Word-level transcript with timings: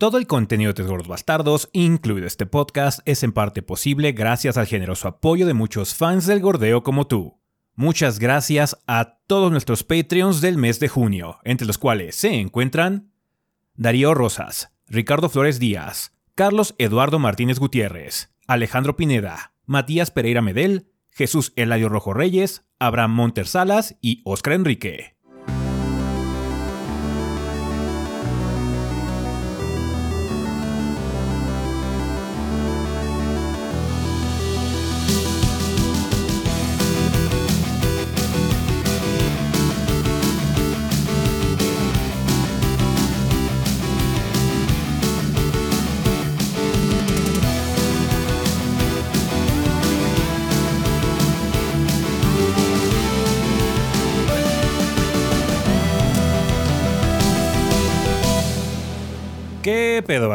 Todo 0.00 0.16
el 0.16 0.26
contenido 0.26 0.70
de 0.70 0.74
Tres 0.76 0.88
Gordos 0.88 1.08
Bastardos, 1.08 1.68
incluido 1.74 2.26
este 2.26 2.46
podcast, 2.46 3.00
es 3.04 3.22
en 3.22 3.32
parte 3.32 3.60
posible 3.60 4.12
gracias 4.12 4.56
al 4.56 4.66
generoso 4.66 5.08
apoyo 5.08 5.46
de 5.46 5.52
muchos 5.52 5.94
fans 5.94 6.26
del 6.26 6.40
gordeo 6.40 6.82
como 6.82 7.06
tú. 7.06 7.38
Muchas 7.74 8.18
gracias 8.18 8.78
a 8.86 9.18
todos 9.26 9.52
nuestros 9.52 9.84
Patreons 9.84 10.40
del 10.40 10.56
mes 10.56 10.80
de 10.80 10.88
junio, 10.88 11.36
entre 11.44 11.66
los 11.66 11.76
cuales 11.76 12.16
se 12.16 12.40
encuentran 12.40 13.12
Darío 13.74 14.14
Rosas, 14.14 14.72
Ricardo 14.86 15.28
Flores 15.28 15.60
Díaz, 15.60 16.14
Carlos 16.34 16.74
Eduardo 16.78 17.18
Martínez 17.18 17.58
Gutiérrez, 17.58 18.32
Alejandro 18.46 18.96
Pineda, 18.96 19.52
Matías 19.66 20.10
Pereira 20.10 20.40
Medel, 20.40 20.86
Jesús 21.10 21.52
Eladio 21.56 21.90
Rojo 21.90 22.14
Reyes, 22.14 22.64
Abraham 22.78 23.12
Monter 23.12 23.46
Salas 23.46 23.98
y 24.00 24.22
Oscar 24.24 24.54
Enrique. 24.54 25.19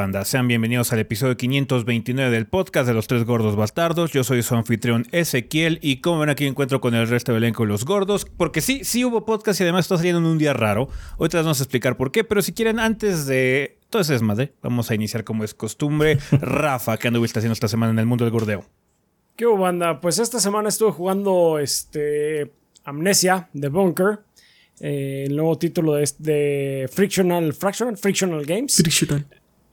Banda? 0.05 0.23
Sean 0.23 0.47
bienvenidos 0.47 0.93
al 0.93 0.99
episodio 0.99 1.35
529 1.35 2.29
del 2.29 2.45
podcast 2.45 2.87
de 2.87 2.93
los 2.93 3.07
tres 3.07 3.25
gordos 3.25 3.55
bastardos. 3.55 4.11
Yo 4.11 4.23
soy 4.23 4.43
su 4.43 4.53
anfitrión 4.53 5.07
Ezequiel 5.11 5.79
y 5.81 5.99
como 5.99 6.19
ven 6.19 6.29
aquí 6.29 6.45
encuentro 6.45 6.79
con 6.79 6.93
el 6.93 7.07
resto 7.07 7.33
del 7.33 7.41
elenco 7.41 7.63
de 7.63 7.69
los 7.69 7.85
gordos, 7.85 8.27
porque 8.37 8.61
sí, 8.61 8.83
sí 8.83 9.03
hubo 9.03 9.25
podcast 9.25 9.59
y 9.59 9.63
además 9.63 9.85
está 9.85 9.97
saliendo 9.97 10.19
en 10.19 10.27
un 10.27 10.37
día 10.37 10.53
raro. 10.53 10.89
Hoy 11.17 11.29
te 11.29 11.37
vamos 11.37 11.59
a 11.59 11.63
explicar 11.63 11.97
por 11.97 12.11
qué, 12.11 12.23
pero 12.23 12.43
si 12.43 12.53
quieren 12.53 12.79
antes 12.79 13.25
de 13.25 13.79
todo 13.89 14.03
ese 14.03 14.13
desmadre, 14.13 14.53
vamos 14.61 14.91
a 14.91 14.93
iniciar 14.93 15.23
como 15.23 15.43
es 15.43 15.55
costumbre. 15.55 16.19
Rafa, 16.31 16.97
¿qué 16.97 17.07
anduviste 17.07 17.39
haciendo 17.39 17.53
esta 17.53 17.67
semana 17.67 17.91
en 17.91 17.97
el 17.97 18.05
mundo 18.05 18.25
del 18.25 18.31
gordeo? 18.31 18.63
¿Qué 19.35 19.47
hubo, 19.47 19.57
banda? 19.57 20.01
Pues 20.01 20.19
esta 20.19 20.39
semana 20.39 20.69
estuve 20.69 20.91
jugando 20.91 21.57
este 21.57 22.51
Amnesia 22.83 23.49
de 23.53 23.69
Bunker. 23.69 24.19
Eh, 24.81 25.23
el 25.25 25.35
nuevo 25.35 25.57
título 25.57 25.93
de, 25.95 26.07
de 26.19 26.89
Frictional, 26.93 27.53
Fractional, 27.53 27.97
Frictional 27.97 28.45
Games. 28.45 28.75
Frictional. 28.75 29.25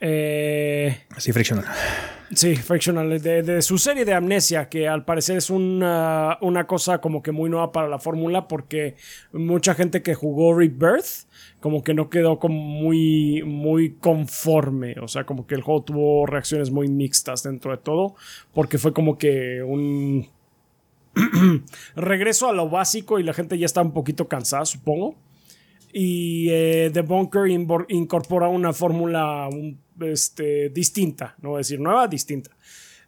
Eh, 0.05 0.97
Sí, 1.17 1.33
frictional. 1.33 1.65
sí, 2.35 2.57
Frictional, 2.57 3.21
de, 3.23 3.43
de 3.45 3.63
su 3.63 3.79
serie 3.79 4.05
de 4.05 4.13
Amnesia, 4.15 4.69
que 4.69 4.89
al 4.89 5.05
parecer 5.05 5.37
es 5.37 5.49
una, 5.49 6.39
una 6.41 6.67
cosa 6.67 7.01
como 7.01 7.23
que 7.23 7.31
muy 7.31 7.49
nueva 7.49 7.71
para 7.71 7.87
la 7.89 8.01
fórmula, 8.01 8.49
porque 8.49 8.97
mucha 9.33 9.75
gente 9.77 10.03
que 10.03 10.15
jugó 10.17 10.55
Rebirth, 10.59 11.29
como 11.61 11.85
que 11.85 11.95
no 11.95 12.11
quedó 12.11 12.41
como 12.41 12.57
muy, 12.61 13.45
muy 13.45 13.93
conforme. 13.95 14.97
O 15.01 15.07
sea, 15.07 15.23
como 15.25 15.47
que 15.47 15.55
el 15.55 15.63
juego 15.63 15.85
tuvo 15.85 16.27
reacciones 16.27 16.73
muy 16.73 16.89
mixtas 16.89 17.45
dentro 17.45 17.71
de 17.71 17.77
todo, 17.79 18.17
porque 18.53 18.79
fue 18.79 18.93
como 18.93 19.17
que 19.19 19.63
un 19.63 20.27
regreso 21.95 22.49
a 22.49 22.53
lo 22.53 22.69
básico 22.69 23.21
y 23.21 23.23
la 23.23 23.35
gente 23.35 23.57
ya 23.57 23.67
está 23.67 23.83
un 23.83 23.93
poquito 23.93 24.27
cansada, 24.27 24.65
supongo. 24.65 25.15
Y 25.95 26.49
eh, 26.51 26.91
The 26.93 27.03
Bunker 27.03 27.47
incorpora 27.91 28.49
una 28.49 28.73
fórmula 28.73 29.47
un- 29.53 29.79
este, 30.05 30.69
distinta, 30.71 31.35
no 31.41 31.51
voy 31.51 31.57
a 31.57 31.59
decir 31.59 31.81
nueva, 31.81 32.09
distinta. 32.09 32.51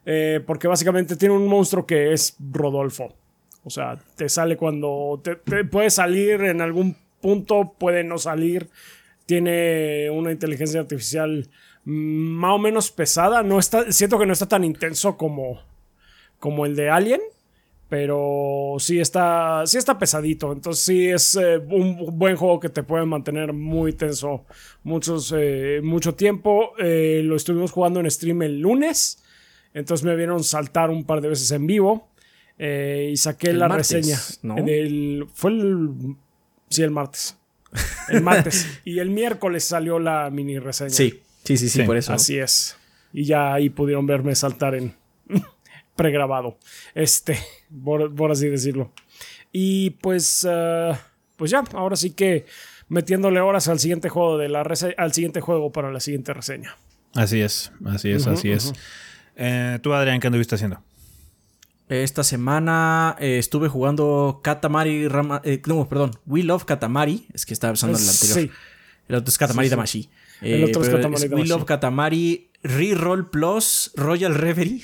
Eh, 0.05 0.39
porque 0.45 0.67
básicamente 0.67 1.15
tiene 1.15 1.33
un 1.33 1.47
monstruo 1.47 1.85
que 1.85 2.13
es 2.13 2.35
Rodolfo. 2.51 3.15
O 3.63 3.69
sea, 3.69 3.97
te 4.15 4.29
sale 4.29 4.55
cuando 4.57 5.19
te, 5.23 5.35
te 5.35 5.65
puede 5.65 5.89
salir 5.89 6.41
en 6.41 6.61
algún 6.61 6.95
punto, 7.21 7.73
puede 7.77 8.03
no 8.03 8.19
salir. 8.19 8.69
Tiene 9.25 10.09
una 10.11 10.31
inteligencia 10.31 10.79
artificial 10.79 11.49
mm, 11.85 11.91
más 11.91 12.51
o 12.51 12.59
menos 12.59 12.91
pesada. 12.91 13.41
No 13.41 13.57
está, 13.57 13.91
siento 13.91 14.19
que 14.19 14.27
no 14.27 14.33
está 14.33 14.47
tan 14.47 14.63
intenso 14.63 15.17
como, 15.17 15.61
como 16.39 16.67
el 16.67 16.75
de 16.75 16.89
Alien 16.91 17.21
pero 17.87 18.77
sí 18.79 18.99
está, 18.99 19.63
sí 19.65 19.77
está 19.77 19.97
pesadito. 19.99 20.51
Entonces 20.51 20.83
sí 20.83 21.07
es 21.07 21.35
eh, 21.35 21.57
un 21.57 22.17
buen 22.17 22.35
juego 22.35 22.59
que 22.59 22.69
te 22.69 22.83
puede 22.83 23.05
mantener 23.05 23.53
muy 23.53 23.93
tenso 23.93 24.45
muchos, 24.83 25.33
eh, 25.37 25.81
mucho 25.83 26.15
tiempo. 26.15 26.73
Eh, 26.79 27.21
lo 27.23 27.35
estuvimos 27.35 27.71
jugando 27.71 27.99
en 27.99 28.09
stream 28.09 28.41
el 28.41 28.59
lunes. 28.59 29.23
Entonces 29.73 30.05
me 30.05 30.15
vieron 30.15 30.43
saltar 30.43 30.89
un 30.89 31.03
par 31.03 31.21
de 31.21 31.29
veces 31.29 31.51
en 31.51 31.67
vivo. 31.67 32.09
y 32.57 33.15
saqué 33.17 33.51
El 33.51 33.59
la 33.59 33.67
martes, 33.67 33.91
reseña. 33.91 34.19
¿no? 34.41 34.57
En 34.57 34.69
el, 34.69 35.27
fue 35.33 35.51
el... 35.51 35.89
Sí, 36.69 36.81
el 36.81 36.91
martes. 36.91 37.37
El 38.09 38.21
martes. 38.23 38.79
y 38.85 38.99
el 38.99 39.09
miércoles 39.09 39.63
salió 39.63 39.99
la 39.99 40.29
mini 40.31 40.57
reseña. 40.57 40.89
Sí, 40.89 41.21
sí, 41.43 41.57
sí, 41.57 41.69
sí, 41.69 41.81
Sí, 41.81 41.83
por 41.83 41.97
eso. 41.97 42.13
Así 42.13 42.37
es. 42.37 42.77
Y 43.13 43.25
ya 43.25 43.53
ahí 43.53 43.69
pudieron 43.69 44.07
verme 44.07 44.33
saltar 44.33 44.75
en 44.75 44.95
pregrabado. 45.95 46.57
Este, 46.93 47.37
por, 47.83 48.13
por 48.13 48.31
así 48.31 48.47
decirlo. 48.47 48.91
Y 49.51 49.91
pues, 50.01 50.45
ah, 50.49 50.99
pues 51.37 51.51
ya, 51.51 51.63
ahora 51.73 51.95
sí 51.95 52.11
que 52.11 52.45
metiéndole 52.89 53.39
horas 53.39 53.67
al 53.67 53.79
siguiente 53.79 54.09
juego 54.09 54.37
de 54.37 54.49
la 54.49 54.63
rese- 54.63 54.93
al 54.97 55.13
siguiente 55.13 55.41
juego 55.41 55.71
para 55.71 55.91
la 55.91 55.99
siguiente 55.99 56.33
reseña. 56.33 56.75
Así 57.13 57.41
es, 57.41 57.71
así 57.85 58.11
es, 58.11 58.27
así 58.27 58.51
es. 58.51 58.73
Eh, 59.37 59.79
Tú, 59.81 59.93
Adrián, 59.93 60.19
¿qué 60.19 60.27
anduviste 60.27 60.55
haciendo? 60.55 60.81
Esta 61.87 62.23
semana 62.23 63.15
eh, 63.19 63.37
estuve 63.37 63.67
jugando 63.69 64.41
Katamari 64.43 65.07
Rama, 65.07 65.39
eh, 65.45 65.61
no, 65.67 65.87
perdón, 65.87 66.11
We 66.25 66.41
Love 66.43 66.65
Katamari. 66.65 67.27
Es 67.33 67.45
que 67.45 67.53
estaba 67.53 67.73
usando 67.73 67.97
el 67.97 68.03
anterior. 68.09 68.39
Sí. 68.39 68.51
El 69.07 69.15
otro 69.15 69.29
es 69.29 69.37
Katamari 69.37 69.67
Sí, 69.67 69.69
sí. 69.69 69.75
Damashi. 69.75 70.09
El 70.41 70.63
otro 70.63 70.81
es 70.81 70.89
Katamari 70.89 71.23
We 71.23 71.29
Damacy. 71.29 71.47
Love 71.49 71.65
Katamari 71.65 72.49
Reroll 72.67 73.29
Plus 73.29 73.91
Royal 73.95 74.33
Reverie. 74.35 74.81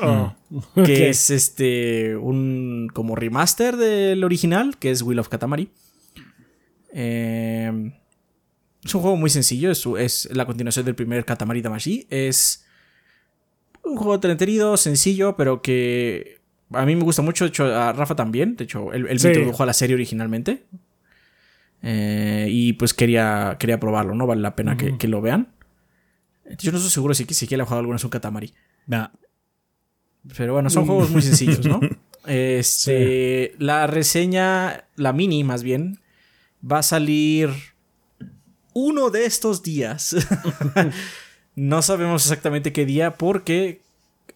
Ah, 0.00 0.36
que 0.74 1.08
es 1.08 1.30
este 1.30 2.16
un 2.16 2.88
como 2.92 3.16
remaster 3.16 3.76
del 3.76 4.22
original, 4.24 4.76
que 4.78 4.90
es 4.90 5.02
Will 5.02 5.18
of 5.18 5.28
Katamari. 5.28 5.70
Eh, 6.94 7.92
es 8.84 8.94
un 8.94 9.00
juego 9.00 9.16
muy 9.16 9.30
sencillo, 9.30 9.70
es, 9.70 9.86
es 9.98 10.28
la 10.32 10.44
continuación 10.44 10.84
del 10.84 10.94
primer 10.94 11.24
Katamari 11.24 11.62
Damacy. 11.62 12.06
Es 12.10 12.66
un 13.84 13.96
juego 13.96 14.14
entretenido, 14.16 14.76
sencillo, 14.76 15.36
pero 15.36 15.62
que 15.62 16.40
a 16.72 16.84
mí 16.84 16.94
me 16.96 17.02
gusta 17.04 17.22
mucho. 17.22 17.44
De 17.44 17.48
hecho, 17.48 17.64
a 17.64 17.92
Rafa 17.92 18.16
también. 18.16 18.56
De 18.56 18.64
hecho, 18.64 18.92
él, 18.92 19.06
él 19.08 19.18
Sí. 19.20 19.28
me 19.28 19.34
introdujo 19.34 19.62
a 19.62 19.66
la 19.66 19.72
serie 19.72 19.94
originalmente. 19.94 20.64
Eh, 21.82 22.46
y 22.50 22.74
pues 22.74 22.94
quería, 22.94 23.56
quería 23.58 23.80
probarlo, 23.80 24.14
¿no? 24.14 24.26
Vale 24.26 24.40
la 24.42 24.54
pena 24.54 24.76
que, 24.76 24.96
que 24.98 25.08
lo 25.08 25.20
vean. 25.20 25.48
Yo 26.58 26.72
no 26.72 26.78
estoy 26.78 26.90
seguro 26.90 27.14
si 27.14 27.24
siquiera 27.24 27.62
he 27.62 27.66
jugado 27.66 27.80
alguna 27.80 27.96
vez 27.96 28.04
un 28.04 28.10
Katamari. 28.10 28.52
Nah. 28.86 29.08
Pero 30.36 30.52
bueno, 30.52 30.70
son 30.70 30.86
juegos 30.86 31.10
muy 31.10 31.22
sencillos, 31.22 31.64
¿no? 31.64 31.80
Este, 32.24 33.56
la 33.58 33.88
reseña, 33.88 34.84
la 34.94 35.12
mini 35.12 35.42
más 35.42 35.64
bien, 35.64 35.98
va 36.64 36.78
a 36.78 36.82
salir 36.84 37.50
uno 38.74 39.10
de 39.10 39.24
estos 39.24 39.64
días. 39.64 40.14
no 41.56 41.82
sabemos 41.82 42.22
exactamente 42.22 42.72
qué 42.72 42.86
día 42.86 43.14
porque 43.14 43.80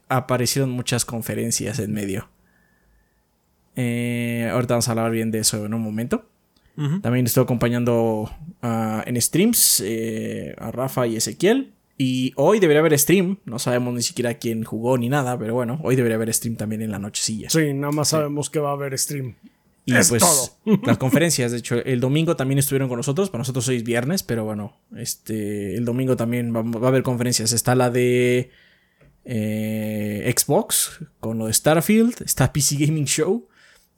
aparecieron 0.09 0.71
muchas 0.71 1.05
conferencias 1.05 1.79
en 1.79 1.93
medio. 1.93 2.29
Eh, 3.77 4.49
ahorita 4.51 4.75
vamos 4.75 4.89
a 4.89 4.91
hablar 4.93 5.11
bien 5.11 5.31
de 5.31 5.41
eso 5.41 5.65
en 5.65 5.75
un 5.75 5.83
momento. 5.83 6.29
También 7.01 7.25
estoy 7.25 7.43
acompañando 7.43 8.31
ah, 8.61 9.03
en 9.07 9.19
streams 9.19 9.83
eh, 9.83 10.55
a 10.59 10.71
Rafa 10.71 11.07
y 11.07 11.17
Ezequiel. 11.17 11.73
Y 11.99 12.33
hoy 12.37 12.61
debería 12.61 12.81
haber 12.81 12.99
stream. 12.99 13.39
No 13.45 13.59
sabemos 13.59 13.95
ni 13.95 14.03
siquiera 14.03 14.35
quién 14.35 14.65
jugó 14.65 14.99
ni 14.99 15.09
nada, 15.09 15.39
pero 15.39 15.55
bueno, 15.55 15.81
hoy 15.83 15.97
debería 15.97 16.17
haber 16.17 16.33
stream 16.33 16.57
también 16.57 16.83
en 16.83 16.91
la 16.91 16.99
nochecilla. 16.99 17.49
Sí, 17.49 17.73
nada 17.73 17.93
más 17.93 18.09
sabemos 18.09 18.51
que 18.51 18.59
va 18.59 18.71
a 18.71 18.73
haber 18.73 18.99
stream. 18.99 19.35
Y 19.87 19.95
Es 19.95 20.09
pues 20.09 20.23
todo. 20.23 20.79
las 20.85 20.99
conferencias, 20.99 21.53
de 21.53 21.59
hecho, 21.59 21.77
el 21.77 22.01
domingo 22.01 22.35
también 22.37 22.59
estuvieron 22.59 22.89
con 22.89 22.97
nosotros. 22.97 23.31
Para 23.31 23.39
nosotros 23.43 23.69
hoy 23.69 23.77
es 23.77 23.85
viernes, 23.85 24.23
pero 24.25 24.45
bueno, 24.45 24.77
este, 24.97 25.77
el 25.77 25.85
domingo 25.85 26.17
también 26.17 26.55
va, 26.55 26.63
va 26.63 26.87
a 26.87 26.89
haber 26.89 27.03
conferencias. 27.05 27.53
Está 27.53 27.75
la 27.77 27.89
de 27.89 28.51
eh, 29.25 30.35
Xbox 30.37 31.01
con 31.21 31.39
lo 31.39 31.47
de 31.47 31.53
Starfield, 31.53 32.23
está 32.25 32.53
PC 32.53 32.77
Gaming 32.87 33.07
Show. 33.07 33.49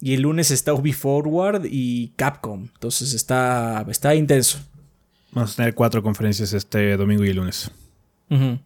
Y 0.01 0.15
el 0.15 0.23
lunes 0.23 0.53
está 0.53 0.75
Ubi 0.75 0.93
Forward 0.93 1.67
y 1.69 2.13
Capcom. 2.17 2.69
Entonces 2.73 3.15
está, 3.15 3.85
está 3.89 4.15
intenso. 4.15 4.59
Vamos 5.33 5.55
a 5.55 5.57
tener 5.57 5.75
cuatro 5.75 6.03
conferencias 6.03 6.53
este 6.53 6.97
domingo 6.97 7.25
y 7.25 7.31
el 7.31 7.37
lunes. 7.37 7.71
Ujú. 8.31 8.59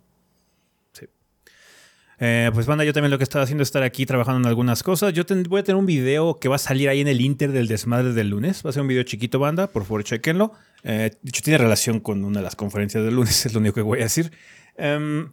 Eh, 2.25 2.53
pues 2.55 2.67
banda, 2.67 2.85
yo 2.85 2.93
también 2.93 3.11
lo 3.11 3.19
que 3.19 3.25
estaba 3.25 3.43
haciendo 3.43 3.62
es 3.62 3.69
estar 3.69 3.82
aquí 3.82 4.06
trabajando 4.06 4.38
en 4.43 4.47
algunas 4.47 4.85
cosas. 4.85 5.12
Yo 5.12 5.25
voy 5.49 5.59
a 5.59 5.64
tener 5.64 5.76
un 5.76 5.87
video 5.87 6.38
que 6.38 6.49
va 6.49 6.55
a 6.55 6.59
salir 6.59 6.88
ahí 6.88 7.00
en 7.00 7.09
el 7.09 7.20
Inter 7.20 7.50
del 7.50 7.67
desmadre 7.67 8.12
del 8.12 8.29
lunes. 8.29 8.64
Va 8.64 8.70
a 8.70 8.73
ser 8.73 8.82
un 8.82 8.87
video 8.87 9.03
chiquito, 9.03 9.41
banda, 9.41 9.67
por 9.67 9.82
favor, 9.82 10.05
chequenlo. 10.05 10.53
Eh, 10.85 11.11
de 11.20 11.29
hecho, 11.29 11.43
tiene 11.43 11.59
relación 11.59 11.99
con 11.99 12.25
una 12.25 12.38
de 12.38 12.44
las 12.44 12.55
conferencias 12.55 13.03
del 13.03 13.17
lunes, 13.17 13.44
es 13.47 13.53
lo 13.53 13.59
único 13.59 13.75
que 13.75 13.82
voy 13.82 13.99
a 13.99 14.05
decir. 14.05 14.31
Em, 14.76 15.32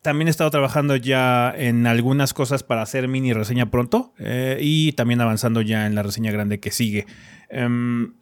también 0.00 0.28
he 0.28 0.30
estado 0.30 0.48
trabajando 0.48 0.94
ya 0.94 1.52
en 1.56 1.88
algunas 1.88 2.32
cosas 2.32 2.62
para 2.62 2.82
hacer 2.82 3.08
mini 3.08 3.32
reseña 3.32 3.72
pronto 3.72 4.14
eh, 4.20 4.58
y 4.60 4.92
también 4.92 5.20
avanzando 5.20 5.60
ya 5.60 5.86
en 5.86 5.96
la 5.96 6.04
reseña 6.04 6.30
grande 6.30 6.60
que 6.60 6.70
sigue. 6.70 7.06
Em, 7.48 8.12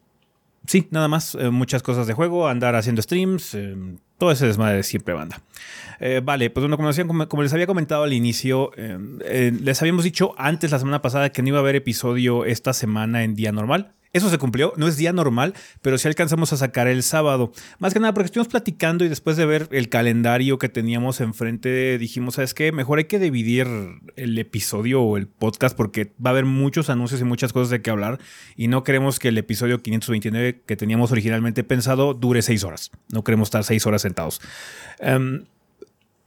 sí, 0.67 0.89
nada 0.91 1.09
más, 1.09 1.35
eh, 1.35 1.51
muchas 1.51 1.83
cosas 1.83 2.07
de 2.07 2.15
juego, 2.15 2.49
andar 2.49 2.75
haciendo 2.77 3.03
streams, 3.03 3.55
em, 3.55 3.99
todo 4.25 4.33
ese 4.33 4.47
desmadre 4.47 4.77
de 4.77 4.83
siempre 4.83 5.15
banda. 5.15 5.41
Eh, 6.01 6.21
vale, 6.25 6.51
pues 6.51 6.63
bueno, 6.63 6.77
como, 6.77 7.29
como, 7.29 7.43
les 7.43 7.53
había 7.53 7.67
comentado 7.67 8.03
al 8.03 8.13
inicio, 8.13 8.71
les 8.77 9.81
habíamos 9.81 10.05
dicho 10.05 10.35
antes 10.39 10.71
la 10.71 10.79
semana 10.79 11.03
pasada 11.03 11.31
que 11.31 11.43
no 11.43 11.49
iba 11.49 11.59
a 11.59 11.61
haber 11.61 11.77
episodio 11.77 12.45
esta 12.45 12.73
semana 12.73 13.23
en 13.23 13.35
día 13.35 13.53
normal. 13.53 13.93
Eso 14.15 14.31
se 14.31 14.39
cumplió, 14.39 14.73
no 14.77 14.87
es 14.87 14.97
día 14.97 15.13
normal, 15.13 15.55
pero 15.83 15.99
sí 15.99 16.07
alcanzamos 16.07 16.53
a 16.53 16.57
sacar 16.57 16.87
el 16.87 17.03
sábado. 17.03 17.51
Más 17.81 17.93
que 17.93 17.99
nada 17.99 18.15
porque 18.15 18.27
estuvimos 18.27 18.47
platicando 18.47 19.05
y 19.05 19.09
después 19.09 19.37
de 19.37 19.45
ver 19.45 19.69
el 19.73 19.89
calendario 19.89 20.57
que 20.57 20.69
teníamos 20.69 21.21
enfrente, 21.21 21.99
dijimos, 21.99 22.37
¿sabes 22.37 22.55
qué? 22.55 22.71
Mejor 22.71 22.99
hay 22.99 23.07
que 23.07 23.19
dividir 23.19 23.67
el 24.15 24.39
episodio 24.39 25.03
o 25.03 25.17
el 25.17 25.27
podcast 25.27 25.77
porque 25.77 26.13
va 26.25 26.31
a 26.31 26.33
haber 26.33 26.45
muchos 26.45 26.91
anuncios 26.91 27.21
y 27.21 27.25
muchas 27.25 27.53
cosas 27.53 27.71
de 27.71 27.83
qué 27.83 27.91
hablar 27.91 28.21
y 28.57 28.69
no 28.69 28.85
queremos 28.85 29.19
que 29.19 29.29
el 29.29 29.39
episodio 29.39 29.83
529 29.83 30.63
que 30.65 30.77
teníamos 30.77 31.11
originalmente 31.11 31.65
pensado 31.65 32.15
dure 32.15 32.41
seis 32.43 32.63
horas. 32.63 32.93
No 33.11 33.25
queremos 33.25 33.49
estar 33.49 33.65
seis 33.65 33.85
horas 33.85 34.03
sentados. 34.03 34.41
Em, 35.01 35.45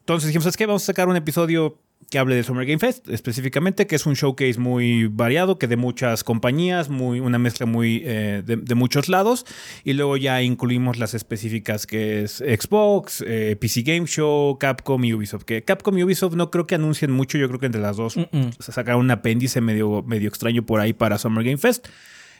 entonces 0.02 0.28
dijimos, 0.28 0.44
¿sabes 0.44 0.58
qué? 0.58 0.66
Vamos 0.66 0.84
a 0.84 0.88
sacar 0.88 1.08
un 1.08 1.16
episodio 1.16 1.80
que 2.10 2.20
hable 2.20 2.36
de 2.36 2.44
Summer 2.44 2.66
Game 2.66 2.80
Fest 2.80 3.10
específicamente, 3.10 3.86
que 3.86 3.96
es 3.96 4.06
un 4.06 4.14
showcase 4.14 4.60
muy 4.60 5.08
variado, 5.08 5.60
que 5.60 5.68
de 5.68 5.76
muchas 5.76 6.24
compañías, 6.24 6.90
muy, 6.90 7.20
una 7.20 7.38
mezcla 7.38 7.66
muy 7.66 8.02
eh, 8.06 8.44
de, 8.46 8.76
muchos 8.76 9.10
lados, 9.10 9.46
y 9.84 9.94
luego 9.94 10.16
ya 10.16 10.42
incluimos 10.42 10.98
las 10.98 11.14
específicas 11.14 11.86
que 11.86 12.24
es 12.24 12.38
Xbox, 12.38 13.24
eh, 13.28 13.58
PC 13.60 13.82
Game 13.82 14.06
Show, 14.06 14.58
Capcom 14.58 15.04
y 15.04 15.14
Ubisoft, 15.14 15.44
que 15.44 15.64
Capcom 15.64 15.98
y 15.98 16.04
Ubisoft 16.04 16.36
no 16.36 16.50
creo 16.50 16.66
que 16.66 16.76
anuncien 16.76 17.12
mucho, 17.12 17.38
yo 17.38 17.48
creo 17.48 17.60
que 17.60 17.66
entre 17.66 17.82
las 17.82 17.98
dos 17.98 18.14
se 18.14 18.72
sacaron 18.72 19.02
un 19.02 19.12
apéndice 19.12 19.60
medio, 19.60 20.04
medio 20.04 20.30
extraño 20.30 20.66
por 20.66 20.80
ahí 20.80 20.94
para 20.94 21.18
Summer 21.18 21.44
Game 21.44 21.58
Fest. 21.58 21.88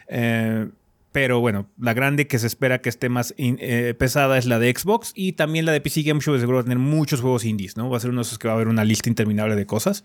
Eh, 0.08 0.68
pero 1.18 1.40
bueno, 1.40 1.68
la 1.80 1.96
grande 1.96 2.28
que 2.28 2.38
se 2.38 2.46
espera 2.46 2.80
que 2.80 2.90
esté 2.90 3.10
más 3.10 3.34
eh, 3.40 3.96
pesada 3.98 4.38
es 4.38 4.46
la 4.46 4.60
de 4.60 4.72
Xbox 4.72 5.14
y 5.16 5.32
también 5.32 5.66
la 5.66 5.72
de 5.72 5.82
PC 5.82 6.04
Game 6.04 6.22
Show 6.22 6.38
seguro 6.38 6.58
va 6.58 6.62
a 6.62 6.66
tener 6.66 6.78
muchos 6.78 7.22
juegos 7.22 7.44
indies, 7.44 7.76
¿no? 7.76 7.90
Va 7.90 7.98
a 7.98 8.00
ser 8.00 8.12
uno 8.12 8.20
de 8.20 8.28
esos 8.28 8.38
que 8.38 8.48
va 8.48 8.54
a 8.54 8.56
haber 8.58 8.68
una 8.68 8.84
lista 8.84 9.10
interminable 9.10 9.56
de 9.56 9.66
cosas. 9.66 10.04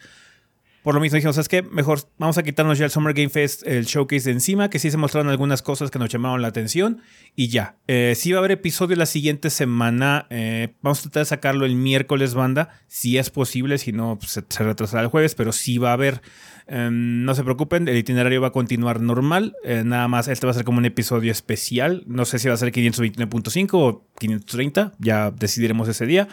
Por 0.82 0.94
lo 0.94 1.02
mismo 1.02 1.16
dijimos, 1.16 1.36
¿sabes 1.36 1.50
qué? 1.50 1.60
Mejor 1.62 2.00
vamos 2.16 2.38
a 2.38 2.42
quitarnos 2.42 2.78
ya 2.78 2.86
el 2.86 2.90
Summer 2.90 3.12
Game 3.12 3.28
Fest, 3.28 3.62
el 3.66 3.84
showcase 3.84 4.24
de 4.24 4.32
encima, 4.32 4.70
que 4.70 4.78
sí 4.78 4.90
se 4.90 4.96
mostraron 4.96 5.30
algunas 5.30 5.60
cosas 5.60 5.90
que 5.90 5.98
nos 5.98 6.08
llamaron 6.08 6.40
la 6.40 6.48
atención 6.48 7.02
y 7.36 7.48
ya. 7.48 7.76
Eh, 7.88 8.14
sí 8.16 8.32
va 8.32 8.38
a 8.38 8.40
haber 8.40 8.52
episodio 8.52 8.96
la 8.96 9.04
siguiente 9.04 9.50
semana. 9.50 10.26
Eh, 10.30 10.76
vamos 10.80 11.00
a 11.00 11.02
tratar 11.02 11.20
de 11.20 11.26
sacarlo 11.26 11.66
el 11.66 11.74
miércoles, 11.74 12.32
banda, 12.32 12.70
si 12.86 13.18
es 13.18 13.28
posible, 13.28 13.76
si 13.76 13.92
no, 13.92 14.18
pues, 14.18 14.42
se, 14.48 14.64
retrasará 14.64 15.02
el 15.02 15.08
jueves, 15.08 15.34
pero 15.34 15.52
sí 15.52 15.76
va 15.76 15.90
a 15.90 15.92
haber. 15.92 16.22
Em, 16.66 17.24
no 17.24 17.34
se 17.34 17.44
preocupen, 17.44 17.88
el 17.88 17.96
itinerario 17.96 18.40
va 18.40 18.48
a 18.48 18.52
continuar 18.52 19.00
normal. 19.00 19.56
Eh, 19.64 19.82
nada 19.84 20.08
más, 20.08 20.28
este 20.28 20.46
va 20.46 20.52
a 20.52 20.54
ser 20.54 20.64
como 20.64 20.78
un 20.78 20.84
episodio 20.84 21.32
especial. 21.32 22.04
No 22.06 22.24
sé 22.24 22.38
si 22.38 22.48
va 22.48 22.54
a 22.54 22.56
ser 22.56 22.72
529.5 22.72 23.68
o 23.72 24.06
530, 24.18 24.92
ya 24.98 25.30
decidiremos 25.30 25.88
ese 25.88 26.06
día. 26.06 26.28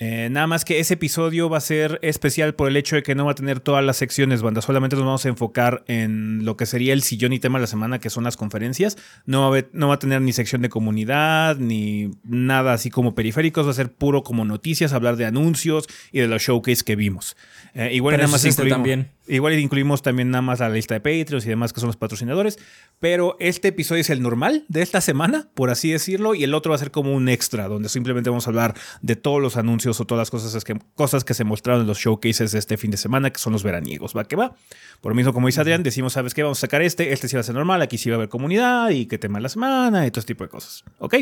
Eh, 0.00 0.28
nada 0.30 0.46
más 0.46 0.64
que 0.64 0.78
ese 0.78 0.94
episodio 0.94 1.50
va 1.50 1.58
a 1.58 1.60
ser 1.60 1.98
especial 2.02 2.54
por 2.54 2.68
el 2.68 2.76
hecho 2.76 2.94
de 2.94 3.02
que 3.02 3.16
no 3.16 3.24
va 3.24 3.32
a 3.32 3.34
tener 3.34 3.58
todas 3.58 3.84
las 3.84 3.96
secciones, 3.96 4.42
banda. 4.42 4.62
Solamente 4.62 4.94
nos 4.94 5.04
vamos 5.04 5.24
a 5.24 5.28
enfocar 5.28 5.82
en 5.88 6.44
lo 6.44 6.56
que 6.56 6.66
sería 6.66 6.92
el 6.92 7.02
sillón 7.02 7.32
y 7.32 7.40
tema 7.40 7.58
de 7.58 7.62
la 7.62 7.66
semana, 7.66 7.98
que 7.98 8.08
son 8.08 8.22
las 8.22 8.36
conferencias. 8.36 8.96
No 9.26 9.50
va 9.50 9.58
a, 9.58 9.64
no 9.72 9.88
va 9.88 9.94
a 9.94 9.98
tener 9.98 10.22
ni 10.22 10.32
sección 10.32 10.62
de 10.62 10.68
comunidad, 10.68 11.56
ni 11.56 12.12
nada 12.22 12.74
así 12.74 12.90
como 12.90 13.16
periféricos. 13.16 13.66
Va 13.66 13.72
a 13.72 13.74
ser 13.74 13.92
puro 13.92 14.22
como 14.22 14.44
noticias, 14.44 14.92
hablar 14.92 15.16
de 15.16 15.26
anuncios 15.26 15.88
y 16.12 16.20
de 16.20 16.28
los 16.28 16.42
showcase 16.42 16.84
que 16.84 16.94
vimos. 16.94 17.36
Eh, 17.74 17.90
igual 17.92 18.16
nada 18.18 18.28
más 18.28 18.44
incluimos, 18.44 18.76
también. 18.76 19.08
Igual 19.28 19.58
incluimos 19.58 20.02
también 20.02 20.30
nada 20.30 20.42
más 20.42 20.60
la 20.60 20.68
lista 20.68 20.94
de 20.94 21.00
Patreons 21.00 21.44
y 21.46 21.48
demás 21.48 21.72
que 21.72 21.80
son 21.80 21.88
los 21.88 21.96
patrocinadores. 21.96 22.58
Pero 22.98 23.36
este 23.38 23.68
episodio 23.68 24.00
es 24.00 24.10
el 24.10 24.22
normal 24.22 24.64
de 24.68 24.82
esta 24.82 25.00
semana, 25.00 25.48
por 25.54 25.70
así 25.70 25.90
decirlo, 25.90 26.34
y 26.34 26.44
el 26.44 26.54
otro 26.54 26.70
va 26.70 26.76
a 26.76 26.78
ser 26.78 26.90
como 26.90 27.14
un 27.14 27.28
extra, 27.28 27.68
donde 27.68 27.88
simplemente 27.88 28.30
vamos 28.30 28.46
a 28.46 28.50
hablar 28.50 28.74
de 29.02 29.16
todos 29.16 29.40
los 29.40 29.56
anuncios 29.56 30.00
o 30.00 30.04
todas 30.04 30.20
las 30.20 30.30
cosas 30.30 30.64
que, 30.64 30.78
cosas 30.94 31.24
que 31.24 31.34
se 31.34 31.44
mostraron 31.44 31.82
en 31.82 31.86
los 31.86 31.98
showcases 31.98 32.52
de 32.52 32.58
este 32.58 32.76
fin 32.76 32.90
de 32.90 32.96
semana, 32.96 33.30
que 33.30 33.38
son 33.38 33.52
los 33.52 33.62
veraniegos. 33.62 34.16
¿Va 34.16 34.24
que 34.24 34.36
va? 34.36 34.54
Por 35.00 35.12
lo 35.12 35.16
mismo, 35.16 35.32
como 35.32 35.46
dice 35.46 35.60
Adrián, 35.60 35.82
decimos, 35.82 36.14
¿sabes 36.14 36.34
qué? 36.34 36.42
Vamos 36.42 36.58
a 36.58 36.62
sacar 36.62 36.82
este, 36.82 37.12
este 37.12 37.28
sí 37.28 37.36
va 37.36 37.40
a 37.40 37.44
ser 37.44 37.54
normal, 37.54 37.82
aquí 37.82 37.98
sí 37.98 38.10
va 38.10 38.16
a 38.16 38.18
haber 38.18 38.28
comunidad 38.28 38.90
y 38.90 39.06
que 39.06 39.18
tema 39.18 39.38
de 39.38 39.42
la 39.42 39.48
semana 39.48 40.06
y 40.06 40.10
todo 40.10 40.20
este 40.20 40.34
tipo 40.34 40.44
de 40.44 40.50
cosas. 40.50 40.84
¿Ok? 40.98 41.14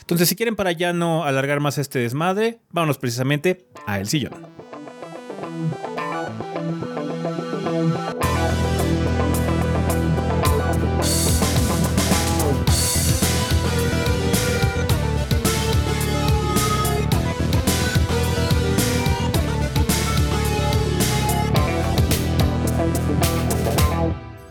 Entonces, 0.00 0.28
si 0.28 0.36
quieren 0.36 0.56
para 0.56 0.72
ya 0.72 0.92
no 0.92 1.24
alargar 1.24 1.60
más 1.60 1.78
este 1.78 1.98
desmadre, 1.98 2.60
vámonos 2.70 2.98
precisamente 2.98 3.66
a 3.86 4.00
El 4.00 4.08
Sillón. 4.08 4.59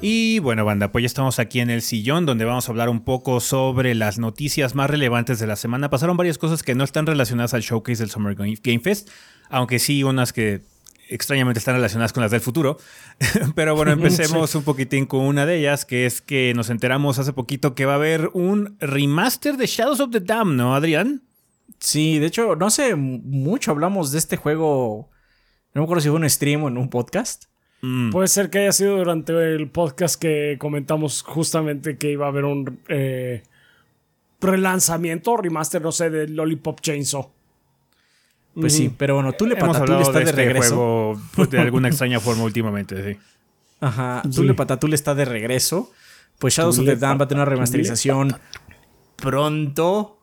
Y 0.01 0.40
bueno, 0.40 0.63
banda, 0.63 0.94
pues 0.94 1.04
ya 1.04 1.07
estamos 1.07 1.40
aquí 1.40 1.60
en 1.60 1.69
el 1.69 1.81
sillón 1.81 2.25
donde 2.25 2.46
vamos 2.46 2.68
a 2.68 2.72
hablar 2.72 2.88
un 2.88 3.01
poco 3.01 3.42
sobre 3.42 3.94
las 3.96 4.18
noticias 4.18 4.74
más 4.74 4.90
relevantes 4.90 5.40
de 5.40 5.48
la 5.48 5.57
semana. 5.57 5.90
Pasaron 5.90 6.16
varias 6.16 6.38
cosas 6.38 6.63
que 6.63 6.74
no 6.74 6.86
están 6.86 7.06
relacionadas 7.06 7.54
al 7.54 7.62
showcase 7.62 8.01
del 8.01 8.10
Summer 8.10 8.36
Game 8.36 8.80
Fest, 8.80 9.10
aunque 9.50 9.78
sí 9.78 10.04
unas 10.04 10.31
que 10.31 10.62
extrañamente 11.10 11.60
están 11.60 11.75
relacionadas 11.75 12.13
con 12.13 12.24
las 12.24 12.31
del 12.31 12.40
futuro. 12.40 12.78
Pero 13.56 13.75
bueno, 13.75 13.92
empecemos 13.94 14.56
un 14.56 14.63
poquitín 14.63 15.06
con 15.06 15.22
una 15.22 15.46
de 15.46 15.57
ellas, 15.57 15.84
que 15.84 16.06
es 16.06 16.22
que 16.22 16.54
nos 16.56 16.69
enteramos 16.69 17.19
hace 17.19 17.34
poquito 17.34 17.75
que 17.75 17.86
va 17.86 17.94
a 17.94 17.95
haber 17.95 18.30
un 18.34 18.78
remaster 18.80 19.57
de 19.57 19.68
Shadows 19.68 20.00
of 20.00 20.12
the 20.12 20.22
Dam, 20.22 20.56
¿no, 20.56 20.75
Adrián? 20.75 21.24
Sí, 21.80 22.19
de 22.19 22.28
hecho, 22.28 22.56
no 22.56 22.69
sé 22.69 22.95
mucho 22.95 23.72
hablamos 23.72 24.13
de 24.13 24.19
este 24.19 24.38
juego. 24.38 25.10
No 25.74 25.81
me 25.81 25.84
acuerdo 25.84 26.02
si 26.02 26.10
fue 26.10 26.18
un 26.18 26.30
stream 26.30 26.63
o 26.63 26.68
en 26.69 26.78
un 26.78 26.90
podcast. 26.90 27.50
Mm. 27.81 28.10
Puede 28.10 28.28
ser 28.28 28.50
que 28.50 28.60
haya 28.60 28.72
sido 28.72 28.98
durante 28.98 29.34
el 29.56 29.70
podcast 29.70 30.20
que 30.20 30.58
comentamos 30.60 31.24
justamente 31.24 31.98
que 31.98 32.12
iba 32.12 32.26
a 32.26 32.30
haber 32.30 32.46
un 32.46 32.80
eh, 32.90 33.44
relanzamiento, 34.42 35.38
remaster, 35.38 35.81
no 35.81 35.92
sé, 35.92 36.10
de 36.10 36.28
Lollipop 36.28 36.81
Chainsaw. 36.81 37.31
Pues 38.56 38.74
sí, 38.74 38.94
pero 38.98 39.16
bueno, 39.16 39.31
tú 39.33 39.45
le 39.45 39.54
está 39.54 39.86
de, 39.86 40.24
este 40.24 40.31
regreso. 40.33 40.76
Juego, 40.76 41.21
pues, 41.36 41.50
de 41.50 41.59
alguna 41.59 41.88
extraña 41.88 42.19
forma 42.19 42.44
últimamente, 42.44 43.14
sí. 43.14 43.19
Ajá, 43.80 44.21
tú 44.33 44.44
le 44.44 44.54
Patatule 44.54 44.95
está 44.95 45.16
de 45.16 45.24
regreso. 45.24 45.92
Pues 46.40 46.56
Shadows 46.56 46.80
of 46.80 46.86
the 46.86 46.95
Dam 46.95 47.19
va 47.19 47.26
a 47.26 47.28
tener 47.28 47.44
una 47.44 47.50
remasterización 47.50 48.36
pronto, 49.16 50.19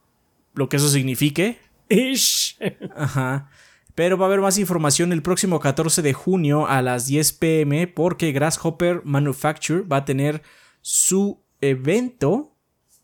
lo 0.54 0.68
que 0.68 0.76
eso 0.76 0.88
signifique. 0.88 1.58
Ish. 1.88 2.58
Ajá. 2.96 3.48
Pero 3.96 4.18
va 4.18 4.26
a 4.26 4.28
haber 4.28 4.42
más 4.42 4.58
información 4.58 5.10
el 5.10 5.22
próximo 5.22 5.58
14 5.58 6.02
de 6.02 6.12
junio 6.12 6.68
a 6.68 6.82
las 6.82 7.06
10 7.06 7.32
pm 7.32 7.86
porque 7.86 8.30
Grasshopper 8.30 9.00
Manufacture 9.04 9.80
va 9.80 9.96
a 9.96 10.04
tener 10.04 10.42
su 10.82 11.42
evento 11.62 12.52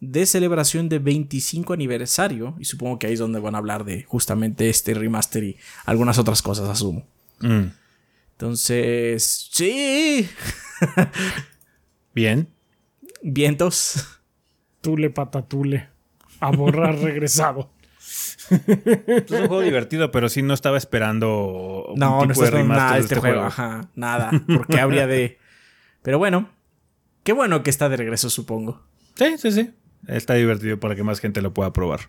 de 0.00 0.26
celebración 0.26 0.90
de 0.90 0.99
25 0.99 1.72
aniversario. 1.72 2.54
Y 2.58 2.66
supongo 2.66 2.99
que 2.99 3.06
ahí 3.06 3.14
es 3.14 3.20
donde 3.20 3.40
van 3.40 3.54
a 3.54 3.58
hablar 3.58 3.84
de 3.84 4.02
justamente 4.02 4.68
este 4.68 4.92
remaster 4.92 5.42
y 5.44 5.56
algunas 5.87 6.18
otras 6.18 6.42
cosas, 6.42 6.68
asumo. 6.68 7.06
Mm. 7.40 7.68
Entonces, 8.32 9.49
sí. 9.50 10.28
Bien. 12.14 12.49
Vientos. 13.22 14.20
Tule 14.82 15.08
patatule. 15.08 15.88
A 16.40 16.50
borrar 16.50 16.99
regresado. 17.00 17.70
es 19.06 19.30
un 19.30 19.47
juego 19.49 19.61
divertido, 19.61 20.11
pero 20.11 20.28
sí 20.28 20.42
no 20.42 20.54
estaba 20.54 20.76
esperando. 20.76 21.92
no, 21.97 22.25
no 22.26 22.32
estaba 22.32 22.62
nada 22.62 22.99
este, 22.99 23.14
este 23.14 23.21
juego. 23.21 23.42
Ajá, 23.42 23.88
nada. 23.94 24.30
Porque 24.47 24.80
habría 24.80 25.06
de. 25.06 25.38
Pero 26.02 26.18
bueno, 26.18 26.49
qué 27.23 27.32
bueno 27.32 27.62
que 27.62 27.71
está 27.71 27.88
de 27.88 27.97
regreso, 27.97 28.30
supongo. 28.30 28.82
Sí, 29.14 29.37
sí, 29.38 29.52
sí. 29.52 29.71
Está 30.09 30.35
divertido 30.35 30.80
para 30.80 30.97
que 30.97 31.02
más 31.02 31.21
gente 31.21 31.42
lo 31.42 31.54
pueda 31.54 31.73
probar. 31.73 32.00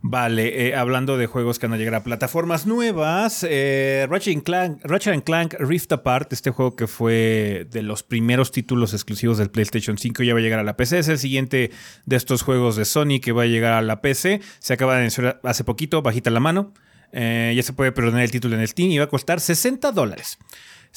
Vale, 0.00 0.68
eh, 0.68 0.76
hablando 0.76 1.18
de 1.18 1.26
juegos 1.26 1.58
que 1.58 1.66
van 1.66 1.74
a 1.74 1.76
llegar 1.76 1.96
a 1.96 2.04
plataformas 2.04 2.66
nuevas, 2.66 3.44
eh, 3.48 4.06
Ratchet, 4.08 4.44
Clank, 4.44 4.80
Clank 5.24 5.54
Rift 5.58 5.90
Apart, 5.90 6.32
este 6.32 6.50
juego 6.50 6.76
que 6.76 6.86
fue 6.86 7.66
de 7.68 7.82
los 7.82 8.04
primeros 8.04 8.52
títulos 8.52 8.94
exclusivos 8.94 9.38
del 9.38 9.50
PlayStation 9.50 9.98
5, 9.98 10.22
ya 10.22 10.34
va 10.34 10.38
a 10.38 10.42
llegar 10.42 10.60
a 10.60 10.62
la 10.62 10.76
PC. 10.76 11.00
Es 11.00 11.08
el 11.08 11.18
siguiente 11.18 11.72
de 12.06 12.16
estos 12.16 12.42
juegos 12.42 12.76
de 12.76 12.84
Sony 12.84 13.18
que 13.20 13.32
va 13.32 13.42
a 13.42 13.46
llegar 13.46 13.72
a 13.72 13.82
la 13.82 14.00
PC. 14.00 14.40
Se 14.60 14.72
acaba 14.72 14.94
de 14.94 15.00
anunciar 15.00 15.40
hace 15.42 15.64
poquito, 15.64 16.00
bajita 16.00 16.30
la 16.30 16.40
mano. 16.40 16.72
Eh, 17.10 17.52
ya 17.56 17.62
se 17.62 17.72
puede 17.72 17.90
perdonar 17.90 18.22
el 18.22 18.30
título 18.30 18.54
en 18.54 18.60
el 18.60 18.68
Steam 18.68 18.90
y 18.90 18.98
va 18.98 19.04
a 19.04 19.08
costar 19.08 19.40
60 19.40 19.90
dólares. 19.92 20.38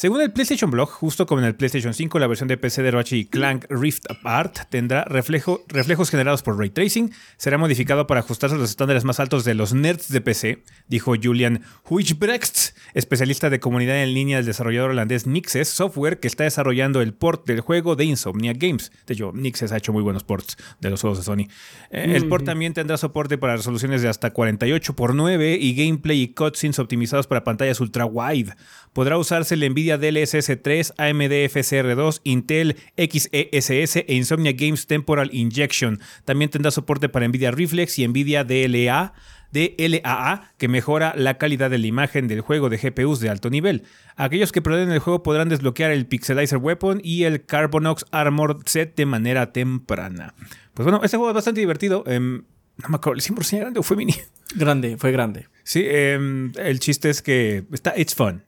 Según 0.02 0.20
el 0.20 0.32
PlayStation 0.32 0.72
Blog, 0.72 0.90
justo 0.90 1.28
como 1.28 1.42
en 1.42 1.46
el 1.46 1.54
PlayStation 1.54 1.94
5, 1.94 2.18
la 2.18 2.26
versión 2.26 2.48
de 2.48 2.58
PC 2.58 2.82
de 2.82 2.90
Ratchet 2.90 3.30
Clank 3.30 3.66
Rift 3.70 4.10
Apart 4.10 4.68
tendrá 4.72 5.04
reflejo, 5.04 5.64
reflejos 5.68 6.10
generados 6.10 6.42
por 6.42 6.58
ray 6.58 6.72
tracing, 6.72 7.12
será 7.38 7.60
modificado 7.60 8.08
para 8.08 8.22
ajustarse 8.22 8.56
a 8.56 8.58
los 8.58 8.72
estándares 8.72 9.04
más 9.04 9.20
altos 9.20 9.46
de 9.46 9.54
los 9.54 9.76
nerds 9.76 10.12
de 10.12 10.20
PC, 10.20 10.64
dijo 10.88 11.14
Julian 11.22 11.62
Huijbrecht, 11.88 12.76
especialista 12.96 13.52
de 13.52 13.60
comunidad 13.60 14.02
en 14.02 14.16
línea 14.16 14.38
del 14.38 14.48
desarrollador 14.48 14.90
holandés 14.90 15.28
Nixes 15.28 15.68
Software, 15.68 16.20
que 16.20 16.28
está 16.28 16.46
desarrollando 16.46 17.04
el 17.04 17.14
port 17.14 17.46
del 17.46 17.62
juego 17.62 17.96
de 17.96 18.06
Insomnia 18.06 18.54
Games. 18.54 18.92
De 19.06 19.14
hecho, 19.14 19.34
Nixes 19.36 19.72
ha 19.72 19.78
hecho 19.78 19.94
muy 19.94 20.02
buenos 20.02 20.24
ports 20.24 20.58
de 20.80 20.90
los 20.90 21.00
juegos 21.00 21.20
de 21.20 21.26
Sony. 21.26 21.48
Eh, 21.92 22.16
El 22.16 22.28
port 22.28 22.44
también 22.44 22.74
tendrá 22.74 22.98
soporte 22.98 23.38
para 23.38 23.56
resoluciones 23.56 24.02
de 24.02 24.10
hasta 24.10 24.32
48 24.32 24.96
x 24.98 25.06
9 25.14 25.60
y 25.62 25.76
gameplay 25.76 26.22
y 26.22 26.28
cutscenes 26.30 26.80
optimizados 26.80 27.28
para 27.28 27.44
pantallas 27.44 27.80
ultra 27.80 28.08
wide. 28.08 28.56
Podrá 28.94 29.20
usarse 29.20 29.54
el 29.54 29.70
Nvidia 29.70 29.91
DLSS 29.98 30.62
3, 30.62 30.94
AMD 30.98 31.32
FSR2, 31.50 32.22
Intel 32.24 32.76
XESS 32.98 33.96
e 33.98 34.16
Insomnia 34.16 34.54
Games 34.54 34.88
Temporal 34.88 35.30
Injection. 35.34 36.00
También 36.26 36.50
tendrá 36.50 36.72
soporte 36.72 37.10
para 37.10 37.28
Nvidia 37.28 37.52
Reflex 37.52 38.00
y 38.00 38.08
Nvidia 38.08 38.44
DLA. 38.44 39.14
DLAA, 39.52 40.54
que 40.58 40.68
mejora 40.68 41.14
la 41.16 41.38
calidad 41.38 41.70
de 41.70 41.78
la 41.78 41.88
imagen 41.88 42.28
del 42.28 42.42
juego 42.42 42.70
de 42.70 42.78
GPUs 42.78 43.20
de 43.20 43.30
alto 43.30 43.50
nivel. 43.50 43.84
Aquellos 44.16 44.52
que 44.52 44.62
prueben 44.62 44.92
el 44.92 45.00
juego 45.00 45.24
podrán 45.24 45.50
desbloquear 45.50 45.92
el 45.92 46.06
Pixelizer 46.06 46.58
Weapon 46.58 47.02
y 47.04 47.24
el 47.24 47.46
Carbonox 47.46 48.06
Armored 48.12 48.66
Set 48.66 48.96
de 48.96 49.06
manera 49.06 49.52
temprana. 49.52 50.34
Pues 50.74 50.86
bueno, 50.86 51.02
este 51.04 51.18
juego 51.18 51.32
es 51.32 51.36
bastante 51.36 51.60
divertido. 51.60 52.04
Em, 52.08 52.44
no 52.78 52.90
me 52.90 52.96
acuerdo, 52.96 53.16
¿el 53.18 53.22
100% 53.22 53.60
grande 53.60 53.80
o 53.80 53.84
fue 53.84 53.98
mini? 53.98 54.16
Grande, 54.56 54.98
fue 54.98 55.12
grande. 55.12 55.48
Sí, 55.64 55.86
em, 55.88 56.52
el 56.58 56.80
chiste 56.80 57.10
es 57.10 57.22
que 57.22 57.64
está, 57.72 57.94
it's 57.98 58.16
fun. 58.16 58.44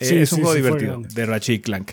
Eh, 0.00 0.04
Sí, 0.06 0.16
es 0.16 0.32
un 0.32 0.38
sí, 0.38 0.42
juego 0.42 0.56
sí, 0.56 0.62
divertido 0.62 1.02
de 1.14 1.26
Ratchet 1.26 1.56
y 1.56 1.60
Clank. 1.60 1.90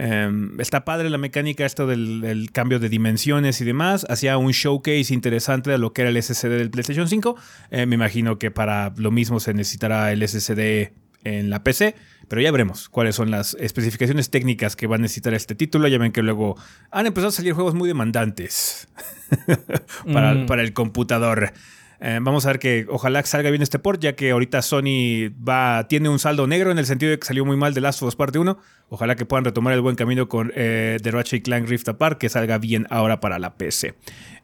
Em, 0.00 0.60
está 0.60 0.84
padre 0.84 1.10
la 1.10 1.18
mecánica, 1.18 1.66
esto 1.66 1.86
del, 1.88 2.20
del 2.20 2.52
cambio 2.52 2.78
de 2.78 2.88
dimensiones 2.88 3.60
y 3.60 3.64
demás. 3.64 4.06
Hacía 4.08 4.38
un 4.38 4.52
showcase 4.52 5.12
interesante 5.12 5.70
de 5.70 5.78
lo 5.78 5.92
que 5.92 6.02
era 6.02 6.10
el 6.10 6.22
SSD 6.22 6.50
del 6.50 6.70
PlayStation 6.70 7.08
5. 7.08 7.36
Eh, 7.72 7.86
me 7.86 7.96
imagino 7.96 8.38
que 8.38 8.52
para 8.52 8.92
lo 8.96 9.10
mismo 9.10 9.40
se 9.40 9.54
necesitará 9.54 10.12
el 10.12 10.22
SSD 10.26 10.92
en 11.24 11.50
la 11.50 11.64
PC, 11.64 11.96
pero 12.28 12.40
ya 12.40 12.52
veremos 12.52 12.88
cuáles 12.88 13.16
son 13.16 13.32
las 13.32 13.54
especificaciones 13.58 14.30
técnicas 14.30 14.76
que 14.76 14.86
va 14.86 14.94
a 14.94 14.98
necesitar 14.98 15.34
este 15.34 15.56
título. 15.56 15.88
Ya 15.88 15.98
ven 15.98 16.12
que 16.12 16.22
luego 16.22 16.56
han 16.92 17.06
empezado 17.06 17.30
a 17.30 17.32
salir 17.32 17.54
juegos 17.54 17.74
muy 17.74 17.88
demandantes 17.88 18.86
para, 20.12 20.34
Mm. 20.34 20.46
para 20.46 20.62
el 20.62 20.72
computador. 20.74 21.52
Eh, 22.00 22.20
vamos 22.22 22.46
a 22.46 22.50
ver 22.50 22.58
que 22.60 22.86
ojalá 22.88 23.24
salga 23.24 23.50
bien 23.50 23.62
este 23.62 23.78
port, 23.78 24.00
ya 24.00 24.14
que 24.14 24.30
ahorita 24.30 24.62
Sony 24.62 25.30
va, 25.36 25.88
tiene 25.88 26.08
un 26.08 26.20
saldo 26.20 26.46
negro 26.46 26.70
en 26.70 26.78
el 26.78 26.86
sentido 26.86 27.10
de 27.10 27.18
que 27.18 27.26
salió 27.26 27.44
muy 27.44 27.56
mal 27.56 27.74
The 27.74 27.80
Last 27.80 28.02
of 28.02 28.08
Us 28.08 28.16
Parte 28.16 28.38
1. 28.38 28.56
Ojalá 28.88 29.16
que 29.16 29.26
puedan 29.26 29.44
retomar 29.44 29.74
el 29.74 29.80
buen 29.80 29.96
camino 29.96 30.28
con 30.28 30.52
eh, 30.54 30.98
The 31.02 31.10
Ratchet 31.10 31.42
Clank 31.42 31.68
Rift 31.68 31.88
Apart, 31.88 32.18
que 32.18 32.28
salga 32.28 32.58
bien 32.58 32.86
ahora 32.90 33.20
para 33.20 33.38
la 33.38 33.56
PC. 33.56 33.94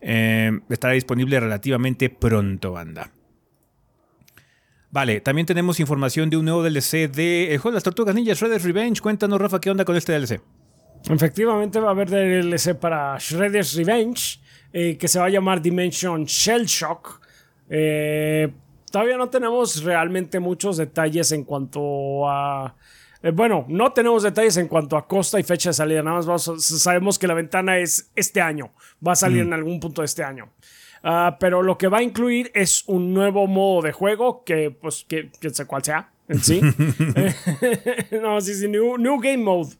Eh, 0.00 0.60
estará 0.68 0.94
disponible 0.94 1.38
relativamente 1.38 2.10
pronto, 2.10 2.72
banda. 2.72 3.12
Vale, 4.90 5.20
también 5.20 5.46
tenemos 5.46 5.80
información 5.80 6.30
de 6.30 6.36
un 6.36 6.44
nuevo 6.44 6.62
DLC 6.62 7.10
de 7.10 7.54
el 7.54 7.60
de 7.60 7.72
las 7.72 7.82
Tortugas 7.82 8.14
Ninja 8.14 8.34
Shredder's 8.34 8.64
Revenge. 8.64 9.00
Cuéntanos, 9.00 9.40
Rafa, 9.40 9.60
¿qué 9.60 9.70
onda 9.70 9.84
con 9.84 9.96
este 9.96 10.12
DLC? 10.12 10.40
Efectivamente 11.08 11.78
va 11.80 11.88
a 11.88 11.90
haber 11.90 12.10
DLC 12.10 12.74
para 12.74 13.16
Shredder's 13.18 13.74
Revenge, 13.74 14.40
que 14.72 15.08
se 15.08 15.18
va 15.18 15.26
a 15.26 15.30
llamar 15.30 15.60
Dimension 15.60 16.24
Shell 16.24 16.64
Shock. 16.66 17.23
Eh, 17.76 18.52
todavía 18.90 19.16
no 19.16 19.28
tenemos 19.28 19.82
realmente 19.82 20.38
muchos 20.38 20.76
detalles 20.76 21.32
en 21.32 21.42
cuanto 21.42 22.28
a... 22.28 22.76
eh, 23.20 23.32
bueno, 23.32 23.64
no 23.68 23.92
tenemos 23.92 24.22
detalles 24.22 24.56
en 24.58 24.68
cuanto 24.68 24.96
a 24.96 25.08
costa 25.08 25.40
y 25.40 25.42
fecha 25.42 25.70
de 25.70 25.74
salida. 25.74 26.02
Nada 26.02 26.18
más 26.18 26.26
vamos 26.26 26.64
sabemos 26.64 27.18
que 27.18 27.26
la 27.26 27.34
ventana 27.34 27.78
es 27.78 28.12
este 28.14 28.40
año. 28.40 28.72
Va 29.04 29.12
a 29.12 29.16
salir 29.16 29.42
en 29.42 29.52
algún 29.52 29.80
punto 29.80 30.02
de 30.02 30.06
este 30.06 30.22
año. 30.22 30.50
Ah, 31.02 31.36
pero 31.40 31.62
lo 31.62 31.76
que 31.76 31.88
va 31.88 31.98
a 31.98 32.02
incluir 32.02 32.52
es 32.54 32.84
un 32.86 33.12
nuevo 33.12 33.48
modo 33.48 33.82
de 33.82 33.92
juego 33.92 34.44
que, 34.44 34.70
pues, 34.70 35.04
que, 35.08 35.30
quién 35.40 35.52
sé 35.52 35.66
cuál 35.66 35.82
sea 35.82 36.12
en 36.28 36.40
sí. 36.42 36.60
no, 38.22 38.40
sí, 38.40 38.54
sí, 38.54 38.68
new, 38.68 38.96
new 38.98 39.18
Game 39.18 39.38
Mode. 39.38 39.74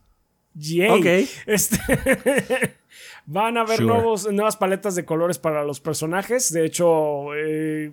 Yay. 0.55 0.91
Ok. 0.91 1.29
Este, 1.47 1.79
van 3.27 3.57
a 3.57 3.63
haber 3.63 3.77
Sure. 3.79 3.87
nuevos, 3.89 4.33
nuevas 4.33 4.57
paletas 4.57 4.95
de 4.95 5.05
colores 5.05 5.39
para 5.39 5.65
los 5.65 5.81
personajes. 5.81 6.53
De 6.53 6.65
hecho, 6.65 7.35
eh, 7.35 7.93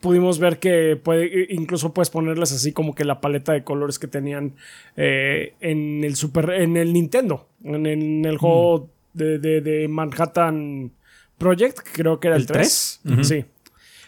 pudimos 0.00 0.38
ver 0.38 0.58
que 0.58 0.96
puede, 0.96 1.46
incluso 1.50 1.92
puedes 1.94 2.10
ponerles 2.10 2.52
así 2.52 2.72
como 2.72 2.94
que 2.94 3.04
la 3.04 3.20
paleta 3.20 3.52
de 3.52 3.64
colores 3.64 3.98
que 3.98 4.06
tenían 4.08 4.54
eh, 4.96 5.54
en 5.60 6.02
el 6.04 6.16
Super, 6.16 6.50
en 6.50 6.76
el 6.76 6.92
Nintendo, 6.92 7.48
en, 7.64 7.86
en 7.86 8.24
el 8.24 8.38
juego 8.38 8.90
de, 9.14 9.38
de- 9.38 9.60
de 9.60 9.88
Manhattan 9.88 10.92
Project, 11.38 11.80
creo 11.92 12.18
que 12.20 12.28
era 12.28 12.36
el, 12.36 12.42
¿El 12.42 12.46
3. 12.48 13.00
3? 13.04 13.26
Sí. 13.26 13.44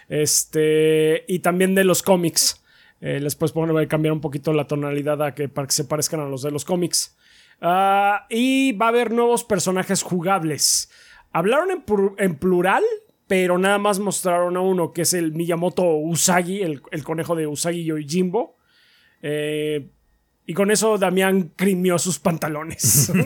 Este, 0.09 1.25
y 1.29 1.39
también 1.39 1.75
de 1.75 1.85
los 1.85 2.03
cómics. 2.03 2.57
Eh, 3.01 3.19
les 3.21 3.35
puedes 3.35 3.53
poner, 3.53 3.89
cambiar 3.89 4.13
un 4.13 4.21
poquito 4.21 4.53
la 4.53 4.67
tonalidad 4.67 5.23
a 5.23 5.35
que, 5.35 5.49
para 5.49 5.67
que 5.67 5.73
se 5.73 5.85
parezcan 5.85 6.21
a 6.21 6.27
los 6.29 6.43
de 6.43 6.51
los 6.51 6.65
cómics. 6.67 7.17
Ah, 7.61 8.27
y 8.31 8.73
va 8.73 8.87
a 8.87 8.89
haber 8.89 9.13
nuevos 9.13 9.45
personajes 9.45 10.03
jugables. 10.03 10.91
Hablaron 11.33 11.85
en, 12.19 12.35
plural, 12.37 12.83
pero 13.27 13.59
nada 13.59 13.79
más 13.79 13.99
mostraron 13.99 14.57
a 14.57 14.61
uno, 14.61 14.93
que 14.93 15.03
es 15.03 15.15
el 15.15 15.33
Miyamoto 15.33 15.85
Usagi, 15.85 16.63
el, 16.63 16.83
el 16.91 17.05
conejo 17.05 17.37
de 17.37 17.47
Usagi 17.47 17.85
Yojimbo. 17.85 18.57
Eh, 19.23 19.91
y 20.47 20.55
con 20.55 20.71
eso 20.71 20.99
Damián 20.99 21.53
crimió 21.55 21.99
sus 21.99 22.19
pantalones. 22.19 23.13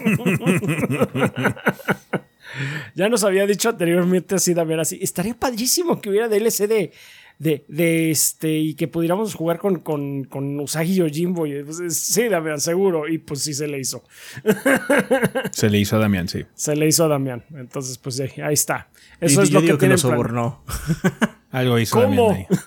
ya 2.95 3.09
nos 3.09 3.25
había 3.25 3.47
dicho 3.47 3.71
anteriormente 3.71 4.35
así, 4.35 4.55
Damián, 4.55 4.81
así. 4.81 4.99
Estaría 5.01 5.35
padrísimo 5.35 6.01
que 6.01 6.11
hubiera 6.11 6.29
DLC 6.29 6.69
de, 6.69 6.93
de, 7.39 7.65
de 7.69 8.11
este 8.11 8.53
y 8.59 8.75
que 8.75 8.89
pudiéramos 8.89 9.35
jugar 9.35 9.59
con, 9.59 9.81
con, 9.81 10.25
con 10.25 10.59
Usagi 10.61 10.95
Yojimbo. 10.97 11.47
Y, 11.47 11.63
pues, 11.63 11.97
sí, 11.97 12.29
Damián, 12.29 12.61
seguro. 12.61 13.09
Y 13.09 13.19
pues 13.19 13.41
sí 13.43 13.55
se 13.55 13.67
le 13.69 13.79
hizo. 13.81 14.03
Se 15.51 15.71
le 15.71 15.79
hizo 15.79 15.97
a 15.97 15.99
Damián, 16.01 16.29
sí. 16.29 16.45
Se 16.55 16.75
le 16.77 16.87
hizo 16.87 17.05
a 17.05 17.09
Damián. 17.09 17.45
Entonces, 17.57 17.99
pues 17.99 18.19
ahí, 18.21 18.31
ahí 18.43 18.55
está. 18.55 18.89
Y 19.21 19.27
Eso 19.27 19.43
es 19.43 19.51
yo 19.51 19.61
lo 19.61 19.67
digo 19.67 19.79
que 19.79 19.87
que 19.87 19.93
lo 19.93 19.99
sobornó. 19.99 20.63
Algo 21.51 21.79
hizo 21.79 22.01
¿Cómo? 22.01 22.29
Damián 22.29 22.49
ahí. 22.51 22.59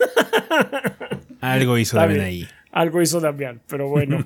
Algo 1.41 1.77
hizo 1.77 1.97
Está 1.97 2.01
Damián 2.07 2.19
bien. 2.19 2.27
ahí. 2.43 2.47
Algo 2.71 3.01
hizo 3.01 3.19
Damián, 3.19 3.61
pero 3.67 3.87
bueno, 3.89 4.25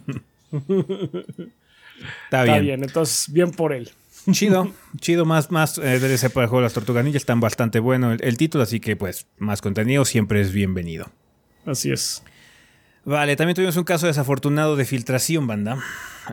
Está 0.52 0.60
está 2.26 2.44
bien. 2.44 2.62
bien. 2.62 2.84
Entonces, 2.84 3.32
bien 3.32 3.52
por 3.52 3.74
él. 3.74 3.90
Chido, 4.30 4.72
chido, 5.00 5.26
más, 5.26 5.50
más 5.50 5.78
eh, 5.80 6.00
DLC 6.00 6.32
para 6.32 6.44
el 6.44 6.50
juego 6.50 6.58
de 6.58 6.64
las 6.64 6.74
Tortugas 6.74 7.04
Ninja. 7.04 7.18
Están 7.18 7.40
bastante 7.40 7.80
bueno 7.80 8.12
el, 8.12 8.24
el 8.24 8.38
título, 8.38 8.64
así 8.64 8.80
que 8.80 8.96
pues 8.96 9.28
más 9.38 9.62
contenido 9.62 10.06
siempre 10.06 10.42
es 10.42 10.52
bienvenido. 10.52 11.12
Así 11.66 11.92
es. 11.92 12.24
Vale, 13.04 13.36
también 13.36 13.56
tuvimos 13.56 13.78
un 13.78 13.84
caso 13.84 14.06
desafortunado 14.06 14.76
de 14.76 14.86
filtración, 14.86 15.48
banda. 15.48 15.80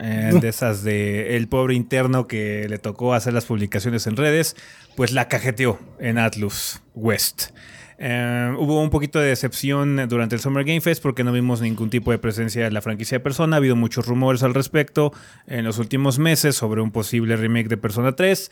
Eh, 0.03 0.39
de 0.39 0.49
esas 0.49 0.85
de 0.85 1.37
el 1.37 1.49
pobre 1.49 1.75
interno 1.75 2.27
que 2.27 2.67
le 2.69 2.79
tocó 2.79 3.15
hacer 3.15 3.33
las 3.33 3.47
publicaciones 3.47 4.07
en 4.07 4.17
redes, 4.17 4.55
pues 4.95 5.13
la 5.13 5.29
cajeteó 5.29 5.79
en 5.99 6.19
Atlus 6.19 6.81
West. 6.95 7.51
Eh, 8.01 8.55
hubo 8.57 8.81
un 8.81 8.91
poquito 8.91 9.19
de 9.19 9.29
decepción 9.29 10.09
durante 10.09 10.37
el 10.37 10.41
Summer 10.41 10.65
Game 10.65 10.81
Fest 10.81 11.03
porque 11.03 11.25
no 11.25 11.33
vimos 11.33 11.61
ningún 11.61 11.91
tipo 11.91 12.13
de 12.13 12.19
presencia 12.19 12.65
de 12.65 12.71
la 12.71 12.81
franquicia 12.81 13.19
de 13.19 13.21
Persona. 13.21 13.57
Ha 13.57 13.59
habido 13.59 13.77
muchos 13.77 14.07
rumores 14.07 14.43
al 14.43 14.55
respecto 14.55 15.13
en 15.47 15.65
los 15.65 15.79
últimos 15.79 16.19
meses 16.19 16.55
sobre 16.55 16.81
un 16.81 16.93
posible 16.93 17.37
remake 17.37 17.69
de 17.69 17.77
Persona 17.77 18.13
3. 18.13 18.51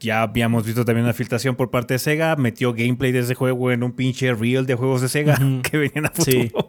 Ya 0.00 0.22
habíamos 0.22 0.66
visto 0.66 0.84
también 0.84 1.04
una 1.04 1.14
filtración 1.14 1.54
por 1.54 1.70
parte 1.70 1.94
de 1.94 1.98
Sega. 1.98 2.34
Metió 2.36 2.74
gameplay 2.74 3.12
de 3.12 3.20
ese 3.20 3.34
juego 3.34 3.70
en 3.70 3.84
un 3.84 3.92
pinche 3.92 4.34
reel 4.34 4.66
de 4.66 4.74
juegos 4.74 5.00
de 5.00 5.08
Sega 5.08 5.38
que 5.62 5.78
venían 5.78 6.06
a 6.06 6.10
futuro. 6.10 6.42
Sí. 6.42 6.52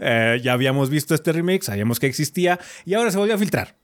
Eh, 0.00 0.40
ya 0.44 0.52
habíamos 0.52 0.90
visto 0.90 1.14
este 1.14 1.32
remake, 1.32 1.62
sabíamos 1.62 1.98
que 1.98 2.06
existía 2.06 2.60
y 2.84 2.94
ahora 2.94 3.10
se 3.10 3.18
volvió 3.18 3.34
a 3.34 3.38
filtrar. 3.38 3.74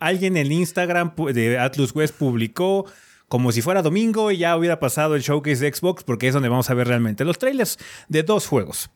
Alguien 0.00 0.36
en 0.36 0.50
Instagram 0.52 1.14
de 1.32 1.58
Atlus 1.58 1.94
West 1.94 2.16
publicó 2.16 2.84
como 3.28 3.50
si 3.52 3.62
fuera 3.62 3.82
domingo 3.82 4.30
y 4.30 4.38
ya 4.38 4.56
hubiera 4.56 4.78
pasado 4.78 5.16
el 5.16 5.22
showcase 5.22 5.64
de 5.64 5.72
Xbox 5.74 6.04
porque 6.04 6.28
es 6.28 6.34
donde 6.34 6.48
vamos 6.48 6.70
a 6.70 6.74
ver 6.74 6.86
realmente 6.88 7.24
los 7.24 7.38
trailers 7.38 7.78
de 8.08 8.22
dos 8.22 8.46
juegos. 8.46 8.90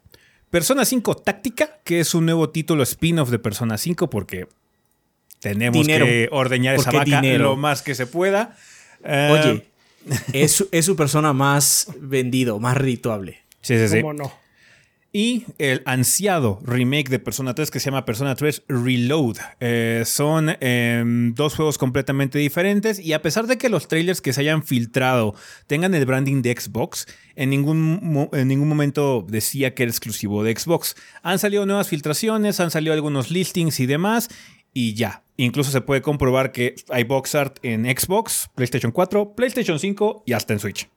Persona 0.50 0.84
5 0.84 1.16
Táctica, 1.16 1.78
que 1.84 2.00
es 2.00 2.14
un 2.14 2.24
nuevo 2.26 2.50
título 2.50 2.82
spin-off 2.82 3.30
de 3.30 3.38
Persona 3.38 3.78
5 3.78 4.10
porque 4.10 4.46
tenemos 5.40 5.86
Dinero. 5.86 6.04
que 6.06 6.28
ordeñar 6.32 6.74
esa 6.74 6.90
vaca 6.90 7.04
dinero. 7.20 7.44
lo 7.44 7.56
más 7.56 7.82
que 7.82 7.94
se 7.94 8.06
pueda. 8.06 8.56
Eh, 9.04 9.30
Oye, 9.32 9.66
es, 10.32 10.52
su- 10.52 10.68
es 10.72 10.84
su 10.84 10.96
persona 10.96 11.32
más 11.32 11.86
vendido, 12.00 12.58
más 12.58 12.76
redituable. 12.76 13.38
sí, 13.62 13.78
sí, 13.78 13.88
sí. 13.88 14.00
¿Cómo 14.00 14.12
no? 14.12 14.32
Y 15.12 15.44
el 15.58 15.82
ansiado 15.86 16.60
remake 16.62 17.08
de 17.08 17.18
Persona 17.18 17.54
3 17.54 17.70
que 17.70 17.80
se 17.80 17.86
llama 17.86 18.04
Persona 18.04 18.34
3 18.34 18.62
Reload. 18.68 19.36
Eh, 19.58 20.02
son 20.06 20.56
em, 20.60 21.34
dos 21.34 21.54
juegos 21.54 21.78
completamente 21.78 22.38
diferentes 22.38 23.00
y 23.00 23.12
a 23.12 23.22
pesar 23.22 23.46
de 23.46 23.58
que 23.58 23.68
los 23.68 23.88
trailers 23.88 24.20
que 24.20 24.32
se 24.32 24.42
hayan 24.42 24.62
filtrado 24.62 25.34
tengan 25.66 25.94
el 25.94 26.06
branding 26.06 26.42
de 26.42 26.56
Xbox, 26.58 27.06
en 27.34 27.50
ningún, 27.50 28.28
en 28.32 28.48
ningún 28.48 28.68
momento 28.68 29.26
decía 29.28 29.74
que 29.74 29.82
era 29.82 29.90
exclusivo 29.90 30.44
de 30.44 30.56
Xbox. 30.56 30.94
Han 31.22 31.38
salido 31.38 31.66
nuevas 31.66 31.88
filtraciones, 31.88 32.60
han 32.60 32.70
salido 32.70 32.92
algunos 32.92 33.30
listings 33.30 33.80
y 33.80 33.86
demás. 33.86 34.28
y 34.72 34.94
ya. 34.94 35.24
Incluso 35.36 35.70
se 35.72 35.80
puede 35.80 36.02
comprobar 36.02 36.52
que 36.52 36.76
hay 36.90 37.02
box 37.02 37.34
art 37.34 37.58
en 37.62 37.86
Xbox, 37.86 38.50
PlayStation 38.54 38.92
4, 38.92 39.34
PlayStation 39.34 39.78
5 39.78 40.22
y 40.26 40.32
hasta 40.34 40.52
en 40.52 40.60
Switch. 40.60 40.88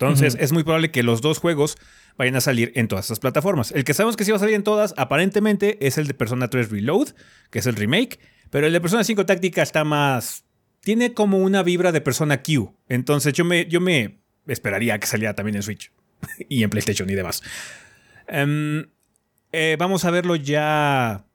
Entonces 0.00 0.36
es 0.40 0.52
muy 0.52 0.64
probable 0.64 0.90
que 0.90 1.02
los 1.02 1.20
dos 1.20 1.38
juegos 1.38 1.76
vayan 2.16 2.34
a 2.34 2.40
salir 2.40 2.72
en 2.74 2.88
todas 2.88 3.04
estas 3.04 3.20
plataformas. 3.20 3.70
El 3.72 3.84
que 3.84 3.92
sabemos 3.92 4.16
que 4.16 4.24
sí 4.24 4.30
va 4.30 4.38
a 4.38 4.40
salir 4.40 4.54
en 4.54 4.64
todas, 4.64 4.94
aparentemente, 4.96 5.86
es 5.86 5.98
el 5.98 6.06
de 6.06 6.14
Persona 6.14 6.48
3 6.48 6.70
Reload, 6.70 7.08
que 7.50 7.58
es 7.58 7.66
el 7.66 7.76
remake, 7.76 8.18
pero 8.48 8.66
el 8.66 8.72
de 8.72 8.80
Persona 8.80 9.04
5 9.04 9.26
Táctica 9.26 9.62
está 9.62 9.84
más... 9.84 10.44
Tiene 10.80 11.12
como 11.12 11.38
una 11.38 11.62
vibra 11.62 11.92
de 11.92 12.00
Persona 12.00 12.42
Q. 12.42 12.74
Entonces 12.88 13.34
yo 13.34 13.44
me, 13.44 13.66
yo 13.66 13.82
me 13.82 14.22
esperaría 14.46 14.98
que 14.98 15.06
saliera 15.06 15.34
también 15.34 15.56
en 15.56 15.62
Switch 15.62 15.92
y 16.48 16.62
en 16.62 16.70
PlayStation 16.70 17.10
y 17.10 17.14
demás. 17.14 17.42
Em, 18.26 18.86
eh, 19.52 19.76
vamos 19.78 20.06
a 20.06 20.10
verlo 20.10 20.34
ya 20.34 21.26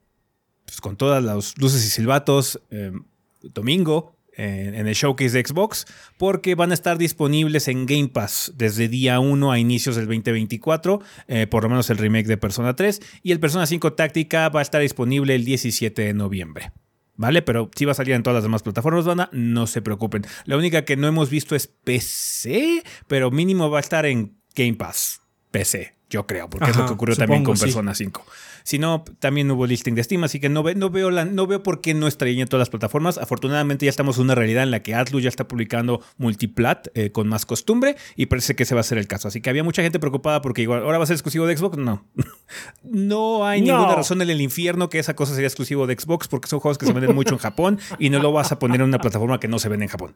pues, 0.65 0.81
con 0.81 0.97
todas 0.97 1.23
las 1.23 1.55
luces 1.59 1.85
y 1.85 1.89
silbatos 1.89 2.59
em, 2.71 3.03
domingo 3.43 4.14
en, 4.37 4.87
el 4.87 4.93
showcase 4.93 5.31
de 5.31 5.45
Xbox, 5.45 5.85
porque 6.17 6.55
van 6.55 6.71
a 6.71 6.73
estar 6.73 6.97
disponibles 6.97 7.67
en 7.67 7.85
Game 7.85 8.09
Pass 8.09 8.53
desde 8.55 8.87
día 8.87 9.19
1 9.19 9.51
a 9.51 9.59
inicios 9.59 9.95
del 9.95 10.05
2024, 10.05 11.01
eh, 11.27 11.47
por 11.47 11.63
lo 11.63 11.69
menos 11.69 11.89
el 11.89 11.97
remake 11.97 12.27
de 12.27 12.37
Persona 12.37 12.75
3, 12.75 13.01
y 13.23 13.31
el 13.31 13.39
Persona 13.39 13.65
5 13.65 13.93
Táctica 13.93 14.49
va 14.49 14.59
a 14.59 14.63
estar 14.63 14.81
disponible 14.81 15.35
el 15.35 15.45
17 15.45 16.01
de 16.01 16.13
noviembre. 16.13 16.71
¿Vale? 17.17 17.41
Pero 17.41 17.71
si 17.73 17.85
va 17.85 17.93
a 17.93 17.95
salir 17.95 18.13
en 18.13 18.23
todas 18.23 18.35
las 18.35 18.43
demás 18.43 18.61
plataformas, 18.61 19.05
banda, 19.05 19.29
no 19.31 19.67
se 19.67 19.81
preocupen. 19.81 20.25
La 20.43 20.57
única 20.57 20.83
que 20.83 20.97
no 20.97 21.07
hemos 21.07 21.29
visto 21.29 21.55
es 21.55 21.67
PC, 21.67 22.83
pero 23.07 23.31
mínimo 23.31 23.69
va 23.69 23.77
a 23.77 23.81
estar 23.81 24.05
en 24.05 24.37
Game 24.53 24.73
Pass. 24.73 25.21
PC, 25.51 25.95
yo 26.09 26.27
creo, 26.27 26.49
porque 26.49 26.71
es 26.71 26.75
lo 26.75 26.85
que 26.85 26.93
ocurrió 26.93 27.15
también 27.15 27.45
con 27.45 27.57
Persona 27.57 27.95
5. 27.95 28.25
Si 28.65 28.79
no, 28.79 29.03
también 29.19 29.49
hubo 29.51 29.67
listing 29.67 29.93
de 29.93 30.03
Steam, 30.03 30.23
así 30.23 30.39
que 30.39 30.49
no, 30.49 30.63
no, 30.63 30.89
veo 30.89 31.11
la, 31.11 31.23
no 31.23 31.45
veo 31.45 31.61
por 31.61 31.81
qué 31.81 31.93
no 31.93 32.07
estaría 32.07 32.41
en 32.41 32.47
todas 32.47 32.61
las 32.61 32.71
plataformas. 32.71 33.19
Afortunadamente 33.19 33.85
ya 33.85 33.91
estamos 33.91 34.17
en 34.17 34.23
una 34.23 34.33
realidad 34.33 34.63
en 34.63 34.71
la 34.71 34.81
que 34.81 34.95
Atlus 34.95 35.21
ya 35.21 35.29
está 35.29 35.47
publicando 35.47 36.01
multiplat 36.17 36.87
eh, 36.95 37.11
con 37.11 37.27
más 37.27 37.45
costumbre 37.45 37.95
y 38.15 38.25
parece 38.25 38.55
que 38.55 38.63
ese 38.63 38.73
va 38.73 38.81
a 38.81 38.83
ser 38.83 38.97
el 38.97 39.05
caso. 39.05 39.27
Así 39.27 39.39
que 39.39 39.51
había 39.51 39.63
mucha 39.63 39.83
gente 39.83 39.99
preocupada 39.99 40.41
porque 40.41 40.63
igual, 40.63 40.81
¿ahora 40.81 40.97
va 40.97 41.03
a 41.03 41.07
ser 41.07 41.13
exclusivo 41.13 41.45
de 41.45 41.55
Xbox? 41.55 41.77
No. 41.77 42.07
no 42.83 43.45
hay 43.45 43.61
ninguna 43.61 43.97
razón 43.97 44.23
en 44.23 44.31
el 44.31 44.41
infierno 44.41 44.89
que 44.89 44.97
esa 44.97 45.15
cosa 45.15 45.35
sería 45.35 45.47
exclusivo 45.47 45.85
de 45.85 45.95
Xbox 45.95 46.27
porque 46.27 46.47
son 46.47 46.59
juegos 46.59 46.79
que 46.79 46.87
se 46.87 46.93
venden 46.93 47.13
mucho 47.13 47.35
en 47.35 47.39
Japón 47.39 47.79
y 47.99 48.09
no 48.09 48.17
lo 48.17 48.31
vas 48.31 48.51
a 48.51 48.57
poner 48.57 48.81
en 48.81 48.87
una 48.87 48.97
plataforma 48.97 49.39
que 49.39 49.47
no 49.47 49.59
se 49.59 49.69
vende 49.69 49.85
en 49.85 49.89
Japón. 49.89 50.15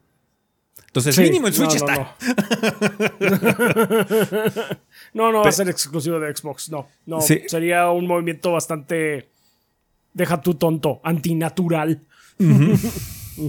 Entonces, 0.88 1.20
mínimo 1.20 1.48
en 1.48 1.54
Switch 1.54 1.76
está. 1.76 2.16
No, 3.20 3.30
no, 3.30 3.38
va 5.16 5.50
a 5.50 5.52
ser 5.52 5.70
exclusivo 5.70 6.20
de 6.20 6.36
Xbox. 6.36 6.70
No, 6.70 6.88
no. 7.06 7.22
Sería 7.22 7.90
un 7.92 8.08
movimiento 8.08 8.52
bastante. 8.52 9.30
Deja 10.14 10.42
tu 10.42 10.56
tonto, 10.56 11.00
antinatural. 11.04 12.02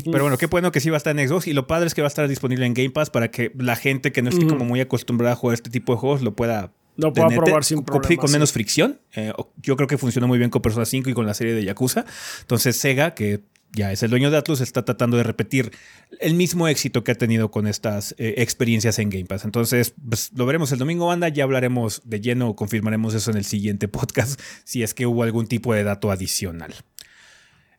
Pero 0.04 0.22
bueno, 0.22 0.38
qué 0.38 0.46
bueno 0.46 0.70
que 0.70 0.80
sí 0.80 0.90
va 0.90 0.96
a 0.96 0.98
estar 0.98 1.18
en 1.18 1.28
Xbox. 1.28 1.46
Y 1.46 1.52
lo 1.52 1.66
padre 1.66 1.86
es 1.86 1.94
que 1.94 2.02
va 2.02 2.06
a 2.06 2.08
estar 2.08 2.28
disponible 2.28 2.66
en 2.66 2.74
Game 2.74 2.90
Pass 2.90 3.10
para 3.10 3.30
que 3.30 3.52
la 3.56 3.76
gente 3.76 4.12
que 4.12 4.22
no 4.22 4.30
esté 4.30 4.46
como 4.46 4.64
muy 4.64 4.80
acostumbrada 4.80 5.32
a 5.32 5.36
jugar 5.36 5.54
este 5.54 5.70
tipo 5.70 5.92
de 5.94 5.98
juegos 5.98 6.22
lo 6.22 6.34
pueda. 6.34 6.72
Lo 6.96 7.12
pueda 7.12 7.28
probar 7.28 7.64
sin 7.64 7.82
problema, 7.82 8.20
Con 8.20 8.30
menos 8.30 8.52
fricción. 8.52 9.00
Eh, 9.14 9.32
yo 9.62 9.76
creo 9.76 9.88
que 9.88 9.96
funcionó 9.96 10.28
muy 10.28 10.38
bien 10.38 10.50
con 10.50 10.60
Persona 10.60 10.84
5 10.84 11.08
y 11.08 11.14
con 11.14 11.26
la 11.26 11.34
serie 11.34 11.54
de 11.54 11.64
Yakuza. 11.64 12.04
Entonces, 12.42 12.76
Sega, 12.76 13.14
que 13.14 13.40
ya 13.72 13.92
es 13.92 14.02
el 14.02 14.10
dueño 14.10 14.30
de 14.30 14.36
Atlus, 14.36 14.60
está 14.60 14.84
tratando 14.84 15.16
de 15.16 15.22
repetir 15.22 15.72
el 16.18 16.34
mismo 16.34 16.68
éxito 16.68 17.04
que 17.04 17.12
ha 17.12 17.14
tenido 17.14 17.50
con 17.50 17.66
estas 17.66 18.14
eh, 18.18 18.34
experiencias 18.38 18.98
en 18.98 19.10
Game 19.10 19.26
Pass. 19.26 19.44
Entonces, 19.44 19.94
pues, 20.08 20.32
lo 20.34 20.46
veremos 20.46 20.72
el 20.72 20.78
domingo, 20.78 21.06
banda. 21.06 21.28
Ya 21.28 21.44
hablaremos 21.44 22.02
de 22.04 22.20
lleno 22.20 22.48
o 22.48 22.56
confirmaremos 22.56 23.14
eso 23.14 23.30
en 23.30 23.36
el 23.36 23.44
siguiente 23.44 23.88
podcast, 23.88 24.40
si 24.64 24.82
es 24.82 24.94
que 24.94 25.06
hubo 25.06 25.22
algún 25.22 25.46
tipo 25.46 25.74
de 25.74 25.84
dato 25.84 26.10
adicional. 26.10 26.74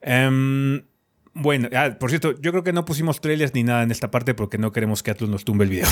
Em, 0.02 0.84
bueno, 1.34 1.70
ah, 1.76 1.96
por 2.00 2.10
cierto, 2.10 2.34
yo 2.40 2.52
creo 2.52 2.64
que 2.64 2.74
no 2.74 2.86
pusimos 2.86 3.22
trailers 3.22 3.54
ni 3.54 3.64
nada 3.64 3.84
en 3.84 3.92
esta 3.92 4.12
parte 4.12 4.34
porque 4.34 4.58
no 4.58 4.72
queremos 4.72 5.04
que 5.04 5.12
Atlus 5.12 5.30
nos 5.30 5.46
tumbe 5.46 5.66
el 5.66 5.70
video. 5.70 5.88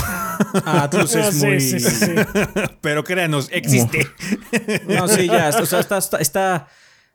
Ah, 0.66 0.84
Atlus 0.84 1.16
es 1.16 1.36
muy. 1.44 1.60
Sí, 1.60 1.80
sí, 1.80 1.92
sí, 1.92 2.12
Pero 2.82 3.04
créanos, 3.04 3.50
existe. 3.52 4.08
No, 4.88 5.08
sí, 5.08 5.28
ya. 5.28 5.50
O 5.50 5.66
sea, 5.66 5.80
está 6.20 6.68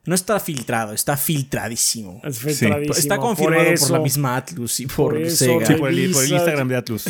no 0.06 0.14
está 0.14 0.38
filtrado, 0.38 0.92
está 0.92 1.16
filtradísimo. 1.16 2.20
Es 2.24 2.38
filtradísimo. 2.38 2.94
Está 2.94 3.18
confirmado 3.18 3.64
por, 3.79 3.90
la 3.90 3.98
misma 4.00 4.37
Atlus 4.37 4.81
y 4.81 4.87
por, 4.87 5.14
Sega. 5.31 5.66
Sí, 5.66 5.74
por 5.74 5.88
el, 5.88 5.98
Instagram 5.98 6.68
de 6.68 6.76
Atlus. 6.76 7.05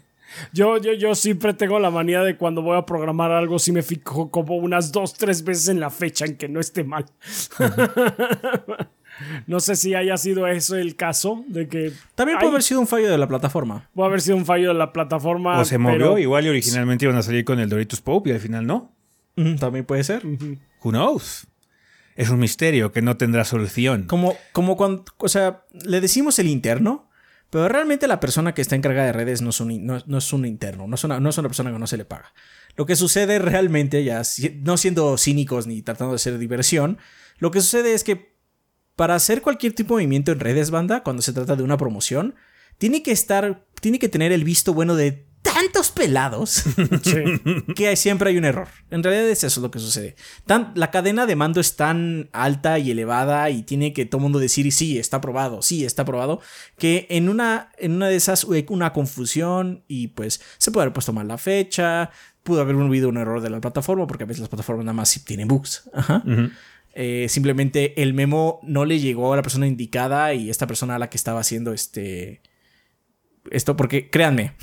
yo, 0.52 0.78
yo, 0.78 0.92
yo 0.94 1.14
siempre 1.14 1.52
tengo 1.52 1.78
la 1.78 1.90
manía 1.90 2.22
de 2.22 2.36
cuando 2.36 2.62
voy 2.62 2.78
a 2.78 2.86
programar 2.86 3.30
algo, 3.30 3.58
si 3.58 3.72
me 3.72 3.82
fijo 3.82 4.30
como 4.30 4.56
unas 4.56 4.90
dos, 4.90 5.14
tres 5.14 5.44
veces 5.44 5.68
en 5.68 5.80
la 5.80 5.90
fecha 5.90 6.24
en 6.24 6.36
que 6.36 6.48
no 6.48 6.60
esté 6.60 6.84
mal. 6.84 7.06
No 9.46 9.60
sé 9.60 9.76
si 9.76 9.94
haya 9.94 10.16
sido 10.16 10.46
eso 10.46 10.76
el 10.76 10.96
caso 10.96 11.44
de 11.46 11.68
que. 11.68 11.92
También 12.14 12.38
puede 12.38 12.52
haber 12.52 12.62
sido 12.62 12.80
un 12.80 12.86
fallo 12.86 13.10
de 13.10 13.18
la 13.18 13.28
plataforma. 13.28 13.88
Puede 13.94 14.08
haber 14.08 14.20
sido 14.22 14.36
un 14.36 14.46
fallo 14.46 14.68
de 14.68 14.74
la 14.74 14.92
plataforma. 14.92 15.60
O 15.60 15.64
se 15.64 15.76
movió, 15.76 16.16
igual 16.16 16.46
y 16.46 16.48
originalmente 16.48 17.04
iban 17.04 17.18
a 17.18 17.22
salir 17.22 17.44
con 17.44 17.60
el 17.60 17.68
Doritos 17.68 18.00
Pope 18.00 18.30
y 18.30 18.32
al 18.32 18.40
final 18.40 18.66
no. 18.66 18.92
también 19.58 19.84
puede 19.84 20.04
ser. 20.04 20.22
Who 20.82 20.90
knows? 20.90 21.46
Es 22.20 22.28
un 22.28 22.38
misterio 22.38 22.92
que 22.92 23.00
no 23.00 23.16
tendrá 23.16 23.46
solución. 23.46 24.04
Como, 24.04 24.36
como 24.52 24.76
cuando, 24.76 25.06
o 25.16 25.28
sea, 25.28 25.64
le 25.72 26.02
decimos 26.02 26.38
el 26.38 26.48
interno, 26.48 27.08
pero 27.48 27.66
realmente 27.66 28.06
la 28.06 28.20
persona 28.20 28.52
que 28.52 28.60
está 28.60 28.76
encargada 28.76 29.06
de 29.06 29.14
redes 29.14 29.40
no 29.40 29.48
es 29.50 29.60
un, 29.60 29.86
no, 29.86 30.18
es 30.18 30.32
un 30.34 30.44
interno, 30.44 30.86
no 30.86 30.96
es, 30.96 31.04
una, 31.04 31.18
no 31.18 31.30
es 31.30 31.38
una 31.38 31.48
persona 31.48 31.72
que 31.72 31.78
no 31.78 31.86
se 31.86 31.96
le 31.96 32.04
paga. 32.04 32.34
Lo 32.76 32.84
que 32.84 32.94
sucede 32.94 33.38
realmente, 33.38 34.04
ya 34.04 34.20
no 34.60 34.76
siendo 34.76 35.16
cínicos 35.16 35.66
ni 35.66 35.80
tratando 35.80 36.12
de 36.12 36.16
hacer 36.16 36.36
diversión, 36.36 36.98
lo 37.38 37.50
que 37.50 37.62
sucede 37.62 37.94
es 37.94 38.04
que 38.04 38.36
para 38.96 39.14
hacer 39.14 39.40
cualquier 39.40 39.72
tipo 39.72 39.96
de 39.96 40.02
movimiento 40.02 40.30
en 40.30 40.40
redes, 40.40 40.70
banda, 40.70 41.02
cuando 41.02 41.22
se 41.22 41.32
trata 41.32 41.56
de 41.56 41.62
una 41.62 41.78
promoción, 41.78 42.34
tiene 42.76 43.02
que 43.02 43.12
estar, 43.12 43.64
tiene 43.80 43.98
que 43.98 44.10
tener 44.10 44.30
el 44.30 44.44
visto 44.44 44.74
bueno 44.74 44.94
de 44.94 45.26
tantos 45.60 45.90
pelados 45.90 46.64
que 47.76 47.94
siempre 47.96 48.30
hay 48.30 48.38
un 48.38 48.44
error. 48.44 48.68
En 48.90 49.02
realidad 49.02 49.28
es 49.28 49.44
eso 49.44 49.60
lo 49.60 49.70
que 49.70 49.78
sucede. 49.78 50.16
la 50.74 50.90
cadena 50.90 51.26
de 51.26 51.36
mando 51.36 51.60
es 51.60 51.76
tan 51.76 52.30
alta 52.32 52.78
y 52.78 52.90
elevada 52.90 53.50
y 53.50 53.62
tiene 53.62 53.92
que 53.92 54.06
todo 54.06 54.18
el 54.18 54.22
mundo 54.22 54.38
decir 54.38 54.70
sí, 54.72 54.98
está 54.98 55.18
aprobado, 55.18 55.62
sí, 55.62 55.84
está 55.84 56.02
aprobado, 56.02 56.40
que 56.78 57.06
en 57.10 57.28
una, 57.28 57.70
en 57.78 57.92
una 57.92 58.08
de 58.08 58.16
esas 58.16 58.44
una 58.44 58.92
confusión 58.92 59.84
y 59.86 60.08
pues 60.08 60.40
se 60.58 60.70
puede 60.70 60.84
haber 60.84 60.94
puesto 60.94 61.12
mal 61.12 61.28
la 61.28 61.38
fecha, 61.38 62.10
pudo 62.42 62.62
haber 62.62 62.76
habido 62.76 63.08
un 63.08 63.18
error 63.18 63.40
de 63.42 63.50
la 63.50 63.60
plataforma 63.60 64.06
porque 64.06 64.24
a 64.24 64.26
veces 64.26 64.40
las 64.40 64.48
plataformas 64.48 64.84
nada 64.84 64.94
más 64.94 65.22
tienen 65.24 65.48
bugs. 65.48 65.90
Eh, 66.92 67.26
simplemente 67.28 68.02
el 68.02 68.14
memo 68.14 68.60
no 68.64 68.84
le 68.84 68.98
llegó 68.98 69.32
a 69.32 69.36
la 69.36 69.42
persona 69.42 69.66
indicada 69.66 70.34
y 70.34 70.50
esta 70.50 70.66
persona 70.66 70.96
a 70.96 70.98
la 70.98 71.08
que 71.08 71.16
estaba 71.16 71.40
haciendo 71.40 71.72
este 71.72 72.42
esto 73.50 73.76
porque 73.76 74.10
créanme 74.10 74.54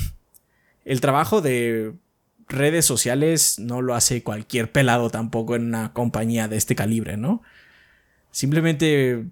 el 0.88 1.02
trabajo 1.02 1.42
de 1.42 1.94
redes 2.48 2.86
sociales 2.86 3.60
no 3.60 3.82
lo 3.82 3.94
hace 3.94 4.24
cualquier 4.24 4.72
pelado 4.72 5.10
tampoco 5.10 5.58
en 5.58 5.66
una 5.66 5.92
compañía 5.92 6.48
de 6.48 6.56
este 6.56 6.76
calibre, 6.76 7.18
¿no? 7.18 7.42
Simplemente 8.32 9.26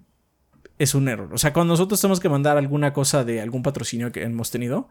es 0.78 0.94
un 0.94 1.08
error. 1.08 1.32
O 1.32 1.38
sea, 1.38 1.54
cuando 1.54 1.72
nosotros 1.72 1.98
tenemos 1.98 2.20
que 2.20 2.28
mandar 2.28 2.58
alguna 2.58 2.92
cosa 2.92 3.24
de 3.24 3.40
algún 3.40 3.62
patrocinio 3.62 4.12
que 4.12 4.22
hemos 4.22 4.50
tenido, 4.50 4.90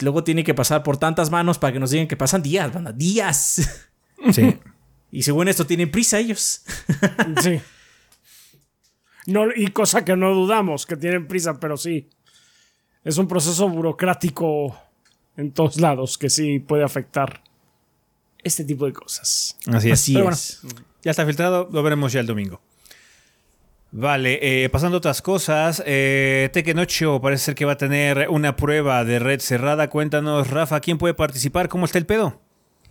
luego 0.00 0.24
tiene 0.24 0.44
que 0.44 0.52
pasar 0.52 0.82
por 0.82 0.98
tantas 0.98 1.30
manos 1.30 1.58
para 1.58 1.72
que 1.72 1.80
nos 1.80 1.90
digan 1.90 2.06
que 2.06 2.18
pasan 2.18 2.42
días, 2.42 2.72
banda, 2.72 2.92
días. 2.92 3.82
Sí. 4.32 4.58
y 5.12 5.22
según 5.22 5.46
esto 5.46 5.66
tienen 5.66 5.90
prisa 5.90 6.18
ellos. 6.18 6.64
sí. 7.42 7.60
No, 9.26 9.44
y 9.54 9.68
cosa 9.68 10.04
que 10.04 10.16
no 10.16 10.34
dudamos, 10.34 10.84
que 10.84 10.96
tienen 10.96 11.28
prisa, 11.28 11.60
pero 11.60 11.76
sí. 11.76 12.08
Es 13.04 13.18
un 13.18 13.28
proceso 13.28 13.68
burocrático 13.68 14.76
en 15.36 15.52
todos 15.52 15.80
lados 15.80 16.18
que 16.18 16.30
sí 16.30 16.58
puede 16.58 16.84
afectar 16.84 17.42
este 18.42 18.64
tipo 18.64 18.86
de 18.86 18.92
cosas. 18.92 19.56
Así 19.66 19.90
es. 19.90 20.62
ya 21.02 21.10
está 21.10 21.26
filtrado, 21.26 21.68
lo 21.70 21.82
veremos 21.82 22.12
ya 22.12 22.20
el 22.20 22.26
domingo. 22.26 22.60
Vale, 23.92 24.38
eh, 24.42 24.68
pasando 24.68 24.96
a 24.96 24.98
otras 24.98 25.22
cosas, 25.22 25.82
eh, 25.86 26.50
Tekken 26.52 26.78
8 26.78 27.20
parece 27.22 27.44
ser 27.46 27.54
que 27.54 27.64
va 27.64 27.72
a 27.72 27.76
tener 27.76 28.28
una 28.28 28.56
prueba 28.56 29.04
de 29.04 29.18
red 29.18 29.40
cerrada. 29.40 29.88
Cuéntanos, 29.88 30.50
Rafa, 30.50 30.80
¿quién 30.80 30.98
puede 30.98 31.14
participar? 31.14 31.68
¿Cómo 31.68 31.86
está 31.86 31.98
el 31.98 32.06
pedo? 32.06 32.40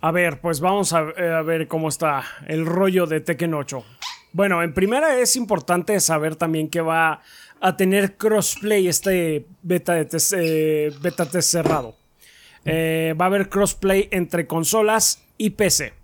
A 0.00 0.10
ver, 0.10 0.40
pues 0.40 0.60
vamos 0.60 0.92
a, 0.92 1.02
eh, 1.16 1.42
ver 1.44 1.68
cómo 1.68 1.88
está 1.88 2.24
el 2.46 2.66
rollo 2.66 3.06
de 3.06 3.20
Tekken 3.20 3.54
8. 3.54 3.84
Bueno, 4.32 4.62
en 4.62 4.74
primera 4.74 5.18
es 5.18 5.36
importante 5.36 5.98
saber 6.00 6.36
también 6.36 6.68
que 6.68 6.80
va 6.80 7.22
a 7.60 7.76
tener 7.76 8.16
crossplay 8.16 8.88
este 8.88 9.46
beta, 9.62 9.94
de 9.94 10.08
eh, 10.36 10.92
beta 11.00 11.26
test 11.26 11.50
cerrado. 11.50 11.96
Eh, 12.66 13.14
va 13.18 13.26
a 13.26 13.28
haber 13.28 13.48
crossplay 13.48 14.08
entre 14.10 14.46
consolas 14.46 15.22
y 15.38 15.50
PC. 15.50 15.94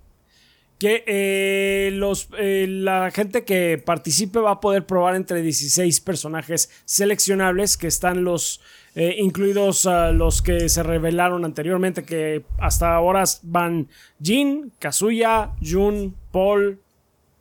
Que 0.79 1.05
eh, 1.07 1.90
los, 1.92 2.29
eh, 2.38 2.66
la 2.68 3.11
gente 3.11 3.44
que 3.44 3.79
participe 3.79 4.38
va 4.38 4.53
a 4.53 4.61
poder 4.61 4.87
probar 4.87 5.14
entre 5.14 5.42
16 5.42 6.01
personajes 6.01 6.70
seleccionables 6.85 7.77
que 7.77 7.87
están 7.88 8.25
los 8.25 8.61
incluidos 8.94 9.88
los 10.12 10.42
que 10.42 10.68
se 10.68 10.83
revelaron 10.83 11.46
anteriormente 11.46 12.03
que 12.03 12.44
hasta 12.59 12.94
ahora 12.94 13.25
van 13.40 13.88
Jin, 14.22 14.70
Kazuya, 14.79 15.53
Jun, 15.62 16.14
Paul, 16.31 16.79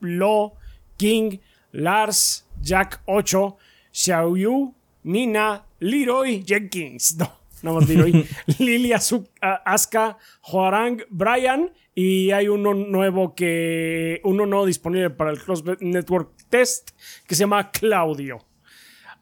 Lo, 0.00 0.54
King, 0.96 1.40
Lars, 1.72 2.46
Jack 2.62 3.02
8, 3.04 3.56
Xiaoyu, 3.92 4.74
Nina, 5.04 5.64
Leroy 5.80 6.42
Jenkins. 6.46 7.16
No, 7.18 7.41
no 7.62 7.74
más 7.74 7.88
Leroy. 7.88 8.26
Lily 8.58 8.90
Azu- 8.90 9.28
a- 9.40 9.62
Asuka, 9.72 10.18
Huarang, 10.52 11.02
Brian. 11.10 11.72
Y 11.94 12.30
hay 12.30 12.48
uno 12.48 12.72
nuevo 12.74 13.34
que. 13.34 14.20
Uno 14.24 14.46
no 14.46 14.64
disponible 14.64 15.10
para 15.10 15.30
el 15.30 15.38
Cross 15.42 15.64
Network 15.80 16.30
Test 16.48 16.90
que 17.26 17.34
se 17.34 17.40
llama 17.40 17.70
Claudio. 17.70 18.38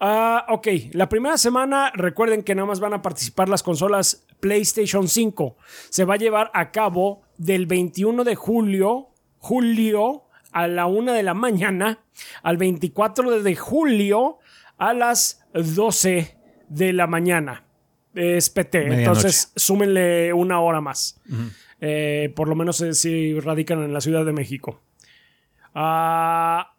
Ah, 0.00 0.46
ok, 0.48 0.66
la 0.92 1.08
primera 1.08 1.36
semana 1.36 1.92
recuerden 1.94 2.42
que 2.42 2.54
nada 2.54 2.66
más 2.66 2.80
van 2.80 2.94
a 2.94 3.02
participar 3.02 3.48
las 3.50 3.62
consolas 3.62 4.26
PlayStation 4.40 5.08
5. 5.08 5.56
Se 5.90 6.04
va 6.04 6.14
a 6.14 6.16
llevar 6.16 6.50
a 6.54 6.70
cabo 6.70 7.22
del 7.36 7.66
21 7.66 8.24
de 8.24 8.34
julio, 8.34 9.08
julio 9.38 10.24
a 10.52 10.66
la 10.66 10.86
1 10.86 11.12
de 11.12 11.22
la 11.22 11.34
mañana 11.34 12.00
al 12.42 12.56
24 12.56 13.42
de 13.42 13.56
julio 13.56 14.38
a 14.78 14.94
las 14.94 15.44
12 15.52 16.36
de 16.68 16.92
la 16.92 17.06
mañana. 17.06 17.64
Es 18.14 18.50
PT, 18.50 18.78
Medianoche. 18.78 19.02
entonces 19.02 19.52
súmenle 19.54 20.32
una 20.32 20.60
hora 20.60 20.80
más. 20.80 21.20
Eh, 21.80 22.32
por 22.34 22.48
lo 22.48 22.56
menos 22.56 22.80
eh, 22.80 22.94
si 22.94 23.38
radican 23.38 23.82
en 23.82 23.92
la 23.92 24.00
Ciudad 24.00 24.24
de 24.24 24.32
México. 24.32 24.80
Ah, 25.74 26.74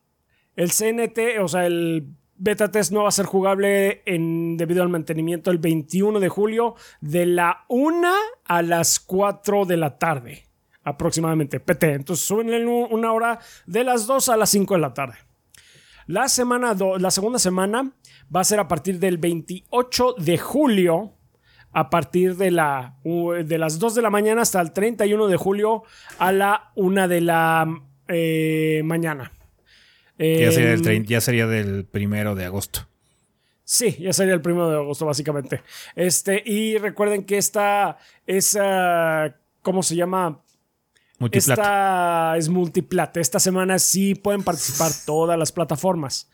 el 0.56 0.72
CNT, 0.72 1.40
o 1.42 1.48
sea, 1.48 1.66
el 1.66 2.08
beta 2.36 2.72
test 2.72 2.92
no 2.92 3.04
va 3.04 3.10
a 3.10 3.12
ser 3.12 3.26
jugable 3.26 4.02
en, 4.06 4.58
debido 4.58 4.84
al 4.84 4.90
mantenimiento 4.90 5.52
el 5.52 5.60
21 5.60 6.20
de 6.20 6.30
julio 6.30 6.76
de 7.00 7.26
la 7.26 7.66
1 7.70 8.12
a 8.46 8.62
las 8.62 9.00
4 9.00 9.66
de 9.66 9.78
la 9.78 9.98
tarde, 9.98 10.44
aproximadamente, 10.84 11.60
PT. 11.60 11.94
Entonces 11.94 12.30
un- 12.32 12.50
una 12.92 13.14
hora 13.14 13.40
de 13.66 13.84
las 13.84 14.08
2 14.08 14.30
a 14.30 14.38
las 14.38 14.50
5 14.50 14.74
de 14.74 14.80
la 14.82 14.94
tarde. 14.94 15.16
La, 16.08 16.28
semana 16.28 16.74
do- 16.74 16.98
la 16.98 17.12
segunda 17.12 17.40
semana 17.40 17.92
va 18.36 18.42
a 18.42 18.46
ser 18.46 18.60
a 18.60 18.68
partir 18.68 19.00
del 19.00 19.18
28 19.18 20.16
de 20.18 20.38
julio, 20.38 21.14
a 21.72 21.90
partir 21.90 22.36
de, 22.36 22.52
la, 22.52 22.98
de 23.04 23.58
las 23.58 23.80
2 23.80 23.96
de 23.96 24.02
la 24.02 24.10
mañana 24.10 24.42
hasta 24.42 24.60
el 24.60 24.74
31 24.74 25.28
de 25.28 25.38
julio 25.38 25.84
a 26.20 26.32
la 26.34 26.72
1 26.76 27.08
de 27.08 27.22
la 27.22 27.68
eh, 28.12 28.82
mañana. 28.84 29.32
Ya, 30.18 30.52
sería 30.52 30.74
Em, 30.74 30.82
del 30.82 30.82
trein- 30.84 31.06
ya 31.06 31.22
sería 31.22 31.48
del 31.48 31.86
primero 31.86 32.36
de 32.36 32.46
agosto. 32.46 32.88
Sí, 33.64 33.96
ya 34.00 34.12
sería 34.14 34.34
el 34.34 34.42
primero 34.42 34.70
de 34.70 34.76
agosto, 34.76 35.06
básicamente. 35.06 35.62
Este, 35.96 36.44
y 36.46 36.78
recuerden 36.78 37.24
que 37.24 37.38
esta 37.38 37.98
es, 38.28 38.58
ah, 38.60 39.34
¿cómo 39.62 39.82
se 39.82 39.96
llama? 39.96 40.42
Multiplata. 41.20 41.62
Esta 41.62 42.38
es 42.38 42.50
multiplata. 42.50 43.20
Esta 43.20 43.40
semana 43.40 43.80
sí 43.80 44.16
pueden 44.16 44.44
participar 44.44 44.92
todas 45.06 45.40
las 45.40 45.52
plataformas. 45.52 46.30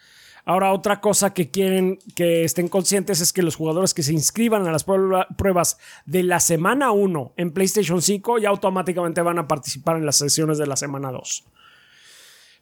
Ahora, 0.46 0.72
otra 0.72 1.02
cosa 1.02 1.34
que 1.34 1.52
quieren 1.52 2.00
que 2.16 2.46
estén 2.46 2.70
conscientes 2.70 3.20
es 3.20 3.34
que 3.34 3.44
los 3.44 3.58
jugadores 3.58 3.94
que 3.94 4.02
se 4.02 4.14
inscriban 4.14 4.66
a 4.66 4.72
las 4.72 4.86
prueba- 4.86 5.28
pruebas 5.38 5.78
de 6.06 6.24
la 6.24 6.40
semana 6.40 6.92
1 6.92 7.34
en 7.36 7.52
PlayStation 7.52 8.02
5 8.02 8.38
ya 8.40 8.48
automáticamente 8.50 9.22
van 9.22 9.40
a 9.40 9.48
participar 9.48 9.98
en 9.98 10.06
las 10.06 10.16
sesiones 10.16 10.58
de 10.58 10.66
la 10.68 10.78
semana 10.78 11.12
2. 11.12 11.44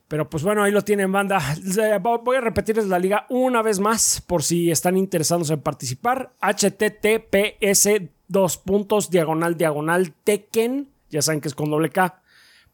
Pero 0.08 0.30
pues 0.30 0.44
bueno, 0.44 0.63
ahí 0.63 0.72
lo 0.72 0.84
tienen, 0.84 1.12
banda. 1.12 1.39
Eh, 1.58 2.00
vo- 2.02 2.22
Voy 2.24 2.38
a 2.38 2.41
repetirles 2.41 2.88
la 2.88 3.00
liga 3.00 3.26
una 3.30 3.62
vez 3.62 3.80
más 3.80 4.22
por 4.22 4.44
si 4.44 4.70
están 4.72 4.98
interesados 4.98 5.50
en 5.50 5.62
participar. 5.62 6.32
https 6.41 7.89
dos 8.28 8.58
puntos 8.58 9.10
diagonal 9.10 9.56
diagonal 9.58 10.13
tekken, 10.24 10.89
ya 11.10 11.22
saben 11.22 11.41
que 11.41 11.48
es 11.48 11.56
con 11.56 11.70
doble 11.70 11.89
K, 11.89 12.22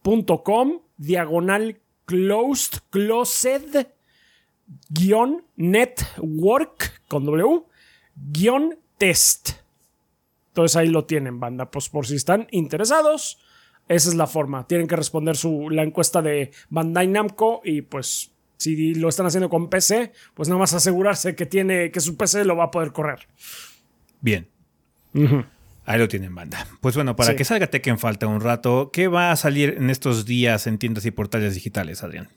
punto 0.02 0.44
com 0.44 0.80
diagonal 0.98 1.78
closed 2.06 2.80
closed 2.90 3.88
guion 4.90 5.44
network 5.58 7.02
con 7.08 7.26
W 7.26 7.64
guion 8.16 8.78
test. 8.98 9.52
Entonces 10.50 10.76
ahí 10.76 10.88
lo 10.88 11.06
tienen, 11.06 11.40
banda. 11.40 11.72
Pues 11.72 11.90
por 11.90 12.06
si 12.06 12.16
están 12.16 12.48
interesados, 12.52 13.40
esa 13.96 14.10
es 14.10 14.16
la 14.16 14.28
forma. 14.28 14.68
Tienen 14.68 14.88
que 14.88 14.96
responder 14.96 15.36
su, 15.38 15.70
la 15.70 15.84
encuesta 15.84 16.22
de 16.22 16.52
Bandai 16.70 17.08
Namco 17.08 17.62
y 17.64 17.82
pues 17.82 18.32
si 18.58 18.94
lo 18.96 19.10
están 19.10 19.26
haciendo 19.26 19.50
con 19.50 19.70
PC, 19.70 20.12
pues 20.34 20.48
nada 20.50 20.60
más 20.60 20.74
asegurarse 20.74 21.36
que 21.36 21.46
tiene 21.46 21.92
que 21.92 22.00
su 22.00 22.16
PC 22.16 22.46
lo 22.46 22.56
va 22.56 22.66
a 22.66 22.72
poder 22.72 22.92
correr. 22.92 23.28
Bien. 24.22 24.48
Ahí 25.86 25.98
lo 26.00 26.08
tienen, 26.08 26.34
banda. 26.36 26.68
Pues 26.80 26.96
bueno, 26.96 27.16
para 27.16 27.32
Sí. 27.32 27.36
que 27.36 27.44
salga 27.44 27.68
Tekken 27.68 27.98
falta 27.98 28.28
un 28.28 28.40
rato. 28.40 28.92
¿Qué 28.94 29.08
va 29.08 29.32
a 29.32 29.36
salir 29.36 29.76
en 29.78 29.90
estos 29.90 30.26
días 30.26 30.68
en 30.68 30.78
tiendas 30.78 31.06
y 31.06 31.12
portales 31.12 31.56
digitales, 31.56 32.04
Adrián? 32.04 32.30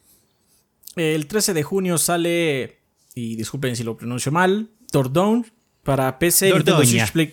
El 0.96 1.26
13 1.26 1.52
de 1.54 1.62
junio 1.62 1.98
sale, 1.98 2.78
y 3.14 3.36
disculpen 3.36 3.76
si 3.76 3.84
lo 3.84 3.96
pronuncio 3.96 4.32
mal, 4.32 4.70
Dordogne 4.92 5.44
para 5.82 6.18
PC, 6.18 6.46
Nintendo 6.46 6.72
Dordogne. 6.78 7.00
Switch, 7.00 7.12
Play. 7.12 7.30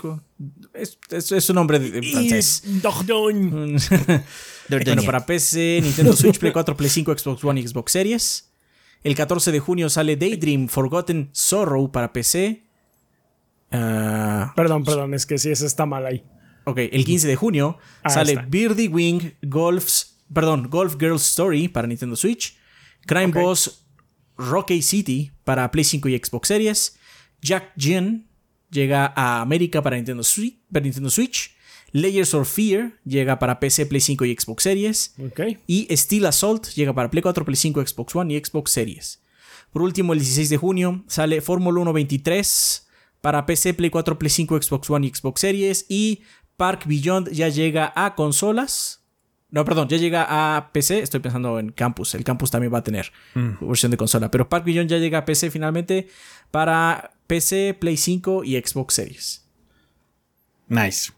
Es, 0.81 0.97
es, 1.09 1.31
es 1.31 1.49
un 1.49 1.55
nombre 1.55 1.79
francés. 1.79 2.63
Bueno, 4.69 5.03
para 5.03 5.25
PC, 5.25 5.79
Nintendo 5.83 6.13
Switch, 6.15 6.39
Play 6.39 6.51
4, 6.53 6.77
Play 6.77 6.89
5, 6.89 7.17
Xbox 7.17 7.43
One 7.43 7.59
y 7.61 7.67
Xbox 7.67 7.91
Series. 7.91 8.51
El 9.03 9.15
14 9.15 9.51
de 9.51 9.59
junio 9.59 9.89
sale 9.89 10.15
Daydream 10.15 10.67
Forgotten 10.69 11.29
Sorrow 11.33 11.91
para 11.91 12.13
PC. 12.13 12.63
Ah, 13.71 14.53
Perdón, 14.55 14.83
perdón, 14.83 15.13
es 15.13 15.25
que 15.25 15.37
sí, 15.37 15.49
ese 15.49 15.65
está 15.65 15.85
mal 15.85 16.05
ahí. 16.05 16.23
ok, 16.65 16.77
el 16.91 17.05
15 17.05 17.27
de 17.27 17.35
junio 17.35 17.77
Ah, 18.03 18.09
sale 18.09 18.33
está. 18.33 18.45
Birdie 18.45 18.87
Wing 18.89 19.33
Golf's, 19.41 20.23
perdón, 20.33 20.69
Golf 20.69 20.95
Girls 20.99 21.25
Story 21.25 21.67
para 21.67 21.87
Nintendo 21.87 22.15
Switch. 22.15 22.57
Crime. 23.05 23.27
Boss 23.27 23.85
Rocky 24.37 24.81
City 24.81 25.31
para 25.43 25.69
Play 25.71 25.83
5 25.83 26.07
y 26.09 26.17
Xbox 26.17 26.47
Series. 26.47 26.97
Jack 27.41 27.73
Jin 27.77 28.27
llega 28.71 29.13
a 29.15 29.41
América 29.41 29.81
para 29.81 29.97
Nintendo, 29.97 30.23
Switch, 30.23 30.57
para 30.71 30.83
Nintendo 30.83 31.09
Switch. 31.09 31.55
Layers 31.93 32.33
of 32.33 32.49
Fear 32.49 32.99
llega 33.03 33.37
para 33.37 33.59
PC, 33.59 33.85
Play 33.85 33.99
5 34.01 34.25
y 34.25 34.35
Xbox 34.35 34.63
Series. 34.63 35.15
Y 35.67 35.87
Steel 35.95 36.25
Assault 36.25 36.69
llega 36.69 36.93
para 36.93 37.11
Play 37.11 37.21
4, 37.21 37.43
Play 37.43 37.55
5, 37.55 37.85
Xbox 37.85 38.15
One 38.15 38.33
y 38.33 38.39
Xbox 38.39 38.71
Series. 38.71 39.21
Por 39.71 39.81
último, 39.81 40.13
el 40.13 40.19
16 40.19 40.49
de 40.49 40.57
junio 40.57 41.03
sale 41.07 41.41
Fórmula 41.41 41.79
1 41.81 41.93
23 41.93 42.87
para 43.19 43.45
PC, 43.45 43.73
Play 43.73 43.89
4, 43.89 44.17
Play 44.17 44.29
5, 44.29 44.61
Xbox 44.61 44.89
One 44.89 45.07
y 45.07 45.09
Xbox 45.09 45.41
Series. 45.41 45.85
Y 45.89 46.21
Park 46.55 46.83
Beyond 46.85 47.29
ya 47.31 47.49
llega 47.49 47.91
a 47.95 48.15
consolas. 48.15 49.03
No, 49.49 49.65
perdón, 49.65 49.89
ya 49.89 49.97
llega 49.97 50.55
a 50.55 50.71
PC. 50.71 50.99
Estoy 50.99 51.19
pensando 51.19 51.59
en 51.59 51.73
Campus. 51.73 52.15
El 52.15 52.23
Campus 52.23 52.51
también 52.51 52.73
va 52.73 52.77
a 52.77 52.83
tener 52.83 53.11
versión 53.59 53.91
de 53.91 53.97
consola. 53.97 54.31
Pero 54.31 54.47
Park 54.47 54.63
Beyond 54.63 54.89
ya 54.89 54.97
llega 54.97 55.17
a 55.17 55.25
PC 55.25 55.51
finalmente 55.51 56.07
para 56.51 57.11
PC, 57.31 57.77
Play 57.79 57.95
5 57.95 58.43
y 58.43 58.59
Xbox 58.59 58.95
Series. 58.95 59.45
Nice. 60.67 61.13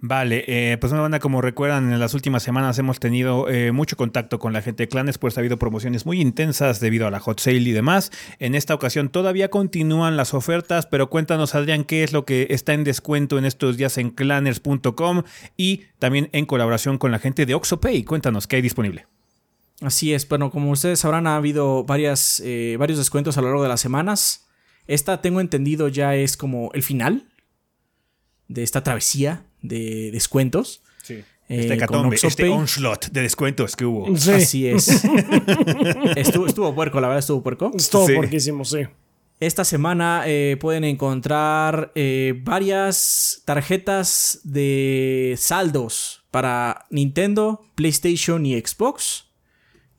Vale, 0.00 0.44
eh, 0.48 0.76
pues 0.80 0.92
una 0.92 1.02
banda 1.02 1.20
como 1.20 1.40
recuerdan, 1.40 1.92
en 1.92 2.00
las 2.00 2.14
últimas 2.14 2.42
semanas 2.42 2.76
hemos 2.80 2.98
tenido 2.98 3.48
eh, 3.48 3.70
mucho 3.70 3.96
contacto 3.96 4.40
con 4.40 4.52
la 4.52 4.60
gente 4.60 4.82
de 4.82 4.88
Clanes, 4.88 5.18
pues 5.18 5.36
ha 5.36 5.40
habido 5.40 5.56
promociones 5.56 6.04
muy 6.04 6.20
intensas 6.20 6.80
debido 6.80 7.06
a 7.06 7.12
la 7.12 7.20
hot 7.20 7.38
sale 7.38 7.58
y 7.58 7.70
demás. 7.70 8.10
En 8.40 8.56
esta 8.56 8.74
ocasión 8.74 9.08
todavía 9.08 9.50
continúan 9.50 10.16
las 10.16 10.34
ofertas, 10.34 10.86
pero 10.86 11.10
cuéntanos 11.10 11.54
Adrián 11.54 11.84
qué 11.84 12.02
es 12.02 12.12
lo 12.12 12.24
que 12.24 12.48
está 12.50 12.72
en 12.74 12.82
descuento 12.82 13.38
en 13.38 13.44
estos 13.44 13.76
días 13.76 13.98
en 13.98 14.10
clanners.com 14.10 15.22
y 15.56 15.82
también 16.00 16.28
en 16.32 16.44
colaboración 16.44 16.98
con 16.98 17.12
la 17.12 17.20
gente 17.20 17.46
de 17.46 17.54
OxoPay. 17.54 18.02
Cuéntanos 18.02 18.48
qué 18.48 18.56
hay 18.56 18.62
disponible. 18.62 19.06
Así 19.80 20.12
es, 20.12 20.28
bueno, 20.28 20.50
como 20.50 20.72
ustedes 20.72 20.98
sabrán, 20.98 21.28
ha 21.28 21.36
habido 21.36 21.84
varias, 21.84 22.42
eh, 22.44 22.74
varios 22.80 22.98
descuentos 22.98 23.38
a 23.38 23.42
lo 23.42 23.46
largo 23.46 23.62
de 23.62 23.68
las 23.68 23.80
semanas. 23.80 24.49
Esta, 24.90 25.22
tengo 25.22 25.40
entendido, 25.40 25.86
ya 25.86 26.16
es 26.16 26.36
como 26.36 26.72
el 26.74 26.82
final 26.82 27.28
de 28.48 28.64
esta 28.64 28.82
travesía 28.82 29.44
de 29.62 30.10
descuentos. 30.10 30.82
Sí. 31.04 31.22
Este, 31.48 31.76
catombe, 31.76 32.16
este 32.20 32.48
onslaught 32.48 33.06
de 33.06 33.22
descuentos 33.22 33.76
que 33.76 33.84
hubo. 33.84 34.16
Sí. 34.16 34.32
Así 34.32 34.66
es. 34.66 34.88
estuvo, 36.16 36.44
estuvo, 36.44 36.74
puerco, 36.74 37.00
la 37.00 37.06
verdad 37.06 37.20
estuvo 37.20 37.40
puerco. 37.40 37.70
Estuvo 37.72 38.04
sí. 38.04 38.14
puerquísimo, 38.16 38.64
sí. 38.64 38.78
Esta 39.38 39.64
semana 39.64 40.24
eh, 40.26 40.56
pueden 40.60 40.82
encontrar 40.82 41.92
eh, 41.94 42.34
varias 42.42 43.42
tarjetas 43.44 44.40
de 44.42 45.36
saldos 45.38 46.24
para 46.32 46.86
Nintendo, 46.90 47.64
PlayStation 47.76 48.44
y 48.44 48.60
Xbox. 48.60 49.29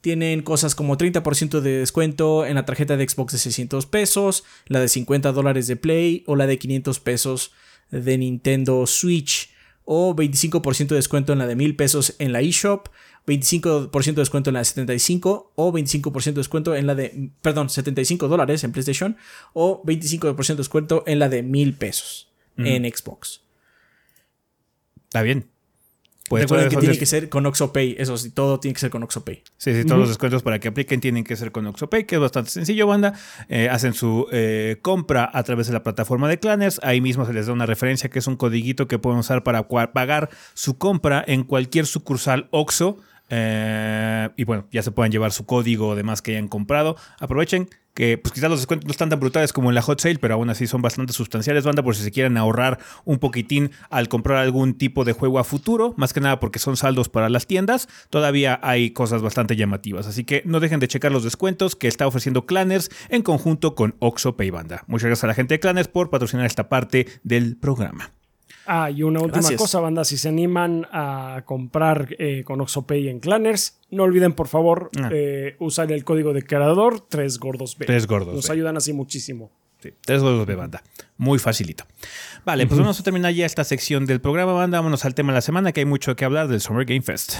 Tienen 0.01 0.41
cosas 0.41 0.75
como 0.75 0.97
30% 0.97 1.61
de 1.61 1.79
descuento 1.79 2.45
en 2.45 2.55
la 2.55 2.65
tarjeta 2.65 2.97
de 2.97 3.07
Xbox 3.07 3.33
de 3.33 3.39
600 3.39 3.85
pesos, 3.85 4.43
la 4.67 4.79
de 4.79 4.87
50 4.87 5.31
dólares 5.31 5.67
de 5.67 5.75
Play 5.75 6.23
o 6.25 6.35
la 6.35 6.47
de 6.47 6.57
500 6.57 6.99
pesos 6.99 7.53
de 7.91 8.17
Nintendo 8.17 8.85
Switch 8.87 9.51
o 9.85 10.15
25% 10.15 10.87
de 10.87 10.95
descuento 10.95 11.33
en 11.33 11.39
la 11.39 11.47
de 11.47 11.55
1000 11.55 11.75
pesos 11.75 12.15
en 12.19 12.31
la 12.31 12.41
eShop, 12.41 12.87
25% 13.27 13.91
de 13.91 14.21
descuento 14.21 14.49
en 14.49 14.53
la 14.55 14.59
de 14.61 14.65
75 14.65 15.51
o 15.55 15.71
25% 15.71 16.23
de 16.23 16.31
descuento 16.33 16.75
en 16.75 16.87
la 16.87 16.95
de, 16.95 17.31
perdón, 17.41 17.69
75 17.69 18.27
dólares 18.27 18.63
en 18.63 18.71
PlayStation 18.71 19.17
o 19.53 19.83
25% 19.83 20.47
de 20.47 20.55
descuento 20.55 21.03
en 21.05 21.19
la 21.19 21.29
de 21.29 21.43
1000 21.43 21.73
pesos 21.75 22.31
en 22.57 22.83
Xbox. 22.83 23.41
Está 25.05 25.23
bien. 25.23 25.49
Pues 26.31 26.43
Recuerden 26.43 26.69
que 26.69 26.77
tiene 26.77 26.97
que 26.97 27.05
ser 27.05 27.27
con 27.27 27.45
OxoPay, 27.45 27.97
eso 27.99 28.15
sí, 28.15 28.29
todo 28.29 28.57
tiene 28.57 28.73
que 28.73 28.79
ser 28.79 28.89
con 28.89 29.03
OxoPay. 29.03 29.43
Sí, 29.57 29.75
sí, 29.75 29.83
todos 29.83 29.99
los 29.99 30.07
descuentos 30.07 30.41
para 30.43 30.59
que 30.59 30.69
apliquen 30.69 31.01
tienen 31.01 31.25
que 31.25 31.35
ser 31.35 31.51
con 31.51 31.67
OxoPay, 31.67 32.05
que 32.05 32.15
es 32.15 32.21
bastante 32.21 32.51
sencillo, 32.51 32.87
banda. 32.87 33.13
Eh, 33.49 33.67
hacen 33.67 33.93
su 33.93 34.27
eh, 34.31 34.77
compra 34.81 35.29
a 35.33 35.43
través 35.43 35.67
de 35.67 35.73
la 35.73 35.83
plataforma 35.83 36.29
de 36.29 36.39
Clanners, 36.39 36.79
ahí 36.83 37.01
mismo 37.01 37.25
se 37.25 37.33
les 37.33 37.47
da 37.47 37.51
una 37.51 37.65
referencia 37.65 38.09
que 38.09 38.19
es 38.19 38.27
un 38.27 38.37
codiguito 38.37 38.87
que 38.87 38.97
pueden 38.97 39.19
usar 39.19 39.43
para 39.43 39.67
pagar 39.67 40.29
su 40.53 40.77
compra 40.77 41.21
en 41.27 41.43
cualquier 41.43 41.85
sucursal 41.85 42.47
Oxo. 42.51 42.97
Eh, 43.31 44.29
y 44.35 44.43
bueno, 44.43 44.67
ya 44.71 44.83
se 44.83 44.91
pueden 44.91 45.11
llevar 45.11 45.31
su 45.31 45.45
código 45.45 45.87
o 45.87 45.95
demás 45.95 46.21
que 46.21 46.31
hayan 46.31 46.49
comprado. 46.49 46.97
Aprovechen, 47.19 47.69
que 47.93 48.17
pues 48.17 48.33
quizás 48.33 48.49
los 48.49 48.59
descuentos 48.59 48.85
no 48.85 48.91
están 48.91 49.09
tan 49.09 49.19
brutales 49.19 49.53
como 49.53 49.69
en 49.69 49.75
la 49.75 49.81
hot 49.81 49.99
sale, 49.99 50.19
pero 50.19 50.35
aún 50.35 50.49
así 50.49 50.67
son 50.67 50.81
bastante 50.81 51.13
sustanciales, 51.13 51.63
banda, 51.63 51.81
por 51.81 51.95
si 51.95 52.03
se 52.03 52.11
quieren 52.11 52.37
ahorrar 52.37 52.79
un 53.05 53.19
poquitín 53.19 53.71
al 53.89 54.09
comprar 54.09 54.37
algún 54.39 54.77
tipo 54.77 55.03
de 55.05 55.13
juego 55.13 55.39
a 55.39 55.43
futuro, 55.43 55.93
más 55.97 56.13
que 56.13 56.21
nada 56.21 56.39
porque 56.39 56.59
son 56.59 56.77
saldos 56.77 57.09
para 57.09 57.29
las 57.29 57.47
tiendas, 57.47 57.87
todavía 58.09 58.59
hay 58.63 58.91
cosas 58.91 59.21
bastante 59.21 59.55
llamativas, 59.55 60.07
así 60.07 60.23
que 60.23 60.41
no 60.45 60.59
dejen 60.59 60.79
de 60.79 60.87
checar 60.87 61.11
los 61.11 61.23
descuentos 61.23 61.75
que 61.75 61.87
está 61.87 62.07
ofreciendo 62.07 62.45
Clanners 62.45 62.89
en 63.09 63.21
conjunto 63.21 63.75
con 63.75 63.95
Oxo 63.99 64.35
Pay 64.35 64.49
Banda. 64.49 64.83
Muchas 64.87 65.07
gracias 65.07 65.23
a 65.23 65.27
la 65.27 65.33
gente 65.33 65.55
de 65.55 65.59
Clanners 65.59 65.87
por 65.87 66.09
patrocinar 66.09 66.45
esta 66.45 66.69
parte 66.69 67.07
del 67.23 67.57
programa. 67.57 68.11
Ah, 68.73 68.89
y 68.89 69.03
una 69.03 69.19
última 69.19 69.53
cosa, 69.57 69.81
banda, 69.81 70.05
si 70.05 70.17
se 70.17 70.29
animan 70.29 70.87
a 70.93 71.43
comprar 71.43 72.15
eh, 72.17 72.45
con 72.45 72.61
OxoPay 72.61 73.09
en 73.09 73.19
Clanners, 73.19 73.77
no 73.89 74.03
olviden 74.03 74.31
por 74.31 74.47
favor 74.47 74.89
ah. 74.97 75.09
eh, 75.11 75.57
usar 75.59 75.91
el 75.91 76.05
código 76.05 76.31
de 76.31 76.43
creador 76.43 77.01
3 77.01 77.37
gordos 77.37 77.77
B. 77.77 77.85
3 77.85 78.07
gordos 78.07 78.33
Nos 78.33 78.49
ayudan 78.49 78.77
así 78.77 78.93
muchísimo. 78.93 79.51
Sí, 79.83 79.89
3 80.05 80.21
gordos 80.21 80.47
B, 80.47 80.55
banda. 80.55 80.81
Muy 81.17 81.37
facilito. 81.37 81.83
Vale, 82.45 82.65
pues 82.65 82.79
vamos 82.79 82.97
a 82.97 83.03
terminar 83.03 83.33
ya 83.33 83.45
esta 83.45 83.65
sección 83.65 84.05
del 84.05 84.21
programa, 84.21 84.53
banda. 84.53 84.77
Vámonos 84.77 85.03
al 85.03 85.15
tema 85.15 85.33
de 85.33 85.39
la 85.39 85.41
semana, 85.41 85.73
que 85.73 85.81
hay 85.81 85.85
mucho 85.85 86.15
que 86.15 86.23
hablar 86.23 86.47
del 86.47 86.61
Summer 86.61 86.85
Game 86.85 87.01
Fest. 87.01 87.39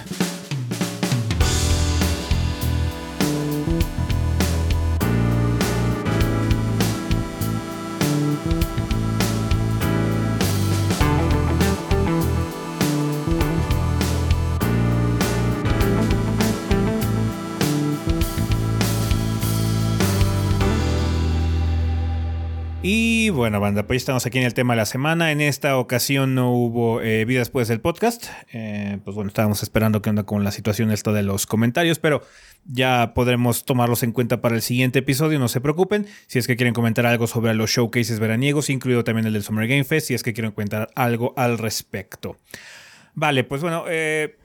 Bueno, 23.41 23.59
banda, 23.59 23.87
pues 23.87 24.03
estamos 24.03 24.27
aquí 24.27 24.37
en 24.37 24.43
el 24.43 24.53
tema 24.53 24.73
de 24.73 24.77
la 24.77 24.85
semana. 24.85 25.31
En 25.31 25.41
esta 25.41 25.75
ocasión 25.77 26.35
no 26.35 26.53
hubo 26.53 27.01
eh, 27.01 27.25
vida 27.25 27.39
después 27.39 27.67
del 27.67 27.81
podcast. 27.81 28.27
Eh, 28.53 28.99
pues 29.03 29.15
bueno, 29.15 29.29
estábamos 29.29 29.63
esperando 29.63 29.99
qué 30.03 30.11
onda 30.11 30.21
con 30.21 30.43
la 30.43 30.51
situación 30.51 30.91
esta 30.91 31.11
de 31.11 31.23
los 31.23 31.47
comentarios, 31.47 31.97
pero 31.97 32.21
ya 32.65 33.13
podremos 33.15 33.65
tomarlos 33.65 34.03
en 34.03 34.11
cuenta 34.11 34.41
para 34.41 34.53
el 34.53 34.61
siguiente 34.61 34.99
episodio, 34.99 35.39
no 35.39 35.47
se 35.47 35.59
preocupen. 35.59 36.05
Si 36.27 36.37
es 36.37 36.45
que 36.45 36.55
quieren 36.55 36.75
comentar 36.75 37.07
algo 37.07 37.25
sobre 37.25 37.55
los 37.55 37.71
showcases 37.71 38.19
veraniegos, 38.19 38.69
incluido 38.69 39.03
también 39.03 39.25
el 39.25 39.33
del 39.33 39.41
Summer 39.41 39.67
Game 39.67 39.85
Fest, 39.85 40.09
si 40.09 40.13
es 40.13 40.21
que 40.21 40.33
quieren 40.33 40.51
comentar 40.51 40.91
algo 40.93 41.33
al 41.35 41.57
respecto. 41.57 42.37
Vale, 43.13 43.43
pues 43.43 43.61
bueno, 43.61 43.83
eh, 43.89 44.37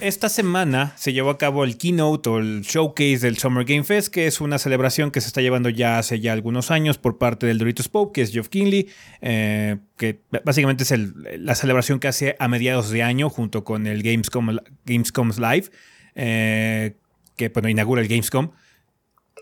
esta 0.00 0.28
semana 0.28 0.92
se 0.96 1.12
llevó 1.12 1.30
a 1.30 1.38
cabo 1.38 1.64
el 1.64 1.76
keynote 1.76 2.30
o 2.30 2.38
el 2.38 2.62
showcase 2.62 3.18
del 3.18 3.38
Summer 3.38 3.64
Game 3.64 3.82
Fest, 3.82 4.08
que 4.12 4.28
es 4.28 4.40
una 4.40 4.58
celebración 4.58 5.10
que 5.10 5.20
se 5.20 5.26
está 5.26 5.40
llevando 5.40 5.68
ya 5.68 5.98
hace 5.98 6.20
ya 6.20 6.32
algunos 6.32 6.70
años 6.70 6.96
por 6.96 7.18
parte 7.18 7.46
del 7.46 7.58
Doritos 7.58 7.88
Pope, 7.88 8.12
que 8.12 8.22
es 8.22 8.32
Geoff 8.32 8.48
Kinley, 8.48 8.88
eh, 9.20 9.78
que 9.96 10.20
básicamente 10.44 10.84
es 10.84 10.94
la 11.40 11.56
celebración 11.56 11.98
que 11.98 12.06
hace 12.06 12.36
a 12.38 12.46
mediados 12.46 12.90
de 12.90 13.02
año 13.02 13.28
junto 13.30 13.64
con 13.64 13.88
el 13.88 14.02
Gamescom, 14.04 14.58
Gamescom's 14.84 15.38
Live, 15.38 15.70
eh, 16.14 16.94
que 17.36 17.48
bueno, 17.48 17.68
inaugura 17.68 18.00
el 18.00 18.08
Gamescom. 18.08 18.50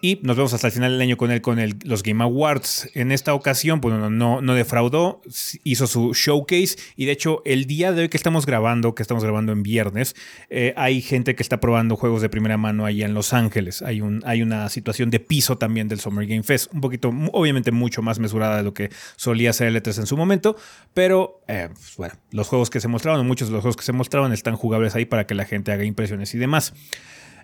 Y 0.05 0.19
nos 0.25 0.37
vemos 0.37 0.53
hasta 0.53 0.67
el 0.67 0.73
final 0.73 0.91
del 0.91 1.01
año 1.01 1.17
con 1.17 1.31
él, 1.31 1.41
con 1.43 1.61
el, 1.61 1.77
los 1.85 2.03
Game 2.03 2.25
Awards. 2.25 2.91
En 2.95 3.13
esta 3.13 3.35
ocasión, 3.35 3.81
pues 3.81 3.95
no, 3.95 4.43
no 4.43 4.55
defraudó, 4.55 5.23
hizo 5.63 5.87
su 5.87 6.13
showcase. 6.13 6.75
Y 6.97 7.05
de 7.05 7.13
hecho, 7.13 7.41
el 7.45 7.67
día 7.67 7.93
de 7.93 8.03
hoy 8.03 8.09
que 8.09 8.17
estamos 8.17 8.45
grabando, 8.45 8.97
que 8.97 9.03
estamos 9.03 9.23
grabando 9.23 9.53
en 9.53 9.63
viernes, 9.63 10.17
eh, 10.51 10.75
hay 10.77 11.03
gente 11.03 11.37
que 11.37 11.43
está 11.45 11.61
probando 11.61 11.95
juegos 11.95 12.21
de 12.21 12.29
primera 12.29 12.57
mano 12.57 12.85
ahí 12.85 13.05
en 13.05 13.15
Los 13.15 13.33
Ángeles. 13.33 13.81
Hay, 13.81 14.01
un, 14.01 14.25
hay 14.27 14.43
una 14.43 14.69
situación 14.71 15.09
de 15.11 15.21
piso 15.21 15.57
también 15.57 15.87
del 15.87 16.01
Summer 16.01 16.27
Game 16.27 16.43
Fest. 16.43 16.75
Un 16.75 16.81
poquito, 16.81 17.13
obviamente, 17.33 17.71
mucho 17.71 18.03
más 18.03 18.19
mesurada 18.19 18.57
de 18.57 18.65
lo 18.65 18.75
que 18.75 18.91
solía 19.15 19.53
ser 19.53 19.69
el 19.69 19.81
E3 19.81 20.01
en 20.01 20.07
su 20.07 20.17
momento. 20.17 20.57
Pero, 20.95 21.43
eh, 21.47 21.69
pues, 21.73 21.95
bueno, 21.97 22.15
los 22.33 22.49
juegos 22.49 22.71
que 22.71 22.81
se 22.81 22.89
mostraron, 22.89 23.25
muchos 23.25 23.51
de 23.51 23.53
los 23.53 23.63
juegos 23.63 23.77
que 23.77 23.85
se 23.85 23.93
mostraron 23.93 24.33
están 24.33 24.57
jugables 24.57 24.97
ahí 24.97 25.05
para 25.05 25.29
que 25.29 25.37
la 25.37 25.45
gente 25.45 25.71
haga 25.71 25.85
impresiones 25.85 26.35
y 26.35 26.39
demás. 26.39 26.75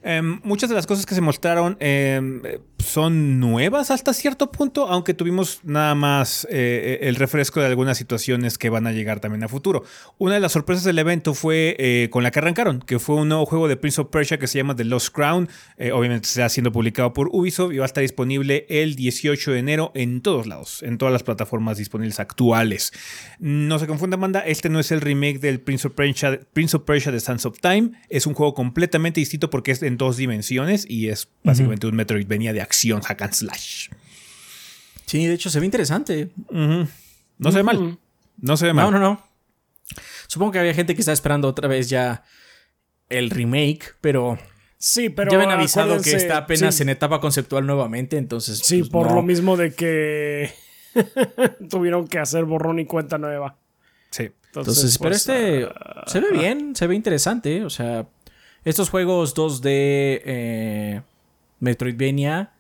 Em, 0.09 0.41
muchas 0.43 0.71
de 0.71 0.75
las 0.75 0.87
cosas 0.87 1.05
que 1.05 1.15
se 1.15 1.21
mostraron 1.21 1.77
em, 1.81 2.41
son 2.79 3.39
nuevas 3.41 3.91
hasta 3.91 4.15
cierto 4.15 4.51
punto, 4.51 4.89
aunque 4.89 5.13
tuvimos 5.13 5.61
nada 5.65 5.95
más 5.95 6.49
eh, 6.51 7.01
el 7.03 7.17
refresco 7.17 7.61
de 7.61 7.67
algunas 7.67 7.99
situaciones 7.99 8.57
que 8.57 8.71
van 8.71 8.87
a 8.87 8.93
llegar 8.93 9.21
también 9.21 9.45
a 9.45 9.49
futuro. 9.49 9.85
Una 10.17 10.33
de 10.33 10.41
las 10.41 10.53
sorpresas 10.53 10.85
del 10.85 10.99
evento 10.99 11.35
fue 11.35 11.77
eh, 11.79 12.09
con 12.11 12.23
la 12.23 12.31
que 12.31 12.39
arrancaron, 12.39 12.81
que 12.81 12.99
fue 12.99 13.17
un 13.17 13.29
nuevo 13.29 13.45
juego 13.45 13.69
de 13.69 13.77
Prince 13.77 14.01
of 14.01 14.09
Persia 14.09 14.39
que 14.39 14.47
se 14.47 14.57
llama 14.57 14.75
The 14.75 14.85
Lost 14.85 15.15
Crown. 15.15 15.47
Eh, 15.77 15.93
obviamente 15.93 16.27
está 16.27 16.49
siendo 16.49 16.73
publicado 16.73 17.13
por 17.13 17.29
Ubisoft 17.31 17.75
y 17.75 17.77
va 17.77 17.85
a 17.85 17.87
estar 17.87 18.01
disponible 18.01 18.65
el 18.71 18.95
18 18.95 19.53
de 19.53 19.59
enero 19.59 19.93
en 19.95 20.23
todos 20.23 20.47
lados, 20.47 20.83
en 20.83 20.97
todas 20.97 21.13
las 21.13 21.23
plataformas 21.23 21.77
disponibles 21.77 22.19
actuales. 22.19 22.95
No 23.41 23.79
se 23.79 23.87
confunda, 23.87 24.15
Amanda, 24.15 24.41
este 24.41 24.71
no 24.71 24.81
es 24.81 24.91
el 24.91 25.03
remake 25.03 25.39
del 25.39 25.61
Prince 25.61 25.87
of 25.87 25.93
Persia, 25.93 26.41
Prince 26.55 26.79
of 26.79 26.85
Persia 26.85 27.13
The 27.13 27.21
Sands 27.21 27.45
of 27.45 27.61
Time. 27.61 27.91
Es 28.09 28.27
un 28.27 28.33
juego 28.33 28.55
completamente 28.55 29.21
distinto 29.21 29.51
porque 29.51 29.73
es 29.73 29.83
en 29.83 29.98
dos 29.99 30.17
dimensiones 30.17 30.87
y 30.89 31.09
es 31.09 31.29
básicamente 31.45 31.87
un 31.87 31.97
Metroid 31.97 32.27
venía 32.27 32.53
de 32.53 32.63
acción 32.63 33.03
hack 33.03 33.23
and 33.23 33.35
slash. 33.35 33.89
Sí, 35.07 35.27
de 35.27 35.35
hecho 35.35 35.51
se 35.51 35.61
ve 35.61 35.67
interesante. 35.67 36.31
No 36.51 37.51
se 37.51 37.59
ve 37.59 37.63
mal. 37.63 37.99
No 38.39 38.57
se 38.57 38.67
ve 38.67 38.73
mal. 38.73 38.91
No, 38.91 38.99
no, 38.99 38.99
no. 38.99 39.23
Supongo 40.27 40.53
que 40.53 40.59
había 40.59 40.75
gente 40.75 40.95
que 40.95 41.01
está 41.01 41.13
esperando 41.13 41.49
otra 41.49 41.69
vez 41.69 41.89
ya 41.89 42.25
el 43.09 43.31
remake, 43.31 43.97
pero 44.01 44.39
Sí, 44.81 45.09
pero. 45.09 45.33
Ya 45.33 45.39
habían 45.39 45.51
avisado 45.51 46.01
que 46.01 46.13
está 46.13 46.37
apenas 46.37 46.81
en 46.81 46.89
etapa 46.89 47.21
conceptual 47.21 47.67
nuevamente, 47.67 48.17
entonces. 48.17 48.61
Sí, 48.63 48.79
pues, 48.79 48.91
por 48.91 49.13
lo 49.13 49.23
mismo 49.23 49.57
de 49.57 49.75
que 49.75 50.53
Tuvieron 51.71 52.07
que 52.07 52.19
hacer 52.19 52.45
borrón 52.45 52.79
y 52.79 52.87
cuenta 52.87 53.19
nueva. 53.19 53.57
Sí. 54.11 54.31
Entonces, 54.47 54.99
pero 54.99 55.11
pues, 55.11 55.29
este 55.29 55.69
ah, 55.75 56.05
se 56.07 56.21
ve 56.21 56.31
bien, 56.33 56.75
se 56.75 56.87
ve 56.87 56.95
interesante. 56.95 57.65
O 57.65 57.71
sea, 57.71 58.07
estos 58.65 58.91
juegos 58.91 59.35
2D 59.35 59.63
eh, 59.65 61.03
Metroidvania, 61.61 62.53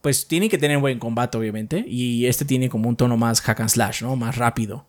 pues 0.00 0.26
tienen 0.26 0.48
que 0.48 0.58
tener 0.58 0.78
buen 0.78 0.98
combate, 0.98 1.38
obviamente. 1.38 1.84
Y 1.86 2.26
este 2.26 2.44
tiene 2.44 2.68
como 2.68 2.88
un 2.88 2.96
tono 2.96 3.16
más 3.16 3.40
hack 3.40 3.60
and 3.60 3.70
slash, 3.70 4.02
¿no? 4.02 4.16
Más 4.16 4.36
rápido. 4.36 4.86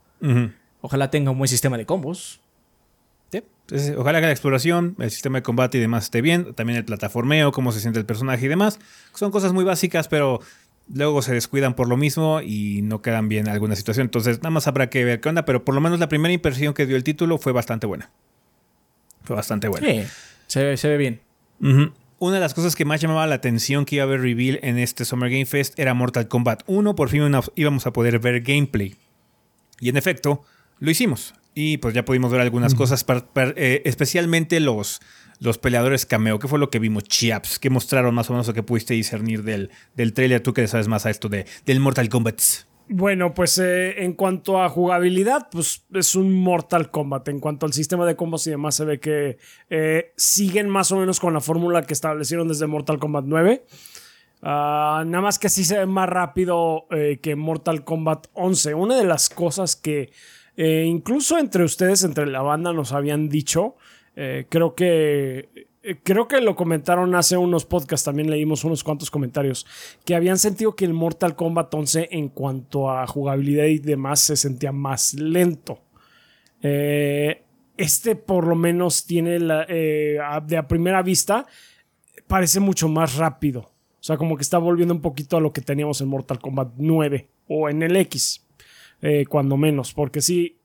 Ojalá 0.81 1.09
tenga 1.11 1.31
un 1.31 1.37
buen 1.37 1.47
sistema 1.47 1.77
de 1.77 1.85
combos. 1.85 2.41
Sí. 3.31 3.43
Entonces, 3.61 3.95
ojalá 3.97 4.19
que 4.19 4.25
la 4.25 4.31
exploración, 4.31 4.95
el 4.99 5.11
sistema 5.11 5.37
de 5.39 5.43
combate 5.43 5.77
y 5.77 5.81
demás 5.81 6.05
esté 6.05 6.21
bien. 6.21 6.53
También 6.53 6.77
el 6.77 6.85
plataformeo, 6.85 7.51
cómo 7.51 7.71
se 7.71 7.79
siente 7.79 7.99
el 7.99 8.05
personaje 8.05 8.45
y 8.45 8.49
demás. 8.49 8.79
Son 9.13 9.31
cosas 9.31 9.53
muy 9.53 9.63
básicas, 9.63 10.07
pero 10.07 10.41
luego 10.93 11.21
se 11.21 11.33
descuidan 11.33 11.75
por 11.75 11.87
lo 11.87 11.97
mismo 11.97 12.41
y 12.41 12.81
no 12.81 13.01
quedan 13.01 13.29
bien 13.29 13.47
en 13.47 13.53
alguna 13.53 13.75
situación. 13.75 14.05
Entonces, 14.05 14.39
nada 14.39 14.51
más 14.51 14.67
habrá 14.67 14.89
que 14.89 15.03
ver 15.03 15.21
qué 15.21 15.29
onda, 15.29 15.45
pero 15.45 15.63
por 15.63 15.75
lo 15.75 15.81
menos 15.81 15.99
la 15.99 16.09
primera 16.09 16.33
impresión 16.33 16.73
que 16.73 16.85
dio 16.85 16.95
el 16.95 17.03
título 17.03 17.37
fue 17.37 17.51
bastante 17.51 17.87
buena. 17.87 18.11
Fue 19.23 19.35
bastante 19.35 19.67
buena. 19.67 19.87
Sí, 19.87 20.03
se, 20.47 20.63
ve- 20.63 20.77
se 20.77 20.87
ve 20.87 20.97
bien. 20.97 21.21
Ujú. 21.61 21.91
Una 22.19 22.35
de 22.35 22.41
las 22.41 22.53
cosas 22.53 22.75
que 22.75 22.85
más 22.85 23.01
llamaba 23.01 23.27
la 23.27 23.35
atención 23.35 23.85
que 23.85 23.95
iba 23.97 24.03
a 24.03 24.07
haber 24.07 24.21
reveal 24.21 24.59
en 24.63 24.77
este 24.79 25.03
Summer 25.05 25.29
Game 25.29 25.45
Fest 25.45 25.77
era 25.79 25.93
Mortal 25.93 26.27
Kombat 26.27 26.63
1. 26.67 26.95
Por 26.95 27.09
fin 27.09 27.21
una- 27.23 27.41
íbamos 27.55 27.85
a 27.87 27.93
poder 27.93 28.19
ver 28.19 28.41
gameplay. 28.41 28.95
Y 29.79 29.89
en 29.89 29.97
efecto, 29.97 30.41
lo 30.79 30.89
hicimos. 30.91 31.33
Y 31.53 31.77
pues 31.77 31.93
ya 31.93 32.03
pudimos 32.05 32.31
ver 32.31 32.41
algunas 32.41 32.73
cosas, 32.75 33.03
par- 33.03 33.25
par- 33.27 33.53
eh, 33.57 33.81
especialmente 33.85 34.59
los, 34.59 35.01
los 35.39 35.57
peleadores 35.57 36.05
cameo. 36.05 36.39
¿Qué 36.39 36.47
fue 36.47 36.59
lo 36.59 36.69
que 36.69 36.79
vimos? 36.79 37.03
Chiaps. 37.03 37.59
¿Qué 37.59 37.69
mostraron 37.69 38.13
más 38.15 38.29
o 38.29 38.33
menos 38.33 38.47
o 38.49 38.53
qué 38.53 38.63
pudiste 38.63 38.93
discernir 38.93 39.43
del, 39.43 39.69
del 39.95 40.13
trailer? 40.13 40.41
Tú 40.41 40.53
que 40.53 40.67
sabes 40.67 40.87
más 40.87 41.05
a 41.05 41.09
esto 41.09 41.29
de, 41.29 41.45
del 41.65 41.79
Mortal 41.79 42.09
Kombat. 42.09 42.41
Bueno, 42.87 43.33
pues 43.33 43.57
eh, 43.57 44.03
en 44.03 44.13
cuanto 44.13 44.61
a 44.61 44.69
jugabilidad, 44.69 45.47
pues 45.51 45.85
es 45.93 46.15
un 46.15 46.31
Mortal 46.31 46.91
Kombat. 46.91 47.27
En 47.29 47.39
cuanto 47.39 47.65
al 47.65 47.73
sistema 47.73 48.05
de 48.05 48.15
combos 48.15 48.45
y 48.45 48.51
demás, 48.51 48.75
se 48.75 48.85
ve 48.85 48.99
que 48.99 49.39
eh, 49.71 50.13
siguen 50.17 50.69
más 50.69 50.91
o 50.91 50.97
menos 50.97 51.19
con 51.19 51.33
la 51.33 51.41
fórmula 51.41 51.83
que 51.83 51.93
establecieron 51.93 52.47
desde 52.47 52.67
Mortal 52.67 52.99
Kombat 52.99 53.25
9. 53.25 53.65
Ah, 54.43 55.03
nada 55.07 55.23
más 55.23 55.39
que 55.39 55.49
sí 55.49 55.63
se 55.63 55.79
ve 55.79 55.85
más 55.87 56.07
rápido 56.07 56.85
eh, 56.91 57.17
que 57.23 57.35
Mortal 57.35 57.83
Kombat 57.83 58.27
11. 58.33 58.75
Una 58.75 58.97
de 58.97 59.05
las 59.05 59.29
cosas 59.29 59.75
que 59.75 60.11
incluso 60.57 61.37
entre 61.37 61.65
ustedes, 61.65 62.05
entre 62.05 62.27
la 62.27 62.41
banda, 62.41 62.71
nos 62.71 62.93
habían 62.93 63.27
dicho, 63.27 63.75
creo 64.13 64.73
que 64.73 65.67
creo 66.03 66.27
que 66.27 66.41
lo 66.41 66.55
comentaron 66.55 67.15
hace 67.15 67.37
unos 67.37 67.65
podcasts, 67.65 68.05
también 68.05 68.29
leímos 68.29 68.63
unos 68.63 68.83
cuantos 68.83 69.11
comentarios, 69.11 69.65
que 70.03 70.15
habían 70.15 70.39
sentido 70.39 70.75
que 70.75 70.85
el 70.85 70.93
Mortal 70.93 71.35
Kombat 71.35 71.73
11 71.73 72.09
en 72.11 72.29
cuanto 72.29 72.89
a 72.89 73.05
jugabilidad 73.07 73.65
y 73.65 73.79
demás 73.79 74.19
se 74.19 74.35
sentía 74.35 74.71
más 74.71 75.13
lento. 75.13 75.79
Eh, 76.61 77.43
este 77.77 78.15
por 78.15 78.47
lo 78.47 78.55
menos 78.55 79.05
tiene 79.05 79.39
la, 79.39 79.65
eh, 79.67 80.17
de 80.45 80.57
a 80.57 80.67
primera 80.67 81.01
vista 81.01 81.45
parece 82.27 82.59
mucho 82.59 82.87
más 82.87 83.15
rápido. 83.15 83.61
O 83.61 84.03
sea, 84.05 84.17
como 84.17 84.37
que 84.37 84.43
está 84.43 84.57
volviendo 84.57 84.93
un 84.93 85.01
poquito 85.01 85.37
a 85.37 85.41
lo 85.41 85.51
que 85.51 85.61
teníamos 85.61 85.99
en 86.01 86.07
Mortal 86.07 86.39
Kombat 86.39 86.73
9 86.77 87.27
o 87.47 87.69
en 87.69 87.83
el 87.83 87.95
X, 87.97 88.45
eh, 89.01 89.25
cuando 89.27 89.57
menos, 89.57 89.93
porque 89.93 90.21
sí, 90.21 90.59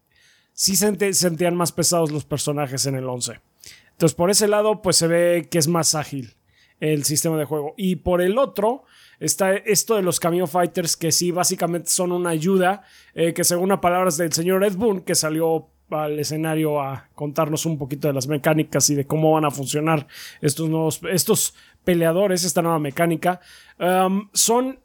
sí 0.52 0.76
sentían 0.76 1.54
más 1.54 1.72
pesados 1.72 2.10
los 2.10 2.24
personajes 2.24 2.86
en 2.86 2.96
el 2.96 3.08
11. 3.08 3.40
Entonces, 4.00 4.16
por 4.16 4.30
ese 4.30 4.48
lado, 4.48 4.80
pues 4.80 4.96
se 4.96 5.06
ve 5.08 5.46
que 5.50 5.58
es 5.58 5.68
más 5.68 5.94
ágil 5.94 6.32
el 6.80 7.04
sistema 7.04 7.36
de 7.36 7.44
juego. 7.44 7.74
Y 7.76 7.96
por 7.96 8.22
el 8.22 8.38
otro, 8.38 8.84
está 9.18 9.52
esto 9.54 9.94
de 9.94 10.00
los 10.00 10.18
Cameo 10.18 10.46
Fighters, 10.46 10.96
que 10.96 11.12
sí, 11.12 11.32
básicamente 11.32 11.90
son 11.90 12.10
una 12.12 12.30
ayuda, 12.30 12.82
eh, 13.14 13.34
que 13.34 13.44
según 13.44 13.68
las 13.68 13.80
palabras 13.80 14.16
del 14.16 14.32
señor 14.32 14.64
Ed 14.64 14.76
Boon, 14.76 15.02
que 15.02 15.14
salió 15.14 15.68
al 15.90 16.18
escenario 16.18 16.80
a 16.80 17.10
contarnos 17.14 17.66
un 17.66 17.76
poquito 17.76 18.08
de 18.08 18.14
las 18.14 18.26
mecánicas 18.26 18.88
y 18.88 18.94
de 18.94 19.04
cómo 19.06 19.32
van 19.32 19.44
a 19.44 19.50
funcionar 19.50 20.06
estos 20.40 20.70
nuevos, 20.70 21.00
estos 21.12 21.54
peleadores, 21.84 22.42
esta 22.44 22.62
nueva 22.62 22.78
mecánica, 22.78 23.38
um, 23.78 24.30
son 24.32 24.80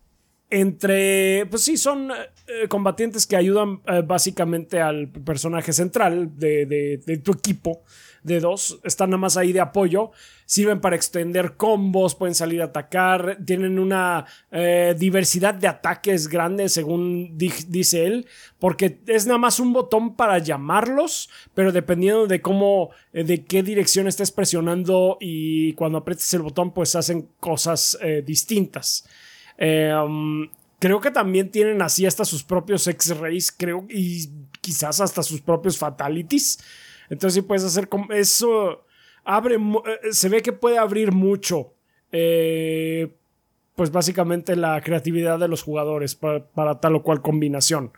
entre, 0.50 1.46
pues 1.46 1.64
sí, 1.64 1.78
son 1.78 2.12
eh, 2.12 2.68
combatientes 2.68 3.26
que 3.26 3.38
ayudan 3.38 3.82
eh, 3.88 4.04
básicamente 4.06 4.82
al 4.82 5.08
personaje 5.08 5.72
central 5.72 6.38
de, 6.38 6.66
de- 6.66 6.98
de 7.06 7.18
tu 7.18 7.32
equipo 7.32 7.82
de 8.26 8.40
dos. 8.40 8.80
Están 8.84 9.12
nada 9.12 9.20
más 9.20 9.38
ahí 9.38 9.54
de 9.54 9.62
apoyo. 9.62 10.12
Sirven 10.48 10.82
para 10.82 10.96
extender 10.96 11.56
combos, 11.56 12.16
pueden 12.16 12.36
salir 12.36 12.62
a 12.62 12.66
atacar. 12.66 13.38
Tienen 13.46 13.80
una 13.80 14.26
eh, 14.52 14.96
diversidad 14.98 15.54
de 15.54 15.68
ataques 15.68 16.28
grandes, 16.28 16.74
según 16.74 17.38
di- 17.38 17.54
dice 17.68 18.06
él. 18.06 18.28
Porque 18.60 19.00
es 19.08 19.26
nada 19.28 19.38
más 19.38 19.60
un 19.60 19.74
botón 19.74 20.16
para 20.16 20.40
llamarlos, 20.40 21.30
pero 21.54 21.72
dependiendo 21.72 22.28
de 22.28 22.42
cómo, 22.42 22.90
eh, 23.14 23.24
de 23.24 23.46
qué 23.46 23.64
dirección 23.64 24.08
estés 24.08 24.32
presionando 24.32 25.18
y 25.20 25.74
cuando 25.74 26.00
aprietes 26.00 26.34
el 26.34 26.42
botón, 26.42 26.74
pues 26.74 26.96
hacen 26.96 27.30
cosas 27.40 27.98
eh, 28.02 28.24
distintas. 28.26 29.08
Um, 29.58 30.50
creo 30.80 31.00
que 31.00 31.12
también 31.12 31.50
tienen 31.50 31.82
así 31.82 32.06
hasta 32.06 32.26
sus 32.26 32.44
propios 32.44 32.86
X-Rays, 32.88 33.52
creo, 33.52 33.86
y 33.90 34.30
quizás 34.62 35.00
hasta 35.00 35.24
sus 35.24 35.42
propios 35.42 35.78
Fatalities. 35.78 36.60
Entonces 37.10 37.36
sí 37.36 37.42
puedes 37.42 37.64
hacer 37.64 37.88
como 37.90 38.12
eso. 38.14 38.84
Abre, 39.24 39.58
mu- 39.58 39.82
eh, 39.86 40.12
se 40.12 40.30
ve 40.30 40.42
que 40.42 40.54
puede 40.54 40.78
abrir 40.78 41.12
mucho. 41.12 41.74
eh, 42.12 43.14
pues 43.76 43.92
básicamente 43.92 44.56
la 44.56 44.80
creatividad 44.80 45.38
de 45.38 45.50
los 45.50 45.62
jugadores 45.62 46.16
para, 46.16 46.80
tal 46.80 46.96
o 46.96 47.04
cual 47.04 47.22
combinación. 47.22 47.92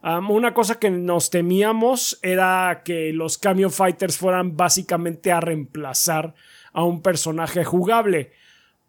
Una 0.00 0.54
cosa 0.54 0.78
que 0.78 0.90
nos 0.90 1.28
temíamos 1.30 2.20
era 2.22 2.82
que 2.84 3.12
los 3.12 3.36
Cameo 3.36 3.68
Fighters 3.68 4.16
fueran 4.16 4.56
básicamente 4.56 5.32
a 5.32 5.40
reemplazar 5.40 6.34
a 6.72 6.84
un 6.84 7.02
personaje 7.02 7.64
jugable. 7.64 8.30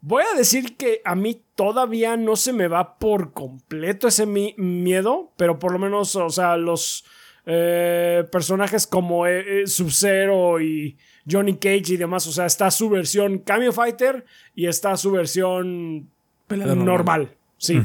Voy 0.01 0.21
a 0.31 0.37
decir 0.37 0.77
que 0.77 1.01
a 1.03 1.15
mí 1.15 1.41
todavía 1.55 2.15
no 2.15 2.35
se 2.35 2.53
me 2.53 2.67
va 2.67 2.99
por 2.99 3.33
completo 3.33 4.07
ese 4.07 4.27
mi- 4.27 4.53
miedo, 4.55 5.31
pero 5.35 5.57
por 5.57 5.71
lo 5.71 5.79
menos, 5.79 6.15
o 6.15 6.29
sea, 6.29 6.57
los 6.57 7.05
eh, 7.51 8.23
personajes 8.31 8.85
como 8.85 9.25
eh, 9.25 9.63
eh, 9.63 9.67
Sub-Zero 9.67 10.61
y 10.61 10.95
Johnny 11.29 11.55
Cage 11.55 11.93
y 11.93 11.97
demás, 11.97 12.27
o 12.27 12.31
sea, 12.31 12.45
está 12.45 12.69
su 12.69 12.89
versión 12.89 13.39
Cameo 13.39 13.71
Fighter 13.73 14.23
y 14.53 14.67
está 14.67 14.95
su 14.97 15.11
versión 15.11 16.09
normal. 16.47 16.85
normal. 16.85 17.35
Sí. 17.57 17.81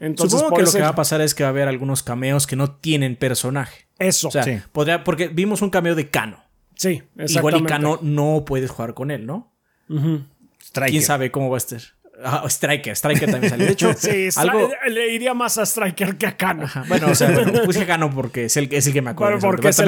Entonces, 0.00 0.38
Supongo 0.38 0.56
que 0.58 0.62
lo 0.64 0.72
que 0.72 0.80
va 0.82 0.88
a 0.88 0.94
pasar 0.94 1.20
es 1.22 1.34
que 1.34 1.42
va 1.42 1.48
a 1.48 1.50
haber 1.50 1.66
algunos 1.66 2.02
cameos 2.02 2.46
que 2.46 2.56
no 2.56 2.72
tienen 2.76 3.16
personaje. 3.16 3.86
Eso. 3.98 4.28
O 4.28 4.30
sea, 4.30 4.42
Sí. 4.44 4.58
podría, 4.70 5.02
porque 5.02 5.28
vimos 5.28 5.62
un 5.62 5.70
cameo 5.70 5.94
de 5.94 6.10
Kano. 6.10 6.44
sí, 6.74 7.02
Igual 7.16 7.56
y. 7.56 7.64
Kano 7.64 7.98
no 8.02 8.44
puedes 8.46 8.70
jugar 8.70 8.92
con 8.92 9.10
él, 9.10 9.24
¿no? 9.24 9.50
¿Quién 9.88 11.02
sabe 11.02 11.30
cómo 11.30 11.48
va 11.48 11.56
a 11.56 11.58
estar? 11.58 11.80
Ah, 12.24 12.42
Striker, 12.48 12.94
Striker 12.96 13.30
también 13.30 13.50
salió. 13.50 13.66
De 13.66 13.72
hecho, 13.72 13.92
Sí, 13.98 14.28
algo... 14.36 14.70
le 14.88 15.12
iría 15.12 15.34
más 15.34 15.58
a 15.58 15.62
Striker 15.66 16.16
que 16.16 16.26
a 16.26 16.36
Kano. 16.36 16.64
Ajá, 16.64 16.84
Bueno, 16.88 17.08
o 17.10 17.14
sea, 17.14 17.30
bueno, 17.30 17.62
puse 17.64 17.84
Kano 17.86 18.10
porque 18.10 18.46
es 18.46 18.56
el, 18.56 18.72
es 18.72 18.86
el 18.86 18.92
que 18.94 19.02
me 19.02 19.10
acuerdo. 19.10 19.38
Bueno, 19.38 19.50
porque 19.56 19.68
es 19.68 19.78
el 19.78 19.84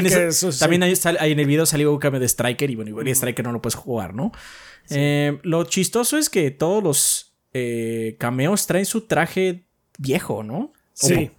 también 0.59 0.83
que- 0.83 0.91
es- 0.93 1.07
ahí 1.07 1.33
en 1.33 1.41
el 1.41 1.47
video 1.47 1.65
salió 1.67 1.91
un 1.93 1.99
cambio 1.99 2.21
de 2.21 2.27
Striker 2.29 2.71
y 2.71 2.75
bueno, 2.75 2.91
igual 2.91 3.09
y 3.09 3.13
Striker 3.13 3.45
no 3.45 3.53
lo 3.53 3.63
puedes 3.63 3.77
jugar, 3.77 4.15
¿no? 4.15 4.33
Eh, 4.91 5.39
lo 5.43 5.65
chistoso 5.65 6.17
es 6.19 6.29
que 6.31 6.51
todos 6.51 6.83
los 6.83 7.35
eh, 7.55 8.17
cameos 8.19 8.67
traen 8.67 8.85
su 8.87 9.03
traje 9.07 9.67
viejo, 9.99 10.43
¿no? 10.43 10.57
O- 10.59 10.73
Sí. 10.95 11.31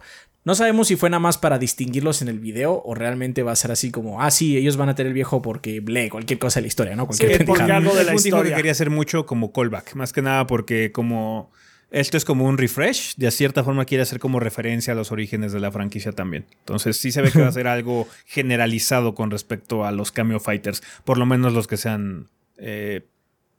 No 0.49 0.55
sabemos 0.55 0.88
si 0.88 0.95
fue 0.95 1.12
nada 1.12 1.19
más 1.19 1.38
para 1.38 1.59
distinguirlos 1.59 2.23
en 2.23 2.27
el 2.27 2.39
video 2.39 2.81
o 2.83 2.95
realmente 2.95 3.43
va 3.43 3.51
a 3.51 3.55
ser 3.55 3.71
así 3.71 3.91
como, 3.91 4.23
ah, 4.23 4.31
sí, 4.31 4.57
ellos 4.57 4.77
van 4.77 4.89
a 4.89 4.95
tener 4.95 5.09
el 5.09 5.13
viejo 5.13 5.43
porque 5.43 5.79
ble, 5.79 6.09
cualquier 6.09 6.39
cosa 6.39 6.59
de 6.59 6.63
la 6.63 6.67
historia, 6.69 6.95
¿no? 6.95 7.05
Cualquier 7.05 7.38
Sí, 7.38 7.43
porque 7.43 7.71
algo 7.71 7.93
de 7.95 8.03
la 8.03 8.13
dijo 8.13 8.23
que 8.23 8.29
historia. 8.29 8.55
quería 8.55 8.71
hacer 8.71 8.89
mucho 8.89 9.27
como 9.27 9.53
callback, 9.53 9.93
más 9.93 10.12
que 10.12 10.23
nada 10.23 10.47
porque 10.47 10.91
como 10.91 11.51
esto 11.91 12.17
es 12.17 12.25
como 12.25 12.45
un 12.45 12.57
refresh, 12.57 13.15
de 13.17 13.29
cierta 13.29 13.63
forma 13.63 13.85
quiere 13.85 14.01
hacer 14.01 14.17
como 14.17 14.39
referencia 14.39 14.93
a 14.93 14.95
los 14.95 15.12
orígenes 15.12 15.51
de 15.53 15.59
la 15.59 15.71
franquicia 15.71 16.13
también. 16.13 16.47
Entonces 16.62 16.97
sí 16.97 17.12
se 17.12 17.21
ve 17.21 17.31
que 17.31 17.41
va 17.41 17.49
a 17.49 17.51
ser 17.51 17.67
algo 17.67 18.07
generalizado 18.25 19.13
con 19.13 19.29
respecto 19.29 19.85
a 19.85 19.91
los 19.91 20.12
cameo 20.12 20.39
fighters, 20.39 20.81
por 21.05 21.19
lo 21.19 21.27
menos 21.27 21.53
los 21.53 21.67
que 21.67 21.78
sean 21.78 22.28
eh, 22.57 23.05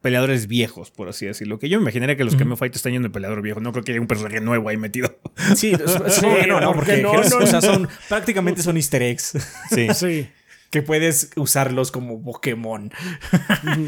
peleadores 0.01 0.47
viejos, 0.47 0.91
por 0.91 1.09
así 1.09 1.27
decirlo. 1.27 1.59
Que 1.59 1.69
yo 1.69 1.79
me 1.79 1.83
imaginaría 1.85 2.17
que 2.17 2.25
los 2.25 2.37
cameo 2.37 2.57
fighters 2.57 2.79
están 2.79 2.93
yendo 2.93 3.09
de 3.09 3.13
peleador 3.13 3.43
viejo, 3.43 3.61
no 3.61 3.73
creo 3.73 3.85
que 3.85 3.93
haya 3.93 4.01
un 4.01 4.07
personaje 4.07 4.41
nuevo 4.41 4.69
ahí 4.69 4.77
metido. 4.77 5.19
Sí, 5.57 5.73
que 5.77 6.47
no, 6.49 6.61
no, 6.61 6.73
porque 6.73 6.99
porque 6.99 7.03
no, 7.03 7.13
no, 7.13 7.45
o 7.45 7.47
sea, 7.47 7.61
no. 7.61 7.63
son, 7.63 7.89
prácticamente 8.09 8.63
son 8.63 8.77
easter 8.77 9.03
eggs. 9.03 9.33
Sí. 9.71 9.89
Sí. 9.95 10.29
que 10.71 10.83
puedes 10.83 11.31
usarlos 11.37 11.91
como 11.91 12.23
Pokémon. 12.23 12.91
No 13.65 13.87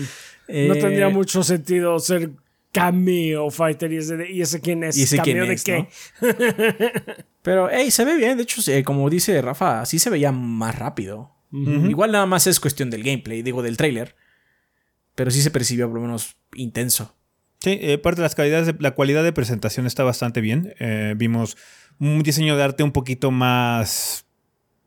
Eh, 0.49 0.69
tendría 0.81 1.09
mucho 1.09 1.43
sentido 1.45 1.99
ser 2.01 2.31
cameo 2.73 3.51
fighter 3.51 3.93
y 3.93 3.99
ese, 3.99 4.17
de- 4.17 4.31
y 4.33 4.43
ese 4.43 4.61
quién 4.61 4.83
es. 4.85 4.97
¿Y 4.99 5.03
ese 5.05 5.19
quién 5.19 5.39
¿Cameo 5.39 5.51
de 5.51 5.57
qué? 5.63 5.89
Pero, 7.43 7.69
hey, 7.71 7.91
se 7.91 8.05
ve 8.05 8.17
bien. 8.17 8.37
De 8.37 8.43
hecho, 8.45 8.61
eh, 8.71 8.83
como 8.85 9.09
dice 9.11 9.41
Rafa, 9.43 9.85
sí 9.87 9.99
se 9.99 10.11
veía 10.11 10.33
más 10.33 10.79
rápido. 10.79 11.33
Igual 11.53 12.13
nada 12.13 12.25
más 12.27 12.47
es 12.47 12.59
cuestión 12.61 12.89
del 12.89 13.03
gameplay, 13.03 13.43
digo, 13.43 13.63
del 13.63 13.77
trailer. 13.77 14.17
Pero 15.15 15.31
sí 15.31 15.43
se 15.43 15.51
percibió 15.51 15.87
por 15.89 15.97
lo 15.97 16.03
menos 16.03 16.37
intenso. 16.55 17.15
Sí, 17.61 17.79
eh, 17.81 17.99
parte 17.99 18.21
de 18.21 18.25
las 18.25 18.35
calidades 18.35 18.67
de, 18.67 18.75
la 18.81 18.93
cualidad 18.93 19.23
de 19.23 19.33
presentación 19.33 19.87
está 19.87 20.03
bastante 20.03 20.41
bien. 20.41 20.75
Eh, 20.81 21.15
vimos 21.17 21.57
un 22.01 22.23
diseño 22.23 22.57
de 22.57 22.63
arte 22.63 22.83
un 22.83 22.93
poquito 22.93 23.31
más 23.31 24.27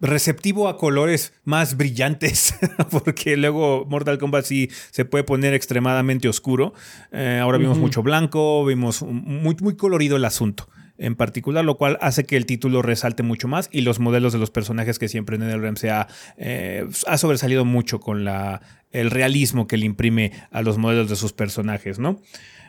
receptivo 0.02 0.68
a 0.68 0.78
colores 0.78 1.34
más 1.46 1.78
brillantes, 1.78 2.56
porque 2.92 3.38
luego 3.38 3.86
Mortal 3.86 4.18
Kombat 4.18 4.46
sí 4.46 4.70
se 4.92 5.06
puede 5.06 5.24
poner 5.24 5.54
extremadamente 5.54 6.28
oscuro. 6.28 6.74
Eh, 7.12 7.40
ahora 7.42 7.58
vimos 7.58 7.78
mucho 7.78 8.04
blanco, 8.04 8.66
vimos 8.66 9.04
muy, 9.04 9.56
muy 9.62 9.76
colorido 9.78 10.18
el 10.18 10.26
asunto 10.26 10.68
en 10.98 11.16
particular, 11.16 11.66
lo 11.66 11.78
cual 11.78 11.98
hace 12.02 12.26
que 12.26 12.38
el 12.38 12.46
título 12.46 12.82
resalte 12.82 13.24
mucho 13.24 13.48
más 13.48 13.70
y 13.72 13.82
los 13.82 14.00
modelos 14.00 14.34
de 14.34 14.40
los 14.40 14.52
personajes 14.52 15.00
que 15.00 15.08
siempre 15.08 15.36
en 15.36 15.44
el 15.44 15.62
REM 15.62 15.76
se 15.76 15.90
ha, 15.90 16.08
eh, 16.38 16.86
ha 17.08 17.18
sobresalido 17.18 17.66
mucho 17.66 18.00
con 18.00 18.24
la, 18.24 18.62
el 18.92 19.12
realismo 19.12 19.68
que 19.68 19.78
le 19.78 19.86
imprime 19.86 20.32
a 20.52 20.62
los 20.62 20.78
modelos 20.78 21.10
de 21.10 21.16
sus 21.16 21.34
personajes, 21.34 22.00
¿no? 22.00 22.22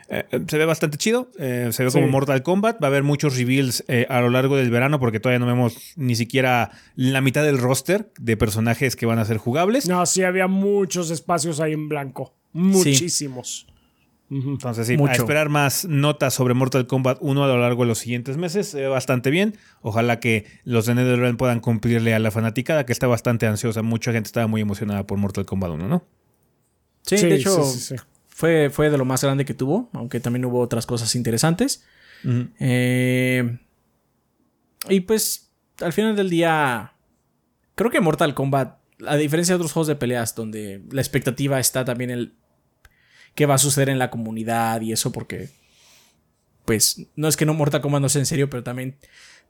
Eh, 0.09 0.23
se 0.47 0.57
ve 0.57 0.65
bastante 0.65 0.97
chido, 0.97 1.29
eh, 1.37 1.69
se 1.71 1.83
ve 1.83 1.91
como 1.91 2.07
Mortal 2.07 2.41
Kombat, 2.41 2.81
va 2.81 2.87
a 2.87 2.89
haber 2.89 3.03
muchos 3.03 3.37
reveals 3.37 3.83
a 4.07 4.21
lo 4.21 4.29
largo 4.29 4.55
del 4.55 4.69
verano 4.69 4.99
porque 4.99 5.19
todavía 5.19 5.39
no 5.39 5.47
vemos 5.47 5.93
ni 5.97 6.15
siquiera 6.15 6.71
la 6.95 7.19
mitad 7.19 7.43
del 7.43 7.57
roster 7.57 8.09
de 8.17 8.37
personajes 8.37 8.95
que 8.95 9.05
van 9.05 9.19
a 9.19 9.25
ser 9.25 9.37
jugables. 9.37 9.87
No, 9.87 10.05
sí 10.05 10.23
había 10.23 10.47
muchos 10.47 11.11
espacios 11.11 11.59
ahí 11.59 11.73
en 11.73 11.89
blanco, 11.89 12.33
muchísimos. 12.53 13.67
Entonces, 14.29 14.87
sí, 14.87 14.97
a 15.01 15.13
esperar 15.13 15.47
más 15.47 15.85
notas 15.85 16.33
sobre 16.33 16.53
Mortal 16.53 16.85
Kombat 16.85 17.17
1 17.21 17.43
a 17.43 17.47
lo 17.47 17.59
largo 17.59 17.83
de 17.83 17.87
los 17.87 17.99
siguientes 17.99 18.35
meses. 18.35 18.67
Se 18.67 18.81
ve 18.81 18.87
bastante 18.87 19.29
bien. 19.29 19.57
Ojalá 19.81 20.19
que 20.19 20.45
los 20.65 20.85
de 20.85 20.95
NetherRealm 20.95 21.37
puedan 21.37 21.61
cumplirle 21.61 22.13
a 22.13 22.19
la 22.19 22.29
fanaticada, 22.29 22.85
que 22.85 22.91
está 22.91 23.07
bastante 23.07 23.47
ansiosa. 23.47 23.83
Mucha 23.83 24.11
gente 24.11 24.27
estaba 24.27 24.47
muy 24.47 24.59
emocionada 24.59 25.07
por 25.07 25.17
Mortal 25.17 25.45
Kombat 25.45 25.71
1, 25.71 25.87
¿no? 25.87 26.05
Sí, 27.03 27.15
de 27.15 27.35
hecho, 27.35 27.63
fue, 28.27 28.69
fue 28.69 28.89
de 28.89 28.97
lo 28.97 29.05
más 29.05 29.23
grande 29.23 29.45
que 29.45 29.53
tuvo, 29.53 29.89
aunque 29.93 30.19
también 30.19 30.43
hubo 30.43 30.59
otras 30.59 30.85
cosas 30.85 31.15
interesantes. 31.15 31.85
Eh, 32.59 33.57
y 34.89 34.99
pues, 35.01 35.53
al 35.79 35.93
final 35.93 36.17
del 36.17 36.29
día, 36.29 36.93
creo 37.75 37.89
que 37.89 38.01
Mortal 38.01 38.33
Kombat, 38.33 38.77
a 39.07 39.15
diferencia 39.15 39.53
de 39.53 39.57
otros 39.57 39.71
juegos 39.71 39.87
de 39.87 39.95
peleas, 39.95 40.35
donde 40.35 40.83
la 40.91 40.99
expectativa 40.99 41.61
está 41.61 41.85
también 41.85 42.09
el 42.09 42.33
qué 43.37 43.45
va 43.45 43.53
a 43.53 43.59
suceder 43.59 43.89
en 43.89 43.99
la 43.99 44.09
comunidad 44.09 44.81
y 44.81 44.91
eso, 44.91 45.11
porque, 45.11 45.49
pues, 46.65 47.05
no 47.15 47.27
es 47.27 47.37
que 47.37 47.45
no 47.45 47.53
Mortal 47.53 47.81
Kombat 47.81 48.01
no 48.01 48.09
sea 48.09 48.19
en 48.19 48.25
serio, 48.25 48.49
pero 48.49 48.63
también 48.63 48.97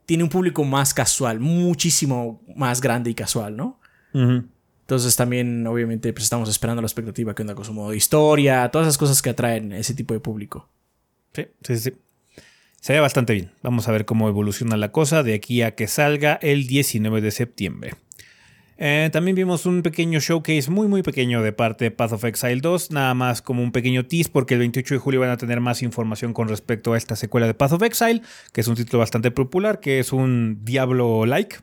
tiene 0.04 0.22
un 0.22 0.28
público 0.28 0.62
más 0.62 0.92
casual, 0.92 1.40
muchísimo 1.40 2.42
más 2.54 2.82
grande 2.82 3.10
y 3.10 3.14
casual, 3.14 3.56
¿no? 3.56 3.80
Entonces 4.12 5.16
también, 5.16 5.66
obviamente, 5.66 6.12
pues 6.12 6.24
estamos 6.24 6.48
esperando 6.50 6.82
la 6.82 6.86
expectativa 6.86 7.34
que 7.34 7.42
onda 7.42 7.54
con 7.54 7.64
su 7.64 7.72
modo 7.72 7.90
de 7.90 7.96
historia, 7.96 8.68
todas 8.70 8.86
esas 8.86 8.98
cosas 8.98 9.22
que 9.22 9.30
atraen 9.30 9.72
ese 9.72 9.94
tipo 9.94 10.12
de 10.12 10.20
público. 10.20 10.68
Sí, 11.32 11.46
sí, 11.62 11.78
sí. 11.78 11.92
Se 12.80 12.92
ve 12.92 13.00
bastante 13.00 13.32
bien. 13.32 13.50
Vamos 13.62 13.88
a 13.88 13.92
ver 13.92 14.04
cómo 14.04 14.28
evoluciona 14.28 14.76
la 14.76 14.92
cosa 14.92 15.22
de 15.22 15.34
aquí 15.34 15.62
a 15.62 15.74
que 15.74 15.88
salga 15.88 16.38
el 16.42 16.66
19 16.66 17.20
de 17.22 17.30
septiembre. 17.30 17.94
Eh, 18.80 19.10
también 19.12 19.34
vimos 19.34 19.66
un 19.66 19.82
pequeño 19.82 20.20
showcase 20.20 20.70
muy 20.70 20.86
muy 20.86 21.02
pequeño 21.02 21.42
de 21.42 21.52
parte 21.52 21.86
de 21.86 21.90
Path 21.90 22.12
of 22.12 22.24
Exile 22.24 22.60
2, 22.60 22.92
nada 22.92 23.12
más 23.12 23.42
como 23.42 23.60
un 23.60 23.72
pequeño 23.72 24.06
tease 24.06 24.30
porque 24.30 24.54
el 24.54 24.60
28 24.60 24.94
de 24.94 24.98
julio 25.00 25.20
van 25.20 25.30
a 25.30 25.36
tener 25.36 25.60
más 25.60 25.82
información 25.82 26.32
con 26.32 26.48
respecto 26.48 26.92
a 26.92 26.96
esta 26.96 27.16
secuela 27.16 27.48
de 27.48 27.54
Path 27.54 27.72
of 27.72 27.82
Exile, 27.82 28.22
que 28.52 28.60
es 28.60 28.68
un 28.68 28.76
título 28.76 29.00
bastante 29.00 29.32
popular, 29.32 29.80
que 29.80 29.98
es 29.98 30.12
un 30.12 30.60
Diablo-like. 30.64 31.56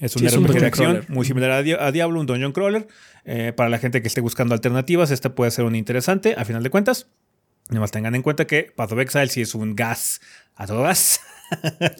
Es 0.00 0.16
un 0.16 0.26
RPG 0.26 0.60
de 0.60 0.66
acción 0.66 1.04
muy 1.08 1.24
similar 1.24 1.52
a, 1.52 1.92
Diablo, 1.92 2.20
un 2.20 2.26
dungeon 2.26 2.52
crawler. 2.52 2.86
Eh, 3.24 3.52
para 3.56 3.70
la 3.70 3.78
gente 3.78 4.02
que 4.02 4.08
esté 4.08 4.20
buscando 4.20 4.52
alternativas, 4.52 5.10
este 5.10 5.30
puede 5.30 5.50
ser 5.52 5.64
un 5.64 5.74
interesante, 5.74 6.34
a 6.36 6.44
final 6.44 6.62
de 6.62 6.68
cuentas. 6.68 7.06
Además 7.70 7.92
tengan 7.92 8.14
en 8.14 8.22
cuenta 8.22 8.46
que 8.46 8.72
Path 8.74 8.92
of 8.92 8.98
Exile 8.98 9.28
sí 9.28 9.40
es 9.40 9.54
un 9.54 9.74
gas 9.74 10.20
a 10.54 10.66
todas. 10.66 11.20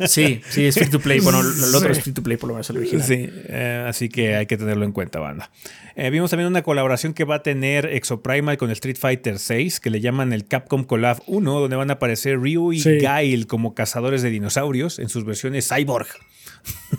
Sí, 0.07 0.41
sí, 0.49 0.67
es 0.67 0.75
free 0.75 0.91
to 0.91 1.01
play. 1.01 1.21
Bueno, 1.21 1.41
el 1.41 1.75
otro 1.75 1.91
es 1.91 2.01
free 2.01 2.13
to 2.13 2.23
play, 2.23 2.37
por 2.37 2.49
lo 2.49 2.55
menos 2.55 2.69
el 2.71 2.79
original. 2.79 3.07
Sí, 3.07 3.29
eh, 3.49 3.85
así 3.87 4.09
que 4.09 4.35
hay 4.35 4.47
que 4.47 4.57
tenerlo 4.57 4.85
en 4.85 4.93
cuenta, 4.93 5.21
banda. 5.21 5.51
Eh, 5.95 6.11
vimos 6.11 6.31
también 6.31 6.49
una 6.49 6.63
colaboración 6.63 7.15
que 7.15 7.25
va 7.25 7.37
a 7.37 7.43
tener 7.43 7.87
Exoprimal 7.87 8.59
con 8.59 8.71
Street 8.71 8.97
Fighter 8.99 9.39
6, 9.39 9.81
que 9.81 9.91
le 9.91 10.01
llaman 10.01 10.33
el 10.33 10.47
Capcom 10.47 10.85
Collab 10.85 11.23
1, 11.27 11.61
donde 11.61 11.77
van 11.77 11.91
a 11.91 11.95
aparecer 11.95 12.39
Ryu 12.39 12.73
y 12.73 12.81
Gail 12.81 13.47
como 13.47 13.75
cazadores 13.75 14.23
de 14.23 14.31
dinosaurios 14.31 14.99
en 14.99 15.09
sus 15.09 15.25
versiones 15.25 15.69
cyborg. 15.69 16.09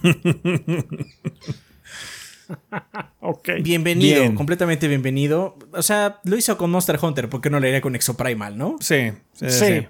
okay. 3.19 3.61
Bienvenido, 3.61 4.33
completamente 4.35 4.87
bienvenido. 4.87 5.57
O 5.73 5.81
sea, 5.81 6.21
lo 6.23 6.37
hizo 6.37 6.57
con 6.57 6.71
Monster 6.71 6.97
Hunter, 7.01 7.29
¿por 7.29 7.41
qué 7.41 7.49
no 7.49 7.59
le 7.59 7.67
haría 7.67 7.81
con 7.81 7.95
Exoprimal, 7.95 8.57
no? 8.57 8.77
sí. 8.79 9.11
sí. 9.33 9.87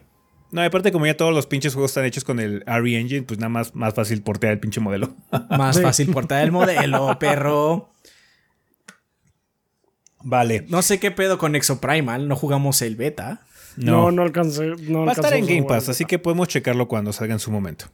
No, 0.52 0.62
aparte 0.62 0.92
como 0.92 1.06
ya 1.06 1.18
todos 1.18 1.34
los 1.34 1.46
pinches 1.46 1.74
juegos 1.74 1.92
están 1.92 2.06
hechos 2.06 2.24
con 2.24 2.40
el 2.40 2.64
RE 2.66 3.00
Engine, 3.00 3.24
pues 3.24 3.40
nada 3.40 3.50
más, 3.50 3.76
más 3.76 3.94
fácil 3.94 4.22
portear 4.22 4.54
el 4.54 4.60
pinche 4.60 4.80
modelo. 4.80 5.16
Más 5.50 5.82
fácil 5.82 6.12
portear 6.12 6.44
el 6.44 6.52
modelo, 6.52 7.18
perro. 7.20 7.90
Vale. 10.24 10.66
No 10.70 10.82
sé 10.82 11.00
qué 11.00 11.12
pedo 11.12 11.38
con 11.38 11.56
Exoprimal, 11.56 12.28
no 12.28 12.36
jugamos 12.36 12.82
el 12.82 12.96
beta. 12.96 13.46
No, 13.76 14.12
no, 14.12 14.24
alcancé. 14.24 14.70
Va 14.72 15.10
a 15.10 15.14
estar 15.14 15.34
en 15.34 15.46
Game 15.46 15.64
Pass, 15.64 15.90
así 15.90 16.06
que 16.06 16.18
podemos 16.18 16.48
checarlo 16.48 16.88
cuando 16.88 17.14
salga 17.14 17.34
en 17.34 17.40
su 17.40 17.52
momento. 17.52 17.86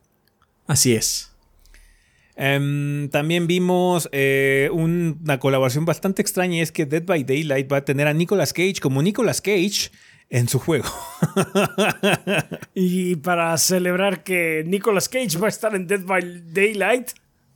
Así 0.65 0.95
es. 0.95 1.31
Em, 2.35 3.09
también 3.09 3.45
vimos 3.45 4.09
eh, 4.11 4.69
una 4.71 5.39
colaboración 5.39 5.85
bastante 5.85 6.21
extraña 6.21 6.63
es 6.63 6.71
que 6.71 6.85
Dead 6.85 7.03
by 7.03 7.23
Daylight 7.23 7.71
va 7.71 7.77
a 7.77 7.85
tener 7.85 8.07
a 8.07 8.13
Nicolas 8.13 8.53
Cage 8.53 8.75
como 8.81 9.03
Nicolas 9.03 9.39
Cage 9.39 9.91
en 10.30 10.47
su 10.47 10.59
juego. 10.59 10.89
y 12.74 13.15
para 13.17 13.57
celebrar 13.57 14.24
que 14.24 14.63
Nicolas 14.65 15.09
Cage 15.09 15.38
va 15.38 15.47
a 15.47 15.49
estar 15.49 15.76
en 15.76 15.88
Dead 15.88 16.01
by 16.03 16.43
Daylight, 16.51 17.11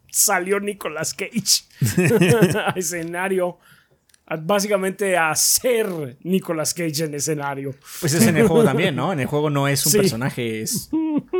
salió 0.09 0.59
Nicolas 0.59 1.13
Cage 1.13 1.63
a 2.57 2.73
escenario. 2.75 3.57
Básicamente 4.41 5.15
a 5.15 5.33
ser 5.35 6.17
Nicolas 6.21 6.73
Cage 6.73 7.05
en 7.05 7.13
escenario. 7.13 7.73
Pues 8.01 8.13
es 8.13 8.27
en 8.27 8.35
el 8.35 8.45
juego 8.45 8.65
también, 8.65 8.93
¿no? 8.93 9.13
En 9.13 9.21
el 9.21 9.25
juego 9.25 9.49
no 9.49 9.69
es 9.69 9.85
un 9.85 9.93
personaje, 9.93 10.61
es 10.61 10.89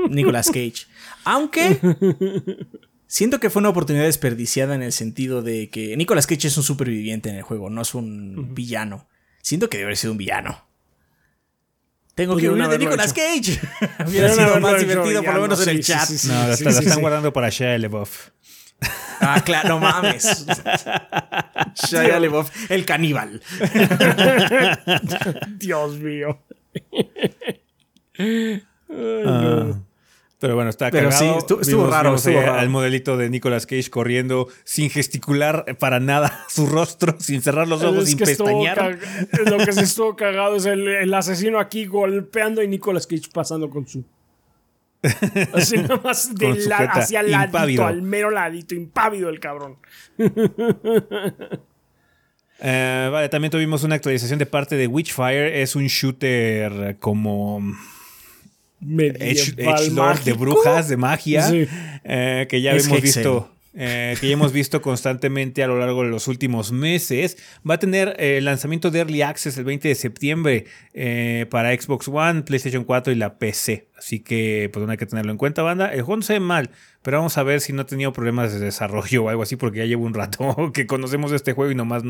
Nicolas 0.10 0.48
Cage. 0.48 0.88
Aunque 1.26 1.78
siento 3.08 3.42
que 3.42 3.50
fue 3.50 3.60
una 3.60 3.70
oportunidad 3.70 4.06
desperdiciada 4.06 4.74
en 4.74 4.84
el 4.84 4.94
sentido 4.94 5.42
de 5.42 5.70
que 5.70 5.98
Nicolas 5.98 6.28
Cage 6.28 6.48
es 6.48 6.56
un 6.56 6.64
superviviente 6.64 7.30
en 7.30 7.36
el 7.36 7.42
juego, 7.42 7.70
no 7.70 7.82
es 7.82 7.94
un 7.94 8.56
villano. 8.56 9.10
Siento 9.42 9.70
que 9.70 9.78
debe 9.78 9.88
haber 9.88 9.98
sido 9.98 10.14
un 10.14 10.18
villano. 10.18 10.67
Tengo 12.18 12.36
que 12.36 12.50
huir 12.50 12.68
de 12.68 12.80
Nicolas 12.80 13.14
Cage. 13.14 13.62
Hubiera 14.08 14.34
sido 14.34 14.60
más 14.60 14.80
divertido, 14.80 15.22
por 15.22 15.36
lo 15.36 15.42
menos 15.44 15.62
en 15.68 15.70
el 15.70 15.84
chat. 15.84 16.10
no, 16.10 16.48
lo, 16.48 16.54
están 16.54 17.00
guardando 17.00 17.32
para 17.32 17.50
Shia 17.50 17.78
LeBoff. 17.78 18.30
Ah, 19.20 19.44
claro, 19.46 19.70
no 19.70 19.80
mames. 19.80 20.48
Shia 21.76 22.20
LeBoff, 22.20 22.72
el 22.72 22.86
caníbal. 22.86 23.40
Dios 25.60 26.00
mío. 26.00 26.42
Ay, 28.18 28.64
no. 28.90 29.87
Pero 30.40 30.54
bueno, 30.54 30.70
está 30.70 30.92
Pero 30.92 31.12
sí, 31.12 31.26
estuvo, 31.26 31.88
raro, 31.88 32.16
Al 32.54 32.70
modelito 32.70 33.18
de 33.18 33.30
Nicolas 33.30 33.66
Cage 33.66 33.90
corriendo 33.90 34.48
sin 34.66 34.92
gesticular 34.92 35.66
para 35.80 36.00
nada 36.00 36.46
su 36.50 36.68
rostro, 36.68 37.16
sin 37.20 37.42
cerrar 37.42 37.68
los 37.68 37.82
ojos, 37.82 38.06
sin 38.06 38.20
pestañear. 38.20 39.00
Lo 39.46 39.58
que 39.58 39.74
se 39.74 39.82
estuvo 39.82 40.16
cagado 40.16 40.56
es 40.58 40.66
el, 40.66 41.12
asesino 41.14 41.60
aquí 41.60 41.86
golpeando 41.86 42.62
y 42.62 42.68
Nicolas 42.68 43.08
Cage 43.08 43.30
pasando 43.34 43.70
con 43.70 43.88
su. 43.88 44.04
Así 45.54 45.78
nada 45.82 46.02
más 46.04 46.30
hacia 46.90 47.22
el 47.22 47.32
ladito, 47.32 47.86
al 47.86 48.04
mero 48.04 48.30
ladito, 48.30 48.76
impávido 48.76 49.30
el 49.30 49.40
cabrón. 49.40 49.78
Eh, 52.60 53.10
vale, 53.12 53.30
también 53.30 53.52
tuvimos 53.52 53.84
una 53.84 53.94
actualización 53.94 54.40
de 54.40 54.48
parte 54.48 54.78
de 54.78 54.88
Witchfire. 54.88 55.62
Es 55.62 55.76
un 55.76 55.86
shooter 55.86 56.98
como 57.00 57.62
Edge, 58.82 59.56
Lord 59.92 60.24
de 60.24 60.34
brujas, 60.34 60.88
de 60.88 60.98
magia, 60.98 61.50
eh, 62.04 62.48
que 62.50 62.62
ya 62.62 62.72
hemos 62.72 63.02
visto. 63.02 63.52
Eh, 63.80 64.16
que 64.20 64.28
ya 64.28 64.34
hemos 64.34 64.54
visto 64.54 64.82
constantemente 64.82 65.62
a 65.62 65.68
lo 65.68 65.78
largo 65.78 66.02
de 66.02 66.10
los 66.10 66.28
últimos 66.28 66.72
meses. 66.72 67.38
Va 67.70 67.76
a 67.76 67.78
tener 67.78 68.16
el 68.18 68.38
eh, 68.38 68.42
lanzamiento 68.42 68.90
de 68.90 69.00
Early 69.00 69.22
Access 69.22 69.56
el 69.60 69.66
20 69.66 69.88
de 69.90 69.94
septiembre 69.94 70.66
para 71.52 71.80
Xbox 71.80 72.08
One, 72.08 72.42
PlayStation 72.42 72.86
4 72.86 73.14
y 73.14 73.16
la 73.18 73.38
PC. 73.38 73.88
Así 73.96 74.20
que 74.20 74.72
pues 74.74 74.84
no 74.84 74.92
hay 74.92 74.98
que 74.98 75.06
tenerlo 75.06 75.32
en 75.32 75.38
cuenta, 75.38 75.62
banda. 75.62 75.94
El 75.94 76.02
juego 76.02 76.18
no 76.18 76.24
se 76.24 76.34
ve 76.34 76.40
mal, 76.40 76.72
pero 77.04 77.18
vamos 77.18 77.38
a 77.38 77.44
ver 77.44 77.62
si 77.62 77.72
no 77.72 77.84
ha 77.84 77.86
tenido 77.86 78.14
problemas 78.14 78.52
de 78.52 78.60
desarrollo 78.60 79.26
o 79.26 79.30
algo 79.30 79.44
así, 79.44 79.58
porque 79.58 79.78
ya 79.80 79.86
llevo 79.86 80.06
un 80.06 80.16
rato 80.16 80.72
que 80.74 80.88
conocemos 80.88 81.32
este 81.32 81.54
juego 81.54 81.72
y 81.72 81.76
no 81.76 81.86
más 81.86 82.04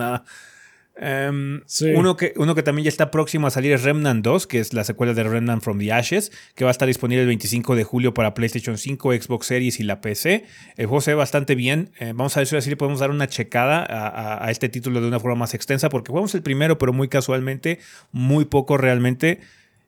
nada. 0.99 1.27
Em, 1.27 1.61
uno, 1.95 2.17
que, 2.17 2.33
uno 2.37 2.55
que 2.55 2.63
también 2.63 2.85
ya 2.85 2.89
está 2.89 3.11
próximo 3.11 3.47
a 3.47 3.51
salir 3.51 3.71
es 3.71 3.83
Remnant 3.83 4.23
2, 4.23 4.47
que 4.47 4.59
es 4.59 4.73
la 4.73 4.83
secuela 4.83 5.13
de 5.13 5.23
Remnant 5.23 5.61
from 5.61 5.79
the 5.79 5.91
Ashes, 5.91 6.31
que 6.55 6.63
va 6.63 6.69
a 6.69 6.71
estar 6.71 6.87
disponible 6.87 7.21
el 7.21 7.27
25 7.27 7.75
de 7.75 7.83
julio 7.83 8.13
para 8.13 8.33
PlayStation 8.33 8.77
5, 8.77 9.13
Xbox 9.13 9.47
Series 9.47 9.79
y 9.79 9.83
la 9.83 10.01
PC. 10.01 10.45
El 10.75 10.87
juego 10.87 11.01
se 11.01 11.11
ve 11.11 11.15
bastante 11.15 11.55
bien. 11.55 11.91
Eh, 11.99 12.13
vamos 12.15 12.35
a 12.37 12.41
ver 12.41 12.61
si 12.61 12.69
le 12.69 12.77
podemos 12.77 12.99
dar 12.99 13.11
una 13.11 13.27
checada 13.27 13.85
a, 13.87 14.49
este 14.49 14.69
título 14.69 15.01
de 15.01 15.07
una 15.07 15.19
forma 15.19 15.35
más 15.35 15.53
extensa, 15.53 15.89
porque 15.89 16.09
jugamos 16.09 16.33
el 16.35 16.41
primero, 16.41 16.77
pero 16.77 16.93
muy 16.93 17.07
casualmente, 17.07 17.79
muy 18.11 18.45
poco 18.45 18.77
realmente. 18.77 19.39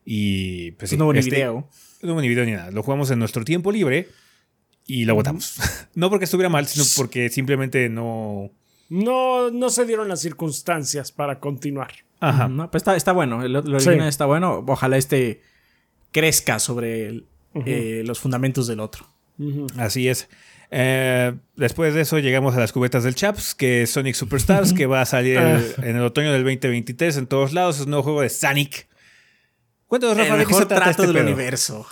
Y 0.04 0.72
pues 0.72 0.96
no 0.96 1.04
hubo 1.04 1.12
ni 1.12 1.18
este, 1.18 1.36
video. 1.36 1.68
No 2.02 2.12
hubo 2.12 2.20
ni 2.20 2.28
video 2.28 2.44
ni 2.44 2.52
nada. 2.52 2.70
Lo 2.70 2.82
jugamos 2.82 3.10
en 3.10 3.18
nuestro 3.18 3.44
tiempo 3.44 3.72
libre. 3.72 4.08
y 4.86 5.04
lo 5.04 5.14
votamos. 5.14 5.56
no 5.94 6.08
porque 6.08 6.24
estuviera 6.24 6.48
mal, 6.48 6.66
sino 6.66 6.84
porque 6.96 7.28
simplemente 7.28 7.88
no... 7.88 8.50
No, 8.90 9.50
no 9.50 9.70
se 9.70 9.86
dieron 9.86 10.08
las 10.08 10.20
circunstancias 10.20 11.12
para 11.12 11.38
continuar. 11.38 11.92
Ajá. 12.18 12.48
No, 12.48 12.70
pues 12.70 12.82
está, 12.82 12.96
está 12.96 13.12
bueno. 13.12 13.46
Lo, 13.48 13.60
original 13.60 14.08
está 14.08 14.26
bueno. 14.26 14.64
Ojalá 14.66 14.96
este 14.96 15.42
crezca 16.10 16.58
sobre 16.58 17.22
eh, 17.54 18.02
los 18.04 18.18
fundamentos 18.18 18.66
del 18.66 18.80
otro. 18.80 19.06
Así 19.78 20.08
es. 20.08 20.28
Eh, 20.72 21.32
después 21.56 21.94
de 21.94 22.02
eso 22.02 22.18
llegamos 22.18 22.56
a 22.56 22.60
las 22.60 22.72
cubetas 22.72 23.04
del 23.04 23.14
Chaps, 23.14 23.54
que 23.54 23.82
es 23.82 23.90
Sonic 23.90 24.14
Superstars, 24.14 24.72
que 24.72 24.86
va 24.86 25.00
a 25.00 25.06
salir 25.06 25.38
ah. 25.38 25.60
en 25.78 25.96
el 25.96 26.02
otoño 26.02 26.32
del 26.32 26.42
2023 26.42 27.16
en 27.16 27.26
todos 27.28 27.52
lados. 27.52 27.76
Es 27.76 27.84
un 27.84 27.90
nuevo 27.90 28.02
juego 28.02 28.22
de 28.22 28.28
Sonic. 28.28 28.88
Cuéntanos, 29.86 30.16
Rafa, 30.16 30.32
el 30.34 30.38
mejor 30.40 30.66
trato 30.66 30.90
este 30.90 31.06
del 31.06 31.24
universo. 31.24 31.86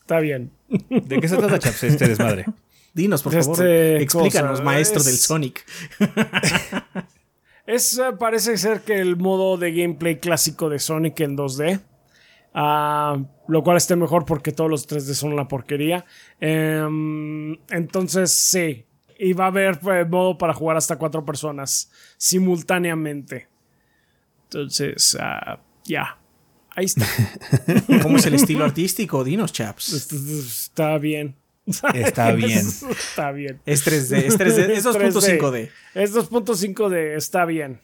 Está 0.00 0.20
bien. 0.20 0.50
¿De 0.68 1.20
qué 1.20 1.28
se 1.28 1.36
trata, 1.38 1.58
Chaps, 1.58 1.84
este 1.84 2.08
desmadre? 2.08 2.44
Dinos, 2.94 3.22
por 3.22 3.32
favor. 3.32 3.52
Este, 3.52 4.02
Explícanos, 4.02 4.62
maestro 4.62 5.02
del 5.02 5.16
Sonic. 5.16 5.64
es, 7.66 7.98
eh, 7.98 8.12
parece 8.18 8.56
ser 8.56 8.82
que 8.82 8.98
el 8.98 9.16
modo 9.16 9.56
de 9.56 9.72
gameplay 9.72 10.18
clásico 10.18 10.68
de 10.68 10.78
Sonic 10.78 11.20
en 11.20 11.36
2D. 11.36 11.80
Ah, 12.54 13.18
lo 13.46 13.62
cual 13.62 13.76
esté 13.76 13.94
mejor 13.94 14.24
porque 14.24 14.52
todos 14.52 14.70
los 14.70 14.88
3D 14.88 15.14
son 15.14 15.32
una 15.32 15.46
porquería. 15.46 16.04
Em, 16.40 17.56
entonces, 17.68 18.32
sí. 18.32 18.84
Y 19.18 19.32
va 19.32 19.44
a 19.44 19.48
haber 19.48 19.80
eh, 19.90 20.04
modo 20.04 20.38
para 20.38 20.54
jugar 20.54 20.76
hasta 20.76 20.96
cuatro 20.96 21.24
personas 21.24 21.90
simultáneamente. 22.16 23.48
Entonces, 24.44 25.16
ah, 25.20 25.60
ya. 25.84 26.18
Ahí 26.74 26.86
está. 26.86 27.06
¿Cómo 28.02 28.16
es 28.16 28.26
el 28.26 28.34
estilo 28.42 28.64
artístico? 28.64 29.24
Dinos, 29.24 29.52
chaps. 29.52 30.12
Está 30.12 30.98
bien. 30.98 31.36
Está 31.94 32.32
bien. 32.32 32.58
está 32.58 33.32
bien. 33.32 33.60
Es 33.66 33.86
3D. 33.86 34.16
Es 34.24 34.38
3D. 34.38 34.70
Es 34.78 34.84
2.5D. 34.84 35.70
Es 35.94 36.14
2.5D. 36.14 37.16
Está 37.16 37.44
bien. 37.44 37.80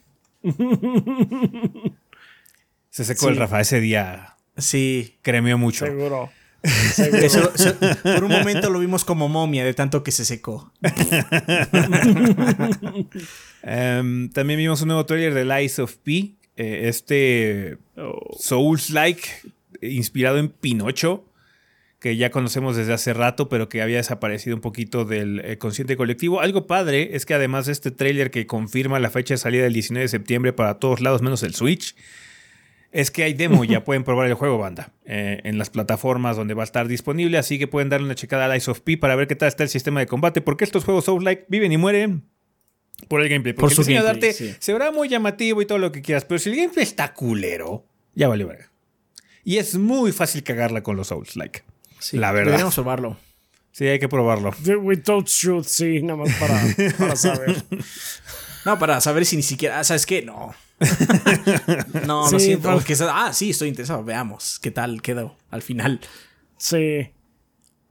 Se 2.89 3.03
secó 3.03 3.29
el 3.29 3.37
Rafa 3.37 3.61
ese 3.61 3.79
día. 3.79 4.35
Sí. 4.57 5.15
Cremió 5.21 5.57
mucho. 5.57 5.85
Seguro. 5.85 6.29
por 8.03 8.23
un 8.23 8.31
momento 8.31 8.71
lo 8.71 8.79
vimos 8.79 9.05
como 9.05 9.29
momia 9.29 9.63
de 9.63 9.75
tanto 9.75 10.03
que 10.03 10.11
se 10.11 10.25
secó. 10.25 10.71
Em, 13.61 14.29
también 14.29 14.57
vimos 14.57 14.81
un 14.81 14.87
nuevo 14.87 15.05
trailer 15.05 15.33
de 15.33 15.45
Lies 15.45 15.79
of 15.79 15.95
P. 15.97 16.33
Eh, 16.57 16.87
este 16.87 17.77
oh. 17.97 18.35
Souls-like 18.39 19.27
inspirado 19.81 20.37
en 20.37 20.49
Pinocho, 20.49 21.25
que 22.05 22.17
ya 22.17 22.29
conocemos 22.29 22.75
desde 22.75 22.93
hace 22.93 23.15
rato, 23.15 23.49
pero 23.49 23.67
que 23.67 23.81
había 23.81 23.97
desaparecido 23.97 24.55
un 24.55 24.61
poquito 24.61 25.05
del 25.05 25.41
eh, 25.43 25.57
consciente 25.57 25.97
colectivo. 25.97 26.39
Algo 26.39 26.67
padre 26.67 27.15
es 27.15 27.25
que 27.25 27.33
además 27.33 27.65
de 27.65 27.71
este 27.71 27.89
trailer 27.89 28.29
que 28.29 28.45
confirma 28.45 28.99
la 28.99 29.09
fecha 29.09 29.33
de 29.33 29.39
salida 29.39 29.63
del 29.63 29.73
19 29.73 30.03
de 30.03 30.09
septiembre 30.09 30.53
para 30.53 30.75
todos 30.77 31.01
lados 31.01 31.23
menos 31.23 31.41
el 31.41 31.55
Switch, 31.55 31.95
es 32.91 33.09
que 33.09 33.23
hay 33.23 33.33
demo, 33.33 33.63
ya 33.65 33.83
pueden 33.83 34.03
probar 34.03 34.27
el 34.27 34.35
juego, 34.35 34.59
banda, 34.59 34.93
eh, 35.05 35.41
en 35.45 35.57
las 35.57 35.71
plataformas 35.71 36.37
donde 36.37 36.53
va 36.53 36.61
a 36.61 36.65
estar 36.65 36.87
disponible, 36.87 37.39
así 37.39 37.57
que 37.57 37.65
pueden 37.65 37.89
darle 37.89 38.05
una 38.05 38.13
checada 38.13 38.45
a 38.45 38.55
Ice 38.55 38.69
of 38.69 38.81
P 38.81 38.99
para 38.99 39.15
ver 39.15 39.25
qué 39.25 39.35
tal 39.35 39.47
está 39.47 39.63
el 39.63 39.69
sistema 39.69 39.99
de 39.99 40.05
combate, 40.05 40.41
porque 40.41 40.63
estos 40.63 40.83
juegos 40.83 41.05
Souls-like 41.05 41.47
viven 41.49 41.71
y 41.71 41.77
mueren 41.77 42.29
por 43.07 43.21
el 43.21 43.29
gameplay. 43.29 43.55
Porque 43.55 43.75
por 43.75 43.83
su 43.83 43.91
gameplay, 43.91 44.31
se 44.31 44.73
verá 44.73 44.91
muy 44.91 45.09
llamativo 45.09 45.59
y 45.59 45.65
todo 45.65 45.79
lo 45.79 45.91
que 45.91 46.03
quieras, 46.03 46.23
pero 46.23 46.37
si 46.37 46.51
el 46.51 46.55
gameplay 46.55 46.83
está 46.83 47.15
culero, 47.15 47.87
ya 48.13 48.27
vale 48.27 48.45
verga. 48.45 48.71
Y 49.43 49.57
es 49.57 49.75
muy 49.75 50.11
fácil 50.11 50.43
cagarla 50.43 50.83
con 50.83 50.97
los 50.97 51.11
Souls-like. 52.07 52.21
la 52.21 52.31
verdad. 52.31 52.45
Deberíamos 52.51 52.75
probarlo. 52.75 53.17
Sí, 53.71 53.85
hay 53.87 53.99
que 53.99 54.07
probarlo. 54.07 54.51
Without 54.81 55.27
truth, 55.27 55.65
sí, 55.65 56.01
nada 56.01 56.17
más 56.23 56.33
para, 56.35 56.61
para 56.97 57.15
saber. 57.17 57.63
no, 58.65 58.79
para 58.79 59.01
saber 59.01 59.25
si 59.25 59.35
ni 59.35 59.43
siquiera. 59.43 59.83
¿Sabes 59.83 60.05
qué? 60.05 60.21
No. 60.21 60.55
no, 62.05 62.31
no 62.31 62.39
siento. 62.39 62.69
ah, 63.11 63.33
sí, 63.33 63.49
estoy 63.49 63.69
interesado. 63.69 64.03
Veamos 64.03 64.59
qué 64.59 64.71
tal 64.71 65.01
quedó 65.01 65.35
al 65.49 65.61
final. 65.61 65.99
Sí. 66.57 67.11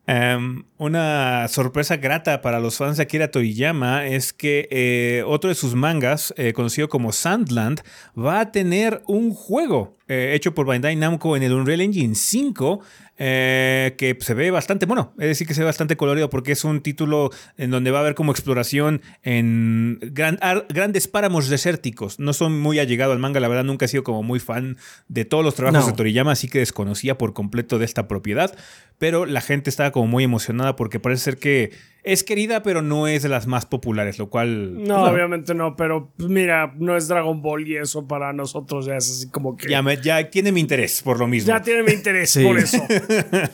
Em, 0.06 0.64
una 0.76 1.48
sorpresa 1.48 1.96
grata 1.96 2.42
para 2.42 2.60
los 2.60 2.76
fans 2.76 2.98
de 2.98 3.04
Akira 3.04 3.30
Toriyama 3.30 4.06
es 4.06 4.34
que 4.34 4.68
eh, 4.70 5.22
otro 5.26 5.48
de 5.48 5.54
sus 5.54 5.74
mangas, 5.74 6.34
eh, 6.36 6.52
conocido 6.52 6.90
como 6.90 7.10
Sandland, 7.12 7.80
va 8.18 8.40
a 8.40 8.52
tener 8.52 9.02
un 9.06 9.32
juego 9.32 9.96
eh, 10.09 10.32
hecho 10.34 10.55
por 10.55 10.66
Bandai 10.66 10.96
Namco 10.96 11.36
en 11.36 11.42
el 11.42 11.52
Unreal 11.52 11.80
Engine 11.80 12.14
5 12.14 12.80
eh, 13.16 13.94
que 13.96 14.18
se 14.20 14.34
ve 14.34 14.50
bastante, 14.50 14.86
bueno, 14.86 15.14
es 15.18 15.28
decir, 15.28 15.46
que 15.46 15.55
se 15.55 15.61
ve 15.61 15.66
bastante 15.66 15.96
colorido 15.96 16.30
porque 16.30 16.50
es 16.50 16.64
un 16.64 16.80
título 16.80 17.30
en 17.57 17.70
donde 17.70 17.92
va 17.92 17.98
a 17.98 18.00
haber 18.00 18.16
como 18.16 18.32
exploración 18.32 19.02
en 19.22 20.00
grandes 20.02 21.07
páramos 21.07 21.48
desérticos. 21.48 22.18
No 22.18 22.32
son 22.32 22.61
muy 22.61 22.80
allegado 22.80 23.12
al 23.12 23.20
manga, 23.20 23.38
la 23.38 23.46
verdad 23.46 23.62
nunca 23.62 23.84
he 23.84 23.88
sido 23.88 24.02
como 24.02 24.24
muy 24.24 24.40
fan 24.40 24.78
de 25.07 25.24
todos 25.24 25.44
los 25.44 25.55
trabajos 25.55 25.86
de 25.86 25.92
Toriyama, 25.92 26.32
así 26.32 26.48
que 26.48 26.59
desconocía 26.59 27.16
por 27.16 27.34
completo 27.34 27.78
de 27.78 27.84
esta 27.84 28.09
propiedad, 28.09 28.57
pero 28.98 29.26
la 29.26 29.40
gente 29.40 29.70
estaba 29.70 29.92
como 29.92 30.09
muy 30.09 30.24
emocionada 30.24 30.74
porque 30.74 30.98
parece 30.98 31.22
ser 31.22 31.38
que 31.38 31.70
es 32.05 32.22
querida, 32.22 32.62
pero 32.62 32.82
no 32.82 33.09
es 33.09 33.22
de 33.22 33.30
las 33.30 33.46
más 33.46 33.64
populares, 33.64 34.18
lo 34.18 34.28
cual. 34.28 34.84
No, 34.84 35.00
pues, 35.00 35.12
obviamente 35.12 35.55
no, 35.55 35.74
pero 35.74 36.12
pues, 36.16 36.28
mira, 36.28 36.74
no 36.76 36.96
es 36.96 37.09
Dragon 37.09 37.40
Ball 37.40 37.66
y 37.66 37.76
eso 37.76 38.07
para 38.07 38.32
nosotros 38.34 38.84
ya 38.84 38.96
es 38.96 39.11
así 39.11 39.30
como 39.30 39.57
que. 39.57 39.68
Ya, 39.68 39.82
ya 39.94 40.28
tiene 40.28 40.52
mi 40.52 40.61
interés 40.61 41.00
por 41.02 41.18
lo 41.18 41.26
mismo. 41.26 41.48
Ya 41.48 41.62
tiene 41.62 41.82
mi 41.82 41.92
interés 41.92 42.38
por 42.42 42.59
eso. 42.59 42.86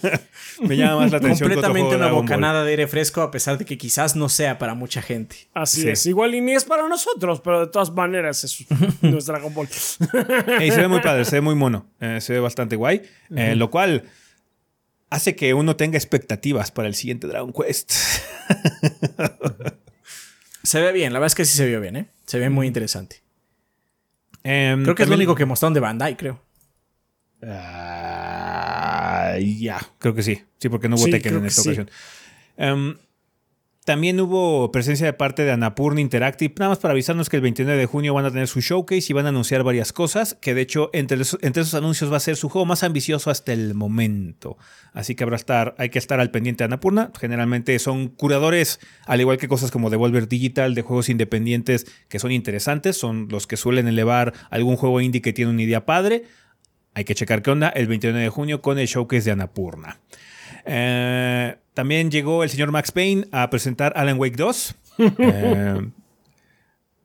me 0.62 0.76
llama 0.76 1.02
más 1.02 1.12
la 1.12 1.18
atención. 1.18 1.48
Completamente 1.48 1.94
una 1.94 2.10
bocanada 2.10 2.64
de 2.64 2.70
aire 2.72 2.88
fresco, 2.88 3.22
a 3.22 3.30
pesar 3.30 3.56
de 3.56 3.64
que 3.64 3.78
quizás 3.78 4.16
no 4.16 4.28
sea 4.28 4.58
para 4.58 4.74
mucha 4.74 5.00
gente. 5.00 5.36
Así 5.54 5.88
es. 5.88 6.04
Igual 6.06 6.34
y 6.34 6.40
ni 6.40 6.52
es 6.52 6.64
para 6.64 6.88
nosotros, 6.88 7.40
pero 7.40 7.60
de 7.60 7.66
todas 7.68 7.92
maneras 7.92 8.42
es, 8.42 8.66
no 9.00 9.16
es 9.16 9.26
Dragon 9.26 9.54
Ball. 9.54 9.68
se 9.68 10.76
ve 10.76 10.88
muy 10.88 11.00
padre, 11.00 11.24
se 11.24 11.36
ve 11.36 11.40
muy 11.40 11.54
mono. 11.54 11.86
Eh, 12.00 12.20
se 12.20 12.32
ve 12.32 12.40
bastante 12.40 12.74
guay. 12.74 13.02
Eh, 13.34 13.54
lo 13.54 13.70
cual 13.70 14.04
hace 15.10 15.36
que 15.36 15.54
uno 15.54 15.76
tenga 15.76 15.98
expectativas 15.98 16.70
para 16.70 16.88
el 16.88 16.94
siguiente 16.94 17.26
Dragon 17.26 17.52
Quest. 17.52 17.92
se 20.62 20.80
ve 20.80 20.92
bien, 20.92 21.12
la 21.12 21.18
verdad 21.18 21.26
es 21.26 21.34
que 21.34 21.44
sí 21.44 21.56
se 21.56 21.66
vio 21.66 21.80
bien, 21.80 21.96
¿eh? 21.96 22.06
Se 22.24 22.38
ve 22.38 22.48
muy 22.48 22.66
interesante. 22.66 23.22
Em, 24.42 24.84
creo 24.84 24.94
que 24.94 25.02
es 25.02 25.08
lo 25.08 25.16
único 25.16 25.34
que 25.34 25.44
mostraron 25.44 25.74
de 25.74 25.80
Bandai, 25.80 26.16
creo. 26.16 26.42
Ah, 27.42 29.36
ya, 29.38 29.80
creo 29.98 30.14
que 30.14 30.22
sí. 30.22 30.42
Sí, 30.58 30.68
porque 30.68 30.88
no 30.88 30.96
hubo 30.96 31.06
Tekken 31.06 31.36
en 31.36 31.46
esta 31.46 31.62
ocasión. 31.62 31.90
Em, 32.56 32.96
también 33.84 34.20
hubo 34.20 34.70
presencia 34.72 35.06
de 35.06 35.14
parte 35.14 35.42
de 35.42 35.52
Anapurna 35.52 36.02
Interactive, 36.02 36.52
nada 36.58 36.68
más 36.68 36.78
para 36.78 36.92
avisarnos 36.92 37.30
que 37.30 37.36
el 37.36 37.42
29 37.42 37.80
de 37.80 37.86
junio 37.86 38.12
van 38.12 38.26
a 38.26 38.30
tener 38.30 38.46
su 38.46 38.60
showcase 38.60 39.06
y 39.08 39.12
van 39.14 39.24
a 39.24 39.30
anunciar 39.30 39.62
varias 39.62 39.94
cosas, 39.94 40.36
que 40.38 40.52
de 40.52 40.60
hecho 40.60 40.90
entre, 40.92 41.20
esos 41.20 41.74
anuncios 41.74 42.12
va 42.12 42.18
a 42.18 42.20
ser 42.20 42.36
su 42.36 42.50
juego 42.50 42.66
más 42.66 42.82
ambicioso 42.82 43.30
hasta 43.30 43.54
el 43.54 43.74
momento. 43.74 44.58
Así 44.92 45.14
que 45.14 45.24
habrá 45.24 45.74
hay 45.78 45.88
que 45.88 45.98
estar 45.98 46.20
al 46.20 46.30
pendiente 46.30 46.62
de 46.62 46.66
Anapurna. 46.66 47.10
Generalmente 47.18 47.78
son 47.78 48.08
curadores, 48.08 48.80
al 49.06 49.22
igual 49.22 49.38
que 49.38 49.48
cosas 49.48 49.70
como 49.70 49.88
Devolver 49.88 50.28
Digital, 50.28 50.74
de 50.74 50.82
juegos 50.82 51.08
independientes 51.08 51.86
que 52.08 52.18
son 52.18 52.32
interesantes, 52.32 52.98
son 52.98 53.28
los 53.30 53.46
que 53.46 53.56
suelen 53.56 53.88
elevar 53.88 54.34
algún 54.50 54.76
juego 54.76 55.00
indie 55.00 55.22
que 55.22 55.32
tiene 55.32 55.50
una 55.50 55.62
idea 55.62 55.86
padre. 55.86 56.24
Hay 56.92 57.04
que 57.04 57.14
checar 57.14 57.40
qué 57.40 57.50
onda 57.50 57.70
el 57.70 57.86
29 57.86 58.22
de 58.22 58.28
junio 58.28 58.60
con 58.60 58.78
el 58.78 58.86
showcase 58.86 59.24
de 59.24 59.30
Anapurna. 59.30 60.00
Eh, 60.64 61.56
también 61.74 62.10
llegó 62.10 62.42
el 62.42 62.50
señor 62.50 62.70
Max 62.70 62.92
Payne 62.92 63.26
a 63.32 63.50
presentar 63.50 63.92
Alan 63.96 64.18
Wake 64.18 64.36
2. 64.36 64.74
Eh, 65.18 65.80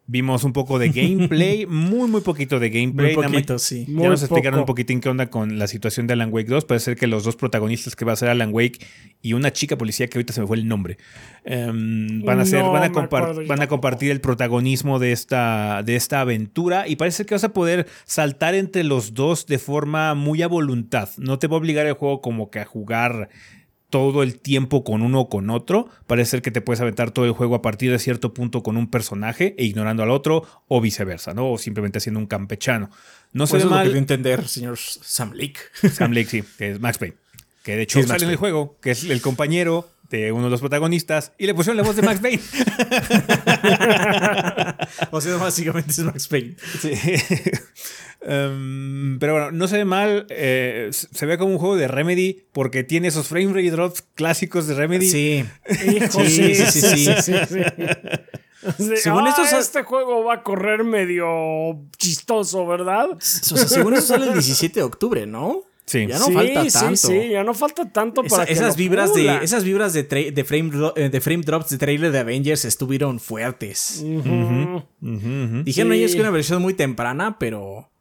vimos 0.07 0.43
un 0.43 0.53
poco 0.53 0.77
de 0.79 0.89
gameplay, 0.89 1.65
muy, 1.69 2.07
muy 2.07 2.21
poquito 2.21 2.59
de 2.59 2.69
gameplay. 2.69 3.15
Muy 3.15 3.25
poquito, 3.25 3.59
sí. 3.59 3.85
Ya 3.87 4.09
nos 4.09 4.21
explicaron 4.21 4.59
un 4.59 4.65
poquitín 4.65 5.01
qué 5.01 5.09
onda 5.09 5.29
con 5.29 5.57
la 5.57 5.67
situación 5.67 6.07
de 6.07 6.13
Alan 6.13 6.31
Wake 6.31 6.49
2. 6.49 6.65
Parece 6.65 6.85
ser 6.85 6.95
que 6.97 7.07
los 7.07 7.23
dos 7.23 7.35
protagonistas 7.35 7.95
que 7.95 8.05
va 8.05 8.13
a 8.13 8.15
ser 8.15 8.29
Alan 8.29 8.49
Wake 8.53 8.79
y 9.21 9.33
una 9.33 9.51
chica 9.51 9.77
policía 9.77 10.07
que 10.07 10.17
ahorita 10.17 10.33
se 10.33 10.41
me 10.41 10.47
fue 10.47 10.57
el 10.57 10.67
nombre, 10.67 10.97
em, 11.43 12.21
van, 12.23 12.39
a 12.39 12.45
ser, 12.45 12.63
van, 12.63 12.83
a 12.83 12.89
van 13.47 13.61
a 13.61 13.67
compartir 13.67 14.11
el 14.11 14.21
protagonismo 14.21 14.99
de 14.99 15.11
esta, 15.11 15.81
de 15.83 15.95
esta 15.95 16.21
aventura 16.21 16.87
y 16.87 16.95
parece 16.95 17.25
que 17.25 17.33
vas 17.33 17.43
a 17.43 17.53
poder 17.53 17.87
saltar 18.05 18.55
entre 18.55 18.83
los 18.83 19.13
dos 19.13 19.47
de 19.47 19.57
forma 19.57 20.13
muy 20.13 20.41
a 20.41 20.47
voluntad. 20.47 21.09
No 21.17 21.39
te 21.39 21.47
va 21.47 21.55
a 21.55 21.59
obligar 21.59 21.87
el 21.87 21.93
juego 21.93 22.21
como 22.21 22.49
que 22.51 22.59
a 22.59 22.65
jugar 22.65 23.29
todo 23.95 24.23
el 24.23 24.37
tiempo 24.39 24.83
con 24.83 25.01
uno 25.01 25.21
o 25.21 25.29
con 25.29 25.49
otro. 25.49 25.87
Parece 26.05 26.31
ser 26.31 26.41
que 26.41 26.51
te 26.51 26.59
puedes 26.59 26.81
aventar 26.81 27.11
todo 27.11 27.23
el 27.23 27.31
juego 27.31 27.55
a 27.55 27.61
partir 27.61 27.91
de 27.91 27.99
cierto 27.99 28.33
punto 28.33 28.61
con 28.61 28.75
un 28.75 28.89
personaje 28.89 29.55
e 29.57 29.63
ignorando 29.63 30.03
al 30.03 30.11
otro, 30.11 30.45
o 30.67 30.81
viceversa, 30.81 31.33
¿no? 31.33 31.51
O 31.51 31.57
simplemente 31.57 31.99
haciendo 31.99 32.19
un 32.19 32.25
campechano. 32.25 32.89
No 33.31 33.47
sé 33.47 33.57
pues 33.57 33.65
mal. 33.65 33.89
Lo 33.89 33.97
entender, 33.97 34.47
señor 34.49 34.77
Sam 34.77 35.31
Lake. 35.33 35.59
Sam 35.93 36.11
Lake, 36.11 36.27
sí, 36.27 36.43
que 36.57 36.71
es 36.71 36.79
Max 36.81 36.97
Payne. 36.97 37.15
Que 37.63 37.77
de 37.77 37.83
hecho 37.83 38.03
sale 38.03 38.25
en 38.25 38.31
el 38.31 38.35
juego, 38.35 38.77
que 38.81 38.91
es 38.91 39.05
el 39.05 39.21
compañero 39.21 39.89
de 40.09 40.31
uno 40.31 40.45
de 40.45 40.49
los 40.49 40.59
protagonistas 40.59 41.33
y 41.37 41.45
le 41.45 41.53
pusieron 41.53 41.77
la 41.77 41.83
voz 41.83 41.95
de 41.95 42.01
Max 42.01 42.19
Payne. 42.19 42.41
o 45.11 45.21
sea, 45.21 45.35
básicamente 45.37 45.91
es 45.91 45.99
Max 45.99 46.27
Payne. 46.27 46.55
Sí. 46.79 46.91
Um, 48.27 49.19
pero 49.19 49.33
bueno, 49.33 49.51
no 49.51 49.67
se 49.67 49.77
ve 49.77 49.85
mal. 49.85 50.25
eh, 50.29 50.89
se 50.91 51.25
ve 51.25 51.37
como 51.37 51.51
un 51.51 51.59
juego 51.59 51.75
de 51.75 51.87
Remedy 51.87 52.45
porque 52.53 52.83
tiene 52.83 53.09
esos 53.09 53.27
frame 53.27 53.53
rate 53.53 53.71
drops 53.71 54.03
clásicos 54.15 54.67
de 54.67 54.73
Remedy. 54.73 55.07
Sí. 55.07 55.45
Sí, 55.69 56.55
sí, 56.55 56.81
sí, 56.81 57.13
sí. 57.21 57.33
Según 58.95 59.27
ah, 59.27 59.29
esto, 59.29 59.57
este 59.57 59.83
juego 59.83 60.23
va 60.23 60.35
a 60.35 60.43
correr 60.43 60.83
medio 60.83 61.79
chistoso, 61.97 62.65
¿verdad? 62.65 63.09
O 63.11 63.19
sea, 63.19 63.67
según 63.67 63.93
eso 63.93 64.07
sale 64.07 64.27
el 64.27 64.33
17 64.33 64.79
de 64.79 64.83
octubre, 64.83 65.27
¿no? 65.27 65.63
Sí. 65.87 66.07
Ya 66.07 66.17
no 66.17 66.25
sí, 66.25 66.33
falta 66.33 66.63
sí, 66.63 66.69
tanto. 66.71 66.95
sí, 66.97 67.29
ya 67.29 67.43
no 67.43 67.53
falta 67.53 67.91
tanto 67.91 68.23
Esa- 68.23 68.35
para 68.37 68.45
que 68.47 68.53
esas, 68.53 68.69
lo 68.69 68.75
vibras 68.75 69.13
de, 69.13 69.39
esas 69.43 69.63
vibras 69.63 69.93
de, 69.93 70.03
de, 70.03 70.43
frame, 70.43 70.71
eh, 70.95 71.09
de 71.09 71.21
frame 71.21 71.43
drops 71.43 71.69
de 71.69 71.77
trailer 71.77 72.11
de 72.11 72.19
Avengers 72.19 72.65
estuvieron 72.65 73.19
fuertes. 73.19 74.03
Dijeron 74.03 75.91
Sí. 75.93 75.97
ellos 75.99 76.15
que 76.15 76.21
una 76.21 76.29
versión 76.31 76.61
muy 76.61 76.73
temprana, 76.73 77.37
pero 77.39 77.91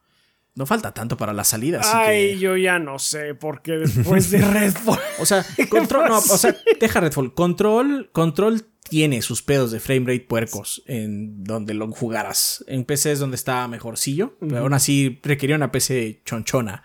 no 0.55 0.67
falta 0.67 0.93
tanto 0.95 1.17
para 1.17 1.33
la 1.33 1.45
salida. 1.45 1.81
Así 1.81 1.91
Ay, 1.95 2.33
que... 2.35 2.39
yo 2.39 2.57
ya 2.57 2.79
no 2.79 2.99
sé, 2.99 3.35
porque 3.35 3.73
después 3.73 4.31
de 4.31 4.39
Redfall. 4.53 4.99
O 5.19 5.27
sea, 5.27 5.45
control, 5.69 6.09
no, 6.09 6.19
o 6.19 6.23
sea, 6.39 6.57
deja 6.81 7.01
Redfall. 7.01 7.35
Control, 7.35 8.11
control 8.13 8.67
tiene 8.89 9.23
sus 9.23 9.43
pedos 9.43 9.71
de 9.73 9.81
frame 9.81 10.07
rate 10.07 10.21
puercos 10.27 10.83
en 10.87 11.43
donde 11.45 11.75
lo 11.75 11.91
jugaras. 11.91 12.65
En 12.69 12.85
PC 12.85 13.13
es 13.13 13.19
donde 13.19 13.35
está 13.37 13.67
mejorcillo, 13.69 14.37
pero 14.41 14.59
aún 14.61 14.75
así 14.75 15.21
requería 15.23 15.57
una 15.57 15.73
PC 15.73 16.23
chonchona. 16.25 16.83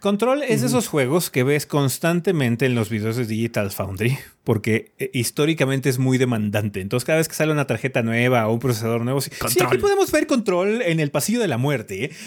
Control 0.00 0.42
es 0.42 0.62
de 0.62 0.68
esos 0.68 0.88
juegos 0.88 1.28
que 1.28 1.44
ves 1.44 1.66
constantemente 1.66 2.64
en 2.64 2.74
los 2.74 2.88
videos 2.88 3.16
de 3.16 3.26
Digital 3.26 3.70
Foundry, 3.70 4.18
porque 4.44 4.92
eh, 4.98 5.10
históricamente 5.12 5.90
es 5.90 5.98
muy 5.98 6.16
demandante. 6.16 6.80
Entonces, 6.80 7.04
cada 7.04 7.18
vez 7.18 7.28
que 7.28 7.34
sale 7.34 7.52
una 7.52 7.66
tarjeta 7.66 8.02
nueva 8.02 8.48
o 8.48 8.54
un 8.54 8.60
procesador 8.60 9.02
nuevo, 9.02 9.20
sí, 9.20 9.30
sí, 9.48 9.62
aquí 9.62 9.76
podemos 9.76 10.10
ver 10.10 10.26
Control 10.26 10.80
en 10.80 11.00
el 11.00 11.10
pasillo 11.10 11.38
de 11.38 11.48
la 11.48 11.58
muerte. 11.58 12.04
¿eh? 12.04 12.10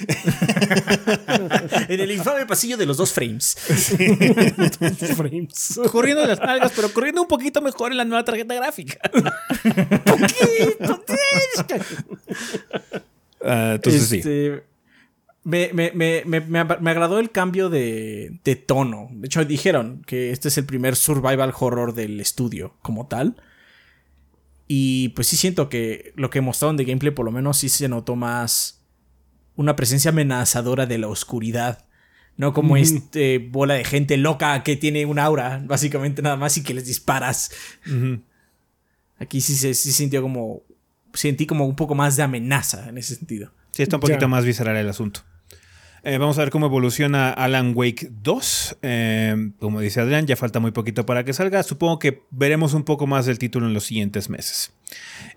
En 1.89 1.99
el 1.99 2.11
infame 2.11 2.45
pasillo 2.45 2.77
de 2.77 2.85
los 2.85 2.97
dos 2.97 3.11
frames. 3.11 3.55
frames. 5.15 5.79
Corriendo 5.91 6.25
las 6.25 6.39
nalgas, 6.39 6.71
pero 6.75 6.93
corriendo 6.93 7.23
un 7.23 7.27
poquito 7.27 7.61
mejor 7.61 7.91
en 7.91 7.97
la 7.97 8.05
nueva 8.05 8.23
tarjeta 8.23 8.53
gráfica. 8.53 8.99
Ah, 13.45 13.73
entonces, 13.75 14.07
sí. 14.07 14.19
Este, 14.19 14.63
me- 15.43 15.71
me- 15.73 15.91
me- 15.93 16.23
me- 16.25 16.41
me 16.41 16.89
agradó 16.91 17.19
el 17.19 17.31
cambio 17.31 17.69
de, 17.69 18.39
de 18.43 18.55
tono. 18.55 19.09
De 19.11 19.25
hecho, 19.27 19.43
dijeron 19.45 20.01
que 20.05 20.31
este 20.31 20.47
es 20.47 20.57
el 20.57 20.65
primer 20.65 20.95
survival 20.95 21.53
horror 21.59 21.93
del 21.93 22.19
estudio 22.19 22.75
como 22.81 23.07
tal. 23.07 23.35
Y 24.67 25.09
pues 25.09 25.27
sí 25.27 25.35
siento 25.35 25.67
que 25.69 26.13
lo 26.15 26.29
que 26.29 26.41
mostraron 26.41 26.77
de 26.77 26.85
gameplay 26.85 27.13
por 27.13 27.25
lo 27.25 27.31
menos 27.31 27.57
sí 27.57 27.69
se 27.69 27.87
notó 27.89 28.15
más 28.15 28.81
una 29.55 29.75
presencia 29.75 30.09
amenazadora 30.09 30.85
de 30.85 30.97
la 30.97 31.07
oscuridad. 31.09 31.85
No 32.37 32.53
como 32.53 32.77
este 32.77 33.37
bola 33.37 33.75
de 33.75 33.83
gente 33.83 34.17
loca 34.17 34.63
que 34.63 34.75
tiene 34.75 35.05
un 35.05 35.19
aura, 35.19 35.61
básicamente 35.65 36.21
nada 36.23 36.35
más, 36.37 36.57
y 36.57 36.63
que 36.63 36.73
les 36.73 36.87
disparas. 36.87 37.51
Aquí 39.19 39.41
sí 39.41 39.55
se 39.55 39.73
sí 39.73 39.91
sintió 39.91 40.21
como. 40.21 40.63
Sentí 41.13 41.45
como 41.45 41.65
un 41.67 41.75
poco 41.75 41.93
más 41.93 42.15
de 42.15 42.23
amenaza 42.23 42.89
en 42.89 42.97
ese 42.97 43.15
sentido. 43.15 43.51
Sí, 43.71 43.83
está 43.83 43.97
un 43.97 43.99
poquito 43.99 44.21
Ya. 44.21 44.27
más 44.27 44.45
visceral 44.45 44.75
el 44.77 44.89
asunto. 44.89 45.21
Eh, 46.05 46.17
vamos 46.17 46.37
a 46.37 46.41
ver 46.41 46.49
cómo 46.49 46.65
evoluciona 46.65 47.29
Alan 47.31 47.71
Wake 47.75 48.09
2. 48.11 48.77
Eh, 48.81 49.51
como 49.59 49.79
dice 49.79 50.01
Adrián, 50.01 50.27
ya 50.27 50.35
falta 50.35 50.59
muy 50.59 50.71
poquito 50.71 51.05
para 51.05 51.23
que 51.23 51.31
salga. 51.31 51.63
Supongo 51.63 51.97
que 51.99 52.23
veremos 52.29 52.73
un 52.73 52.83
poco 52.83 53.07
más 53.07 53.25
del 53.25 53.39
título 53.39 53.67
en 53.67 53.73
los 53.73 53.85
siguientes 53.85 54.29
meses. 54.29 54.73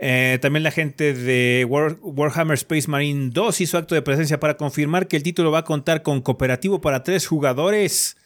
Eh, 0.01 0.39
también 0.43 0.65
la 0.65 0.73
gente 0.73 1.15
de 1.15 1.65
War- 1.69 1.99
Warhammer 2.03 2.55
Space 2.55 2.89
Marine 2.91 3.31
2 3.33 3.61
hizo 3.61 3.79
acto 3.79 3.95
de 3.95 4.03
presencia 4.03 4.41
para 4.41 4.57
confirmar 4.57 5.07
que 5.07 5.17
el 5.17 5.23
título 5.23 5.53
va 5.53 5.61
a 5.61 5.65
contar 5.65 6.03
con 6.03 6.21
cooperativo 6.21 6.81
para 6.81 7.05
tres 7.05 7.29
jugadores. 7.29 8.17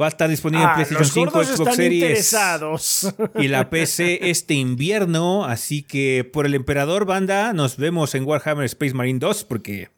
Va 0.00 0.06
a 0.06 0.08
estar 0.08 0.30
disponible 0.30 0.62
en 0.64 0.70
Ah, 0.70 0.74
PlayStation 0.74 1.02
los 1.02 1.12
5, 1.12 1.30
gordos 1.32 1.46
Xbox 1.48 1.60
están 1.60 1.74
Series 1.76 2.02
interesados. 2.02 3.14
y 3.34 3.48
la 3.48 3.68
PC 3.68 4.30
este 4.30 4.54
invierno. 4.54 5.44
Así 5.44 5.82
que 5.82 6.24
por 6.32 6.46
el 6.46 6.54
emperador 6.54 7.04
banda 7.04 7.52
nos 7.52 7.76
vemos 7.76 8.14
en 8.14 8.24
Warhammer 8.24 8.64
Space 8.64 8.94
Marine 8.94 9.18
2 9.18 9.44
porque 9.44 9.90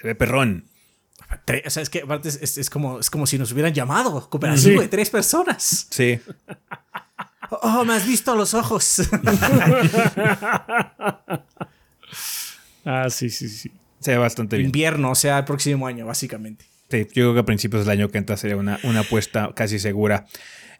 se 0.00 0.06
ve 0.06 0.14
perrón. 0.14 0.64
O 1.66 1.70
sea, 1.70 1.82
es 1.82 1.90
que 1.90 2.00
aparte 2.02 2.28
es, 2.28 2.38
es- 2.40 2.58
es 2.58 2.70
como, 2.70 3.00
es 3.00 3.10
como 3.10 3.26
si 3.26 3.36
nos 3.38 3.52
hubieran 3.52 3.74
llamado. 3.74 4.28
Cooperativo 4.30 4.76
Sí. 4.76 4.78
de 4.82 4.88
tres 4.88 5.10
personas. 5.10 5.86
Sí. 5.90 6.20
Oh, 7.62 7.82
me 7.82 7.94
has 7.94 8.06
visto 8.06 8.34
los 8.36 8.52
ojos. 8.52 9.00
Ah, 12.84 13.08
sí, 13.10 13.28
sí, 13.30 13.48
sí. 13.48 13.70
Se 14.00 14.12
ve 14.12 14.18
bastante 14.18 14.56
bien. 14.56 14.66
Invierno, 14.68 15.10
o 15.10 15.14
sea, 15.14 15.38
el 15.38 15.44
próximo 15.44 15.86
año, 15.86 16.06
básicamente. 16.06 16.64
Sí, 16.90 16.98
yo 17.06 17.06
creo 17.12 17.34
que 17.34 17.40
a 17.40 17.44
principios 17.44 17.84
del 17.84 17.90
año 17.98 18.08
que 18.10 18.18
entra 18.18 18.36
sería 18.36 18.56
una, 18.56 18.78
una 18.82 19.00
apuesta 19.00 19.50
casi 19.54 19.78
segura. 19.78 20.26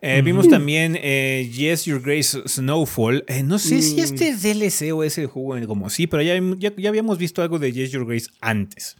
Eh, 0.00 0.22
Vimos 0.22 0.48
también 0.48 0.96
eh, 1.00 1.50
Yes, 1.52 1.84
Your 1.86 2.00
Grace 2.00 2.40
Snowfall. 2.46 3.24
Eh, 3.26 3.42
no 3.42 3.58
sé 3.58 3.82
si 3.82 4.00
este 4.00 4.28
es 4.28 4.42
DLC 4.42 4.92
o 4.94 5.02
es 5.02 5.18
el 5.18 5.26
juego 5.26 5.66
como 5.66 5.90
sí, 5.90 6.06
pero 6.06 6.22
ya, 6.22 6.34
ya, 6.56 6.72
ya 6.76 6.88
habíamos 6.88 7.18
visto 7.18 7.42
algo 7.42 7.58
de 7.58 7.72
Yes, 7.72 7.90
Your 7.90 8.06
Grace 8.06 8.28
antes. 8.40 8.96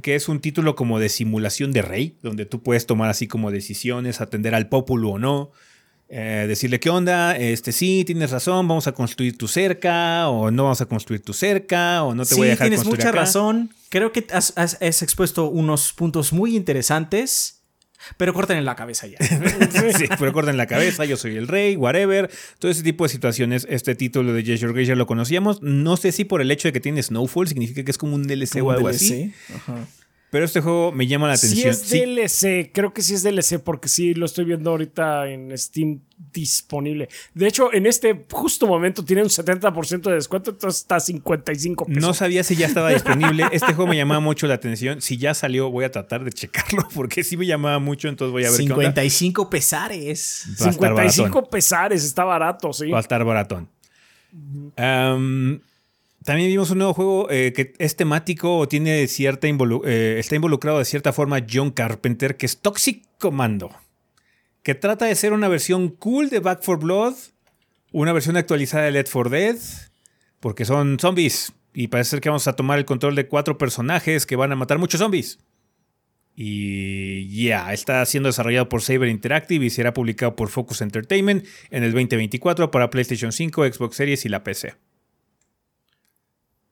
Que 0.00 0.14
es 0.14 0.28
un 0.28 0.40
título 0.40 0.74
como 0.74 0.98
de 0.98 1.08
simulación 1.08 1.72
de 1.72 1.82
rey, 1.82 2.16
donde 2.22 2.46
tú 2.46 2.62
puedes 2.62 2.86
tomar 2.86 3.10
así 3.10 3.26
como 3.26 3.50
decisiones, 3.50 4.20
atender 4.20 4.54
al 4.54 4.68
pópulo 4.68 5.10
o 5.10 5.18
no. 5.18 5.50
eh, 6.14 6.44
decirle 6.46 6.78
qué 6.78 6.90
onda, 6.90 7.34
este 7.38 7.72
sí, 7.72 8.04
tienes 8.04 8.30
razón, 8.32 8.68
vamos 8.68 8.86
a 8.86 8.92
construir 8.92 9.38
tu 9.38 9.48
cerca, 9.48 10.28
o 10.28 10.50
no 10.50 10.64
vamos 10.64 10.80
a 10.82 10.86
construir 10.86 11.22
tu 11.22 11.32
cerca, 11.32 12.02
o 12.04 12.14
no 12.14 12.24
te 12.24 12.34
sí, 12.34 12.36
voy 12.36 12.48
a 12.48 12.50
dejar 12.50 12.66
tienes 12.66 12.80
construir 12.80 12.98
mucha 13.00 13.08
acá. 13.08 13.18
razón. 13.20 13.70
Creo 13.88 14.12
que 14.12 14.26
has, 14.30 14.52
has- 14.56 14.76
has 14.82 15.00
expuesto 15.02 15.46
unos 15.46 15.94
puntos 15.94 16.32
muy 16.34 16.54
interesantes, 16.54 17.61
pero 18.16 18.32
corten 18.34 18.58
en 18.58 18.64
la 18.64 18.76
cabeza 18.76 19.06
ya. 19.06 19.18
sí, 19.96 20.06
pero 20.18 20.32
corten 20.32 20.56
la 20.56 20.66
cabeza, 20.66 21.04
yo 21.04 21.16
soy 21.16 21.36
el 21.36 21.48
rey, 21.48 21.76
whatever. 21.76 22.30
Todo 22.58 22.70
ese 22.70 22.82
tipo 22.82 23.04
de 23.04 23.08
situaciones. 23.08 23.66
Este 23.68 23.94
título 23.94 24.32
de 24.32 24.42
Yes 24.42 24.60
Your 24.60 24.78
ya 24.82 24.94
lo 24.94 25.06
conocíamos. 25.06 25.62
No 25.62 25.96
sé 25.96 26.12
si 26.12 26.24
por 26.24 26.40
el 26.40 26.50
hecho 26.50 26.68
de 26.68 26.72
que 26.72 26.80
tiene 26.80 27.02
Snowfall 27.02 27.48
significa 27.48 27.84
que 27.84 27.90
es 27.90 27.98
como 27.98 28.14
un 28.14 28.26
DLC 28.26 28.62
o 28.62 28.70
algo 28.70 28.88
así. 28.88 29.32
Ajá. 29.54 29.86
Pero 30.32 30.46
este 30.46 30.62
juego 30.62 30.92
me 30.92 31.06
llama 31.06 31.28
la 31.28 31.36
Si 31.36 31.46
atención. 31.46 31.70
es 31.70 31.78
Sí, 31.80 31.98
DLC, 32.00 32.72
creo 32.72 32.94
que 32.94 33.02
sí 33.02 33.12
es 33.12 33.22
DLC 33.22 33.58
porque 33.62 33.90
sí 33.90 34.14
lo 34.14 34.24
estoy 34.24 34.46
viendo 34.46 34.70
ahorita 34.70 35.28
en 35.28 35.56
Steam 35.58 36.00
disponible. 36.32 37.10
De 37.34 37.46
hecho, 37.46 37.70
en 37.70 37.84
este 37.84 38.24
justo 38.30 38.66
momento 38.66 39.04
tiene 39.04 39.22
un 39.22 39.28
70% 39.28 40.00
de 40.08 40.14
descuento, 40.14 40.52
entonces 40.52 40.80
está 40.80 40.96
a 40.96 41.00
55 41.00 41.84
pesos. 41.84 42.00
no 42.02 42.14
sabía 42.14 42.42
si 42.44 42.56
ya 42.56 42.66
estaba 42.66 42.88
disponible. 42.94 43.44
Este 43.52 43.74
juego 43.74 43.88
me 43.88 43.96
llamaba 43.98 44.20
mucho 44.20 44.46
la 44.46 44.54
atención. 44.54 45.02
Si 45.02 45.18
ya 45.18 45.34
salió, 45.34 45.70
voy 45.70 45.84
a 45.84 45.90
tratar 45.90 46.24
de 46.24 46.32
checarlo 46.32 46.88
porque 46.94 47.24
sí 47.24 47.36
me 47.36 47.44
llamaba 47.44 47.78
mucho. 47.78 48.08
Entonces 48.08 48.32
voy 48.32 48.46
a 48.46 48.50
ver 48.50 48.56
qué 48.56 48.62
onda. 48.62 48.74
55 48.76 49.50
pesares. 49.50 50.46
Va 50.62 50.66
a 50.66 50.70
estar 50.70 50.94
baratón. 50.94 51.12
55 51.12 51.50
pesares, 51.50 52.04
está 52.04 52.24
barato, 52.24 52.72
sí. 52.72 52.88
Va 52.88 52.96
a 52.96 53.00
estar 53.02 53.22
baratón. 53.22 53.68
Am, 54.78 55.60
también 56.24 56.48
vimos 56.48 56.70
un 56.70 56.78
nuevo 56.78 56.94
juego 56.94 57.30
eh, 57.30 57.52
que 57.54 57.74
es 57.78 57.96
temático 57.96 58.58
o 58.58 58.68
tiene 58.68 59.06
cierta 59.06 59.48
involu- 59.48 59.82
eh, 59.84 60.16
está 60.18 60.36
involucrado 60.36 60.78
de 60.78 60.84
cierta 60.84 61.12
forma 61.12 61.44
John 61.50 61.70
Carpenter, 61.70 62.36
que 62.36 62.46
es 62.46 62.58
Toxic 62.60 63.04
Commando, 63.18 63.70
que 64.62 64.74
trata 64.74 65.06
de 65.06 65.14
ser 65.14 65.32
una 65.32 65.48
versión 65.48 65.88
cool 65.88 66.30
de 66.30 66.40
Back 66.40 66.62
for 66.62 66.78
Blood, 66.78 67.14
una 67.92 68.12
versión 68.12 68.36
actualizada 68.36 68.84
de 68.84 68.92
Left 68.92 69.12
4 69.12 69.30
Dead, 69.30 69.56
porque 70.40 70.64
son 70.64 70.98
zombies 70.98 71.52
y 71.74 71.88
parece 71.88 72.10
ser 72.10 72.20
que 72.20 72.28
vamos 72.28 72.46
a 72.48 72.54
tomar 72.56 72.78
el 72.78 72.84
control 72.84 73.14
de 73.14 73.28
cuatro 73.28 73.58
personajes 73.58 74.26
que 74.26 74.36
van 74.36 74.52
a 74.52 74.56
matar 74.56 74.78
muchos 74.78 75.00
zombies. 75.00 75.38
Y 76.34 77.44
ya, 77.44 77.72
está 77.72 78.04
siendo 78.06 78.28
desarrollado 78.28 78.68
por 78.68 78.80
Saber 78.80 79.08
Interactive 79.08 79.66
y 79.66 79.70
será 79.70 79.92
publicado 79.92 80.34
por 80.34 80.48
Focus 80.48 80.80
Entertainment 80.80 81.46
en 81.70 81.82
el 81.82 81.92
2024 81.92 82.70
para 82.70 82.90
PlayStation 82.90 83.32
5, 83.32 83.70
Xbox 83.72 83.96
Series 83.96 84.24
y 84.24 84.28
la 84.30 84.42
PC. 84.42 84.74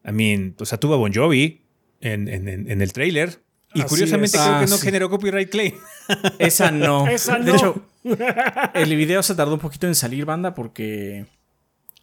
I 0.07 0.13
mean, 0.13 0.55
o 0.59 0.65
sea, 0.65 0.79
tuvo 0.79 0.95
a 0.95 0.97
Bon 0.97 1.13
Jovi 1.13 1.63
en, 2.01 2.29
en- 2.29 2.49
en- 2.49 2.71
en 2.71 2.81
el 2.83 2.93
trailer. 2.93 3.43
Y 3.75 3.81
Así 3.83 3.89
curiosamente 3.89 4.37
es. 4.37 4.43
creo 4.43 4.57
Ah, 4.57 4.61
que 4.65 4.71
no 4.71 4.77
sí. 4.79 4.83
generó 4.87 5.09
copyright 5.11 5.49
claim. 5.51 5.75
Esa 6.39 6.71
no. 6.73 7.07
Esa 7.07 7.39
De 7.39 7.53
hecho, 7.53 7.85
el 8.75 8.97
video 8.97 9.23
se 9.23 9.35
tardó 9.35 9.55
un 9.55 9.61
poquito 9.61 9.87
en 9.87 9.95
salir, 9.95 10.25
banda, 10.25 10.55
porque 10.55 11.27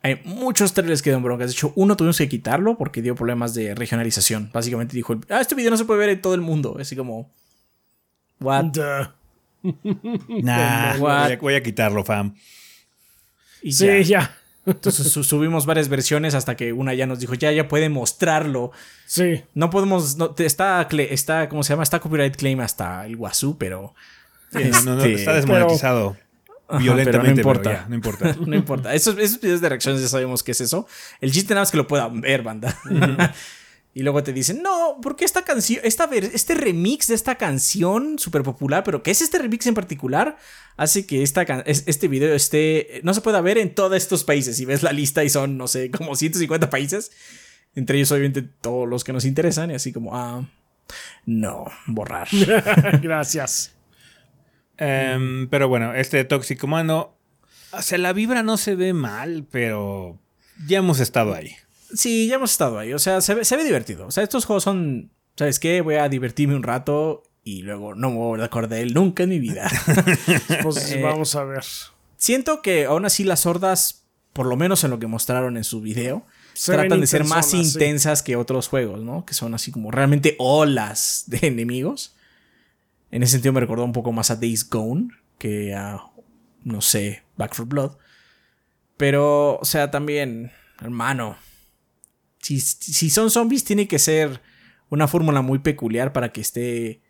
hay 0.01 0.21
muchos 0.23 0.73
trailers 0.73 1.01
que 1.01 1.09
dieron 1.09 1.23
broncas. 1.23 1.47
De 1.47 1.53
hecho, 1.53 1.73
uno 1.75 1.97
tuvimos 1.97 2.17
que 2.17 2.29
quitarlo 2.29 2.77
porque 2.77 3.01
dio 3.01 3.15
problemas 3.15 3.53
de 3.53 3.75
regionalización. 3.75 4.49
Básicamente 4.53 4.95
dijo, 4.95 5.19
ah, 5.29 5.41
este 5.41 5.55
video 5.55 5.71
no 5.71 5.77
se 5.77 5.83
puede 5.85 5.99
ver 5.99 6.09
en 6.09 6.21
todo 6.21 6.35
el 6.35 6.41
mundo. 6.41 6.77
Así 6.79 6.95
como, 6.95 7.29
what? 8.39 8.65
Duh. 8.65 9.07
Nah, 10.43 10.95
What? 10.97 10.99
voy 10.99 11.11
a, 11.33 11.37
voy 11.37 11.53
a 11.55 11.63
quitarlo, 11.63 12.03
fam. 12.05 12.33
Y 13.61 13.71
Sí, 13.73 13.85
ya. 13.87 14.01
ya. 14.01 14.36
Entonces 14.67 15.11
su- 15.11 15.23
subimos 15.23 15.65
varias 15.65 15.87
versiones 15.89 16.35
hasta 16.35 16.55
que 16.55 16.73
una 16.73 16.93
ya 16.93 17.05
nos 17.07 17.19
dijo, 17.19 17.33
ya, 17.33 17.51
ya 17.51 17.67
puede 17.67 17.89
mostrarlo. 17.89 18.71
Sí. 19.05 19.43
No 19.55 19.69
podemos, 19.69 20.17
no, 20.17 20.35
está, 20.37 20.87
está, 21.09 21.49
¿cómo 21.49 21.63
se 21.63 21.73
llama? 21.73 21.83
Está 21.83 21.99
copyright 21.99 22.35
claim 22.35 22.59
hasta 22.59 23.05
el 23.05 23.15
Wazoo, 23.15 23.57
pero... 23.57 23.95
Sí, 24.51 24.59
no, 24.69 24.81
no, 24.81 24.95
no, 24.95 25.03
este, 25.03 25.13
está 25.15 25.33
desmonetizado. 25.33 26.15
violentamente. 26.79 27.05
pero 27.05 27.17
no 27.17 27.23
pero 27.23 27.37
importa. 27.37 27.71
ya, 27.71 27.85
no 27.89 27.95
importa. 27.95 28.35
no 28.45 28.55
importa. 28.55 28.93
Esos, 28.93 29.17
esos 29.17 29.41
videos 29.41 29.61
de 29.61 29.69
reacciones 29.69 30.01
ya 30.01 30.07
sabemos 30.07 30.43
qué 30.43 30.51
es 30.51 30.61
eso. 30.61 30.87
El 31.21 31.31
chiste 31.31 31.53
nada 31.53 31.61
más 31.61 31.71
que 31.71 31.77
lo 31.77 31.87
puedan 31.87 32.21
ver, 32.21 32.43
banda. 32.43 32.75
Y 33.97 34.03
luego 34.03 34.21
te 34.21 34.31
dicen, 34.31 34.61
no, 34.61 34.99
porque 35.01 35.25
esta 35.25 35.41
canción, 35.43 35.81
esta 35.83 36.05
ver- 36.05 36.29
este 36.31 36.53
remix 36.53 37.07
de 37.07 37.15
esta 37.15 37.33
canción 37.33 38.19
súper 38.19 38.43
popular, 38.43 38.83
pero 38.83 39.01
¿qué 39.01 39.09
es 39.09 39.23
este 39.23 39.39
remix 39.39 39.65
en 39.65 39.73
particular? 39.73 40.37
Hace 40.75 41.07
que 41.07 41.23
esta 41.23 41.41
este 41.65 42.07
video 42.07 42.35
esté, 42.35 43.01
no 43.03 43.15
se 43.15 43.21
pueda 43.21 43.41
ver 43.41 43.57
en 43.57 43.73
todos 43.73 43.97
estos 43.97 44.23
países. 44.23 44.59
Y 44.59 44.65
ves 44.65 44.83
la 44.83 44.91
lista 44.91 45.23
y 45.23 45.31
son, 45.31 45.57
no 45.57 45.67
sé, 45.67 45.89
como 45.89 46.15
150 46.15 46.69
países. 46.69 47.11
Entre 47.73 47.97
ellos, 47.97 48.11
obviamente, 48.11 48.43
todos 48.43 48.87
los 48.87 49.03
que 49.03 49.13
nos 49.13 49.25
interesan. 49.25 49.71
Y 49.71 49.73
así 49.73 49.91
como, 49.91 50.15
ah, 50.15 50.47
no, 51.25 51.65
borrar. 51.87 52.27
Gracias. 53.01 53.73
Em, 54.77 55.47
pero 55.49 55.69
bueno, 55.69 55.95
este 55.95 56.23
Toxic 56.23 56.63
Humano. 56.63 57.17
O 57.71 57.81
sea, 57.81 57.97
la 57.97 58.13
vibra 58.13 58.43
no 58.43 58.57
se 58.57 58.75
ve 58.75 58.93
mal, 58.93 59.47
pero 59.49 60.19
ya 60.67 60.77
hemos 60.77 60.99
estado 60.99 61.33
ahí. 61.33 61.55
Sí, 61.93 62.27
ya 62.27 62.35
hemos 62.35 62.51
estado 62.51 62.79
ahí. 62.79 62.93
O 62.93 62.99
sea, 62.99 63.21
se 63.21 63.33
ve, 63.33 63.45
se 63.45 63.57
ve 63.57 63.63
divertido. 63.63 64.07
O 64.07 64.11
sea, 64.11 64.23
estos 64.23 64.45
juegos 64.45 64.63
son. 64.63 65.11
¿Sabes 65.35 65.59
qué? 65.59 65.81
Voy 65.81 65.95
a 65.95 66.09
divertirme 66.09 66.55
un 66.55 66.63
rato 66.63 67.23
y 67.43 67.61
luego 67.61 67.95
no 67.95 68.09
me 68.09 68.17
voy 68.17 68.41
a 68.41 68.45
acordar 68.45 68.69
de 68.71 68.81
él 68.81 68.93
nunca 68.93 69.23
en 69.23 69.29
mi 69.29 69.39
vida. 69.39 69.69
Pues 70.63 70.91
Eh, 70.91 71.01
vamos 71.01 71.35
a 71.35 71.43
ver. 71.43 71.63
Siento 72.17 72.61
que 72.61 72.85
aún 72.85 73.05
así 73.05 73.23
las 73.23 73.45
hordas, 73.45 74.05
por 74.33 74.47
lo 74.47 74.55
menos 74.57 74.83
en 74.83 74.89
lo 74.91 74.99
que 74.99 75.07
mostraron 75.07 75.55
en 75.55 75.63
su 75.63 75.79
video, 75.81 76.25
Se 76.53 76.73
tratan 76.73 76.99
de 76.99 77.07
ser 77.07 77.23
más 77.23 77.51
sí. 77.51 77.57
intensas 77.61 78.23
que 78.23 78.35
otros 78.35 78.67
juegos, 78.67 79.01
¿no? 79.01 79.23
Que 79.25 79.35
son 79.35 79.53
así 79.53 79.71
como 79.71 79.91
realmente 79.91 80.35
olas 80.39 81.25
de 81.27 81.45
enemigos. 81.47 82.15
En 83.11 83.21
ese 83.23 83.33
sentido 83.33 83.53
me 83.53 83.59
recordó 83.61 83.83
un 83.85 83.93
poco 83.93 84.11
más 84.11 84.31
a 84.31 84.35
Days 84.35 84.67
Gone 84.67 85.09
que 85.37 85.75
a, 85.75 86.01
no 86.63 86.81
sé, 86.81 87.23
Back 87.37 87.53
for 87.53 87.67
Blood. 87.67 87.91
Pero, 88.97 89.57
o 89.59 89.65
sea, 89.65 89.91
también, 89.91 90.51
hermano, 90.81 91.37
si, 92.47 92.59
si 92.61 93.09
son 93.09 93.29
zombies 93.29 93.63
tiene 93.63 93.87
que 93.87 93.99
ser 93.99 94.41
una 94.89 95.07
fórmula 95.07 95.41
muy 95.41 95.59
peculiar 95.59 96.13
para 96.13 96.31
que 96.31 96.41
esté 96.41 97.01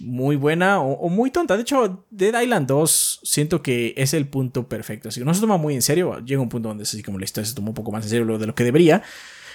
muy 0.00 0.36
buena 0.36 0.80
o, 0.80 0.92
o 0.94 1.08
muy 1.08 1.30
tonta. 1.30 1.56
De 1.56 1.62
hecho, 1.62 2.04
Dead 2.10 2.40
Island 2.40 2.66
2 2.66 3.20
siento 3.22 3.62
que 3.62 3.94
es 3.96 4.14
el 4.14 4.26
punto 4.26 4.68
perfecto. 4.68 5.08
Así 5.08 5.20
que 5.20 5.24
no 5.24 5.34
se 5.34 5.40
toma 5.40 5.56
muy 5.56 5.74
en 5.74 5.82
serio. 5.82 6.18
Llega 6.24 6.40
un 6.40 6.48
punto 6.48 6.68
donde 6.68 6.82
así 6.82 7.02
como 7.02 7.18
la 7.18 7.24
historia 7.24 7.48
se 7.48 7.54
toma 7.54 7.68
un 7.68 7.74
poco 7.74 7.92
más 7.92 8.04
en 8.04 8.10
serio 8.10 8.38
de 8.38 8.46
lo 8.46 8.54
que 8.54 8.64
debería. 8.64 9.02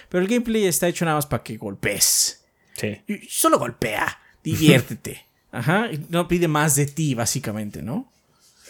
Pero 0.08 0.22
el 0.22 0.30
gameplay 0.30 0.66
está 0.66 0.88
hecho 0.88 1.06
nada 1.06 1.18
más 1.18 1.26
para 1.26 1.44
que 1.44 1.58
golpees. 1.58 2.46
Sí. 2.76 3.02
Y 3.08 3.28
Solo 3.28 3.60
golpea, 3.60 4.20
diviértete. 4.44 5.26
Ajá, 5.52 5.90
no 6.10 6.28
pide 6.28 6.48
más 6.48 6.76
de 6.76 6.86
ti, 6.86 7.16
básicamente, 7.16 7.82
¿no? 7.82 8.12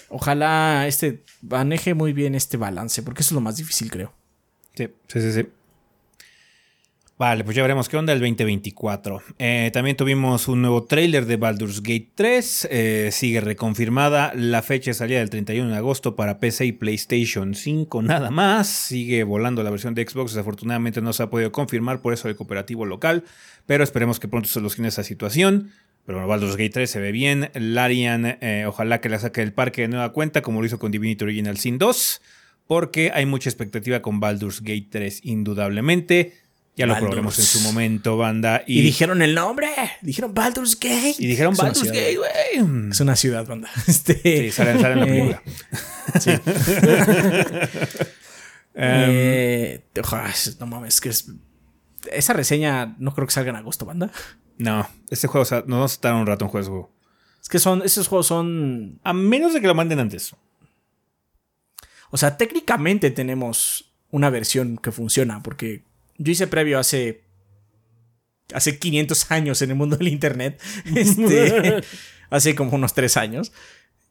Ojalá 0.07 0.87
este 0.87 1.23
maneje 1.41 1.93
muy 1.93 2.13
bien 2.13 2.35
este 2.35 2.57
balance, 2.57 3.03
porque 3.03 3.21
eso 3.21 3.29
es 3.29 3.35
lo 3.35 3.41
más 3.41 3.57
difícil, 3.57 3.91
creo. 3.91 4.13
Sí, 4.75 4.87
sí, 5.07 5.21
sí. 5.21 5.33
sí. 5.33 5.47
Vale, 7.19 7.43
pues 7.43 7.53
ya 7.57 7.63
veremos 7.63 7.89
qué 7.89 7.97
onda 7.97 8.13
el 8.13 8.19
2024. 8.19 9.21
Eh, 9.39 9.71
también 9.73 9.97
tuvimos 9.97 10.47
un 10.47 10.61
nuevo 10.61 10.85
tráiler 10.85 11.25
de 11.25 11.35
Baldur's 11.35 11.83
Gate 11.83 12.11
3. 12.15 12.69
eh, 12.71 13.09
sigue 13.11 13.41
reconfirmada 13.41 14.31
la 14.35 14.61
fecha 14.61 14.91
de 14.91 14.93
salida 14.93 15.19
del 15.19 15.29
31 15.29 15.69
de 15.69 15.75
agosto 15.75 16.15
para 16.15 16.39
PC 16.39 16.67
y 16.67 16.71
PlayStation 16.71 17.55
5 17.55 18.03
nada 18.03 18.31
más. 18.31 18.69
Sigue 18.69 19.25
volando 19.25 19.63
la 19.63 19.69
versión 19.69 19.95
de 19.95 20.07
Xbox. 20.07 20.31
Desafortunadamente 20.31 21.01
no 21.01 21.11
se 21.11 21.23
ha 21.23 21.29
podido 21.29 21.51
confirmar 21.51 22.01
por 22.01 22.13
eso 22.13 22.29
el 22.29 22.37
cooperativo 22.37 22.85
local. 22.85 23.25
Pero 23.65 23.83
esperemos 23.83 24.21
que 24.21 24.29
pronto 24.29 24.47
se 24.47 24.53
solucione 24.53 24.87
esa 24.87 25.03
situación. 25.03 25.71
Pero 26.05 26.19
bueno, 26.19 26.29
Baldur's 26.29 26.55
Gate 26.55 26.69
3 26.69 26.89
se 26.89 27.01
ve 27.01 27.11
bien. 27.11 27.51
Larian, 27.53 28.37
eh, 28.39 28.63
ojalá 28.65 29.01
que 29.01 29.09
la 29.09 29.19
saque 29.19 29.41
del 29.41 29.51
parque 29.51 29.81
de 29.81 29.89
nueva 29.89 30.13
cuenta, 30.13 30.41
como 30.41 30.61
lo 30.61 30.67
hizo 30.67 30.79
con 30.79 30.89
Divinity 30.89 31.25
Original 31.25 31.57
Sin 31.57 31.79
2. 31.79 32.21
Porque 32.65 33.11
hay 33.13 33.25
mucha 33.25 33.49
expectativa 33.49 34.01
con 34.01 34.21
Baldur's 34.21 34.61
Gate 34.61 34.87
3, 34.89 35.19
indudablemente. 35.25 36.47
Ya 36.75 36.85
lo 36.85 36.93
Baldur's. 36.93 37.39
en 37.39 37.45
su 37.45 37.59
momento, 37.61 38.15
banda. 38.17 38.63
Y, 38.65 38.79
Y, 38.79 38.81
dijeron 38.83 39.21
el 39.21 39.35
nombre, 39.35 39.67
dijeron 40.01 40.33
Baldur's 40.33 40.79
Gate. 40.79 41.15
y 41.19 41.27
dijeron 41.27 41.53
Es 41.53 41.59
Baldur's. 41.59 41.91
Gate, 41.91 42.17
güey. 42.17 42.89
Es 42.91 42.99
una 43.01 43.15
ciudad, 43.17 43.45
banda. 43.45 43.69
Este, 43.87 44.13
Sí, 44.23 44.51
sale, 44.51 44.79
sale 44.79 44.93
en 44.93 44.99
la 44.99 45.05
eh, 45.05 45.09
película. 45.09 45.43
Sí. 46.19 46.31
Em, 48.75 49.09
Eh, 49.11 49.83
ojalá, 50.01 50.31
no 50.59 50.67
mames, 50.67 51.01
que 51.01 51.09
es. 51.09 51.31
Esa 52.11 52.33
reseña 52.33 52.95
no 52.97 53.13
creo 53.13 53.27
que 53.27 53.33
salga 53.33 53.49
en 53.49 53.57
agosto, 53.57 53.85
banda. 53.85 54.09
no, 54.57 54.87
este 55.09 55.27
juego 55.27 55.41
o 55.41 55.45
sea, 55.45 55.59
nos 55.59 55.67
vamos 55.77 55.91
a 55.91 55.95
estar 55.95 56.13
un 56.13 56.25
rato 56.25 56.45
en 56.45 56.51
juego. 56.51 56.91
Es 57.41 57.49
que 57.49 57.59
son. 57.59 57.81
Esos 57.83 58.07
juegos 58.07 58.27
son. 58.27 58.99
A 59.03 59.11
menos 59.13 59.53
de 59.53 59.61
que 59.61 59.67
lo 59.67 59.75
manden 59.75 59.99
antes. 59.99 60.33
O 62.11 62.17
sea, 62.17 62.37
técnicamente 62.37 63.11
tenemos 63.11 63.91
una 64.11 64.29
versión 64.29 64.77
que 64.77 64.91
funciona. 64.91 65.43
Porque 65.43 65.83
yo 66.19 66.31
hice 66.31 66.45
previo 66.45 66.77
hace. 66.77 67.23
Hace 68.53 68.79
500 68.79 69.31
años 69.31 69.61
en 69.61 69.71
el 69.71 69.75
mundo 69.75 69.95
del 69.97 70.07
internet. 70.07 70.61
Este. 70.95 71.81
hace 72.29 72.55
como 72.55 72.75
unos 72.75 72.93
3 72.93 73.17
años. 73.17 73.51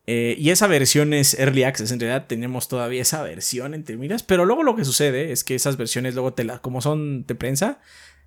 Eh, 0.07 0.37
y 0.39 0.51
esa 0.51 0.67
versión 0.67 1.13
es 1.13 1.35
Early 1.35 1.65
Access. 1.65 1.93
En 1.93 2.01
realidad 2.01 2.27
tenemos 2.27 2.69
todavía 2.69 3.03
esa 3.03 3.23
versión 3.23 3.75
entre 3.75 3.97
miras. 3.97 4.23
Pero 4.23 4.45
luego 4.45 4.63
lo 4.63 4.75
que 4.75 4.85
sucede 4.85 5.33
es 5.33 5.45
que 5.45 5.55
esas 5.55 5.77
versiones, 5.77 6.15
luego 6.15 6.33
te 6.33 6.47
como 6.61 6.81
son 6.81 7.27
de 7.27 7.35
prensa, 7.35 7.81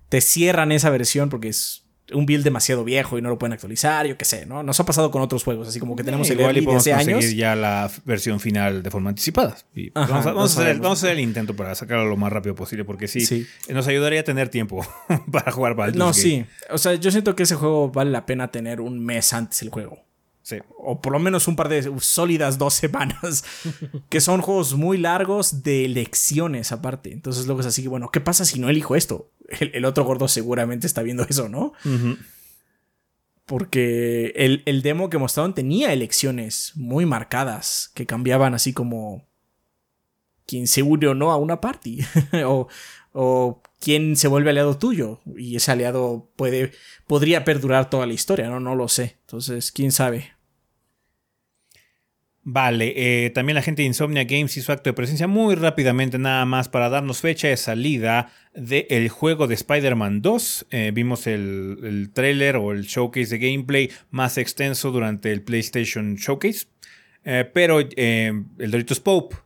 te 0.08 0.20
cierran 0.20 0.70
esa 0.70 0.90
versión 0.90 1.28
porque 1.28 1.48
es 1.48 1.81
un 2.14 2.26
build 2.26 2.44
demasiado 2.44 2.84
viejo 2.84 3.18
y 3.18 3.22
no 3.22 3.28
lo 3.28 3.38
pueden 3.38 3.52
actualizar. 3.52 4.06
Yo 4.06 4.16
qué 4.16 4.24
sé, 4.24 4.46
¿no? 4.46 4.62
Nos 4.62 4.78
ha 4.80 4.84
pasado 4.86 5.10
con 5.10 5.22
otros 5.22 5.44
juegos. 5.44 5.68
Así 5.68 5.80
como 5.80 5.96
que 5.96 6.04
tenemos 6.04 6.28
el 6.30 6.38
igual 6.40 6.54
y 6.56 6.58
Early 6.60 6.66
podemos 6.66 6.84
conseguir 6.84 7.14
años. 7.16 7.32
ya 7.34 7.54
la 7.56 7.90
versión 8.04 8.40
final 8.40 8.82
de 8.82 8.90
forma 8.90 9.10
anticipada. 9.10 9.56
Y 9.74 9.90
Ajá, 9.94 10.06
vamos, 10.12 10.26
a, 10.26 10.30
no 10.30 10.36
vamos 10.36 10.56
a 10.58 10.60
hacer 10.62 10.76
vamos 10.80 11.02
a 11.02 11.06
hacer 11.06 11.18
el 11.18 11.20
intento 11.24 11.54
para 11.56 11.74
sacarlo 11.74 12.06
lo 12.06 12.16
más 12.16 12.32
rápido 12.32 12.54
posible. 12.54 12.84
Porque 12.84 13.08
sí, 13.08 13.24
Sí. 13.26 13.46
nos 13.68 13.86
ayudaría 13.88 14.20
a 14.20 14.24
tener 14.24 14.48
tiempo 14.48 14.86
para 15.32 15.50
jugar 15.52 15.74
Baldur's 15.74 15.98
No, 15.98 16.06
Gate. 16.06 16.18
sí. 16.20 16.44
O 16.70 16.78
sea, 16.78 16.94
yo 16.94 17.10
siento 17.10 17.34
que 17.36 17.42
ese 17.44 17.54
juego 17.54 17.90
vale 17.90 18.10
la 18.10 18.26
pena 18.26 18.48
tener 18.50 18.80
un 18.80 19.04
mes 19.04 19.32
antes 19.32 19.62
el 19.62 19.70
juego. 19.70 20.04
Sí. 20.42 20.58
O 20.78 21.00
por 21.00 21.12
lo 21.12 21.18
menos 21.18 21.46
un 21.48 21.56
par 21.56 21.68
de 21.68 21.92
sólidas 22.00 22.58
dos 22.58 22.74
semanas. 22.82 23.44
que 24.08 24.20
son 24.20 24.40
juegos 24.40 24.74
muy 24.74 24.98
largos 24.98 25.62
de 25.62 25.88
lecciones 25.88 26.72
aparte. 26.72 27.12
Entonces 27.12 27.46
luego 27.46 27.60
es 27.60 27.66
así 27.66 27.86
bueno, 27.86 28.10
¿qué 28.10 28.20
pasa 28.20 28.44
si 28.44 28.58
no 28.58 28.68
elijo 28.68 28.96
esto? 28.96 29.30
El, 29.48 29.70
el 29.74 29.84
otro 29.84 30.04
gordo 30.04 30.28
seguramente 30.28 30.86
está 30.86 31.02
viendo 31.02 31.24
eso, 31.28 31.48
¿no? 31.48 31.72
Porque 33.44 34.32
el, 34.36 34.62
el 34.66 34.82
demo 34.82 35.10
que 35.10 35.18
mostraron 35.18 35.54
tenía 35.54 35.92
elecciones 35.92 36.72
muy 36.74 37.06
marcadas 37.06 37.90
que 37.94 38.06
cambiaban 38.06 38.54
así 38.54 38.72
como 38.72 39.26
quién 40.46 40.66
se 40.66 40.82
une 40.82 41.08
o 41.08 41.14
no 41.14 41.32
a 41.32 41.36
una 41.36 41.60
party. 41.60 42.00
o, 42.46 42.68
o 43.12 43.62
quién 43.80 44.16
se 44.16 44.28
vuelve 44.28 44.50
aliado 44.50 44.78
tuyo. 44.78 45.20
Y 45.36 45.56
ese 45.56 45.72
aliado 45.72 46.30
puede, 46.36 46.72
podría 47.06 47.44
perdurar 47.44 47.90
toda 47.90 48.06
la 48.06 48.12
historia, 48.12 48.48
¿no? 48.48 48.60
No 48.60 48.74
lo 48.74 48.88
sé. 48.88 49.18
Entonces, 49.22 49.72
quién 49.72 49.92
sabe. 49.92 50.31
Vale, 52.44 52.92
eh, 52.96 53.30
también 53.30 53.54
la 53.54 53.62
gente 53.62 53.82
de 53.82 53.86
Insomnia 53.86 54.24
Games 54.24 54.56
hizo 54.56 54.72
acto 54.72 54.90
de 54.90 54.94
presencia 54.94 55.28
muy 55.28 55.54
rápidamente, 55.54 56.18
nada 56.18 56.44
más 56.44 56.68
para 56.68 56.88
darnos 56.88 57.20
fecha 57.20 57.46
de 57.46 57.56
salida 57.56 58.32
del 58.52 59.08
juego 59.10 59.46
de 59.46 59.54
Spider-Man 59.54 60.22
2. 60.22 60.66
Eh, 60.70 60.90
vimos 60.92 61.28
el, 61.28 62.10
trailer 62.12 62.56
o 62.56 62.72
el 62.72 62.82
showcase 62.82 63.38
de 63.38 63.38
gameplay 63.38 63.90
más 64.10 64.38
extenso 64.38 64.90
durante 64.90 65.30
el 65.30 65.42
PlayStation 65.42 66.16
Showcase. 66.16 66.66
Eh, 67.24 67.48
pero 67.52 67.78
el 67.78 68.70
Doritos 68.70 68.98
Pope 68.98 69.36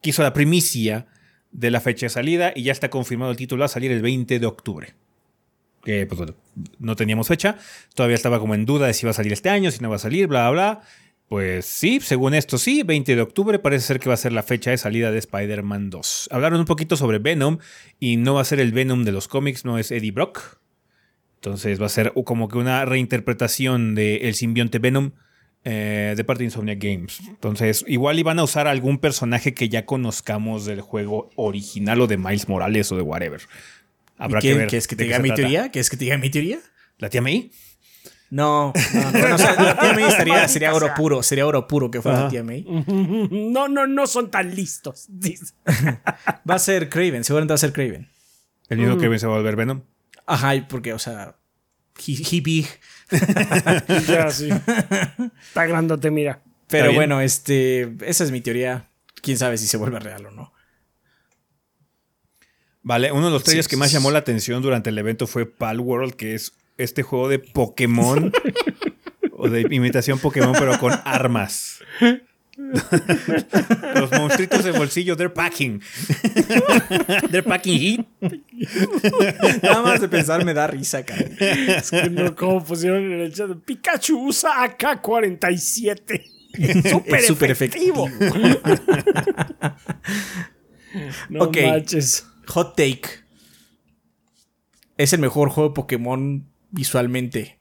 quiso 0.00 0.22
la 0.22 0.32
primicia 0.32 1.06
de 1.52 1.70
la 1.70 1.80
fecha 1.80 2.06
de 2.06 2.10
salida 2.10 2.52
y 2.56 2.62
ya 2.62 2.72
está 2.72 2.88
confirmado 2.88 3.30
el 3.30 3.36
título 3.36 3.64
a 3.64 3.68
salir 3.68 3.92
el 3.92 4.00
20 4.00 4.38
de 4.38 4.46
octubre. 4.46 4.94
Pues 5.82 6.20
no 6.80 6.96
teníamos 6.96 7.28
fecha, 7.28 7.58
todavía 7.94 8.16
estaba 8.16 8.40
como 8.40 8.56
en 8.56 8.66
duda 8.66 8.88
de 8.88 8.94
si 8.94 9.06
va 9.06 9.10
a 9.10 9.14
salir 9.14 9.32
este 9.32 9.50
año, 9.50 9.70
si 9.70 9.80
no 9.80 9.88
va 9.88 9.96
a 9.96 10.00
salir, 10.00 10.26
bla, 10.26 10.50
bla, 10.50 10.80
bla. 10.80 10.82
Pues 11.28 11.66
sí, 11.66 11.98
según 12.00 12.34
esto 12.34 12.56
sí, 12.56 12.82
20 12.84 13.16
de 13.16 13.20
octubre 13.22 13.58
parece 13.58 13.84
ser 13.86 13.98
que 14.00 14.08
va 14.08 14.14
a 14.14 14.18
ser 14.18 14.32
la 14.32 14.44
fecha 14.44 14.70
de 14.70 14.78
salida 14.78 15.10
de 15.10 15.18
Spider-Man 15.18 15.90
2. 15.90 16.28
Hablaron 16.30 16.60
un 16.60 16.66
poquito 16.66 16.96
sobre 16.96 17.18
Venom 17.18 17.58
y 17.98 18.16
no 18.16 18.34
va 18.34 18.42
a 18.42 18.44
ser 18.44 18.60
el 18.60 18.70
Venom 18.72 19.02
de 19.04 19.10
los 19.12 19.26
cómics, 19.26 19.64
no 19.64 19.76
es 19.78 19.90
Eddie 19.90 20.12
Brock. 20.12 20.60
Entonces 21.36 21.80
va 21.82 21.86
a 21.86 21.90
ser 21.90 22.12
como 22.24 22.48
que 22.48 22.58
una 22.58 22.84
reinterpretación 22.84 23.94
del 23.96 24.34
simbionte 24.34 24.78
Venom 24.78 25.12
eh, 25.64 26.14
de 26.16 26.24
parte 26.24 26.40
de 26.40 26.44
Insomnia 26.46 26.76
Games. 26.76 27.18
Entonces 27.26 27.84
igual 27.88 28.20
iban 28.20 28.38
a 28.38 28.44
usar 28.44 28.68
algún 28.68 28.98
personaje 28.98 29.52
que 29.52 29.68
ya 29.68 29.84
conozcamos 29.84 30.64
del 30.64 30.80
juego 30.80 31.30
original 31.34 32.00
o 32.02 32.06
de 32.06 32.18
Miles 32.18 32.48
Morales 32.48 32.92
o 32.92 32.96
de 32.96 33.02
whatever. 33.02 33.40
Habrá 34.16 34.38
¿Y 34.38 34.42
que 34.42 34.48
qué- 34.48 34.54
ver. 34.54 34.68
¿Quieres 34.68 34.86
que 34.86 34.94
te 34.94 35.02
de 35.04 35.10
qué 35.10 35.16
diga 35.16 35.22
mi 35.28 35.34
teoría? 35.34 35.70
¿Quieres 35.72 35.90
que 35.90 35.96
te 35.96 36.04
diga 36.04 36.18
mi 36.18 36.30
teoría? 36.30 36.60
¿La 36.98 37.10
tía 37.10 37.20
May? 37.20 37.50
No, 38.28 38.72
no, 38.92 39.00
no, 39.02 39.12
bueno, 39.12 39.34
o 39.36 39.38
sea, 39.38 39.54
la 39.54 39.78
tía 39.78 39.92
May 39.94 40.48
sería 40.48 40.74
oro 40.74 40.92
puro, 40.96 41.22
sería 41.22 41.46
oro 41.46 41.68
puro 41.68 41.90
que 41.90 42.02
fuera 42.02 42.24
la 42.24 42.28
tía 42.28 42.42
May. 42.42 42.64
No, 43.30 43.68
no, 43.68 43.86
no 43.86 44.06
son 44.06 44.30
tan 44.30 44.54
listos. 44.54 45.08
Va 46.48 46.54
a 46.54 46.58
ser 46.58 46.88
Craven, 46.88 47.24
seguramente 47.24 47.52
va 47.52 47.56
a 47.56 47.58
ser 47.58 47.72
Craven. 47.72 48.08
El 48.68 48.78
mismo 48.78 48.98
que 48.98 49.18
se 49.18 49.26
va 49.26 49.34
a 49.34 49.36
volver 49.36 49.56
Venom. 49.56 49.82
Ajá, 50.26 50.56
y 50.56 50.62
porque, 50.62 50.92
o 50.92 50.98
sea, 50.98 51.36
he, 52.06 52.36
he 52.36 52.40
big. 52.40 52.66
Ya, 54.08 54.30
sí. 54.30 54.48
Está 54.50 55.66
grandote, 55.66 56.10
mira. 56.10 56.42
Pero 56.68 56.92
bueno, 56.92 57.20
este, 57.20 57.94
esa 58.04 58.24
es 58.24 58.32
mi 58.32 58.40
teoría. 58.40 58.90
Quién 59.22 59.38
sabe 59.38 59.56
si 59.56 59.66
se 59.66 59.76
vuelve 59.76 60.00
real 60.00 60.26
o 60.26 60.30
no. 60.32 60.52
Vale, 62.82 63.10
uno 63.10 63.26
de 63.26 63.32
los 63.32 63.42
trailers 63.42 63.66
Sí, 63.66 63.70
que 63.70 63.76
más 63.76 63.90
llamó 63.90 64.10
la 64.10 64.20
atención 64.20 64.62
durante 64.62 64.90
el 64.90 64.98
evento 64.98 65.26
fue 65.26 65.46
Pal 65.46 65.80
World, 65.80 66.14
que 66.14 66.34
es 66.34 66.52
este 66.78 67.02
juego 67.02 67.28
de 67.28 67.38
Pokémon 67.38 68.32
o 69.32 69.48
de 69.48 69.62
imitación 69.70 70.18
Pokémon, 70.18 70.54
pero 70.58 70.78
con 70.78 70.92
armas. 71.04 71.80
los 73.94 74.10
monstruitos 74.12 74.64
de 74.64 74.72
bolsillo, 74.72 75.14
they're 75.16 75.32
packing. 75.32 75.80
they're 77.30 77.42
packing 77.42 77.78
heat. 77.78 78.06
Nada 79.62 79.82
más 79.82 80.00
de 80.00 80.08
pensar 80.08 80.42
me 80.44 80.54
da 80.54 80.66
risa, 80.66 81.04
cara. 81.04 81.26
Es 81.38 81.90
que 81.90 82.08
no, 82.08 82.34
como 82.34 82.64
pusieron 82.64 83.12
en 83.12 83.20
el 83.20 83.34
chat, 83.34 83.50
Pikachu 83.64 84.28
usa 84.28 84.64
AK-47. 84.64 86.22
Es 86.58 86.90
súper 86.90 87.14
Es 87.20 87.26
súper 87.26 87.50
efectivo. 87.50 88.08
no 91.28 91.42
Ok. 91.44 91.58
manches. 91.62 92.26
Hot 92.48 92.74
take. 92.76 93.02
Es 94.96 95.12
el 95.12 95.20
mejor 95.20 95.50
juego 95.50 95.68
de 95.70 95.74
Pokémon 95.74 96.46
visualmente 96.70 97.58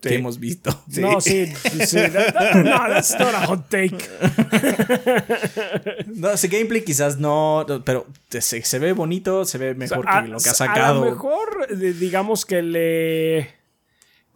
Sí. 0.00 0.10
que 0.10 0.14
hemos 0.14 0.38
visto. 0.38 0.70
No, 0.98 1.20
sí, 1.20 1.46
sí. 1.86 1.96
no, 1.96 2.70
that's 2.88 3.18
not 3.18 3.34
a 3.34 3.46
hot 3.48 3.68
take. 3.68 3.96
No, 6.14 6.30
ese 6.30 6.46
gameplay 6.48 6.84
quizás 6.84 7.18
no, 7.18 7.66
pero 7.84 8.06
se, 8.28 8.62
se 8.62 8.78
ve 8.78 8.92
bonito, 8.92 9.44
se 9.44 9.58
ve 9.58 9.74
mejor 9.74 10.04
A- 10.08 10.22
que 10.22 10.28
lo 10.28 10.38
que 10.38 10.48
ha 10.48 10.52
A 10.52 10.54
sacado. 10.54 11.04
lo 11.04 11.10
mejor, 11.10 11.66
eh, 11.70 11.74
digamos 11.98 12.46
que 12.46 12.62
le. 12.62 13.58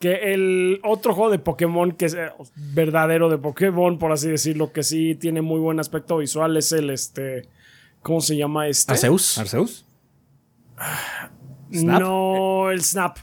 Que 0.00 0.34
el 0.34 0.80
otro 0.82 1.14
juego 1.14 1.30
de 1.30 1.38
Pokémon, 1.38 1.92
que 1.92 2.06
es 2.06 2.14
eh, 2.14 2.30
verdadero 2.56 3.28
de 3.30 3.38
Pokémon, 3.38 4.00
por 4.00 4.10
así 4.10 4.28
decirlo, 4.28 4.72
que 4.72 4.82
sí 4.82 5.14
tiene 5.14 5.42
muy 5.42 5.60
buen 5.60 5.78
aspecto 5.78 6.16
visual, 6.18 6.56
es 6.56 6.72
el 6.72 6.90
este. 6.90 7.46
¿Cómo 8.02 8.20
se 8.20 8.36
llama 8.36 8.66
este? 8.66 8.90
Arceus. 8.94 9.38
¿Arceus? 9.38 9.84
¿Snap? 11.72 12.00
No, 12.00 12.70
el 12.72 12.82
Snap. 12.82 13.18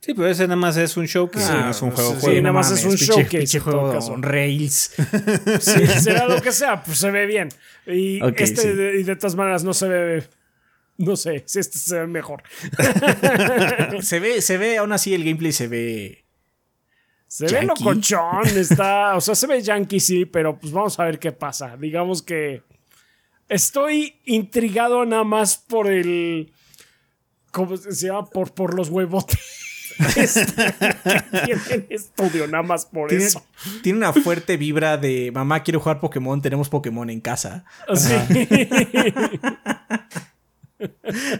Sí, 0.00 0.14
pero 0.14 0.28
ese 0.28 0.44
nada 0.44 0.56
más 0.56 0.76
es 0.76 0.96
un 0.96 1.06
showcase, 1.06 1.46
Ah, 1.50 1.62
no 1.64 1.70
es 1.70 1.82
un 1.82 1.90
sí, 1.90 1.96
juego. 1.96 2.14
sí, 2.14 2.20
juego. 2.20 2.40
nada 2.40 2.52
más 2.52 2.70
es 2.70 2.84
un 2.84 2.92
pinche- 2.92 3.06
showcase, 3.06 3.58
todo 3.60 3.70
juego 3.72 3.92
caso. 3.92 4.16
Rails. 4.16 4.92
Sí, 5.60 5.86
será 5.86 6.26
lo 6.28 6.40
que 6.40 6.52
sea, 6.52 6.82
pues 6.84 6.98
se 6.98 7.10
ve 7.10 7.26
bien. 7.26 7.48
Y 7.86 8.20
este, 8.36 8.62
sí. 8.62 8.68
de, 8.68 9.00
y 9.00 9.02
de 9.02 9.16
todas 9.16 9.34
maneras, 9.34 9.64
no 9.64 9.74
se 9.74 9.88
ve. 9.88 10.24
No 10.98 11.16
sé 11.16 11.42
si 11.46 11.58
este 11.58 11.78
se 11.78 11.98
ve 12.00 12.06
mejor. 12.06 12.42
se 14.02 14.20
ve, 14.20 14.40
se 14.40 14.56
ve, 14.58 14.78
aún 14.78 14.92
así 14.92 15.14
el 15.14 15.24
gameplay 15.24 15.52
se 15.52 15.66
ve. 15.68 16.24
Se 17.26 17.44
ve 17.44 17.50
Yankee. 17.66 17.84
locochón, 17.84 18.46
está. 18.56 19.16
O 19.16 19.20
sea, 19.20 19.34
se 19.34 19.46
ve 19.46 19.60
yankee, 19.62 20.00
sí, 20.00 20.24
pero 20.24 20.58
pues 20.58 20.72
vamos 20.72 20.98
a 20.98 21.04
ver 21.04 21.18
qué 21.18 21.32
pasa. 21.32 21.76
Digamos 21.76 22.22
que. 22.22 22.62
Estoy 23.48 24.14
intrigado 24.26 25.04
nada 25.04 25.24
más 25.24 25.56
por 25.56 25.88
el. 25.90 26.52
¿Cómo 27.50 27.76
se 27.76 28.06
llama? 28.06 28.26
Por, 28.30 28.52
por 28.54 28.74
los 28.74 28.88
huevotes. 28.90 29.38
Este, 30.16 30.44
tienen 31.44 31.86
estudio, 31.90 32.46
nada 32.46 32.62
más 32.62 32.86
por 32.86 33.08
Tiene, 33.08 33.24
eso. 33.24 33.44
tiene 33.82 33.98
una 33.98 34.12
fuerte 34.12 34.56
vibra 34.56 34.96
de 34.96 35.30
mamá 35.32 35.62
quiero 35.62 35.80
jugar 35.80 35.98
Pokémon, 36.00 36.40
tenemos 36.40 36.68
Pokémon 36.68 37.10
en 37.10 37.20
casa. 37.20 37.64
Sí. 37.94 38.14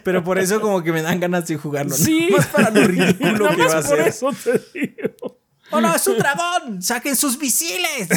Pero 0.02 0.24
por 0.24 0.38
eso 0.38 0.60
como 0.60 0.82
que 0.82 0.92
me 0.92 1.02
dan 1.02 1.20
ganas 1.20 1.46
de 1.46 1.56
jugarlo. 1.56 1.94
Sí. 1.94 2.28
Más 2.36 2.46
para 2.46 2.70
lo 2.70 2.86
ridículo 2.86 3.44
Nada 3.44 3.56
que 3.56 3.62
más 3.62 3.74
va 3.74 3.78
a 3.78 3.82
por 3.82 3.96
ser. 3.98 4.08
eso 4.08 4.32
te 4.32 4.60
digo. 4.80 5.38
¡Oh 5.70 5.80
no, 5.80 5.94
es 5.94 6.06
un 6.06 6.18
dragón! 6.18 6.82
¡Saquen 6.82 7.14
sus 7.14 7.38
misiles! 7.38 8.08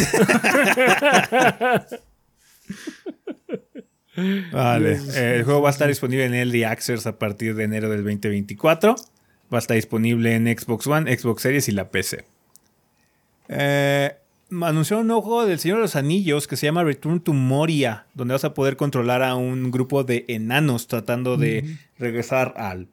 Vale. 4.51 4.99
Eh, 5.15 5.35
el 5.37 5.43
juego 5.43 5.61
va 5.61 5.69
a 5.69 5.71
estar 5.71 5.87
disponible 5.87 6.25
en 6.25 6.33
Early 6.33 6.63
Access 6.63 7.07
a 7.07 7.17
partir 7.17 7.55
de 7.55 7.63
enero 7.63 7.89
del 7.89 8.03
2024. 8.03 8.95
Va 9.51 9.57
a 9.57 9.59
estar 9.59 9.75
disponible 9.75 10.35
en 10.35 10.47
Xbox 10.47 10.87
One, 10.87 11.17
Xbox 11.17 11.41
Series 11.41 11.67
y 11.67 11.71
la 11.71 11.89
PC. 11.89 12.23
Eh, 13.49 14.15
anunciaron 14.49 15.01
un 15.01 15.07
nuevo 15.07 15.21
juego 15.21 15.45
del 15.45 15.59
Señor 15.59 15.77
de 15.77 15.83
los 15.83 15.95
Anillos 15.95 16.47
que 16.47 16.55
se 16.55 16.65
llama 16.65 16.83
Return 16.83 17.19
to 17.21 17.33
Moria, 17.33 18.05
donde 18.13 18.33
vas 18.33 18.45
a 18.45 18.53
poder 18.53 18.77
controlar 18.77 19.23
a 19.23 19.35
un 19.35 19.71
grupo 19.71 20.03
de 20.03 20.25
enanos 20.27 20.87
tratando 20.87 21.37
de 21.37 21.77
regresar 21.97 22.53
al 22.57 22.87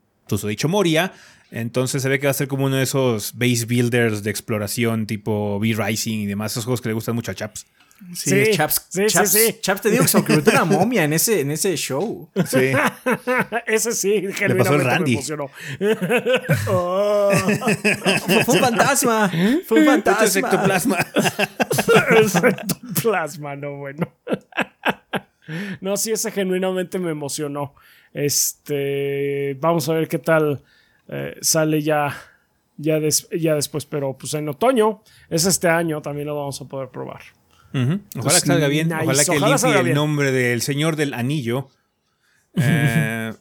dicho 0.46 0.68
Moria. 0.68 1.12
Entonces 1.50 2.02
se 2.02 2.08
ve 2.08 2.20
que 2.20 2.26
va 2.26 2.32
a 2.32 2.34
ser 2.34 2.48
como 2.48 2.66
uno 2.66 2.76
de 2.76 2.82
esos 2.82 3.32
base 3.36 3.64
builders 3.64 4.22
de 4.22 4.30
exploración 4.30 5.06
tipo 5.06 5.56
V-Rising 5.58 6.18
y 6.18 6.26
demás, 6.26 6.52
esos 6.52 6.64
juegos 6.64 6.82
que 6.82 6.90
le 6.90 6.94
gustan 6.94 7.14
mucho 7.14 7.30
a 7.30 7.34
Chaps. 7.34 7.66
Sí, 8.14 8.44
Sí, 8.44 8.50
Chaps, 8.52 8.86
sí, 8.90 9.06
Chaps, 9.06 9.30
sí. 9.32 9.56
Chaps 9.60 9.80
te 9.82 9.90
digo 9.90 10.02
que 10.04 10.08
se 10.08 10.22
convirtió 10.24 10.52
una 10.52 10.64
momia 10.64 11.04
en 11.04 11.12
ese, 11.12 11.40
en 11.40 11.50
ese 11.50 11.76
show. 11.76 12.28
Sí. 12.46 12.70
Ese 13.66 13.92
sí, 13.92 14.20
pasó 14.20 14.26
el 14.28 14.34
genuinamente 14.34 14.84
Randy. 14.84 15.10
me 15.10 15.16
emocionó. 15.16 15.50
Oh. 16.68 17.30
Fue 18.44 18.54
un 18.54 18.60
fantasma. 18.60 19.30
Fue 19.66 19.80
un 19.80 19.88
Esto 19.88 20.10
es 20.22 20.34
fantasma. 20.34 20.48
ectoplasma. 20.48 20.98
plasma, 23.02 23.56
no 23.56 23.76
bueno. 23.76 24.08
No, 25.80 25.96
sí, 25.96 26.12
ese 26.12 26.30
genuinamente 26.30 26.98
me 26.98 27.10
emocionó. 27.10 27.74
Este, 28.12 29.56
vamos 29.60 29.88
a 29.88 29.94
ver 29.94 30.08
qué 30.08 30.18
tal 30.18 30.62
eh, 31.08 31.36
sale 31.40 31.82
ya, 31.82 32.14
ya, 32.76 33.00
des- 33.00 33.28
ya 33.30 33.54
después, 33.54 33.86
pero 33.86 34.16
pues 34.16 34.34
en 34.34 34.48
otoño, 34.48 35.02
es 35.30 35.46
este 35.46 35.68
año, 35.68 36.02
también 36.02 36.26
lo 36.28 36.36
vamos 36.36 36.60
a 36.60 36.66
poder 36.66 36.88
probar. 36.90 37.20
Ojalá 37.72 38.40
que 38.40 38.46
salga 38.46 38.68
bien. 38.68 38.88
nice. 38.88 39.02
Ojalá 39.02 39.24
que 39.24 39.30
Ojalá 39.32 39.56
limpie 39.56 39.78
el 39.78 39.84
bien. 39.84 39.94
nombre 39.94 40.32
del 40.32 40.62
Señor 40.62 40.96
del 40.96 41.14
Anillo. 41.14 41.68
Eh, 42.60 43.32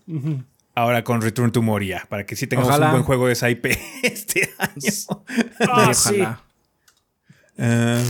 ahora 0.75 1.03
con 1.03 1.21
Return 1.21 1.51
to 1.51 1.61
Moria. 1.63 2.05
Para 2.09 2.25
que 2.25 2.35
sí 2.35 2.45
tengamos 2.45 2.69
Ojalá. 2.69 2.87
un 2.87 2.91
buen 2.91 3.03
juego 3.03 3.27
de 3.27 3.33
esa 3.33 3.49
IP 3.49 3.65
este 4.03 4.53
año. 4.59 5.23
Ah, 5.61 5.89
Ojalá. 5.89 5.93
sí. 5.95 6.23
Eh, 7.57 8.03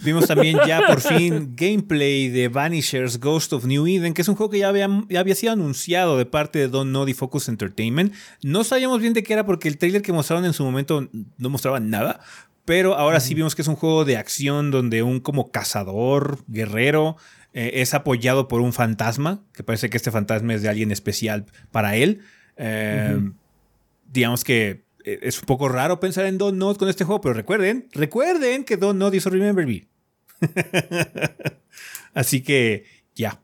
vimos 0.00 0.26
también 0.26 0.58
ya 0.66 0.84
por 0.86 1.00
fin 1.00 1.52
gameplay 1.54 2.28
de 2.28 2.48
Vanishers 2.48 3.20
Ghost 3.20 3.52
of 3.52 3.64
New 3.66 3.86
Eden, 3.86 4.14
que 4.14 4.22
es 4.22 4.28
un 4.28 4.34
juego 4.34 4.50
que 4.50 4.58
ya 4.58 4.68
había, 4.68 4.88
ya 5.08 5.20
había 5.20 5.34
sido 5.36 5.52
anunciado 5.52 6.18
de 6.18 6.26
parte 6.26 6.58
de 6.58 6.68
Don 6.68 6.90
Nod 6.90 7.06
y 7.08 7.14
Focus 7.14 7.48
Entertainment. 7.48 8.12
No 8.42 8.64
sabíamos 8.64 9.00
bien 9.00 9.12
de 9.12 9.22
qué 9.22 9.34
era 9.34 9.46
porque 9.46 9.68
el 9.68 9.78
trailer 9.78 10.02
que 10.02 10.12
mostraron 10.12 10.44
en 10.44 10.52
su 10.54 10.64
momento 10.64 11.08
no 11.38 11.50
mostraba 11.50 11.78
nada. 11.78 12.20
Pero 12.64 12.94
ahora 12.96 13.20
sí 13.20 13.34
vimos 13.34 13.54
que 13.54 13.62
es 13.62 13.68
un 13.68 13.76
juego 13.76 14.04
de 14.04 14.16
acción 14.16 14.70
donde 14.70 15.02
un 15.02 15.20
como 15.20 15.50
cazador, 15.50 16.38
guerrero, 16.46 17.16
eh, 17.52 17.70
es 17.74 17.94
apoyado 17.94 18.48
por 18.48 18.60
un 18.60 18.72
fantasma, 18.72 19.42
que 19.54 19.64
parece 19.64 19.90
que 19.90 19.96
este 19.96 20.10
fantasma 20.10 20.54
es 20.54 20.62
de 20.62 20.68
alguien 20.68 20.92
especial 20.92 21.46
para 21.72 21.96
él. 21.96 22.20
Eh, 22.56 23.18
Digamos 24.12 24.44
que 24.44 24.84
eh, 25.04 25.20
es 25.22 25.38
un 25.38 25.46
poco 25.46 25.68
raro 25.68 26.00
pensar 26.00 26.26
en 26.26 26.38
Don 26.38 26.58
Nod 26.58 26.76
con 26.76 26.88
este 26.88 27.04
juego, 27.04 27.20
pero 27.20 27.34
recuerden, 27.34 27.88
recuerden 27.92 28.64
que 28.64 28.76
Don 28.76 28.98
Nod 28.98 29.12
hizo 29.12 29.30
Remember 29.30 29.66
Me. 29.66 29.88
Así 32.14 32.42
que 32.42 32.84
ya. 33.14 33.40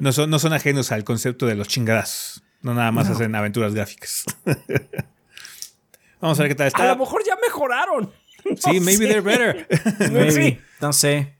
No 0.00 0.12
son, 0.12 0.30
no 0.30 0.38
son 0.38 0.52
ajenos 0.52 0.92
al 0.92 1.04
concepto 1.04 1.46
de 1.46 1.54
los 1.54 1.68
chingadas. 1.68 2.42
No 2.62 2.74
nada 2.74 2.92
más 2.92 3.08
hacen 3.08 3.34
aventuras 3.34 3.74
gráficas. 3.74 4.24
Vamos 6.24 6.40
a 6.40 6.44
ver 6.44 6.52
qué 6.52 6.54
tal 6.54 6.64
A 6.64 6.68
está. 6.68 6.88
lo 6.88 6.96
mejor 6.96 7.22
ya 7.26 7.36
mejoraron. 7.36 8.10
Sí, 8.58 8.80
maybe 8.80 9.06
they're 9.06 9.20
better. 9.22 9.66
Maybe. 10.12 10.30
Sí. 10.32 10.58
No 10.80 10.92
sé. 10.92 11.34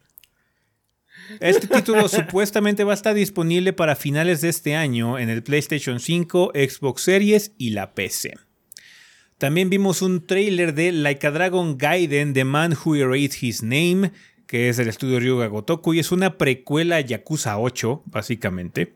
Este 1.40 1.66
título 1.66 2.08
supuestamente 2.08 2.82
va 2.84 2.92
a 2.92 2.94
estar 2.94 3.14
disponible 3.14 3.72
para 3.74 3.94
finales 3.94 4.40
de 4.40 4.48
este 4.50 4.74
año 4.74 5.18
en 5.18 5.28
el 5.30 5.42
PlayStation 5.42 6.00
5, 6.00 6.52
Xbox 6.54 7.02
Series 7.02 7.52
y 7.58 7.70
la 7.70 7.94
PC. 7.94 8.34
También 9.38 9.68
vimos 9.68 10.00
un 10.00 10.26
trailer 10.26 10.74
de 10.74 10.92
Like 10.92 11.26
a 11.26 11.30
Dragon 11.30 11.76
Gaiden, 11.76 12.32
The 12.32 12.44
Man 12.44 12.74
Who 12.74 12.94
Erased 12.96 13.42
His 13.42 13.62
Name, 13.62 14.12
que 14.46 14.68
es 14.70 14.76
del 14.78 14.88
estudio 14.88 15.20
Ryuga 15.20 15.46
Gotoku 15.46 15.92
y 15.94 15.98
es 15.98 16.10
una 16.12 16.38
precuela 16.38 16.96
a 16.96 17.00
Yakuza 17.00 17.58
8, 17.58 18.02
básicamente. 18.06 18.94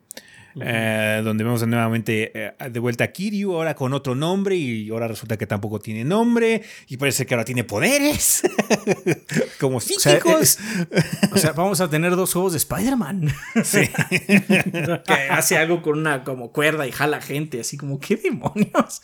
Eh, 0.60 1.20
donde 1.24 1.44
vemos 1.44 1.66
nuevamente 1.66 2.32
eh, 2.34 2.52
de 2.70 2.80
vuelta 2.80 3.04
a 3.04 3.08
Kiryu, 3.08 3.54
ahora 3.54 3.74
con 3.74 3.92
otro 3.92 4.14
nombre, 4.14 4.56
y 4.56 4.88
ahora 4.90 5.06
resulta 5.08 5.36
que 5.36 5.46
tampoco 5.46 5.78
tiene 5.78 6.04
nombre, 6.04 6.62
y 6.88 6.96
parece 6.96 7.26
que 7.26 7.34
ahora 7.34 7.44
tiene 7.44 7.64
poderes, 7.64 8.42
como 9.60 9.76
O 9.76 9.80
sea, 9.80 10.14
psíquicos. 10.16 10.40
es- 10.40 10.58
o 11.32 11.38
sea, 11.38 11.52
vamos 11.52 11.80
a 11.80 11.88
tener 11.90 12.16
dos 12.16 12.32
juegos 12.32 12.52
de 12.52 12.58
Spider-Man. 12.58 13.28
Sí. 13.62 13.80
que 15.06 15.12
hace 15.30 15.56
algo 15.58 15.82
con 15.82 15.98
una 15.98 16.24
como 16.24 16.52
cuerda 16.52 16.86
y 16.86 16.92
jala 16.92 17.20
gente, 17.20 17.60
así 17.60 17.76
como, 17.76 18.00
¿qué 18.00 18.16
demonios? 18.16 19.02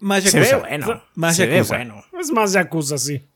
Más 0.00 0.24
Se 0.24 0.40
ve 0.40 0.46
Yakuza. 0.46 0.68
bueno. 0.68 1.02
Más 1.14 1.36
se 1.36 1.46
ve 1.46 1.56
Yakuza. 1.56 1.76
bueno. 1.76 2.04
Es 2.20 2.30
más 2.32 2.52
Yakuza, 2.52 2.98
sí. 2.98 3.28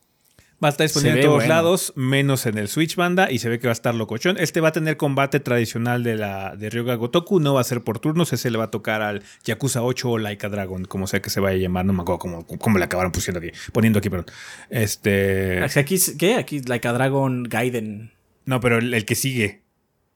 Va 0.63 0.69
a 0.69 0.71
estar 0.71 0.87
disponible 0.87 1.21
en 1.21 1.27
todos 1.27 1.37
bueno. 1.37 1.55
lados, 1.55 1.93
menos 1.97 2.47
en 2.47 2.57
el 2.57 2.69
Switch 2.69 2.97
banda, 2.97 3.31
y 3.31 3.41
se 3.41 3.51
ve 3.51 3.59
que 3.59 3.67
va 3.67 3.73
a 3.73 3.75
estar 3.75 3.95
locochón. 3.95 4.39
Este 4.39 4.63
va 4.63 4.69
a 4.69 4.73
tener 4.73 4.97
combate 4.97 5.39
tradicional 5.39 6.03
de 6.03 6.17
la 6.17 6.57
de 6.57 6.71
Ryoga 6.71 6.95
Gotoku, 6.95 7.41
no 7.41 7.53
va 7.53 7.61
a 7.61 7.65
ser 7.65 7.83
por 7.83 7.99
turnos, 7.99 8.33
ese 8.33 8.51
le 8.51 8.57
va 8.57 8.65
a 8.65 8.71
tocar 8.71 9.03
al 9.03 9.23
Yakuza 9.45 9.83
8 9.83 10.11
o 10.11 10.19
Laika 10.19 10.49
Dragon, 10.49 10.87
como 10.87 11.07
sea 11.07 11.21
que 11.21 11.29
se 11.29 11.41
vaya 11.41 11.57
a 11.57 11.61
llamar, 11.61 11.85
no 11.85 11.93
me 11.93 12.01
acuerdo 12.01 12.19
cómo, 12.21 12.47
cómo 12.47 12.79
le 12.79 12.85
acabaron 12.85 13.13
pusiendo 13.13 13.39
aquí, 13.39 13.51
poniendo 13.73 13.99
aquí, 13.99 14.09
perdón. 14.09 14.27
Este. 14.71 15.63
Aquí, 15.63 15.99
¿qué? 16.19 16.37
Aquí, 16.37 16.63
Like 16.63 16.89
a 16.89 16.93
Dragon 16.95 17.43
Gaiden. 17.45 18.13
No, 18.47 18.61
pero 18.61 18.79
el, 18.79 18.95
el 18.95 19.05
que 19.05 19.15
sigue, 19.15 19.61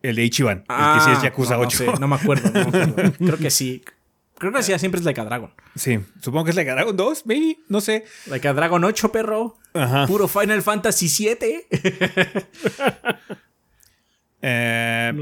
el 0.02 0.16
de 0.16 0.24
Ichiban, 0.24 0.64
el 0.68 0.94
que 0.94 1.04
sí 1.04 1.10
es 1.10 1.22
Yakuza 1.22 1.54
Ah, 1.54 1.58
no, 1.58 1.62
8. 1.64 1.84
No, 1.84 1.92
sé, 1.92 2.00
no 2.00 2.08
me 2.08 2.16
acuerdo. 2.16 2.50
no 2.50 2.70
me 2.70 2.82
acuerdo. 2.82 3.12
Creo 3.18 3.38
que 3.38 3.50
sí. 3.50 3.82
Creo 4.40 4.54
que 4.54 4.62
sí, 4.62 4.76
siempre 4.78 4.98
es 4.98 5.04
Like 5.04 5.20
a 5.20 5.24
Dragon. 5.26 5.52
Sí, 5.74 6.00
supongo 6.22 6.44
que 6.44 6.50
es 6.50 6.56
Laika 6.56 6.72
Dragon 6.72 6.96
2, 6.96 7.26
maybe, 7.26 7.58
no 7.68 7.82
sé. 7.82 8.06
Like 8.24 8.48
a 8.48 8.54
Dragon 8.54 8.82
8, 8.82 9.12
perro. 9.12 9.58
Ajá. 9.74 10.06
Puro 10.06 10.28
Final 10.28 10.62
Fantasy 10.62 11.08
7. 11.08 11.66
Eh, 14.42 15.12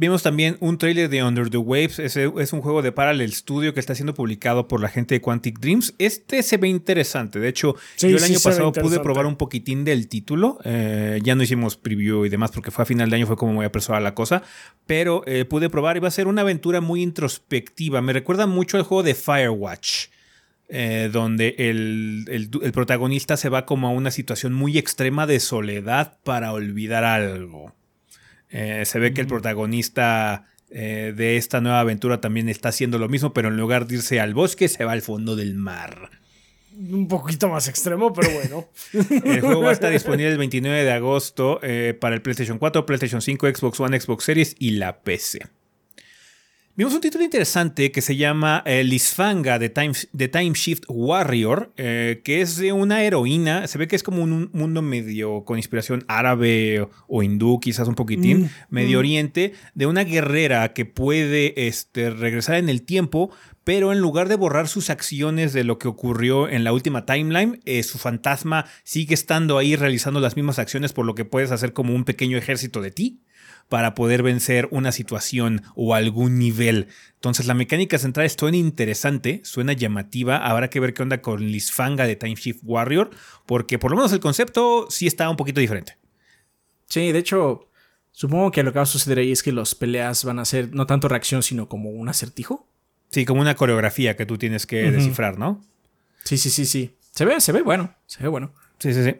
Vimos 0.00 0.22
también 0.22 0.56
un 0.60 0.78
trailer 0.78 1.08
de 1.08 1.24
Under 1.24 1.50
the 1.50 1.56
Waves. 1.56 1.98
Ese 1.98 2.30
es 2.38 2.52
un 2.52 2.60
juego 2.60 2.82
de 2.82 2.92
Parallel 2.92 3.32
Studio 3.32 3.74
que 3.74 3.80
está 3.80 3.96
siendo 3.96 4.14
publicado 4.14 4.68
por 4.68 4.80
la 4.80 4.88
gente 4.88 5.16
de 5.16 5.20
Quantic 5.20 5.58
Dreams. 5.58 5.92
Este 5.98 6.44
se 6.44 6.56
ve 6.56 6.68
interesante. 6.68 7.40
De 7.40 7.48
hecho, 7.48 7.74
Sí, 7.96 8.08
yo 8.08 8.14
el 8.16 8.22
sí 8.22 8.30
año 8.30 8.38
pasado 8.40 8.72
pude 8.72 9.00
probar 9.02 9.26
un 9.26 9.34
poquitín 9.34 9.84
del 9.84 10.06
título. 10.06 10.60
Eh, 10.64 11.18
ya 11.24 11.34
no 11.34 11.42
hicimos 11.42 11.76
preview 11.76 12.24
y 12.24 12.28
demás 12.28 12.52
porque 12.52 12.70
fue 12.70 12.84
a 12.84 12.86
final 12.86 13.10
de 13.10 13.16
año, 13.16 13.26
fue 13.26 13.36
como 13.36 13.52
muy 13.54 13.64
apresurada 13.66 14.00
la 14.00 14.14
cosa. 14.14 14.44
Pero 14.86 15.24
eh, 15.26 15.44
pude 15.44 15.68
probar 15.68 15.96
y 15.96 16.00
va 16.00 16.06
a 16.06 16.12
ser 16.12 16.28
una 16.28 16.42
aventura 16.42 16.80
muy 16.80 17.02
introspectiva. 17.02 18.00
Me 18.00 18.12
recuerda 18.12 18.46
mucho 18.46 18.76
al 18.76 18.84
juego 18.84 19.02
de 19.02 19.14
Firewatch. 19.16 20.06
eh, 20.70 21.08
donde 21.12 21.54
el, 21.58 22.26
el- 22.28 22.50
el 22.62 22.72
protagonista 22.72 23.36
se 23.38 23.48
va 23.48 23.64
como 23.64 23.88
a 23.88 23.90
una 23.90 24.10
situación 24.10 24.52
muy 24.52 24.76
extrema 24.76 25.26
de 25.26 25.40
soledad 25.40 26.18
para 26.24 26.52
olvidar 26.52 27.04
algo. 27.04 27.74
Eh, 28.50 28.84
se 28.84 28.98
ve 28.98 29.12
que 29.12 29.20
el 29.20 29.26
protagonista 29.26 30.46
eh, 30.70 31.12
de 31.16 31.36
esta 31.36 31.60
nueva 31.60 31.80
aventura 31.80 32.20
también 32.20 32.48
está 32.48 32.70
haciendo 32.70 32.98
lo 32.98 33.08
mismo, 33.08 33.32
pero 33.32 33.48
en 33.48 33.56
lugar 33.56 33.86
de 33.86 33.96
irse 33.96 34.20
al 34.20 34.34
bosque, 34.34 34.68
se 34.68 34.84
va 34.84 34.92
al 34.92 35.02
fondo 35.02 35.36
del 35.36 35.54
mar. 35.54 36.10
Un 36.78 37.08
poquito 37.08 37.48
más 37.48 37.68
extremo, 37.68 38.12
pero 38.12 38.30
bueno. 38.30 38.68
El 39.24 39.40
juego 39.40 39.62
va 39.62 39.70
a 39.70 39.72
estar 39.72 39.90
disponible 39.92 40.30
el 40.30 40.38
29 40.38 40.84
de 40.84 40.92
agosto 40.92 41.58
eh, 41.62 41.96
para 41.98 42.14
el 42.14 42.22
PlayStation 42.22 42.58
4, 42.58 42.86
PlayStation 42.86 43.20
5, 43.20 43.48
Xbox 43.48 43.80
One, 43.80 43.98
Xbox 43.98 44.24
Series 44.24 44.54
y 44.58 44.72
la 44.72 45.00
PC. 45.00 45.40
Vimos 46.78 46.94
un 46.94 47.00
título 47.00 47.24
interesante 47.24 47.90
que 47.90 48.00
se 48.00 48.14
llama 48.14 48.62
eh, 48.64 48.84
Lisfanga 48.84 49.58
de 49.58 49.68
Time, 49.68 49.94
Time 50.30 50.52
Shift 50.54 50.84
Warrior, 50.86 51.72
eh, 51.76 52.20
que 52.22 52.40
es 52.40 52.56
de 52.56 52.72
una 52.72 53.02
heroína. 53.02 53.66
Se 53.66 53.78
ve 53.78 53.88
que 53.88 53.96
es 53.96 54.04
como 54.04 54.22
un 54.22 54.48
mundo 54.52 54.80
medio 54.80 55.44
con 55.44 55.58
inspiración 55.58 56.04
árabe 56.06 56.82
o, 56.82 56.90
o 57.08 57.24
hindú, 57.24 57.58
quizás 57.58 57.88
un 57.88 57.96
poquitín, 57.96 58.42
Mm, 58.42 58.48
Medio 58.70 58.98
mm. 58.98 59.00
Oriente, 59.00 59.54
de 59.74 59.86
una 59.86 60.04
guerrera 60.04 60.72
que 60.72 60.84
puede 60.84 61.66
este, 61.66 62.10
regresar 62.10 62.54
en 62.54 62.68
el 62.68 62.82
tiempo, 62.82 63.32
pero 63.64 63.92
en 63.92 63.98
lugar 63.98 64.28
de 64.28 64.36
borrar 64.36 64.68
sus 64.68 64.88
acciones 64.88 65.52
de 65.52 65.64
lo 65.64 65.80
que 65.80 65.88
ocurrió 65.88 66.48
en 66.48 66.62
la 66.62 66.72
última 66.72 67.06
timeline, 67.06 67.60
eh, 67.64 67.82
su 67.82 67.98
fantasma 67.98 68.66
sigue 68.84 69.14
estando 69.14 69.58
ahí 69.58 69.74
realizando 69.74 70.20
las 70.20 70.36
mismas 70.36 70.60
acciones, 70.60 70.92
por 70.92 71.06
lo 71.06 71.16
que 71.16 71.24
puedes 71.24 71.50
hacer 71.50 71.72
como 71.72 71.92
un 71.92 72.04
pequeño 72.04 72.38
ejército 72.38 72.80
de 72.80 72.92
ti 72.92 73.20
para 73.68 73.94
poder 73.94 74.22
vencer 74.22 74.68
una 74.70 74.92
situación 74.92 75.62
o 75.74 75.94
algún 75.94 76.38
nivel. 76.38 76.88
Entonces 77.14 77.46
la 77.46 77.54
mecánica 77.54 77.98
central 77.98 78.28
suena 78.30 78.56
interesante, 78.56 79.40
suena 79.44 79.72
llamativa, 79.72 80.38
habrá 80.38 80.70
que 80.70 80.80
ver 80.80 80.94
qué 80.94 81.02
onda 81.02 81.20
con 81.20 81.42
Lisfanga 81.42 82.06
de 82.06 82.16
Time 82.16 82.34
Shift 82.34 82.60
Warrior, 82.64 83.10
porque 83.46 83.78
por 83.78 83.90
lo 83.90 83.96
menos 83.96 84.12
el 84.12 84.20
concepto 84.20 84.86
sí 84.90 85.06
está 85.06 85.28
un 85.28 85.36
poquito 85.36 85.60
diferente. 85.60 85.96
Sí, 86.86 87.12
de 87.12 87.18
hecho, 87.18 87.68
supongo 88.12 88.50
que 88.50 88.62
lo 88.62 88.72
que 88.72 88.78
va 88.78 88.84
a 88.84 88.86
suceder 88.86 89.18
ahí 89.18 89.32
es 89.32 89.42
que 89.42 89.52
las 89.52 89.74
peleas 89.74 90.24
van 90.24 90.38
a 90.38 90.44
ser 90.44 90.74
no 90.74 90.86
tanto 90.86 91.08
reacción, 91.08 91.42
sino 91.42 91.68
como 91.68 91.90
un 91.90 92.08
acertijo. 92.08 92.66
Sí, 93.10 93.24
como 93.24 93.40
una 93.40 93.54
coreografía 93.54 94.16
que 94.16 94.26
tú 94.26 94.38
tienes 94.38 94.66
que 94.66 94.90
descifrar, 94.90 95.38
¿no? 95.38 95.62
Sí, 96.24 96.36
sí, 96.36 96.50
sí, 96.50 96.66
sí. 96.66 96.94
Se 97.12 97.24
ve, 97.24 97.40
se 97.40 97.52
ve 97.52 97.62
bueno. 97.62 97.94
Se 98.06 98.22
ve 98.22 98.28
bueno. 98.28 98.52
Sí, 98.78 98.92
sí, 98.92 99.02
sí. 99.02 99.16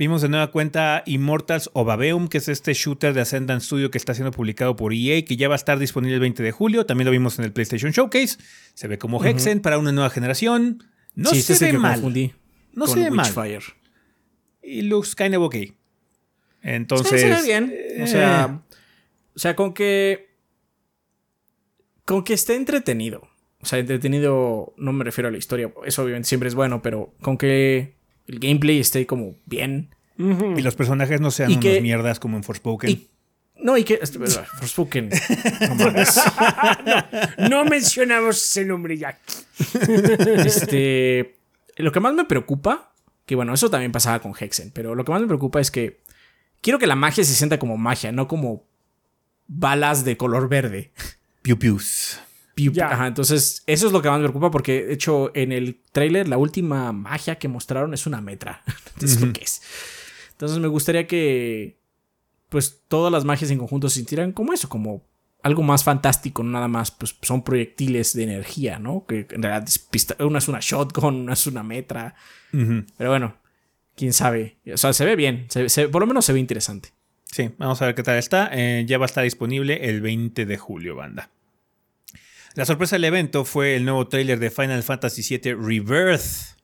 Vimos 0.00 0.22
de 0.22 0.30
nueva 0.30 0.50
cuenta 0.50 1.02
Immortals 1.04 1.68
of 1.74 1.86
Aveum, 1.90 2.28
que 2.28 2.38
es 2.38 2.48
este 2.48 2.72
shooter 2.72 3.12
de 3.12 3.20
Ascendant 3.20 3.60
Studio 3.60 3.90
que 3.90 3.98
está 3.98 4.14
siendo 4.14 4.30
publicado 4.30 4.74
por 4.74 4.94
EA, 4.94 5.22
que 5.26 5.36
ya 5.36 5.46
va 5.46 5.54
a 5.54 5.56
estar 5.56 5.78
disponible 5.78 6.14
el 6.14 6.20
20 6.20 6.42
de 6.42 6.52
julio. 6.52 6.86
También 6.86 7.04
lo 7.04 7.10
vimos 7.10 7.38
en 7.38 7.44
el 7.44 7.52
PlayStation 7.52 7.92
Showcase. 7.92 8.38
Se 8.72 8.88
ve 8.88 8.96
como 8.96 9.22
Hexen 9.22 9.60
para 9.60 9.76
una 9.76 9.92
nueva 9.92 10.08
generación. 10.08 10.84
No 11.14 11.28
sí, 11.28 11.42
se 11.42 11.52
este 11.52 11.52
es 11.52 11.62
el 11.62 11.72
ve 11.72 11.78
mal. 11.80 12.32
No 12.72 12.86
se 12.86 12.98
ve 12.98 13.10
mal. 13.10 13.30
Y 14.62 14.80
looks 14.80 15.14
kind 15.14 15.34
of 15.34 15.42
okay. 15.42 15.66
Sí, 15.66 15.74
Entonces. 16.62 17.20
se 17.20 17.28
ve 17.28 17.42
bien. 17.44 17.70
eh, 17.70 18.00
O 18.02 18.06
sea, 18.06 18.62
o 19.34 19.38
sea, 19.38 19.54
con 19.54 19.74
que. 19.74 20.30
Con 22.06 22.24
que 22.24 22.32
esté 22.32 22.54
entretenido. 22.56 23.28
O 23.60 23.66
sea, 23.66 23.78
entretenido, 23.78 24.72
no 24.78 24.94
me 24.94 25.04
refiero 25.04 25.28
a 25.28 25.30
la 25.30 25.36
historia. 25.36 25.70
Eso 25.84 26.04
obviamente 26.04 26.26
siempre 26.26 26.48
es 26.48 26.54
bueno, 26.54 26.80
pero 26.80 27.12
con 27.20 27.36
que 27.36 27.99
el 28.30 28.38
gameplay 28.38 28.78
esté 28.80 29.06
como 29.06 29.34
bien. 29.46 29.94
Y 30.18 30.60
los 30.62 30.74
personajes 30.76 31.20
no 31.20 31.30
sean 31.30 31.50
Y 31.50 31.56
que- 31.60 31.80
mierdas 31.80 32.20
como 32.20 32.36
en 32.36 32.44
Forspoken. 32.44 32.90
Y, 32.90 33.08
no, 33.62 33.76
y 33.78 33.84
que. 33.84 33.98
este, 34.02 34.18
Forspoken. 34.58 35.10
No. 37.38 37.48
No 37.48 37.64
mencionamos 37.64 38.36
ese 38.36 38.64
nombre 38.64 38.96
ya. 38.98 39.18
Este. 40.44 41.36
Lo 41.76 41.92
que 41.92 42.00
más 42.00 42.14
me 42.14 42.24
preocupa. 42.24 42.92
Que 43.26 43.34
bueno, 43.34 43.54
eso 43.54 43.70
también 43.70 43.92
pasaba 43.92 44.18
con 44.20 44.34
Hexen. 44.38 44.70
Pero 44.72 44.94
lo 44.94 45.04
que 45.04 45.12
más 45.12 45.20
me 45.20 45.26
preocupa 45.26 45.60
es 45.60 45.70
que. 45.70 46.00
Quiero 46.60 46.78
que 46.78 46.86
la 46.86 46.96
magia 46.96 47.24
se 47.24 47.32
sienta 47.34 47.58
como 47.58 47.78
magia, 47.78 48.12
no 48.12 48.28
como 48.28 48.64
balas 49.46 50.04
de 50.04 50.18
color 50.18 50.48
verde. 50.50 50.90
Piu 51.40 51.58
pius. 51.58 52.20
Ajá, 52.92 53.06
entonces 53.06 53.62
eso 53.66 53.86
es 53.86 53.92
lo 53.92 54.02
que 54.02 54.08
más 54.08 54.18
me 54.18 54.24
preocupa 54.26 54.50
porque 54.50 54.84
de 54.84 54.92
hecho 54.94 55.30
en 55.34 55.52
el 55.52 55.80
tráiler 55.92 56.28
la 56.28 56.36
última 56.38 56.92
magia 56.92 57.36
que 57.38 57.48
mostraron 57.48 57.94
es 57.94 58.06
una 58.06 58.20
metra. 58.20 58.62
Entonces 58.94 59.16
es 59.16 59.20
lo 59.26 59.32
que 59.32 59.42
es. 59.44 59.62
Entonces 60.32 60.58
me 60.58 60.68
gustaría 60.68 61.06
que 61.06 61.78
pues 62.48 62.82
todas 62.88 63.12
las 63.12 63.24
magias 63.24 63.50
en 63.50 63.58
conjunto 63.58 63.88
se 63.88 63.96
sintieran 63.96 64.32
como 64.32 64.52
eso, 64.52 64.68
como 64.68 65.04
algo 65.42 65.62
más 65.62 65.84
fantástico, 65.84 66.42
no 66.42 66.50
nada 66.50 66.68
más 66.68 66.90
pues 66.90 67.16
son 67.22 67.42
proyectiles 67.44 68.12
de 68.14 68.24
energía, 68.24 68.78
¿no? 68.78 69.06
Que 69.06 69.26
en 69.30 69.42
realidad 69.42 69.66
una 70.18 70.38
es 70.38 70.48
una 70.48 70.58
shotgun, 70.60 71.14
una 71.14 71.32
es 71.34 71.46
una 71.46 71.62
metra. 71.62 72.14
Pero 72.98 73.10
bueno, 73.10 73.36
quién 73.96 74.12
sabe. 74.12 74.58
O 74.72 74.76
sea, 74.76 74.92
se 74.92 75.04
ve 75.06 75.16
bien, 75.16 75.46
se- 75.48 75.68
se- 75.70 75.88
por 75.88 76.02
lo 76.02 76.06
menos 76.06 76.24
se 76.26 76.32
ve 76.32 76.40
interesante. 76.40 76.90
Sí, 77.24 77.50
vamos 77.58 77.80
a 77.80 77.86
ver 77.86 77.94
qué 77.94 78.02
tal 78.02 78.18
está. 78.18 78.50
Eh, 78.52 78.84
ya 78.86 78.98
va 78.98 79.04
a 79.04 79.06
estar 79.06 79.22
disponible 79.24 79.88
el 79.88 80.00
20 80.00 80.44
de 80.46 80.58
julio, 80.58 80.96
banda. 80.96 81.30
La 82.54 82.64
sorpresa 82.66 82.96
del 82.96 83.04
evento 83.04 83.44
fue 83.44 83.76
el 83.76 83.84
nuevo 83.84 84.08
tráiler 84.08 84.38
de 84.38 84.50
Final 84.50 84.82
Fantasy 84.82 85.22
VII 85.38 85.54
Rebirth. 85.54 86.58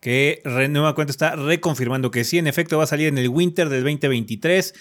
Que 0.00 0.40
re- 0.44 0.68
nueva 0.68 0.94
cuenta 0.94 1.10
está 1.10 1.34
reconfirmando 1.34 2.10
que 2.10 2.22
sí, 2.24 2.38
en 2.38 2.46
efecto, 2.46 2.78
va 2.78 2.84
a 2.84 2.86
salir 2.86 3.08
en 3.08 3.18
el 3.18 3.28
Winter 3.28 3.68
del 3.68 3.82
2023. 3.82 4.74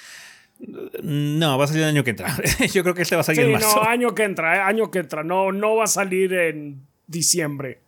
No, 1.03 1.57
va 1.57 1.63
a 1.65 1.67
salir 1.67 1.83
el 1.83 1.89
año 1.89 2.03
que 2.03 2.11
entra. 2.11 2.35
Yo 2.73 2.83
creo 2.83 2.93
que 2.93 3.01
este 3.03 3.15
va 3.15 3.21
a 3.21 3.23
salir 3.23 3.41
Sí, 3.41 3.45
en 3.47 3.53
marzo. 3.53 3.75
no, 3.75 3.83
año 3.83 4.13
que 4.13 4.23
entra, 4.23 4.57
eh, 4.57 4.59
año 4.61 4.91
que 4.91 4.99
entra. 4.99 5.23
No, 5.23 5.51
no 5.51 5.75
va 5.75 5.85
a 5.85 5.87
salir 5.87 6.33
en 6.33 6.85
diciembre. 7.07 7.79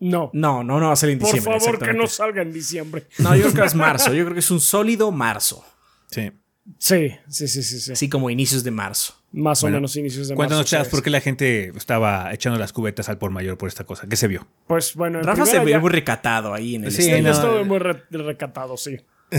No. 0.00 0.30
No, 0.34 0.62
no, 0.62 0.78
no 0.78 0.88
va 0.88 0.92
a 0.92 0.96
ser 0.96 1.08
en 1.10 1.18
Por 1.18 1.32
diciembre. 1.32 1.58
favor, 1.60 1.78
que 1.78 1.94
no 1.94 2.06
salga 2.06 2.42
en 2.42 2.52
diciembre. 2.52 3.06
No, 3.18 3.34
yo 3.34 3.44
creo 3.50 3.62
que 3.62 3.68
es 3.68 3.74
marzo. 3.74 4.12
Yo 4.12 4.24
creo 4.24 4.34
que 4.34 4.40
es 4.40 4.50
un 4.50 4.60
sólido 4.60 5.10
marzo. 5.12 5.64
Sí. 6.10 6.30
Sí, 6.78 7.12
sí, 7.28 7.46
sí, 7.48 7.62
sí. 7.62 7.80
sí. 7.80 7.92
Así 7.92 8.08
como 8.08 8.28
inicios 8.30 8.64
de 8.64 8.70
marzo. 8.70 9.14
Más 9.32 9.60
Bueno, 9.62 9.76
o 9.76 9.80
menos 9.80 9.96
inicios 9.96 10.28
de 10.28 10.34
Cuéntanos, 10.34 10.60
marzo. 10.62 10.70
chavos, 10.70 10.88
sí. 10.88 10.90
por 10.90 11.02
qué 11.02 11.10
la 11.10 11.20
gente 11.20 11.68
estaba 11.76 12.32
echando 12.32 12.58
las 12.58 12.72
cubetas 12.72 13.08
al 13.08 13.18
por 13.18 13.30
mayor 13.30 13.56
por 13.58 13.68
esta 13.68 13.84
cosa. 13.84 14.06
¿Qué 14.08 14.16
se 14.16 14.26
vio? 14.28 14.46
Pues 14.66 14.94
bueno, 14.94 15.20
en 15.20 15.24
Rafa 15.24 15.44
se 15.44 15.50
primera 15.52 15.64
ve 15.64 15.70
ya- 15.72 15.78
muy 15.80 15.90
recatado 15.90 16.54
ahí 16.54 16.74
en 16.74 16.84
el 16.84 16.92
Sí, 16.92 17.08
yo 17.10 17.22
no, 17.22 17.30
estoy 17.30 17.64
muy 17.64 17.78
re- 17.78 18.02
recatado, 18.10 18.76
sí. 18.76 18.98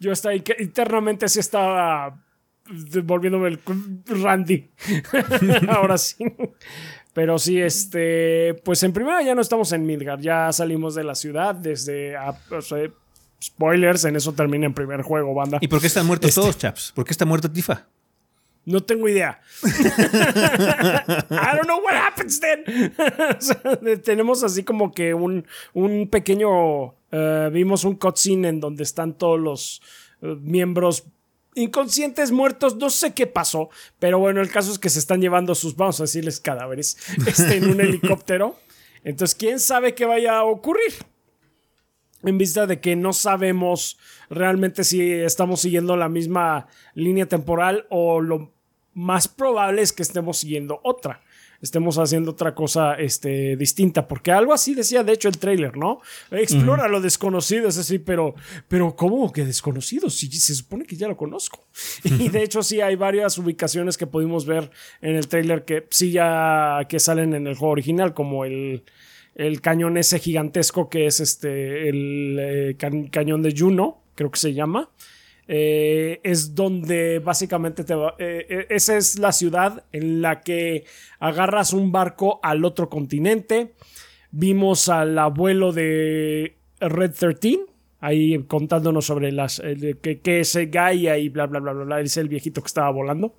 yo 0.00 0.12
hasta 0.12 0.30
ahí 0.30 0.40
que 0.40 0.56
internamente 0.60 1.28
sí 1.28 1.40
estaba 1.40 2.22
volviéndome 3.04 3.48
el 3.48 3.60
Randy. 4.06 4.70
Ahora 5.68 5.98
sí. 5.98 6.16
Pero 7.12 7.38
sí, 7.38 7.60
este, 7.60 8.54
pues 8.64 8.82
en 8.84 8.92
primera 8.92 9.20
ya 9.22 9.34
no 9.34 9.40
estamos 9.40 9.72
en 9.72 9.84
Midgard, 9.84 10.20
ya 10.20 10.52
salimos 10.52 10.94
de 10.94 11.02
la 11.04 11.16
ciudad 11.16 11.54
desde, 11.56 12.16
ah, 12.16 12.38
o 12.50 12.62
sea, 12.62 12.88
spoilers, 13.42 14.04
en 14.04 14.16
eso 14.16 14.32
termina 14.32 14.66
el 14.66 14.74
primer 14.74 15.02
juego, 15.02 15.34
banda. 15.34 15.58
¿Y 15.60 15.68
por 15.68 15.80
qué 15.80 15.86
están 15.86 16.06
muertos 16.06 16.28
Este- 16.28 16.40
todos, 16.40 16.58
chaps? 16.58 16.92
¿Por 16.94 17.04
qué 17.04 17.12
está 17.12 17.24
muerto 17.24 17.50
Tifa? 17.50 17.86
No 18.66 18.82
tengo 18.82 19.08
idea. 19.08 19.40
I 19.64 21.56
don't 21.56 21.64
know 21.66 21.80
what 21.82 21.94
happens 21.94 22.38
then. 22.40 22.64
O 22.98 23.40
sea, 23.40 23.60
tenemos 24.02 24.42
así 24.44 24.62
como 24.64 24.92
que 24.92 25.14
un, 25.14 25.46
un 25.72 26.08
pequeño. 26.08 26.94
eh, 27.10 27.48
vimos 27.52 27.84
un 27.84 27.96
cutscene 27.96 28.48
en 28.48 28.60
donde 28.60 28.82
están 28.82 29.14
todos 29.16 29.40
los 29.40 29.82
eh, 30.22 30.36
miembros 30.40 31.04
inconscientes 31.54 32.30
muertos. 32.30 32.76
No 32.76 32.90
sé 32.90 33.12
qué 33.14 33.26
pasó, 33.26 33.70
pero 33.98 34.18
bueno, 34.18 34.40
el 34.42 34.50
caso 34.50 34.70
es 34.70 34.78
que 34.78 34.90
se 34.90 34.98
están 34.98 35.20
llevando 35.20 35.54
sus, 35.54 35.74
vamos 35.74 35.98
a 36.00 36.04
decirles, 36.04 36.38
cadáveres 36.38 36.96
este, 37.26 37.56
en 37.56 37.70
un 37.70 37.80
helicóptero. 37.80 38.56
Entonces, 39.02 39.34
¿quién 39.34 39.58
sabe 39.58 39.94
qué 39.94 40.04
vaya 40.04 40.36
a 40.38 40.44
ocurrir? 40.44 40.92
En 42.22 42.38
vista 42.38 42.66
de 42.66 42.80
que 42.80 42.96
no 42.96 43.12
sabemos 43.12 43.98
realmente 44.28 44.84
si 44.84 45.10
estamos 45.12 45.60
siguiendo 45.60 45.96
la 45.96 46.08
misma 46.08 46.66
línea 46.94 47.26
temporal 47.26 47.86
o 47.88 48.20
lo 48.20 48.52
más 48.92 49.28
probable 49.28 49.82
es 49.82 49.92
que 49.92 50.02
estemos 50.02 50.38
siguiendo 50.38 50.80
otra 50.82 51.22
estemos 51.62 51.98
haciendo 51.98 52.32
otra 52.32 52.54
cosa 52.54 52.94
este, 52.94 53.56
distinta. 53.56 54.08
Porque 54.08 54.32
algo 54.32 54.52
así 54.52 54.74
decía, 54.74 55.02
de 55.02 55.12
hecho, 55.12 55.28
el 55.28 55.38
trailer, 55.38 55.76
¿no? 55.76 56.00
Explora 56.30 56.88
lo 56.88 57.00
desconocido, 57.00 57.68
es 57.68 57.78
así, 57.78 57.98
pero, 57.98 58.34
pero 58.68 58.96
¿cómo 58.96 59.32
que 59.32 59.44
desconocido? 59.44 60.10
Si 60.10 60.30
se 60.30 60.54
supone 60.54 60.84
que 60.84 60.96
ya 60.96 61.08
lo 61.08 61.16
conozco. 61.16 61.66
y 62.04 62.28
de 62.28 62.42
hecho, 62.42 62.62
sí 62.62 62.80
hay 62.80 62.96
varias 62.96 63.36
ubicaciones 63.38 63.96
que 63.96 64.06
pudimos 64.06 64.46
ver 64.46 64.70
en 65.00 65.16
el 65.16 65.28
trailer 65.28 65.64
que 65.64 65.86
sí 65.90 66.12
ya 66.12 66.86
que 66.88 66.98
salen 66.98 67.34
en 67.34 67.46
el 67.46 67.56
juego 67.56 67.72
original, 67.72 68.14
como 68.14 68.44
el, 68.44 68.84
el 69.34 69.60
cañón 69.60 69.96
ese 69.96 70.18
gigantesco 70.18 70.88
que 70.88 71.06
es 71.06 71.20
este, 71.20 71.88
el 71.88 72.36
eh, 72.38 72.76
cañón 73.10 73.42
de 73.42 73.54
Juno, 73.56 74.02
creo 74.14 74.30
que 74.30 74.38
se 74.38 74.54
llama. 74.54 74.90
Eh, 75.52 76.20
es 76.22 76.54
donde 76.54 77.18
básicamente 77.18 77.82
te 77.82 77.94
va, 77.94 78.14
eh, 78.18 78.66
esa 78.68 78.96
es 78.96 79.18
la 79.18 79.32
ciudad 79.32 79.84
en 79.90 80.22
la 80.22 80.42
que 80.42 80.84
agarras 81.18 81.72
un 81.72 81.90
barco 81.90 82.38
al 82.42 82.64
otro 82.64 82.88
continente. 82.88 83.72
Vimos 84.30 84.88
al 84.88 85.18
abuelo 85.18 85.72
de 85.72 86.56
Red 86.78 87.12
13 87.12 87.66
ahí 87.98 88.44
contándonos 88.44 89.06
sobre 89.06 89.32
las 89.32 89.60
que, 89.60 90.20
es 90.24 90.58
Gaia 90.70 91.18
y 91.18 91.28
bla 91.28 91.46
bla 91.46 91.58
bla 91.58 91.72
bla 91.72 91.84
bla. 91.84 92.00
Es 92.00 92.16
el 92.16 92.28
viejito 92.28 92.62
que 92.62 92.68
estaba 92.68 92.90
volando. 92.90 93.36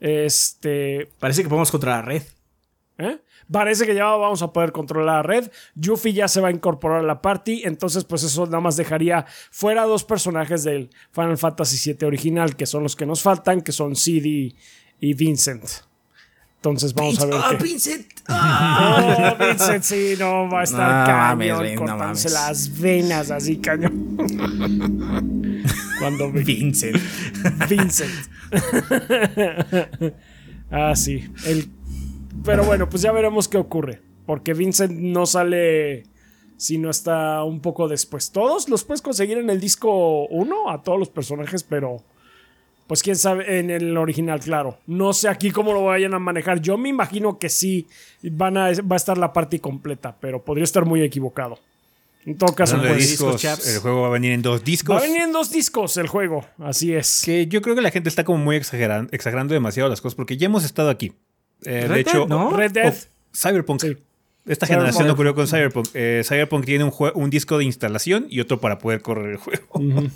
Este. 0.00 1.08
Parece 1.18 1.42
que 1.42 1.48
podemos 1.48 1.70
contra 1.70 1.96
la 1.96 2.02
red. 2.02 2.22
¿Eh? 2.98 3.18
Parece 3.50 3.86
que 3.86 3.94
ya 3.94 4.04
vamos 4.04 4.42
a 4.42 4.52
poder 4.52 4.72
controlar 4.72 5.16
la 5.16 5.22
red. 5.22 5.50
Yuffie 5.74 6.12
ya 6.12 6.28
se 6.28 6.40
va 6.40 6.48
a 6.48 6.52
incorporar 6.52 7.00
a 7.00 7.02
la 7.02 7.22
party. 7.22 7.62
Entonces, 7.64 8.04
pues 8.04 8.22
eso 8.22 8.46
nada 8.46 8.60
más 8.60 8.76
dejaría 8.76 9.26
fuera 9.50 9.84
dos 9.84 10.04
personajes 10.04 10.64
del 10.64 10.90
Final 11.12 11.38
Fantasy 11.38 11.92
VII 11.92 12.06
original, 12.06 12.56
que 12.56 12.66
son 12.66 12.82
los 12.82 12.96
que 12.96 13.06
nos 13.06 13.22
faltan, 13.22 13.62
que 13.62 13.72
son 13.72 13.96
Sid 13.96 14.24
y, 15.00 15.14
Vincent. 15.14 15.64
Entonces 16.56 16.94
vamos 16.94 17.18
a 17.20 17.26
ver. 17.26 17.34
¡Ah, 17.42 17.56
Vincent! 17.60 18.06
¡Ah! 18.28 19.36
Vincent, 19.40 19.82
sí, 19.82 20.14
no, 20.16 20.48
va 20.48 20.60
a 20.60 20.62
estar 20.62 21.06
cañón. 21.36 21.76
cortándose 21.76 22.30
las 22.30 22.78
venas 22.78 23.32
así, 23.32 23.56
cañón. 23.56 24.16
Cuando 25.98 26.30
Vincent. 26.32 26.96
Vincent. 27.68 28.12
ah, 30.70 30.94
sí. 30.94 31.28
El 31.46 31.68
pero 32.44 32.64
bueno, 32.64 32.88
pues 32.88 33.02
ya 33.02 33.12
veremos 33.12 33.48
qué 33.48 33.58
ocurre. 33.58 34.00
Porque 34.26 34.54
Vincent 34.54 34.92
no 34.92 35.26
sale 35.26 36.04
si 36.56 36.78
no 36.78 36.90
está 36.90 37.42
un 37.42 37.60
poco 37.60 37.88
después. 37.88 38.30
Todos 38.30 38.68
los 38.68 38.84
puedes 38.84 39.02
conseguir 39.02 39.38
en 39.38 39.50
el 39.50 39.60
disco 39.60 40.26
1 40.28 40.70
a 40.70 40.82
todos 40.82 40.98
los 40.98 41.08
personajes, 41.08 41.64
pero 41.64 42.02
pues 42.86 43.02
quién 43.02 43.16
sabe 43.16 43.58
en 43.58 43.70
el 43.70 43.96
original, 43.96 44.38
claro. 44.38 44.78
No 44.86 45.12
sé 45.12 45.28
aquí 45.28 45.50
cómo 45.50 45.72
lo 45.72 45.84
vayan 45.84 46.14
a 46.14 46.18
manejar. 46.18 46.60
Yo 46.60 46.78
me 46.78 46.88
imagino 46.88 47.38
que 47.38 47.48
sí 47.48 47.86
van 48.22 48.56
a, 48.56 48.70
va 48.82 48.94
a 48.94 48.96
estar 48.96 49.18
la 49.18 49.32
parte 49.32 49.60
completa, 49.60 50.16
pero 50.20 50.44
podría 50.44 50.64
estar 50.64 50.84
muy 50.84 51.02
equivocado. 51.02 51.58
En 52.24 52.38
todo 52.38 52.54
caso, 52.54 52.78
pues, 52.80 53.20
el 53.66 53.80
juego 53.80 54.02
va 54.02 54.06
a 54.06 54.10
venir 54.10 54.30
en 54.30 54.42
dos 54.42 54.62
discos. 54.62 54.94
Va 54.94 55.00
a 55.00 55.02
venir 55.02 55.22
en 55.22 55.32
dos 55.32 55.50
discos 55.50 55.96
el 55.96 56.06
juego, 56.06 56.46
así 56.58 56.94
es. 56.94 57.22
Que 57.24 57.48
yo 57.48 57.60
creo 57.62 57.74
que 57.74 57.82
la 57.82 57.90
gente 57.90 58.08
está 58.08 58.22
como 58.22 58.38
muy 58.38 58.54
exagerando, 58.54 59.10
exagerando 59.12 59.54
demasiado 59.54 59.88
las 59.88 60.00
cosas, 60.00 60.14
porque 60.14 60.36
ya 60.36 60.46
hemos 60.46 60.64
estado 60.64 60.88
aquí. 60.90 61.12
Eh, 61.64 61.88
de 61.88 62.00
hecho, 62.00 62.26
Red 62.50 62.72
Dead. 62.72 62.94
Cyberpunk. 63.34 63.84
Esta 64.44 64.66
generación 64.66 65.08
ocurrió 65.08 65.34
con 65.34 65.46
Cyberpunk. 65.46 65.88
Eh, 65.94 66.22
Cyberpunk 66.24 66.64
tiene 66.64 66.82
un, 66.82 66.92
un, 67.14 67.30
disco 67.30 67.58
de 67.58 67.64
instalación 67.64 68.26
y 68.28 68.40
otro 68.40 68.60
para 68.60 68.78
poder 68.78 69.00
correr 69.00 69.30
el 69.30 69.36
juego. 69.36 69.68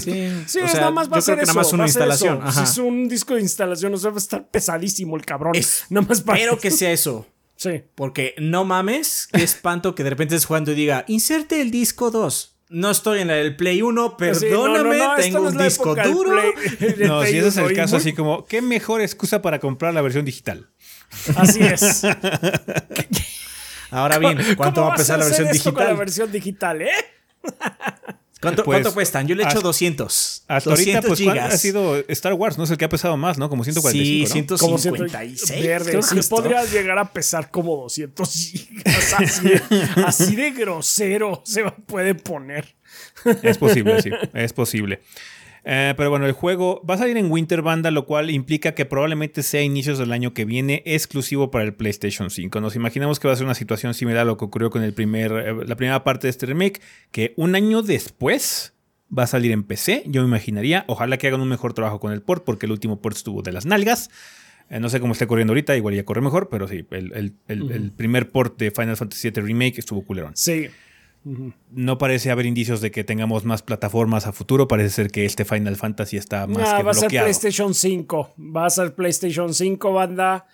sí, 0.00 0.30
sí 0.46 0.60
o 0.60 0.68
sea, 0.68 0.80
nada 0.80 0.90
más 0.92 1.12
va 1.12 1.18
a 1.18 1.20
ser 1.20 1.38
eso, 1.40 1.46
nada 1.48 1.54
más 1.54 1.72
una 1.72 1.84
instalación. 1.84 2.40
es 2.46 2.78
un 2.78 3.08
disco 3.08 3.34
de 3.34 3.40
instalación, 3.40 3.92
o 3.92 3.96
sea, 3.96 4.10
va 4.10 4.16
a 4.16 4.18
estar 4.18 4.46
pesadísimo 4.48 5.16
el 5.16 5.24
cabrón. 5.24 5.54
nada 5.90 6.06
más 6.06 6.20
para 6.20 6.38
Espero 6.38 6.58
que 6.60 6.70
sea 6.70 6.92
eso. 6.92 7.26
Sí. 7.56 7.82
Porque 7.96 8.34
no 8.38 8.64
mames, 8.64 9.28
qué 9.32 9.42
espanto 9.42 9.96
que 9.96 10.04
de 10.04 10.10
repente 10.10 10.36
estés 10.36 10.46
jugando 10.46 10.70
y 10.70 10.76
diga, 10.76 11.04
inserte 11.08 11.60
el 11.60 11.72
disco 11.72 12.12
2. 12.12 12.53
No 12.74 12.90
estoy 12.90 13.20
en 13.20 13.30
el 13.30 13.54
Play 13.54 13.82
1, 13.82 14.16
perdóname, 14.16 14.98
tengo 15.16 15.42
un 15.42 15.56
disco 15.56 15.94
duro. 15.94 16.42
no, 17.06 17.24
si 17.24 17.38
ese 17.38 17.48
es 17.48 17.56
el 17.56 17.72
caso, 17.72 17.98
así 17.98 18.12
como, 18.12 18.44
¿qué 18.46 18.62
mejor 18.62 19.00
excusa 19.00 19.40
para 19.40 19.60
comprar 19.60 19.94
la 19.94 20.02
versión 20.02 20.24
digital? 20.24 20.68
Así 21.36 21.60
es. 21.62 22.02
Ahora 23.92 24.18
bien, 24.18 24.38
¿cuánto 24.56 24.82
va 24.82 24.92
a 24.92 24.96
pesar 24.96 25.20
la 25.20 25.24
versión 25.26 25.52
digital? 25.52 25.86
la 25.86 25.94
versión 25.94 26.32
digital, 26.32 26.82
eh? 26.82 26.90
¿Cuánto, 28.44 28.64
pues, 28.64 28.76
¿Cuánto, 28.76 28.94
cuestan? 28.94 29.26
Yo 29.26 29.34
le 29.34 29.42
he 29.42 29.46
hecho 29.46 29.60
200. 29.60 30.44
Hasta 30.46 30.70
200 30.70 30.94
ahorita, 30.94 31.08
pues, 31.08 31.18
gigas. 31.18 31.54
ha 31.54 31.58
sido 31.58 31.96
Star 32.08 32.34
Wars, 32.34 32.58
¿no? 32.58 32.64
Es 32.64 32.70
el 32.70 32.76
que 32.76 32.84
ha 32.84 32.88
pesado 32.88 33.16
más, 33.16 33.38
¿no? 33.38 33.48
Como 33.48 33.64
145. 33.64 34.26
Sí, 34.32 34.40
¿no? 34.40 34.56
156. 34.58 35.62
Verde, 35.62 36.02
sí, 36.02 36.20
podría 36.28 36.64
llegar 36.64 36.98
a 36.98 37.12
pesar 37.12 37.50
como 37.50 37.76
200 37.76 38.30
gigas. 38.30 39.14
Así, 40.04 40.36
de 40.36 40.50
grosero 40.52 41.42
se 41.44 41.64
puede 41.86 42.14
poner. 42.14 42.74
Es 43.42 43.58
posible, 43.58 44.00
sí. 44.02 44.10
Es 44.34 44.52
posible. 44.52 45.00
Eh, 45.64 45.94
pero 45.96 46.10
bueno, 46.10 46.26
el 46.26 46.32
juego 46.32 46.82
va 46.88 46.94
a 46.94 46.98
salir 46.98 47.16
en 47.16 47.30
Winter 47.30 47.62
Banda, 47.62 47.90
lo 47.90 48.04
cual 48.04 48.30
implica 48.30 48.74
que 48.74 48.84
probablemente 48.84 49.42
sea 49.42 49.62
inicios 49.62 49.98
del 49.98 50.12
año 50.12 50.34
que 50.34 50.44
viene 50.44 50.82
exclusivo 50.84 51.50
para 51.50 51.64
el 51.64 51.74
PlayStation 51.74 52.30
5. 52.30 52.60
Nos 52.60 52.76
imaginamos 52.76 53.18
que 53.18 53.28
va 53.28 53.34
a 53.34 53.36
ser 53.36 53.46
una 53.46 53.54
situación 53.54 53.94
similar 53.94 54.22
a 54.22 54.24
lo 54.24 54.36
que 54.36 54.44
ocurrió 54.44 54.70
con 54.70 54.82
el 54.82 54.92
primer, 54.92 55.32
eh, 55.32 55.54
la 55.66 55.76
primera 55.76 56.04
parte 56.04 56.26
de 56.26 56.30
este 56.30 56.46
remake, 56.46 56.82
que 57.10 57.32
un 57.36 57.54
año 57.54 57.82
después 57.82 58.74
va 59.16 59.22
a 59.22 59.26
salir 59.26 59.52
en 59.52 59.62
PC, 59.62 60.02
yo 60.06 60.22
me 60.22 60.28
imaginaría. 60.28 60.84
Ojalá 60.86 61.16
que 61.16 61.28
hagan 61.28 61.40
un 61.40 61.48
mejor 61.48 61.72
trabajo 61.72 61.98
con 61.98 62.12
el 62.12 62.20
port, 62.20 62.44
porque 62.44 62.66
el 62.66 62.72
último 62.72 63.00
port 63.00 63.16
estuvo 63.16 63.42
de 63.42 63.52
las 63.52 63.64
nalgas. 63.64 64.10
Eh, 64.68 64.80
no 64.80 64.90
sé 64.90 65.00
cómo 65.00 65.12
esté 65.12 65.26
corriendo 65.26 65.52
ahorita, 65.52 65.76
igual 65.76 65.94
ya 65.94 66.04
corre 66.04 66.20
mejor, 66.20 66.50
pero 66.50 66.68
sí, 66.68 66.86
el, 66.90 67.34
el 67.48 67.92
primer 67.96 68.30
port 68.30 68.58
de 68.58 68.70
Final 68.70 68.96
Fantasy 68.96 69.30
VII 69.30 69.42
Remake 69.42 69.78
estuvo 69.78 70.04
culerón. 70.04 70.32
Sí. 70.36 70.68
No 71.70 71.98
parece 71.98 72.30
haber 72.30 72.44
indicios 72.44 72.80
de 72.80 72.90
que 72.90 73.02
tengamos 73.02 73.44
más 73.44 73.62
plataformas 73.62 74.26
a 74.26 74.32
futuro. 74.32 74.68
Parece 74.68 74.90
ser 74.90 75.10
que 75.10 75.24
este 75.24 75.44
Final 75.44 75.76
Fantasy 75.76 76.18
está 76.18 76.46
más 76.46 76.56
que 76.56 76.82
bloqueado. 76.82 76.84
Va 76.84 76.90
a 76.90 76.94
ser 76.94 77.08
PlayStation 77.08 77.74
5. 77.74 78.34
Va 78.38 78.66
a 78.66 78.70
ser 78.70 78.94
PlayStation 78.94 79.54
5, 79.54 79.92
banda. 79.92 80.46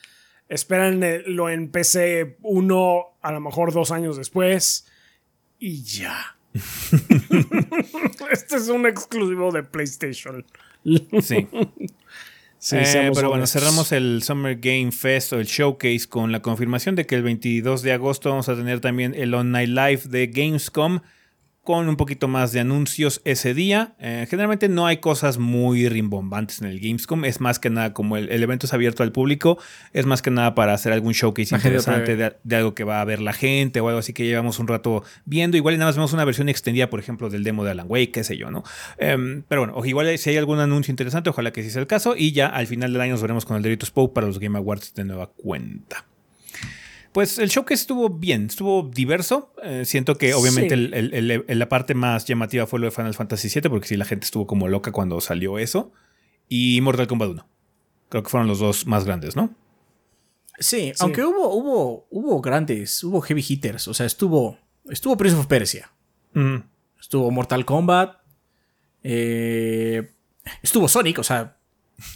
Espérenlo 0.48 1.50
en 1.50 1.70
PC 1.70 2.36
1, 2.42 3.04
a 3.20 3.32
lo 3.32 3.40
mejor 3.40 3.72
dos 3.72 3.90
años 3.90 4.16
después. 4.16 4.86
Y 5.58 5.82
ya. 5.82 6.36
este 8.30 8.56
es 8.56 8.68
un 8.68 8.86
exclusivo 8.86 9.50
de 9.50 9.62
PlayStation. 9.64 10.44
sí. 11.20 11.48
Eh, 12.72 13.10
pero 13.14 13.30
bueno, 13.30 13.46
cerramos 13.46 13.90
el 13.92 14.22
Summer 14.22 14.56
Game 14.56 14.92
Fest 14.92 15.32
o 15.32 15.40
el 15.40 15.46
Showcase 15.46 16.06
con 16.08 16.30
la 16.30 16.42
confirmación 16.42 16.94
de 16.94 17.06
que 17.06 17.14
el 17.14 17.22
22 17.22 17.82
de 17.82 17.92
agosto 17.92 18.28
vamos 18.28 18.50
a 18.50 18.54
tener 18.54 18.80
también 18.80 19.14
el 19.16 19.32
On 19.32 19.50
Night 19.50 19.70
Live 19.70 20.02
de 20.08 20.26
Gamescom 20.26 21.00
con 21.62 21.88
un 21.88 21.96
poquito 21.96 22.26
más 22.26 22.52
de 22.52 22.60
anuncios 22.60 23.20
ese 23.24 23.52
día. 23.52 23.94
Eh, 23.98 24.26
generalmente 24.28 24.68
no 24.68 24.86
hay 24.86 24.96
cosas 24.96 25.38
muy 25.38 25.88
rimbombantes 25.88 26.62
en 26.62 26.68
el 26.68 26.80
Gamescom. 26.80 27.24
Es 27.24 27.40
más 27.40 27.58
que 27.58 27.68
nada, 27.68 27.92
como 27.92 28.16
el, 28.16 28.42
evento 28.42 28.66
es 28.66 28.72
abierto 28.72 29.02
al 29.02 29.12
público, 29.12 29.58
es 29.92 30.06
más 30.06 30.22
que 30.22 30.30
nada 30.30 30.54
para 30.54 30.72
hacer 30.72 30.92
algún 30.92 31.12
showcase 31.12 31.54
interesante 31.54 32.16
de, 32.16 32.56
algo 32.56 32.74
que 32.74 32.84
va 32.84 33.00
a 33.00 33.04
ver 33.04 33.20
la 33.20 33.32
gente 33.32 33.80
o 33.80 33.88
algo 33.88 34.00
así 34.00 34.12
que 34.12 34.24
llevamos 34.24 34.58
un 34.58 34.68
rato 34.68 35.04
viendo. 35.26 35.56
Igual 35.56 35.74
y 35.74 35.78
nada 35.78 35.90
más 35.90 35.96
vemos 35.96 36.12
una 36.12 36.24
versión 36.24 36.48
extendida, 36.48 36.88
por 36.88 36.98
ejemplo, 36.98 37.28
del 37.28 37.44
demo 37.44 37.62
de 37.64 37.72
Alan 37.72 37.86
Wake, 37.88 38.12
qué 38.12 38.24
sé 38.24 38.36
yo, 38.36 38.50
¿no? 38.50 38.64
Em, 38.98 39.42
pero 39.46 39.66
bueno, 39.66 39.84
igual 39.84 40.16
si 40.18 40.30
hay 40.30 40.38
algún 40.38 40.60
anuncio 40.60 40.90
interesante, 40.90 41.30
ojalá 41.30 41.52
que 41.52 41.62
sí 41.62 41.70
sea 41.70 41.82
el 41.82 41.86
caso. 41.86 42.14
Y 42.16 42.32
ya 42.32 42.46
al 42.46 42.66
final 42.66 42.92
del 42.92 43.02
año 43.02 43.12
nos 43.12 43.22
veremos 43.22 43.44
con 43.44 43.56
el 43.56 43.62
Doritos 43.62 43.90
Pope 43.90 44.14
para 44.14 44.26
los 44.26 44.38
Game 44.38 44.56
Awards 44.56 44.94
de 44.94 45.04
nueva 45.04 45.26
cuenta. 45.26 46.09
Pues 47.12 47.38
el 47.38 47.50
show 47.50 47.64
que 47.64 47.74
estuvo 47.74 48.08
bien, 48.08 48.46
estuvo 48.46 48.82
diverso. 48.82 49.52
Eh, 49.64 49.84
siento 49.84 50.16
que 50.16 50.34
obviamente 50.34 50.76
la 50.76 51.68
parte 51.68 51.94
más 51.94 52.24
llamativa 52.24 52.66
fue 52.66 52.78
lo 52.78 52.86
de 52.86 52.92
Final 52.92 53.14
Fantasy 53.14 53.48
VII, 53.48 53.68
porque 53.68 53.88
sí, 53.88 53.96
la 53.96 54.04
gente 54.04 54.24
estuvo 54.24 54.46
como 54.46 54.68
loca 54.68 54.92
cuando 54.92 55.20
salió 55.20 55.58
eso. 55.58 55.92
Y 56.48 56.80
Mortal 56.82 57.08
Kombat 57.08 57.30
1. 57.30 57.48
Creo 58.10 58.22
que 58.22 58.28
fueron 58.28 58.48
los 58.48 58.60
dos 58.60 58.86
más 58.86 59.04
grandes, 59.04 59.34
¿no? 59.34 59.54
Sí, 60.58 60.92
aunque 61.00 61.24
hubo, 61.24 61.52
hubo, 61.54 62.06
hubo 62.10 62.40
grandes, 62.40 63.02
hubo 63.02 63.20
heavy 63.22 63.44
hitters. 63.46 63.88
O 63.88 63.94
sea, 63.94 64.06
estuvo, 64.06 64.58
estuvo 64.88 65.16
Prince 65.16 65.36
of 65.36 65.46
Persia. 65.46 65.90
Estuvo 67.00 67.30
Mortal 67.30 67.64
Kombat. 67.64 68.18
Eh, 69.02 70.12
estuvo 70.62 70.86
Sonic, 70.86 71.18
o 71.18 71.24
sea, 71.24 71.56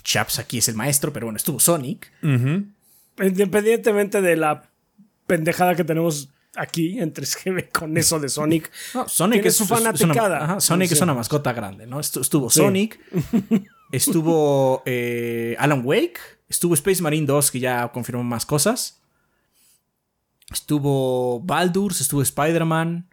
Chaps 0.02 0.38
aquí 0.38 0.58
es 0.58 0.68
el 0.68 0.76
maestro, 0.76 1.12
pero 1.12 1.26
bueno, 1.26 1.36
estuvo 1.36 1.58
Sonic. 1.58 2.12
Independientemente 2.22 4.20
de 4.20 4.36
la 4.36 4.70
pendejada 5.26 5.74
que 5.74 5.84
tenemos 5.84 6.30
aquí 6.56 6.98
entre 6.98 7.26
GB 7.26 7.70
con 7.70 7.96
eso 7.96 8.20
de 8.20 8.28
Sonic. 8.28 8.70
Sonic 9.06 9.46
es 9.46 9.56
su 9.56 9.66
fanaticada. 9.66 10.60
Sonic 10.60 10.92
es 10.92 11.00
una 11.00 11.14
mascota 11.14 11.52
grande, 11.52 11.86
¿no? 11.86 12.00
Estuvo 12.00 12.50
Sonic, 12.50 13.00
estuvo 13.92 14.82
eh, 14.86 15.56
Alan 15.58 15.82
Wake, 15.84 16.18
estuvo 16.48 16.74
Space 16.74 17.02
Marine 17.02 17.26
2, 17.26 17.50
que 17.50 17.60
ya 17.60 17.90
confirmó 17.92 18.24
más 18.24 18.46
cosas. 18.46 19.00
Estuvo 20.52 21.40
Baldur's, 21.40 22.00
estuvo 22.00 22.22
Spider-Man, 22.22 23.08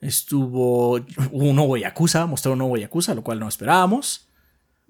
estuvo 0.00 0.94
un 1.30 1.56
nuevo 1.56 1.76
Yakuza, 1.76 2.26
mostró 2.26 2.52
un 2.52 2.58
nuevo 2.58 2.76
Yakuza, 2.76 3.14
lo 3.14 3.22
cual 3.22 3.38
no 3.38 3.48
esperábamos. 3.48 4.27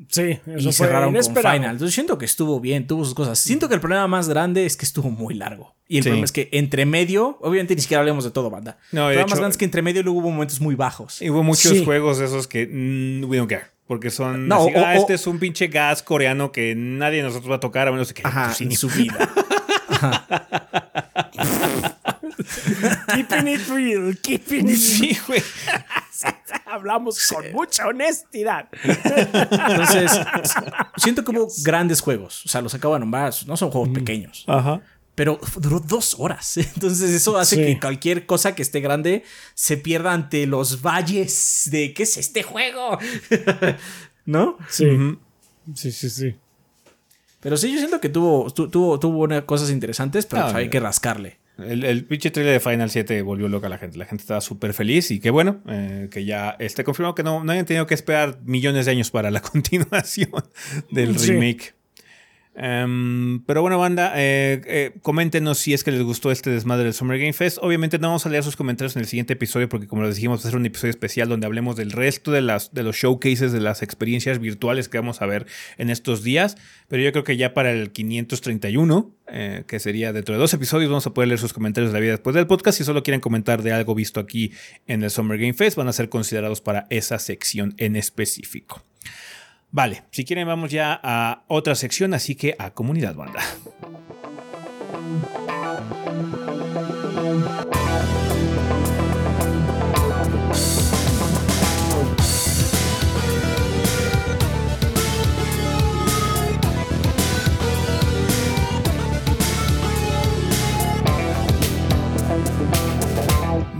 Sí, 0.09 0.39
y 0.57 0.73
cerraron 0.73 1.13
con 1.13 1.37
Final. 1.37 1.73
Entonces 1.73 1.93
siento 1.93 2.19
que 2.19 2.25
estuvo 2.25 2.61
bien, 2.61 2.87
tuvo 2.87 3.05
sus 3.05 3.15
cosas. 3.15 3.39
Siento 3.39 3.69
que 3.69 3.75
el 3.75 3.81
problema 3.81 4.07
más 4.07 4.29
grande 4.29 4.65
es 4.65 4.77
que 4.77 4.85
estuvo 4.85 5.11
muy 5.11 5.35
largo. 5.35 5.75
Y 5.89 5.99
el 5.99 6.05
problema 6.05 6.25
es 6.25 6.33
que 6.33 6.49
entre 6.53 6.87
medio, 6.87 7.39
obviamente 7.41 7.75
ni 7.75 7.81
siquiera 7.81 8.01
hablemos 8.01 8.25
de 8.25 8.31
todo, 8.31 8.51
banda. 8.51 8.79
No, 8.93 9.09
el 9.09 9.17
problema 9.17 9.31
más 9.31 9.39
grande 9.39 9.53
es 9.53 9.59
que 9.59 9.65
entre 9.65 9.83
medio 9.83 10.03
luego 10.03 10.21
hubo 10.21 10.31
momentos 10.31 10.61
muy 10.61 10.77
bajos. 10.77 11.21
Y 11.21 11.31
hubo 11.31 11.43
muchos 11.43 11.83
juegos 11.83 12.21
esos 12.21 12.47
que 12.47 12.67
mm, 12.67 13.25
we 13.29 13.39
don't 13.39 13.51
care. 13.51 13.67
Porque 13.87 14.11
son. 14.11 14.47
No, 14.47 14.67
ah, 14.77 14.95
este 14.97 15.15
es 15.15 15.27
un 15.27 15.39
pinche 15.39 15.69
gas 15.69 16.03
coreano 16.03 16.53
que 16.53 16.75
nadie 16.77 17.19
de 17.19 17.23
nosotros 17.25 17.51
va 17.51 17.57
a 17.57 17.61
tocar 17.61 17.89
a 17.89 17.91
menos 17.91 18.13
que. 18.13 18.23
Ajá, 18.23 18.55
en 18.61 18.73
su 18.73 18.89
vida. 18.91 19.31
keeping 23.15 23.49
it 23.49 23.69
real, 23.69 24.17
keeping 24.21 24.69
it 24.69 24.77
Sí, 24.77 25.17
güey. 25.27 25.43
Hablamos 26.67 27.27
con 27.29 27.53
mucha 27.53 27.87
honestidad. 27.87 28.69
Entonces, 28.83 30.13
siento 30.97 31.25
como 31.25 31.49
grandes 31.65 32.01
juegos. 32.01 32.45
O 32.45 32.49
sea, 32.49 32.61
los 32.61 32.75
acabo 32.75 32.95
de 32.95 33.01
nombrar. 33.01 33.33
No 33.47 33.57
son 33.57 33.71
juegos 33.71 33.91
pequeños. 33.91 34.45
Ajá. 34.47 34.81
Pero 35.15 35.41
duró 35.57 35.81
dos 35.81 36.17
horas. 36.19 36.57
Entonces, 36.57 37.11
eso 37.11 37.39
hace 37.39 37.57
que 37.57 37.81
cualquier 37.81 38.27
cosa 38.27 38.55
que 38.55 38.63
esté 38.63 38.81
grande 38.81 39.25
se 39.55 39.77
pierda 39.77 40.13
ante 40.13 40.47
los 40.47 40.81
valles 40.81 41.69
de 41.71 41.93
¿qué 41.93 42.05
es 42.05 42.17
este 42.17 42.43
juego? 42.43 42.99
¿No? 44.25 44.59
Sí. 44.69 44.87
Sí, 45.75 45.93
sí, 45.93 46.11
sí. 46.11 46.37
Pero 47.41 47.57
sí, 47.57 47.73
yo 47.73 47.79
siento 47.79 48.01
que 48.01 48.09
tuvo, 48.09 48.51
tuvo, 48.51 48.99
tuvo 48.99 49.47
cosas 49.47 49.71
interesantes, 49.71 50.27
pero 50.27 50.43
ah, 50.43 50.57
hay 50.57 50.69
que 50.71 50.81
rascarle. 50.81 51.38
El, 51.59 51.85
el 51.85 52.05
pinche 52.05 52.31
trailer 52.31 52.55
de 52.55 52.61
Final 52.61 52.89
7 52.89 53.23
volvió 53.23 53.49
loca 53.49 53.67
a 53.67 53.71
la 53.71 53.79
gente. 53.79 53.99
La 53.99 54.05
gente 54.05 54.23
estaba 54.23 54.41
súper 54.41 54.75
feliz 54.75 55.11
y 55.11 55.21
qué 55.21 55.31
bueno 55.31 55.61
eh, 55.69 56.09
que 56.11 56.25
ya 56.25 56.57
esté 56.59 56.85
confirmado 56.85 57.15
que 57.15 57.23
no, 57.23 57.43
no 57.43 57.53
hayan 57.53 57.67
tenido 57.67 57.87
que 57.87 57.95
esperar 57.95 58.41
millones 58.45 58.87
de 58.87 58.93
años 58.93 59.11
para 59.11 59.31
la 59.31 59.41
continuación 59.43 60.31
del 60.91 61.15
remake. 61.15 61.78
Em, 62.61 63.41
pero 63.45 63.63
bueno, 63.63 63.79
banda, 63.79 64.15
eh, 64.17 64.61
eh, 64.67 64.93
coméntenos 65.03 65.59
si 65.59 65.75
es 65.75 65.85
que 65.85 65.93
les 65.93 66.03
gustó 66.03 66.33
este 66.33 66.51
desmadre 66.51 66.83
del 66.83 66.93
Summer 66.93 67.17
Game 67.17 67.33
Fest. 67.33 67.59
Obviamente 67.63 68.01
no 68.01 68.09
vamos 68.09 68.27
a 68.27 68.31
leer 68.31 68.43
sus 68.43 68.57
comentarios 68.57 68.97
en 68.97 69.03
el 69.03 69.07
siguiente 69.07 69.35
episodio 69.35 69.69
porque 69.69 69.87
como 69.87 70.03
les 70.03 70.17
dijimos 70.17 70.41
va 70.41 70.49
a 70.49 70.51
ser 70.51 70.59
un 70.59 70.67
episodio 70.67 70.91
especial 70.91 71.29
donde 71.29 71.47
hablemos 71.47 71.77
del 71.77 71.93
resto 71.93 72.33
de, 72.33 72.41
las, 72.41 72.75
de 72.75 72.83
los 72.83 72.97
showcases, 72.97 73.53
de 73.53 73.61
las 73.61 73.83
experiencias 73.83 74.41
virtuales 74.41 74.89
que 74.89 74.99
vamos 74.99 75.23
a 75.23 75.27
ver 75.27 75.47
en 75.77 75.89
estos 75.89 76.25
días. 76.25 76.57
Pero 76.89 77.01
yo 77.01 77.13
creo 77.13 77.23
que 77.23 77.37
ya 77.37 77.55
para 77.55 77.71
el 77.71 77.93
531, 77.93 79.15
eh, 79.29 79.63
que 79.69 79.79
sería 79.79 80.13
dentro 80.13 80.35
de 80.35 80.41
dos 80.41 80.53
episodios, 80.53 80.91
vamos 80.91 81.07
a 81.07 81.15
poder 81.15 81.29
leer 81.29 81.39
sus 81.39 81.53
comentarios 81.53 81.93
de 81.93 81.97
la 81.97 82.01
vida 82.01 82.13
después 82.13 82.35
del 82.35 82.49
podcast. 82.49 82.79
Si 82.79 82.83
solo 82.83 83.05
quieren 83.05 83.21
comentar 83.21 83.63
de 83.63 83.71
algo 83.71 83.95
visto 83.95 84.19
aquí 84.19 84.51
en 84.89 85.05
el 85.05 85.11
Summer 85.11 85.39
Game 85.39 85.55
Fest, 85.55 85.77
van 85.77 85.87
a 85.87 85.93
ser 85.93 86.09
considerados 86.09 86.61
para 86.61 86.89
esa 86.91 87.21
sección 87.21 87.75
en 87.77 87.95
específico. 87.95 88.83
Vale, 89.71 90.05
si 90.11 90.25
quieren 90.25 90.47
vamos 90.47 90.71
ya 90.71 90.99
a 91.03 91.45
otra 91.47 91.75
sección, 91.75 92.15
así 92.15 92.35
que 92.35 92.55
a 92.59 92.71
comunidad 92.71 93.15
banda. 93.15 93.43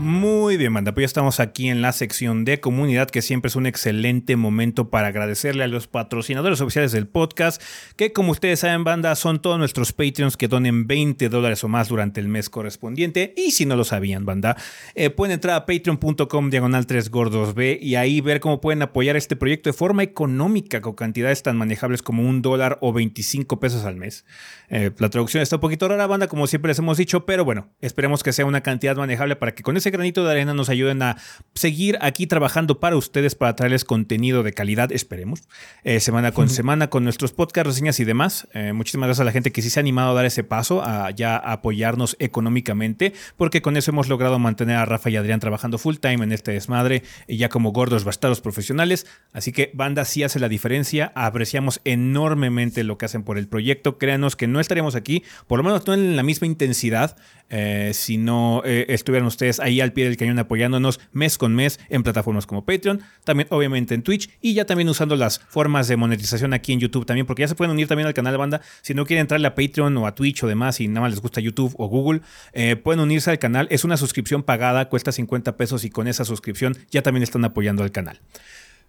Muy 0.09 0.57
bien, 0.57 0.73
banda. 0.73 0.91
Pues 0.91 1.03
ya 1.03 1.05
estamos 1.05 1.39
aquí 1.39 1.69
en 1.69 1.83
la 1.83 1.91
sección 1.91 2.43
de 2.43 2.59
comunidad, 2.59 3.11
que 3.11 3.21
siempre 3.21 3.49
es 3.49 3.55
un 3.55 3.67
excelente 3.67 4.35
momento 4.37 4.89
para 4.89 5.09
agradecerle 5.09 5.63
a 5.63 5.67
los 5.67 5.85
patrocinadores 5.85 6.61
oficiales 6.61 6.91
del 6.91 7.05
podcast, 7.05 7.61
que 7.95 8.11
como 8.11 8.31
ustedes 8.31 8.61
saben, 8.61 8.83
banda, 8.83 9.13
son 9.13 9.39
todos 9.39 9.59
nuestros 9.59 9.93
Patreons 9.93 10.35
que 10.35 10.47
donen 10.47 10.87
20 10.87 11.29
dólares 11.29 11.63
o 11.63 11.67
más 11.67 11.89
durante 11.89 12.19
el 12.19 12.27
mes 12.27 12.49
correspondiente. 12.49 13.35
Y 13.37 13.51
si 13.51 13.67
no 13.67 13.75
lo 13.75 13.83
sabían, 13.83 14.25
banda, 14.25 14.57
eh, 14.95 15.11
pueden 15.11 15.35
entrar 15.35 15.55
a 15.55 15.67
patreon.com 15.67 16.49
diagonal 16.49 16.87
3 16.87 17.11
gordos 17.11 17.53
B 17.53 17.77
y 17.79 17.93
ahí 17.93 18.19
ver 18.19 18.39
cómo 18.39 18.61
pueden 18.61 18.81
apoyar 18.81 19.15
este 19.15 19.35
proyecto 19.35 19.69
de 19.69 19.73
forma 19.73 20.01
económica 20.01 20.81
con 20.81 20.93
cantidades 20.93 21.43
tan 21.43 21.55
manejables 21.55 22.01
como 22.01 22.27
un 22.27 22.41
dólar 22.41 22.79
o 22.81 22.93
25 22.93 23.59
pesos 23.59 23.85
al 23.85 23.95
mes. 23.95 24.25
Eh, 24.69 24.89
la 24.97 25.11
traducción 25.11 25.43
está 25.43 25.57
un 25.57 25.61
poquito 25.61 25.87
rara, 25.87 26.07
banda, 26.07 26.27
como 26.27 26.47
siempre 26.47 26.69
les 26.69 26.79
hemos 26.79 26.97
dicho, 26.97 27.27
pero 27.27 27.45
bueno, 27.45 27.69
esperemos 27.79 28.23
que 28.23 28.33
sea 28.33 28.47
una 28.47 28.61
cantidad 28.61 28.95
manejable 28.95 29.35
para 29.35 29.53
que 29.53 29.61
con 29.61 29.77
ese 29.77 29.98
granito 29.99 30.23
de 30.23 30.31
arena 30.31 30.53
nos 30.53 30.69
ayuden 30.69 31.01
a 31.03 31.17
seguir 31.53 31.97
aquí 32.01 32.25
trabajando 32.25 32.79
para 32.79 32.95
ustedes 32.95 33.35
para 33.35 33.55
traerles 33.55 33.83
contenido 33.83 34.43
de 34.43 34.53
calidad, 34.53 34.91
esperemos, 34.93 35.43
eh, 35.83 35.99
semana 35.99 36.31
con 36.31 36.47
semana 36.47 36.89
con 36.89 37.03
nuestros 37.03 37.33
podcast, 37.33 37.67
reseñas 37.67 37.99
y 37.99 38.05
demás. 38.05 38.47
Eh, 38.53 38.71
muchísimas 38.71 39.07
gracias 39.07 39.21
a 39.21 39.25
la 39.25 39.33
gente 39.33 39.51
que 39.51 39.61
sí 39.61 39.69
se 39.69 39.79
ha 39.79 39.81
animado 39.81 40.11
a 40.11 40.13
dar 40.13 40.25
ese 40.25 40.43
paso, 40.45 40.81
a 40.83 41.11
ya 41.11 41.35
apoyarnos 41.35 42.15
económicamente, 42.19 43.13
porque 43.35 43.61
con 43.61 43.75
eso 43.75 43.91
hemos 43.91 44.07
logrado 44.07 44.39
mantener 44.39 44.77
a 44.77 44.85
Rafa 44.85 45.09
y 45.09 45.17
Adrián 45.17 45.41
trabajando 45.41 45.77
full 45.77 45.97
time 45.97 46.23
en 46.23 46.31
este 46.31 46.53
desmadre, 46.53 47.03
y 47.27 47.35
ya 47.37 47.49
como 47.49 47.73
gordos 47.73 48.05
bastados 48.05 48.39
profesionales. 48.39 49.05
Así 49.33 49.51
que 49.51 49.71
banda 49.73 50.05
sí 50.05 50.23
hace 50.23 50.39
la 50.39 50.47
diferencia, 50.47 51.11
apreciamos 51.13 51.81
enormemente 51.83 52.85
lo 52.85 52.97
que 52.97 53.05
hacen 53.05 53.23
por 53.23 53.37
el 53.37 53.49
proyecto. 53.49 53.97
Créanos 53.97 54.37
que 54.37 54.47
no 54.47 54.61
estaríamos 54.61 54.95
aquí, 54.95 55.23
por 55.47 55.59
lo 55.59 55.63
menos 55.63 55.85
no 55.85 55.93
en 55.93 56.15
la 56.15 56.23
misma 56.23 56.47
intensidad, 56.47 57.17
eh, 57.49 57.91
si 57.93 58.17
no 58.17 58.61
estuvieran 58.63 59.27
ustedes 59.27 59.59
ahí 59.59 59.81
al 59.81 59.88
pie 59.93 60.05
del 60.05 60.17
cañón 60.17 60.39
apoyándonos 60.39 60.99
mes 61.11 61.37
con 61.37 61.55
mes 61.55 61.79
en 61.89 62.03
plataformas 62.03 62.45
como 62.45 62.65
Patreon, 62.65 63.01
también 63.23 63.47
obviamente 63.51 63.93
en 63.95 64.03
Twitch 64.03 64.29
y 64.41 64.53
ya 64.53 64.65
también 64.65 64.89
usando 64.89 65.15
las 65.15 65.39
formas 65.39 65.87
de 65.87 65.97
monetización 65.97 66.53
aquí 66.53 66.73
en 66.73 66.79
YouTube 66.79 67.05
también, 67.05 67.25
porque 67.25 67.41
ya 67.41 67.47
se 67.47 67.55
pueden 67.55 67.71
unir 67.71 67.87
también 67.87 68.07
al 68.07 68.13
canal 68.13 68.37
banda. 68.37 68.61
Si 68.81 68.93
no 68.93 69.05
quieren 69.05 69.21
entrarle 69.21 69.47
a 69.47 69.55
Patreon 69.55 69.95
o 69.97 70.07
a 70.07 70.15
Twitch 70.15 70.43
o 70.43 70.47
demás 70.47 70.79
y 70.79 70.87
nada 70.87 71.01
más 71.01 71.11
les 71.11 71.21
gusta 71.21 71.41
YouTube 71.41 71.73
o 71.77 71.87
Google, 71.87 72.21
eh, 72.53 72.75
pueden 72.75 72.99
unirse 72.99 73.31
al 73.31 73.39
canal. 73.39 73.67
Es 73.71 73.83
una 73.83 73.97
suscripción 73.97 74.43
pagada, 74.43 74.89
cuesta 74.89 75.11
50 75.11 75.57
pesos 75.57 75.83
y 75.85 75.89
con 75.89 76.07
esa 76.07 76.25
suscripción 76.25 76.77
ya 76.89 77.01
también 77.01 77.23
están 77.23 77.45
apoyando 77.45 77.83
al 77.83 77.91
canal. 77.91 78.19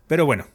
Pero 0.07 0.27
bueno, 0.27 0.47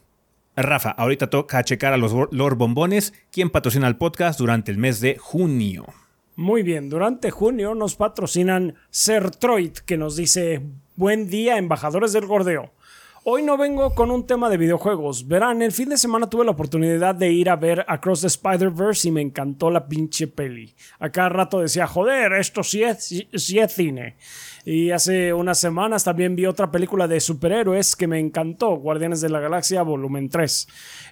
Rafa, 0.56 0.90
ahorita 0.90 1.28
toca 1.28 1.62
checar 1.64 1.92
a 1.92 1.96
los 1.98 2.12
Lord 2.30 2.56
Bombones, 2.56 3.12
quien 3.30 3.50
patrocina 3.50 3.86
el 3.88 3.96
podcast 3.96 4.38
durante 4.38 4.70
el 4.72 4.78
mes 4.78 5.00
de 5.00 5.18
junio. 5.18 5.86
Muy 6.38 6.62
bien, 6.62 6.90
durante 6.90 7.30
junio 7.30 7.74
nos 7.74 7.94
patrocinan 7.94 8.74
Sertroid, 8.90 9.72
que 9.72 9.96
nos 9.96 10.16
dice 10.16 10.60
buen 10.94 11.30
día, 11.30 11.56
embajadores 11.56 12.12
del 12.12 12.26
gordeo. 12.26 12.74
Hoy 13.24 13.42
no 13.42 13.56
vengo 13.56 13.94
con 13.94 14.10
un 14.10 14.26
tema 14.26 14.50
de 14.50 14.58
videojuegos. 14.58 15.26
Verán, 15.26 15.62
el 15.62 15.72
fin 15.72 15.88
de 15.88 15.96
semana 15.96 16.28
tuve 16.28 16.44
la 16.44 16.50
oportunidad 16.50 17.14
de 17.14 17.32
ir 17.32 17.48
a 17.48 17.56
ver 17.56 17.86
Across 17.88 18.20
the 18.20 18.26
Spider-Verse 18.26 19.08
y 19.08 19.12
me 19.12 19.22
encantó 19.22 19.70
la 19.70 19.88
pinche 19.88 20.26
peli. 20.26 20.74
A 20.98 21.08
cada 21.08 21.30
rato 21.30 21.58
decía, 21.58 21.86
joder, 21.86 22.34
esto 22.34 22.62
sí 22.62 22.82
es, 22.82 23.26
sí 23.32 23.58
es 23.58 23.72
cine. 23.72 24.16
Y 24.68 24.90
hace 24.90 25.32
unas 25.32 25.60
semanas 25.60 26.02
también 26.02 26.34
vi 26.34 26.44
otra 26.44 26.72
película 26.72 27.06
de 27.06 27.20
superhéroes 27.20 27.94
que 27.94 28.08
me 28.08 28.18
encantó, 28.18 28.70
Guardianes 28.70 29.20
de 29.20 29.28
la 29.28 29.38
Galaxia 29.38 29.82
Volumen 29.82 30.28
3. 30.28 30.66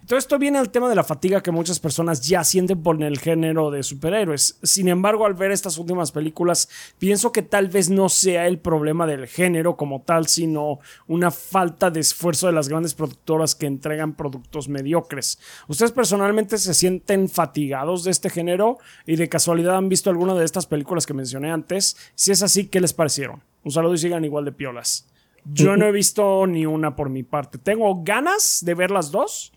Todo 0.09 0.19
esto 0.19 0.41
viene 0.41 0.59
al 0.59 0.71
tema 0.71 0.89
de 0.89 0.97
la 0.97 1.05
fatiga 1.05 1.41
que 1.41 1.53
muchas 1.53 1.79
personas 1.79 2.27
ya 2.27 2.43
sienten 2.43 2.83
por 2.83 3.01
el 3.01 3.17
género 3.21 3.71
de 3.71 3.85
superhéroes. 3.85 4.59
Sin 4.65 4.89
embargo, 4.89 5.25
al 5.25 5.35
ver 5.35 5.53
estas 5.53 5.79
últimas 5.79 6.11
películas, 6.11 6.69
pienso 6.99 7.31
que 7.31 7.43
tal 7.43 7.69
vez 7.69 7.91
no 7.91 8.09
sea 8.09 8.49
el 8.49 8.59
problema 8.59 9.07
del 9.07 9.29
género 9.29 9.77
como 9.77 10.03
tal, 10.03 10.27
sino 10.27 10.81
una 11.07 11.31
falta 11.31 11.93
de 11.93 12.01
esfuerzo 12.01 12.49
de 12.49 12.55
las 12.55 12.69
grandes 12.69 12.95
productoras 12.95 13.55
que 13.55 13.67
entregan 13.67 14.15
productos 14.15 14.69
mediocres. 14.69 15.39
¿Ustedes 15.69 15.93
personalmente 15.93 16.59
se 16.59 16.75
sienten 16.75 17.29
fatigados 17.29 18.03
de 18.03 18.11
este 18.11 18.31
género 18.31 18.79
y 19.07 19.15
de 19.15 19.29
casualidad 19.29 19.77
han 19.77 19.89
visto 19.89 20.11
alguna 20.11 20.35
de 20.35 20.45
estas 20.45 20.67
películas 20.67 21.07
que 21.07 21.15
mencioné 21.15 21.53
antes? 21.53 21.97
Si 22.17 22.33
es 22.33 22.43
así, 22.43 22.67
¿qué 22.67 22.81
les 22.81 22.93
parecieron? 22.93 23.44
Un 23.65 23.73
saludo 23.73 23.95
y 23.95 23.99
sigan 23.99 24.25
igual 24.25 24.45
de 24.45 24.53
piolas. 24.53 25.09
Yo 25.45 25.77
no 25.77 25.87
he 25.87 25.93
visto 25.93 26.47
ni 26.47 26.65
una 26.65 26.97
por 26.97 27.11
mi 27.11 27.23
parte. 27.23 27.59
Tengo 27.59 28.03
ganas 28.03 28.63
de 28.65 28.75
ver 28.75 28.91
las 28.91 29.11
dos, 29.11 29.53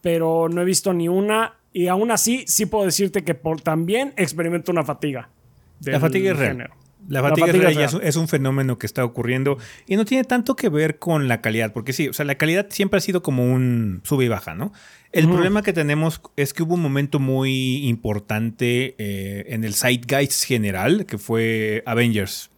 pero 0.00 0.48
no 0.48 0.60
he 0.60 0.64
visto 0.64 0.92
ni 0.92 1.08
una. 1.08 1.54
Y 1.72 1.88
aún 1.88 2.10
así, 2.10 2.44
sí 2.46 2.66
puedo 2.66 2.84
decirte 2.84 3.24
que 3.24 3.34
por, 3.34 3.60
también 3.60 4.12
experimento 4.16 4.70
una 4.70 4.84
fatiga. 4.84 5.30
La 5.80 6.00
fatiga 6.00 6.32
es 6.32 6.38
real. 6.38 6.70
La 7.08 7.20
fatiga, 7.20 7.68
es, 7.84 7.94
es, 8.02 8.16
un 8.16 8.28
fenómeno 8.28 8.78
que 8.78 8.86
está 8.86 9.04
ocurriendo 9.04 9.58
y 9.86 9.96
no 9.96 10.06
tiene 10.06 10.24
tanto 10.24 10.56
que 10.56 10.70
ver 10.70 10.98
con 10.98 11.28
la 11.28 11.42
calidad, 11.42 11.74
porque 11.74 11.92
sí, 11.92 12.08
o 12.08 12.14
sea, 12.14 12.24
la 12.24 12.36
calidad 12.36 12.68
siempre 12.70 12.96
ha 12.96 13.00
sido 13.00 13.22
como 13.22 13.44
un 13.44 14.00
sube 14.04 14.24
y 14.24 14.28
baja, 14.28 14.54
¿no? 14.54 14.72
El 15.12 15.28
problema 15.28 15.62
que 15.62 15.72
tenemos 15.72 16.22
es 16.36 16.54
que 16.54 16.62
hubo 16.62 16.74
un 16.74 16.80
momento 16.80 17.20
muy 17.20 17.86
importante 17.86 18.94
eh, 18.98 19.44
en 19.48 19.64
el 19.64 19.74
zeitgeist 19.74 20.44
general, 20.44 21.04
que 21.04 21.18
fue 21.18 21.82
Avengers, 21.86 22.50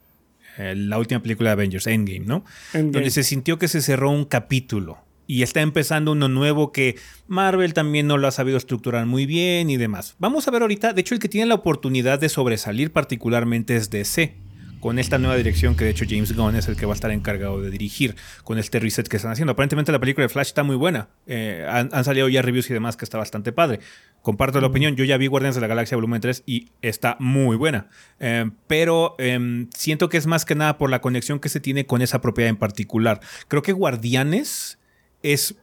la 0.59 0.99
última 0.99 1.23
película 1.23 1.51
de 1.51 1.53
Avengers, 1.55 1.87
Endgame, 1.87 2.27
¿no? 2.27 2.45
Donde 2.73 3.11
se 3.11 3.23
sintió 3.23 3.59
que 3.59 3.69
se 3.69 3.83
cerró 3.83 4.11
un 4.11 4.25
capítulo 4.25 4.99
y 5.27 5.43
está 5.43 5.61
empezando 5.61 6.13
uno 6.13 6.29
nuevo 6.29 6.73
que 6.73 6.97
Marvel 7.27 7.75
también 7.75 8.07
no 8.07 8.17
lo 8.17 8.29
ha 8.29 8.31
sabido 8.31 8.57
estructurar 8.57 9.07
muy 9.07 9.27
bien 9.27 9.71
y 9.71 9.77
demás. 9.77 10.15
Vamos 10.19 10.47
a 10.47 10.51
ver 10.51 10.63
ahorita, 10.63 10.93
de 10.93 11.01
hecho 11.01 11.15
el 11.15 11.21
que 11.21 11.29
tiene 11.29 11.47
la 11.47 11.57
oportunidad 11.57 12.19
de 12.21 12.29
sobresalir 12.29 12.93
particularmente 12.93 13.77
es 13.77 13.91
DC. 13.91 14.37
Con 14.87 15.01
esta 15.01 15.19
nueva 15.19 15.35
dirección 15.35 15.75
que 15.75 15.83
de 15.83 15.91
hecho 15.91 16.05
James 16.09 16.37
Gunn 16.37 16.55
es 16.55 16.69
el 16.69 16.77
que 16.77 16.87
va 16.87 16.93
a 16.93 16.95
estar 16.95 17.11
encargado 17.11 17.61
de 17.61 17.73
dirigir 17.73 18.15
con 18.45 18.57
este 18.57 18.79
reset 18.79 19.09
que 19.09 19.17
están 19.17 19.33
haciendo. 19.33 19.51
Aparentemente 19.51 19.91
la 19.91 19.99
película 19.99 20.23
de 20.23 20.29
Flash 20.29 20.47
está 20.47 20.63
muy 20.63 20.77
buena. 20.77 21.09
Eh, 21.27 21.67
han, 21.69 22.05
salido 22.05 22.29
ya 22.29 22.41
reviews 22.41 22.71
y 22.71 22.73
demás 22.73 22.97
que 22.97 23.05
está 23.05 23.19
bastante 23.19 23.51
padre. 23.51 23.81
Comparto 24.23 24.61
la 24.61 24.69
opinión, 24.69 24.95
yo 24.95 25.03
ya 25.03 25.17
vi 25.17 25.27
Guardianes 25.27 25.57
de 25.57 25.61
la 25.61 25.67
Galaxia 25.67 25.97
Volumen 25.97 26.21
3 26.21 26.45
y 26.47 26.71
está 26.83 27.17
muy 27.19 27.57
buena. 27.57 27.89
Eh, 28.21 28.49
pero 28.69 29.17
em, 29.19 29.69
siento 29.75 30.09
que 30.09 30.19
es 30.19 30.29
más 30.29 30.45
que 30.45 30.55
nada 30.55 30.79
por 30.79 30.89
la 30.89 31.01
conexión 31.01 31.41
que 31.41 31.49
se 31.49 31.59
tiene 31.59 31.85
con 31.87 32.01
esa 32.01 32.21
propiedad 32.21 32.49
en 32.49 32.57
particular. 32.57 33.19
Creo 33.49 33.63
que 33.63 33.73
Guardianes 33.73 34.79
es 35.25 35.57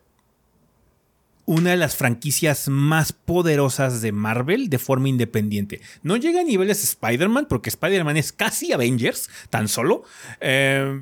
una 1.46 1.72
de 1.72 1.78
las 1.78 1.96
franquicias 1.96 2.70
más 2.70 3.12
poderosas 3.12 4.02
de 4.02 4.12
Marvel 4.12 4.70
de 4.70 4.80
forma 4.80 5.10
independiente. 5.10 5.82
No 6.02 6.18
llega 6.18 6.42
a 6.42 6.44
niveles 6.44 6.84
Spider-Man, 6.84 7.48
porque 7.50 7.70
Spider-Man 7.70 8.18
es 8.18 8.32
casi 8.32 8.72
Avengers, 8.72 9.30
tan 9.50 9.68
solo. 9.68 10.04
Eh, 10.40 11.02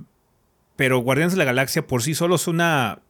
pero 0.76 1.00
Guardianes 1.00 1.34
de 1.34 1.38
la 1.38 1.46
Galaxia 1.46 1.86
por 1.86 2.02
sí 2.02 2.16
solo 2.16 2.36
es 2.36 2.48
una. 2.48 3.02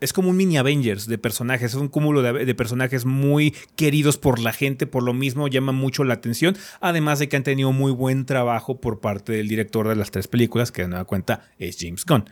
Es 0.00 0.12
como 0.12 0.28
un 0.28 0.36
mini 0.36 0.58
Avengers 0.58 1.06
de 1.06 1.16
personajes, 1.16 1.70
es 1.70 1.80
un 1.80 1.88
cúmulo 1.88 2.20
de, 2.20 2.54
personajes 2.54 3.06
muy 3.06 3.54
queridos 3.76 4.18
por 4.18 4.38
la 4.38 4.52
gente, 4.52 4.86
por 4.86 5.02
lo 5.02 5.14
mismo 5.14 5.48
llama 5.48 5.72
mucho 5.72 6.04
la 6.04 6.12
atención, 6.12 6.54
además 6.82 7.18
de 7.18 7.30
que 7.30 7.36
han 7.36 7.42
tenido 7.42 7.72
muy 7.72 7.92
buen 7.92 8.26
trabajo 8.26 8.78
por 8.78 9.00
parte 9.00 9.32
del 9.32 9.48
director 9.48 9.88
de 9.88 9.96
las 9.96 10.10
tres 10.10 10.28
películas, 10.28 10.70
que 10.70 10.82
de 10.82 10.88
nueva 10.88 11.06
cuenta 11.06 11.48
es 11.58 11.78
James 11.80 12.04
Gunn. 12.04 12.28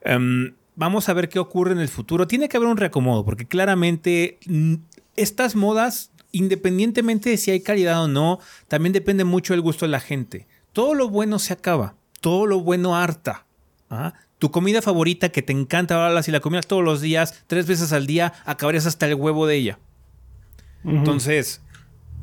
Em, 0.00 0.54
Vamos 0.76 1.08
a 1.08 1.12
ver 1.12 1.28
qué 1.28 1.38
ocurre 1.38 1.72
en 1.72 1.78
el 1.78 1.88
futuro. 1.88 2.26
Tiene 2.26 2.48
que 2.48 2.56
haber 2.56 2.68
un 2.68 2.76
reacomodo, 2.76 3.24
porque 3.24 3.46
claramente 3.46 4.38
mm, 4.46 4.74
estas 5.16 5.54
modas, 5.54 6.10
independientemente 6.32 7.30
de 7.30 7.36
si 7.36 7.50
hay 7.50 7.60
calidad 7.60 8.02
o 8.02 8.08
no, 8.08 8.40
también 8.68 8.92
depende 8.92 9.24
mucho 9.24 9.52
del 9.52 9.60
gusto 9.60 9.84
de 9.84 9.92
la 9.92 10.00
gente. 10.00 10.46
Todo 10.72 10.94
lo 10.94 11.08
bueno 11.08 11.38
se 11.38 11.52
acaba, 11.52 11.94
todo 12.20 12.46
lo 12.46 12.60
bueno 12.60 12.96
harta. 12.96 13.46
¿ah? 13.90 14.14
Tu 14.38 14.50
comida 14.50 14.82
favorita 14.82 15.28
que 15.28 15.42
te 15.42 15.52
encanta, 15.52 16.04
ahora 16.04 16.22
si 16.22 16.32
la 16.32 16.40
comías 16.40 16.66
todos 16.66 16.82
los 16.82 17.00
días, 17.00 17.44
tres 17.46 17.66
veces 17.66 17.92
al 17.92 18.06
día, 18.06 18.32
acabarías 18.44 18.86
hasta 18.86 19.06
el 19.06 19.14
huevo 19.14 19.46
de 19.46 19.56
ella. 19.56 19.78
Entonces, 20.84 21.62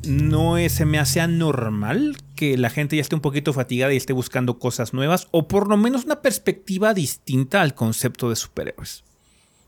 no 0.06 0.58
es, 0.58 0.72
se 0.72 0.84
me 0.84 0.98
hace 0.98 1.20
anormal 1.20 2.16
que 2.36 2.56
la 2.56 2.70
gente 2.70 2.96
ya 2.96 3.02
esté 3.02 3.14
un 3.14 3.20
poquito 3.20 3.52
fatigada 3.52 3.92
y 3.92 3.96
esté 3.96 4.12
buscando 4.12 4.58
cosas 4.58 4.92
nuevas 4.92 5.28
o 5.30 5.48
por 5.48 5.68
lo 5.68 5.76
menos 5.76 6.04
una 6.04 6.22
perspectiva 6.22 6.94
distinta 6.94 7.62
al 7.62 7.74
concepto 7.74 8.30
de 8.30 8.36
superhéroes. 8.36 9.04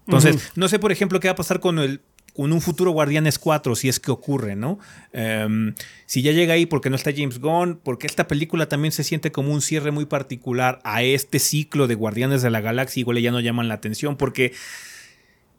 Entonces, 0.07 0.53
no 0.55 0.69
sé, 0.69 0.79
por 0.79 0.93
ejemplo, 0.93 1.19
qué 1.21 1.29
va 1.29 1.33
a 1.33 1.37
pasar 1.37 1.61
con 1.61 1.79
el 1.79 2.01
con 2.35 2.53
un 2.53 2.61
futuro 2.61 2.91
Guardianes 2.91 3.39
4, 3.39 3.77
si 3.77 3.89
es 3.89 4.01
que 4.01 4.11
ocurre, 4.11 4.57
¿no? 4.57 4.81
Em, 5.13 5.75
si 6.07 6.21
ya 6.21 6.33
llega 6.33 6.55
ahí 6.55 6.67
porque 6.67 6.91
no 6.91 6.97
está 6.97 7.13
James 7.15 7.39
Gunn, 7.39 7.79
porque 7.81 8.09
esta 8.09 8.27
película 8.27 8.69
también 8.69 8.91
se 8.91 9.05
siente 9.05 9.31
como 9.31 9.53
un 9.53 9.63
cierre 9.63 9.93
muy 9.93 10.05
particular 10.05 10.81
a 10.83 11.05
este 11.05 11.39
ciclo 11.39 11.87
de 11.87 11.95
Guardianes 11.95 12.43
de 12.43 12.51
la 12.51 12.61
Galaxia, 12.61 13.01
igual 13.01 13.21
ya 13.21 13.31
no 13.31 13.39
llaman 13.39 13.69
la 13.69 13.75
atención, 13.75 14.17
porque 14.17 14.53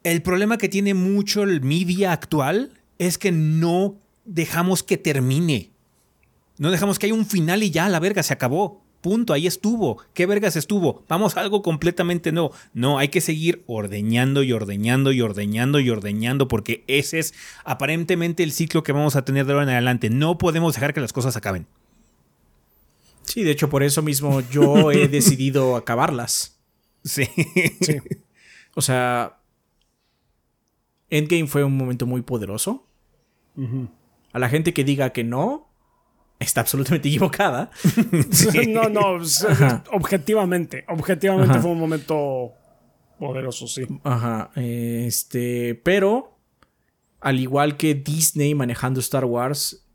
el 0.04 0.20
problema 0.20 0.58
que 0.58 0.68
tiene 0.68 0.92
mucho 0.92 1.44
el 1.44 1.62
media 1.62 2.12
actual 2.12 2.78
es 2.98 3.16
que 3.16 3.32
no 3.32 3.96
dejamos 4.26 4.82
que 4.82 4.98
termine. 4.98 5.70
No 6.58 6.70
dejamos 6.70 6.98
que 6.98 7.06
haya 7.06 7.14
un 7.14 7.26
final 7.26 7.62
y 7.62 7.70
ya, 7.70 7.88
la 7.88 8.00
verga, 8.00 8.22
se 8.22 8.32
acabó. 8.32 8.82
Punto, 9.00 9.32
ahí 9.32 9.46
estuvo. 9.46 9.98
¿Qué 10.14 10.26
vergas 10.26 10.56
estuvo? 10.56 11.04
Vamos 11.08 11.36
a 11.36 11.40
algo 11.40 11.62
completamente 11.62 12.32
nuevo. 12.32 12.52
No, 12.74 12.98
hay 12.98 13.08
que 13.08 13.20
seguir 13.20 13.62
ordeñando 13.66 14.42
y 14.42 14.52
ordeñando 14.52 15.12
y 15.12 15.20
ordeñando 15.20 15.80
y 15.80 15.90
ordeñando 15.90 16.48
porque 16.48 16.82
ese 16.88 17.20
es 17.20 17.34
aparentemente 17.64 18.42
el 18.42 18.52
ciclo 18.52 18.82
que 18.82 18.92
vamos 18.92 19.14
a 19.14 19.24
tener 19.24 19.46
de 19.46 19.52
ahora 19.52 19.64
en 19.64 19.70
adelante. 19.70 20.10
No 20.10 20.38
podemos 20.38 20.74
dejar 20.74 20.92
que 20.92 21.00
las 21.00 21.12
cosas 21.12 21.36
acaben. 21.36 21.66
Sí, 23.22 23.44
de 23.44 23.52
hecho 23.52 23.68
por 23.68 23.82
eso 23.82 24.02
mismo 24.02 24.40
yo 24.40 24.90
he 24.90 25.08
decidido 25.08 25.76
acabarlas. 25.76 26.58
Sí. 27.04 27.28
sí. 27.80 27.98
O 28.74 28.82
sea, 28.82 29.38
Endgame 31.10 31.46
fue 31.46 31.62
un 31.64 31.76
momento 31.76 32.06
muy 32.06 32.22
poderoso. 32.22 32.86
A 34.36 34.38
la 34.38 34.50
gente 34.50 34.74
que 34.74 34.84
diga 34.84 35.14
que 35.14 35.24
no, 35.24 35.72
está 36.38 36.60
absolutamente 36.60 37.08
equivocada. 37.08 37.70
no, 38.68 38.90
no, 38.90 39.18
objetivamente, 39.92 40.84
objetivamente 40.88 41.58
fue 41.58 41.70
un 41.70 41.80
momento 41.80 42.52
poderoso, 43.18 43.66
sí. 43.66 43.86
Ajá, 44.04 44.50
este, 44.56 45.74
pero 45.76 46.38
al 47.20 47.40
igual 47.40 47.78
que 47.78 47.94
Disney 47.94 48.54
manejando 48.54 49.00
Star 49.00 49.24
Wars, 49.24 49.86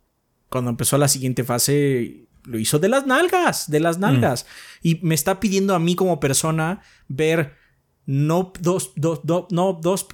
cuando 0.50 0.72
empezó 0.72 0.98
la 0.98 1.08
siguiente 1.08 1.44
fase, 1.44 2.26
lo 2.44 2.58
hizo 2.58 2.80
de 2.80 2.90
las 2.90 3.06
nalgas, 3.06 3.70
de 3.70 3.80
las 3.80 4.00
nalgas. 4.00 4.48
Mm. 4.82 4.88
Y 4.88 5.00
me 5.04 5.14
está 5.14 5.40
pidiendo 5.40 5.76
a 5.76 5.80
mí 5.80 5.94
como 5.94 6.20
persona 6.20 6.82
ver 7.08 7.61
no 8.12 8.52
dos, 8.60 8.92
dos, 8.98 9.22
no 9.52 9.80
dos, 9.82 10.08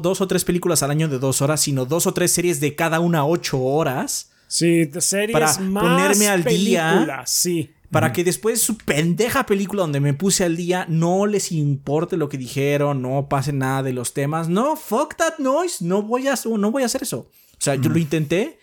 dos 0.00 0.20
o 0.20 0.28
tres 0.28 0.44
películas 0.44 0.84
al 0.84 0.92
año 0.92 1.08
de 1.08 1.18
dos 1.18 1.42
horas, 1.42 1.60
sino 1.60 1.84
dos 1.84 2.06
o 2.06 2.14
tres 2.14 2.30
series 2.30 2.60
de 2.60 2.76
cada 2.76 3.00
una 3.00 3.26
ocho 3.26 3.60
horas. 3.60 4.30
Sí, 4.46 4.84
de 4.84 5.00
series 5.00 5.32
para 5.32 5.52
ponerme 5.54 6.28
al 6.28 6.44
día. 6.44 7.24
Sí. 7.26 7.74
Para 7.90 8.12
que 8.12 8.22
después 8.22 8.62
su 8.62 8.78
pendeja 8.78 9.46
película 9.46 9.82
donde 9.82 9.98
me 9.98 10.14
puse 10.14 10.44
al 10.44 10.56
día 10.56 10.86
no 10.88 11.26
les 11.26 11.50
importe 11.50 12.16
lo 12.16 12.28
que 12.28 12.38
dijeron, 12.38 13.02
no 13.02 13.28
pase 13.28 13.52
nada 13.52 13.82
de 13.82 13.94
los 13.94 14.14
temas. 14.14 14.48
No, 14.48 14.76
fuck 14.76 15.16
that 15.16 15.38
noise. 15.38 15.84
No 15.84 16.02
voy 16.02 16.28
a, 16.28 16.36
no 16.44 16.70
voy 16.70 16.84
a 16.84 16.86
hacer 16.86 17.02
eso. 17.02 17.18
O 17.18 17.58
sea, 17.58 17.74
yo 17.74 17.90
lo 17.90 17.98
intenté. 17.98 18.60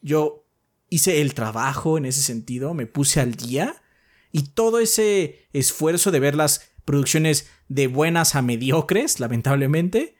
Yo 0.00 0.46
hice 0.88 1.20
el 1.20 1.34
trabajo 1.34 1.98
en 1.98 2.06
ese 2.06 2.22
sentido. 2.22 2.72
Me 2.72 2.86
puse 2.86 3.20
al 3.20 3.34
día. 3.34 3.82
Y 4.32 4.44
todo 4.44 4.78
ese 4.78 5.46
esfuerzo 5.52 6.10
de 6.10 6.20
ver 6.20 6.34
las 6.34 6.70
producciones 6.88 7.50
de 7.68 7.86
buenas 7.86 8.34
a 8.34 8.40
mediocres, 8.40 9.20
lamentablemente, 9.20 10.16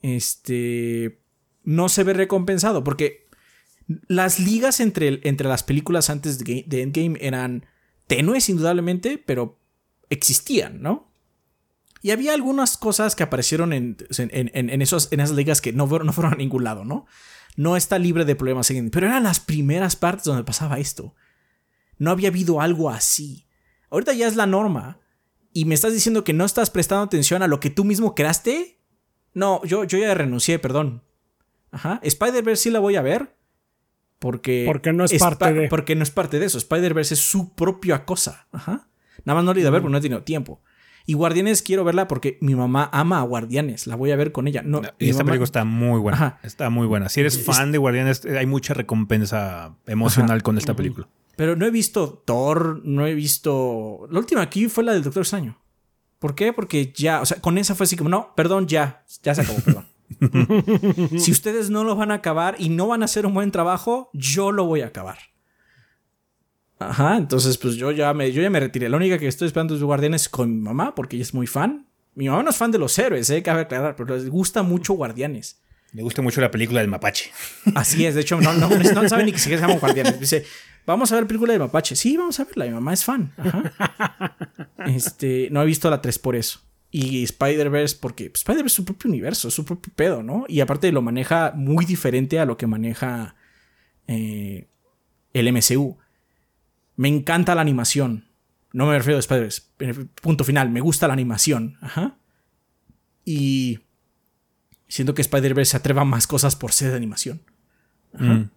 este, 0.00 1.20
no 1.64 1.90
se 1.90 2.02
ve 2.02 2.14
recompensado 2.14 2.82
porque 2.82 3.28
las 4.06 4.40
ligas 4.40 4.80
entre, 4.80 5.20
entre 5.24 5.46
las 5.46 5.64
películas 5.64 6.08
antes 6.08 6.38
de, 6.38 6.64
Endgame 6.70 7.18
eran 7.20 7.66
tenues 8.06 8.48
indudablemente, 8.48 9.18
pero 9.18 9.60
existían, 10.08 10.80
¿no? 10.80 11.12
Y 12.00 12.12
había 12.12 12.32
algunas 12.32 12.78
cosas 12.78 13.14
que 13.14 13.24
aparecieron 13.24 13.74
en, 13.74 13.98
en, 14.16 14.80
esos, 14.80 15.12
en 15.12 15.20
esas 15.20 15.36
ligas 15.36 15.60
que 15.60 15.74
no, 15.74 15.86
no 15.86 16.12
fueron 16.14 16.32
a 16.32 16.36
ningún 16.36 16.64
lado, 16.64 16.86
¿no? 16.86 17.04
No 17.54 17.76
está 17.76 17.98
libre 17.98 18.24
de 18.24 18.34
problemas, 18.34 18.72
pero 18.90 19.08
eran 19.08 19.24
las 19.24 19.40
primeras 19.40 19.94
partes 19.94 20.24
donde 20.24 20.44
pasaba 20.44 20.78
esto. 20.78 21.14
No 21.98 22.10
había 22.10 22.30
habido 22.30 22.62
algo 22.62 22.88
así. 22.88 23.46
Ahorita 23.90 24.14
ya 24.14 24.26
es 24.26 24.36
la 24.36 24.46
norma 24.46 25.00
y 25.58 25.64
me 25.64 25.74
estás 25.74 25.92
diciendo 25.92 26.22
que 26.22 26.32
no 26.32 26.44
estás 26.44 26.70
prestando 26.70 27.02
atención 27.02 27.42
a 27.42 27.48
lo 27.48 27.58
que 27.58 27.68
tú 27.68 27.84
mismo 27.84 28.14
creaste. 28.14 28.78
No, 29.34 29.60
yo, 29.64 29.82
yo 29.82 29.98
ya 29.98 30.14
renuncié, 30.14 30.60
perdón. 30.60 31.02
Ajá. 31.72 31.98
Spider-Verse 32.04 32.62
sí 32.62 32.70
la 32.70 32.78
voy 32.78 32.94
a 32.94 33.02
ver. 33.02 33.34
Porque, 34.20 34.62
porque 34.66 34.92
no 34.92 35.04
es, 35.04 35.18
parte 35.18 35.52
de. 35.52 35.66
Porque 35.66 35.96
no 35.96 36.04
es 36.04 36.12
parte 36.12 36.38
de 36.38 36.46
eso. 36.46 36.58
Spider-Verse 36.58 37.14
es 37.14 37.20
su 37.20 37.56
propia 37.56 38.04
cosa. 38.04 38.46
Ajá. 38.52 38.88
Nada 39.24 39.34
más 39.34 39.44
no 39.44 39.52
la 39.52 39.58
he 39.58 39.62
ido 39.62 39.70
a 39.70 39.72
ver 39.72 39.82
porque 39.82 39.90
no 39.90 39.98
he 39.98 40.00
tenido 40.00 40.22
tiempo. 40.22 40.62
Y 41.06 41.14
Guardianes 41.14 41.62
quiero 41.62 41.82
verla 41.82 42.06
porque 42.06 42.38
mi 42.40 42.54
mamá 42.54 42.88
ama 42.92 43.18
a 43.18 43.22
Guardianes. 43.22 43.88
La 43.88 43.96
voy 43.96 44.12
a 44.12 44.16
ver 44.16 44.30
con 44.30 44.46
ella. 44.46 44.62
No, 44.64 44.80
y 45.00 45.10
esta 45.10 45.24
película 45.24 45.44
está 45.44 45.64
muy 45.64 45.98
buena. 45.98 46.38
Está 46.44 46.70
muy 46.70 46.86
buena. 46.86 47.08
Si 47.08 47.18
eres 47.18 47.44
fan 47.44 47.72
de 47.72 47.78
Guardianes, 47.78 48.24
hay 48.26 48.46
mucha 48.46 48.74
recompensa 48.74 49.74
emocional 49.88 50.44
con 50.44 50.56
esta 50.56 50.76
película. 50.76 51.08
Pero 51.38 51.54
no 51.54 51.66
he 51.66 51.70
visto 51.70 52.20
Thor, 52.26 52.80
no 52.84 53.06
he 53.06 53.14
visto. 53.14 54.08
La 54.10 54.18
última 54.18 54.42
aquí 54.42 54.66
fue 54.66 54.82
la 54.82 54.92
del 54.92 55.04
Doctor 55.04 55.22
Extraño. 55.22 55.56
¿Por 56.18 56.34
qué? 56.34 56.52
Porque 56.52 56.92
ya, 56.92 57.20
o 57.20 57.26
sea, 57.26 57.40
con 57.40 57.58
esa 57.58 57.76
fue 57.76 57.84
así 57.84 57.96
como, 57.96 58.10
no, 58.10 58.34
perdón, 58.34 58.66
ya, 58.66 59.04
ya 59.22 59.36
se 59.36 59.42
acabó, 59.42 59.60
perdón. 59.60 59.86
si 61.16 61.30
ustedes 61.30 61.70
no 61.70 61.84
lo 61.84 61.94
van 61.94 62.10
a 62.10 62.14
acabar 62.14 62.56
y 62.58 62.70
no 62.70 62.88
van 62.88 63.02
a 63.02 63.04
hacer 63.04 63.24
un 63.24 63.34
buen 63.34 63.52
trabajo, 63.52 64.10
yo 64.14 64.50
lo 64.50 64.64
voy 64.64 64.80
a 64.80 64.86
acabar. 64.86 65.16
Ajá, 66.80 67.16
entonces 67.16 67.56
pues 67.56 67.76
yo 67.76 67.92
ya 67.92 68.12
me, 68.14 68.32
yo 68.32 68.42
ya 68.42 68.50
me 68.50 68.58
retiré. 68.58 68.88
La 68.88 68.96
única 68.96 69.16
que 69.16 69.28
estoy 69.28 69.46
esperando 69.46 69.76
es 69.76 69.82
Guardianes 69.84 70.28
con 70.28 70.52
mi 70.52 70.60
mamá, 70.60 70.96
porque 70.96 71.14
ella 71.14 71.22
es 71.22 71.34
muy 71.34 71.46
fan. 71.46 71.86
Mi 72.16 72.28
mamá 72.28 72.42
no 72.42 72.50
es 72.50 72.56
fan 72.56 72.72
de 72.72 72.78
los 72.78 72.98
héroes, 72.98 73.30
eh, 73.30 73.44
cabe 73.44 73.60
aclarar, 73.60 73.94
pero 73.94 74.16
les 74.16 74.28
gusta 74.28 74.64
mucho 74.64 74.94
Guardianes. 74.94 75.62
Le 75.92 76.02
gusta 76.02 76.20
mucho 76.20 76.40
la 76.40 76.50
película 76.50 76.80
del 76.80 76.90
mapache. 76.90 77.30
Así 77.76 78.04
es, 78.04 78.14
de 78.14 78.22
hecho, 78.22 78.40
no, 78.40 78.52
no, 78.52 78.68
no 78.68 79.08
saben 79.08 79.26
ni 79.26 79.32
que 79.32 79.38
se 79.38 79.56
llama 79.56 79.76
Guardianes. 79.76 80.20
Dice, 80.20 80.44
Vamos 80.88 81.12
a 81.12 81.16
ver 81.16 81.26
película 81.26 81.52
de 81.52 81.58
Mapache. 81.58 81.94
Sí, 81.94 82.16
vamos 82.16 82.40
a 82.40 82.44
verla. 82.44 82.64
Mi 82.64 82.70
mamá 82.70 82.94
es 82.94 83.04
fan. 83.04 83.34
este, 84.86 85.50
no 85.50 85.60
he 85.60 85.66
visto 85.66 85.90
la 85.90 86.00
3 86.00 86.18
por 86.18 86.34
eso. 86.34 86.60
Y 86.90 87.24
Spider-Verse, 87.24 87.98
porque 88.00 88.30
Spider-Verse 88.34 88.68
es 88.68 88.72
su 88.72 88.86
propio 88.86 89.10
universo, 89.10 89.48
es 89.48 89.54
su 89.54 89.66
propio 89.66 89.92
pedo, 89.94 90.22
¿no? 90.22 90.46
Y 90.48 90.60
aparte 90.60 90.90
lo 90.90 91.02
maneja 91.02 91.52
muy 91.54 91.84
diferente 91.84 92.40
a 92.40 92.46
lo 92.46 92.56
que 92.56 92.66
maneja 92.66 93.36
eh, 94.06 94.66
el 95.34 95.52
MCU. 95.52 95.98
Me 96.96 97.08
encanta 97.08 97.54
la 97.54 97.60
animación. 97.60 98.24
No 98.72 98.86
me 98.86 98.96
refiero 98.96 99.18
a 99.18 99.20
Spider-Verse. 99.20 99.64
Punto 100.22 100.42
final. 100.42 100.70
Me 100.70 100.80
gusta 100.80 101.06
la 101.06 101.12
animación. 101.12 101.76
Ajá. 101.82 102.16
Y 103.26 103.80
siento 104.88 105.12
que 105.12 105.20
Spider-Verse 105.20 105.72
se 105.72 105.76
atreva 105.76 106.00
a 106.00 106.06
más 106.06 106.26
cosas 106.26 106.56
por 106.56 106.72
ser 106.72 106.92
de 106.92 106.96
animación. 106.96 107.42
Ajá. 108.14 108.24
Mm 108.24 108.50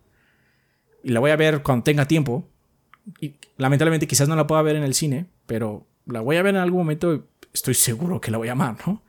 y 1.03 1.11
la 1.11 1.19
voy 1.19 1.31
a 1.31 1.35
ver 1.35 1.61
cuando 1.61 1.83
tenga 1.83 2.05
tiempo, 2.07 2.47
y 3.19 3.35
lamentablemente 3.57 4.07
quizás 4.07 4.27
no 4.27 4.35
la 4.35 4.47
pueda 4.47 4.61
ver 4.61 4.75
en 4.75 4.83
el 4.83 4.93
cine, 4.93 5.27
pero 5.45 5.85
la 6.05 6.21
voy 6.21 6.37
a 6.37 6.43
ver 6.43 6.55
en 6.55 6.61
algún 6.61 6.79
momento. 6.79 7.27
Estoy 7.53 7.73
seguro 7.73 8.21
que 8.21 8.31
la 8.31 8.37
voy 8.37 8.47
a 8.47 8.53
amar, 8.53 8.77
¿no? 8.85 9.03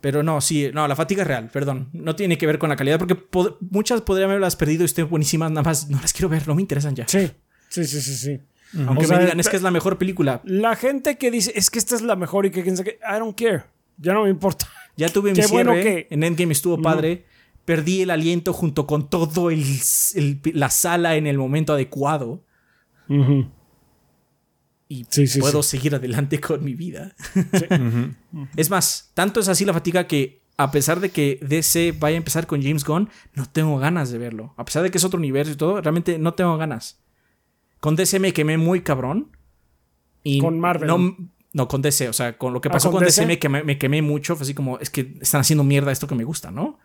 Pero 0.00 0.22
no, 0.22 0.40
sí, 0.40 0.70
no, 0.72 0.86
la 0.86 0.94
fatiga 0.94 1.22
es 1.22 1.28
real, 1.28 1.50
perdón. 1.52 1.88
No 1.92 2.14
tiene 2.14 2.38
que 2.38 2.46
ver 2.46 2.58
con 2.58 2.68
la 2.68 2.76
calidad, 2.76 2.98
porque 2.98 3.18
muchas 3.70 4.00
podrían 4.02 4.30
haberlas 4.30 4.54
perdido 4.54 4.82
y 4.82 4.86
estén 4.86 5.08
buenísimas, 5.08 5.50
nada 5.50 5.62
más 5.62 5.88
no 5.88 6.00
las 6.00 6.12
quiero 6.12 6.28
ver, 6.28 6.46
no 6.46 6.54
me 6.54 6.62
interesan 6.62 6.94
ya. 6.94 7.08
Sí, 7.08 7.30
sí, 7.68 7.84
sí, 7.84 8.00
sí. 8.00 8.14
sí. 8.14 8.40
Aunque 8.86 9.08
me 9.08 9.18
digan, 9.18 9.40
es 9.40 9.48
que 9.48 9.56
es 9.56 9.62
la 9.62 9.72
mejor 9.72 9.98
película. 9.98 10.40
La 10.44 10.76
gente 10.76 11.18
que 11.18 11.30
dice, 11.30 11.52
es 11.56 11.70
que 11.70 11.80
esta 11.80 11.96
es 11.96 12.02
la 12.02 12.14
mejor 12.14 12.46
y 12.46 12.50
que 12.50 12.62
quien 12.62 12.76
que, 12.76 13.00
I 13.02 13.18
don't 13.18 13.36
care, 13.36 13.64
ya 13.98 14.14
no 14.14 14.24
me 14.24 14.30
importa. 14.30 14.68
Ya 14.96 15.08
tuve 15.08 15.32
mi 15.34 15.42
cierre, 15.42 15.82
que... 15.82 16.06
en 16.10 16.22
Endgame 16.22 16.52
estuvo 16.52 16.80
padre, 16.80 17.24
perdí 17.70 18.02
el 18.02 18.10
aliento 18.10 18.52
junto 18.52 18.84
con 18.84 19.08
todo 19.08 19.48
el, 19.48 19.62
la 20.54 20.70
sala 20.70 21.14
en 21.14 21.28
el 21.28 21.38
momento 21.38 21.72
adecuado 21.72 22.42
y 24.88 25.04
puedo 25.38 25.62
seguir 25.62 25.94
adelante 25.94 26.40
con 26.40 26.64
mi 26.64 26.74
vida. 26.74 27.14
Es 28.56 28.70
más, 28.70 29.12
tanto 29.14 29.38
es 29.38 29.46
así 29.46 29.64
la 29.64 29.72
fatiga 29.72 30.08
que 30.08 30.42
a 30.56 30.72
pesar 30.72 30.98
de 30.98 31.10
que 31.10 31.38
DC 31.42 31.94
vaya 32.00 32.16
a 32.16 32.18
empezar 32.18 32.48
con 32.48 32.60
James 32.60 32.84
Gunn, 32.84 33.08
no 33.34 33.46
tengo 33.46 33.78
ganas 33.78 34.10
de 34.10 34.18
verlo. 34.18 34.52
A 34.56 34.64
pesar 34.64 34.82
de 34.82 34.90
que 34.90 34.98
es 34.98 35.04
otro 35.04 35.20
universo 35.20 35.52
y 35.52 35.56
todo, 35.56 35.80
realmente 35.80 36.18
no 36.18 36.34
tengo 36.34 36.56
ganas. 36.56 36.98
Con 37.78 37.94
DC 37.94 38.18
me 38.18 38.32
quemé 38.32 38.58
muy 38.58 38.80
cabrón. 38.80 39.30
Y 40.24 40.40
con 40.40 40.58
Marvel. 40.58 40.88
No, 40.88 41.16
no, 41.52 41.68
con 41.68 41.82
DC, 41.82 42.08
o 42.08 42.12
sea, 42.12 42.36
con 42.36 42.52
lo 42.52 42.60
que 42.60 42.68
ah, 42.68 42.72
pasó 42.72 42.90
con, 42.90 43.04
DC, 43.04 43.26
me, 43.26 43.38
quemé, 43.78 44.02
mucho. 44.02 44.34
Fue 44.34 44.42
así 44.42 44.54
como, 44.54 44.80
es 44.80 44.90
que 44.90 45.16
están 45.20 45.42
haciendo 45.42 45.62
mierda 45.62 45.92
esto 45.92 46.08
que 46.08 46.16
me 46.16 46.24
gusta, 46.24 46.50
¿no? 46.50 46.80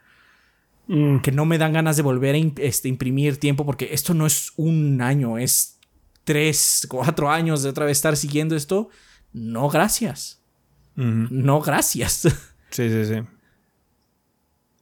Mm. 0.87 1.19
Que 1.19 1.31
no 1.31 1.45
me 1.45 1.57
dan 1.57 1.73
ganas 1.73 1.97
de 1.97 2.03
volver 2.03 2.35
a 2.35 2.61
este, 2.61 2.87
imprimir 2.87 3.39
tiempo 3.39 3.65
porque 3.65 3.89
esto 3.93 4.13
no 4.13 4.25
es 4.25 4.53
un 4.55 5.01
año, 5.01 5.37
es 5.37 5.79
tres, 6.23 6.85
cuatro 6.89 7.31
años 7.31 7.63
de 7.63 7.69
otra 7.69 7.85
vez 7.85 7.97
estar 7.97 8.17
siguiendo 8.17 8.55
esto, 8.55 8.89
no 9.33 9.69
gracias. 9.69 10.41
No 10.95 11.61
gracias. 11.61 12.27
Sí, 12.71 12.89
sí, 12.89 13.05
sí. 13.05 13.21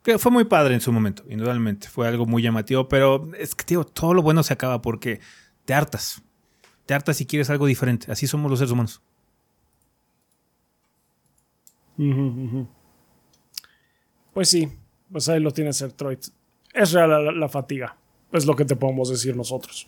Que 0.01 0.17
fue 0.17 0.31
muy 0.31 0.45
padre 0.45 0.73
en 0.73 0.81
su 0.81 0.91
momento, 0.91 1.23
indudablemente. 1.29 1.87
Fue 1.89 2.07
algo 2.07 2.25
muy 2.25 2.41
llamativo, 2.41 2.87
pero 2.87 3.29
es 3.37 3.53
que, 3.53 3.63
tío, 3.63 3.83
todo 3.83 4.15
lo 4.15 4.23
bueno 4.23 4.41
se 4.41 4.51
acaba 4.51 4.81
porque 4.81 5.19
te 5.65 5.75
hartas. 5.75 6.23
Te 6.87 6.95
hartas 6.95 7.17
si 7.17 7.27
quieres 7.27 7.51
algo 7.51 7.67
diferente. 7.67 8.11
Así 8.11 8.25
somos 8.25 8.49
los 8.49 8.57
seres 8.57 8.71
humanos. 8.71 9.03
Pues 14.33 14.49
sí, 14.49 14.71
pues 15.13 15.29
ahí 15.29 15.39
lo 15.39 15.51
tienes, 15.51 15.85
Troy. 15.95 16.17
Es 16.73 16.91
real 16.91 17.39
la, 17.39 17.47
fatiga. 17.47 17.95
Es 18.33 18.45
lo 18.45 18.55
que 18.55 18.65
te 18.65 18.75
podemos 18.75 19.09
decir 19.09 19.37
nosotros. 19.37 19.87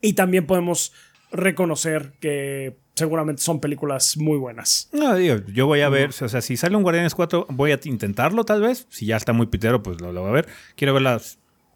Y 0.00 0.12
también 0.12 0.46
podemos 0.46 0.92
reconocer 1.32 2.12
que 2.20 2.76
seguramente 2.94 3.42
son 3.42 3.60
películas 3.60 4.16
muy 4.18 4.36
buenas. 4.36 4.90
No, 4.92 5.18
yo 5.18 5.66
voy 5.66 5.80
a 5.80 5.88
ver, 5.88 6.10
o 6.10 6.28
sea, 6.28 6.40
si 6.42 6.56
sale 6.56 6.76
un 6.76 6.82
Guardianes 6.82 7.14
4, 7.14 7.46
voy 7.48 7.72
a 7.72 7.80
intentarlo 7.84 8.44
tal 8.44 8.60
vez. 8.60 8.86
Si 8.90 9.06
ya 9.06 9.16
está 9.16 9.32
muy 9.32 9.46
pitero, 9.46 9.82
pues 9.82 10.00
lo, 10.00 10.12
voy 10.12 10.28
a 10.28 10.32
ver. 10.32 10.48
Quiero 10.76 10.92
ver 10.92 11.02
la 11.02 11.20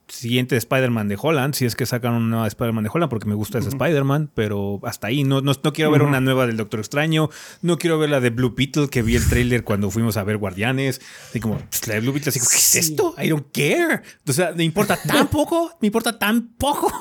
siguiente 0.09 0.57
Spider-Man 0.57 1.09
de 1.09 1.19
Holland, 1.21 1.55
si 1.55 1.65
es 1.65 1.77
que 1.77 1.87
sacan 1.87 2.15
una 2.15 2.27
nueva 2.27 2.47
Spider-Man 2.47 2.85
de 2.85 2.91
Holland, 2.93 3.11
porque 3.11 3.27
me 3.27 3.35
gusta 3.35 3.59
ese 3.59 3.69
Spider-Man, 3.69 4.31
pero 4.35 4.81
hasta 4.85 5.09
ahí. 5.09 5.25
No, 5.25 5.41
no, 5.41 5.55
quiero 5.73 5.91
ver 5.91 6.03
una 6.03 6.21
nueva 6.21 6.47
del 6.47 6.57
Doctor 6.57 6.81
Extraño, 6.81 7.31
no 7.63 7.79
quiero 7.79 7.99
ver 7.99 8.11
la 8.11 8.21
de 8.21 8.31
Blue 8.31 8.55
Beetle, 8.57 8.89
que 8.89 9.03
vi 9.03 9.17
el 9.17 9.29
trailer 9.29 9.65
cuando 9.65 9.91
fuimos 9.91 10.17
a 10.17 10.25
ver 10.25 10.37
Guardianes. 10.37 11.01
Así 11.29 11.41
como, 11.41 11.59
pues, 11.59 11.87
la 11.89 11.95
de 11.95 12.01
Blue 12.01 12.13
Beetle, 12.13 12.31
así 12.31 12.39
como, 12.39 12.51
¿qué 12.51 12.57
es 12.57 12.75
esto? 12.77 13.15
I 13.19 13.29
don't 13.29 13.47
care. 13.53 14.03
O 14.27 14.33
sea, 14.33 14.53
me 14.53 14.65
importa 14.65 14.97
tan 14.97 15.29
poco, 15.29 15.77
me 15.81 15.87
importa 15.87 16.19
tan 16.19 16.49
poco. 16.55 16.93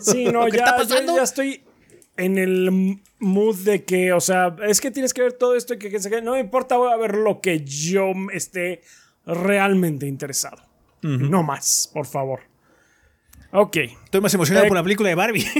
Sí, 0.00 0.24
no, 0.32 0.48
ya, 0.48 0.76
ya, 0.86 1.22
estoy 1.22 1.64
en 2.16 2.38
el 2.38 3.00
mood 3.18 3.56
de 3.64 3.84
que, 3.84 4.12
o 4.12 4.20
sea, 4.20 4.56
es 4.66 4.80
que 4.80 4.90
tienes 4.90 5.14
que 5.14 5.22
ver 5.22 5.32
todo 5.32 5.56
esto 5.56 5.74
y 5.74 5.78
que, 5.78 6.22
no 6.22 6.32
me 6.32 6.40
importa, 6.40 6.76
voy 6.76 6.92
a 6.92 6.96
ver 6.96 7.14
lo 7.14 7.40
que 7.40 7.64
yo 7.64 8.12
esté 8.32 8.82
realmente 9.24 10.06
interesado. 10.06 10.69
No 11.02 11.42
más, 11.42 11.90
por 11.92 12.06
favor. 12.06 12.40
Ok. 13.52 13.76
Estoy 14.04 14.20
más 14.20 14.32
emocionado 14.34 14.68
por 14.68 14.76
la 14.76 14.82
película 14.82 15.08
de 15.08 15.14
Barbie. 15.14 15.44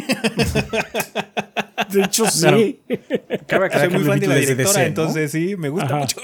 De 1.91 2.03
hecho, 2.03 2.27
sí. 2.27 2.41
Soy 2.41 2.79
muy 3.91 4.05
fan 4.05 4.21
de 4.21 4.27
la 4.29 4.37
directora, 4.37 4.87
entonces 4.87 5.33
sí, 5.33 5.57
me 5.57 5.69
gusta 5.71 5.97
mucho. 5.97 6.21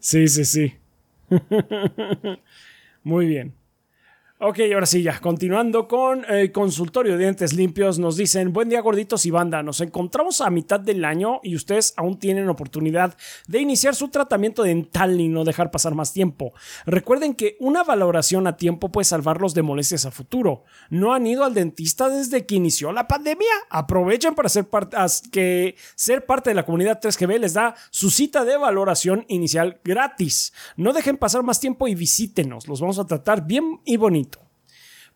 Sí, 0.00 0.26
sí, 0.28 0.44
sí. 0.44 0.74
Muy 3.02 3.26
bien. 3.26 3.52
Ok, 4.40 4.60
ahora 4.72 4.86
sí, 4.86 5.02
ya. 5.02 5.18
Continuando 5.18 5.88
con 5.88 6.24
el 6.26 6.44
eh, 6.44 6.52
consultorio 6.52 7.14
de 7.14 7.18
dientes 7.18 7.54
limpios, 7.54 7.98
nos 7.98 8.16
dicen: 8.16 8.52
Buen 8.52 8.68
día, 8.68 8.80
gorditos 8.80 9.26
y 9.26 9.32
banda. 9.32 9.64
Nos 9.64 9.80
encontramos 9.80 10.40
a 10.40 10.48
mitad 10.48 10.78
del 10.78 11.04
año 11.04 11.40
y 11.42 11.56
ustedes 11.56 11.92
aún 11.96 12.20
tienen 12.20 12.48
oportunidad 12.48 13.16
de 13.48 13.58
iniciar 13.58 13.96
su 13.96 14.10
tratamiento 14.10 14.62
dental 14.62 15.20
y 15.20 15.26
no 15.26 15.42
dejar 15.42 15.72
pasar 15.72 15.96
más 15.96 16.12
tiempo. 16.12 16.52
Recuerden 16.86 17.34
que 17.34 17.56
una 17.58 17.82
valoración 17.82 18.46
a 18.46 18.56
tiempo 18.56 18.92
puede 18.92 19.06
salvarlos 19.06 19.54
de 19.54 19.62
molestias 19.62 20.06
a 20.06 20.12
futuro. 20.12 20.62
¿No 20.88 21.14
han 21.14 21.26
ido 21.26 21.42
al 21.42 21.54
dentista 21.54 22.08
desde 22.08 22.46
que 22.46 22.54
inició 22.54 22.92
la 22.92 23.08
pandemia? 23.08 23.50
Aprovechen 23.70 24.36
para 24.36 24.48
ser 24.48 24.68
parte, 24.68 24.96
que 25.32 25.74
ser 25.96 26.26
parte 26.26 26.50
de 26.50 26.54
la 26.54 26.64
comunidad 26.64 27.00
3GB 27.00 27.40
les 27.40 27.54
da 27.54 27.74
su 27.90 28.08
cita 28.08 28.44
de 28.44 28.56
valoración 28.56 29.24
inicial 29.26 29.80
gratis. 29.82 30.52
No 30.76 30.92
dejen 30.92 31.16
pasar 31.16 31.42
más 31.42 31.58
tiempo 31.58 31.88
y 31.88 31.96
visítenos. 31.96 32.68
Los 32.68 32.80
vamos 32.80 33.00
a 33.00 33.04
tratar 33.04 33.44
bien 33.44 33.80
y 33.84 33.96
bonito. 33.96 34.27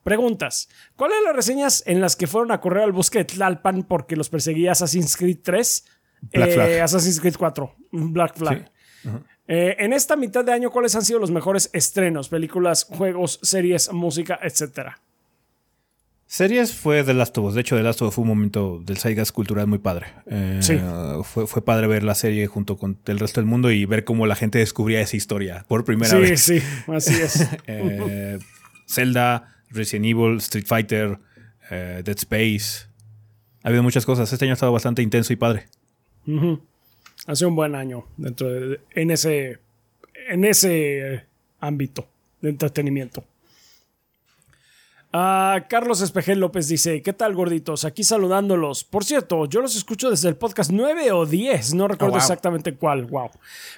Preguntas. 0.02 0.68
¿Cuáles 0.96 1.18
las 1.24 1.34
reseñas 1.36 1.84
en 1.86 2.00
las 2.00 2.16
que 2.16 2.26
fueron 2.26 2.50
a 2.50 2.60
correr 2.60 2.82
al 2.82 2.92
bosque 2.92 3.18
de 3.18 3.24
Tlalpan 3.24 3.84
porque 3.84 4.16
los 4.16 4.28
perseguía 4.28 4.72
Assassin's 4.72 5.16
Creed 5.16 5.38
3? 5.42 5.84
Eh, 6.32 6.80
Assassin's 6.80 7.20
Creed 7.20 7.36
4. 7.38 7.76
Black 7.92 8.36
Flag. 8.36 8.70
Eh, 9.48 9.76
en 9.78 9.92
esta 9.92 10.16
mitad 10.16 10.44
de 10.44 10.52
año, 10.52 10.70
¿cuáles 10.70 10.94
han 10.94 11.04
sido 11.04 11.18
los 11.18 11.30
mejores 11.30 11.70
estrenos? 11.72 12.28
Películas, 12.28 12.84
juegos, 12.84 13.38
series, 13.42 13.92
música, 13.92 14.38
etcétera. 14.42 15.00
Series 16.26 16.72
fue 16.72 17.04
The 17.04 17.12
Last 17.12 17.36
of 17.36 17.44
Us. 17.44 17.54
De 17.54 17.60
hecho, 17.60 17.76
The 17.76 17.82
Last 17.82 18.00
of 18.00 18.08
Us 18.08 18.14
fue 18.14 18.22
un 18.22 18.28
momento 18.28 18.80
del 18.84 18.96
Saigas 18.96 19.32
cultural 19.32 19.66
muy 19.66 19.78
padre. 19.78 20.06
Eh, 20.26 20.60
sí. 20.62 20.80
Fue, 21.24 21.46
fue, 21.46 21.62
padre 21.62 21.86
ver 21.86 22.02
la 22.02 22.14
serie 22.14 22.46
junto 22.46 22.78
con 22.78 22.98
el 23.04 23.18
resto 23.18 23.40
del 23.40 23.46
mundo 23.46 23.70
y 23.70 23.84
ver 23.84 24.04
cómo 24.04 24.26
la 24.26 24.34
gente 24.34 24.58
descubría 24.58 25.00
esa 25.00 25.16
historia 25.16 25.66
por 25.68 25.84
primera 25.84 26.16
vez. 26.16 26.40
Sí, 26.40 26.60
sí, 26.60 26.66
así 26.90 27.14
es. 27.14 27.46
Zelda, 28.88 29.52
Resident 29.72 30.06
Evil, 30.06 30.36
Street 30.38 30.66
Fighter, 30.66 31.18
eh, 31.70 32.02
Dead 32.04 32.16
Space. 32.16 32.86
Ha 33.62 33.68
habido 33.68 33.82
muchas 33.82 34.04
cosas. 34.04 34.32
Este 34.32 34.44
año 34.44 34.52
ha 34.52 34.54
estado 34.54 34.72
bastante 34.72 35.02
intenso 35.02 35.32
y 35.32 35.36
padre. 35.36 35.66
Ha 37.26 37.36
sido 37.36 37.48
un 37.48 37.56
buen 37.56 37.74
año 37.74 38.06
dentro 38.16 38.48
de, 38.48 38.80
en 38.94 39.10
ese 39.10 39.58
en 40.28 40.44
ese 40.44 41.26
ámbito 41.60 42.06
de 42.40 42.50
entretenimiento. 42.50 43.24
Ah, 45.14 45.66
Carlos 45.68 46.00
Espejel 46.00 46.40
López 46.40 46.68
dice, 46.68 47.02
¿qué 47.02 47.12
tal 47.12 47.34
gorditos? 47.34 47.84
Aquí 47.84 48.02
saludándolos. 48.02 48.82
Por 48.82 49.04
cierto, 49.04 49.44
yo 49.44 49.60
los 49.60 49.76
escucho 49.76 50.08
desde 50.08 50.30
el 50.30 50.36
podcast 50.36 50.70
9 50.70 51.12
o 51.12 51.26
10, 51.26 51.74
no 51.74 51.86
recuerdo 51.86 52.14
oh, 52.14 52.18
exactamente 52.18 52.74
cuál, 52.74 53.04
wow. 53.04 53.30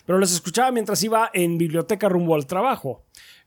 Pero 0.07 0.19
los 0.19 0.33
escuchaba 0.33 0.71
mientras 0.71 1.03
iba 1.03 1.31
en 1.33 1.59
biblioteca 1.59 2.09
rumbo 2.09 2.37
al 2.37 2.47
trabajo. 2.47 3.03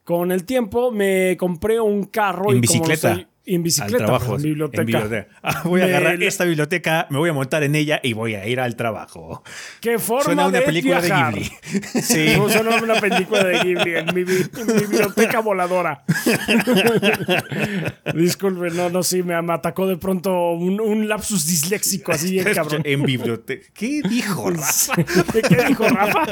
Con 0.07 0.31
el 0.31 0.45
tiempo 0.45 0.89
me 0.89 1.35
compré 1.35 1.81
un 1.81 2.05
carro. 2.05 2.53
En 2.53 2.61
bicicleta. 2.61 3.27
en 3.45 3.61
bicicleta, 3.61 3.97
al 3.97 4.05
trabajo, 4.05 4.37
en 4.37 4.41
biblioteca. 4.41 5.27
Ah, 5.43 5.63
voy 5.65 5.81
a 5.81 5.83
agarrar 5.83 6.23
esta 6.23 6.45
biblioteca, 6.45 7.07
me 7.09 7.17
voy 7.17 7.29
a 7.29 7.33
montar 7.33 7.63
en 7.63 7.75
ella 7.75 7.99
y 8.01 8.13
voy 8.13 8.35
a 8.35 8.47
ir 8.47 8.61
al 8.61 8.77
trabajo. 8.77 9.43
¿Qué 9.81 9.99
forma 9.99 10.23
Suena 10.23 10.47
una 10.47 10.61
película 10.61 11.01
de 11.01 11.09
Ghibli. 11.09 11.51
Sí. 12.01 12.35
Suena 12.49 12.81
una 12.81 13.01
película 13.01 13.43
de 13.43 13.59
Ghibli 13.59 13.95
en 13.95 14.05
mi, 14.15 14.23
biblioteca 14.23 15.41
voladora. 15.41 16.05
Disculpe, 18.15 18.69
no, 18.69 18.89
no, 18.89 19.03
sí, 19.03 19.23
me, 19.23 19.33
atacó 19.33 19.87
de 19.87 19.97
pronto 19.97 20.53
un, 20.53 21.09
lapsus 21.09 21.45
disléxico 21.47 22.13
así 22.13 22.31
bien 22.31 22.45
cabrón. 22.53 22.81
En 22.85 23.03
biblioteca. 23.03 23.67
¿Qué 23.73 24.01
dijo 24.07 24.49
Rafa? 24.51 24.95
¿Qué 24.95 25.65
dijo 25.67 25.85
Rafa? 25.85 26.23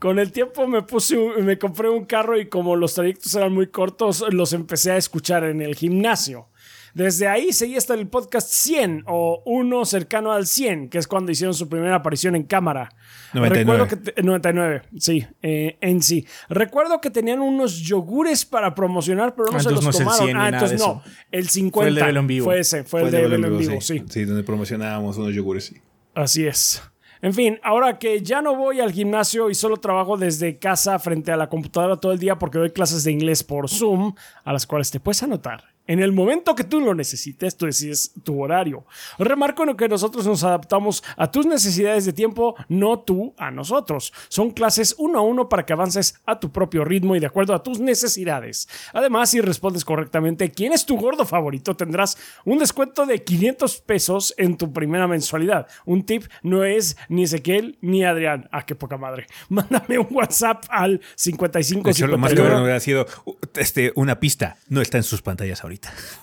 Con 0.00 0.18
el 0.18 0.32
tiempo 0.32 0.66
me 0.66 0.80
puse, 0.80 1.14
me 1.42 1.58
compré 1.58 1.90
un 1.90 2.06
carro 2.06 2.40
y 2.40 2.48
como 2.48 2.74
los 2.74 2.94
trayectos 2.94 3.34
eran 3.34 3.52
muy 3.52 3.66
cortos, 3.66 4.24
los 4.30 4.54
empecé 4.54 4.92
a 4.92 4.96
escuchar 4.96 5.44
en 5.44 5.60
el 5.60 5.74
gimnasio. 5.74 6.48
Desde 6.94 7.28
ahí 7.28 7.52
seguí 7.52 7.76
hasta 7.76 7.92
el 7.92 8.08
podcast 8.08 8.48
100 8.50 9.04
o 9.06 9.42
uno 9.44 9.84
cercano 9.84 10.32
al 10.32 10.46
100, 10.46 10.88
que 10.88 10.96
es 10.96 11.06
cuando 11.06 11.30
hicieron 11.30 11.52
su 11.52 11.68
primera 11.68 11.96
aparición 11.96 12.34
en 12.34 12.44
cámara. 12.44 12.94
99. 13.34 13.84
Recuerdo 13.84 14.14
que 14.14 14.22
99, 14.22 14.82
sí, 14.98 15.26
eh, 15.42 15.76
en 15.82 16.02
sí. 16.02 16.26
Recuerdo 16.48 17.00
que 17.02 17.10
tenían 17.10 17.40
unos 17.40 17.78
yogures 17.80 18.46
para 18.46 18.74
promocionar, 18.74 19.34
pero 19.34 19.50
no 19.52 19.58
ah, 19.58 19.60
se 19.60 19.70
los 19.70 19.84
tomaron. 19.84 20.36
ah, 20.36 20.48
entonces 20.48 20.80
no, 20.80 21.02
el 21.30 21.48
50 21.48 21.78
fue, 21.78 22.08
el 22.08 22.14
de 22.14 22.20
en 22.20 22.26
vivo. 22.26 22.44
fue 22.46 22.58
ese, 22.58 22.84
fue, 22.84 23.02
el 23.02 23.10
de, 23.10 23.22
en 23.22 23.58
vivo, 23.58 23.80
sí. 23.82 24.02
sí. 24.08 24.24
donde 24.24 24.42
promocionábamos 24.44 25.18
unos 25.18 25.34
yogures, 25.34 25.66
sí. 25.66 25.76
Así 26.14 26.46
es. 26.46 26.82
En 27.22 27.34
fin, 27.34 27.58
ahora 27.62 27.98
que 27.98 28.22
ya 28.22 28.40
no 28.40 28.56
voy 28.56 28.80
al 28.80 28.92
gimnasio 28.92 29.50
y 29.50 29.54
solo 29.54 29.76
trabajo 29.76 30.16
desde 30.16 30.58
casa 30.58 30.98
frente 30.98 31.30
a 31.30 31.36
la 31.36 31.48
computadora 31.48 31.96
todo 31.96 32.12
el 32.12 32.18
día 32.18 32.38
porque 32.38 32.58
doy 32.58 32.70
clases 32.70 33.04
de 33.04 33.12
inglés 33.12 33.44
por 33.44 33.68
Zoom, 33.68 34.14
a 34.44 34.52
las 34.52 34.66
cuales 34.66 34.90
te 34.90 35.00
puedes 35.00 35.22
anotar 35.22 35.64
en 35.90 35.98
el 35.98 36.12
momento 36.12 36.54
que 36.54 36.62
tú 36.62 36.80
lo 36.80 36.94
necesites, 36.94 37.56
tú 37.56 37.66
decides 37.66 38.12
tu 38.22 38.40
horario. 38.40 38.86
Remarco 39.18 39.64
en 39.64 39.76
que 39.76 39.88
nosotros 39.88 40.24
nos 40.24 40.44
adaptamos 40.44 41.02
a 41.16 41.32
tus 41.32 41.46
necesidades 41.46 42.04
de 42.04 42.12
tiempo, 42.12 42.54
no 42.68 43.00
tú 43.00 43.34
a 43.36 43.50
nosotros. 43.50 44.12
Son 44.28 44.52
clases 44.52 44.94
uno 44.98 45.18
a 45.18 45.22
uno 45.22 45.48
para 45.48 45.66
que 45.66 45.72
avances 45.72 46.14
a 46.26 46.38
tu 46.38 46.52
propio 46.52 46.84
ritmo 46.84 47.16
y 47.16 47.18
de 47.18 47.26
acuerdo 47.26 47.54
a 47.54 47.64
tus 47.64 47.80
necesidades. 47.80 48.68
Además, 48.92 49.30
si 49.30 49.40
respondes 49.40 49.84
correctamente 49.84 50.52
quién 50.52 50.72
es 50.72 50.86
tu 50.86 50.96
gordo 50.96 51.26
favorito, 51.26 51.74
tendrás 51.74 52.16
un 52.44 52.58
descuento 52.58 53.04
de 53.04 53.24
500 53.24 53.80
pesos 53.80 54.32
en 54.36 54.56
tu 54.56 54.72
primera 54.72 55.08
mensualidad. 55.08 55.66
Un 55.86 56.06
tip 56.06 56.22
no 56.44 56.62
es 56.62 56.96
ni 57.08 57.24
Ezequiel 57.24 57.78
ni 57.80 58.04
Adrián. 58.04 58.48
Ah, 58.52 58.64
qué 58.64 58.76
poca 58.76 58.96
madre. 58.96 59.26
Mándame 59.48 59.98
un 59.98 60.06
WhatsApp 60.08 60.66
al 60.68 61.00
55 61.16 61.82
De 61.82 61.90
hecho, 61.90 62.06
lo 62.06 62.16
más 62.16 62.32
cabrón 62.32 62.62
hubiera 62.62 62.78
sido 62.78 63.08
este, 63.56 63.92
una 63.96 64.20
pista. 64.20 64.56
No 64.68 64.80
está 64.80 64.96
en 64.96 65.02
sus 65.02 65.20
pantallas 65.20 65.64
ahorita. 65.64 65.79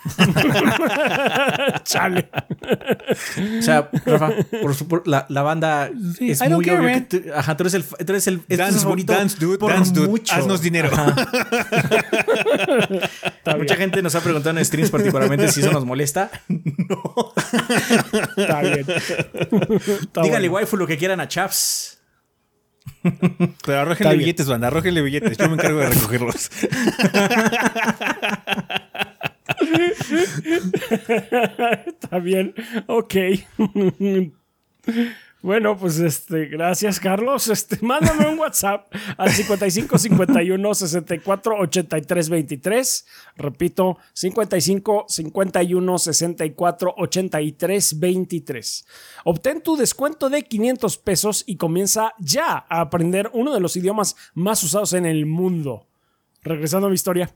Chale. 1.84 2.30
O 3.60 3.62
sea, 3.62 3.90
Rafa, 4.06 4.32
por 4.88 5.08
la, 5.08 5.26
la 5.30 5.42
banda 5.42 5.90
es 6.20 6.42
I 6.42 6.50
muy 6.50 6.66
care, 6.66 6.78
obvio 6.80 6.94
que 6.94 7.02
tú, 7.02 7.22
ajá, 7.36 7.58
tú 7.58 7.64
eres 7.64 7.74
el, 7.74 7.84
tú 7.84 7.96
eres 8.10 8.28
el, 8.28 8.36
es 8.36 8.46
tu 8.48 8.56
Dance, 8.58 8.80
favorito 8.80 9.14
dance, 9.14 9.38
dude, 9.40 9.58
por 9.58 9.72
dance, 9.74 9.92
dude. 9.94 10.08
mucho. 10.08 10.34
Haznos 10.36 10.62
dinero. 10.62 10.90
Mucha 13.46 13.56
bien, 13.58 13.78
gente 13.78 14.02
nos 14.02 14.16
ha 14.16 14.22
preguntado 14.22 14.58
en 14.58 14.66
streams 14.66 14.92
particularmente 14.92 15.52
si 15.52 15.62
eso 15.62 15.72
nos 15.72 15.86
molesta. 15.86 16.30
está 18.38 18.62
bien. 18.62 18.86
Está 18.90 20.22
Díganle 20.22 20.50
bueno. 20.50 20.56
waifu 20.56 20.78
lo 20.78 20.88
que 20.88 20.98
quieran 20.98 21.20
a 21.20 21.28
Chaps. 21.28 22.00
Pero 23.66 23.80
arrójenle 23.80 24.14
bien. 24.14 24.20
billetes, 24.20 24.48
banda, 24.48 24.68
arrójenle 24.68 25.02
billetes. 25.02 25.38
Yo 25.38 25.48
me 25.48 25.56
encargo 25.56 25.80
de 25.80 25.90
recogerlos. 25.90 26.50
Está 31.88 32.20
bien. 32.20 32.54
Ok. 32.88 33.16
Bueno, 35.48 35.78
pues 35.78 36.00
este, 36.00 36.48
gracias 36.48 37.00
Carlos. 37.00 37.48
Este, 37.48 37.78
mándame 37.82 38.28
un 38.28 38.40
WhatsApp 38.40 38.92
al 39.18 39.30
55 39.32 39.98
51 39.98 40.74
64 40.74 41.60
83 41.60 42.30
23. 42.30 43.06
Repito, 43.38 43.98
55 44.14 45.06
51 45.08 46.00
64 46.00 46.96
83 46.98 48.00
23. 48.00 48.88
Obtén 49.26 49.62
tu 49.62 49.78
descuento 49.78 50.30
de 50.30 50.44
500 50.44 50.98
pesos 50.98 51.44
y 51.46 51.56
comienza 51.58 52.14
ya 52.18 52.66
a 52.68 52.82
aprender 52.82 53.30
uno 53.34 53.54
de 53.54 53.60
los 53.60 53.78
idiomas 53.78 54.16
más 54.34 54.64
usados 54.64 54.94
en 54.94 55.06
el 55.06 55.28
mundo. 55.28 55.86
Regresando 56.42 56.88
a 56.88 56.90
mi 56.90 56.96
historia. 56.96 57.32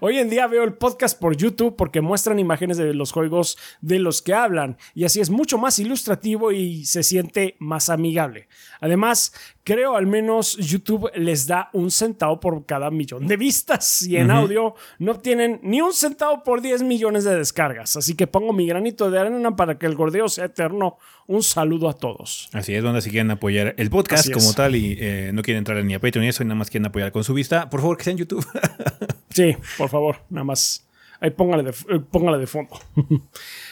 Hoy 0.00 0.18
en 0.18 0.30
día 0.30 0.46
veo 0.46 0.64
el 0.64 0.74
podcast 0.74 1.18
por 1.18 1.36
YouTube 1.36 1.76
porque 1.76 2.00
muestran 2.00 2.38
imágenes 2.38 2.76
de 2.76 2.94
los 2.94 3.12
juegos 3.12 3.58
de 3.80 3.98
los 3.98 4.22
que 4.22 4.34
hablan 4.34 4.76
y 4.94 5.04
así 5.04 5.20
es 5.20 5.30
mucho 5.30 5.58
más 5.58 5.78
ilustrativo 5.78 6.52
y 6.52 6.84
se 6.84 7.02
siente 7.02 7.56
más 7.58 7.88
amigable. 7.88 8.48
Además, 8.80 9.32
creo 9.64 9.96
al 9.96 10.06
menos 10.06 10.56
YouTube 10.56 11.10
les 11.14 11.46
da 11.46 11.70
un 11.72 11.90
centavo 11.90 12.40
por 12.40 12.66
cada 12.66 12.90
millón 12.90 13.26
de 13.26 13.36
vistas 13.36 14.02
y 14.02 14.16
en 14.16 14.30
audio 14.30 14.74
no 14.98 15.12
obtienen 15.12 15.60
ni 15.62 15.80
un 15.80 15.92
centavo 15.92 16.42
por 16.42 16.60
10 16.60 16.82
millones 16.82 17.24
de 17.24 17.36
descargas. 17.36 17.96
Así 17.96 18.14
que 18.14 18.26
pongo 18.26 18.52
mi 18.52 18.66
granito 18.66 19.10
de 19.10 19.18
arena 19.18 19.54
para 19.56 19.78
que 19.78 19.86
el 19.86 19.94
gordeo 19.94 20.28
sea 20.28 20.46
eterno. 20.46 20.98
Un 21.26 21.42
saludo 21.42 21.88
a 21.88 21.94
todos. 21.94 22.48
Así 22.52 22.74
es, 22.74 22.82
banda, 22.82 23.00
si 23.00 23.10
quieren 23.10 23.30
apoyar 23.30 23.74
el 23.78 23.90
podcast 23.90 24.30
como 24.32 24.52
tal 24.54 24.74
y 24.74 24.96
eh, 25.00 25.30
no 25.32 25.42
quieren 25.42 25.58
entrar 25.58 25.82
ni 25.84 25.94
a 25.94 26.00
Patreon 26.00 26.24
y 26.26 26.28
eso, 26.28 26.42
y 26.42 26.46
nada 26.46 26.56
más 26.56 26.68
quieren 26.68 26.86
apoyar 26.86 27.12
con 27.12 27.24
su 27.24 27.32
vista, 27.32 27.70
por 27.70 27.80
favor 27.80 27.96
que 27.96 28.04
sea 28.04 28.10
en 28.12 28.18
YouTube. 28.18 28.46
Sí, 29.32 29.56
por 29.78 29.88
favor, 29.88 30.16
nada 30.30 30.44
más. 30.44 30.86
Ahí 31.20 31.30
póngale 31.30 31.62
de, 31.62 31.70
eh, 31.70 32.00
póngale 32.10 32.38
de 32.38 32.46
fondo. 32.46 32.78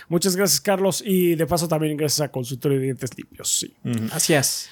Muchas 0.08 0.36
gracias, 0.36 0.60
Carlos. 0.60 1.02
Y 1.04 1.34
de 1.34 1.46
paso 1.46 1.66
también 1.66 1.96
gracias 1.96 2.20
a 2.20 2.30
Consultorio 2.30 2.78
de 2.78 2.84
Dientes 2.84 3.16
Limpios. 3.16 3.48
Sí. 3.48 3.74
Gracias. 3.82 4.70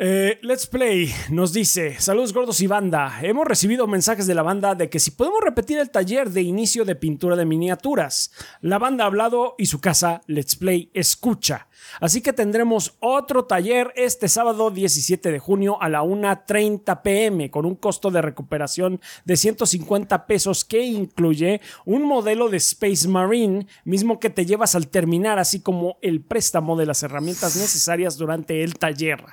Eh, 0.00 0.38
Let's 0.42 0.66
Play 0.68 1.12
nos 1.30 1.52
dice, 1.52 1.98
saludos 2.00 2.32
gordos 2.32 2.60
y 2.60 2.68
banda, 2.68 3.18
hemos 3.20 3.44
recibido 3.44 3.88
mensajes 3.88 4.28
de 4.28 4.34
la 4.34 4.44
banda 4.44 4.76
de 4.76 4.88
que 4.88 5.00
si 5.00 5.10
podemos 5.10 5.40
repetir 5.42 5.78
el 5.78 5.90
taller 5.90 6.30
de 6.30 6.42
inicio 6.42 6.84
de 6.84 6.94
pintura 6.94 7.34
de 7.34 7.44
miniaturas. 7.44 8.30
La 8.60 8.78
banda 8.78 9.02
ha 9.02 9.06
hablado 9.08 9.56
y 9.58 9.66
su 9.66 9.80
casa 9.80 10.22
Let's 10.26 10.54
Play 10.54 10.90
escucha. 10.94 11.67
Así 12.00 12.20
que 12.20 12.32
tendremos 12.32 12.96
otro 13.00 13.44
taller 13.44 13.92
este 13.96 14.28
sábado 14.28 14.70
17 14.70 15.30
de 15.30 15.38
junio 15.38 15.80
a 15.80 15.88
la 15.88 16.02
1.30 16.02 17.02
pm 17.02 17.50
con 17.50 17.66
un 17.66 17.74
costo 17.74 18.10
de 18.10 18.22
recuperación 18.22 19.00
de 19.24 19.36
150 19.36 20.26
pesos 20.26 20.64
que 20.64 20.82
incluye 20.82 21.60
un 21.84 22.02
modelo 22.02 22.48
de 22.48 22.58
Space 22.58 23.08
Marine, 23.08 23.66
mismo 23.84 24.20
que 24.20 24.30
te 24.30 24.46
llevas 24.46 24.74
al 24.74 24.88
terminar, 24.88 25.38
así 25.38 25.60
como 25.60 25.98
el 26.02 26.20
préstamo 26.20 26.76
de 26.76 26.86
las 26.86 27.02
herramientas 27.02 27.56
necesarias 27.56 28.16
durante 28.16 28.62
el 28.62 28.78
taller. 28.78 29.24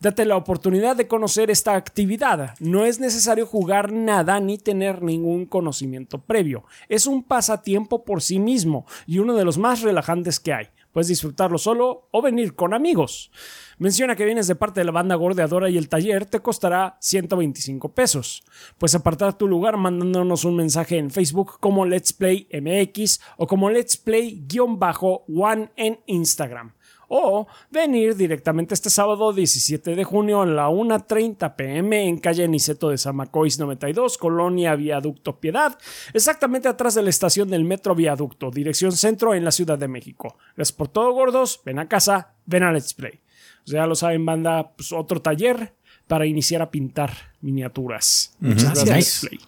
Date 0.00 0.24
la 0.24 0.36
oportunidad 0.36 0.96
de 0.96 1.08
conocer 1.08 1.50
esta 1.50 1.74
actividad. 1.74 2.54
No 2.60 2.84
es 2.84 3.00
necesario 3.00 3.46
jugar 3.46 3.92
nada 3.92 4.40
ni 4.40 4.58
tener 4.58 5.02
ningún 5.02 5.46
conocimiento 5.46 6.20
previo. 6.20 6.64
Es 6.88 7.06
un 7.06 7.22
pasatiempo 7.22 8.04
por 8.04 8.22
sí 8.22 8.38
mismo 8.38 8.86
y 9.06 9.18
uno 9.18 9.34
de 9.34 9.44
los 9.44 9.58
más 9.58 9.82
relajantes 9.82 10.40
que 10.40 10.52
hay. 10.52 10.68
Puedes 10.92 11.08
disfrutarlo 11.08 11.58
solo 11.58 12.08
o 12.10 12.22
venir 12.22 12.54
con 12.54 12.74
amigos. 12.74 13.30
Menciona 13.78 14.14
que 14.14 14.26
vienes 14.26 14.46
de 14.46 14.54
parte 14.54 14.80
de 14.80 14.84
la 14.84 14.92
banda 14.92 15.14
gordeadora 15.14 15.70
y 15.70 15.78
el 15.78 15.88
taller 15.88 16.26
te 16.26 16.40
costará 16.40 16.98
125 17.00 17.94
pesos. 17.94 18.44
Puedes 18.78 18.94
apartar 18.94 19.36
tu 19.36 19.48
lugar 19.48 19.76
mandándonos 19.78 20.44
un 20.44 20.56
mensaje 20.56 20.98
en 20.98 21.10
Facebook 21.10 21.58
como 21.60 21.86
Let's 21.86 22.12
Play 22.12 22.46
MX 22.52 23.20
o 23.38 23.46
como 23.46 23.70
Let's 23.70 23.96
Play-One 23.96 25.72
en 25.76 26.00
Instagram. 26.06 26.74
O 27.14 27.46
venir 27.70 28.16
directamente 28.16 28.72
este 28.72 28.88
sábado 28.88 29.34
17 29.34 29.94
de 29.94 30.02
junio 30.02 30.40
a 30.40 30.46
la 30.46 30.70
1.30 30.70 31.54
pm 31.56 32.08
en 32.08 32.16
calle 32.16 32.48
Niceto 32.48 32.88
de 32.88 32.96
Zamacois 32.96 33.58
92, 33.58 34.16
Colonia 34.16 34.74
Viaducto 34.76 35.38
Piedad, 35.38 35.78
exactamente 36.14 36.68
atrás 36.68 36.94
de 36.94 37.02
la 37.02 37.10
estación 37.10 37.50
del 37.50 37.64
Metro 37.64 37.94
Viaducto, 37.94 38.50
dirección 38.50 38.92
centro 38.92 39.34
en 39.34 39.44
la 39.44 39.50
Ciudad 39.50 39.78
de 39.78 39.88
México. 39.88 40.38
Gracias 40.56 40.74
por 40.74 40.88
todo, 40.88 41.12
gordos. 41.12 41.60
Ven 41.66 41.80
a 41.80 41.86
casa, 41.86 42.32
ven 42.46 42.62
a 42.62 42.72
Let's 42.72 42.94
Play. 42.94 43.20
O 43.66 43.68
sea, 43.68 43.82
ya 43.82 43.86
lo 43.86 43.94
saben, 43.94 44.24
banda, 44.24 44.72
pues 44.74 44.90
otro 44.90 45.20
taller 45.20 45.74
para 46.06 46.24
iniciar 46.24 46.62
a 46.62 46.70
pintar 46.70 47.12
miniaturas. 47.42 48.34
Muchas 48.40 48.86
gracias. 48.86 48.88
Let's 48.88 49.28
Play. 49.28 49.40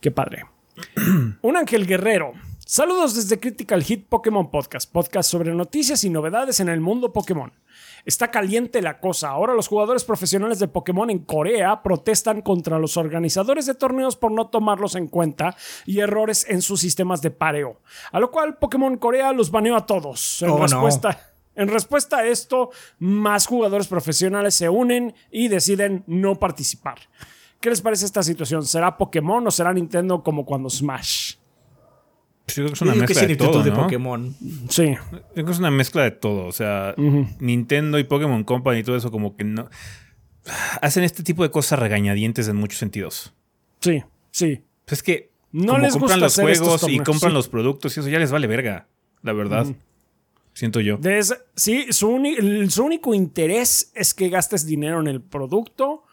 Qué 0.00 0.10
padre. 0.10 0.46
Un 1.42 1.56
ángel 1.58 1.86
guerrero. 1.86 2.32
Saludos 2.68 3.14
desde 3.14 3.38
Critical 3.38 3.84
Hit 3.84 4.08
Pokémon 4.08 4.50
Podcast, 4.50 4.90
podcast 4.90 5.30
sobre 5.30 5.54
noticias 5.54 6.02
y 6.02 6.10
novedades 6.10 6.58
en 6.58 6.68
el 6.68 6.80
mundo 6.80 7.12
Pokémon. 7.12 7.52
Está 8.04 8.32
caliente 8.32 8.82
la 8.82 8.98
cosa. 8.98 9.28
Ahora 9.28 9.54
los 9.54 9.68
jugadores 9.68 10.02
profesionales 10.02 10.58
de 10.58 10.66
Pokémon 10.66 11.08
en 11.08 11.20
Corea 11.20 11.80
protestan 11.84 12.42
contra 12.42 12.80
los 12.80 12.96
organizadores 12.96 13.66
de 13.66 13.74
torneos 13.74 14.16
por 14.16 14.32
no 14.32 14.48
tomarlos 14.48 14.96
en 14.96 15.06
cuenta 15.06 15.54
y 15.84 16.00
errores 16.00 16.44
en 16.48 16.60
sus 16.60 16.80
sistemas 16.80 17.22
de 17.22 17.30
pareo. 17.30 17.82
A 18.10 18.18
lo 18.18 18.32
cual 18.32 18.56
Pokémon 18.56 18.96
Corea 18.96 19.32
los 19.32 19.52
baneó 19.52 19.76
a 19.76 19.86
todos. 19.86 20.42
En 20.42 20.50
Oh, 20.50 20.56
no. 20.56 20.62
respuesta. 20.62 21.20
En 21.54 21.68
respuesta 21.68 22.16
a 22.16 22.26
esto, 22.26 22.70
más 22.98 23.46
jugadores 23.46 23.86
profesionales 23.86 24.56
se 24.56 24.68
unen 24.68 25.14
y 25.30 25.46
deciden 25.46 26.02
no 26.08 26.34
participar. 26.34 26.98
¿Qué 27.60 27.70
les 27.70 27.80
parece 27.80 28.06
esta 28.06 28.24
situación? 28.24 28.66
¿Será 28.66 28.96
Pokémon 28.98 29.46
o 29.46 29.52
será 29.52 29.72
Nintendo 29.72 30.24
como 30.24 30.44
cuando 30.44 30.68
Smash? 30.68 31.36
Pues 32.46 32.56
yo 32.56 32.62
creo 32.62 32.68
que 32.68 32.74
es 32.74 32.82
una 32.82 32.94
mezcla 32.94 33.22
es 33.22 33.28
de 33.28 33.36
todo, 33.36 33.62
de 33.62 33.70
¿no? 33.70 33.76
Pokémon. 33.82 34.36
Sí. 34.68 34.94
Yo 34.94 35.18
creo 35.34 35.46
que 35.46 35.52
es 35.52 35.58
una 35.58 35.70
mezcla 35.72 36.02
de 36.04 36.12
todo. 36.12 36.46
O 36.46 36.52
sea, 36.52 36.94
Nintendo 37.40 37.98
y 37.98 38.04
Pokémon 38.04 38.44
Company 38.44 38.78
y 38.78 38.82
todo 38.84 38.96
eso 38.96 39.10
como 39.10 39.36
que 39.36 39.44
no... 39.44 39.68
Hacen 40.80 41.02
este 41.02 41.24
tipo 41.24 41.42
de 41.42 41.50
cosas 41.50 41.78
regañadientes 41.80 42.46
en 42.46 42.54
muchos 42.56 42.78
sentidos. 42.78 43.34
Sí, 43.80 44.04
sí. 44.30 44.62
Pues 44.84 45.00
es 45.00 45.02
que 45.02 45.30
No 45.50 45.72
como 45.72 45.78
les 45.84 45.92
compran 45.92 46.20
gusta 46.20 46.24
los 46.24 46.32
hacer 46.38 46.50
estos 46.50 46.80
juegos 46.82 46.88
y 46.88 46.98
compran 46.98 47.32
sí. 47.32 47.34
los 47.34 47.48
productos 47.48 47.96
y 47.96 48.00
eso 48.00 48.08
ya 48.08 48.20
les 48.20 48.30
vale 48.30 48.46
verga, 48.46 48.86
la 49.22 49.32
verdad. 49.32 49.66
Siento 50.52 50.78
yo. 50.80 50.98
Des- 50.98 51.36
sí, 51.56 51.86
su 51.92 52.08
único 52.10 53.12
interés 53.12 53.90
es 53.96 54.14
que 54.14 54.28
gastes 54.28 54.64
dinero 54.66 55.00
en 55.00 55.08
el 55.08 55.20
producto. 55.20 56.04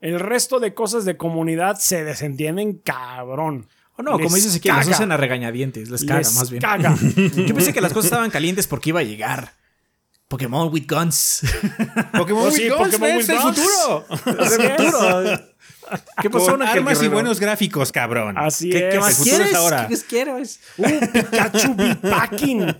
El 0.00 0.18
resto 0.18 0.58
de 0.58 0.74
cosas 0.74 1.04
de 1.04 1.16
comunidad 1.16 1.76
se 1.78 2.02
desentienden 2.04 2.74
cabrón. 2.74 3.68
O 3.98 4.02
no, 4.02 4.16
Les 4.18 4.24
como 4.24 4.36
dices 4.36 4.54
aquí, 4.56 4.68
los 4.68 4.78
caga. 4.78 4.94
hacen 4.96 5.12
a 5.12 5.16
regañadientes. 5.16 5.88
Les 5.90 6.04
caga, 6.04 6.18
Les 6.20 6.34
más 6.34 6.50
bien. 6.50 6.60
caga. 6.60 6.94
Yo 7.00 7.54
pensé 7.54 7.72
que 7.72 7.80
las 7.80 7.92
cosas 7.92 8.06
estaban 8.06 8.30
calientes 8.30 8.66
porque 8.66 8.90
iba 8.90 9.00
a 9.00 9.04
llegar. 9.04 9.54
Pokémon 10.28 10.72
with 10.72 10.84
guns. 10.88 11.40
Pokémon 12.12 12.48
Oh, 12.48 12.50
sí, 12.50 12.64
with 12.68 12.76
Guns, 12.76 12.94
Pokémon 12.96 13.16
with 13.16 13.22
es 13.22 13.28
el 13.28 13.38
Guns. 13.38 13.58
futuro. 13.58 14.06
Es. 14.42 15.40
¿Qué 16.20 16.28
pasó, 16.30 16.46
Con 16.50 16.62
armas 16.62 17.00
y 17.00 17.06
buenos 17.06 17.38
gráficos, 17.38 17.92
cabrón. 17.92 18.36
Así 18.36 18.70
¿Qué, 18.70 18.88
es. 18.88 18.94
qué 18.94 18.98
más 19.00 19.10
El 19.10 19.14
futuro 19.16 19.36
es 19.36 19.38
quieres? 19.42 19.54
ahora. 19.56 19.86
¿Qué 19.86 19.94
más 19.94 20.02
quieres? 20.04 20.60
Uh, 20.78 21.12
Pikachu 21.12 21.76
Packing. 22.10 22.66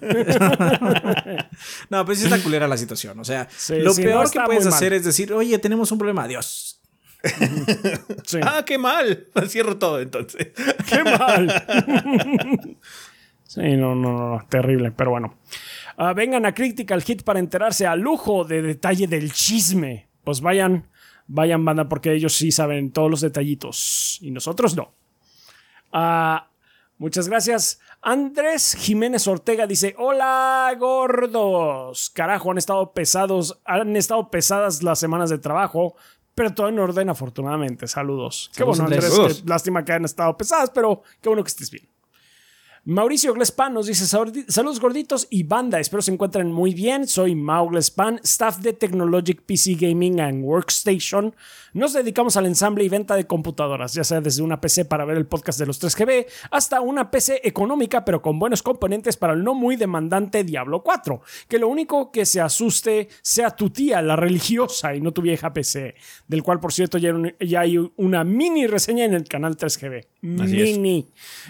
No, 1.90 2.04
pues 2.04 2.18
sí 2.18 2.24
está 2.24 2.38
culera 2.42 2.66
la 2.68 2.76
situación. 2.76 3.18
O 3.20 3.24
sea, 3.24 3.48
Sí, 3.56 3.76
lo 3.76 3.94
sí, 3.94 4.02
peor 4.02 4.24
no, 4.24 4.30
que 4.30 4.40
puedes 4.40 4.66
hacer 4.66 4.90
mal. 4.92 4.98
es 4.98 5.04
decir, 5.04 5.32
oye, 5.32 5.56
tenemos 5.58 5.90
un 5.92 5.98
problema, 5.98 6.24
adiós. 6.24 6.80
Sí. 8.24 8.38
Ah, 8.42 8.64
qué 8.64 8.78
mal. 8.78 9.28
Cierro 9.48 9.78
todo 9.78 10.00
entonces. 10.00 10.48
¡Qué 10.88 11.04
mal! 11.04 11.48
sí, 13.44 13.76
no, 13.76 13.94
no, 13.94 14.12
no, 14.12 14.46
terrible, 14.48 14.90
pero 14.92 15.10
bueno. 15.10 15.38
Ah, 15.96 16.12
vengan 16.12 16.44
a 16.44 16.54
Critical 16.54 17.02
Hit 17.02 17.22
para 17.22 17.38
enterarse 17.38 17.86
a 17.86 17.96
lujo 17.96 18.44
de 18.44 18.62
detalle 18.62 19.06
del 19.06 19.32
chisme. 19.32 20.08
Pues 20.24 20.40
vayan, 20.40 20.88
vayan, 21.26 21.64
banda, 21.64 21.88
porque 21.88 22.12
ellos 22.12 22.34
sí 22.34 22.50
saben 22.50 22.90
todos 22.92 23.10
los 23.10 23.20
detallitos 23.20 24.18
y 24.20 24.30
nosotros 24.30 24.76
no. 24.76 24.92
Ah, 25.92 26.50
muchas 26.98 27.28
gracias. 27.28 27.80
Andrés 28.02 28.76
Jiménez 28.78 29.26
Ortega 29.26 29.66
dice: 29.66 29.94
Hola, 29.98 30.72
gordos. 30.78 32.10
Carajo, 32.10 32.50
han 32.50 32.58
estado 32.58 32.92
pesados, 32.92 33.60
han 33.64 33.96
estado 33.96 34.30
pesadas 34.30 34.82
las 34.82 34.98
semanas 34.98 35.30
de 35.30 35.38
trabajo. 35.38 35.96
Pero 36.36 36.52
todo 36.52 36.68
en 36.68 36.78
orden, 36.78 37.08
afortunadamente. 37.08 37.88
Saludos. 37.88 38.50
Qué 38.54 38.62
bueno, 38.62 38.84
Andrés. 38.84 39.10
Andrés. 39.18 39.42
Que 39.42 39.48
lástima 39.48 39.82
que 39.82 39.92
hayan 39.92 40.04
estado 40.04 40.36
pesadas, 40.36 40.70
pero 40.70 41.02
qué 41.22 41.30
bueno 41.30 41.42
que 41.42 41.48
estés 41.48 41.70
bien. 41.70 41.88
Mauricio 42.88 43.34
Glespan 43.34 43.74
nos 43.74 43.88
dice 43.88 44.06
saludos 44.06 44.78
gorditos 44.78 45.26
y 45.28 45.42
banda, 45.42 45.80
espero 45.80 46.02
se 46.02 46.12
encuentren 46.12 46.52
muy 46.52 46.72
bien. 46.72 47.08
Soy 47.08 47.34
Mau 47.34 47.68
Glespan, 47.68 48.20
staff 48.22 48.58
de 48.58 48.74
Technologic 48.74 49.42
PC 49.42 49.74
Gaming 49.74 50.20
and 50.20 50.44
Workstation. 50.44 51.34
Nos 51.72 51.94
dedicamos 51.94 52.36
al 52.36 52.46
ensamble 52.46 52.84
y 52.84 52.88
venta 52.88 53.16
de 53.16 53.26
computadoras, 53.26 53.92
ya 53.92 54.04
sea 54.04 54.20
desde 54.20 54.44
una 54.44 54.60
PC 54.60 54.84
para 54.84 55.04
ver 55.04 55.16
el 55.16 55.26
podcast 55.26 55.58
de 55.58 55.66
los 55.66 55.82
3GB 55.82 56.26
hasta 56.52 56.80
una 56.80 57.10
PC 57.10 57.40
económica 57.42 58.04
pero 58.04 58.22
con 58.22 58.38
buenos 58.38 58.62
componentes 58.62 59.16
para 59.16 59.32
el 59.32 59.42
no 59.42 59.54
muy 59.54 59.74
demandante 59.74 60.44
Diablo 60.44 60.84
4. 60.84 61.20
Que 61.48 61.58
lo 61.58 61.66
único 61.66 62.12
que 62.12 62.24
se 62.24 62.40
asuste 62.40 63.08
sea 63.20 63.50
tu 63.50 63.70
tía, 63.70 64.00
la 64.00 64.14
religiosa 64.14 64.94
y 64.94 65.00
no 65.00 65.10
tu 65.10 65.22
vieja 65.22 65.52
PC, 65.52 65.96
del 66.28 66.44
cual 66.44 66.60
por 66.60 66.72
cierto 66.72 66.98
ya, 66.98 67.12
hay 67.58 67.78
una 67.96 68.22
mini 68.22 68.68
reseña 68.68 69.06
en 69.06 69.14
el 69.14 69.24
canal 69.24 69.56
3GB. 69.56 70.06
Así 70.40 70.62
es. 70.62 70.78
mini. 70.78 71.08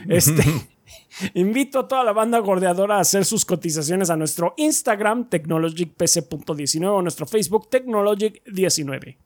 Este. 0.09 0.43
Invito 1.35 1.81
a 1.81 1.89
toda 1.89 2.05
la 2.05 2.13
banda 2.13 2.39
gordeadora 2.39 2.97
a 2.97 3.01
hacer 3.01 3.25
sus 3.25 3.45
cotizaciones 3.45 4.11
a 4.11 4.17
nuestro 4.17 4.55
Instagram, 4.57 5.29
technologicpc.19 5.29 6.87
o 6.89 7.03
nuestro 7.03 7.27
Facebook, 7.27 7.69
technologic19. 7.71 9.17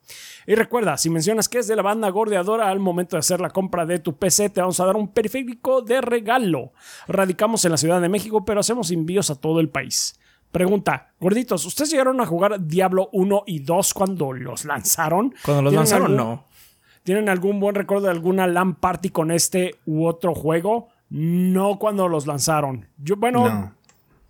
Y 0.47 0.55
recuerda, 0.55 0.97
si 0.97 1.11
mencionas 1.11 1.49
que 1.49 1.59
es 1.59 1.69
de 1.69 1.77
la 1.77 1.82
banda 1.82 2.09
gordeadora 2.11 2.69
al 2.69 2.81
momento 2.81 3.16
de 3.16 3.20
hacer 3.20 3.41
la 3.41 3.51
compra 3.51 3.87
de 3.87 3.99
tu 3.99 4.16
PC, 4.16 4.51
te 4.51 4.61
vamos 4.61 4.81
a 4.81 4.87
dar 4.87 4.97
un 4.97 5.09
periférico 5.09 5.82
de 5.82 6.01
regalo. 6.01 6.73
Radicamos 7.09 7.65
en 7.65 7.73
la 7.73 7.77
Ciudad 7.77 8.01
de 8.01 8.09
México, 8.09 8.45
pero 8.45 8.61
hacemos 8.61 8.91
envíos 8.91 9.31
a 9.31 9.35
todo 9.37 9.61
el 9.61 9.69
país. 9.69 10.19
Pregunta, 10.51 11.12
gorditos, 11.20 11.65
¿ustedes 11.65 11.91
llegaron 11.91 12.20
a 12.20 12.27
jugar 12.27 12.66
Diablo 12.66 13.09
1 13.12 13.45
y 13.47 13.61
2 13.61 13.95
cuando 13.95 14.32
los 14.32 14.65
lanzaron? 14.65 15.32
Cuando 15.45 15.62
los 15.62 15.70
¿Tienen 15.70 15.77
lanzaron, 15.85 16.07
algún- 16.07 16.16
no. 16.16 16.45
¿Tienen 17.05 17.28
algún 17.28 17.61
buen 17.61 17.74
recuerdo 17.77 18.07
de 18.07 18.11
alguna 18.12 18.47
LAN 18.47 18.74
party 18.74 19.11
con 19.11 19.31
este 19.31 19.77
u 19.87 20.07
otro 20.07 20.35
juego? 20.35 20.89
No 21.11 21.78
cuando 21.78 22.09
los 22.09 22.27
lanzaron. 22.27 22.87
Yo, 22.99 23.16
bueno, 23.16 23.45
No. 23.49 23.74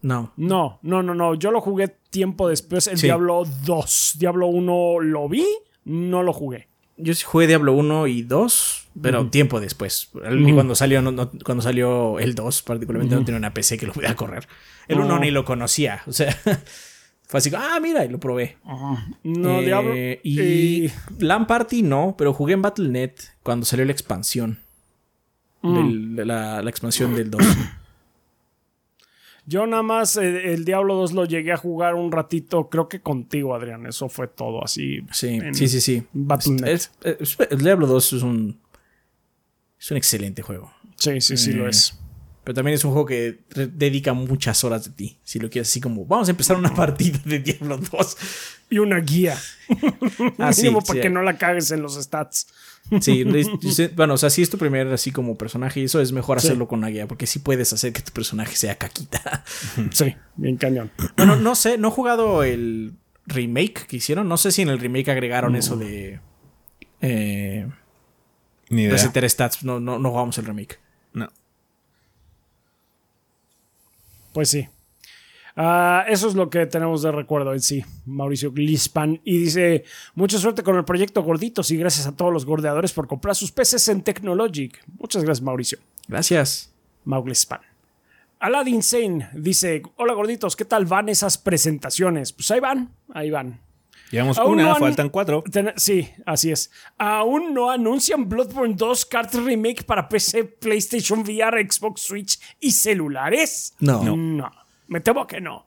No. 0.02 0.32
no, 0.36 0.78
no, 0.82 1.02
no, 1.02 1.14
no. 1.14 1.34
Yo 1.34 1.50
lo 1.50 1.60
jugué 1.60 1.88
tiempo 2.10 2.48
después, 2.48 2.86
el 2.86 2.96
Sí. 2.98 3.06
Diablo 3.06 3.44
2. 3.66 4.16
Diablo 4.18 4.46
1 4.46 5.00
lo 5.00 5.28
vi, 5.28 5.44
no 5.84 6.22
lo 6.22 6.32
jugué. 6.32 6.68
Yo 6.96 7.14
sí 7.14 7.24
jugué 7.26 7.46
Diablo 7.46 7.72
1 7.74 8.06
y 8.06 8.22
2, 8.22 8.88
pero 9.00 9.26
tiempo 9.28 9.60
después. 9.60 10.10
El- 10.24 10.52
Cuando 10.54 10.74
salió 10.74 11.00
no- 11.02 11.12
no- 11.12 11.30
cuando 11.44 11.62
salió 11.62 12.18
el 12.18 12.34
2, 12.34 12.62
particularmente 12.62 13.14
no 13.14 13.24
tenía 13.24 13.38
una 13.38 13.54
PC 13.54 13.76
que 13.78 13.86
lo 13.86 13.92
pudiera 13.92 14.16
correr. 14.16 14.46
El 14.88 15.00
1 15.00 15.14
No. 15.14 15.18
ni 15.20 15.30
lo 15.30 15.44
conocía. 15.46 16.02
O 16.06 16.12
sea, 16.12 16.34
fue 17.26 17.38
así, 17.38 17.50
ah, 17.56 17.78
mira, 17.80 18.04
y 18.04 18.08
lo 18.08 18.18
probé. 18.20 18.56
No, 19.22 19.60
Eh, 19.60 19.64
Diablo. 19.64 19.94
Y 19.96 20.40
y- 20.86 20.92
LAN 21.18 21.46
Party 21.46 21.82
no, 21.82 22.14
pero 22.18 22.32
jugué 22.34 22.54
en 22.54 22.62
Battle.net 22.62 23.12
cuando 23.42 23.64
salió 23.66 23.84
la 23.86 23.92
expansión. 23.92 24.58
Del- 25.62 26.16
de 26.16 26.24
la, 26.24 26.62
la 26.62 26.70
expansión 26.70 27.14
del 27.14 27.30
2. 27.30 27.42
Yo 29.46 29.66
nada 29.66 29.82
más 29.82 30.16
eh, 30.16 30.52
el 30.52 30.64
Diablo 30.64 30.94
2 30.94 31.12
lo 31.12 31.24
llegué 31.24 31.52
a 31.52 31.56
jugar 31.56 31.94
un 31.94 32.12
ratito, 32.12 32.68
creo 32.68 32.88
que 32.88 33.00
contigo, 33.00 33.54
Adrián. 33.54 33.86
Eso 33.86 34.08
fue 34.08 34.28
todo 34.28 34.62
así. 34.64 35.00
Sí, 35.12 35.28
en 35.28 35.54
sí, 35.54 35.66
sí, 35.68 35.80
sí. 35.80 36.02
Es- 36.64 36.92
es- 37.02 37.36
el 37.50 37.58
Diablo 37.58 37.86
2 37.86 38.12
es 38.14 38.22
un. 38.22 38.60
Es 39.78 39.90
un 39.90 39.96
excelente 39.96 40.42
juego. 40.42 40.72
Sí, 40.96 41.20
sí, 41.20 41.36
sí, 41.36 41.52
lo 41.52 41.66
Eh, 41.66 41.70
es. 41.70 41.98
Pero 42.44 42.54
también 42.54 42.74
es 42.74 42.84
un 42.84 42.92
juego 42.92 43.06
que 43.06 43.40
dedica 43.54 44.12
muchas 44.14 44.64
horas 44.64 44.84
de 44.84 44.90
ti. 44.92 45.18
Si 45.24 45.38
lo 45.38 45.50
quieres 45.50 45.68
así 45.68 45.80
como, 45.80 46.06
vamos 46.06 46.28
a 46.28 46.30
empezar 46.30 46.56
una 46.56 46.74
partida 46.74 47.18
de 47.24 47.38
Diablo 47.40 47.76
2. 47.78 48.16
Y 48.70 48.78
una 48.78 48.98
guía. 49.00 49.36
Ah, 50.38 50.52
sí, 50.52 50.62
Mínimo 50.62 50.80
para 50.80 50.94
sí. 50.94 51.00
que 51.00 51.10
no 51.10 51.22
la 51.22 51.38
cagues 51.38 51.70
en 51.70 51.82
los 51.82 51.94
stats. 51.94 52.48
Sí, 53.00 53.24
bueno, 53.94 54.14
o 54.14 54.18
sea, 54.18 54.30
si 54.30 54.42
es 54.42 54.50
tu 54.50 54.58
primer 54.58 54.88
así 54.88 55.12
como 55.12 55.36
personaje 55.38 55.80
y 55.80 55.84
eso 55.84 56.00
es 56.00 56.10
mejor 56.12 56.38
hacerlo 56.38 56.66
con 56.66 56.80
una 56.80 56.88
guía, 56.88 57.06
porque 57.06 57.26
sí 57.26 57.38
puedes 57.38 57.72
hacer 57.72 57.92
que 57.92 58.02
tu 58.02 58.10
personaje 58.10 58.56
sea 58.56 58.76
caquita. 58.76 59.44
Sí, 59.92 60.16
bien 60.34 60.56
cañón. 60.56 60.90
Bueno, 61.16 61.36
no 61.36 61.54
sé, 61.54 61.78
no 61.78 61.88
he 61.88 61.90
jugado 61.92 62.42
el 62.42 62.94
remake 63.26 63.86
que 63.86 63.96
hicieron. 63.98 64.28
No 64.28 64.36
sé 64.38 64.50
si 64.50 64.62
en 64.62 64.70
el 64.70 64.80
remake 64.80 65.08
agregaron 65.10 65.54
eso 65.54 65.76
de 65.76 66.20
eh, 67.00 67.68
Ni 68.70 68.82
idea. 68.82 68.92
resetear 68.92 69.28
stats. 69.30 69.62
No, 69.62 69.78
no, 69.78 69.98
no 70.00 70.10
jugamos 70.10 70.36
el 70.38 70.46
remake. 70.46 70.80
No. 71.12 71.30
Pues 74.32 74.50
sí. 74.50 74.68
Ah, 75.56 76.04
eso 76.08 76.28
es 76.28 76.34
lo 76.34 76.48
que 76.48 76.66
tenemos 76.66 77.02
de 77.02 77.12
recuerdo 77.12 77.52
en 77.52 77.60
sí, 77.60 77.84
Mauricio 78.06 78.52
Glispan. 78.52 79.20
Y 79.24 79.38
dice: 79.38 79.84
Mucha 80.14 80.38
suerte 80.38 80.62
con 80.62 80.76
el 80.76 80.84
proyecto 80.84 81.22
Gorditos 81.22 81.70
y 81.70 81.76
gracias 81.76 82.06
a 82.06 82.16
todos 82.16 82.32
los 82.32 82.46
gordeadores 82.46 82.92
por 82.92 83.06
comprar 83.06 83.34
sus 83.34 83.52
peces 83.52 83.88
en 83.88 84.02
Technologic. 84.02 84.82
Muchas 84.98 85.24
gracias, 85.24 85.44
Mauricio. 85.44 85.78
Gracias. 86.08 86.72
Mau 87.04 87.22
Glispan. 87.22 87.60
Aladdin 88.38 88.82
Sane 88.82 89.28
dice: 89.34 89.82
Hola 89.96 90.14
gorditos, 90.14 90.56
¿qué 90.56 90.64
tal 90.64 90.86
van 90.86 91.08
esas 91.08 91.36
presentaciones? 91.36 92.32
Pues 92.32 92.50
ahí 92.50 92.60
van, 92.60 92.90
ahí 93.12 93.30
van. 93.30 93.60
Llevamos 94.10 94.38
Aún 94.38 94.54
una, 94.54 94.64
no 94.70 94.76
faltan 94.76 95.08
cuatro. 95.08 95.44
Ten- 95.50 95.72
sí, 95.76 96.10
así 96.26 96.50
es. 96.50 96.70
Aún 96.98 97.54
no 97.54 97.70
anuncian 97.70 98.28
Bloodborne 98.28 98.74
2 98.74 99.06
Kart 99.06 99.32
Remake 99.34 99.84
para 99.84 100.08
PC, 100.08 100.44
PlayStation 100.44 101.20
VR, 101.20 101.60
Xbox 101.70 102.02
Switch 102.02 102.40
y 102.58 102.72
celulares. 102.72 103.74
No. 103.78 104.02
No. 104.16 104.50
Me 104.88 105.00
temo 105.00 105.26
que 105.26 105.40
no. 105.40 105.66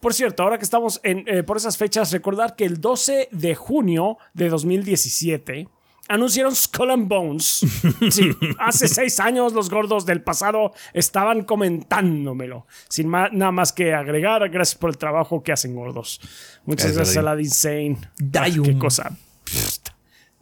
Por 0.00 0.14
cierto, 0.14 0.42
ahora 0.42 0.58
que 0.58 0.64
estamos 0.64 1.00
en, 1.02 1.24
eh, 1.26 1.42
por 1.42 1.56
esas 1.56 1.76
fechas, 1.76 2.12
recordar 2.12 2.54
que 2.56 2.64
el 2.64 2.80
12 2.80 3.28
de 3.32 3.54
junio 3.54 4.18
de 4.34 4.48
2017 4.48 5.68
anunciaron 6.08 6.54
Skull 6.54 6.90
and 6.90 7.08
Bones. 7.08 7.64
Sí, 8.10 8.30
hace 8.58 8.88
seis 8.88 9.18
años 9.20 9.52
los 9.52 9.68
gordos 9.70 10.06
del 10.06 10.22
pasado 10.22 10.72
estaban 10.92 11.44
comentándomelo. 11.44 12.66
Sin 12.88 13.08
ma- 13.08 13.28
nada 13.30 13.52
más 13.52 13.72
que 13.72 13.92
agregar, 13.94 14.48
gracias 14.50 14.76
por 14.78 14.90
el 14.90 14.98
trabajo 14.98 15.42
que 15.42 15.52
hacen 15.52 15.74
gordos. 15.74 16.20
Muchas 16.64 16.92
Gracias, 16.92 17.14
gracias 17.14 17.16
a 17.16 17.22
la 17.34 17.40
Insane. 17.40 17.98
Dayum. 18.18 18.64
Qué 18.66 18.78
cosa. 18.78 19.16
Pst, 19.44 19.88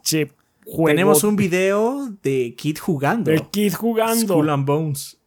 Che, 0.03 0.31
juego 0.65 0.87
Tenemos 0.87 1.23
un 1.23 1.35
video 1.35 2.09
de 2.23 2.55
Kid 2.57 2.77
jugando. 2.79 3.31
de 3.31 3.41
Kid 3.51 3.73
jugando. 3.73 4.33
Skull 4.35 4.49
and 4.49 4.65
Bones. 4.65 5.17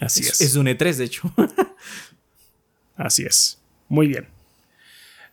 Así 0.00 0.20
Es, 0.22 0.30
es. 0.32 0.40
es 0.40 0.56
un 0.56 0.66
E3, 0.66 0.94
de 0.96 1.04
hecho. 1.04 1.32
Así 2.96 3.24
es. 3.24 3.58
Muy 3.88 4.06
bien. 4.08 4.28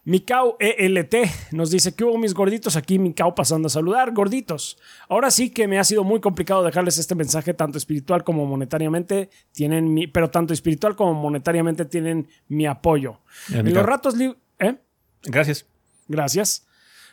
Mikau 0.05 0.55
ELT 0.59 1.15
nos 1.51 1.71
dice 1.71 1.95
que 1.95 2.03
hubo 2.03 2.19
mis 2.19 2.35
gorditos 2.35 2.75
aquí, 2.75 2.99
Mikau 2.99 3.33
pasando 3.33 3.65
a 3.65 3.69
saludar. 3.71 4.13
Gorditos, 4.13 4.77
ahora 5.09 5.31
sí 5.31 5.49
que 5.49 5.67
me 5.67 5.79
ha 5.79 5.83
sido 5.83 6.03
muy 6.03 6.19
complicado 6.19 6.63
dejarles 6.63 6.99
este 6.99 7.15
mensaje, 7.15 7.55
tanto 7.55 7.79
espiritual 7.79 8.23
como 8.23 8.45
monetariamente 8.45 9.31
tienen 9.51 9.91
mi, 9.91 10.05
pero 10.05 10.29
tanto 10.29 10.53
espiritual 10.53 10.95
como 10.95 11.15
monetariamente 11.15 11.85
tienen 11.85 12.27
mi 12.47 12.67
apoyo. 12.67 13.21
Ya, 13.49 13.59
En 13.61 13.73
los 13.73 13.83
ratos 13.83 14.15
libres, 14.15 14.39
¿eh? 14.59 14.75
Gracias. 15.23 15.65
Gracias. 16.07 16.67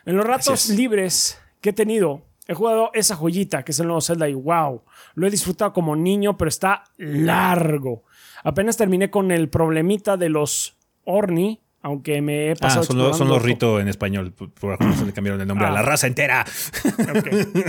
En 0.04 0.16
los 0.16 0.26
ratos 0.26 0.48
Gracias. 0.48 0.76
libres 0.76 1.38
que 1.62 1.70
he 1.70 1.72
tenido, 1.72 2.26
he 2.46 2.52
jugado 2.52 2.90
esa 2.92 3.16
joyita 3.16 3.64
que 3.64 3.72
es 3.72 3.80
el 3.80 3.86
nuevo 3.86 4.02
Zelda 4.02 4.28
y 4.28 4.34
wow, 4.34 4.82
lo 5.14 5.26
he 5.26 5.30
disfrutado 5.30 5.72
como 5.72 5.96
niño, 5.96 6.36
pero 6.36 6.50
está 6.50 6.84
largo. 6.98 8.04
Apenas 8.44 8.76
terminé 8.76 9.08
con 9.08 9.30
el 9.30 9.48
problemita 9.48 10.18
de 10.18 10.28
los 10.28 10.76
Orni, 11.04 11.61
aunque 11.82 12.22
me 12.22 12.46
he 12.48 12.52
Ah, 12.52 12.56
pasado. 12.60 12.84
son, 12.84 12.96
los, 12.98 13.16
son 13.18 13.28
los 13.28 13.38
explorando- 13.38 13.44
Rito 13.46 13.80
en 13.80 13.88
español. 13.88 14.32
Por, 14.32 14.50
por 14.52 14.72
algunos 14.72 14.96
se 14.96 15.04
le 15.06 15.12
cambiaron 15.12 15.40
el 15.40 15.48
nombre 15.48 15.66
Ah. 15.66 15.70
a 15.70 15.72
la 15.72 15.82
raza 15.82 16.06
entera. 16.06 16.44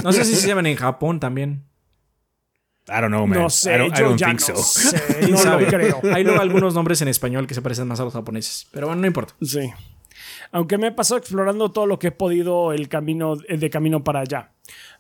No 0.04 0.12
sé 0.14 0.24
si 0.26 0.36
se 0.36 0.48
llaman 0.48 0.66
en 0.68 0.76
Japón 0.76 1.20
también. 1.20 1.64
I 2.88 3.00
don't 3.00 3.08
know, 3.08 3.26
man. 3.26 3.40
No 3.40 3.50
sé, 3.50 3.74
I 3.76 3.78
don't, 3.78 3.96
I 3.96 4.00
yo 4.02 4.06
don't 4.10 4.20
ya 4.20 4.28
think 4.28 4.40
no 4.42 4.56
so. 4.58 4.64
sé, 4.64 5.02
¿Quién 5.20 5.32
no 5.32 5.38
sabe? 5.38 5.64
lo 5.64 5.70
creo. 5.70 6.02
Hay 6.14 6.24
luego 6.26 6.42
algunos 6.42 6.74
nombres 6.74 7.02
en 7.02 7.08
español 7.08 7.48
que 7.48 7.54
se 7.54 7.62
parecen 7.62 7.88
más 7.88 8.00
a 8.02 8.04
los 8.04 8.14
japoneses. 8.14 8.68
Pero 8.72 8.88
bueno, 8.88 9.02
no 9.02 9.08
importa. 9.08 9.34
Sí. 9.42 9.72
Aunque 10.52 10.78
me 10.78 10.88
he 10.88 10.92
pasado 10.92 11.18
explorando 11.18 11.72
todo 11.72 11.86
lo 11.88 11.98
que 11.98 12.08
he 12.08 12.12
podido 12.12 12.74
el 12.74 12.90
camino 12.90 13.36
eh, 13.48 13.58
de 13.58 13.70
camino 13.70 14.04
para 14.04 14.20
allá. 14.20 14.52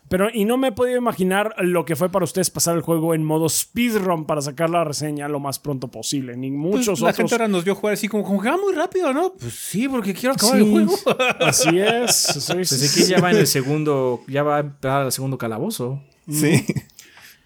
Pero 0.09 0.27
y 0.31 0.43
no 0.45 0.57
me 0.57 0.67
he 0.67 0.71
podido 0.73 0.97
imaginar 0.97 1.55
lo 1.59 1.85
que 1.85 1.95
fue 1.95 2.09
para 2.11 2.25
ustedes 2.25 2.49
pasar 2.49 2.75
el 2.75 2.81
juego 2.81 3.15
en 3.15 3.23
modo 3.23 3.47
speedrun 3.49 4.25
para 4.25 4.41
sacar 4.41 4.69
la 4.69 4.83
reseña 4.83 5.27
lo 5.29 5.39
más 5.39 5.59
pronto 5.59 5.89
posible. 5.89 6.35
Ni 6.35 6.49
Pues, 6.51 6.59
muchos 6.59 6.99
la 6.99 7.07
otros. 7.09 7.17
gente 7.17 7.33
ahora 7.35 7.47
nos 7.47 7.63
vio 7.63 7.73
jugar 7.73 7.93
así 7.93 8.07
como, 8.09 8.23
como 8.23 8.41
que 8.41 8.49
va 8.49 8.57
muy 8.57 8.73
rápido, 8.73 9.13
¿no? 9.13 9.33
Pues 9.33 9.53
sí, 9.53 9.87
porque 9.87 10.13
quiero 10.13 10.35
acabar 10.35 10.57
Sí, 10.59 10.63
el 10.65 10.71
juego. 10.71 10.95
Así 11.39 11.79
es. 11.79 12.15
sí, 12.15 12.65
sí. 12.65 13.01
que 13.01 13.07
ya 13.09 13.21
va 13.21 13.31
en 13.31 13.37
el 13.37 13.47
segundo, 13.47 14.21
ya 14.27 14.43
va 14.43 14.57
a 14.57 14.59
empezar 14.59 15.05
el 15.05 15.11
segundo 15.11 15.37
calabozo. 15.37 16.01
Sí. 16.29 16.65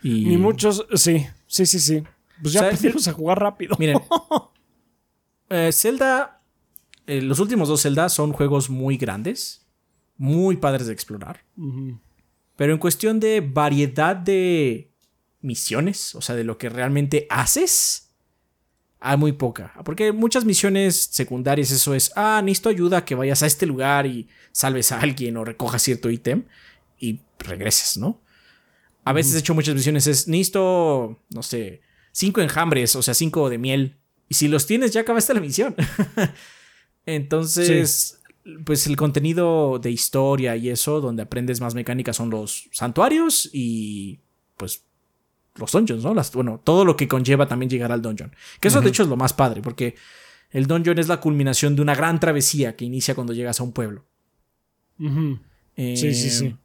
Y 0.03 0.25
Ni 0.25 0.37
muchos. 0.37 0.85
Sí, 0.95 1.25
sí, 1.45 1.65
sí, 1.65 1.79
sí. 1.79 2.03
Pues 2.41 2.53
ya 2.53 2.61
aprendimos 2.61 3.07
a 3.07 3.13
jugar 3.13 3.39
rápido. 3.39 3.75
Miren, 3.79 3.99
eh, 5.49 5.69
Zelda, 5.71 6.41
eh, 7.05 7.21
los 7.21 7.39
últimos 7.39 7.69
dos 7.69 7.81
Zelda 7.83 8.09
son 8.09 8.33
juegos 8.33 8.69
muy 8.69 8.97
grandes, 8.97 9.65
muy 10.17 10.57
padres 10.57 10.87
de 10.87 10.93
explorar. 10.93 11.43
Pero 12.57 12.73
en 12.73 12.79
cuestión 12.79 13.21
de 13.21 13.39
variedad 13.39 14.15
de 14.15 14.91
misiones, 15.41 16.15
o 16.15 16.21
sea, 16.21 16.35
de 16.35 16.43
lo 16.43 16.57
que 16.57 16.69
realmente 16.69 17.27
haces, 17.29 18.09
hay 18.99 19.15
muy 19.15 19.31
poca. 19.31 19.73
Porque 19.85 20.11
muchas 20.11 20.43
misiones 20.43 20.95
secundarias, 21.11 21.71
eso 21.71 21.93
es, 21.93 22.11
ah, 22.15 22.41
necesito 22.43 22.69
ayuda 22.69 23.05
que 23.05 23.15
vayas 23.15 23.43
a 23.43 23.45
este 23.45 23.65
lugar 23.65 24.05
y 24.07 24.27
salves 24.51 24.91
a 24.91 24.99
alguien 24.99 25.37
o 25.37 25.45
recojas 25.45 25.83
cierto 25.83 26.09
ítem 26.09 26.45
y 26.99 27.21
regreses, 27.39 27.97
¿no? 27.97 28.21
A 29.05 29.13
veces 29.13 29.35
he 29.35 29.39
hecho 29.39 29.53
muchas 29.53 29.75
misiones, 29.75 30.07
es, 30.07 30.27
necesito, 30.27 31.23
no 31.29 31.43
sé, 31.43 31.81
cinco 32.11 32.41
enjambres, 32.41 32.95
o 32.95 33.01
sea, 33.01 33.13
cinco 33.13 33.49
de 33.49 33.57
miel. 33.57 33.97
Y 34.27 34.33
si 34.33 34.47
los 34.47 34.65
tienes, 34.65 34.91
ya 34.91 35.01
acabaste 35.01 35.33
la 35.33 35.39
misión. 35.39 35.75
Entonces, 37.05 38.19
pues 38.65 38.87
el 38.87 38.95
contenido 38.95 39.79
de 39.79 39.91
historia 39.91 40.55
y 40.55 40.69
eso, 40.69 41.01
donde 41.01 41.23
aprendes 41.23 41.61
más 41.61 41.75
mecánicas, 41.75 42.15
son 42.15 42.29
los 42.29 42.69
santuarios 42.71 43.49
y 43.51 44.19
pues 44.55 44.83
los 45.55 45.71
dungeons, 45.71 46.03
¿no? 46.03 46.13
Las, 46.13 46.31
bueno, 46.31 46.61
todo 46.63 46.85
lo 46.85 46.95
que 46.95 47.07
conlleva 47.07 47.47
también 47.47 47.69
llegar 47.69 47.91
al 47.91 48.01
dungeon. 48.01 48.35
Que 48.59 48.67
eso 48.67 48.81
de 48.81 48.89
hecho 48.89 49.03
es 49.03 49.09
lo 49.09 49.17
más 49.17 49.33
padre, 49.33 49.61
porque 49.61 49.95
el 50.51 50.67
dungeon 50.67 50.99
es 50.99 51.07
la 51.07 51.19
culminación 51.19 51.75
de 51.75 51.81
una 51.81 51.95
gran 51.95 52.19
travesía 52.19 52.75
que 52.75 52.85
inicia 52.85 53.15
cuando 53.15 53.33
llegas 53.33 53.59
a 53.59 53.63
un 53.63 53.73
pueblo. 53.73 54.05
Eh, 55.75 55.97
Sí, 55.97 56.13
sí, 56.13 56.29
sí. 56.29 56.55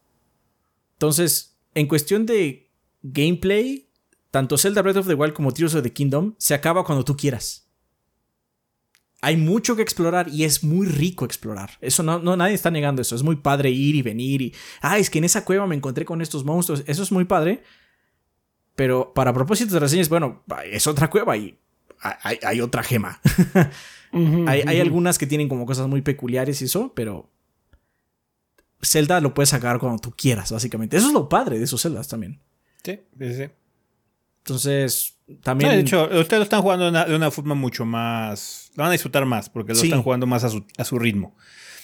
Entonces, 0.94 1.58
en 1.74 1.88
cuestión 1.88 2.26
de 2.26 2.70
gameplay, 3.02 3.88
tanto 4.30 4.56
Zelda 4.56 4.82
Breath 4.82 4.98
of 4.98 5.08
the 5.08 5.14
Wild 5.14 5.34
como 5.34 5.52
Tears 5.52 5.74
of 5.74 5.82
the 5.82 5.92
Kingdom 5.92 6.34
se 6.38 6.54
acaba 6.54 6.84
cuando 6.84 7.04
tú 7.04 7.16
quieras. 7.16 7.68
Hay 9.22 9.36
mucho 9.36 9.76
que 9.76 9.82
explorar 9.82 10.28
y 10.28 10.44
es 10.44 10.62
muy 10.62 10.86
rico 10.86 11.24
explorar. 11.24 11.78
Eso 11.80 12.02
no, 12.02 12.18
no 12.18 12.36
nadie 12.36 12.54
está 12.54 12.70
negando 12.70 13.00
eso. 13.00 13.16
Es 13.16 13.22
muy 13.22 13.36
padre 13.36 13.70
ir 13.70 13.94
y 13.94 14.02
venir 14.02 14.42
y. 14.42 14.54
Ah, 14.80 14.98
es 14.98 15.08
que 15.08 15.18
en 15.18 15.24
esa 15.24 15.44
cueva 15.44 15.66
me 15.66 15.76
encontré 15.76 16.04
con 16.04 16.20
estos 16.20 16.44
monstruos. 16.44 16.82
Eso 16.86 17.02
es 17.02 17.12
muy 17.12 17.24
padre. 17.24 17.62
Pero 18.74 19.14
para 19.14 19.32
propósitos 19.32 19.72
de 19.72 19.80
reseñas, 19.80 20.08
bueno, 20.08 20.42
es 20.70 20.86
otra 20.86 21.08
cueva 21.08 21.36
y 21.36 21.58
hay, 22.00 22.38
hay 22.42 22.60
otra 22.60 22.82
gema. 22.82 23.20
Hay, 24.46 24.78
algunas 24.78 25.16
que 25.18 25.26
tienen 25.26 25.48
como 25.48 25.64
cosas 25.64 25.88
muy 25.88 26.02
peculiares 26.02 26.60
y 26.60 26.66
eso, 26.66 26.92
pero 26.94 27.30
Zelda 28.82 29.22
lo 29.22 29.32
puedes 29.32 29.48
sacar 29.48 29.78
cuando 29.78 30.02
tú 30.02 30.12
quieras, 30.14 30.52
básicamente. 30.52 30.98
Eso 30.98 31.06
es 31.06 31.14
lo 31.14 31.30
padre 31.30 31.58
de 31.58 31.64
esos 31.64 31.80
Zeldas 31.80 32.08
también. 32.08 32.38
Sí, 32.84 33.00
sí, 33.18 33.34
sí. 33.34 33.44
Entonces, 34.40 35.11
No, 35.26 35.36
también... 35.42 35.70
de 35.72 35.80
hecho, 35.80 36.04
ustedes 36.04 36.38
lo 36.38 36.42
están 36.42 36.62
jugando 36.62 36.84
de 36.84 36.90
una, 36.90 37.04
de 37.04 37.14
una 37.16 37.30
forma 37.30 37.54
mucho 37.54 37.84
más. 37.84 38.70
Lo 38.76 38.82
van 38.82 38.88
a 38.90 38.92
disfrutar 38.92 39.24
más 39.26 39.48
porque 39.48 39.72
lo 39.72 39.78
Sí. 39.78 39.86
están 39.86 40.02
jugando 40.02 40.26
más 40.26 40.44
a 40.44 40.48
su, 40.50 40.64
a 40.78 40.84
su 40.84 40.98
ritmo. 40.98 41.34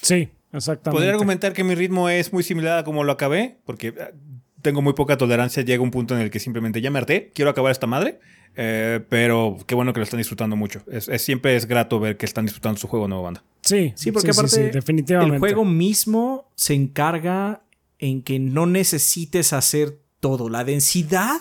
Sí, 0.02 0.28
exactamente. 0.52 0.96
Podría 0.96 1.12
argumentar 1.12 1.52
que 1.52 1.64
mi 1.64 1.74
ritmo 1.74 2.08
es 2.08 2.32
muy 2.32 2.42
similar 2.42 2.78
a 2.78 2.84
como 2.84 3.04
lo 3.04 3.12
acabé, 3.12 3.58
porque 3.64 3.88
eh, 3.88 4.14
tengo 4.62 4.82
muy 4.82 4.92
poca 4.92 5.16
tolerancia. 5.16 5.62
Llega 5.62 5.82
un 5.82 5.90
punto 5.90 6.14
en 6.14 6.20
el 6.22 6.30
que 6.30 6.40
simplemente 6.40 6.80
ya 6.80 6.90
me 6.90 6.98
harté, 6.98 7.30
quiero 7.34 7.50
acabar 7.50 7.72
esta 7.72 7.86
madre. 7.86 8.20
eh, 8.60 9.00
pero 9.08 9.56
qué 9.66 9.74
bueno 9.76 9.92
que 9.92 10.00
lo 10.00 10.04
están 10.04 10.18
disfrutando 10.18 10.56
mucho. 10.56 10.82
Es, 10.90 11.08
es- 11.08 11.22
siempre 11.22 11.54
es 11.54 11.66
grato 11.66 12.00
ver 12.00 12.16
que 12.16 12.26
están 12.26 12.44
disfrutando 12.44 12.78
su 12.80 12.88
juego 12.88 13.06
nuevo 13.06 13.22
banda. 13.22 13.44
Sí, 13.62 13.92
Sí, 13.94 14.10
porque 14.10 14.32
sí, 14.32 14.38
aparte 14.40 14.70
definitivamente. 14.70 15.34
el 15.34 15.38
juego 15.38 15.64
mismo 15.64 16.50
se 16.56 16.74
encarga 16.74 17.62
en 18.00 18.22
que 18.22 18.38
no 18.40 18.66
necesites 18.66 19.52
hacer 19.52 19.98
todo. 20.18 20.48
La 20.48 20.64
densidad 20.64 21.40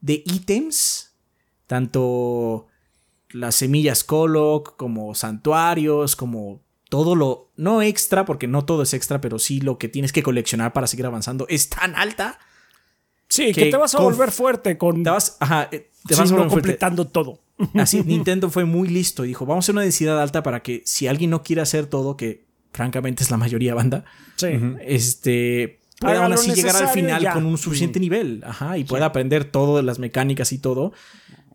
de 0.00 0.22
ítems, 0.26 1.11
tanto 1.72 2.66
las 3.30 3.54
semillas 3.54 4.04
Kolok 4.04 4.76
como 4.76 5.14
santuarios, 5.14 6.16
como 6.16 6.60
todo 6.90 7.16
lo, 7.16 7.50
no 7.56 7.80
extra, 7.80 8.26
porque 8.26 8.46
no 8.46 8.66
todo 8.66 8.82
es 8.82 8.92
extra, 8.92 9.22
pero 9.22 9.38
sí 9.38 9.62
lo 9.62 9.78
que 9.78 9.88
tienes 9.88 10.12
que 10.12 10.22
coleccionar 10.22 10.74
para 10.74 10.86
seguir 10.86 11.06
avanzando, 11.06 11.46
es 11.48 11.70
tan 11.70 11.96
alta. 11.96 12.38
Sí, 13.26 13.54
que, 13.54 13.64
que 13.64 13.70
te 13.70 13.78
vas 13.78 13.94
a 13.94 14.00
volver 14.00 14.32
fuerte 14.32 14.76
con 14.76 15.02
Te 15.02 15.08
vas, 15.08 15.38
ajá, 15.40 15.70
eh, 15.72 15.88
te 16.06 16.14
sí, 16.14 16.20
vas 16.20 16.30
no 16.32 16.46
completando 16.46 17.06
todo. 17.06 17.40
Así, 17.72 18.02
Nintendo 18.04 18.50
fue 18.50 18.66
muy 18.66 18.88
listo 18.88 19.24
y 19.24 19.28
dijo, 19.28 19.46
vamos 19.46 19.62
a 19.62 19.64
hacer 19.64 19.74
una 19.76 19.82
densidad 19.82 20.20
alta 20.20 20.42
para 20.42 20.60
que 20.62 20.82
si 20.84 21.06
alguien 21.06 21.30
no 21.30 21.42
quiere 21.42 21.62
hacer 21.62 21.86
todo, 21.86 22.18
que 22.18 22.44
francamente 22.70 23.22
es 23.22 23.30
la 23.30 23.38
mayoría 23.38 23.74
banda, 23.74 24.04
Sí. 24.36 24.48
este 24.82 25.78
pueda 25.98 26.16
Haga 26.16 26.24
aún 26.24 26.32
así 26.34 26.52
llegar 26.52 26.76
al 26.76 26.88
final 26.88 27.22
ya. 27.22 27.32
con 27.32 27.46
un 27.46 27.56
suficiente 27.56 27.98
nivel, 27.98 28.42
ajá, 28.44 28.76
y 28.76 28.84
pueda 28.84 29.06
aprender 29.06 29.44
todo 29.44 29.78
de 29.78 29.84
las 29.84 29.98
mecánicas 29.98 30.52
y 30.52 30.58
todo 30.58 30.92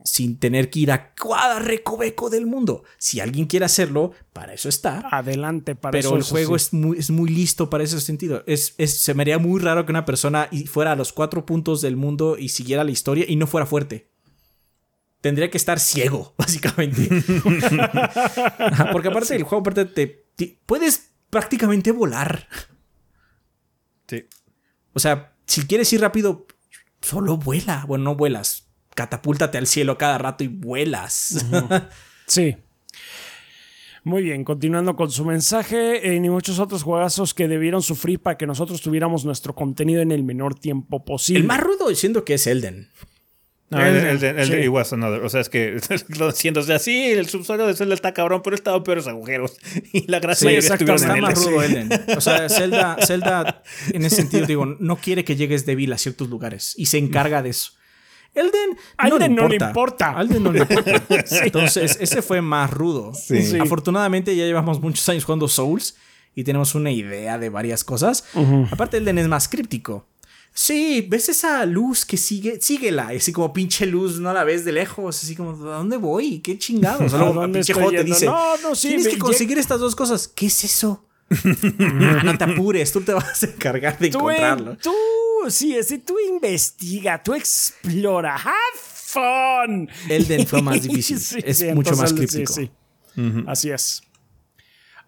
sin 0.07 0.39
tener 0.39 0.69
que 0.69 0.79
ir 0.79 0.91
a 0.91 1.13
cada 1.13 1.59
recoveco 1.59 2.29
del 2.29 2.45
mundo. 2.45 2.83
Si 2.97 3.19
alguien 3.19 3.45
quiere 3.45 3.65
hacerlo, 3.65 4.13
para 4.31 4.53
eso 4.53 4.69
está. 4.69 5.03
Adelante 5.11 5.75
para 5.75 5.91
Pero 5.91 6.07
eso, 6.07 6.15
el 6.15 6.21
eso 6.21 6.29
juego 6.31 6.57
sí. 6.57 6.65
es, 6.67 6.73
muy, 6.73 6.97
es 6.97 7.09
muy 7.09 7.29
listo 7.29 7.69
para 7.69 7.83
ese 7.83 7.99
sentido. 7.99 8.41
Es, 8.47 8.73
es- 8.77 9.01
se 9.01 9.13
me 9.13 9.23
haría 9.23 9.37
muy 9.37 9.59
raro 9.59 9.85
que 9.85 9.91
una 9.91 10.05
persona 10.05 10.49
fuera 10.67 10.93
a 10.93 10.95
los 10.95 11.11
cuatro 11.11 11.45
puntos 11.45 11.81
del 11.81 11.97
mundo 11.97 12.37
y 12.39 12.47
siguiera 12.49 12.85
la 12.85 12.91
historia 12.91 13.25
y 13.27 13.35
no 13.35 13.47
fuera 13.47 13.65
fuerte. 13.65 14.09
Tendría 15.19 15.49
que 15.51 15.57
estar 15.57 15.77
ciego, 15.79 16.33
básicamente. 16.37 17.09
Porque 18.93 19.07
aparte 19.09 19.35
el 19.35 19.43
juego, 19.43 19.59
aparte 19.61 19.85
te, 19.85 20.07
te- 20.37 20.59
puedes 20.65 21.11
prácticamente 21.29 21.91
volar. 21.91 22.47
Sí. 24.07 24.23
O 24.93 24.99
sea, 24.99 25.35
si 25.45 25.63
quieres 25.67 25.91
ir 25.91 25.99
rápido, 25.99 26.47
solo 27.01 27.35
vuela. 27.37 27.83
Bueno, 27.87 28.05
no 28.05 28.15
vuelas. 28.15 28.66
Catapúltate 28.97 29.59
al 29.59 29.67
cielo 29.67 29.95
cada 29.95 30.17
rato 30.17 30.43
y 30.43 30.47
vuelas. 30.47 31.45
Sí. 32.25 32.57
Muy 34.03 34.23
bien, 34.23 34.43
continuando 34.43 34.95
con 34.97 35.11
su 35.11 35.23
mensaje, 35.23 36.15
eh, 36.15 36.19
ni 36.19 36.29
muchos 36.29 36.59
otros 36.59 36.83
juegazos 36.83 37.33
que 37.33 37.47
debieron 37.47 37.81
sufrir 37.81 38.19
para 38.19 38.37
que 38.37 38.45
nosotros 38.47 38.81
tuviéramos 38.81 39.23
nuestro 39.23 39.53
contenido 39.55 40.01
en 40.01 40.11
el 40.11 40.23
menor 40.23 40.55
tiempo 40.59 41.05
posible. 41.05 41.39
el 41.41 41.45
más 41.47 41.59
rudo 41.61 41.93
siendo 41.95 42.25
que 42.25 42.33
es 42.33 42.47
Elden. 42.47 42.89
No, 43.69 43.79
el, 43.79 43.95
Elden, 43.97 44.07
el, 44.07 44.19
de- 44.19 44.29
el 44.29 44.49
de 44.49 44.57
sí. 44.61 44.63
It 44.63 44.69
Was 44.69 44.91
Another. 44.93 45.21
O 45.23 45.29
sea, 45.29 45.41
es 45.41 45.47
que 45.49 45.77
lo 46.19 46.31
siento. 46.31 46.61
O 46.61 46.63
sea, 46.63 46.79
sí, 46.79 47.11
el 47.11 47.27
subsuelo 47.29 47.67
de 47.67 47.75
Zelda 47.75 47.93
está 47.93 48.13
cabrón, 48.13 48.41
pero 48.43 48.55
estaba 48.55 48.81
peores 48.83 49.07
agujeros. 49.07 49.57
Y 49.93 50.09
la 50.11 50.19
gracia 50.19 50.49
Sí, 50.49 50.55
de 50.55 50.77
que 50.85 50.93
Está 50.95 51.15
en 51.15 51.21
más 51.21 51.45
rudo 51.45 51.61
Elden. 51.61 51.89
O 52.17 52.21
sea, 52.21 52.49
Zelda, 52.49 52.97
Zelda, 53.05 53.61
en 53.93 54.03
ese 54.03 54.17
sentido, 54.17 54.45
digo, 54.47 54.65
no 54.65 54.97
quiere 54.97 55.23
que 55.23 55.35
llegues 55.37 55.65
débil 55.65 55.93
a 55.93 55.97
ciertos 55.97 56.27
lugares 56.29 56.73
y 56.77 56.87
se 56.87 56.97
encarga 56.97 57.41
de 57.41 57.51
eso. 57.51 57.71
Elden, 58.33 58.77
A 58.97 59.07
no, 59.09 59.15
Elden 59.15 59.35
le 59.35 59.41
no 59.41 59.47
le 59.47 59.55
importa. 59.55 59.69
importa. 59.69 60.17
A 60.17 60.21
Elden 60.21 60.43
no 60.43 60.51
le 60.51 60.59
importa. 60.69 61.03
Entonces, 61.43 61.97
ese 61.99 62.21
fue 62.21 62.41
más 62.41 62.71
rudo. 62.71 63.13
Sí. 63.13 63.41
Sí. 63.41 63.59
Afortunadamente, 63.59 64.35
ya 64.35 64.45
llevamos 64.45 64.79
muchos 64.81 65.07
años 65.09 65.23
jugando 65.25 65.47
Souls 65.47 65.95
y 66.35 66.43
tenemos 66.43 66.75
una 66.75 66.91
idea 66.91 67.37
de 67.39 67.49
varias 67.49 67.83
cosas. 67.83 68.25
Aparte, 68.71 68.97
Elden 68.97 69.17
es 69.17 69.27
más 69.27 69.47
críptico. 69.47 70.05
Sí, 70.53 71.05
ves 71.07 71.29
esa 71.29 71.65
luz 71.67 72.03
que 72.03 72.17
sigue, 72.17 72.59
síguela. 72.59 73.09
Así 73.15 73.31
como 73.31 73.53
pinche 73.53 73.85
luz, 73.85 74.19
no 74.19 74.33
la 74.33 74.43
ves 74.43 74.65
de 74.65 74.71
lejos. 74.71 75.23
Así 75.23 75.35
como, 75.35 75.51
¿a 75.71 75.75
dónde 75.77 75.97
voy? 75.97 76.39
¿Qué 76.39 76.57
chingados? 76.57 77.13
¿A 77.13 77.17
Luego, 77.19 77.33
dónde 77.41 77.59
pinche 77.59 77.73
te 77.75 78.03
dice: 78.03 78.25
No, 78.25 78.57
no, 78.63 78.73
sí, 78.73 78.87
Tienes 78.87 79.07
que 79.07 79.19
conseguir 79.19 79.59
estas 79.59 79.79
dos 79.79 79.95
cosas. 79.95 80.27
¿Qué 80.27 80.47
es 80.47 80.63
eso? 80.63 81.05
Ah, 81.29 82.21
no 82.23 82.37
te 82.37 82.43
apures, 82.45 82.91
tú 82.91 83.01
te 83.01 83.13
vas 83.13 83.43
a 83.43 83.47
encargar 83.47 83.97
de 83.99 84.09
Tú, 84.09 84.19
encontrarlo. 84.29 84.71
en- 84.71 84.77
tú, 84.77 84.93
sí, 85.49 85.75
ese, 85.75 85.99
tú 85.99 86.15
investiga, 86.19 87.21
tú 87.21 87.33
explora, 87.33 88.35
have 88.35 88.77
fun. 88.79 89.89
Elden 90.09 90.47
fue 90.47 90.61
más 90.61 90.81
difícil. 90.87 91.19
Sí, 91.19 91.39
es 91.43 91.57
sí, 91.57 91.65
mucho 91.73 91.95
más 91.95 92.09
sí, 92.11 92.15
críptico. 92.15 92.53
sí. 92.53 92.71
Así 93.47 93.71
es. 93.71 94.01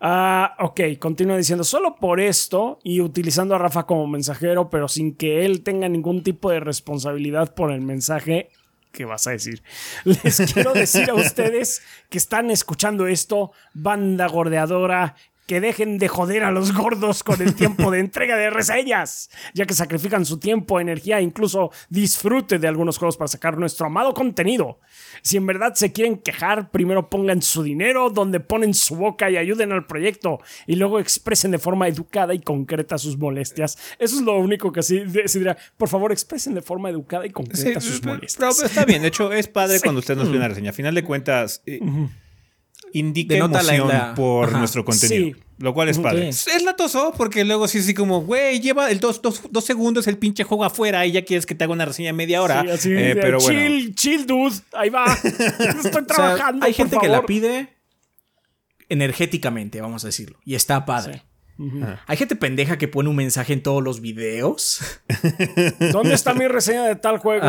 Ah, 0.01 0.55
ok, 0.59 0.79
continúa 0.97 1.35
diciendo, 1.37 1.63
solo 1.65 1.97
por 1.97 2.19
esto 2.21 2.79
y 2.83 3.01
utilizando 3.01 3.55
a 3.55 3.57
Rafa 3.57 3.85
como 3.85 4.07
mensajero, 4.07 4.69
pero 4.69 4.87
sin 4.87 5.13
que 5.15 5.45
él 5.45 5.61
tenga 5.61 5.89
ningún 5.89 6.23
tipo 6.23 6.49
de 6.51 6.61
responsabilidad 6.61 7.53
por 7.53 7.71
el 7.71 7.81
mensaje, 7.81 8.49
¿qué 8.93 9.03
vas 9.03 9.27
a 9.27 9.31
decir? 9.31 9.61
Les 10.05 10.37
quiero 10.53 10.73
decir 10.73 11.09
a 11.09 11.13
ustedes 11.15 11.81
que 12.09 12.17
están 12.17 12.49
escuchando 12.49 13.07
esto, 13.07 13.51
banda 13.73 14.27
gordeadora, 14.27 15.15
que 15.49 15.59
dejen 15.59 15.97
de 15.97 16.07
joder 16.07 16.43
a 16.43 16.51
los 16.51 16.75
gordos 16.75 17.23
con 17.23 17.41
el 17.41 17.55
tiempo 17.55 17.89
de 17.89 17.97
entrega 17.97 18.37
de 18.37 18.51
reseñas, 18.51 19.31
ya 19.55 19.65
que 19.65 19.73
sacrifican 19.73 20.23
su 20.23 20.37
tiempo, 20.37 20.79
energía 20.79 21.17
e 21.17 21.23
incluso 21.23 21.71
disfrute 21.89 22.59
de 22.59 22.67
algunos 22.67 22.99
juegos 22.99 23.17
para 23.17 23.29
sacar 23.29 23.57
nuestro 23.57 23.87
amado 23.87 24.13
contenido. 24.13 24.79
Si 25.23 25.37
en 25.37 25.47
verdad 25.47 25.73
se 25.73 25.91
quieren 25.91 26.19
quejar, 26.19 26.69
primero 26.69 27.09
pongan 27.09 27.41
su 27.41 27.63
dinero 27.63 28.11
donde 28.11 28.39
ponen 28.39 28.75
su 28.75 28.95
boca 28.95 29.31
y 29.31 29.37
ayuden 29.37 29.71
al 29.71 29.87
proyecto 29.87 30.39
y 30.67 30.75
luego 30.75 30.99
expresen 30.99 31.49
de 31.49 31.57
forma 31.57 31.87
educada 31.87 32.35
y 32.35 32.41
concreta 32.41 32.99
sus 32.99 33.17
molestias. 33.17 33.79
Eso 33.97 34.17
es 34.17 34.21
lo 34.21 34.37
único 34.37 34.71
que 34.71 34.83
sí 34.83 35.01
se 35.25 35.39
dirá. 35.39 35.57
Por 35.77 35.89
favor, 35.89 36.11
expresen 36.11 36.53
de 36.53 36.61
forma 36.61 36.91
educada 36.91 37.25
y 37.25 37.31
concreta 37.31 37.81
sus 37.81 38.05
molestias. 38.05 38.55
Pero, 38.55 38.67
está 38.67 38.85
bien, 38.85 39.01
de 39.01 39.07
hecho 39.07 39.33
es 39.33 39.47
padre 39.47 39.79
cuando 39.83 39.97
usted 39.97 40.15
nos 40.15 40.27
pide 40.27 40.37
una 40.37 40.49
reseña. 40.49 40.69
A 40.69 40.73
final 40.73 40.93
de 40.93 41.03
cuentas, 41.03 41.63
eh, 41.65 41.79
indica 42.93 43.35
emoción 43.35 43.89
por 44.15 44.51
nuestro 44.53 44.85
contenido. 44.85 45.37
Lo 45.59 45.73
cual 45.73 45.89
es 45.89 45.99
padre. 45.99 46.29
Es 46.29 46.63
latoso 46.63 47.13
porque 47.17 47.43
luego 47.43 47.67
sí, 47.67 47.81
sí, 47.81 47.93
como, 47.93 48.21
güey, 48.21 48.61
lleva 48.61 48.89
el 48.89 49.01
dos, 49.01 49.21
dos, 49.21 49.41
dos, 49.51 49.65
segundos 49.65 50.07
el 50.07 50.17
pinche 50.17 50.45
juego 50.45 50.63
afuera 50.63 51.05
y 51.05 51.11
ya 51.11 51.25
quieres 51.25 51.45
que 51.45 51.53
te 51.53 51.65
haga 51.65 51.73
una 51.73 51.83
reseña 51.83 52.07
de 52.07 52.13
media 52.13 52.41
hora. 52.41 52.63
Eh, 52.65 53.17
pero 53.19 53.39
chill, 53.39 53.93
chill, 53.93 54.25
dude. 54.25 54.55
Ahí 54.71 54.89
va. 54.89 55.05
Estoy 55.83 56.05
trabajando. 56.05 56.65
hay 56.65 56.73
gente 56.73 56.97
que 56.99 57.09
la 57.09 57.25
pide 57.25 57.75
energéticamente, 58.87 59.81
vamos 59.81 60.05
a 60.05 60.07
decirlo. 60.07 60.39
Y 60.45 60.55
está 60.55 60.85
padre. 60.85 61.23
Hay 62.07 62.15
gente 62.15 62.37
pendeja 62.37 62.77
que 62.77 62.87
pone 62.87 63.09
un 63.09 63.17
mensaje 63.17 63.51
en 63.51 63.61
todos 63.61 63.83
los 63.83 63.99
videos. 63.99 64.79
¿Dónde 65.91 66.13
está 66.13 66.33
mi 66.33 66.47
reseña 66.47 66.85
de 66.85 66.95
tal 66.95 67.17
juego? 67.17 67.45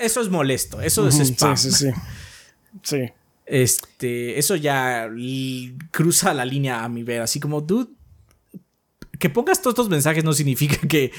eso 0.00 0.20
es 0.20 0.28
molesto. 0.28 0.80
Eso 0.80 1.06
es 1.06 1.20
spam. 1.20 1.56
Sí, 1.56 1.70
sí, 1.70 1.76
sí. 1.76 1.90
Sí. 2.82 3.12
Este, 3.46 4.38
eso 4.38 4.56
ya 4.56 5.10
cruza 5.90 6.32
la 6.32 6.44
línea 6.44 6.84
a 6.84 6.88
mi 6.88 7.02
ver, 7.02 7.22
así 7.22 7.40
como, 7.40 7.60
dude, 7.60 7.90
que 9.18 9.30
pongas 9.30 9.60
todos 9.60 9.72
estos 9.72 9.88
mensajes 9.88 10.24
no 10.24 10.32
significa 10.32 10.76
que, 10.88 11.12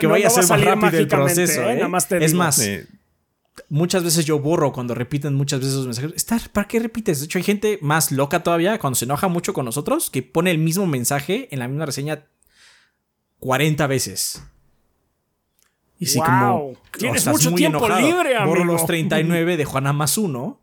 que 0.00 0.06
vaya 0.06 0.28
a 0.28 0.30
ser 0.30 0.46
más 0.46 0.60
rápido 0.60 0.98
el 0.98 1.08
proceso. 1.08 1.62
¿eh? 1.62 1.80
¿eh? 1.80 2.18
es 2.20 2.34
más, 2.34 2.62
muchas 3.68 4.04
veces 4.04 4.24
yo 4.24 4.38
borro 4.38 4.72
cuando 4.72 4.94
repiten 4.94 5.34
muchas 5.34 5.60
veces 5.60 5.74
los 5.74 5.86
mensajes. 5.86 6.48
¿Para 6.48 6.68
qué 6.68 6.78
repites? 6.78 7.20
De 7.20 7.26
hecho, 7.26 7.38
hay 7.38 7.44
gente 7.44 7.78
más 7.82 8.12
loca 8.12 8.42
todavía 8.42 8.78
cuando 8.78 8.94
se 8.96 9.04
enoja 9.04 9.28
mucho 9.28 9.52
con 9.52 9.64
nosotros 9.64 10.10
que 10.10 10.22
pone 10.22 10.50
el 10.50 10.58
mismo 10.58 10.86
mensaje 10.86 11.48
en 11.50 11.58
la 11.58 11.68
misma 11.68 11.86
reseña 11.86 12.26
40 13.40 13.86
veces. 13.86 14.42
Y 15.98 16.06
sí, 16.06 16.18
como. 16.18 16.74
Tienes 16.96 17.26
mucho 17.26 17.52
tiempo 17.54 17.88
libre, 17.88 18.36
amigo. 18.36 18.46
Borro 18.46 18.64
los 18.64 18.86
39 18.86 19.56
de 19.56 19.64
Juana 19.64 19.92
más 19.92 20.18
uno. 20.18 20.61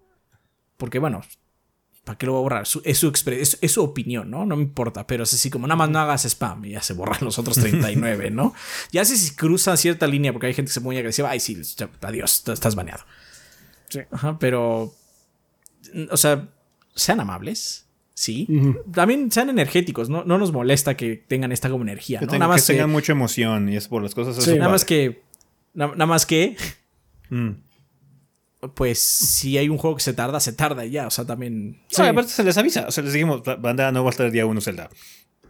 Porque, 0.80 0.98
bueno, 0.98 1.22
¿para 2.06 2.18
qué 2.18 2.26
lo 2.26 2.32
voy 2.32 2.40
a 2.40 2.44
borrar? 2.44 2.64
es, 2.64 2.70
su 2.70 3.12
es, 3.12 3.72
su 3.72 3.84
opinión, 3.84 4.32
¿no? 4.32 4.46
No 4.46 4.56
me 4.56 4.64
importa, 4.64 5.06
pero 5.06 5.24
es 5.24 5.34
así 5.34 5.50
como 5.50 5.68
nada 5.68 5.76
más 5.76 5.90
no 5.90 6.00
hagas 6.00 6.24
spam 6.24 6.64
y 6.64 6.72
ya 6.72 6.82
se 6.82 6.94
borran 6.94 7.20
los 7.22 7.38
otros 7.38 7.58
39, 7.58 8.32
¿no? 8.32 8.54
Ya 8.94 9.04
sé 9.04 9.18
si 9.18 9.36
cruzan 9.36 9.78
cierta 9.78 10.08
línea 10.08 10.32
porque 10.32 10.48
hay 10.48 10.54
gente 10.54 10.70
que 10.70 10.74
se 10.74 10.80
muy 10.80 10.98
agresiva, 10.98 11.30
ay, 11.30 11.42
sí, 11.42 11.62
adiós, 12.02 12.48
estás 12.48 12.76
baneado. 12.76 13.04
Sí. 13.90 14.00
Ajá, 14.10 14.40
pero, 14.40 14.96
o 16.10 16.18
sea, 16.18 16.48
sean 16.96 17.20
amables. 17.20 17.86
Sí. 18.14 18.48
También 18.94 19.32
sean 19.32 19.50
energéticos, 19.50 20.10
¿no? 20.10 20.24
No 20.24 20.38
nos 20.38 20.54
molesta 20.54 20.96
que 20.96 21.16
tengan 21.16 21.52
esta 21.52 21.70
como 21.70 21.84
energía. 21.84 22.22
¿no? 22.22 22.28
nada 22.28 22.48
más 22.48 22.66
que 22.66 22.74
tengan 22.74 22.90
mucha 22.90 23.12
emoción 23.12 23.68
y 23.70 23.76
es 23.76 23.88
por 23.88 24.02
las 24.02 24.16
cosas 24.16 24.38
así. 24.38 24.58
nada 24.58 24.72
más 24.72 24.86
que. 24.86 25.24
Nada, 25.74 26.06
más 26.06 26.26
que. 26.26 26.56
Mm 27.30 27.69
pues 28.76 29.00
si 29.00 29.58
hay 29.58 29.70
un 29.70 29.78
juego 29.78 29.96
que 29.96 30.04
se 30.04 30.14
tarda, 30.14 30.40
se 30.40 30.54
tarda 30.54 30.86
ya. 30.86 31.08
O 31.08 31.12
sea, 31.12 31.26
también. 31.26 31.82
Sí, 31.88 32.02
aparte 32.02 32.32
se 32.32 32.44
les 32.44 32.58
avisa. 32.58 32.86
O 32.88 32.92
sea, 32.92 33.04
les 33.04 33.14
dijimos, 33.14 33.42
banda 33.60 33.92
no 33.92 34.04
va 34.04 34.10
a 34.10 34.12
estar 34.12 34.26
el 34.26 34.32
día 34.32 34.46
uno 34.46 34.62
Zelda. 34.62 34.90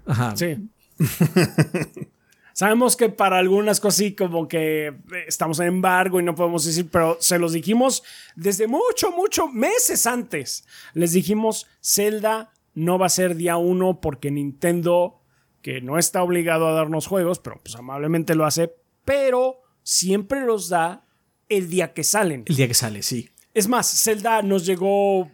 Ajá. 0.06 0.36
Sí. 0.36 0.58
Sabemos 2.54 2.98
que 2.98 3.08
para 3.08 3.38
algunas 3.38 3.80
cosas 3.80 3.96
sí, 3.96 4.16
como 4.16 4.48
que 4.48 4.94
estamos 5.28 5.60
en 5.62 5.68
embargo 5.68 6.20
y 6.20 6.24
no 6.24 6.36
podemos 6.36 6.66
decir, 6.66 6.90
pero 6.92 7.18
se 7.22 7.40
los 7.40 7.54
dijimos 7.54 8.04
desde 8.36 8.68
mucho, 8.68 9.12
mucho 9.12 9.48
meses 9.48 10.06
antes. 10.06 10.68
Les 10.94 11.14
dijimos, 11.14 11.68
Zelda 11.82 12.52
no 12.74 13.00
va 13.00 13.06
a 13.06 13.10
ser 13.10 13.36
día 13.36 13.56
uno 13.56 14.02
porque 14.02 14.30
Nintendo, 14.30 15.22
que 15.62 15.80
no 15.80 15.98
está 15.98 16.22
obligado 16.22 16.68
a 16.68 16.74
darnos 16.74 17.08
juegos, 17.08 17.40
pero 17.40 17.62
pues 17.64 17.76
amablemente 17.76 18.36
lo 18.36 18.46
hace, 18.46 18.76
pero 19.06 19.62
siempre 19.84 20.42
los 20.42 20.68
da 20.68 21.06
el 21.50 21.70
día 21.70 21.94
que 21.94 22.04
salen. 22.04 22.44
El 22.46 22.56
día 22.56 22.68
que 22.68 22.74
sale, 22.74 23.02
sí. 23.02 23.30
Es 23.54 23.68
más, 23.68 24.04
Zelda 24.04 24.42
nos 24.42 24.66
llegó 24.66 25.30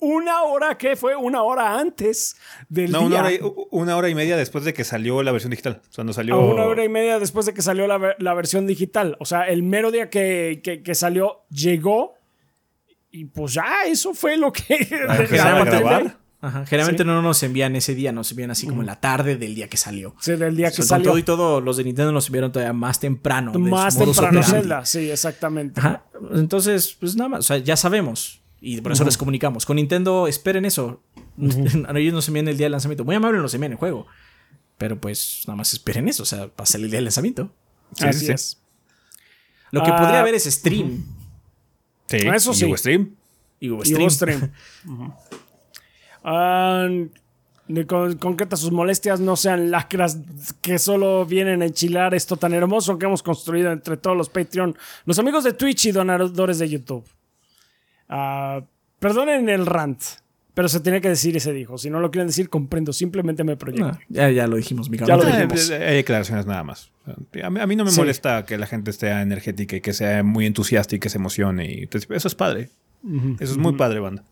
una 0.00 0.42
hora, 0.42 0.78
¿qué 0.78 0.96
fue? 0.96 1.16
Una 1.16 1.42
hora 1.42 1.78
antes 1.78 2.36
del 2.68 2.90
no, 2.90 3.00
día. 3.00 3.06
Una 3.08 3.20
hora, 3.20 3.32
y, 3.32 3.40
una 3.70 3.96
hora 3.96 4.08
y 4.08 4.14
media 4.14 4.36
después 4.36 4.64
de 4.64 4.72
que 4.72 4.84
salió 4.84 5.22
la 5.22 5.32
versión 5.32 5.50
digital. 5.50 5.82
O 5.88 5.92
sea, 5.92 6.04
no 6.04 6.12
salió. 6.12 6.40
una 6.40 6.64
hora 6.64 6.84
y 6.84 6.88
media 6.88 7.18
después 7.18 7.46
de 7.46 7.54
que 7.54 7.62
salió 7.62 7.86
la, 7.86 8.34
versión 8.34 8.66
digital. 8.66 9.16
O 9.20 9.24
sea, 9.24 9.48
el 9.48 9.62
mero 9.62 9.90
día 9.90 10.08
que, 10.08 10.60
que, 10.62 10.94
salió, 10.94 11.42
llegó. 11.50 12.14
Y 13.10 13.24
pues 13.24 13.54
ya, 13.54 13.84
eso 13.86 14.14
fue 14.14 14.36
lo 14.36 14.52
que. 14.52 14.76
grabar? 15.30 16.18
Ajá. 16.40 16.64
Generalmente 16.66 17.04
no 17.04 17.20
nos 17.20 17.42
envían 17.42 17.74
ese 17.74 17.94
día, 17.94 18.12
nos 18.12 18.30
envían 18.30 18.50
así 18.50 18.66
como 18.66 18.82
en 18.82 18.86
la 18.86 19.00
tarde 19.00 19.36
del 19.36 19.54
día 19.56 19.68
que 19.68 19.76
salió. 19.76 20.14
Sí, 20.20 20.36
del 20.36 20.56
día 20.56 20.70
que 20.70 20.82
salió. 20.82 21.10
todo 21.10 21.18
y 21.18 21.22
todo, 21.24 21.60
los 21.60 21.76
de 21.76 21.84
Nintendo 21.84 22.12
nos 22.12 22.26
enviaron 22.26 22.52
todavía 22.52 22.72
más 22.72 23.00
temprano. 23.00 23.52
Más 23.54 23.98
temprano, 23.98 24.42
Zelda, 24.42 24.84
sí, 24.84 25.10
exactamente. 25.10 25.80
Ajá. 25.80 26.04
Entonces, 26.32 26.96
pues 26.98 27.16
nada 27.16 27.28
más, 27.28 27.40
o 27.40 27.42
sea, 27.42 27.58
ya 27.58 27.76
sabemos. 27.76 28.40
Y 28.60 28.80
por 28.80 28.92
eso 28.92 29.04
les 29.04 29.16
comunicamos. 29.16 29.66
Con 29.66 29.76
Nintendo, 29.76 30.26
esperen 30.26 30.64
eso. 30.64 31.02
Ellos 31.38 32.14
nos 32.14 32.26
envían 32.28 32.48
el 32.48 32.56
día 32.56 32.66
del 32.66 32.72
lanzamiento. 32.72 33.04
Muy 33.04 33.14
amable 33.14 33.38
nos 33.38 33.54
envían 33.54 33.72
el 33.72 33.78
juego. 33.78 34.06
Pero 34.78 35.00
pues 35.00 35.42
nada 35.46 35.56
más 35.56 35.72
esperen 35.72 36.08
eso, 36.08 36.22
o 36.22 36.26
sea, 36.26 36.48
pasa 36.48 36.78
el 36.78 36.84
día 36.84 36.98
del 36.98 37.04
lanzamiento. 37.04 37.52
Así 38.00 38.30
es. 38.30 38.60
Lo 39.70 39.82
que 39.82 39.90
podría 39.90 40.18
ah, 40.18 40.20
haber 40.20 40.34
es 40.34 40.44
stream. 40.44 41.04
Sí, 42.06 42.16
eso 42.16 42.54
sí. 42.54 42.66
Y 42.66 42.76
stream. 42.76 43.16
Y 43.60 43.68
stream. 43.84 44.10
stream. 44.10 44.52
con, 47.86 48.16
concreta 48.18 48.56
sus 48.56 48.72
molestias 48.72 49.20
no 49.20 49.36
sean 49.36 49.70
lacras 49.70 50.18
que 50.60 50.78
solo 50.78 51.26
vienen 51.26 51.62
a 51.62 51.66
enchilar 51.66 52.14
esto 52.14 52.36
tan 52.36 52.54
hermoso 52.54 52.98
que 52.98 53.06
hemos 53.06 53.22
construido 53.22 53.72
entre 53.72 53.96
todos 53.96 54.16
los 54.16 54.28
Patreon, 54.28 54.76
los 55.04 55.18
amigos 55.18 55.44
de 55.44 55.52
Twitch 55.52 55.86
y 55.86 55.92
donadores 55.92 56.58
de 56.58 56.68
YouTube. 56.68 57.04
Uh, 58.08 58.62
perdonen 58.98 59.48
el 59.48 59.66
rant, 59.66 60.00
pero 60.54 60.68
se 60.68 60.80
tiene 60.80 61.00
que 61.00 61.08
decir 61.08 61.36
y 61.36 61.40
se 61.40 61.52
dijo. 61.52 61.78
Si 61.78 61.90
no 61.90 62.00
lo 62.00 62.10
quieren 62.10 62.26
decir, 62.26 62.48
comprendo. 62.48 62.92
Simplemente 62.92 63.44
me 63.44 63.56
proyecto. 63.56 63.98
ya, 64.08 64.30
ya 64.30 64.46
lo 64.46 64.56
dijimos, 64.56 64.90
Ya 64.90 65.16
lo 65.16 65.24
dijimos. 65.24 65.70
Hay 65.70 65.96
declaraciones 65.96 66.46
nada 66.46 66.64
más. 66.64 66.90
A 67.42 67.66
mí, 67.66 67.76
no 67.76 67.84
me 67.84 67.92
molesta 67.92 68.44
que 68.44 68.58
la 68.58 68.66
gente 68.66 68.90
esté 68.90 69.10
energética 69.10 69.76
y 69.76 69.80
que 69.80 69.92
sea 69.92 70.22
muy 70.22 70.46
entusiasta 70.46 70.96
y 70.96 70.98
que 70.98 71.10
se 71.10 71.18
emocione. 71.18 71.66
Y, 71.66 71.88
eso 72.10 72.28
es 72.28 72.34
padre. 72.34 72.70
Eso 73.38 73.52
es 73.52 73.56
muy 73.56 73.74
padre, 73.74 74.00
banda. 74.00 74.24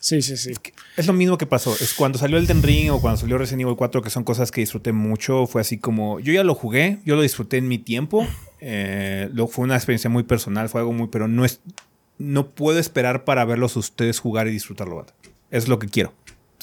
Sí, 0.00 0.22
sí, 0.22 0.36
sí. 0.36 0.52
Es 0.96 1.06
lo 1.06 1.12
mismo 1.12 1.38
que 1.38 1.46
pasó. 1.46 1.74
Es 1.74 1.94
cuando 1.94 2.18
salió 2.18 2.38
el 2.38 2.46
Den 2.46 2.62
Ring 2.62 2.90
o 2.90 3.00
cuando 3.00 3.18
salió 3.20 3.36
Resident 3.38 3.62
Evil 3.62 3.76
4, 3.76 4.02
que 4.02 4.10
son 4.10 4.24
cosas 4.24 4.50
que 4.50 4.60
disfruté 4.60 4.92
mucho. 4.92 5.46
Fue 5.46 5.60
así 5.60 5.78
como. 5.78 6.20
Yo 6.20 6.32
ya 6.32 6.44
lo 6.44 6.54
jugué, 6.54 6.98
yo 7.04 7.16
lo 7.16 7.22
disfruté 7.22 7.58
en 7.58 7.68
mi 7.68 7.78
tiempo. 7.78 8.26
Eh, 8.60 9.30
lo, 9.34 9.46
fue 9.46 9.66
una 9.66 9.76
experiencia 9.76 10.10
muy 10.10 10.24
personal, 10.24 10.68
fue 10.68 10.80
algo 10.80 10.92
muy. 10.92 11.06
Pero 11.06 11.28
no 11.28 11.44
es. 11.44 11.60
No 12.18 12.50
puedo 12.50 12.80
esperar 12.80 13.22
para 13.22 13.44
verlos 13.44 13.76
ustedes 13.76 14.18
jugar 14.18 14.48
y 14.48 14.50
disfrutarlo. 14.50 15.06
Es 15.52 15.68
lo 15.68 15.78
que 15.78 15.86
quiero. 15.86 16.12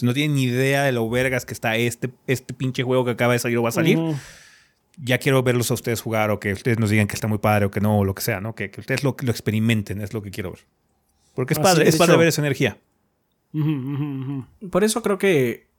no 0.02 0.14
tienen 0.14 0.36
ni 0.36 0.44
idea 0.44 0.84
de 0.84 0.92
lo 0.92 1.10
vergas 1.10 1.46
que 1.46 1.54
está 1.54 1.78
este, 1.78 2.10
este 2.28 2.54
pinche 2.54 2.84
juego 2.84 3.06
que 3.06 3.12
acaba 3.12 3.32
de 3.32 3.40
salir 3.40 3.58
o 3.60 3.64
va 3.64 3.70
a 3.70 3.72
salir. 3.72 3.98
Ya 4.98 5.20
quiero 5.20 5.42
verlos 5.42 5.72
a 5.72 5.76
ustedes 5.76 6.02
jugar 6.02 6.32
o 6.32 6.42
que 6.42 6.52
ustedes 6.52 6.80
nos 6.80 6.90
digan 6.90 7.08
que 7.08 7.16
está 7.16 7.30
muy 7.30 7.38
padre 7.38 7.68
o 7.68 7.72
que 7.72 7.80
no, 7.80 8.00
o 8.00 8.04
lo 8.04 8.14
que 8.14 8.22
sea, 8.22 8.42
¿no? 8.42 8.56
Que, 8.56 8.70
ustedes 8.78 9.06
lo, 9.06 9.16
lo 9.22 9.32
experimenten, 9.32 10.02
es 10.02 10.14
lo 10.14 10.22
que 10.22 10.32
quiero 10.32 10.52
ver. 10.52 10.66
Porque 11.34 11.54
es 11.54 11.60
padre, 11.62 11.88
es 11.88 11.96
padre 11.96 12.18
ver 12.18 12.28
esa 12.28 12.42
energía. 12.42 12.78
Por 14.70 14.84
eso 14.84 15.02
creo 15.02 15.18
que 15.18 15.70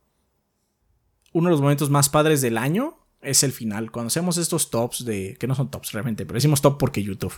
uno 1.32 1.48
de 1.48 1.50
los 1.50 1.60
momentos 1.60 1.90
más 1.90 2.08
padres 2.08 2.40
del 2.40 2.56
año 2.56 2.98
es 3.20 3.42
el 3.42 3.52
final. 3.52 3.90
Cuando 3.90 4.08
hacemos 4.08 4.38
estos 4.38 4.70
tops 4.70 5.04
de. 5.04 5.36
que 5.38 5.46
no 5.46 5.54
son 5.54 5.70
tops 5.70 5.92
realmente, 5.92 6.24
pero 6.24 6.36
decimos 6.36 6.62
top 6.62 6.78
porque 6.78 7.02
YouTube. 7.02 7.34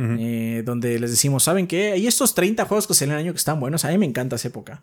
Eh, 0.00 0.62
donde 0.64 0.98
les 1.00 1.10
decimos, 1.10 1.42
¿saben 1.42 1.66
qué? 1.66 1.90
Hay 1.92 2.06
estos 2.06 2.34
30 2.34 2.64
juegos 2.66 2.86
que 2.86 2.94
salen 2.94 3.14
el 3.14 3.20
año 3.20 3.32
que 3.32 3.38
están 3.38 3.58
buenos. 3.58 3.84
A 3.84 3.88
mí 3.88 3.98
me 3.98 4.06
encanta 4.06 4.36
esa 4.36 4.48
época. 4.48 4.82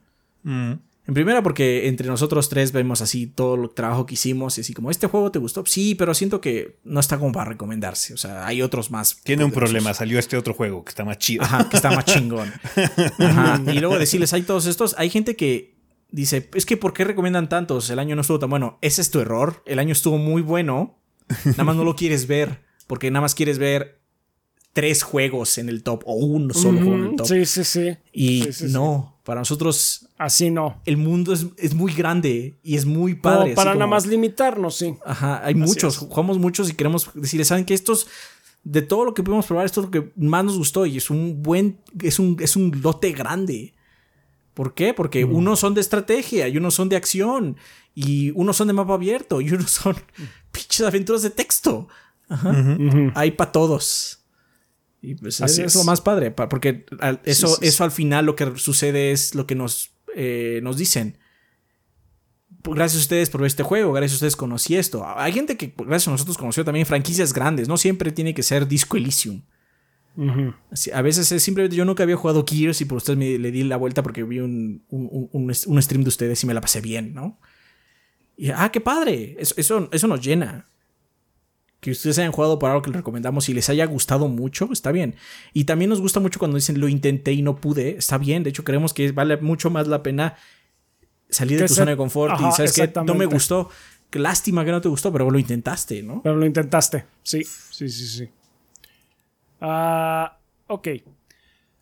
En 1.08 1.14
primera, 1.14 1.44
porque 1.44 1.88
entre 1.88 2.08
nosotros 2.08 2.50
tres 2.50 2.72
vemos 2.72 3.02
así 3.02 3.28
todo 3.28 3.56
el 3.56 3.70
trabajo 3.70 4.08
que 4.08 4.16
hicimos 4.16 4.58
y 4.58 4.62
así 4.62 4.74
como, 4.74 4.90
¿este 4.90 5.06
juego 5.06 5.32
te 5.32 5.38
gustó? 5.38 5.64
Sí, 5.66 5.94
pero 5.94 6.16
siento 6.16 6.42
que 6.42 6.80
no 6.84 7.00
está 7.00 7.20
como 7.20 7.32
para 7.32 7.52
recomendarse. 7.52 8.16
O 8.16 8.18
sea, 8.18 8.48
hay 8.48 8.64
otros 8.64 8.90
más. 8.90 9.22
Tiene 9.24 9.44
un 9.44 9.52
problema, 9.52 9.94
salió 9.94 10.18
este 10.18 10.36
otro 10.36 10.56
juego 10.56 10.84
que 10.84 10.90
está 10.90 11.06
más 11.06 11.20
chido. 11.20 11.44
Ajá, 11.44 11.70
que 11.70 11.76
está 11.76 11.92
más 11.92 12.06
chingón. 12.06 12.52
Ajá. 13.20 13.62
Y 13.72 13.80
luego 13.80 14.00
decirles, 14.00 14.34
hay 14.34 14.42
todos 14.42 14.66
estos. 14.66 14.96
Hay 14.98 15.12
gente 15.12 15.36
que 15.36 15.76
dice, 16.10 16.50
es 16.56 16.66
que 16.66 16.76
¿por 16.76 16.94
qué 16.94 17.04
recomiendan 17.04 17.50
tantos? 17.50 17.88
El 17.92 18.00
año 18.00 18.16
no 18.16 18.22
estuvo 18.22 18.40
tan 18.40 18.50
bueno. 18.50 18.80
Ese 18.82 19.02
es 19.02 19.12
tu 19.12 19.20
error. 19.20 19.62
El 19.68 19.78
año 19.78 19.92
estuvo 19.92 20.18
muy 20.18 20.42
bueno. 20.42 20.98
Nada 21.46 21.64
más 21.66 21.76
no 21.76 21.84
lo 21.84 21.96
quieres 21.96 22.26
ver. 22.26 22.64
Porque 22.88 23.12
nada 23.12 23.22
más 23.22 23.36
quieres 23.36 23.60
ver 23.60 24.00
tres 24.74 25.04
juegos 25.04 25.60
en 25.60 25.70
el 25.70 25.84
top 25.84 26.02
o 26.06 26.16
uno 26.16 26.54
solo 26.54 26.80
juego 26.80 26.96
en 26.96 27.04
el 27.12 27.16
top. 27.16 27.28
Sí, 27.28 27.46
sí, 27.46 27.64
sí. 27.64 27.98
Y 28.12 28.50
no 28.70 29.15
Para 29.26 29.42
nosotros, 29.42 30.08
Así 30.18 30.52
no. 30.52 30.80
el 30.86 30.98
mundo 30.98 31.34
es, 31.34 31.48
es 31.58 31.74
muy 31.74 31.92
grande 31.94 32.58
y 32.64 32.76
es 32.76 32.86
muy 32.86 33.16
padre. 33.16 33.48
Así 33.48 33.56
para 33.56 33.72
como- 33.72 33.80
nada 33.80 33.90
más 33.90 34.06
limitarnos, 34.06 34.76
sí. 34.78 34.96
Ajá, 35.04 35.44
hay 35.44 35.56
muchos, 35.56 35.96
es. 35.96 36.00
jugamos 36.00 36.38
muchos 36.38 36.70
y 36.70 36.74
queremos 36.74 37.10
decirles, 37.16 37.48
¿saben 37.48 37.66
que 37.66 37.74
Estos, 37.74 38.08
de 38.64 38.82
todo 38.84 39.04
lo 39.04 39.14
que 39.14 39.24
pudimos 39.24 39.48
probar, 39.48 39.66
esto 39.66 39.82
es 39.82 39.86
lo 39.88 39.92
que 39.92 40.12
más 40.16 40.46
nos 40.46 40.58
gustó 40.58 40.86
y 40.86 40.98
es 40.98 41.10
un 41.10 41.42
buen, 41.44 41.80
es 42.02 42.20
un, 42.20 42.38
es 42.40 42.56
un 42.56 42.80
lote 42.84 43.12
grande. 43.14 43.74
¿Por 44.54 44.74
qué? 44.74 44.94
Porque 44.94 45.26
unos 45.26 45.60
son 45.60 45.74
de 45.74 45.82
estrategia 45.82 46.48
y 46.48 46.58
unos 46.58 46.76
son 46.76 46.88
de 46.88 46.96
acción 46.96 47.58
y 47.96 48.32
unos 48.36 48.56
son 48.56 48.68
de 48.68 48.74
mapa 48.74 48.94
abierto 48.94 49.42
y 49.42 49.52
unos 49.52 49.72
son 49.72 49.96
pinches 50.52 50.82
aventuras 50.82 51.24
de 51.24 51.32
texto. 51.32 51.88
Ajá. 52.30 52.56
Hay 53.16 53.32
para 53.32 53.52
todos. 53.52 54.20
Y 55.06 55.16
pues 55.16 55.42
Así 55.42 55.62
es, 55.62 55.68
es. 55.68 55.76
lo 55.76 55.84
más 55.84 56.02
padre, 56.02 56.32
pa- 56.32 56.50
porque 56.50 56.86
eso, 57.24 57.48
sí, 57.48 57.56
sí. 57.62 57.68
eso 57.68 57.84
al 57.84 57.92
final 57.92 58.26
lo 58.26 58.36
que 58.36 58.54
sucede 58.58 59.12
es 59.12 59.36
lo 59.36 59.46
que 59.48 59.56
nos, 59.56 59.92
eh, 60.16 60.60
nos 60.64 60.78
dicen. 60.78 61.18
Pues, 62.62 62.76
Gracias 62.76 63.00
a 63.00 63.04
ustedes 63.04 63.30
por 63.30 63.42
ver 63.42 63.48
este 63.48 63.64
juego, 63.64 63.92
gracias 63.94 64.14
a 64.14 64.16
ustedes 64.16 64.36
conocí 64.36 64.76
esto. 64.76 65.06
Hay 65.18 65.32
gente 65.34 65.58
que 65.58 65.74
gracias 65.78 66.08
a 66.08 66.12
nosotros 66.12 66.38
conoció 66.38 66.66
también 66.66 66.86
franquicias 66.86 67.34
grandes, 67.34 67.68
no 67.68 67.78
siempre 67.78 68.12
tiene 68.12 68.34
que 68.34 68.44
ser 68.44 68.68
Disco 68.68 68.98
Elysium. 68.98 69.42
Así, 70.72 70.92
a 70.92 71.02
veces 71.02 71.30
es 71.34 71.44
simplemente 71.44 71.76
yo 71.76 71.84
nunca 71.84 72.04
había 72.04 72.16
jugado 72.16 72.46
Gears 72.48 72.80
y 72.80 72.86
por 72.86 72.98
ustedes 72.98 73.20
me 73.20 73.38
le 73.38 73.52
di 73.52 73.64
la 73.64 73.76
vuelta 73.76 74.02
porque 74.02 74.24
vi 74.24 74.40
un- 74.40 74.82
un- 74.90 75.30
un 75.66 75.82
stream 75.84 76.04
de 76.04 76.08
ustedes 76.08 76.42
y 76.42 76.48
me 76.48 76.54
la 76.54 76.62
pasé 76.62 76.80
bien, 76.80 77.14
¿no? 77.14 77.38
Y 78.38 78.50
ah, 78.50 78.70
qué 78.72 78.80
padre, 78.80 79.36
eso, 79.40 79.54
eso, 79.58 79.90
eso 79.92 80.08
nos 80.08 80.22
llena. 80.26 80.70
Que 81.86 81.92
ustedes 81.92 82.18
hayan 82.18 82.32
jugado 82.32 82.58
por 82.58 82.72
algo 82.72 82.82
que 82.82 82.90
les 82.90 82.98
recomendamos 82.98 83.48
y 83.48 83.54
les 83.54 83.70
haya 83.70 83.86
gustado 83.86 84.28
mucho, 84.28 84.70
está 84.72 84.92
bien. 84.92 85.14
Y 85.54 85.66
también 85.66 85.90
nos 85.90 86.02
gusta 86.02 86.20
mucho 86.20 86.40
cuando 86.40 86.56
dicen 86.56 86.80
lo 86.80 86.88
intenté 86.88 87.32
y 87.32 87.44
no 87.44 87.58
pude, 87.58 87.96
está 87.98 88.18
bien. 88.18 88.42
De 88.42 88.50
hecho, 88.50 88.64
creemos 88.64 88.92
que 88.92 89.12
vale 89.12 89.38
mucho 89.38 89.70
más 89.70 89.88
la 89.88 90.02
pena 90.02 90.36
salir 91.30 91.60
de 91.60 91.68
tu 91.68 91.76
se- 91.76 91.82
zona 91.82 91.92
de 91.92 91.98
confort 91.98 92.34
Ajá, 92.34 92.50
y 92.50 92.52
sabes 92.54 92.74
que 92.74 92.92
no 93.06 93.14
me 93.14 93.28
gustó. 93.28 93.70
Lástima 94.14 94.66
que 94.66 94.72
no 94.72 94.82
te 94.82 94.90
gustó, 94.90 95.12
pero 95.12 95.30
lo 95.30 95.38
intentaste, 95.38 96.02
¿no? 96.02 96.24
Pero 96.24 96.38
lo 96.38 96.46
intentaste. 96.48 97.06
Sí, 97.22 97.44
sí, 97.44 97.88
sí, 97.88 98.08
sí. 98.08 98.30
Ah, 99.62 100.38
ok. 100.68 100.88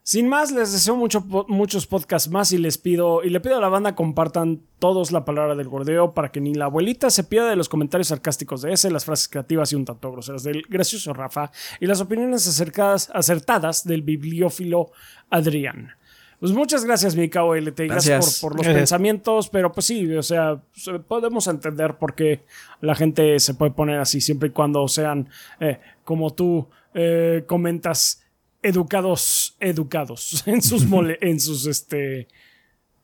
Sin 0.05 0.27
más, 0.27 0.51
les 0.51 0.73
deseo 0.73 0.97
mucho, 0.97 1.21
muchos 1.47 1.87
podcasts 1.87 2.29
más 2.29 2.51
y 2.51 2.57
les 2.57 2.77
pido, 2.77 3.23
y 3.23 3.29
le 3.29 3.39
pido 3.39 3.57
a 3.57 3.61
la 3.61 3.69
banda 3.69 3.95
compartan 3.95 4.59
todos 4.77 5.11
la 5.13 5.23
palabra 5.23 5.55
del 5.55 5.69
gordeo 5.69 6.13
para 6.13 6.29
que 6.29 6.41
ni 6.41 6.53
la 6.53 6.65
abuelita 6.65 7.09
se 7.09 7.23
pierda 7.23 7.49
de 7.49 7.55
los 7.55 7.69
comentarios 7.69 8.09
sarcásticos 8.09 8.61
de 8.63 8.73
ese, 8.73 8.91
las 8.91 9.05
frases 9.05 9.29
creativas 9.29 9.71
y 9.71 9.77
un 9.77 9.85
tanto 9.85 10.11
groseras 10.11 10.43
del 10.43 10.63
gracioso 10.63 11.13
Rafa 11.13 11.51
y 11.79 11.85
las 11.87 12.01
opiniones 12.01 12.45
acercadas, 12.45 13.09
acertadas 13.13 13.85
del 13.85 14.01
bibliófilo 14.01 14.91
Adrián. 15.29 15.91
Pues 16.39 16.51
muchas 16.51 16.83
gracias, 16.83 17.15
mi 17.15 17.29
KOLT. 17.29 17.79
Gracias, 17.79 17.87
Gracias. 17.87 18.39
por, 18.41 18.49
por 18.51 18.57
los 18.57 18.65
Gracias. 18.65 18.81
pensamientos, 18.81 19.47
pero 19.47 19.71
pues 19.71 19.85
sí, 19.85 20.13
o 20.13 20.21
sea, 20.23 20.61
se- 20.73 20.99
podemos 20.99 21.47
entender 21.47 21.95
por 21.95 22.13
qué 22.13 22.43
la 22.81 22.93
gente 22.95 23.39
se 23.39 23.53
puede 23.53 23.71
poner 23.71 23.99
así, 24.01 24.19
siempre 24.19 24.49
y 24.49 24.51
cuando 24.51 24.85
sean, 24.89 25.29
eh, 25.61 25.79
como 26.03 26.33
tú 26.33 26.67
eh, 26.93 27.45
comentas, 27.47 28.19
educados, 28.63 29.55
educados 29.59 30.43
en 30.47 30.61
sus, 30.61 30.85
mole- 30.87 31.17
en 31.21 31.39
sus 31.39 31.65
este, 31.67 32.27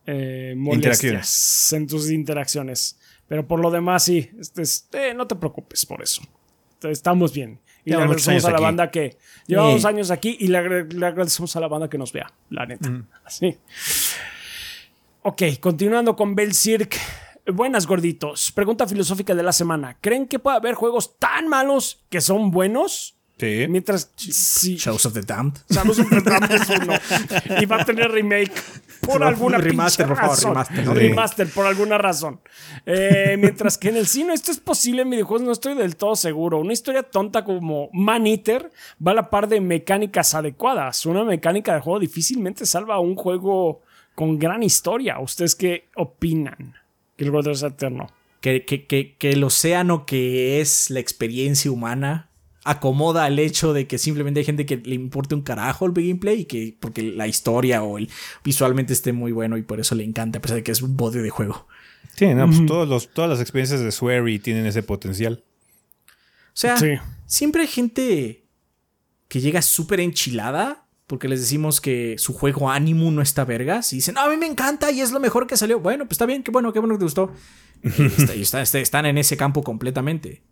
eh, 0.05 0.53
molestias, 0.57 1.03
Interacciones. 1.03 1.73
en 1.73 1.87
tus 1.87 2.09
interacciones. 2.11 2.99
Pero 3.27 3.47
por 3.47 3.59
lo 3.59 3.69
demás, 3.69 4.03
sí, 4.05 4.31
este 4.39 4.63
es- 4.63 4.87
eh, 4.93 5.13
no 5.15 5.27
te 5.27 5.35
preocupes 5.35 5.85
por 5.85 6.01
eso. 6.01 6.21
Estamos 6.83 7.33
bien. 7.33 7.59
Y 7.85 7.91
le 7.91 7.95
Llevamos 7.97 8.27
agradecemos 8.27 8.45
a 8.45 8.49
la 8.49 8.55
aquí. 8.55 8.63
banda 8.63 8.91
que 8.91 9.17
llevamos 9.47 9.81
Sí. 9.81 9.87
años 9.87 10.11
aquí 10.11 10.37
y 10.39 10.47
le 10.47 10.57
agradecemos 10.57 11.55
a 11.55 11.59
la 11.59 11.67
banda 11.67 11.89
que 11.89 11.97
nos 11.97 12.11
vea, 12.11 12.31
la 12.49 12.65
neta. 12.65 12.89
Así. 13.23 13.57
Ok, 15.21 15.43
continuando 15.59 16.15
con 16.15 16.35
Bell 16.35 16.53
Cirque. 16.53 16.97
Buenas 17.51 17.85
gorditos. 17.87 18.51
Pregunta 18.51 18.87
filosófica 18.87 19.33
de 19.35 19.43
la 19.43 19.51
semana. 19.51 19.97
¿Creen 20.01 20.27
que 20.27 20.39
puede 20.39 20.57
haber 20.57 20.75
juegos 20.75 21.17
tan 21.17 21.47
malos 21.47 22.03
que 22.09 22.21
son 22.21 22.51
buenos? 22.51 23.17
Sí. 23.39 23.65
Mientras 23.69 24.11
sí, 24.17 24.75
Shows 24.75 25.05
of 25.05 25.13
the 25.13 25.21
Damned. 25.21 25.53
Shadows 25.69 25.99
of 25.99 26.09
the 26.09 26.21
Damned 26.21 26.51
es 26.51 26.69
uno. 26.69 26.93
Y 27.61 27.65
va 27.65 27.81
a 27.81 27.85
tener 27.85 28.11
remake 28.11 28.51
por 29.01 29.23
alguna 29.23 29.57
remaster, 29.57 30.05
pinche 30.07 30.15
por 30.15 30.17
favor, 30.17 30.35
razón. 30.35 30.51
remaster, 30.53 30.85
¿no? 30.85 30.93
Remaster, 30.93 31.47
por 31.49 31.65
alguna 31.65 31.97
razón. 31.97 32.41
Eh, 32.85 33.37
mientras 33.39 33.77
que 33.77 33.89
en 33.89 33.95
el 33.97 34.07
cine 34.07 34.33
esto 34.33 34.51
es 34.51 34.59
posible 34.59 35.03
en 35.03 35.09
videojuegos, 35.09 35.41
no 35.45 35.51
estoy 35.53 35.75
del 35.75 35.95
todo 35.95 36.15
seguro. 36.17 36.59
Una 36.59 36.73
historia 36.73 37.03
tonta 37.03 37.43
como 37.45 37.89
Man 37.93 38.27
Eater 38.27 38.69
va 39.05 39.11
a 39.11 39.15
la 39.15 39.29
par 39.29 39.47
de 39.47 39.61
mecánicas 39.61 40.35
adecuadas. 40.35 41.05
Una 41.05 41.23
mecánica 41.23 41.73
de 41.73 41.79
juego 41.81 41.99
difícilmente 41.99 42.65
salva 42.65 42.95
a 42.95 42.99
un 42.99 43.15
juego 43.15 43.81
con 44.15 44.37
gran 44.37 44.63
historia. 44.63 45.17
¿Ustedes 45.19 45.55
qué 45.55 45.87
opinan? 45.95 46.75
Que 47.15 47.25
el 47.25 47.33
eterno. 47.35 48.11
que, 48.41 48.63
que- 48.65 48.85
que- 48.85 49.15
que 49.17 49.31
el 49.31 49.43
océano 49.43 50.05
que 50.05 50.61
es 50.61 50.89
la 50.89 50.99
experiencia 50.99 51.69
humana 51.71 52.28
acomoda 52.69 53.23
al 53.25 53.39
hecho 53.39 53.73
de 53.73 53.87
que 53.87 53.97
simplemente 53.97 54.39
hay 54.41 54.45
gente 54.45 54.65
que 54.65 54.77
le 54.77 54.95
importe 54.95 55.35
un 55.35 55.41
carajo 55.41 55.85
el 55.85 55.93
gameplay 55.93 56.41
y 56.41 56.45
que 56.45 56.77
porque 56.79 57.01
la 57.03 57.27
historia 57.27 57.81
o 57.83 57.97
el 57.97 58.09
visualmente 58.43 58.93
esté 58.93 59.11
muy 59.13 59.31
bueno 59.31 59.57
y 59.57 59.63
por 59.63 59.79
eso 59.79 59.95
le 59.95 60.03
encanta 60.03 60.39
a 60.39 60.41
pesar 60.41 60.57
de 60.57 60.63
que 60.63 60.71
es 60.71 60.81
un 60.81 60.95
bode 60.97 61.21
de 61.21 61.29
juego. 61.29 61.67
Sí, 62.15 62.27
no, 62.33 62.45
pues 62.47 62.65
todos 62.65 62.87
los, 62.87 63.09
todas 63.13 63.29
las 63.29 63.39
experiencias 63.41 63.81
de 63.81 63.91
Swery 63.91 64.39
tienen 64.39 64.65
ese 64.65 64.83
potencial. 64.83 65.43
O 66.07 66.61
sea, 66.61 66.77
Sí. 66.77 66.87
siempre 67.25 67.61
hay 67.61 67.67
gente 67.67 68.45
que 69.27 69.39
llega 69.41 69.61
súper 69.61 69.99
enchilada 69.99 70.85
porque 71.07 71.27
les 71.27 71.39
decimos 71.39 71.81
que 71.81 72.15
su 72.17 72.33
juego 72.33 72.69
Animu 72.69 73.09
no 73.11 73.21
está 73.21 73.45
vergas 73.45 73.93
y 73.93 73.97
dicen, 73.97 74.15
"No, 74.15 74.21
a 74.21 74.29
mí 74.29 74.37
me 74.37 74.45
encanta 74.47 74.91
y 74.91 75.01
es 75.01 75.11
lo 75.11 75.19
mejor 75.19 75.47
que 75.47 75.57
salió. 75.57 75.79
Bueno, 75.79 76.03
pues 76.05 76.13
está 76.13 76.25
bien, 76.25 76.43
qué 76.43 76.51
bueno, 76.51 76.71
qué 76.73 76.79
bueno 76.79 76.95
que 76.95 76.99
te 76.99 77.05
gustó. 77.05 77.33
Y 77.83 77.83
está- 78.33 78.35
y 78.35 78.41
está- 78.41 78.61
está- 78.61 78.79
están 78.79 79.05
en 79.05 79.17
ese 79.17 79.37
campo 79.37 79.63
completamente. 79.63 80.43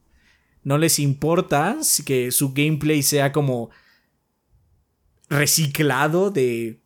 No 0.68 0.78
les 0.78 1.00
importa 1.00 1.78
si 1.82 2.04
que 2.04 2.30
su 2.30 2.52
gameplay 2.52 3.02
sea 3.02 3.32
como 3.32 3.70
reciclado 5.30 6.30
de 6.30 6.82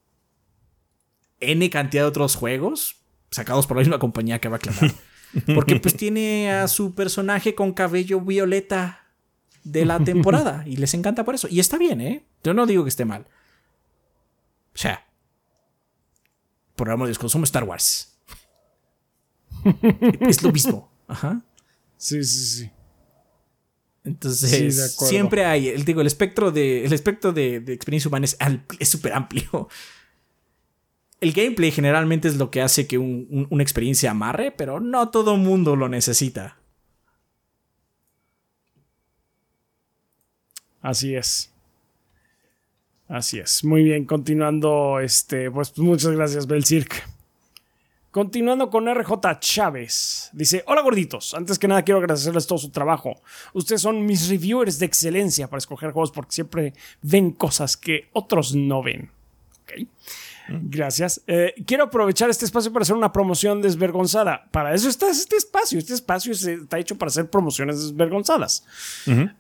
N 1.40 1.68
cantidad 1.72 2.04
de 2.04 2.10
otros 2.10 2.36
juegos 2.36 2.98
sacados 3.32 3.66
por 3.66 3.78
la 3.78 3.82
misma 3.82 3.98
compañía 3.98 4.38
que 4.38 4.50
va 4.50 4.58
a 4.58 4.58
aclarar. 4.58 4.94
Porque 5.56 5.78
pues 5.78 5.98
tiene 5.98 6.52
a 6.52 6.68
su 6.68 6.94
personaje 6.94 7.56
con 7.56 7.74
cabello 7.74 8.22
violeta 8.22 9.08
de 9.64 9.84
la 9.84 9.98
temporada 9.98 10.64
y 10.68 10.76
les 10.76 10.94
encanta 10.94 11.26
por 11.26 11.34
eso. 11.34 11.48
Y 11.50 11.60
está 11.60 11.80
bien, 11.80 12.02
¿eh? 12.02 12.24
Yo 12.44 12.54
no 12.54 12.68
digo 12.68 12.84
que 12.84 12.90
esté 12.90 13.06
mal. 13.06 13.26
O 14.76 14.78
sea, 14.78 15.08
por 16.76 16.88
amor 16.92 17.08
de 17.08 17.14
Dios, 17.14 17.18
consumo 17.18 17.46
Star 17.46 17.64
Wars. 17.64 18.16
es 20.20 20.44
lo 20.44 20.52
mismo. 20.52 20.92
Ajá. 21.08 21.42
Sí, 21.98 22.24
sí, 22.24 22.46
sí. 22.46 22.72
Entonces, 24.04 24.50
Sí, 24.50 25.06
siempre 25.06 25.46
hay, 25.46 25.68
el, 25.70 25.86
digo, 25.86 26.02
el 26.02 26.08
espectro 26.08 26.52
de, 26.52 26.86
el 26.86 26.94
espectro 26.94 27.32
de, 27.34 27.60
de 27.60 27.74
experiencia 27.74 28.10
humana 28.10 28.26
es 28.80 28.90
súper 28.90 29.14
amplio. 29.14 29.70
El 31.20 31.34
gameplay 31.34 31.70
generalmente 31.70 32.28
es 32.28 32.38
lo 32.38 32.50
que 32.50 32.62
hace 32.62 32.88
que 32.88 32.98
un- 32.98 33.28
un- 33.30 33.48
una 33.52 33.62
experiencia 33.62 34.10
amarre, 34.10 34.52
pero 34.52 34.80
no 34.80 35.10
todo 35.10 35.38
mundo 35.38 35.76
lo 35.76 35.88
necesita. 35.88 36.58
Así 40.82 41.16
es. 41.16 41.52
Así 43.08 43.40
es. 43.40 43.64
Muy 43.64 43.84
bien, 43.84 44.06
continuando, 44.06 45.00
este, 45.00 45.52
pues 45.52 45.78
muchas 45.78 46.12
gracias, 46.12 46.48
Bel 46.48 46.66
Cirque. 46.66 46.98
Continuando 48.12 48.70
con 48.70 48.94
RJ 48.94 49.40
Chávez. 49.40 50.30
Dice, 50.34 50.64
hola 50.68 50.82
gorditos, 50.82 51.34
antes 51.34 51.58
que 51.58 51.70
nada 51.70 51.84
quiero 51.84 52.00
agradecerles 52.00 52.46
todo 52.46 52.60
su 52.60 52.70
trabajo. 52.70 53.22
Ustedes 53.54 53.82
son 53.82 54.06
mis 54.06 54.28
reviewers 54.28 54.80
de 54.80 54.86
excelencia 54.86 55.48
para 55.48 55.60
escoger 55.60 55.92
juegos 55.92 56.12
porque 56.12 56.34
siempre 56.34 56.74
ven 57.02 57.32
cosas 57.32 57.78
que 57.78 58.10
otros 58.12 58.54
no 58.54 58.84
ven. 58.84 59.12
Ok. 59.64 59.88
Gracias. 60.50 61.22
Eh, 61.28 61.54
quiero 61.66 61.86
aprovechar 61.86 62.30
este 62.30 62.44
espacio 62.44 62.74
para 62.74 62.84
hacer 62.84 62.98
una 62.98 63.14
promoción 63.14 63.62
desvergonzada. 63.62 64.46
Para 64.52 64.74
eso 64.74 64.90
está 64.90 65.10
este 65.10 65.38
espacio. 65.38 65.80
Este 65.80 65.94
espacio 65.94 66.34
está 66.34 66.80
hecho 66.80 66.98
para 66.98 67.08
hacer 67.08 67.30
promociones 67.30 67.82
desvergonzadas. 67.82 68.66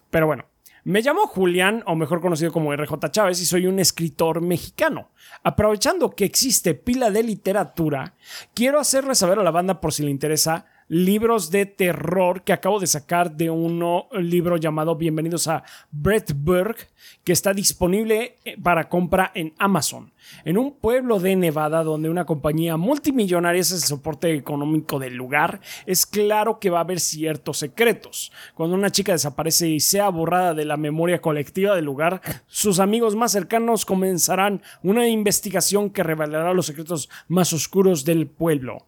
Pero 0.10 0.28
bueno, 0.28 0.46
me 0.84 1.02
llamo 1.02 1.28
Julián, 1.28 1.84
o 1.86 1.96
mejor 1.96 2.22
conocido 2.22 2.52
como 2.52 2.76
RJ 2.76 2.94
Chávez, 3.12 3.42
y 3.42 3.46
soy 3.46 3.68
un 3.68 3.80
escritor 3.80 4.42
mexicano. 4.42 5.12
Aprovechando 5.44 6.12
que 6.12 6.26
existe 6.26 6.74
pila 6.74 7.12
de 7.12 7.24
literatura, 7.24 8.16
quiero 8.54 8.80
hacerle 8.80 9.16
saber 9.16 9.40
a 9.40 9.44
la 9.44 9.52
banda 9.52 9.80
por 9.80 9.94
si 9.94 10.04
le 10.04 10.12
interesa 10.12 10.66
libros 10.92 11.52
de 11.52 11.66
terror 11.66 12.44
que 12.44 12.52
acabo 12.52 12.78
de 12.78 12.86
sacar 12.86 13.32
de 13.38 13.50
un 13.50 13.82
libro 14.20 14.58
llamado 14.58 14.98
Bienvenidos 14.98 15.48
a 15.48 15.64
Brettberg, 15.90 16.76
que 17.24 17.32
está 17.32 17.54
disponible 17.54 18.36
eh, 18.44 18.58
para 18.62 18.90
compra 18.90 19.32
en 19.34 19.54
Amazon. 19.58 20.12
En 20.44 20.58
un 20.58 20.74
pueblo 20.74 21.22
de 21.22 21.38
Nevada 21.38 21.86
donde 21.86 22.10
una 22.10 22.26
compañía 22.26 22.76
multimillonaria 22.76 23.62
es 23.62 23.72
el 23.72 23.80
soporte 23.80 24.36
económico 24.36 25.00
del 25.00 25.16
lugar, 25.16 25.62
es 25.86 26.06
claro 26.06 26.60
que 26.60 26.70
va 26.70 26.80
a 26.80 26.82
haber 26.82 27.00
ciertos 27.00 27.60
secretos. 27.60 28.34
Cuando 28.54 28.76
una 28.76 28.92
chica 28.92 29.14
desaparece 29.14 29.70
y 29.70 29.80
sea 29.80 30.10
borrada 30.10 30.54
de 30.54 30.66
la 30.66 30.76
memoria 30.76 31.22
colectiva 31.22 31.74
del 31.74 31.86
lugar, 31.86 32.22
sus 32.48 32.80
amigos 32.80 33.16
más 33.16 33.32
cercanos 33.32 33.86
comenzarán 33.86 34.62
una 34.84 35.08
investigación 35.08 35.90
que 35.90 36.04
revelará 36.04 36.54
los 36.54 36.66
secretos 36.66 37.10
más 37.30 37.54
oscuros 37.54 38.04
del 38.04 38.28
pueblo. 38.28 38.88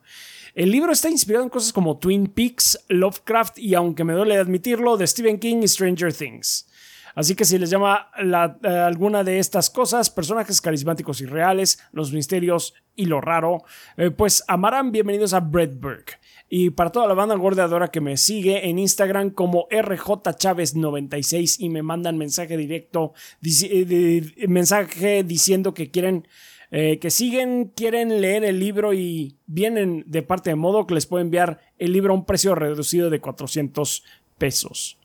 El 0.55 0.69
libro 0.69 0.91
está 0.91 1.09
inspirado 1.09 1.43
en 1.43 1.49
cosas 1.49 1.73
como 1.73 1.97
Twin 1.97 2.27
Peaks, 2.27 2.85
Lovecraft 2.87 3.57
y, 3.57 3.73
aunque 3.73 4.03
me 4.03 4.13
duele 4.13 4.37
admitirlo, 4.37 4.97
de 4.97 5.07
Stephen 5.07 5.39
King 5.39 5.61
y 5.63 5.67
Stranger 5.67 6.13
Things. 6.13 6.67
Así 7.15 7.33
que 7.33 7.43
si 7.43 7.57
les 7.57 7.71
llama 7.71 8.09
eh, 8.17 8.67
alguna 8.67 9.23
de 9.23 9.39
estas 9.39 9.71
cosas, 9.71 10.11
personajes 10.11 10.61
carismáticos 10.61 11.21
y 11.21 11.25
reales, 11.25 11.79
los 11.91 12.11
misterios 12.11 12.75
y 12.95 13.05
lo 13.05 13.19
raro, 13.19 13.63
eh, 13.97 14.11
pues 14.11 14.43
amarán 14.47 14.91
bienvenidos 14.91 15.33
a 15.33 15.39
Breadberg. 15.39 16.05
Y 16.49 16.69
para 16.69 16.91
toda 16.91 17.07
la 17.07 17.15
banda 17.15 17.33
gordeadora 17.33 17.89
que 17.89 18.01
me 18.01 18.15
sigue 18.15 18.69
en 18.69 18.77
Instagram 18.77 19.31
como 19.31 19.67
RJChávez96 19.69 21.55
y 21.59 21.69
me 21.69 21.81
mandan 21.81 22.17
mensaje 22.19 22.57
directo, 22.57 23.13
eh, 23.43 24.47
mensaje 24.47 25.23
diciendo 25.23 25.73
que 25.73 25.89
quieren 25.89 26.27
eh, 26.75 26.97
que 26.97 27.11
siguen, 27.11 27.71
quieren 27.75 28.19
leer 28.19 28.43
el 28.43 28.59
libro 28.59 28.95
y 28.95 29.37
vienen 29.45 30.03
de 30.07 30.23
parte 30.23 30.49
de 30.49 30.55
modo 30.55 30.87
que 30.87 30.95
les 30.95 31.05
puedo 31.05 31.21
enviar 31.21 31.59
el 31.77 31.93
libro 31.93 32.13
a 32.13 32.15
un 32.15 32.25
precio 32.25 32.55
reducido 32.55 33.11
de 33.11 33.19
400 33.19 34.03
pesos. 34.39 34.97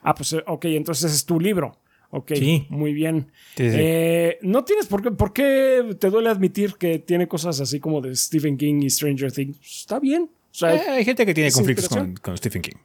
Ah, 0.00 0.14
pues 0.14 0.32
eh, 0.32 0.42
ok, 0.46 0.64
entonces 0.64 1.12
es 1.12 1.26
tu 1.26 1.38
libro. 1.38 1.76
Ok, 2.08 2.32
muy 2.70 2.94
bien. 2.94 3.30
Eh, 3.58 4.38
no 4.40 4.64
tienes 4.64 4.86
por 4.86 5.02
qué, 5.02 5.10
por 5.10 5.34
qué 5.34 5.94
te 6.00 6.08
duele 6.08 6.30
admitir 6.30 6.76
que 6.76 6.98
tiene 6.98 7.28
cosas 7.28 7.60
así 7.60 7.80
como 7.80 8.00
de 8.00 8.16
Stephen 8.16 8.56
King 8.56 8.80
y 8.80 8.88
Stranger 8.88 9.30
Things. 9.30 9.58
Está 9.60 9.98
bien. 10.00 10.30
hay 10.62 11.04
gente 11.04 11.26
que 11.26 11.34
tiene 11.34 11.52
conflictos 11.52 11.86
con, 12.22 12.38
Stephen 12.38 12.62
King. 12.62 12.78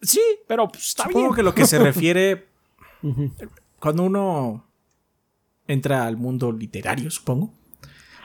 Sí, 0.00 0.22
pero 0.46 0.68
pues, 0.68 0.86
está 0.86 1.02
Supongo 1.02 1.34
que 1.34 1.42
lo 1.42 1.52
que 1.52 1.66
se 1.66 1.78
refiere 1.82 2.46
cuando 3.80 4.04
uno 4.04 4.69
entra 5.72 6.06
al 6.06 6.16
mundo 6.16 6.52
literario, 6.52 7.10
supongo. 7.10 7.52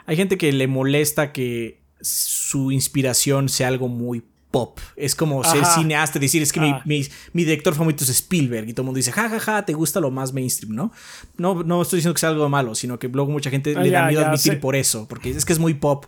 Hay 0.05 0.15
gente 0.15 0.37
que 0.37 0.51
le 0.51 0.67
molesta 0.67 1.31
que 1.31 1.81
su 2.01 2.71
inspiración 2.71 3.49
sea 3.49 3.67
algo 3.67 3.87
muy 3.87 4.23
pop. 4.51 4.79
Es 4.95 5.15
como 5.15 5.43
ser 5.43 5.65
cineasta, 5.65 6.17
decir, 6.19 6.41
es 6.41 6.53
que 6.53 6.61
mi, 6.85 7.05
director 7.33 7.73
favorito 7.75 8.03
es 8.03 8.09
Spielberg 8.09 8.69
y 8.69 8.73
todo 8.73 8.83
el 8.83 8.85
mundo 8.85 8.97
dice, 8.97 9.11
jajaja, 9.11 9.39
ja, 9.39 9.53
ja, 9.53 9.65
te 9.65 9.73
gusta 9.73 9.99
lo 9.99 10.11
más 10.11 10.31
mainstream, 10.31 10.75
¿no? 10.75 10.91
No, 11.37 11.63
no 11.63 11.81
estoy 11.81 11.97
diciendo 11.97 12.13
que 12.13 12.21
sea 12.21 12.29
algo 12.29 12.47
malo, 12.47 12.73
sino 12.73 12.97
que 12.97 13.09
luego 13.09 13.31
mucha 13.31 13.49
gente 13.49 13.75
le 13.75 13.89
da 13.89 14.07
miedo 14.07 14.25
admitir 14.25 14.59
por 14.59 14.75
eso, 14.75 15.07
porque 15.07 15.31
es 15.31 15.43
que 15.43 15.53
es 15.53 15.59
muy 15.59 15.73
pop. 15.73 16.05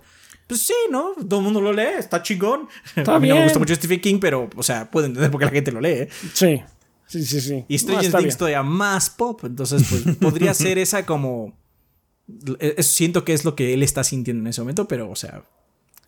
Pues 0.48 0.62
sí, 0.62 0.74
¿no? 0.90 1.12
Todo 1.28 1.40
el 1.40 1.44
mundo 1.44 1.60
lo 1.60 1.74
lee, 1.74 1.98
está 2.00 2.24
chingón. 2.24 2.70
a 3.06 3.20
mí 3.20 3.28
no 3.28 3.36
me 3.36 3.44
gusta 3.44 3.60
mucho 3.60 3.76
Stephen 3.76 4.00
King, 4.00 4.20
pero, 4.22 4.50
o 4.56 4.64
sea, 4.64 4.90
puedo 4.90 5.06
entender 5.06 5.30
por 5.30 5.40
qué 5.40 5.46
la 5.46 5.52
gente 5.52 5.72
lo 5.74 5.82
lee. 5.82 6.08
Sí. 6.34 6.62
Sí, 7.08 7.24
sí, 7.26 7.42
sí. 7.42 7.66
Y 7.68 7.78
Stranger 7.80 8.14
Things 8.14 8.38
todavía 8.38 8.64
más 8.64 9.10
pop. 9.10 9.44
Entonces, 9.46 9.86
pues 9.90 10.16
podría 10.20 10.54
ser 10.54 10.78
esa 10.78 11.06
como. 11.06 11.58
E, 12.60 12.84
siento 12.84 13.24
que 13.24 13.34
es 13.34 13.46
lo 13.46 13.56
que 13.56 13.74
él 13.74 13.82
está 13.82 14.04
sintiendo 14.04 14.42
en 14.42 14.48
ese 14.48 14.62
momento, 14.62 14.88
pero, 14.88 15.10
o 15.10 15.16
sea. 15.16 15.44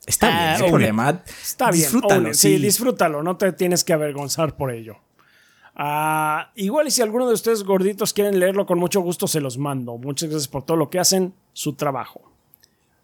Está 0.06 0.58
bien, 0.58 0.70
problema. 0.70 1.24
Está 1.42 1.72
bien. 1.72 1.84
Disfrútalo. 1.84 2.34
Sí. 2.34 2.58
disfrútalo. 2.58 3.24
No 3.24 3.38
te 3.38 3.52
tienes 3.54 3.84
que 3.84 3.94
avergonzar 3.94 4.58
por 4.58 4.72
ello. 4.72 4.98
Ah, 5.76 6.52
igual 6.56 6.88
y 6.88 6.92
si 6.92 7.02
alguno 7.02 7.28
de 7.28 7.34
ustedes 7.34 7.64
gorditos 7.64 8.12
quieren 8.12 8.40
leerlo, 8.40 8.66
con 8.66 8.80
mucho 8.80 9.02
gusto 9.02 9.28
se 9.28 9.40
los 9.40 9.58
mando. 9.58 9.98
Muchas 9.98 10.30
gracias 10.30 10.48
por 10.48 10.64
todo 10.64 10.76
lo 10.76 10.90
que 10.90 11.00
hacen, 11.00 11.34
su 11.54 11.74
trabajo. 11.74 12.22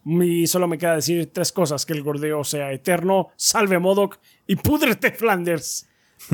Y 0.03 0.47
solo 0.47 0.67
me 0.67 0.77
queda 0.77 0.95
decir 0.95 1.31
tres 1.31 1.51
cosas: 1.51 1.85
que 1.85 1.93
el 1.93 2.03
gordeo 2.03 2.43
sea 2.43 2.73
eterno, 2.73 3.29
salve 3.37 3.79
Modoc 3.79 4.17
y 4.45 4.57
púdrete 4.57 5.11
Flanders. 5.11 5.87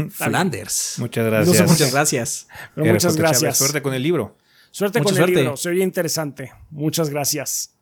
Flanders. 0.10 0.96
Muchas 0.98 1.26
gracias. 1.26 1.70
muchas 1.70 1.92
gracias. 1.92 2.48
muchas 2.76 3.16
gracias. 3.16 3.58
Suerte 3.58 3.82
con 3.82 3.94
el 3.94 4.04
libro. 4.04 4.38
Suerte 4.72 5.02
con 5.02 5.18
el 5.18 5.34
libro. 5.34 5.58
Se 5.58 5.70
oye 5.70 5.84
interesante. 5.84 6.52
Muchas 6.70 7.10
gracias. 7.10 7.76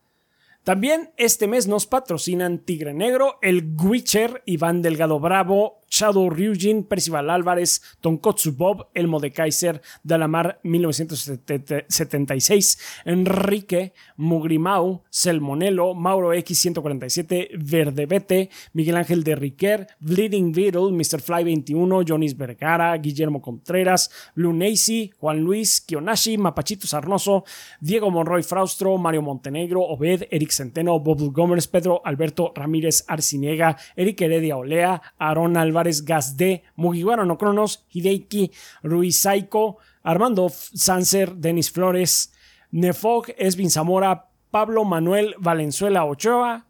También 0.63 1.11
este 1.17 1.47
mes 1.47 1.67
nos 1.67 1.85
patrocinan 1.85 2.59
Tigre 2.59 2.93
Negro, 2.93 3.39
El 3.41 3.73
Witcher, 3.81 4.43
Iván 4.45 4.81
Delgado 4.81 5.19
Bravo, 5.19 5.78
Shadow 5.99 6.29
Ryujin, 6.29 6.85
Percival 6.85 7.29
Álvarez, 7.29 7.81
Tonkotsu 7.99 8.53
Bob, 8.53 8.87
Elmo 8.93 9.19
de 9.19 9.33
Kaiser, 9.33 9.81
Dalamar 10.01 10.61
1976, 10.63 12.79
Enrique, 13.03 13.91
Mugrimau, 14.15 15.03
Selmonelo, 15.09 15.93
Mauro 15.95 16.33
X147, 16.33 17.49
Verdebete, 17.57 18.49
Miguel 18.71 18.95
Ángel 18.95 19.25
de 19.25 19.35
Riquer, 19.35 19.87
Bleeding 19.99 20.53
Beetle, 20.53 20.93
Mr. 20.93 21.19
Fly 21.19 21.43
21, 21.43 22.05
Jonis 22.07 22.37
Vergara, 22.37 22.95
Guillermo 22.95 23.41
Contreras, 23.41 24.09
Lunacy, 24.35 25.11
Juan 25.19 25.41
Luis, 25.41 25.81
Kionashi, 25.81 26.37
Mapachito 26.37 26.87
Sarnoso, 26.87 27.43
Diego 27.81 28.09
Monroy 28.09 28.43
Fraustro, 28.43 28.97
Mario 28.97 29.21
Montenegro, 29.21 29.81
Obed, 29.81 30.29
Eric 30.31 30.51
Centeno, 30.51 30.97
Bob 31.01 31.19
Gómez, 31.33 31.67
Pedro 31.67 32.01
Alberto 32.05 32.53
Ramírez 32.55 33.03
Arciniega, 33.09 33.75
Eric 33.97 34.21
Heredia 34.21 34.55
Olea, 34.55 35.01
Aaron 35.17 35.57
Álvarez, 35.57 35.88
Álvarez 35.89 36.05
Gazde, 36.05 36.63
Mugiwara 36.75 37.25
no 37.25 37.37
Cronos, 37.37 37.85
Hideki 37.89 38.51
Ruizaiko, 38.83 39.77
Armando 40.03 40.49
Sanser, 40.49 41.35
Denis 41.35 41.71
Flores, 41.71 42.31
Nefog, 42.71 43.33
Esvin 43.37 43.69
Zamora, 43.69 44.29
Pablo 44.51 44.85
Manuel 44.85 45.35
Valenzuela 45.39 46.05
Ochoa, 46.05 46.67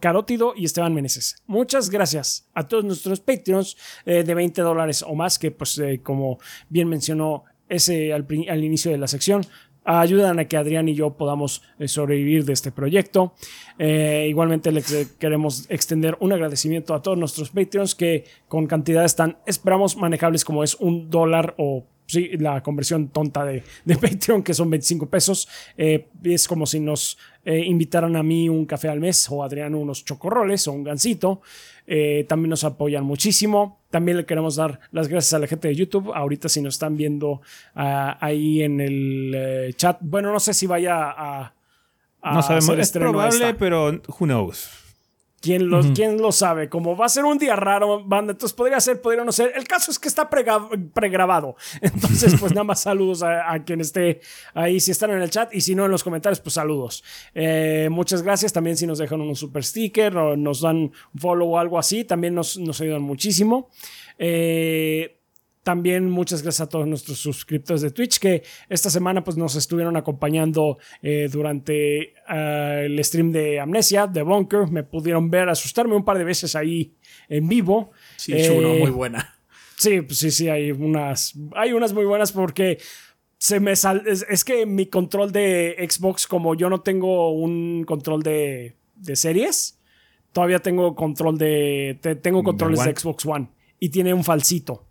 Carótido 0.00 0.54
y 0.56 0.64
Esteban 0.64 0.94
Meneses. 0.94 1.42
Muchas 1.46 1.90
gracias 1.90 2.48
a 2.54 2.66
todos 2.66 2.84
nuestros 2.84 3.20
Patreons 3.20 3.76
eh, 4.06 4.24
de 4.24 4.34
20 4.34 4.62
dólares 4.62 5.04
o 5.06 5.14
más, 5.14 5.38
que 5.38 5.50
pues 5.50 5.78
eh, 5.78 6.00
como 6.02 6.38
bien 6.70 6.88
mencionó 6.88 7.44
ese 7.68 8.14
al, 8.14 8.64
inicio 8.64 8.90
de 8.90 8.96
la 8.96 9.08
sección, 9.08 9.44
ayudan 9.88 10.38
a 10.38 10.44
que 10.46 10.56
Adrián 10.56 10.88
y 10.88 10.94
yo 10.94 11.10
podamos 11.10 11.62
eh, 11.78 11.88
sobrevivir 11.88 12.44
de 12.44 12.52
este 12.52 12.70
proyecto. 12.70 13.32
Eh, 13.78 14.26
igualmente 14.28 14.70
les 14.70 14.92
eh, 14.92 15.08
queremos 15.18 15.64
extender 15.70 16.16
un 16.20 16.32
agradecimiento 16.32 16.94
a 16.94 17.00
todos 17.00 17.16
nuestros 17.16 17.50
Patreons 17.50 17.94
que 17.94 18.24
con 18.48 18.66
cantidades 18.66 19.16
tan, 19.16 19.38
esperamos, 19.46 19.96
manejables 19.96 20.44
como 20.44 20.62
es 20.62 20.74
un 20.74 21.08
dólar 21.08 21.54
o 21.56 21.86
sí, 22.06 22.36
la 22.36 22.62
conversión 22.62 23.08
tonta 23.08 23.46
de, 23.46 23.62
de 23.86 23.96
Patreon, 23.96 24.42
que 24.42 24.52
son 24.52 24.68
25 24.68 25.06
pesos. 25.06 25.48
es 25.76 26.46
como 26.46 26.66
si 26.66 26.80
nos 26.80 27.18
invitaran 27.46 28.14
a 28.16 28.22
mí 28.22 28.50
un 28.50 28.66
café 28.66 28.88
al 28.88 29.00
mes 29.00 29.26
o 29.30 29.42
Adrián 29.42 29.74
unos 29.74 30.04
chocorroles 30.04 30.68
o 30.68 30.72
un 30.72 30.84
gansito. 30.84 31.40
También 32.26 32.50
nos 32.50 32.64
apoyan 32.64 33.04
muchísimo. 33.04 33.77
También 33.90 34.16
le 34.16 34.26
queremos 34.26 34.56
dar 34.56 34.80
las 34.92 35.08
gracias 35.08 35.32
a 35.34 35.38
la 35.38 35.46
gente 35.46 35.68
de 35.68 35.74
YouTube. 35.74 36.12
Ahorita 36.14 36.48
si 36.48 36.60
nos 36.60 36.74
están 36.74 36.96
viendo 36.96 37.40
ah, 37.74 38.16
ahí 38.20 38.62
en 38.62 38.80
el 38.80 39.32
eh, 39.34 39.72
chat. 39.74 39.98
Bueno, 40.00 40.32
no 40.32 40.40
sé 40.40 40.54
si 40.54 40.66
vaya 40.66 41.10
a... 41.10 41.54
no 42.22 42.42
sabemos, 42.42 42.78
es 42.78 42.92
probable, 42.92 43.54
pero 43.54 44.00
who 44.18 44.26
knows. 44.26 44.87
¿Quién 45.40 45.68
lo, 45.68 45.80
lo 45.82 46.32
sabe? 46.32 46.68
Como 46.68 46.96
va 46.96 47.06
a 47.06 47.08
ser 47.08 47.24
un 47.24 47.38
día 47.38 47.54
raro, 47.54 48.02
banda, 48.04 48.32
entonces 48.32 48.56
podría 48.56 48.80
ser, 48.80 49.00
podría 49.00 49.22
no 49.22 49.30
ser. 49.30 49.52
El 49.54 49.68
caso 49.68 49.92
es 49.92 49.98
que 49.98 50.08
está 50.08 50.28
pregrabado. 50.28 51.54
Entonces, 51.80 52.34
pues 52.40 52.52
nada 52.52 52.64
más 52.64 52.80
saludos 52.80 53.22
a, 53.22 53.62
quien 53.64 53.80
esté 53.80 54.20
ahí, 54.52 54.80
si 54.80 54.90
están 54.90 55.10
en 55.10 55.22
el 55.22 55.30
chat, 55.30 55.54
y 55.54 55.60
si 55.60 55.76
no 55.76 55.84
en 55.84 55.92
los 55.92 56.02
comentarios, 56.02 56.40
pues 56.40 56.54
saludos. 56.54 57.04
Eh, 57.34 57.88
muchas 57.90 58.22
gracias. 58.22 58.52
También 58.52 58.76
si 58.76 58.86
nos 58.86 58.98
dejan 58.98 59.20
un 59.20 59.36
super 59.36 59.64
sticker 59.64 60.16
o 60.16 60.36
nos 60.36 60.62
dan 60.62 60.76
un 60.76 60.92
follow 61.16 61.54
o 61.54 61.58
algo 61.58 61.78
así, 61.78 62.04
también 62.04 62.34
nos, 62.34 62.58
nos 62.58 62.80
ayudan 62.80 63.02
muchísimo. 63.02 63.68
Eh, 64.18 65.17
también 65.68 66.08
muchas 66.08 66.40
gracias 66.40 66.62
a 66.62 66.68
todos 66.70 66.86
nuestros 66.86 67.18
suscriptores 67.18 67.82
de 67.82 67.90
Twitch 67.90 68.18
que 68.18 68.42
esta 68.70 68.88
semana 68.88 69.22
pues, 69.22 69.36
nos 69.36 69.54
estuvieron 69.54 69.98
acompañando 69.98 70.78
eh, 71.02 71.28
durante 71.30 72.14
eh, 72.26 72.84
el 72.86 73.04
stream 73.04 73.32
de 73.32 73.60
Amnesia, 73.60 74.06
de 74.06 74.22
Bunker. 74.22 74.68
Me 74.68 74.82
pudieron 74.82 75.28
ver 75.28 75.50
asustarme 75.50 75.94
un 75.94 76.06
par 76.06 76.16
de 76.16 76.24
veces 76.24 76.56
ahí 76.56 76.94
en 77.28 77.46
vivo. 77.46 77.90
Sí, 78.16 78.32
es 78.32 78.48
eh, 78.48 78.78
muy 78.80 78.90
buena. 78.90 79.36
Sí, 79.76 80.00
pues 80.00 80.20
sí, 80.20 80.30
sí, 80.30 80.48
hay 80.48 80.70
unas, 80.72 81.34
hay 81.54 81.74
unas 81.74 81.92
muy 81.92 82.06
buenas 82.06 82.32
porque 82.32 82.78
se 83.36 83.60
me 83.60 83.76
sal, 83.76 84.04
es, 84.06 84.44
que 84.44 84.64
mi 84.64 84.86
control 84.86 85.32
de 85.32 85.86
Xbox, 85.86 86.26
como 86.26 86.54
yo 86.54 86.70
no 86.70 86.80
tengo 86.80 87.32
un 87.32 87.84
control 87.84 88.22
de, 88.22 88.74
de 88.96 89.16
series, 89.16 89.78
todavía 90.32 90.60
tengo 90.60 90.96
control 90.96 91.36
de, 91.36 91.98
tengo 92.22 92.42
controles 92.42 92.82
de 92.82 92.96
Xbox 92.96 93.26
One 93.26 93.50
y 93.78 93.90
tiene 93.90 94.14
un 94.14 94.24
falsito 94.24 94.87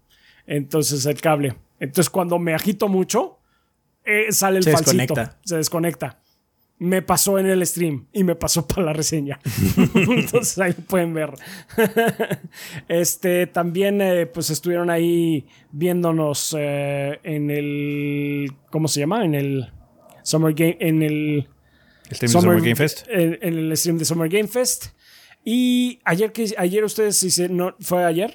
entonces 0.47 1.05
el 1.05 1.21
cable. 1.21 1.55
Entonces 1.79 2.09
cuando 2.09 2.39
me 2.39 2.55
agito 2.55 2.87
mucho, 2.87 3.37
eh, 4.03 4.31
sale 4.31 4.57
el 4.57 4.63
se 4.63 4.71
Desconecta. 4.71 5.37
Se 5.45 5.57
desconecta. 5.57 6.19
me 6.79 7.01
pasó 7.01 7.37
en 7.39 7.47
el 7.47 7.65
stream 7.65 8.07
y 8.13 8.23
me 8.23 8.35
pasó 8.35 8.65
para 8.67 8.83
la 8.83 8.93
reseña. 8.93 9.39
Entonces 9.95 10.57
ahí 10.59 10.73
pueden 10.73 11.13
ver. 11.13 11.31
este, 12.87 13.47
también 13.47 14.01
eh, 14.01 14.25
pues 14.27 14.49
estuvieron 14.49 14.89
ahí 14.89 15.47
viéndonos 15.71 16.55
eh, 16.57 17.19
en 17.23 17.49
el, 17.51 18.51
¿cómo 18.71 18.87
se 18.87 18.99
llama? 19.01 19.23
En 19.25 19.35
el 19.35 19.71
Summer 20.23 20.53
Game, 20.53 20.77
en 20.79 21.03
el... 21.03 21.47
¿El 22.09 22.15
stream 22.15 22.31
de 22.31 22.39
Summer 22.41 22.61
Game 22.61 22.75
Fest? 22.75 23.07
En, 23.09 23.37
en 23.41 23.53
el 23.57 23.77
stream 23.77 23.97
de 23.97 24.05
Summer 24.05 24.29
Game 24.29 24.47
Fest. 24.47 24.87
Y 25.43 25.99
ayer 26.05 26.31
que 26.31 26.53
ayer 26.57 26.83
ustedes 26.83 27.21
hice- 27.23 27.49
no 27.49 27.75
fue 27.79 28.03
ayer. 28.05 28.33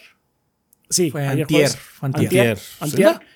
Sí, 0.92 1.10
Fue 1.10 1.26
ayer 1.26 1.42
antier, 1.42 1.70
antier. 2.00 2.28
Antier. 2.28 2.58
¿Zelda? 2.58 2.84
Antier. 2.84 3.32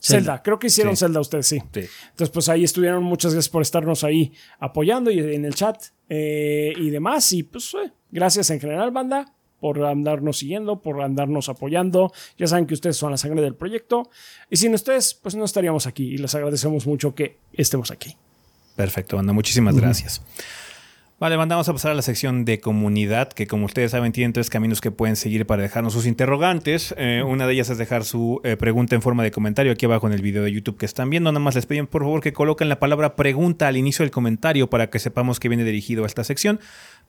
Zelda. 0.00 0.42
creo 0.42 0.58
que 0.58 0.66
hicieron 0.66 0.96
Sí. 0.96 1.00
Zelda 1.04 1.20
ustedes, 1.20 1.46
sí. 1.46 1.58
Sí. 1.72 1.80
Entonces, 2.10 2.30
pues 2.30 2.48
ahí 2.48 2.64
estuvieron. 2.64 3.02
Muchas 3.02 3.32
gracias 3.32 3.50
por 3.50 3.62
estarnos 3.62 4.04
ahí 4.04 4.32
apoyando 4.58 5.10
y 5.10 5.18
en 5.18 5.44
el 5.44 5.54
chat 5.54 5.82
eh, 6.08 6.72
y 6.76 6.90
demás. 6.90 7.32
Y 7.32 7.42
pues, 7.42 7.74
eh, 7.74 7.90
gracias 8.10 8.50
en 8.50 8.60
general, 8.60 8.90
banda, 8.90 9.32
por 9.60 9.82
andarnos 9.84 10.38
siguiendo, 10.38 10.82
por 10.82 11.00
andarnos 11.00 11.48
apoyando. 11.48 12.12
Ya 12.36 12.46
saben 12.46 12.66
que 12.66 12.74
ustedes 12.74 12.96
son 12.96 13.12
la 13.12 13.16
sangre 13.16 13.40
del 13.40 13.54
proyecto. 13.54 14.10
Y 14.50 14.56
sin 14.56 14.74
ustedes, 14.74 15.14
pues 15.14 15.34
no 15.36 15.44
estaríamos 15.44 15.86
aquí. 15.86 16.04
Y 16.14 16.18
les 16.18 16.34
agradecemos 16.34 16.86
mucho 16.86 17.14
que 17.14 17.38
estemos 17.52 17.90
aquí. 17.90 18.14
Perfecto, 18.76 19.16
banda. 19.16 19.32
Muchísimas 19.32 19.74
gracias. 19.76 20.20
Vale, 21.20 21.36
banda, 21.36 21.54
vamos 21.54 21.68
a 21.68 21.72
pasar 21.72 21.92
a 21.92 21.94
la 21.94 22.02
sección 22.02 22.44
de 22.44 22.58
comunidad, 22.58 23.32
que 23.32 23.46
como 23.46 23.66
ustedes 23.66 23.92
saben 23.92 24.10
tienen 24.10 24.32
tres 24.32 24.50
caminos 24.50 24.80
que 24.80 24.90
pueden 24.90 25.14
seguir 25.14 25.46
para 25.46 25.62
dejarnos 25.62 25.92
sus 25.92 26.06
interrogantes. 26.06 26.92
Eh, 26.98 27.22
una 27.24 27.46
de 27.46 27.52
ellas 27.52 27.70
es 27.70 27.78
dejar 27.78 28.04
su 28.04 28.40
eh, 28.42 28.56
pregunta 28.56 28.96
en 28.96 29.00
forma 29.00 29.22
de 29.22 29.30
comentario 29.30 29.70
aquí 29.70 29.86
abajo 29.86 30.08
en 30.08 30.12
el 30.12 30.22
video 30.22 30.42
de 30.42 30.50
YouTube 30.50 30.76
que 30.76 30.86
están 30.86 31.10
viendo. 31.10 31.30
Nada 31.30 31.38
más 31.38 31.54
les 31.54 31.66
pedimos 31.66 31.88
por 31.88 32.02
favor 32.02 32.20
que 32.20 32.32
coloquen 32.32 32.68
la 32.68 32.80
palabra 32.80 33.14
pregunta 33.14 33.68
al 33.68 33.76
inicio 33.76 34.02
del 34.02 34.10
comentario 34.10 34.68
para 34.68 34.90
que 34.90 34.98
sepamos 34.98 35.38
que 35.38 35.48
viene 35.48 35.62
dirigido 35.62 36.02
a 36.02 36.08
esta 36.08 36.24
sección. 36.24 36.58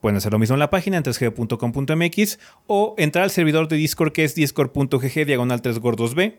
Pueden 0.01 0.17
hacer 0.17 0.31
lo 0.31 0.37
mismo 0.37 0.53
en 0.53 0.59
la 0.59 0.69
página 0.69 0.97
en 0.97 1.03
3g.com.mx 1.03 2.39
o 2.67 2.93
entrar 2.99 3.23
al 3.23 3.31
servidor 3.31 3.67
de 3.67 3.77
Discord 3.77 4.11
que 4.11 4.23
es 4.23 4.35
discord.gg 4.35 5.25
diagonal 5.25 5.63
3gordos-b 5.63 6.37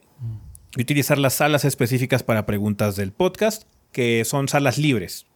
y 0.76 0.80
utilizar 0.80 1.18
las 1.18 1.34
salas 1.34 1.64
específicas 1.64 2.22
para 2.22 2.47
preguntas 2.47 2.94
del 2.94 3.10
podcast, 3.10 3.64
que 3.90 4.24
son 4.24 4.47
salas 4.47 4.78
libres. 4.78 5.26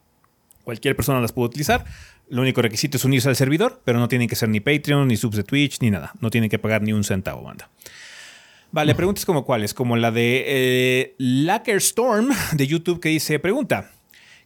Cualquier 0.65 0.95
persona 0.95 1.21
las 1.21 1.33
puede 1.33 1.47
utilizar. 1.47 1.85
Lo 2.31 2.43
único 2.43 2.63
requisito 2.63 2.97
es 2.97 3.05
unirse 3.05 3.29
al 3.29 3.35
servidor, 3.35 3.83
pero 3.85 3.99
no 3.99 4.07
tienen 4.07 4.29
que 4.29 4.37
ser 4.37 4.49
ni 4.49 4.61
Patreon, 4.61 5.09
ni 5.09 5.17
subs 5.17 5.37
de 5.37 5.43
Twitch, 5.43 5.81
ni 5.81 5.91
nada. 5.91 6.13
No 6.21 6.31
tienen 6.31 6.49
que 6.49 6.61
pagar 6.61 6.81
ni 6.81 6.93
un 6.93 7.03
centavo, 7.03 7.43
banda. 7.43 7.69
Vale, 8.71 8.95
preguntas 8.95 9.25
como 9.25 9.45
cuáles, 9.45 9.75
como 9.75 9.97
la 9.97 10.13
de 10.13 10.45
eh, 10.47 11.15
Lacker 11.19 11.79
Storm 11.79 12.29
de 12.53 12.67
YouTube 12.69 13.01
que 13.01 13.09
dice, 13.09 13.41
pregunta, 13.41 13.91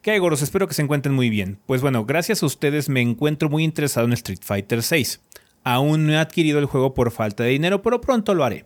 ¿qué 0.01 0.13
hay 0.13 0.19
goros? 0.19 0.41
Espero 0.41 0.67
que 0.67 0.73
se 0.73 0.81
encuentren 0.81 1.15
muy 1.15 1.29
bien. 1.29 1.59
Pues 1.67 1.83
bueno, 1.83 2.07
gracias 2.07 2.43
a 2.43 2.47
ustedes 2.47 2.89
me 2.89 3.03
encuentro 3.03 3.51
muy 3.51 3.65
interesado 3.65 4.07
en 4.07 4.15
Street 4.15 4.41
Fighter 4.41 4.83
6. 4.83 5.21
Aún 5.63 6.07
no 6.07 6.15
he 6.15 6.17
adquirido 6.17 6.59
el 6.59 6.65
juego 6.65 6.95
por 6.95 7.11
falta 7.11 7.45
de 7.45 7.51
dinero, 7.51 7.83
pero 7.83 8.01
pronto 8.01 8.35
lo 8.35 8.45
haré. 8.45 8.65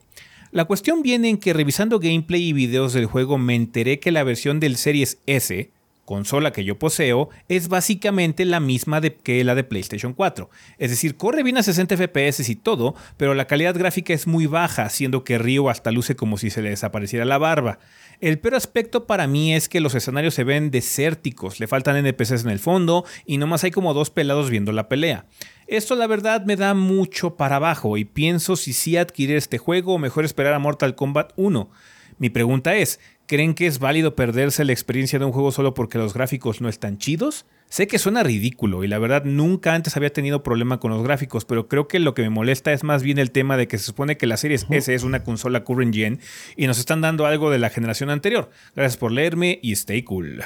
La 0.53 0.65
cuestión 0.65 1.03
viene 1.03 1.29
en 1.29 1.39
que 1.39 1.53
revisando 1.53 1.99
gameplay 1.99 2.43
y 2.45 2.53
videos 2.53 2.93
del 2.93 3.07
juego 3.07 3.37
me 3.37 3.57
enteré 3.57 3.99
que 3.99 4.13
la 4.13 4.23
versión 4.23 4.61
del 4.61 4.77
Series 4.77 5.19
S, 5.27 5.73
consola 6.09 6.53
que 6.55 6.65
yo 6.65 6.79
poseo, 6.79 7.29
es 7.51 7.69
básicamente 7.69 8.47
la 8.47 8.61
misma 8.61 9.03
de, 9.03 9.15
que 9.15 9.45
la 9.45 9.55
de 9.55 9.63
PlayStation 9.63 10.15
4. 10.15 10.49
Es 10.79 10.89
decir, 10.89 11.19
corre 11.19 11.43
bien 11.43 11.59
a 11.59 11.63
60 11.63 11.99
FPS 11.99 12.49
y 12.49 12.57
todo, 12.57 12.95
pero 13.19 13.35
la 13.35 13.47
calidad 13.47 13.77
gráfica 13.77 14.15
es 14.15 14.27
muy 14.27 14.47
baja, 14.47 14.89
siendo 14.89 15.23
que 15.23 15.37
Ryo 15.37 15.69
hasta 15.69 15.91
luce 15.91 16.17
como 16.17 16.39
si 16.39 16.49
se 16.49 16.63
le 16.63 16.71
desapareciera 16.71 17.27
la 17.27 17.37
barba. 17.37 17.79
El 18.23 18.39
peor 18.39 18.55
aspecto 18.55 19.07
para 19.07 19.27
mí 19.27 19.55
es 19.55 19.69
que 19.69 19.81
los 19.81 19.95
escenarios 19.95 20.33
se 20.33 20.45
ven 20.45 20.71
desérticos, 20.71 21.61
le 21.61 21.67
faltan 21.67 21.97
NPCs 21.97 22.43
en 22.43 22.51
el 22.53 22.59
fondo 22.59 23.05
y 23.27 23.37
nomás 23.37 23.65
hay 23.65 23.71
como 23.71 23.93
dos 23.93 24.09
pelados 24.09 24.49
viendo 24.49 24.73
la 24.73 24.89
pelea. 24.89 25.27
Esto 25.67 25.95
la 25.95 26.07
verdad 26.07 26.43
me 26.47 26.57
da 26.57 26.73
mucho 26.73 27.37
para 27.37 27.57
abajo 27.57 27.99
y 27.99 28.07
pienso 28.07 28.57
si 28.57 28.73
sí 28.73 28.97
adquirir 28.97 29.37
este 29.37 29.59
juego 29.59 29.93
o 29.93 29.99
mejor 29.99 30.25
esperar 30.25 30.55
a 30.55 30.59
Mortal 30.59 30.95
Kombat 30.95 31.35
1. 31.37 31.69
Mi 32.17 32.31
pregunta 32.31 32.75
es, 32.77 32.99
¿creen 33.29 33.55
que 33.55 33.67
es 33.67 33.79
válido 33.79 34.17
perderse 34.17 34.65
la 34.65 34.73
experiencia 34.73 35.19
de 35.19 35.27
un 35.27 35.33
juego 35.33 35.53
solo 35.53 35.75
porque 35.75 35.99
los 35.99 36.15
gráficos 36.15 36.61
no 36.61 36.69
están 36.69 36.99
chidos? 36.99 37.47
Sé 37.69 37.87
que 37.87 37.99
suena 37.99 38.23
ridículo 38.23 38.83
y 38.83 38.89
la 38.89 38.99
verdad 38.99 39.25
nunca 39.25 39.75
antes 39.75 39.97
había 39.97 40.13
tenido 40.13 40.43
problema 40.43 40.81
con 40.81 40.91
los 40.91 41.03
gráficos, 41.05 41.45
pero 41.45 41.69
creo 41.69 41.87
que 41.87 41.99
lo 41.99 42.15
que 42.15 42.23
me 42.23 42.31
molesta 42.31 42.73
es 42.73 42.83
más 42.83 43.03
bien 43.03 43.19
el 43.19 43.31
tema 43.31 43.59
de 43.59 43.69
que 43.69 43.77
se 43.77 43.85
supone 43.85 44.17
que 44.17 44.27
la 44.27 44.39
Series 44.39 44.67
S 44.71 44.93
es 44.93 45.03
una 45.03 45.23
consola 45.23 45.63
current 45.63 45.95
gen 45.95 46.21
y 46.57 46.67
nos 46.67 46.79
están 46.79 47.03
dando 47.03 47.27
algo 47.27 47.51
de 47.51 47.59
la 47.59 47.69
generación 47.69 48.09
anterior. 48.09 48.51
Gracias 48.75 48.97
por 48.97 49.13
leerme 49.13 49.61
y 49.63 49.73
stay 49.73 50.03
cool. 50.03 50.43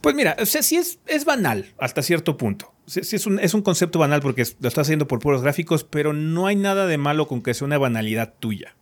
Pues 0.00 0.14
mira, 0.14 0.36
o 0.40 0.46
sea, 0.46 0.62
sí 0.62 0.76
es, 0.76 1.00
es 1.06 1.24
banal 1.24 1.74
hasta 1.78 2.02
cierto 2.02 2.36
punto. 2.36 2.72
Sí, 2.86 3.02
sí 3.02 3.16
es, 3.16 3.26
un, 3.26 3.40
es 3.40 3.54
un 3.54 3.62
concepto 3.62 3.98
banal 3.98 4.20
porque 4.20 4.44
lo 4.60 4.68
estás 4.68 4.86
haciendo 4.86 5.08
por 5.08 5.18
puros 5.18 5.42
gráficos, 5.42 5.82
pero 5.82 6.12
no 6.12 6.46
hay 6.46 6.54
nada 6.54 6.86
de 6.86 6.98
malo 6.98 7.26
con 7.26 7.42
que 7.42 7.54
sea 7.54 7.66
una 7.66 7.78
banalidad 7.78 8.34
tuya. 8.38 8.76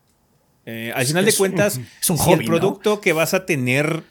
Eh, 0.66 0.92
al 0.94 1.04
final 1.06 1.24
de 1.24 1.32
cuentas, 1.32 1.76
un- 1.76 1.86
es 2.00 2.10
un 2.10 2.18
si 2.18 2.24
hobby, 2.24 2.32
el 2.34 2.40
¿no? 2.40 2.46
producto 2.58 3.00
que 3.00 3.12
vas 3.12 3.34
a 3.34 3.46
tener 3.46 4.04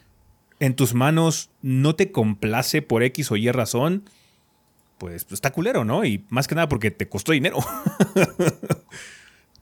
en 0.59 0.75
tus 0.75 0.93
manos 0.93 1.49
no 1.61 1.95
te 1.95 2.11
complace 2.11 2.81
por 2.81 3.03
X 3.03 3.31
o 3.31 3.35
Y 3.37 3.49
razón, 3.51 4.03
pues, 4.97 5.23
pues 5.25 5.33
está 5.37 5.51
culero, 5.51 5.83
¿no? 5.85 6.05
Y 6.05 6.25
más 6.29 6.47
que 6.47 6.53
nada 6.55 6.67
porque 6.69 6.91
te 6.91 7.07
costó 7.09 7.31
dinero. 7.31 7.57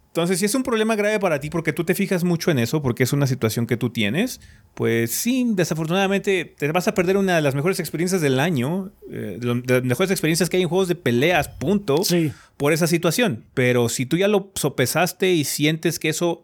Entonces, 0.07 0.39
si 0.39 0.45
es 0.45 0.55
un 0.55 0.63
problema 0.63 0.95
grave 0.95 1.19
para 1.19 1.39
ti 1.39 1.51
porque 1.51 1.71
tú 1.71 1.83
te 1.83 1.93
fijas 1.93 2.23
mucho 2.23 2.49
en 2.49 2.57
eso, 2.57 2.81
porque 2.81 3.03
es 3.03 3.13
una 3.13 3.27
situación 3.27 3.67
que 3.67 3.77
tú 3.77 3.91
tienes, 3.91 4.41
pues 4.73 5.11
sí, 5.11 5.45
desafortunadamente 5.53 6.45
te 6.57 6.71
vas 6.71 6.87
a 6.87 6.95
perder 6.95 7.15
una 7.15 7.35
de 7.35 7.41
las 7.43 7.53
mejores 7.53 7.79
experiencias 7.79 8.19
del 8.19 8.39
año, 8.39 8.91
eh, 9.11 9.37
de 9.39 9.63
las 9.75 9.83
mejores 9.83 10.09
experiencias 10.09 10.49
que 10.49 10.57
hay 10.57 10.63
en 10.63 10.69
juegos 10.69 10.87
de 10.87 10.95
peleas, 10.95 11.47
punto, 11.47 12.03
Sí. 12.03 12.31
por 12.57 12.73
esa 12.73 12.87
situación. 12.87 13.45
Pero 13.53 13.87
si 13.87 14.07
tú 14.07 14.17
ya 14.17 14.27
lo 14.27 14.51
sopesaste 14.55 15.31
y 15.31 15.43
sientes 15.45 15.99
que 15.99 16.09
eso 16.09 16.43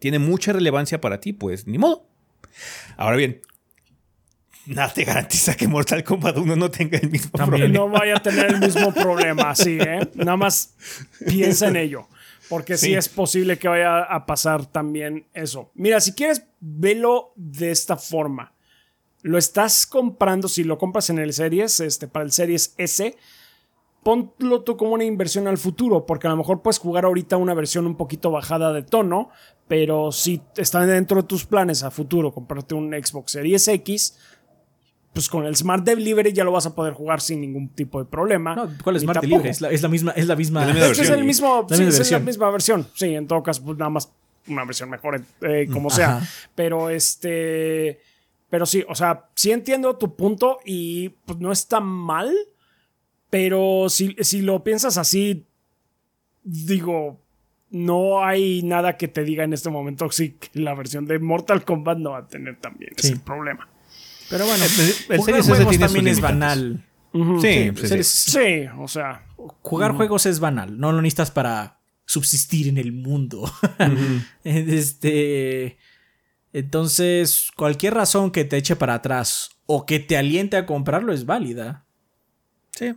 tiene 0.00 0.18
mucha 0.18 0.52
relevancia 0.52 1.00
para 1.00 1.20
ti, 1.20 1.32
pues 1.32 1.68
ni 1.68 1.78
modo. 1.78 2.08
Ahora 2.96 3.16
bien, 3.16 3.42
nada 4.66 4.92
te 4.92 5.04
garantiza 5.04 5.54
que 5.56 5.68
Mortal 5.68 6.02
Kombat 6.02 6.36
1 6.38 6.56
no 6.56 6.70
tenga 6.70 6.98
el 6.98 7.10
mismo 7.10 7.30
También. 7.30 7.72
problema. 7.72 7.74
No 7.86 7.88
vaya 7.88 8.16
a 8.16 8.22
tener 8.22 8.46
el 8.46 8.58
mismo 8.58 8.92
problema, 8.92 9.54
sí, 9.54 9.78
¿eh? 9.80 10.00
Nada 10.14 10.36
más 10.36 10.74
piensa 11.28 11.68
en 11.68 11.76
ello. 11.76 12.08
Porque 12.48 12.76
sí. 12.76 12.86
Sí. 12.86 12.94
es 12.94 13.08
posible 13.08 13.58
que 13.58 13.68
vaya 13.68 14.00
a 14.02 14.26
pasar 14.26 14.66
también 14.66 15.26
eso. 15.34 15.70
Mira, 15.74 16.00
si 16.00 16.14
quieres, 16.14 16.42
velo 16.58 17.32
de 17.36 17.70
esta 17.70 17.96
forma. 17.96 18.54
Lo 19.22 19.38
estás 19.38 19.86
comprando, 19.86 20.48
si 20.48 20.64
lo 20.64 20.76
compras 20.78 21.10
en 21.10 21.18
el 21.20 21.32
Series, 21.32 21.78
este, 21.78 22.08
para 22.08 22.24
el 22.24 22.32
Series 22.32 22.74
S, 22.78 23.16
ponlo 24.02 24.62
tú 24.62 24.76
como 24.76 24.92
una 24.92 25.04
inversión 25.04 25.46
al 25.48 25.58
futuro, 25.58 26.06
porque 26.06 26.26
a 26.26 26.30
lo 26.30 26.36
mejor 26.36 26.62
puedes 26.62 26.78
jugar 26.78 27.04
ahorita 27.04 27.36
una 27.36 27.54
versión 27.54 27.86
un 27.86 27.96
poquito 27.96 28.30
bajada 28.30 28.72
de 28.72 28.82
tono, 28.82 29.30
pero 29.68 30.10
si 30.12 30.40
está 30.56 30.84
dentro 30.86 31.22
de 31.22 31.28
tus 31.28 31.44
planes 31.46 31.82
a 31.82 31.90
futuro 31.90 32.32
comprarte 32.32 32.74
un 32.74 32.92
Xbox 32.92 33.32
Series 33.32 33.68
X, 33.68 34.18
pues 35.12 35.28
con 35.28 35.44
el 35.44 35.56
Smart 35.56 35.84
Delivery 35.84 36.32
ya 36.32 36.44
lo 36.44 36.52
vas 36.52 36.66
a 36.66 36.74
poder 36.74 36.94
jugar 36.94 37.20
sin 37.20 37.40
ningún 37.40 37.68
tipo 37.70 37.98
de 37.98 38.04
problema. 38.04 38.54
No, 38.54 38.68
¿Cuál 38.82 38.96
es 38.96 39.02
Smart. 39.02 39.20
Delivery? 39.20 39.48
Es 39.48 39.60
la, 39.60 39.70
es 39.70 39.82
la 39.82 39.88
misma, 39.88 40.12
es 40.12 40.26
la 40.26 40.36
misma. 40.36 40.60
Es 40.62 40.66
la 40.68 40.72
misma 40.72 40.86
De 40.86 40.92
hecho, 40.92 41.02
es 41.02 41.08
versión. 41.08 41.18
el 41.18 41.24
mismo, 41.26 41.66
La 41.68 41.76
sí, 41.76 41.82
misma 41.82 41.88
es 41.88 41.94
la 41.94 41.98
versión. 41.98 42.24
misma 42.24 42.50
versión. 42.50 42.86
Sí, 42.94 43.14
en 43.14 43.26
todo 43.26 43.42
caso, 43.42 43.62
pues 43.64 43.76
nada 43.76 43.90
más 43.90 44.12
una 44.48 44.64
versión 44.64 44.88
mejor, 44.88 45.20
eh, 45.42 45.68
como 45.72 45.90
sea. 45.90 46.20
Pero 46.54 46.90
este. 46.90 48.00
Pero 48.48 48.66
sí, 48.66 48.84
o 48.88 48.94
sea, 48.94 49.28
sí 49.34 49.52
entiendo 49.52 49.96
tu 49.96 50.16
punto 50.16 50.58
y 50.64 51.10
pues 51.10 51.38
no 51.38 51.52
está 51.52 51.80
mal. 51.80 52.32
Pero 53.30 53.86
si, 53.88 54.16
si 54.20 54.42
lo 54.42 54.62
piensas 54.64 54.98
así, 54.98 55.46
digo, 56.42 57.20
no 57.70 58.24
hay 58.24 58.62
nada 58.62 58.96
que 58.96 59.06
te 59.08 59.22
diga 59.24 59.44
en 59.44 59.52
este 59.52 59.70
momento 59.70 60.08
que 60.08 60.34
la 60.54 60.74
versión 60.74 61.06
de 61.06 61.18
Mortal 61.20 61.64
Kombat 61.64 61.98
no 61.98 62.10
va 62.10 62.18
a 62.18 62.26
tener 62.28 62.58
también 62.60 62.92
Sí. 62.96 63.08
ese 63.12 63.16
problema. 63.20 63.68
Pero 64.28 64.46
bueno, 64.46 64.64
el 64.64 65.18
jugar 65.18 65.42
Series 65.42 65.48
S 65.48 65.64
tiene 65.66 65.78
también 65.86 66.08
es 66.08 66.16
limitantes. 66.16 66.20
banal. 66.22 66.84
Sí, 67.12 67.20
Sí, 67.40 67.70
sí, 67.74 67.80
sí. 67.80 67.86
series- 67.86 68.06
Sí, 68.06 68.68
o 68.78 68.86
sea. 68.88 69.26
Jugar 69.62 69.92
juegos 69.92 70.26
es 70.26 70.38
banal. 70.40 70.78
No 70.78 70.92
lo 70.92 71.00
necesitas 71.02 71.30
para 71.30 71.78
subsistir 72.04 72.68
en 72.68 72.78
el 72.78 72.92
mundo. 72.92 73.50
este. 74.44 75.78
Entonces, 76.52 77.50
cualquier 77.56 77.94
razón 77.94 78.30
que 78.32 78.44
te 78.44 78.56
eche 78.56 78.74
para 78.76 78.94
atrás 78.94 79.50
o 79.66 79.86
que 79.86 80.00
te 80.00 80.16
aliente 80.16 80.56
a 80.56 80.66
comprarlo 80.66 81.12
es 81.12 81.24
válida. 81.26 81.86
Sí. 82.72 82.94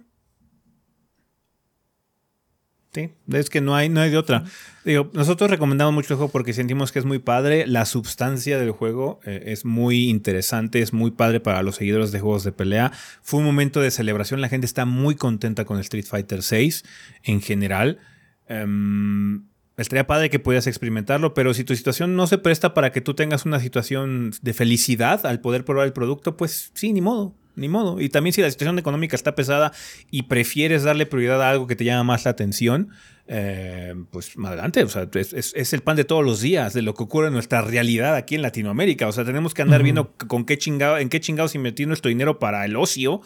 Sí, 2.94 3.10
es 3.32 3.50
que 3.50 3.60
no 3.60 3.76
hay, 3.76 3.90
no 3.90 4.02
hay 4.02 4.12
de 4.12 4.18
otra. 4.18 4.44
Digo, 4.86 5.10
nosotros 5.14 5.50
recomendamos 5.50 5.96
mucho 5.96 6.14
el 6.14 6.18
juego 6.18 6.32
porque 6.32 6.54
sentimos 6.54 6.92
que 6.92 7.00
es 7.00 7.06
muy 7.06 7.18
padre. 7.18 7.66
La 7.66 7.86
substancia 7.86 8.60
del 8.60 8.70
juego 8.70 9.20
eh, 9.26 9.46
es 9.48 9.66
muy 9.66 10.10
interesante, 10.10 10.80
es 10.80 10.94
muy 10.94 11.10
padre 11.10 11.40
para 11.40 11.64
los 11.64 11.78
seguidores 11.78 12.12
de 12.12 12.20
juegos 12.20 12.44
de 12.44 12.52
pelea. 12.52 12.92
Fue 13.24 13.40
un 13.40 13.48
momento 13.48 13.82
de 13.82 13.90
celebración, 13.90 14.42
la 14.42 14.50
gente 14.50 14.68
está 14.68 14.86
muy 14.86 15.16
contenta 15.16 15.66
con 15.66 15.80
Street 15.80 16.06
Fighter 16.06 16.42
VI 16.48 16.84
en 17.24 17.42
general. 17.42 18.00
Em, 18.48 19.46
estaría 19.78 20.06
padre 20.06 20.30
que 20.30 20.40
pudieras 20.40 20.68
experimentarlo, 20.68 21.34
pero 21.34 21.54
si 21.54 21.64
tu 21.64 21.76
situación 21.76 22.16
no 22.16 22.28
se 22.28 22.38
presta 22.38 22.74
para 22.74 22.92
que 22.92 23.02
tú 23.02 23.14
tengas 23.14 23.46
una 23.46 23.60
situación 23.60 24.32
de 24.42 24.54
felicidad 24.54 25.26
al 25.26 25.42
poder 25.42 25.66
probar 25.66 25.88
el 25.88 25.94
producto, 25.94 26.38
pues 26.38 26.72
sí, 26.74 26.94
ni 26.94 27.02
modo, 27.02 27.36
ni 27.56 27.70
modo. 27.70 28.00
Y 28.00 28.10
también 28.10 28.34
si 28.34 28.42
la 28.42 28.52
situación 28.52 28.78
económica 28.78 29.16
está 29.16 29.36
pesada 29.36 29.72
y 30.12 30.24
prefieres 30.24 30.84
darle 30.84 31.06
prioridad 31.06 31.42
a 31.42 31.50
algo 31.50 31.68
que 31.68 31.76
te 31.76 31.86
llama 31.86 32.04
más 32.04 32.26
la 32.26 32.32
atención, 32.32 32.90
eh, 33.26 33.96
pues 34.12 34.34
adelante, 34.44 34.84
o 34.84 34.90
sea, 34.90 35.08
es, 35.14 35.74
el 35.74 35.82
pan 35.82 35.96
de 35.96 36.04
todos 36.04 36.24
los 36.24 36.42
días, 36.42 36.74
de 36.74 36.82
lo 36.82 36.94
que 36.94 37.04
ocurre 37.04 37.28
en 37.28 37.34
nuestra 37.34 37.62
realidad 37.62 38.16
aquí 38.16 38.36
en 38.36 38.42
Latinoamérica. 38.44 39.08
O 39.08 39.12
sea, 39.12 39.26
tenemos 39.26 39.54
que 39.54 39.64
andar 39.64 39.82
viendo 39.82 40.14
con 40.28 40.46
qué 40.46 40.58
chingado, 40.58 40.98
en 40.98 41.10
qué 41.10 41.20
chingados 41.20 41.56
invertir 41.56 41.88
nuestro 41.88 42.10
dinero 42.10 42.38
para 42.38 42.64
el 42.66 42.76
ocio 42.76 43.22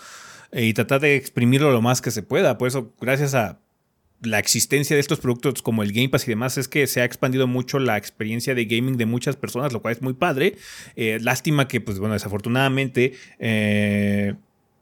eh, 0.51 0.65
y 0.65 0.73
tratar 0.73 1.01
de 1.01 1.17
exprimirlo 1.17 1.71
lo 1.71 1.81
más 1.81 2.01
que 2.01 2.11
se 2.11 2.23
pueda. 2.23 2.57
Por 2.57 2.69
eso, 2.69 2.93
gracias 3.01 3.33
a 3.33 3.59
la 4.21 4.39
existencia 4.39 4.95
de 4.95 4.99
estos 4.99 5.19
productos 5.19 5.61
como 5.61 5.83
el 5.83 5.91
Game 5.91 6.09
Pass 6.09 6.27
y 6.27 6.31
demás 6.31 6.57
es 6.57 6.67
que 6.67 6.87
se 6.87 7.01
ha 7.01 7.05
expandido 7.05 7.47
mucho 7.47 7.79
la 7.79 7.97
experiencia 7.97 8.55
de 8.55 8.65
gaming 8.65 8.97
de 8.97 9.05
muchas 9.05 9.35
personas, 9.35 9.73
lo 9.73 9.81
cual 9.81 9.93
es 9.93 10.01
muy 10.01 10.13
padre. 10.13 10.55
Eh, 10.95 11.19
lástima 11.21 11.67
que, 11.67 11.81
pues 11.81 11.99
bueno, 11.99 12.13
desafortunadamente 12.13 13.13
eh, 13.39 14.33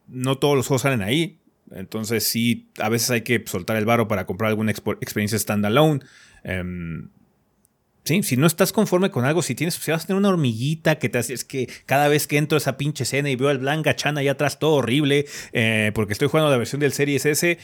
no 0.07 0.37
todos 0.37 0.55
los 0.55 0.67
juegos 0.67 0.83
salen 0.83 1.01
ahí. 1.01 1.39
Entonces 1.71 2.23
sí, 2.25 2.69
a 2.79 2.89
veces 2.89 3.09
hay 3.09 3.21
que 3.21 3.43
soltar 3.45 3.75
el 3.75 3.85
varo 3.85 4.07
para 4.07 4.25
comprar 4.25 4.49
alguna 4.49 4.71
experiencia 4.71 5.37
standalone. 5.37 5.99
Em, 6.43 7.09
sí, 8.03 8.23
si 8.23 8.37
no 8.37 8.47
estás 8.47 8.71
conforme 8.71 9.09
con 9.09 9.25
algo, 9.25 9.41
si 9.41 9.55
tienes, 9.55 9.73
si 9.73 9.91
vas 9.91 10.03
a 10.03 10.07
tener 10.07 10.19
una 10.19 10.29
hormiguita 10.29 10.99
que 10.99 11.09
te 11.09 11.17
hace, 11.17 11.33
es 11.33 11.43
que 11.43 11.67
cada 11.85 12.07
vez 12.07 12.27
que 12.27 12.37
entro 12.37 12.55
a 12.55 12.59
esa 12.59 12.77
pinche 12.77 13.03
escena 13.03 13.29
y 13.29 13.35
veo 13.35 13.49
al 13.49 13.57
Blanca 13.57 13.95
Chan 13.95 14.17
allá 14.17 14.33
atrás 14.33 14.59
todo 14.59 14.75
horrible, 14.75 15.25
eh, 15.53 15.91
porque 15.93 16.13
estoy 16.13 16.29
jugando 16.29 16.51
la 16.51 16.57
versión 16.57 16.79
del 16.79 16.93
Series 16.93 17.25
S, 17.25 17.57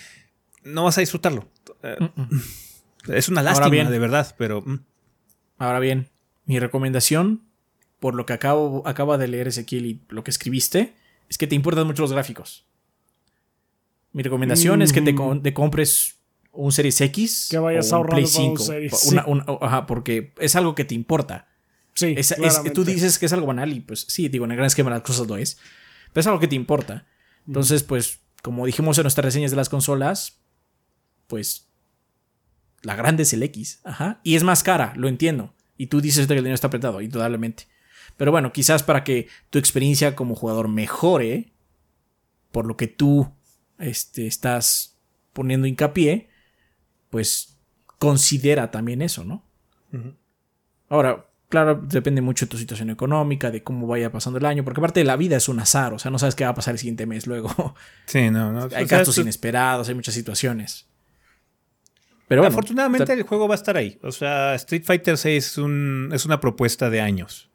no 0.64 0.84
vas 0.84 0.98
a 0.98 1.02
disfrutarlo. 1.02 1.48
Eh, 1.84 1.98
es 3.08 3.30
una 3.30 3.42
lástima, 3.42 3.90
de 3.90 4.00
verdad, 4.00 4.36
pero. 4.38 4.62
Mm. 4.62 4.80
Ahora 5.58 5.80
bien, 5.80 6.10
mi 6.46 6.60
recomendación, 6.60 7.44
por 8.00 8.16
lo 8.16 8.26
que 8.26 8.34
acabo, 8.34 8.84
acaba 8.88 9.18
de 9.18 9.28
leer 9.28 9.48
Ezequiel 9.48 9.86
y 9.86 10.02
lo 10.10 10.24
que 10.24 10.32
escribiste, 10.32 10.96
es 11.30 11.38
que 11.38 11.48
te 11.48 11.56
importan 11.56 11.86
mucho 11.86 12.02
los 12.02 12.12
gráficos. 12.12 12.66
Mi 14.12 14.24
recomendación 14.24 14.82
es 14.82 14.92
que 14.92 15.02
te, 15.02 15.14
mm. 15.14 15.54
compres 15.54 16.16
un 16.52 16.72
Series 16.72 17.00
X. 17.02 17.48
Que 17.50 17.60
vayas 17.60 17.94
a 17.94 18.04
Play 18.04 18.28
5. 18.28 18.64
ajá, 19.62 19.86
porque 19.86 20.34
es 20.40 20.56
algo 20.56 20.76
que 20.76 20.84
te 20.84 20.96
importa. 20.96 21.48
Sí, 21.94 22.16
tú 22.74 22.84
dices 22.84 23.20
que 23.20 23.26
es 23.26 23.34
algo 23.34 23.48
banal 23.48 23.72
y 23.72 23.82
pues 23.82 24.06
sí, 24.08 24.30
digo, 24.30 24.46
en 24.46 24.52
el 24.52 24.58
gran 24.58 24.68
esquema 24.68 24.90
las 24.90 25.02
cosas 25.02 25.28
lo 25.28 25.38
es. 25.38 25.58
Pero 26.12 26.22
es 26.22 26.28
algo 26.28 26.40
que 26.40 26.48
te 26.48 26.56
importa. 26.56 27.06
Entonces, 27.48 27.84
pues, 27.84 28.20
como 28.42 28.66
dijimos 28.66 28.98
en 28.98 29.04
nuestras 29.04 29.26
reseñas 29.26 29.52
de 29.52 29.58
las 29.58 29.70
consolas, 29.70 30.40
pues 31.28 31.71
la 32.82 32.96
grande 32.96 33.24
es 33.24 33.34
el 33.34 33.44
X. 33.44 33.80
Ajá. 33.84 34.20
Y 34.24 34.36
es 34.36 34.44
más 34.44 34.64
cara, 34.64 34.94
lo 34.96 35.08
entiendo. 35.08 35.54
Y 35.78 35.88
tú 35.88 36.02
dices 36.02 36.28
que 36.28 36.34
el 36.34 36.40
dinero 36.40 36.56
está 36.56 36.68
apretado, 36.68 37.02
indudablemente. 37.02 37.68
Pero 38.18 38.32
bueno, 38.32 38.52
quizás 38.52 38.84
para 38.84 39.04
que 39.04 39.28
tu 39.50 39.60
experiencia 39.60 40.16
como 40.16 40.36
jugador 40.36 40.68
mejore, 40.68 41.54
por 42.52 42.66
lo 42.66 42.78
que 42.78 42.88
tú 42.88 43.32
este, 43.80 44.28
estás 44.28 44.98
poniendo 45.34 45.68
hincapié, 45.68 46.30
pues 47.10 47.58
considera 47.98 48.72
también 48.72 49.02
eso, 49.02 49.24
¿no? 49.24 49.44
Ahora, 50.90 51.26
claro, 51.50 51.82
depende 51.84 52.22
mucho 52.22 52.46
de 52.46 52.50
tu 52.50 52.58
situación 52.58 52.90
económica, 52.90 53.52
de 53.52 53.64
cómo 53.64 53.88
vaya 53.88 54.12
pasando 54.12 54.40
el 54.40 54.46
año, 54.46 54.64
porque 54.64 54.80
aparte 54.80 55.00
de 55.00 55.06
la 55.06 55.16
vida 55.16 55.38
es 55.38 55.50
un 55.50 55.60
azar, 55.60 55.94
o 55.94 56.00
sea, 56.00 56.12
no 56.12 56.20
sabes 56.20 56.36
qué 56.36 56.44
va 56.44 56.52
a 56.52 56.56
pasar 56.56 56.74
el 56.74 56.80
siguiente 56.80 57.06
mes 57.06 57.28
luego. 57.28 57.76
Sí, 58.06 58.30
no, 58.30 58.52
no. 58.52 58.70
Hay 58.76 58.86
gastos 58.86 59.18
inesperados, 59.18 59.90
hay 59.90 59.96
muchas 59.96 60.14
situaciones. 60.14 60.91
Pero 62.32 62.46
afortunadamente 62.46 63.12
el 63.12 63.24
juego 63.24 63.50
va 63.50 63.56
a 63.56 63.58
estar 63.58 63.76
ahí. 63.76 64.00
O 64.04 64.14
sea, 64.14 64.56
Street 64.56 64.84
Fighter 64.86 65.18
6 65.18 65.46
es, 65.46 65.58
un, 65.58 66.12
es 66.14 66.26
una 66.26 66.40
propuesta 66.40 66.90
de 66.90 67.02
años. 67.02 67.50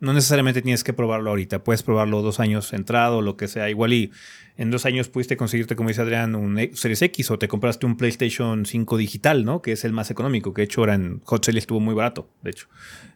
No 0.00 0.12
necesariamente 0.12 0.60
tienes 0.60 0.84
que 0.84 0.92
probarlo 0.92 1.30
ahorita. 1.30 1.64
Puedes 1.64 1.82
probarlo 1.82 2.20
dos 2.20 2.38
años 2.38 2.74
entrado, 2.74 3.22
lo 3.22 3.38
que 3.38 3.48
sea. 3.48 3.70
Igual 3.70 3.94
y 3.94 4.12
en 4.58 4.70
dos 4.70 4.84
años 4.84 5.08
pudiste 5.08 5.38
conseguirte, 5.38 5.76
como 5.76 5.88
dice 5.88 6.02
Adrián, 6.02 6.34
un 6.34 6.58
Series 6.74 7.00
X 7.00 7.30
o 7.30 7.38
te 7.38 7.48
compraste 7.48 7.86
un 7.86 7.96
PlayStation 7.96 8.66
5 8.66 8.98
digital, 8.98 9.46
¿no? 9.46 9.62
Que 9.62 9.72
es 9.72 9.84
el 9.86 9.94
más 9.94 10.10
económico. 10.10 10.52
Que 10.52 10.60
de 10.60 10.64
hecho 10.64 10.82
ahora 10.82 10.92
en 10.92 11.20
Hot 11.24 11.46
Sale 11.46 11.58
estuvo 11.58 11.80
muy 11.80 11.94
barato, 11.94 12.28
de 12.42 12.50
hecho. 12.50 12.68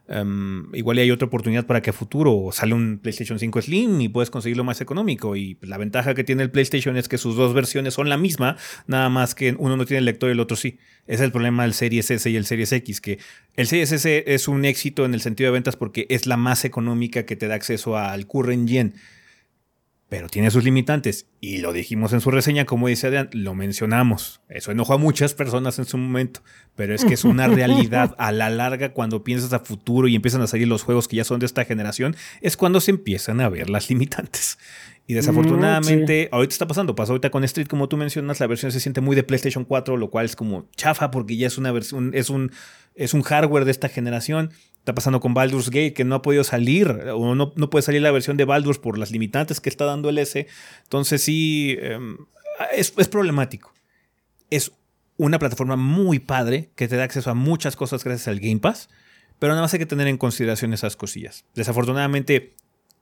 Um, 0.08 0.72
igual 0.72 0.98
hay 0.98 1.10
otra 1.10 1.26
oportunidad 1.26 1.66
para 1.66 1.82
que 1.82 1.90
a 1.90 1.92
futuro 1.92 2.50
sale 2.52 2.74
un 2.74 3.00
PlayStation 3.02 3.40
5 3.40 3.62
Slim 3.62 4.00
y 4.00 4.08
puedes 4.08 4.30
conseguirlo 4.30 4.62
más 4.62 4.80
económico. 4.80 5.34
Y 5.34 5.58
la 5.62 5.78
ventaja 5.78 6.14
que 6.14 6.22
tiene 6.22 6.42
el 6.42 6.50
PlayStation 6.50 6.96
es 6.96 7.08
que 7.08 7.18
sus 7.18 7.36
dos 7.36 7.54
versiones 7.54 7.94
son 7.94 8.08
la 8.08 8.16
misma, 8.16 8.56
nada 8.86 9.08
más 9.08 9.34
que 9.34 9.56
uno 9.58 9.76
no 9.76 9.84
tiene 9.84 9.98
el 9.98 10.04
lector 10.04 10.28
y 10.28 10.32
el 10.32 10.40
otro 10.40 10.56
sí. 10.56 10.78
es 11.06 11.20
el 11.20 11.32
problema 11.32 11.64
del 11.64 11.74
Series 11.74 12.10
S 12.10 12.30
y 12.30 12.36
el 12.36 12.46
Series 12.46 12.72
X, 12.72 13.00
que 13.00 13.18
el 13.56 13.66
Series 13.66 13.92
S 13.92 14.24
es 14.26 14.48
un 14.48 14.64
éxito 14.64 15.04
en 15.04 15.14
el 15.14 15.20
sentido 15.20 15.48
de 15.48 15.54
ventas 15.54 15.76
porque 15.76 16.06
es 16.08 16.26
la 16.26 16.36
más 16.36 16.64
económica 16.64 17.26
que 17.26 17.36
te 17.36 17.48
da 17.48 17.56
acceso 17.56 17.96
al 17.96 18.26
current 18.26 18.68
gen 18.68 18.94
pero 20.08 20.28
tiene 20.28 20.50
sus 20.50 20.64
limitantes. 20.64 21.26
Y 21.40 21.58
lo 21.58 21.72
dijimos 21.72 22.12
en 22.12 22.20
su 22.20 22.30
reseña, 22.30 22.64
como 22.64 22.88
dice 22.88 23.08
Adrián, 23.08 23.28
lo 23.32 23.54
mencionamos. 23.54 24.40
Eso 24.48 24.70
enojó 24.70 24.94
a 24.94 24.98
muchas 24.98 25.34
personas 25.34 25.78
en 25.78 25.84
su 25.84 25.98
momento, 25.98 26.42
pero 26.76 26.94
es 26.94 27.04
que 27.04 27.14
es 27.14 27.24
una 27.24 27.48
realidad 27.48 28.14
a 28.18 28.30
la 28.32 28.50
larga 28.50 28.92
cuando 28.92 29.24
piensas 29.24 29.52
a 29.52 29.60
futuro 29.60 30.06
y 30.06 30.14
empiezan 30.14 30.42
a 30.42 30.46
salir 30.46 30.68
los 30.68 30.82
juegos 30.82 31.08
que 31.08 31.16
ya 31.16 31.24
son 31.24 31.40
de 31.40 31.46
esta 31.46 31.64
generación, 31.64 32.14
es 32.40 32.56
cuando 32.56 32.80
se 32.80 32.92
empiezan 32.92 33.40
a 33.40 33.48
ver 33.48 33.68
las 33.68 33.88
limitantes. 33.88 34.58
Y 35.08 35.14
desafortunadamente, 35.14 36.28
ahorita 36.32 36.52
está 36.52 36.66
pasando, 36.66 36.96
pasó 36.96 37.12
ahorita 37.12 37.30
con 37.30 37.44
Street, 37.44 37.68
como 37.68 37.88
tú 37.88 37.96
mencionas, 37.96 38.40
la 38.40 38.48
versión 38.48 38.72
se 38.72 38.80
siente 38.80 39.00
muy 39.00 39.14
de 39.14 39.22
PlayStation 39.22 39.64
4, 39.64 39.96
lo 39.96 40.10
cual 40.10 40.26
es 40.26 40.34
como 40.34 40.68
chafa 40.74 41.12
porque 41.12 41.36
ya 41.36 41.46
es 41.46 41.58
una 41.58 41.70
versión, 41.70 42.10
es 42.12 42.28
un, 42.28 42.50
es 42.96 43.14
un 43.14 43.22
hardware 43.22 43.64
de 43.64 43.70
esta 43.70 43.88
generación. 43.88 44.50
Está 44.78 44.94
pasando 44.94 45.20
con 45.20 45.32
Baldur's 45.32 45.70
Gate, 45.70 45.92
que 45.92 46.04
no 46.04 46.16
ha 46.16 46.22
podido 46.22 46.42
salir, 46.42 46.88
o 46.88 47.34
no, 47.36 47.52
no 47.54 47.70
puede 47.70 47.82
salir 47.82 48.02
la 48.02 48.10
versión 48.10 48.36
de 48.36 48.44
Baldur's 48.44 48.78
por 48.78 48.98
las 48.98 49.12
limitantes 49.12 49.60
que 49.60 49.68
está 49.68 49.84
dando 49.84 50.08
el 50.08 50.18
S. 50.18 50.48
Entonces 50.82 51.22
sí, 51.22 51.76
em, 51.80 52.18
es, 52.72 52.92
es 52.96 53.08
problemático. 53.08 53.72
Es 54.50 54.72
una 55.18 55.38
plataforma 55.38 55.76
muy 55.76 56.18
padre 56.18 56.70
que 56.74 56.88
te 56.88 56.96
da 56.96 57.04
acceso 57.04 57.30
a 57.30 57.34
muchas 57.34 57.76
cosas 57.76 58.02
gracias 58.02 58.26
al 58.28 58.40
Game 58.40 58.58
Pass, 58.58 58.88
pero 59.38 59.52
nada 59.52 59.62
más 59.62 59.72
hay 59.72 59.78
que 59.78 59.86
tener 59.86 60.08
en 60.08 60.18
consideración 60.18 60.72
esas 60.72 60.96
cosillas. 60.96 61.44
Desafortunadamente, 61.54 62.54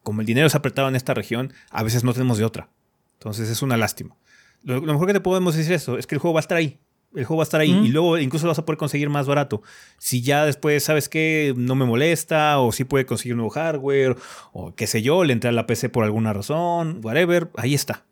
como 0.05 0.21
el 0.21 0.27
dinero 0.27 0.47
es 0.47 0.55
apretado 0.55 0.87
en 0.89 0.95
esta 0.95 1.15
región, 1.15 1.53
a 1.71 1.83
veces 1.83 2.05
no 2.05 2.13
tenemos 2.13 2.39
de 2.39 2.45
otra. 2.45 2.69
Entonces 3.15 3.49
es 3.49 3.63
una 3.63 3.77
lástima. 3.77 4.17
Lo, 4.63 4.81
mejor 4.81 5.09
que 5.09 5.15
te 5.15 5.21
podemos 5.21 5.57
decir 5.57 5.73
eso 5.73 5.99
es 5.99 6.07
que 6.07 6.15
el 6.15 6.21
juego 6.21 6.35
va 6.35 6.39
a 6.39 6.43
estar 6.43 6.57
ahí. 6.57 6.79
El 7.15 7.25
juego 7.25 7.39
va 7.39 7.43
a 7.43 7.45
estar 7.45 7.61
ahí 7.61 7.71
y 7.71 7.89
luego 7.89 8.19
incluso 8.19 8.47
lo 8.47 8.51
vas 8.51 8.59
a 8.59 8.65
poder 8.65 8.77
conseguir 8.77 9.09
más 9.09 9.27
barato. 9.27 9.63
Si 9.99 10.21
ya 10.21 10.45
después, 10.45 10.83
¿sabes 10.83 11.09
qué? 11.09 11.55
No 11.57 11.77
me 11.77 11.85
molesta 11.85 12.59
o 12.59 12.73
si 12.73 12.85
puede 12.85 13.07
conseguir 13.07 13.37
nuevo 13.37 13.51
hardware 13.51 14.17
o 14.53 14.75
qué 14.75 14.89
sé 14.89 15.01
yo, 15.01 15.23
le 15.23 15.33
entra 15.33 15.51
a 15.51 15.53
la 15.53 15.67
PC 15.67 15.91
por 15.91 16.05
alguna 16.05 16.33
razón, 16.33 17.01
whatever, 17.05 17.51
ahí 17.57 17.73
está. 17.75 18.05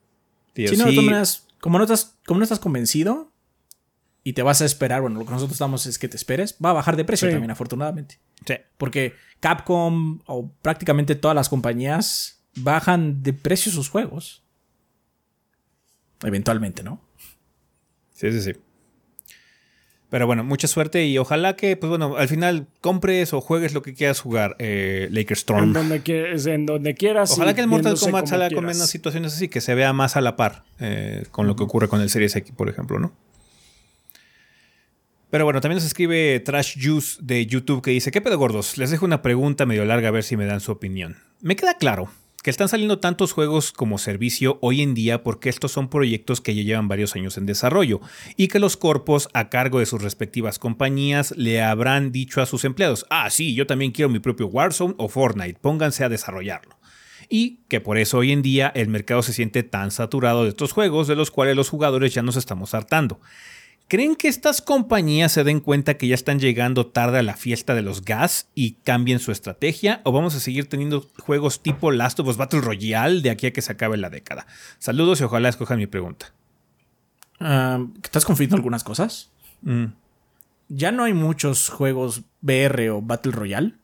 si 0.54 0.76
no, 0.76 0.84
como 1.60 1.78
no, 1.78 1.84
estás, 1.84 2.16
como 2.24 2.38
no 2.38 2.44
estás 2.44 2.60
convencido 2.60 3.31
y 4.24 4.34
te 4.34 4.42
vas 4.42 4.62
a 4.62 4.64
esperar, 4.64 5.00
bueno, 5.00 5.18
lo 5.18 5.24
que 5.24 5.32
nosotros 5.32 5.54
estamos 5.54 5.86
es 5.86 5.98
que 5.98 6.08
te 6.08 6.16
esperes, 6.16 6.56
va 6.64 6.70
a 6.70 6.74
bajar 6.74 6.96
de 6.96 7.04
precio 7.04 7.28
también, 7.30 7.50
afortunadamente. 7.50 8.18
Sí. 8.46 8.54
Porque 8.78 9.14
Capcom 9.40 10.20
o 10.26 10.50
prácticamente 10.62 11.14
todas 11.14 11.34
las 11.34 11.48
compañías 11.48 12.44
bajan 12.56 13.22
de 13.22 13.32
precio 13.32 13.72
sus 13.72 13.88
juegos. 13.88 14.42
Eventualmente, 16.22 16.82
¿no? 16.82 17.00
Sí, 18.12 18.30
sí, 18.30 18.40
sí. 18.40 18.52
Pero 20.08 20.26
bueno, 20.26 20.44
mucha 20.44 20.68
suerte 20.68 21.06
y 21.06 21.16
ojalá 21.16 21.56
que, 21.56 21.74
pues 21.74 21.88
bueno, 21.88 22.16
al 22.16 22.28
final 22.28 22.66
compres 22.82 23.32
o 23.32 23.40
juegues 23.40 23.72
lo 23.72 23.80
que 23.80 23.94
quieras 23.94 24.20
jugar, 24.20 24.56
eh, 24.58 25.08
Laker 25.10 25.38
Storm. 25.38 25.64
En 25.64 25.72
donde, 25.72 26.02
en 26.54 26.66
donde 26.66 26.94
quieras. 26.94 27.32
Ojalá 27.32 27.54
que 27.54 27.62
el 27.62 27.66
Mortal 27.66 27.98
Kombat 27.98 28.26
salga 28.26 28.50
con 28.50 28.66
menos 28.66 28.90
situaciones 28.90 29.32
así, 29.32 29.48
que 29.48 29.62
se 29.62 29.74
vea 29.74 29.94
más 29.94 30.16
a 30.16 30.20
la 30.20 30.36
par 30.36 30.64
eh, 30.80 31.24
con 31.30 31.46
lo 31.46 31.56
que 31.56 31.62
ocurre 31.62 31.88
con 31.88 32.02
el 32.02 32.10
Series 32.10 32.36
X, 32.36 32.52
por 32.54 32.68
ejemplo, 32.68 32.98
¿no? 32.98 33.12
Pero 35.32 35.46
bueno, 35.46 35.62
también 35.62 35.76
nos 35.76 35.86
escribe 35.86 36.40
Trash 36.40 36.76
Juice 36.78 37.16
de 37.22 37.46
YouTube 37.46 37.80
que 37.80 37.90
dice, 37.90 38.10
¿qué 38.10 38.20
pedo 38.20 38.36
gordos? 38.36 38.76
Les 38.76 38.90
dejo 38.90 39.06
una 39.06 39.22
pregunta 39.22 39.64
medio 39.64 39.86
larga 39.86 40.08
a 40.08 40.10
ver 40.10 40.24
si 40.24 40.36
me 40.36 40.44
dan 40.44 40.60
su 40.60 40.70
opinión. 40.72 41.16
Me 41.40 41.56
queda 41.56 41.78
claro 41.78 42.10
que 42.42 42.50
están 42.50 42.68
saliendo 42.68 42.98
tantos 42.98 43.32
juegos 43.32 43.72
como 43.72 43.96
servicio 43.96 44.58
hoy 44.60 44.82
en 44.82 44.92
día 44.92 45.22
porque 45.22 45.48
estos 45.48 45.72
son 45.72 45.88
proyectos 45.88 46.42
que 46.42 46.54
ya 46.54 46.62
llevan 46.62 46.86
varios 46.86 47.16
años 47.16 47.38
en 47.38 47.46
desarrollo 47.46 48.02
y 48.36 48.48
que 48.48 48.58
los 48.58 48.76
corpos 48.76 49.30
a 49.32 49.48
cargo 49.48 49.78
de 49.78 49.86
sus 49.86 50.02
respectivas 50.02 50.58
compañías 50.58 51.32
le 51.34 51.62
habrán 51.62 52.12
dicho 52.12 52.42
a 52.42 52.46
sus 52.46 52.66
empleados, 52.66 53.06
ah, 53.08 53.30
sí, 53.30 53.54
yo 53.54 53.66
también 53.66 53.92
quiero 53.92 54.10
mi 54.10 54.18
propio 54.18 54.48
Warzone 54.48 54.96
o 54.98 55.08
Fortnite, 55.08 55.58
pónganse 55.62 56.04
a 56.04 56.10
desarrollarlo. 56.10 56.76
Y 57.30 57.60
que 57.68 57.80
por 57.80 57.96
eso 57.96 58.18
hoy 58.18 58.32
en 58.32 58.42
día 58.42 58.70
el 58.74 58.88
mercado 58.88 59.22
se 59.22 59.32
siente 59.32 59.62
tan 59.62 59.92
saturado 59.92 60.42
de 60.42 60.50
estos 60.50 60.72
juegos 60.72 61.08
de 61.08 61.16
los 61.16 61.30
cuales 61.30 61.56
los 61.56 61.70
jugadores 61.70 62.12
ya 62.12 62.20
nos 62.20 62.36
estamos 62.36 62.74
hartando. 62.74 63.18
¿Creen 63.92 64.16
que 64.16 64.28
estas 64.28 64.62
compañías 64.62 65.32
se 65.32 65.44
den 65.44 65.60
cuenta 65.60 65.98
que 65.98 66.06
ya 66.06 66.14
están 66.14 66.40
llegando 66.40 66.86
tarde 66.86 67.18
a 67.18 67.22
la 67.22 67.36
fiesta 67.36 67.74
de 67.74 67.82
los 67.82 68.06
gas 68.06 68.48
y 68.54 68.76
cambien 68.84 69.18
su 69.18 69.32
estrategia? 69.32 70.00
¿O 70.04 70.12
vamos 70.12 70.34
a 70.34 70.40
seguir 70.40 70.66
teniendo 70.66 71.06
juegos 71.18 71.62
tipo 71.62 71.90
Last 71.90 72.18
of 72.18 72.26
Us 72.26 72.38
Battle 72.38 72.62
Royale 72.62 73.20
de 73.20 73.28
aquí 73.28 73.48
a 73.48 73.52
que 73.52 73.60
se 73.60 73.70
acabe 73.70 73.98
la 73.98 74.08
década? 74.08 74.46
Saludos 74.78 75.20
y 75.20 75.24
ojalá 75.24 75.50
escojan 75.50 75.76
mi 75.76 75.86
pregunta. 75.86 76.32
Ah, 77.38 77.84
¿Estás 78.02 78.24
confiando 78.24 78.56
algunas 78.56 78.82
cosas? 78.82 79.30
Mm. 79.60 79.88
ya 80.70 80.90
no 80.90 81.04
hay 81.04 81.12
muchos 81.12 81.68
juegos 81.68 82.22
BR 82.40 82.88
o 82.88 83.02
Battle 83.02 83.32
Royale. 83.32 83.74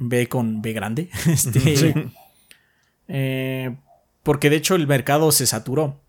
B 0.00 0.28
con 0.28 0.62
B 0.62 0.72
grande. 0.72 1.10
Este, 1.28 2.10
eh, 3.06 3.76
porque 4.24 4.50
de 4.50 4.56
hecho 4.56 4.74
el 4.74 4.88
mercado 4.88 5.30
se 5.30 5.46
saturó. 5.46 6.00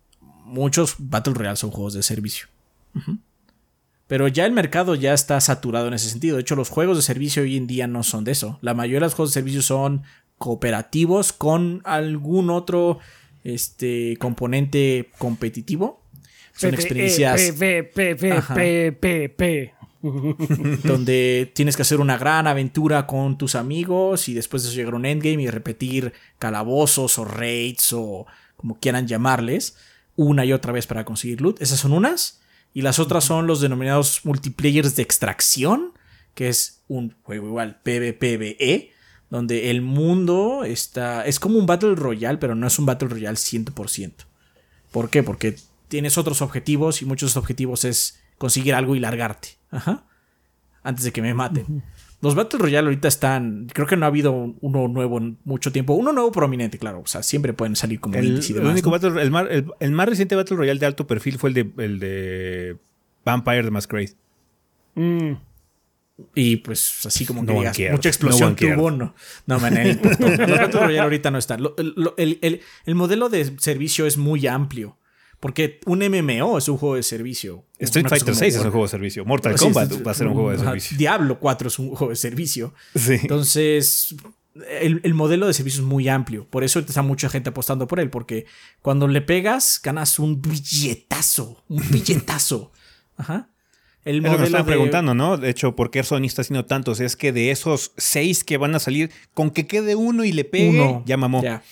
Muchos 0.46 0.96
Battle 0.98 1.36
Royale 1.36 1.58
son 1.58 1.70
juegos 1.70 1.94
de 1.94 2.02
servicio. 2.02 2.55
Pero 4.08 4.28
ya 4.28 4.46
el 4.46 4.52
mercado 4.52 4.96
ya 4.96 5.14
está 5.14 5.40
saturado 5.42 5.88
en 5.88 5.96
ese 5.96 6.10
sentido. 6.10 6.36
De 6.36 6.42
hecho, 6.42 6.56
los 6.56 6.70
juegos 6.70 6.98
de 6.98 7.04
servicio 7.04 7.44
hoy 7.44 7.58
en 7.58 7.68
día 7.68 7.88
no 7.88 8.04
son 8.04 8.24
de 8.24 8.34
eso. 8.34 8.60
La 8.62 8.74
mayoría 8.74 9.00
de 9.00 9.06
los 9.08 9.16
juegos 9.16 9.32
de 9.32 9.40
servicio 9.40 9.62
son 9.62 10.04
cooperativos 10.38 11.34
con 11.34 11.82
algún 11.86 12.50
otro 12.50 13.00
este, 13.44 14.18
componente 14.18 15.10
competitivo. 15.18 16.04
Son 16.54 16.74
experiencias. 16.74 17.42
donde 20.84 21.52
tienes 21.56 21.76
que 21.76 21.82
hacer 21.82 22.00
una 22.00 22.18
gran 22.18 22.46
aventura 22.46 23.08
con 23.08 23.38
tus 23.38 23.56
amigos 23.56 24.30
y 24.30 24.36
después 24.36 24.62
de 24.62 24.70
eso 24.70 24.76
llegar 24.78 24.94
a 24.94 24.98
un 24.98 25.06
endgame 25.06 25.42
y 25.42 25.48
repetir 25.48 26.14
calabozos 26.38 27.18
o 27.18 27.26
raids 27.26 27.92
o 27.94 28.28
como 28.56 28.80
quieran 28.80 29.08
llamarles 29.08 29.78
una 30.16 30.46
y 30.46 30.54
otra 30.54 30.72
vez 30.72 30.88
para 30.88 31.06
conseguir 31.06 31.42
loot. 31.42 31.62
Esas 31.62 31.80
son 31.80 31.92
unas. 31.92 32.42
Y 32.76 32.82
las 32.82 33.00
otras 33.00 33.24
son 33.24 33.48
los 33.48 33.62
denominados 33.62 34.26
multiplayers 34.26 34.98
de 34.98 35.02
extracción, 35.02 35.94
que 36.34 36.50
es 36.50 36.82
un 36.90 37.16
juego 37.24 37.48
igual 37.48 37.80
PvPvE, 37.82 38.92
donde 39.30 39.72
el 39.72 39.82
mundo 39.82 40.66
está... 40.66 41.26
Es 41.26 41.40
como 41.40 41.58
un 41.58 41.68
Battle 41.68 41.96
Royale, 41.96 42.38
pero 42.38 42.54
no 42.54 42.68
es 42.68 42.78
un 42.78 42.86
Battle 42.86 43.08
Royale 43.08 43.38
100%. 43.38 44.12
¿Por 44.92 45.10
qué? 45.10 45.24
Porque 45.24 45.56
tienes 45.88 46.18
otros 46.18 46.42
objetivos 46.42 47.02
y 47.02 47.06
muchos 47.06 47.38
objetivos 47.38 47.86
es 47.86 48.20
conseguir 48.38 48.76
algo 48.76 48.94
y 48.98 49.00
largarte. 49.00 49.58
Ajá. 49.72 50.04
Antes 50.84 51.06
de 51.06 51.14
que 51.14 51.22
me 51.22 51.34
maten. 51.34 51.82
Los 52.22 52.34
Battle 52.36 52.60
Royale 52.60 52.88
ahorita 52.88 53.08
están. 53.08 53.68
Creo 53.74 53.88
que 53.88 53.98
no 53.98 54.06
ha 54.06 54.08
habido 54.08 54.32
uno 54.62 54.88
nuevo 54.88 55.18
en 55.18 55.38
mucho 55.44 55.72
tiempo. 55.72 55.94
Uno 55.94 56.12
nuevo 56.12 56.32
prominente, 56.32 56.78
claro. 56.78 57.02
O 57.02 57.08
sea, 57.08 57.24
siempre 57.24 57.54
pueden 57.54 57.76
salir 57.76 58.00
como 58.00 58.16
el, 58.16 58.40
el, 58.44 58.66
único 58.66 58.90
Battle, 58.90 59.22
el, 59.22 59.32
más, 59.92 60.10
reciente 60.10 60.36
Battle 60.36 60.58
Royale 60.58 60.80
de 60.80 60.86
alto 60.86 61.06
perfil 61.08 61.38
fue 61.38 61.50
el 61.50 61.54
de, 61.54 61.72
el 61.78 62.00
de 62.00 62.78
Vampire 63.24 63.64
the 63.64 63.72
Masquerade. 63.72 64.14
Mm. 64.96 65.34
Y 66.34 66.56
pues 66.58 67.06
así 67.06 67.26
como 67.26 67.46
que 67.46 67.54
digas, 67.54 67.78
mucha 67.92 68.10
explosión 68.10 68.56
tuvo, 68.56 68.90
no. 68.90 69.14
No, 69.46 69.60
man, 69.60 69.76
Los 69.76 70.20
Battle 70.38 70.80
Royale 70.80 71.00
ahorita 71.00 71.30
no 71.30 71.38
están. 71.38 71.62
el 72.18 72.96
modelo 72.96 73.30
de 73.30 73.54
servicio 73.60 74.06
es 74.06 74.18
muy 74.18 74.48
amplio. 74.48 74.98
Porque 75.40 75.80
un 75.86 76.00
MMO 76.00 76.58
es 76.58 76.68
un 76.68 76.78
juego 76.78 76.96
de 76.96 77.04
servicio. 77.04 77.66
Street 77.80 78.08
Fighter 78.08 78.36
6 78.36 78.56
es 78.56 78.62
un 78.62 78.72
juego 78.72 78.86
de 78.86 78.90
servicio. 78.90 79.26
Mortal 79.26 79.56
Kombat 79.56 80.06
va 80.06 80.12
a 80.12 80.14
ser 80.14 80.28
un 80.28 80.34
juego 80.34 80.52
de 80.52 80.58
servicio. 80.58 80.98
Diablo 80.98 81.40
4 81.40 81.68
es 81.68 81.80
un 81.80 81.90
juego 81.90 82.10
de 82.10 82.16
servicio. 82.16 82.74
Entonces, 82.94 84.16
el, 84.80 85.14
modelo 85.14 85.48
de 85.48 85.54
servicio 85.54 85.82
es 85.82 85.88
muy 85.88 86.08
amplio. 86.08 86.48
Por 86.48 86.64
eso 86.64 86.80
está 86.80 87.02
mucha 87.02 87.30
gente 87.30 87.50
apostando 87.50 87.88
por 87.88 88.00
él. 88.00 88.10
Porque 88.10 88.46
cuando 88.82 89.08
le 89.08 89.22
pegas, 89.22 89.80
ganas 89.84 90.20
un 90.20 90.42
billetazo. 90.42 91.64
Un 91.68 91.84
billetazo. 91.92 92.72
Ajá. 93.18 93.50
El 94.06 94.22
modelo 94.22 94.44
es 94.44 94.52
lo 94.52 94.60
que 94.60 94.64
preguntando, 94.66 95.16
¿no? 95.16 95.36
De 95.38 95.50
hecho, 95.50 95.76
¿por 95.76 95.90
qué 95.90 96.04
Sony 96.04 96.26
está 96.26 96.44
haciendo 96.44 96.66
tantos? 96.66 97.00
Es 97.00 97.16
que 97.16 97.32
de 97.32 97.50
esos 97.50 97.92
seis 97.98 98.44
que 98.44 98.58
van 98.58 98.76
a 98.76 98.80
salir, 98.80 99.10
con 99.34 99.50
que 99.50 99.66
quede 99.66 99.96
uno 99.96 100.24
y 100.24 100.32
le 100.32 100.46
pegue, 100.46 101.02
ya 101.06 101.18
mamó. 101.18 101.42
Ya. 101.42 101.64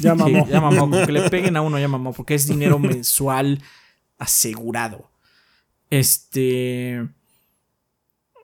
Ya 0.00 0.14
mamó. 0.14 0.46
ya 0.48 0.60
mamó. 0.60 0.90
que 1.04 1.12
le 1.12 1.28
peguen 1.30 1.56
a 1.56 1.62
uno, 1.62 1.78
ya 1.78 1.88
mamó. 1.88 2.12
Porque 2.12 2.34
es 2.34 2.46
dinero 2.46 2.78
mensual 2.78 3.62
asegurado. 4.18 5.10
Este. 5.90 7.06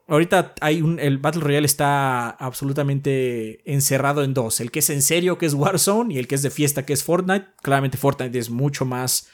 Ahorita 0.07 0.53
hay 0.61 0.81
un. 0.81 0.99
El 0.99 1.17
Battle 1.17 1.41
Royale 1.41 1.65
está 1.65 2.29
absolutamente 2.29 3.61
encerrado 3.71 4.23
en 4.23 4.33
dos. 4.33 4.59
El 4.59 4.71
que 4.71 4.79
es 4.79 4.89
en 4.89 5.01
serio, 5.01 5.37
que 5.37 5.45
es 5.45 5.53
Warzone, 5.53 6.13
y 6.13 6.19
el 6.19 6.27
que 6.27 6.35
es 6.35 6.41
de 6.41 6.49
fiesta, 6.49 6.85
que 6.85 6.93
es 6.93 7.03
Fortnite. 7.03 7.47
Claramente 7.61 7.97
Fortnite 7.97 8.37
es 8.37 8.49
mucho 8.49 8.85
más 8.85 9.29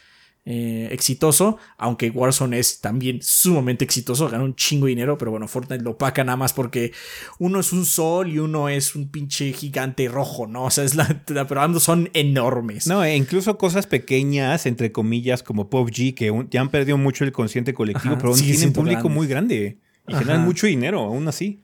eh, 0.46 0.88
exitoso, 0.92 1.58
aunque 1.78 2.10
Warzone 2.10 2.58
es 2.58 2.82
también 2.82 3.20
sumamente 3.22 3.86
exitoso, 3.86 4.30
gana 4.30 4.44
un 4.44 4.56
chingo 4.56 4.86
de 4.86 4.92
dinero, 4.92 5.18
pero 5.18 5.32
bueno, 5.32 5.48
Fortnite 5.48 5.84
lo 5.84 5.98
paca 5.98 6.24
nada 6.24 6.38
más 6.38 6.54
porque 6.54 6.92
uno 7.38 7.60
es 7.60 7.72
un 7.72 7.86
sol 7.86 8.32
y 8.32 8.40
uno 8.40 8.70
es 8.70 8.96
un 8.96 9.12
pinche 9.12 9.54
gigante 9.54 10.08
rojo, 10.08 10.48
¿no? 10.48 10.64
O 10.64 10.72
sea, 10.72 10.86
es 10.86 10.96
la, 10.96 11.24
pero 11.26 11.62
ambos 11.62 11.84
son 11.84 12.10
enormes. 12.14 12.88
No, 12.88 13.04
e 13.04 13.16
incluso 13.16 13.58
cosas 13.58 13.86
pequeñas, 13.86 14.66
entre 14.66 14.92
comillas, 14.92 15.44
como 15.44 15.70
PUBG, 15.70 16.16
que 16.16 16.46
ya 16.50 16.62
han 16.62 16.70
perdido 16.70 16.98
mucho 16.98 17.26
el 17.26 17.32
consciente 17.32 17.74
colectivo, 17.74 18.18
pero 18.18 18.34
tienen 18.34 18.70
un 18.70 18.74
público 18.74 19.10
muy 19.10 19.28
grande 19.28 19.80
y 20.08 20.14
generan 20.16 20.46
mucho 20.46 20.68
dinero, 20.68 21.02
aún 21.02 21.28
así. 21.28 21.64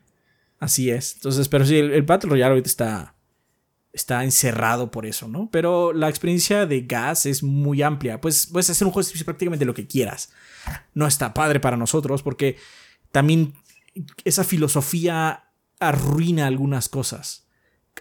Así 0.60 0.90
es. 0.90 1.16
Entonces, 1.16 1.50
pero 1.50 1.66
sí, 1.66 1.78
el, 1.78 1.92
el 1.92 2.04
Battle 2.04 2.30
Royale 2.30 2.52
ahorita 2.52 2.70
está 2.70 3.15
está 3.96 4.24
encerrado 4.24 4.92
por 4.92 5.06
eso, 5.06 5.28
¿no? 5.28 5.50
Pero 5.52 5.94
la 5.94 6.10
experiencia 6.10 6.66
de 6.66 6.82
gas 6.82 7.26
es 7.26 7.42
muy 7.44 7.82
amplia. 7.82 8.20
Pues 8.20 8.48
puedes 8.48 8.70
hacer 8.70 8.86
un 8.86 8.92
juego 8.92 9.10
de 9.10 9.24
prácticamente 9.24 9.66
lo 9.66 9.74
que 9.74 9.88
quieras. 9.88 10.32
No 10.94 11.08
está 11.08 11.34
padre 11.34 11.60
para 11.62 11.78
nosotros 11.78 12.22
porque 12.22 12.58
también 13.12 13.54
esa 14.26 14.44
filosofía 14.44 15.46
arruina 15.80 16.46
algunas 16.46 16.90
cosas. 16.90 17.48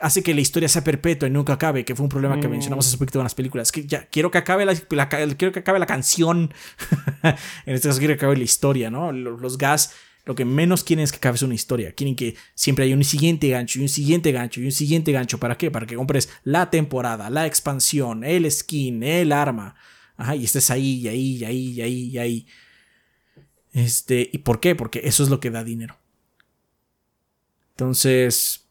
Hace 0.00 0.24
que 0.24 0.34
la 0.34 0.40
historia 0.40 0.68
sea 0.68 0.82
perpetua 0.82 1.28
y 1.28 1.30
nunca 1.30 1.52
acabe, 1.52 1.84
que 1.84 1.94
fue 1.94 2.02
un 2.02 2.10
problema 2.10 2.40
que 2.40 2.48
mm. 2.48 2.50
mencionamos 2.50 2.88
hace 2.88 2.98
poquito 2.98 3.20
en 3.20 3.24
las 3.24 3.36
películas. 3.36 3.70
Que 3.70 3.86
ya 3.86 4.06
quiero 4.06 4.32
que 4.32 4.38
acabe 4.38 4.64
la, 4.64 4.74
quiero 4.74 5.52
que 5.52 5.60
acabe 5.60 5.78
la 5.78 5.86
canción. 5.86 6.52
en 7.22 7.74
este 7.74 7.88
caso 7.88 8.00
quiero 8.00 8.14
que 8.14 8.18
acabe 8.18 8.36
la 8.36 8.42
historia, 8.42 8.90
¿no? 8.90 9.12
Los 9.12 9.58
gas 9.58 9.94
lo 10.24 10.34
que 10.34 10.44
menos 10.44 10.84
quieren 10.84 11.04
es 11.04 11.12
que 11.12 11.18
acabe 11.18 11.44
una 11.44 11.54
historia. 11.54 11.92
Quieren 11.92 12.16
que 12.16 12.34
siempre 12.54 12.84
haya 12.84 12.94
un 12.94 13.04
siguiente 13.04 13.48
gancho 13.48 13.78
y 13.78 13.82
un 13.82 13.88
siguiente 13.88 14.32
gancho 14.32 14.60
y 14.60 14.64
un 14.64 14.72
siguiente 14.72 15.12
gancho. 15.12 15.38
¿Para 15.38 15.58
qué? 15.58 15.70
Para 15.70 15.86
que 15.86 15.96
compres 15.96 16.30
la 16.44 16.70
temporada, 16.70 17.28
la 17.28 17.46
expansión, 17.46 18.24
el 18.24 18.50
skin, 18.50 19.02
el 19.02 19.32
arma. 19.32 19.76
Ajá, 20.16 20.34
y 20.36 20.44
estés 20.44 20.70
ahí, 20.70 21.00
y 21.00 21.08
ahí, 21.08 21.36
y 21.36 21.44
ahí, 21.44 21.72
y 21.72 21.80
ahí, 21.82 22.08
y 22.08 22.18
ahí. 22.18 22.46
Este, 23.72 24.30
¿y 24.32 24.38
por 24.38 24.60
qué? 24.60 24.74
Porque 24.74 25.02
eso 25.04 25.22
es 25.22 25.28
lo 25.28 25.40
que 25.40 25.50
da 25.50 25.62
dinero. 25.62 25.98
Entonces. 27.70 28.66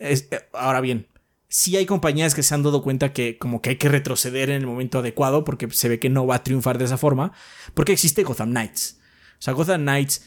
Eh, 0.00 0.28
ahora 0.52 0.80
bien, 0.80 1.06
sí 1.48 1.76
hay 1.76 1.86
compañías 1.86 2.34
que 2.34 2.42
se 2.42 2.54
han 2.54 2.62
dado 2.62 2.82
cuenta 2.82 3.12
que 3.12 3.38
como 3.38 3.62
que 3.62 3.70
hay 3.70 3.76
que 3.76 3.88
retroceder 3.88 4.50
en 4.50 4.56
el 4.56 4.66
momento 4.66 4.98
adecuado 4.98 5.44
porque 5.44 5.70
se 5.70 5.88
ve 5.88 6.00
que 6.00 6.10
no 6.10 6.26
va 6.26 6.34
a 6.36 6.42
triunfar 6.42 6.76
de 6.76 6.84
esa 6.84 6.98
forma. 6.98 7.32
Porque 7.72 7.92
existe 7.92 8.22
Gotham 8.22 8.50
Knights. 8.50 8.98
O 9.44 9.46
sea, 9.46 9.52
Gotham 9.52 9.82
Knights 9.82 10.22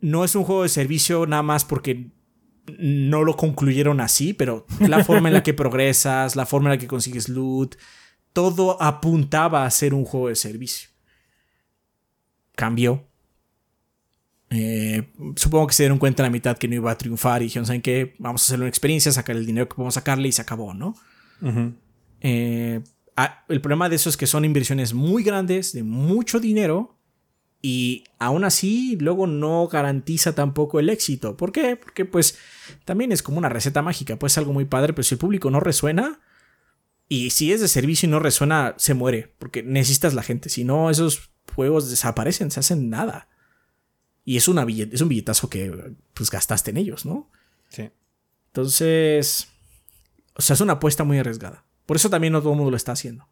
no 0.00 0.24
es 0.24 0.34
un 0.34 0.44
juego 0.44 0.62
de 0.62 0.70
servicio 0.70 1.26
nada 1.26 1.42
más 1.42 1.66
porque 1.66 2.08
no 2.78 3.24
lo 3.24 3.36
concluyeron 3.36 4.00
así, 4.00 4.32
pero 4.32 4.64
la 4.78 5.04
forma 5.04 5.28
en 5.28 5.34
la 5.34 5.42
que 5.42 5.52
progresas, 5.52 6.34
la 6.34 6.46
forma 6.46 6.70
en 6.70 6.76
la 6.76 6.78
que 6.78 6.86
consigues 6.86 7.28
loot, 7.28 7.76
todo 8.32 8.82
apuntaba 8.82 9.66
a 9.66 9.70
ser 9.70 9.92
un 9.92 10.06
juego 10.06 10.28
de 10.28 10.36
servicio. 10.36 10.88
Cambió. 12.56 13.06
Eh, 14.48 15.12
supongo 15.36 15.66
que 15.66 15.74
se 15.74 15.82
dieron 15.82 15.98
cuenta 15.98 16.22
en 16.22 16.28
la 16.28 16.32
mitad 16.32 16.56
que 16.56 16.68
no 16.68 16.76
iba 16.76 16.90
a 16.90 16.96
triunfar 16.96 17.42
y 17.42 17.44
dijeron, 17.44 17.66
¿saben 17.66 17.82
qué? 17.82 18.14
Vamos 18.18 18.40
a 18.40 18.44
hacer 18.46 18.60
una 18.60 18.68
experiencia, 18.70 19.12
sacar 19.12 19.36
el 19.36 19.44
dinero 19.44 19.68
que 19.68 19.74
podemos 19.74 19.92
sacarle 19.92 20.26
y 20.26 20.32
se 20.32 20.40
acabó, 20.40 20.72
¿no? 20.72 20.94
Eh, 22.22 22.80
el 23.50 23.60
problema 23.60 23.90
de 23.90 23.96
eso 23.96 24.08
es 24.08 24.16
que 24.16 24.26
son 24.26 24.46
inversiones 24.46 24.94
muy 24.94 25.22
grandes, 25.22 25.74
de 25.74 25.82
mucho 25.82 26.40
dinero, 26.40 26.96
y 27.62 28.04
aún 28.18 28.44
así 28.44 28.96
luego 29.00 29.26
no 29.26 29.68
garantiza 29.68 30.34
tampoco 30.34 30.80
el 30.80 30.88
éxito. 30.88 31.36
¿Por 31.36 31.52
qué? 31.52 31.76
Porque 31.76 32.04
pues 32.04 32.38
también 32.84 33.12
es 33.12 33.22
como 33.22 33.38
una 33.38 33.48
receta 33.48 33.82
mágica, 33.82 34.18
pues 34.18 34.38
algo 34.38 34.52
muy 34.52 34.64
padre, 34.64 34.92
pero 34.92 35.02
si 35.02 35.14
el 35.14 35.18
público 35.18 35.50
no 35.50 35.60
resuena 35.60 36.20
y 37.08 37.30
si 37.30 37.52
es 37.52 37.60
de 37.60 37.68
servicio 37.68 38.06
y 38.06 38.10
no 38.10 38.18
resuena, 38.18 38.74
se 38.78 38.94
muere, 38.94 39.34
porque 39.38 39.62
necesitas 39.62 40.14
la 40.14 40.22
gente, 40.22 40.48
si 40.48 40.64
no 40.64 40.90
esos 40.90 41.30
juegos 41.54 41.90
desaparecen, 41.90 42.50
se 42.50 42.60
hacen 42.60 42.88
nada. 42.88 43.28
Y 44.24 44.36
es, 44.36 44.48
una 44.48 44.64
es 44.64 45.00
un 45.00 45.08
billetazo 45.08 45.50
que 45.50 45.94
pues 46.14 46.30
gastaste 46.30 46.70
en 46.70 46.76
ellos, 46.76 47.04
¿no? 47.04 47.30
Sí. 47.68 47.90
Entonces, 48.46 49.48
o 50.34 50.42
sea, 50.42 50.54
es 50.54 50.60
una 50.60 50.74
apuesta 50.74 51.04
muy 51.04 51.18
arriesgada. 51.18 51.64
Por 51.84 51.96
eso 51.96 52.08
también 52.08 52.32
no 52.32 52.40
todo 52.40 52.52
el 52.52 52.56
mundo 52.56 52.70
lo 52.70 52.76
está 52.76 52.92
haciendo 52.92 53.26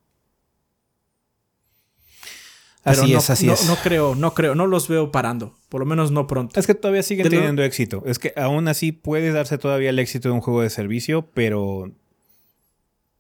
así 2.89 3.13
no, 3.13 3.19
es, 3.19 3.31
así 3.31 3.51
es. 3.51 3.67
No 3.67 3.77
creo, 3.77 4.15
no 4.15 4.35
creo, 4.35 4.55
no 4.55 4.67
los 4.67 4.89
veo 4.89 5.11
parando. 5.13 5.57
Por 5.69 5.81
lo 5.81 5.87
menos 5.87 6.11
no 6.11 6.27
pronto. 6.27 6.59
Es 6.59 6.67
que 6.67 6.75
todavía 6.75 7.03
siguen 7.03 7.29
teniendo 7.29 7.63
éxito. 7.63 8.03
Es 8.07 8.19
que 8.19 8.33
aún 8.37 8.69
así 8.69 8.93
puede 8.93 9.33
darse 9.33 9.59
todavía 9.59 9.91
el 9.91 9.99
éxito 9.99 10.29
de 10.29 10.35
un 10.35 10.41
juego 10.41 10.63
de 10.63 10.71
servicio, 10.71 11.31
pero. 11.35 11.93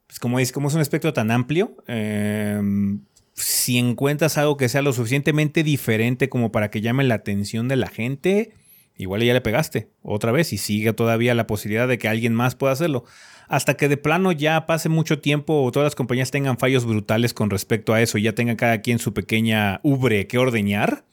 Pues 0.07 0.19
como, 0.21 0.41
es, 0.41 0.53
como 0.53 0.69
es 0.69 0.75
un 0.75 0.81
espectro 0.81 1.13
tan 1.13 1.31
amplio, 1.31 1.77
em, 1.87 3.03
si 3.35 3.77
encuentras 3.77 4.39
algo 4.39 4.57
que 4.57 4.71
sea 4.71 4.81
lo 4.81 4.95
suficientemente 4.95 5.63
diferente 5.63 6.31
como 6.31 6.51
para 6.51 6.71
que 6.71 6.81
llame 6.81 7.05
la 7.05 7.17
atención 7.17 7.69
de 7.69 7.77
la 7.77 7.89
gente, 7.89 8.55
igual 8.97 9.23
ya 9.23 9.35
le 9.35 9.43
pegaste 9.43 9.91
otra 10.03 10.33
vez 10.33 10.55
y 10.55 10.59
sigue 10.59 10.95
todavía 10.95 11.35
la 11.35 11.47
posibilidad 11.47 11.87
de 11.87 11.99
que 11.99 12.09
alguien 12.09 12.33
más 12.33 12.55
pueda 12.55 12.73
hacerlo 12.73 13.05
hasta 13.49 13.77
que 13.77 13.89
de 13.89 13.97
plano 13.97 14.33
ya 14.33 14.67
pase 14.67 14.89
mucho 14.89 15.21
tiempo 15.21 15.63
o 15.63 15.73
todas 15.73 15.87
las 15.87 15.95
compañías 15.95 16.31
tengan 16.31 16.59
fallos 16.59 16.85
brutales 16.85 17.35
con 17.35 17.51
respecto 17.51 17.95
a 17.95 18.01
eso 18.01 18.19
y 18.19 18.23
ya 18.23 18.35
tengan 18.35 18.57
cada 18.57 18.81
quien 18.81 18.99
su 18.99 19.13
pequeña 19.15 19.81
ubre 19.83 20.27
que 20.27 20.39
ordeñar, 20.39 21.05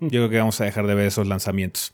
Yo 0.00 0.08
creo 0.08 0.28
que 0.30 0.38
vamos 0.38 0.60
a 0.60 0.64
dejar 0.64 0.86
de 0.86 0.94
ver 0.94 1.06
esos 1.06 1.26
lanzamientos. 1.26 1.92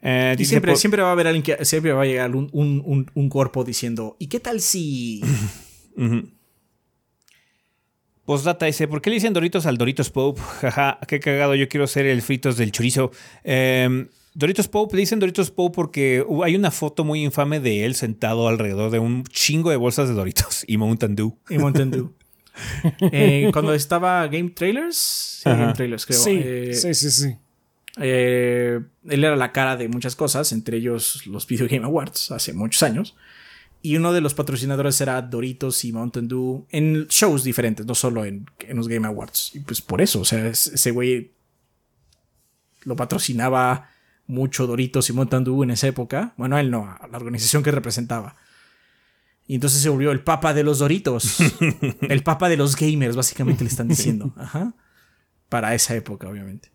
Eh, 0.00 0.36
y 0.38 0.44
siempre, 0.44 0.76
siempre 0.76 1.02
va 1.02 1.08
a 1.08 1.12
haber 1.12 1.26
alguien 1.26 1.42
que 1.42 1.64
siempre 1.64 1.92
va 1.92 2.02
a 2.02 2.06
llegar 2.06 2.34
un, 2.36 2.48
un, 2.52 3.10
un, 3.12 3.28
cuerpo 3.28 3.64
diciendo, 3.64 4.16
¿y 4.20 4.28
qué 4.28 4.38
tal 4.38 4.60
si? 4.60 5.20
Postdata 8.24 8.66
dice, 8.66 8.86
¿por 8.86 9.02
qué 9.02 9.10
le 9.10 9.14
dicen 9.14 9.32
Doritos 9.32 9.66
al 9.66 9.76
Doritos 9.78 10.10
Pope? 10.10 10.40
Jaja, 10.60 10.98
qué 11.08 11.18
cagado, 11.18 11.54
yo 11.54 11.68
quiero 11.68 11.86
ser 11.86 12.06
el 12.06 12.22
fritos 12.22 12.56
del 12.56 12.70
chorizo. 12.70 13.10
Em, 13.42 14.08
Doritos 14.38 14.68
Pope, 14.68 14.94
le 14.94 15.00
dicen 15.00 15.18
Doritos 15.18 15.50
Pope 15.50 15.74
porque 15.74 16.24
hay 16.44 16.54
una 16.54 16.70
foto 16.70 17.02
muy 17.02 17.24
infame 17.24 17.58
de 17.58 17.84
él 17.84 17.96
sentado 17.96 18.46
alrededor 18.46 18.92
de 18.92 19.00
un 19.00 19.24
chingo 19.24 19.70
de 19.70 19.76
bolsas 19.76 20.08
de 20.08 20.14
Doritos 20.14 20.62
y 20.68 20.76
Mountain 20.76 21.16
Dew. 21.16 21.36
Y 21.50 21.58
Mountain 21.58 21.90
Dew. 21.90 22.12
Eh, 23.12 23.50
cuando 23.52 23.72
estaba 23.72 24.26
Game 24.26 24.50
Trailers, 24.50 24.96
sí, 24.96 25.48
Game 25.48 25.74
Trailers 25.74 26.04
creo. 26.04 26.18
Sí, 26.18 26.40
eh, 26.42 26.74
sí, 26.74 26.92
sí, 26.92 27.10
sí. 27.12 27.36
Eh, 28.00 28.80
él 29.08 29.24
era 29.24 29.36
la 29.36 29.52
cara 29.52 29.76
de 29.76 29.86
muchas 29.86 30.16
cosas, 30.16 30.50
entre 30.50 30.78
ellos 30.78 31.24
los 31.28 31.46
Video 31.46 31.68
Game 31.68 31.84
Awards 31.84 32.32
hace 32.32 32.52
muchos 32.52 32.82
años. 32.82 33.14
Y 33.80 33.96
uno 33.96 34.12
de 34.12 34.20
los 34.20 34.34
patrocinadores 34.34 35.00
era 35.00 35.22
Doritos 35.22 35.84
y 35.84 35.92
Mountain 35.92 36.26
Dew 36.26 36.66
en 36.70 37.06
shows 37.06 37.44
diferentes, 37.44 37.86
no 37.86 37.94
solo 37.94 38.24
en, 38.24 38.46
los 38.70 38.88
Game 38.88 39.06
Awards. 39.06 39.52
Y 39.54 39.60
pues 39.60 39.80
por 39.80 40.00
eso, 40.00 40.20
o 40.20 40.24
sea, 40.24 40.48
ese 40.48 40.90
güey 40.90 41.30
lo 42.82 42.96
patrocinaba 42.96 43.88
mucho 44.28 44.66
Doritos 44.66 45.10
y 45.10 45.12
Mountain 45.12 45.42
Dew 45.42 45.64
en 45.64 45.72
esa 45.72 45.88
época. 45.88 46.34
Bueno, 46.36 46.56
él 46.58 46.70
no, 46.70 46.96
la 47.10 47.16
organización 47.16 47.64
que 47.64 47.72
representaba. 47.72 48.36
Y 49.48 49.54
entonces 49.54 49.80
se 49.80 49.88
volvió 49.88 50.12
el 50.12 50.20
papa 50.20 50.54
de 50.54 50.62
los 50.62 50.78
Doritos. 50.78 51.38
el 52.02 52.22
papa 52.22 52.48
de 52.48 52.58
los 52.58 52.76
gamers, 52.76 53.16
básicamente 53.16 53.64
le 53.64 53.70
están 53.70 53.88
diciendo. 53.88 54.32
Ajá. 54.36 54.74
Para 55.48 55.74
esa 55.74 55.96
época, 55.96 56.28
obviamente. 56.28 56.70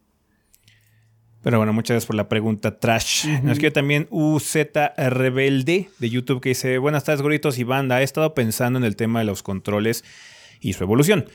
Pero 1.44 1.58
bueno, 1.58 1.74
muchas 1.74 1.96
gracias 1.96 2.08
por 2.08 2.16
la 2.16 2.28
pregunta, 2.28 2.80
Trash. 2.80 3.28
Nos 3.44 3.60
quiere 3.60 3.72
también 3.72 4.08
UZ 4.10 4.56
Rebelde 4.98 5.90
de 6.00 6.10
YouTube 6.10 6.42
que 6.42 6.50
dice: 6.50 6.78
Buenas 6.80 7.04
tardes, 7.04 7.22
gorritos 7.22 7.60
y 7.60 7.64
banda. 7.64 8.02
He 8.02 8.04
estado 8.04 8.34
pensando 8.34 8.80
en 8.80 8.86
el 8.86 8.96
tema 8.96 9.20
de 9.20 9.26
los 9.26 9.44
controles 9.44 10.04
y 10.62 10.74
su 10.74 10.84
evolución. 10.84 11.26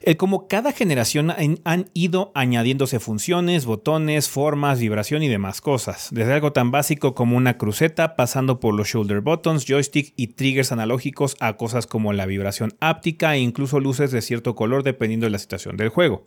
El 0.00 0.16
como 0.16 0.46
cada 0.46 0.70
generación 0.72 1.32
han, 1.64 1.90
ido 1.92 2.30
añadiéndose 2.34 3.00
funciones, 3.00 3.66
botones, 3.66 4.28
formas, 4.28 4.78
vibración 4.78 5.24
y 5.24 5.28
demás 5.28 5.60
cosas. 5.60 6.08
Desde 6.12 6.32
algo 6.32 6.52
tan 6.52 6.70
básico 6.70 7.14
como 7.14 7.36
una 7.36 7.58
cruceta, 7.58 8.14
pasando 8.14 8.60
por 8.60 8.74
los 8.74 8.88
shoulder 8.88 9.20
buttons, 9.22 9.64
joystick 9.66 10.12
y 10.16 10.28
triggers 10.28 10.70
analógicos 10.70 11.36
a 11.40 11.56
cosas 11.56 11.86
como 11.86 12.12
la 12.12 12.26
vibración 12.26 12.76
áptica 12.80 13.34
e 13.34 13.40
incluso 13.40 13.80
luces 13.80 14.12
de 14.12 14.22
cierto 14.22 14.54
color 14.54 14.84
dependiendo 14.84 15.26
de 15.26 15.30
la 15.30 15.38
situación 15.38 15.76
del 15.76 15.88
juego. 15.88 16.26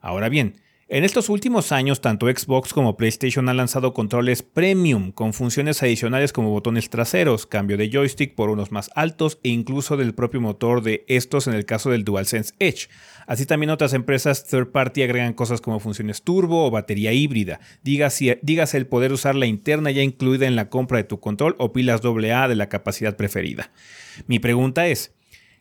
Ahora 0.00 0.28
bien, 0.28 0.60
en 0.90 1.04
estos 1.04 1.28
últimos 1.28 1.70
años, 1.70 2.00
tanto 2.00 2.28
Xbox 2.28 2.72
como 2.72 2.96
PlayStation 2.96 3.48
han 3.50 3.58
lanzado 3.58 3.92
controles 3.92 4.42
premium 4.42 5.12
con 5.12 5.34
funciones 5.34 5.82
adicionales 5.82 6.32
como 6.32 6.48
botones 6.48 6.88
traseros, 6.88 7.44
cambio 7.46 7.76
de 7.76 7.90
joystick 7.90 8.34
por 8.34 8.48
unos 8.48 8.72
más 8.72 8.90
altos 8.94 9.38
e 9.42 9.50
incluso 9.50 9.98
del 9.98 10.14
propio 10.14 10.40
motor 10.40 10.82
de 10.82 11.04
estos 11.06 11.46
en 11.46 11.52
el 11.52 11.66
caso 11.66 11.90
del 11.90 12.04
DualSense 12.04 12.54
Edge. 12.58 12.88
Así 13.26 13.44
también 13.44 13.68
otras 13.68 13.92
empresas 13.92 14.46
third 14.46 14.68
party 14.68 15.02
agregan 15.02 15.34
cosas 15.34 15.60
como 15.60 15.78
funciones 15.78 16.22
turbo 16.22 16.64
o 16.64 16.70
batería 16.70 17.12
híbrida. 17.12 17.60
Dígase, 17.82 18.40
el 18.72 18.86
poder 18.86 19.12
usar 19.12 19.34
la 19.34 19.44
interna 19.44 19.90
ya 19.90 20.02
incluida 20.02 20.46
en 20.46 20.56
la 20.56 20.70
compra 20.70 20.96
de 20.96 21.04
tu 21.04 21.20
control 21.20 21.54
o 21.58 21.74
pilas 21.74 22.00
AA 22.02 22.48
de 22.48 22.56
la 22.56 22.70
capacidad 22.70 23.14
preferida. 23.14 23.70
Mi 24.26 24.38
pregunta 24.38 24.86
es, 24.86 25.12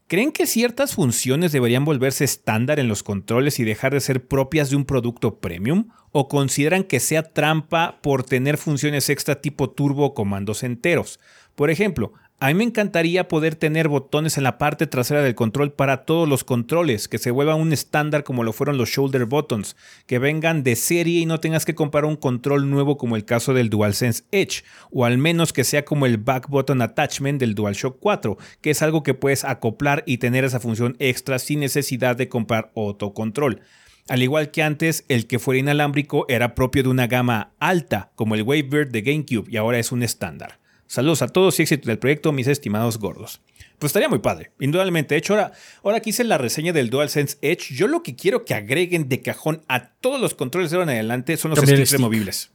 ¿Creen 0.10 0.32
que 0.32 0.48
ciertas 0.48 0.96
funciones 0.96 1.52
deberían 1.52 1.84
volverse 1.84 2.24
estándar 2.24 2.80
en 2.80 2.88
los 2.88 3.04
controles 3.04 3.60
y 3.60 3.66
dejar 3.66 3.92
de 3.92 4.00
ser 4.00 4.26
propias 4.26 4.70
de 4.70 4.78
un 4.78 4.86
producto 4.86 5.42
premium? 5.42 5.90
¿O 6.14 6.30
consideran 6.30 6.86
que 6.86 7.02
sea 7.02 7.24
trampa 7.24 8.00
por 8.02 8.24
tener 8.24 8.58
funciones 8.58 9.10
extra 9.10 9.42
tipo 9.42 9.70
turbo 9.70 10.06
o 10.06 10.14
comandos 10.14 10.64
enteros? 10.64 11.20
Por 11.56 11.70
ejemplo, 11.72 12.14
a 12.39 12.49
mí 12.49 12.53
me 12.53 12.65
encantaría 12.65 13.27
poder 13.27 13.55
tener 13.55 13.88
botones 13.88 14.38
en 14.38 14.43
la 14.43 14.59
parte 14.59 14.85
trasera 14.85 15.23
del 15.23 15.34
control 15.34 15.73
para 15.73 16.05
todos 16.05 16.30
los 16.30 16.43
controles, 16.43 17.07
que 17.07 17.18
se 17.18 17.31
vuelva 17.31 17.55
un 17.55 17.73
estándar 17.73 18.23
como 18.23 18.43
lo 18.43 18.53
fueron 18.53 18.77
los 18.77 18.89
shoulder 18.89 19.26
buttons, 19.26 19.76
que 20.05 20.19
vengan 20.19 20.61
de 20.61 20.76
serie 20.76 21.22
y 21.22 21.26
no 21.26 21.39
tengas 21.39 21.65
que 21.65 21.73
comprar 21.73 22.05
un 22.05 22.15
control 22.15 22.69
nuevo 22.69 22.95
como 22.95 23.15
el 23.15 23.26
caso 23.26 23.55
del 23.55 23.72
DualSense 23.72 24.23
Edge, 24.31 24.64
o 24.91 25.05
al 25.05 25.18
menos 25.18 25.51
que 25.51 25.64
sea 25.64 25.84
como 25.84 26.05
el 26.05 26.19
back 26.19 26.47
button 26.47 26.84
attachment 26.84 27.39
del 27.39 27.55
DualShock 27.55 27.97
4, 27.99 28.38
que 28.61 28.69
es 28.69 28.84
algo 28.84 29.01
que 29.01 29.15
puedes 29.15 29.43
acoplar 29.43 30.03
y 30.05 30.19
tener 30.19 30.43
esa 30.43 30.59
función 30.59 30.95
extra 30.99 31.39
sin 31.39 31.61
necesidad 31.61 32.15
de 32.15 32.30
comprar 32.30 32.69
otro 32.76 33.15
control. 33.15 33.61
Al 34.09 34.22
igual 34.22 34.51
que 34.51 34.61
antes, 34.61 35.05
el 35.07 35.26
que 35.26 35.39
fuera 35.39 35.59
inalámbrico 35.59 36.27
era 36.30 36.53
propio 36.53 36.84
de 36.84 36.89
una 36.89 37.07
gama 37.07 37.53
alta, 37.59 38.11
como 38.14 38.35
el 38.35 38.43
Wavebird 38.43 38.91
de 38.91 39.01
GameCube, 39.01 39.49
y 39.49 39.57
ahora 39.57 39.80
es 39.80 39.91
un 39.91 40.03
estándar. 40.03 40.59
Saludos 40.88 41.22
a 41.22 41.27
todos 41.27 41.59
y 41.59 41.64
éxito 41.64 41.88
del 41.88 41.99
proyecto, 41.99 42.31
mis 42.31 42.47
estimados 42.47 42.97
gordos. 42.97 43.41
Pues 43.77 43.89
estaría 43.89 44.09
muy 44.09 44.19
padre, 44.19 44.51
indudablemente. 44.59 45.14
De 45.14 45.19
hecho, 45.19 45.34
ahora, 45.34 45.51
ahora 45.84 45.99
que 45.99 46.09
hice 46.09 46.23
la 46.23 46.38
reseña 46.38 46.73
del 46.73 46.89
DualSense 46.89 47.38
Edge, 47.41 47.76
yo 47.76 47.88
lo 47.88 48.01
que 48.01 48.15
quiero 48.15 48.45
que 48.45 48.55
agreguen 48.55 49.07
de 49.07 49.22
cajón 49.22 49.64
a 49.68 49.89
todos 49.91 50.19
los 50.19 50.34
controles 50.34 50.72
de 50.72 50.77
ahora 50.77 50.91
en 50.91 50.97
adelante 50.97 51.38
son 51.38 51.51
los 51.51 51.59
sticks 51.59 51.91
removibles. 51.91 52.51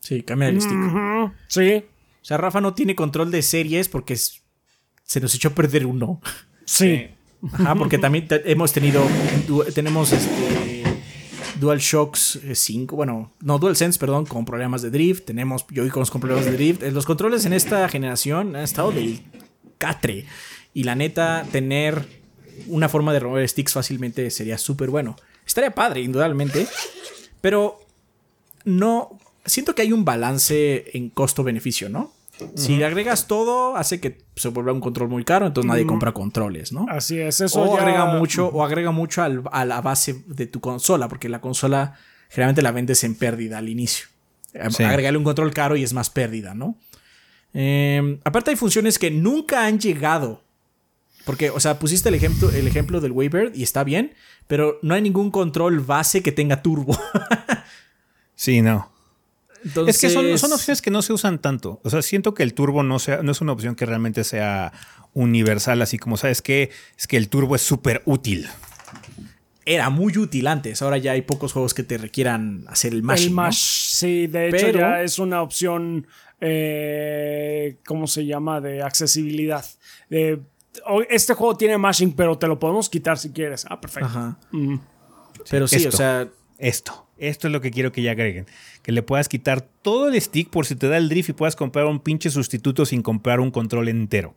Sí, 0.00 0.22
cambia 0.22 0.48
el 0.48 0.60
stick. 0.60 0.76
Sí. 1.48 1.84
O 2.22 2.24
sea, 2.24 2.36
Rafa 2.36 2.60
no 2.60 2.74
tiene 2.74 2.94
control 2.94 3.30
de 3.30 3.42
series 3.42 3.88
porque 3.88 4.16
se 4.16 5.20
nos 5.20 5.34
echó 5.34 5.48
a 5.48 5.54
perder 5.54 5.86
uno. 5.86 6.20
Sí. 6.64 7.08
Ajá, 7.52 7.74
porque 7.74 7.98
también 7.98 8.28
hemos 8.44 8.72
tenido. 8.72 9.02
Tenemos 9.74 10.12
este 10.12 10.28
DualShocks 11.60 12.40
5, 12.52 12.94
eh, 12.94 12.96
bueno, 12.96 13.32
no, 13.40 13.58
DualSense, 13.58 13.98
perdón, 13.98 14.26
con 14.26 14.44
problemas 14.44 14.82
de 14.82 14.90
drift. 14.90 15.26
Tenemos 15.26 15.66
Joy-Cons 15.68 16.10
con 16.10 16.20
problemas 16.20 16.46
de 16.46 16.52
drift. 16.52 16.82
Eh, 16.82 16.90
los 16.90 17.06
controles 17.06 17.44
en 17.44 17.52
esta 17.52 17.88
generación 17.88 18.56
han 18.56 18.62
estado 18.62 18.90
del 18.92 19.22
catre. 19.78 20.26
Y 20.74 20.84
la 20.84 20.94
neta, 20.94 21.46
tener 21.52 22.04
una 22.66 22.88
forma 22.88 23.12
de 23.12 23.20
remover 23.20 23.48
sticks 23.48 23.72
fácilmente 23.72 24.30
sería 24.30 24.58
súper 24.58 24.90
bueno. 24.90 25.16
Estaría 25.46 25.70
padre, 25.70 26.00
indudablemente. 26.00 26.66
Pero 27.40 27.80
no. 28.64 29.18
Siento 29.44 29.74
que 29.74 29.82
hay 29.82 29.92
un 29.92 30.04
balance 30.04 30.90
en 30.92 31.08
costo-beneficio, 31.08 31.88
¿no? 31.88 32.12
Si 32.54 32.76
le 32.76 32.84
agregas 32.84 33.26
todo, 33.26 33.76
hace 33.76 34.00
que 34.00 34.18
se 34.36 34.48
vuelva 34.48 34.72
un 34.72 34.80
control 34.80 35.08
muy 35.08 35.24
caro, 35.24 35.46
entonces 35.46 35.68
nadie 35.68 35.86
compra 35.86 36.12
controles, 36.12 36.72
¿no? 36.72 36.86
Así 36.88 37.18
es, 37.18 37.40
eso 37.40 37.62
o 37.62 37.76
agrega 37.76 38.06
mucho, 38.06 38.48
o 38.48 38.64
agrega 38.64 38.90
mucho 38.90 39.22
a 39.22 39.64
la 39.64 39.80
base 39.80 40.22
de 40.26 40.46
tu 40.46 40.60
consola, 40.60 41.08
porque 41.08 41.28
la 41.28 41.40
consola 41.40 41.98
generalmente 42.28 42.62
la 42.62 42.72
vendes 42.72 43.04
en 43.04 43.14
pérdida 43.14 43.58
al 43.58 43.68
inicio. 43.68 44.06
Sí. 44.70 44.82
Agregarle 44.82 45.18
un 45.18 45.24
control 45.24 45.52
caro 45.52 45.76
y 45.76 45.82
es 45.82 45.92
más 45.92 46.10
pérdida, 46.10 46.54
¿no? 46.54 46.76
Em, 47.52 48.18
aparte 48.24 48.50
hay 48.50 48.56
funciones 48.56 48.98
que 48.98 49.10
nunca 49.10 49.66
han 49.66 49.78
llegado. 49.78 50.42
Porque, 51.24 51.50
o 51.50 51.60
sea, 51.60 51.78
pusiste 51.78 52.08
el 52.08 52.14
ejemplo, 52.14 52.50
el 52.50 52.66
ejemplo 52.66 53.00
del 53.00 53.12
Waybird 53.12 53.54
y 53.54 53.62
está 53.62 53.84
bien, 53.84 54.14
pero 54.46 54.78
no 54.82 54.94
hay 54.94 55.02
ningún 55.02 55.30
control 55.30 55.80
base 55.80 56.22
que 56.22 56.32
tenga 56.32 56.62
turbo. 56.62 56.98
sí, 58.34 58.62
no 58.62 58.90
es 59.86 59.98
que 59.98 60.10
son, 60.10 60.52
opciones 60.52 60.82
que 60.82 60.90
no 60.90 61.02
se 61.02 61.12
usan 61.12 61.38
tanto. 61.38 61.80
O 61.84 61.90
sea, 61.90 62.02
siento 62.02 62.34
que 62.34 62.42
el 62.42 62.54
turbo 62.54 62.82
no, 62.82 62.98
sea, 62.98 63.22
no 63.22 63.32
es 63.32 63.40
una 63.40 63.52
opción 63.52 63.74
que 63.74 63.86
realmente 63.86 64.24
sea 64.24 64.72
universal, 65.12 65.82
así 65.82 65.98
como 65.98 66.16
sabes 66.16 66.42
que 66.42 66.70
es 66.96 67.06
que 67.06 67.16
el 67.16 67.28
turbo 67.28 67.56
es 67.56 67.62
súper 67.62 68.02
útil. 68.04 68.48
Era 69.66 69.90
muy 69.90 70.16
útil 70.16 70.46
antes, 70.46 70.82
ahora 70.82 70.98
ya 70.98 71.12
hay 71.12 71.22
pocos 71.22 71.52
juegos 71.52 71.74
que 71.74 71.82
te 71.82 71.98
requieran 71.98 72.64
hacer 72.68 72.92
el 72.92 73.02
mash. 73.02 73.26
El 73.26 73.30
mash, 73.32 73.58
sí, 73.58 74.26
de 74.26 74.48
hecho 74.48 74.70
ya 74.70 75.02
es 75.02 75.18
una 75.18 75.42
opción, 75.42 76.06
eh, 76.40 77.76
¿cómo 77.86 78.06
se 78.06 78.24
llama? 78.24 78.60
De 78.60 78.82
accesibilidad. 78.82 79.64
este 81.08 81.34
juego 81.34 81.56
tiene 81.56 81.76
mashing, 81.78 82.12
pero 82.12 82.38
te 82.38 82.46
lo 82.46 82.58
podemos 82.58 82.88
quitar 82.88 83.18
si 83.18 83.30
quieres. 83.30 83.66
Ah, 83.68 83.80
perfecto. 83.80 84.36
Pero 85.48 85.68
sí, 85.68 85.86
o 85.86 85.92
sea... 85.92 86.28
Esto, 86.58 87.08
esto 87.16 87.46
es 87.46 87.52
lo 87.52 87.62
que 87.62 87.70
quiero 87.70 87.90
que 87.90 88.02
ya 88.02 88.10
agreguen 88.10 88.44
que 88.90 88.94
le 88.94 89.02
puedas 89.04 89.28
quitar 89.28 89.60
todo 89.60 90.08
el 90.08 90.20
stick 90.20 90.50
por 90.50 90.66
si 90.66 90.74
te 90.74 90.88
da 90.88 90.96
el 90.96 91.08
drift 91.08 91.28
y 91.28 91.32
puedas 91.32 91.54
comprar 91.54 91.86
un 91.86 92.00
pinche 92.00 92.28
sustituto 92.28 92.84
sin 92.84 93.02
comprar 93.02 93.38
un 93.38 93.52
control 93.52 93.88
entero. 93.88 94.34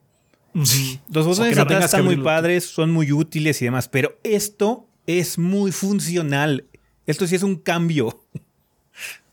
Los 0.54 1.26
botones 1.26 1.58
están 1.58 2.06
muy 2.06 2.18
padres, 2.18 2.66
son 2.66 2.92
muy 2.92 3.12
útiles 3.12 3.60
y 3.62 3.66
demás, 3.66 3.90
pero 3.90 4.16
esto 4.22 4.86
es 5.08 5.40
muy 5.40 5.72
funcional. 5.72 6.68
Esto 7.08 7.26
sí 7.26 7.34
es 7.34 7.42
un 7.42 7.56
cambio. 7.56 8.22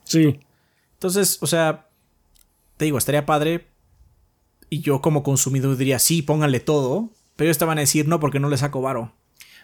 Sí. 0.05 0.39
Entonces, 0.93 1.37
o 1.41 1.47
sea, 1.47 1.87
te 2.77 2.85
digo, 2.85 2.97
estaría 2.97 3.25
padre. 3.25 3.67
Y 4.71 4.81
yo 4.81 5.01
como 5.01 5.21
consumidor 5.21 5.77
diría, 5.77 5.99
sí, 5.99 6.23
pónganle 6.23 6.59
todo. 6.61 7.11
Pero 7.35 7.47
ellos 7.47 7.59
te 7.59 7.65
van 7.65 7.77
a 7.77 7.81
decir, 7.81 8.07
no, 8.07 8.19
porque 8.19 8.39
no 8.39 8.49
le 8.49 8.57
saco 8.57 8.81
varo. 8.81 9.13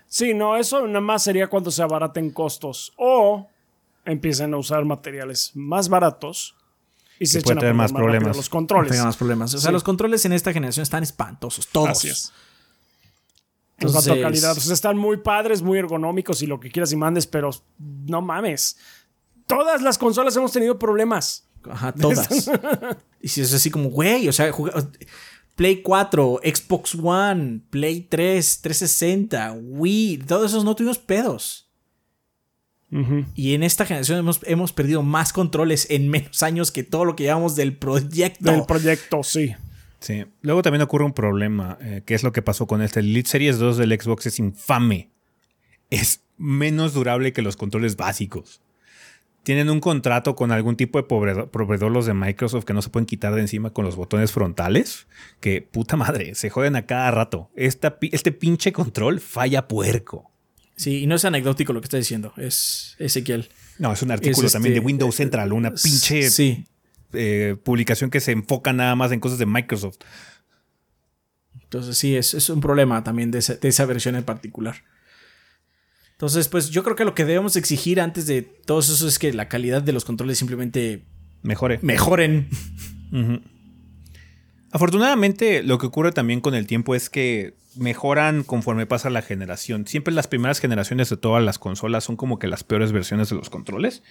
Sí, 0.07 0.35
no, 0.35 0.55
eso 0.55 0.85
nada 0.85 1.01
más 1.01 1.23
sería 1.23 1.47
cuando 1.47 1.71
se 1.71 1.81
abaraten 1.81 2.29
costos. 2.29 2.93
O 2.95 3.47
empiezan 4.07 4.53
a 4.53 4.57
usar 4.57 4.85
materiales 4.85 5.51
más 5.53 5.89
baratos 5.89 6.55
y 7.19 7.25
se, 7.25 7.39
echan 7.39 7.63
a 7.63 7.73
más 7.73 7.91
problemas. 7.91 8.35
Los 8.35 8.49
controles. 8.49 9.03
más 9.03 9.17
problemas. 9.17 9.53
O 9.53 9.57
sea, 9.57 9.71
los 9.71 9.83
controles 9.83 10.25
en 10.25 10.33
esta 10.33 10.53
generación 10.53 10.83
están 10.83 11.03
espantosos, 11.03 11.67
todos. 11.67 12.31
En 13.79 13.91
cuanto 13.91 14.13
a 14.13 14.21
calidad. 14.21 14.53
Pues 14.53 14.69
están 14.69 14.97
muy 14.97 15.17
padres, 15.17 15.61
muy 15.61 15.77
ergonómicos 15.77 16.41
y 16.41 16.47
lo 16.47 16.59
que 16.59 16.71
quieras 16.71 16.91
y 16.91 16.95
mandes, 16.95 17.27
pero 17.27 17.49
no 17.77 18.21
mames. 18.21 18.77
Todas 19.45 19.81
las 19.81 19.97
consolas 19.97 20.35
hemos 20.35 20.51
tenido 20.51 20.77
problemas. 20.79 21.47
Ajá, 21.69 21.91
todas. 21.99 22.49
y 23.21 23.27
si 23.27 23.41
es 23.41 23.53
así 23.53 23.69
como, 23.69 23.89
güey, 23.89 24.27
o 24.27 24.33
sea, 24.33 24.51
Play 25.55 25.81
4, 25.81 26.41
Xbox 26.43 26.95
One, 26.95 27.61
Play 27.69 28.01
3, 28.01 28.61
360, 28.61 29.53
Wii, 29.53 30.19
todos 30.19 30.51
esos 30.51 30.63
no 30.63 30.75
tuvimos 30.75 30.99
pedos. 30.99 31.66
Y 32.89 33.53
en 33.53 33.63
esta 33.63 33.85
generación 33.85 34.19
hemos, 34.19 34.39
hemos, 34.43 34.71
perdido 34.71 35.03
más 35.03 35.33
controles 35.33 35.87
en 35.89 36.07
menos 36.09 36.41
años 36.41 36.71
que 36.71 36.83
todo 36.83 37.03
lo 37.03 37.15
que 37.15 37.23
llevamos 37.23 37.55
del 37.55 37.75
proyecto. 37.75 38.51
Del 38.51 38.65
proyecto, 38.65 39.23
sí. 39.23 39.53
Sí. 39.99 40.25
Luego 40.41 40.61
también 40.61 40.81
ocurre 40.83 41.03
un 41.03 41.13
problema, 41.13 41.77
eh, 41.81 42.03
que 42.05 42.13
es 42.13 42.23
lo 42.23 42.31
que 42.31 42.41
pasó 42.41 42.65
con 42.65 42.81
este. 42.81 43.01
El 43.01 43.07
Elite 43.07 43.29
Series 43.29 43.57
2 43.57 43.77
del 43.77 43.99
Xbox 43.99 44.27
es 44.27 44.39
infame. 44.39 45.09
Es 45.89 46.21
menos 46.37 46.93
durable 46.93 47.33
que 47.33 47.41
los 47.41 47.57
controles 47.57 47.97
básicos. 47.97 48.61
Tienen 49.43 49.69
un 49.69 49.79
contrato 49.79 50.35
con 50.35 50.51
algún 50.51 50.75
tipo 50.75 50.97
de 50.97 51.05
proveedor, 51.05 51.91
los 51.91 52.05
de 52.05 52.13
Microsoft 52.13 52.65
que 52.65 52.73
no 52.73 52.81
se 52.81 52.89
pueden 52.89 53.05
quitar 53.05 53.33
de 53.33 53.41
encima 53.41 53.71
con 53.71 53.85
los 53.85 53.95
botones 53.95 54.31
frontales. 54.31 55.07
Que 55.39 55.61
puta 55.61 55.95
madre, 55.95 56.35
se 56.35 56.49
joden 56.49 56.75
a 56.75 56.85
cada 56.85 57.11
rato. 57.11 57.49
este 57.55 58.31
pinche 58.31 58.71
control 58.71 59.19
falla 59.19 59.67
puerco. 59.67 60.31
Sí, 60.77 60.99
y 61.01 61.07
no 61.07 61.15
es 61.15 61.25
anecdótico 61.25 61.73
lo 61.73 61.81
que 61.81 61.85
está 61.85 61.97
diciendo, 61.97 62.33
es 62.37 62.95
Ezequiel. 62.99 63.49
No, 63.79 63.91
es 63.91 64.01
un 64.03 64.11
artículo 64.11 64.47
también 64.47 64.73
de 64.73 64.77
este, 64.77 64.85
Windows 64.85 65.15
Central, 65.15 65.51
una 65.51 65.73
pinche 65.73 66.29
eh, 67.13 67.55
publicación 67.63 68.11
que 68.11 68.19
se 68.19 68.31
enfoca 68.31 68.73
nada 68.73 68.95
más 68.95 69.11
en 69.11 69.19
cosas 69.19 69.39
de 69.39 69.47
Microsoft. 69.47 69.97
Entonces 71.63 71.97
sí, 71.97 72.15
es, 72.15 72.49
un 72.49 72.61
problema 72.61 73.03
también 73.03 73.31
de 73.31 73.39
esa, 73.39 73.85
versión 73.85 74.15
en 74.15 74.23
particular. 74.23 74.83
Entonces, 76.11 76.47
pues 76.47 76.69
yo 76.69 76.83
creo 76.83 76.95
que 76.95 77.05
lo 77.05 77.15
que 77.15 77.25
debemos 77.25 77.55
exigir 77.55 77.99
antes 77.99 78.27
de 78.27 78.43
todo 78.43 78.79
eso 78.79 79.07
es 79.07 79.19
que 79.19 79.33
la 79.33 79.49
calidad 79.49 79.81
de 79.81 79.93
los 79.93 80.05
controles 80.05 80.37
simplemente 80.37 81.05
mejore. 81.41 81.79
Mejoren. 81.81 82.49
Afortunadamente, 84.71 85.63
lo 85.63 85.77
que 85.77 85.87
ocurre 85.87 86.11
también 86.11 86.41
con 86.41 86.55
el 86.55 86.67
tiempo 86.67 86.95
es 86.95 87.09
que 87.09 87.53
mejoran 87.77 88.43
conforme 88.43 88.85
pasa 88.85 89.09
la 89.09 89.21
generación. 89.21 89.87
Siempre 89.87 90.13
las 90.13 90.27
primeras 90.27 90.59
generaciones 90.59 91.09
de 91.09 91.17
todas 91.17 91.43
las 91.43 91.59
consolas 91.59 92.03
son 92.03 92.15
como 92.15 92.39
que 92.39 92.47
las 92.47 92.63
peores 92.63 92.91
versiones 92.91 93.29
de 93.29 93.35
los 93.35 93.49
controles, 93.49 94.03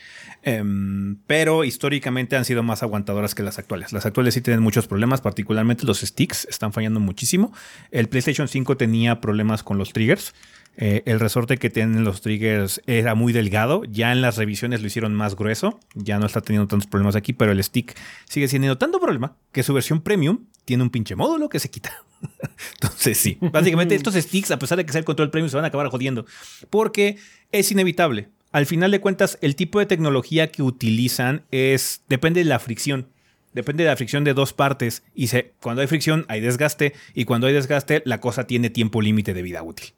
em, 0.42 1.16
pero 1.26 1.64
históricamente 1.64 2.36
han 2.36 2.44
sido 2.44 2.62
más 2.62 2.82
aguantadoras 2.82 3.34
que 3.34 3.42
las 3.42 3.58
actuales. 3.58 3.92
Las 3.92 4.06
actuales 4.06 4.34
sí 4.34 4.40
tienen 4.40 4.62
muchos 4.62 4.86
problemas, 4.86 5.20
particularmente 5.20 5.84
los 5.84 6.00
sticks 6.00 6.46
están 6.48 6.72
fallando 6.72 7.00
muchísimo. 7.00 7.52
El 7.90 8.08
PlayStation 8.08 8.48
5 8.48 8.76
tenía 8.76 9.20
problemas 9.20 9.62
con 9.62 9.78
los 9.78 9.92
triggers. 9.92 10.32
Eh, 10.78 11.02
el 11.06 11.20
resorte 11.20 11.56
que 11.56 11.70
tienen 11.70 12.04
los 12.04 12.20
triggers 12.20 12.82
era 12.86 13.14
muy 13.14 13.32
delgado. 13.32 13.82
Ya 13.84 14.12
en 14.12 14.20
las 14.20 14.36
revisiones 14.36 14.80
lo 14.82 14.86
hicieron 14.86 15.14
más 15.14 15.34
grueso. 15.34 15.80
Ya 15.94 16.18
no 16.18 16.26
está 16.26 16.42
teniendo 16.42 16.68
tantos 16.68 16.86
problemas 16.86 17.16
aquí, 17.16 17.32
pero 17.32 17.52
el 17.52 17.62
stick 17.62 17.96
sigue 18.28 18.48
siendo 18.48 18.76
tanto 18.76 19.00
problema 19.00 19.36
que 19.52 19.62
su 19.62 19.72
versión 19.72 20.00
premium 20.02 20.44
tiene 20.64 20.82
un 20.82 20.90
pinche 20.90 21.16
módulo 21.16 21.48
que 21.48 21.58
se 21.58 21.70
quita. 21.70 21.92
Entonces, 22.74 23.16
sí. 23.16 23.38
Básicamente, 23.40 23.94
estos 23.96 24.14
sticks, 24.14 24.50
a 24.50 24.58
pesar 24.58 24.76
de 24.76 24.84
que 24.84 24.92
sea 24.92 24.98
el 24.98 25.04
control 25.04 25.30
premium, 25.30 25.48
se 25.48 25.56
van 25.56 25.64
a 25.64 25.68
acabar 25.68 25.88
jodiendo. 25.88 26.26
Porque 26.68 27.16
es 27.52 27.72
inevitable. 27.72 28.28
Al 28.52 28.66
final 28.66 28.90
de 28.90 29.00
cuentas, 29.00 29.38
el 29.40 29.56
tipo 29.56 29.78
de 29.78 29.86
tecnología 29.86 30.50
que 30.50 30.62
utilizan 30.62 31.44
es. 31.50 32.02
depende 32.08 32.40
de 32.40 32.46
la 32.46 32.58
fricción. 32.58 33.08
Depende 33.54 33.84
de 33.84 33.90
la 33.90 33.96
fricción 33.96 34.24
de 34.24 34.34
dos 34.34 34.52
partes. 34.52 35.02
Y 35.14 35.28
se, 35.28 35.54
cuando 35.62 35.80
hay 35.80 35.88
fricción, 35.88 36.26
hay 36.28 36.42
desgaste. 36.42 36.92
Y 37.14 37.24
cuando 37.24 37.46
hay 37.46 37.54
desgaste, 37.54 38.02
la 38.04 38.20
cosa 38.20 38.46
tiene 38.46 38.68
tiempo 38.68 39.00
límite 39.00 39.32
de 39.32 39.40
vida 39.40 39.62
útil. 39.62 39.94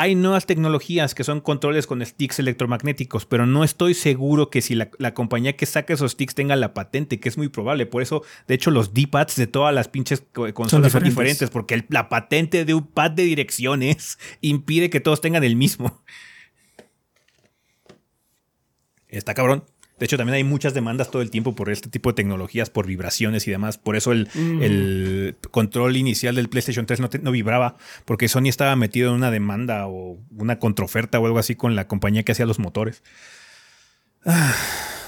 Hay 0.00 0.14
nuevas 0.14 0.46
tecnologías 0.46 1.12
que 1.12 1.24
son 1.24 1.40
controles 1.40 1.88
con 1.88 2.06
sticks 2.06 2.38
electromagnéticos, 2.38 3.26
pero 3.26 3.46
no 3.46 3.64
estoy 3.64 3.94
seguro 3.94 4.48
que 4.48 4.62
si 4.62 4.76
la, 4.76 5.12
compañía 5.12 5.56
que 5.56 5.66
saca 5.66 5.92
esos 5.92 6.12
sticks 6.12 6.36
tenga 6.36 6.54
la 6.54 6.72
patente, 6.72 7.18
que 7.18 7.28
es 7.28 7.36
muy 7.36 7.48
probable. 7.48 7.84
Por 7.84 8.00
eso, 8.00 8.22
de 8.46 8.54
hecho, 8.54 8.70
los 8.70 8.94
D-pads 8.94 9.34
de 9.34 9.48
todas 9.48 9.74
las 9.74 9.88
pinches 9.88 10.22
consolas 10.54 10.92
son 10.92 11.02
diferentes, 11.02 11.50
porque 11.50 11.84
la 11.88 12.08
patente 12.08 12.64
de 12.64 12.74
un 12.74 12.86
pad 12.86 13.10
de 13.10 13.24
direcciones 13.24 14.20
impide 14.40 14.88
que 14.88 15.00
todos 15.00 15.20
tengan 15.20 15.42
el 15.42 15.56
mismo. 15.56 16.00
Está 19.08 19.34
cabrón. 19.34 19.64
De 19.98 20.04
hecho, 20.04 20.16
también 20.16 20.34
hay 20.34 20.44
muchas 20.44 20.74
demandas 20.74 21.10
todo 21.10 21.22
el 21.22 21.30
tiempo 21.30 21.54
por 21.54 21.70
este 21.70 21.88
tipo 21.88 22.10
de 22.10 22.14
tecnologías, 22.14 22.70
por 22.70 22.86
vibraciones 22.86 23.48
y 23.48 23.50
demás. 23.50 23.78
Por 23.78 23.96
eso 23.96 24.12
el, 24.12 24.28
mm. 24.32 25.48
control 25.50 25.96
inicial 25.96 26.36
del 26.36 26.48
PlayStation 26.48 26.86
3 26.86 27.00
no, 27.22 27.32
vibraba, 27.32 27.76
porque 28.04 28.28
Sony 28.28 28.46
estaba 28.46 28.76
metido 28.76 29.10
en 29.10 29.16
una 29.16 29.30
demanda 29.30 29.86
o 29.88 30.18
una 30.36 30.58
controferta 30.58 31.18
o 31.18 31.26
algo 31.26 31.38
así 31.38 31.56
con 31.56 31.74
la 31.74 31.88
compañía 31.88 32.22
que 32.22 32.32
hacía 32.32 32.46
los 32.46 32.60
motores. 32.60 33.02
Ah, 34.24 34.54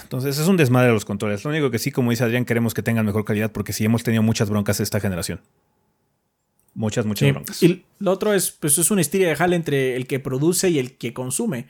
entonces 0.03 0.39
es 0.39 0.49
un 0.49 0.57
desmadre 0.57 0.91
los 0.91 1.05
controles. 1.05 1.45
Lo 1.45 1.51
único 1.51 1.71
que 1.71 1.79
sí, 1.79 1.93
como 1.93 2.11
dice 2.11 2.25
Adrián, 2.25 2.45
queremos 2.45 2.75
que 2.75 2.83
tengan 2.83 3.07
mejor 3.07 3.25
calidad 3.25 3.53
porque 3.53 3.73
sí 3.73 3.85
hemos 3.85 4.03
tenido 4.03 4.25
muchas 4.25 4.51
broncas 4.51 4.81
esta 4.81 4.99
generación. 4.99 5.41
Muchas, 6.75 7.07
muchas 7.07 7.33
broncas. 7.33 7.63
Y 7.63 7.85
lo 7.99 8.11
otro 8.11 8.33
es, 8.33 8.51
pues 8.51 8.79
es 8.79 8.91
una 8.91 9.03
historia 9.03 9.29
de 9.29 9.37
jale 9.37 9.55
entre 9.55 9.97
el 9.97 10.07
que 10.07 10.19
produce 10.19 10.71
y 10.71 10.79
el 10.79 10.97
que 10.97 11.13
consume 11.13 11.67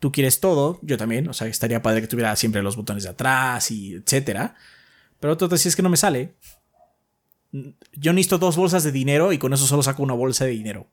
tú 0.00 0.10
quieres 0.10 0.40
todo, 0.40 0.80
yo 0.82 0.98
también, 0.98 1.28
o 1.28 1.32
sea, 1.32 1.46
estaría 1.46 1.82
padre 1.82 2.00
que 2.00 2.08
tuviera 2.08 2.34
siempre 2.34 2.62
los 2.62 2.76
botones 2.76 3.04
de 3.04 3.10
atrás 3.10 3.70
y 3.70 3.94
etcétera. 3.94 4.56
Pero 5.20 5.36
tú 5.36 5.54
si 5.56 5.68
es 5.68 5.76
que 5.76 5.82
no 5.82 5.90
me 5.90 5.96
sale. 5.96 6.34
Yo 7.52 8.12
necesito 8.12 8.38
dos 8.38 8.56
bolsas 8.56 8.82
de 8.82 8.92
dinero 8.92 9.32
y 9.32 9.38
con 9.38 9.52
eso 9.52 9.66
solo 9.66 9.82
saco 9.82 10.02
una 10.02 10.14
bolsa 10.14 10.46
de 10.46 10.52
dinero. 10.52 10.88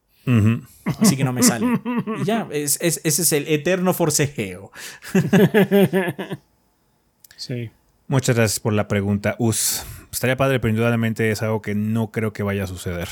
Así 1.00 1.16
que 1.16 1.24
no 1.24 1.32
me 1.32 1.42
sale. 1.42 1.66
Y 2.22 2.26
ya, 2.26 2.48
ese 2.52 3.02
es 3.04 3.32
el 3.32 3.48
eterno 3.48 3.94
forcejeo. 3.94 4.72
sí. 7.38 7.72
Muchas 8.10 8.36
gracias 8.36 8.60
por 8.60 8.74
la 8.74 8.88
pregunta, 8.88 9.36
Us. 9.40 9.86
Estaría 10.12 10.36
padre, 10.36 10.60
pero 10.60 10.72
indudablemente 10.72 11.32
es 11.32 11.42
algo 11.42 11.62
que 11.62 11.76
no 11.76 12.12
creo 12.12 12.34
que 12.34 12.44
vaya 12.44 12.66
a 12.66 12.68
suceder. 12.68 13.08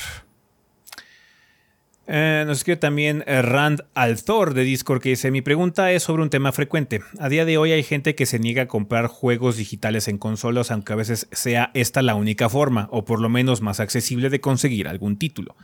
Eh, 2.08 2.44
nos 2.46 2.58
escribe 2.58 2.76
también 2.76 3.24
eh, 3.26 3.42
Rand 3.42 3.82
Althor 3.94 4.54
de 4.54 4.62
Discord 4.62 5.02
que 5.02 5.08
dice, 5.08 5.32
mi 5.32 5.42
pregunta 5.42 5.90
es 5.90 6.04
sobre 6.04 6.22
un 6.22 6.30
tema 6.30 6.52
frecuente. 6.52 7.00
A 7.18 7.28
día 7.28 7.44
de 7.44 7.58
hoy 7.58 7.72
hay 7.72 7.82
gente 7.82 8.14
que 8.14 8.26
se 8.26 8.38
niega 8.38 8.62
a 8.62 8.68
comprar 8.68 9.08
juegos 9.08 9.56
digitales 9.56 10.06
en 10.06 10.18
consolas, 10.18 10.70
aunque 10.70 10.92
a 10.92 10.96
veces 10.96 11.28
sea 11.32 11.72
esta 11.74 12.02
la 12.02 12.14
única 12.14 12.48
forma, 12.48 12.88
o 12.92 13.04
por 13.04 13.20
lo 13.20 13.28
menos 13.28 13.60
más 13.60 13.80
accesible 13.80 14.30
de 14.30 14.40
conseguir 14.40 14.86
algún 14.86 15.18
título. 15.18 15.56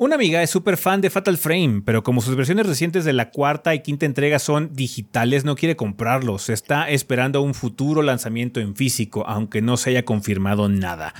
Una 0.00 0.14
amiga 0.14 0.40
es 0.44 0.50
súper 0.50 0.76
fan 0.76 1.00
de 1.00 1.10
Fatal 1.10 1.36
Frame, 1.36 1.82
pero 1.84 2.04
como 2.04 2.20
sus 2.20 2.36
versiones 2.36 2.68
recientes 2.68 3.04
de 3.04 3.12
la 3.12 3.30
cuarta 3.30 3.74
y 3.74 3.82
quinta 3.82 4.06
entrega 4.06 4.38
son 4.38 4.72
digitales, 4.72 5.44
no 5.44 5.56
quiere 5.56 5.74
comprarlos. 5.74 6.50
Está 6.50 6.88
esperando 6.88 7.42
un 7.42 7.52
futuro 7.52 8.02
lanzamiento 8.02 8.60
en 8.60 8.76
físico, 8.76 9.24
aunque 9.26 9.60
no 9.60 9.76
se 9.76 9.90
haya 9.90 10.04
confirmado 10.04 10.68
nada. 10.68 11.14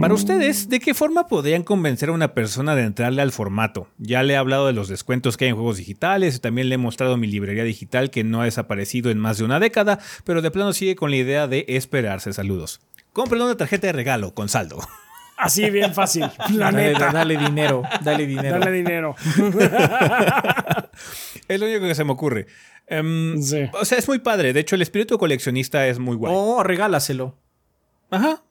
Para 0.00 0.14
ustedes, 0.14 0.68
¿de 0.68 0.78
qué 0.78 0.94
forma 0.94 1.26
podrían 1.26 1.64
convencer 1.64 2.10
a 2.10 2.12
una 2.12 2.32
persona 2.32 2.76
de 2.76 2.84
entrarle 2.84 3.22
al 3.22 3.32
formato? 3.32 3.88
Ya 3.98 4.22
le 4.22 4.34
he 4.34 4.36
hablado 4.36 4.68
de 4.68 4.72
los 4.72 4.86
descuentos 4.86 5.36
que 5.36 5.46
hay 5.46 5.48
en 5.48 5.56
juegos 5.56 5.78
digitales 5.78 6.36
y 6.36 6.38
también 6.38 6.68
le 6.68 6.76
he 6.76 6.78
mostrado 6.78 7.16
mi 7.16 7.26
librería 7.26 7.64
digital 7.64 8.10
que 8.10 8.22
no 8.22 8.40
ha 8.40 8.44
desaparecido 8.44 9.10
en 9.10 9.18
más 9.18 9.38
de 9.38 9.44
una 9.44 9.58
década, 9.58 9.98
pero 10.22 10.42
de 10.42 10.52
plano 10.52 10.72
sigue 10.72 10.94
con 10.94 11.10
la 11.10 11.16
idea 11.16 11.48
de 11.48 11.64
esperarse. 11.66 12.32
Saludos. 12.32 12.82
Compren 13.12 13.42
una 13.42 13.56
tarjeta 13.56 13.88
de 13.88 13.94
regalo 13.94 14.32
con 14.32 14.48
saldo. 14.48 14.78
Así 15.42 15.68
bien 15.70 15.92
fácil. 15.92 16.22
La 16.54 16.70
dale, 16.70 16.92
Dale 16.92 17.36
dinero. 17.36 17.82
Dale 18.02 18.26
dinero. 18.28 18.58
Dale 18.60 18.72
dinero. 18.72 19.16
es 21.48 21.60
lo 21.60 21.66
único 21.66 21.86
que 21.86 21.94
se 21.94 22.04
me 22.04 22.12
ocurre. 22.12 22.46
Em, 22.86 23.38
o 23.72 23.84
sea, 23.84 23.98
es 23.98 24.08
muy 24.08 24.20
padre. 24.20 24.52
De 24.52 24.60
hecho, 24.60 24.76
el 24.76 24.82
espíritu 24.82 25.18
coleccionista 25.18 25.86
es 25.88 25.98
muy 25.98 26.16
guay. 26.16 26.32
Oh, 26.34 26.62
regálaselo. 26.62 27.36
Ajá. 28.10 28.42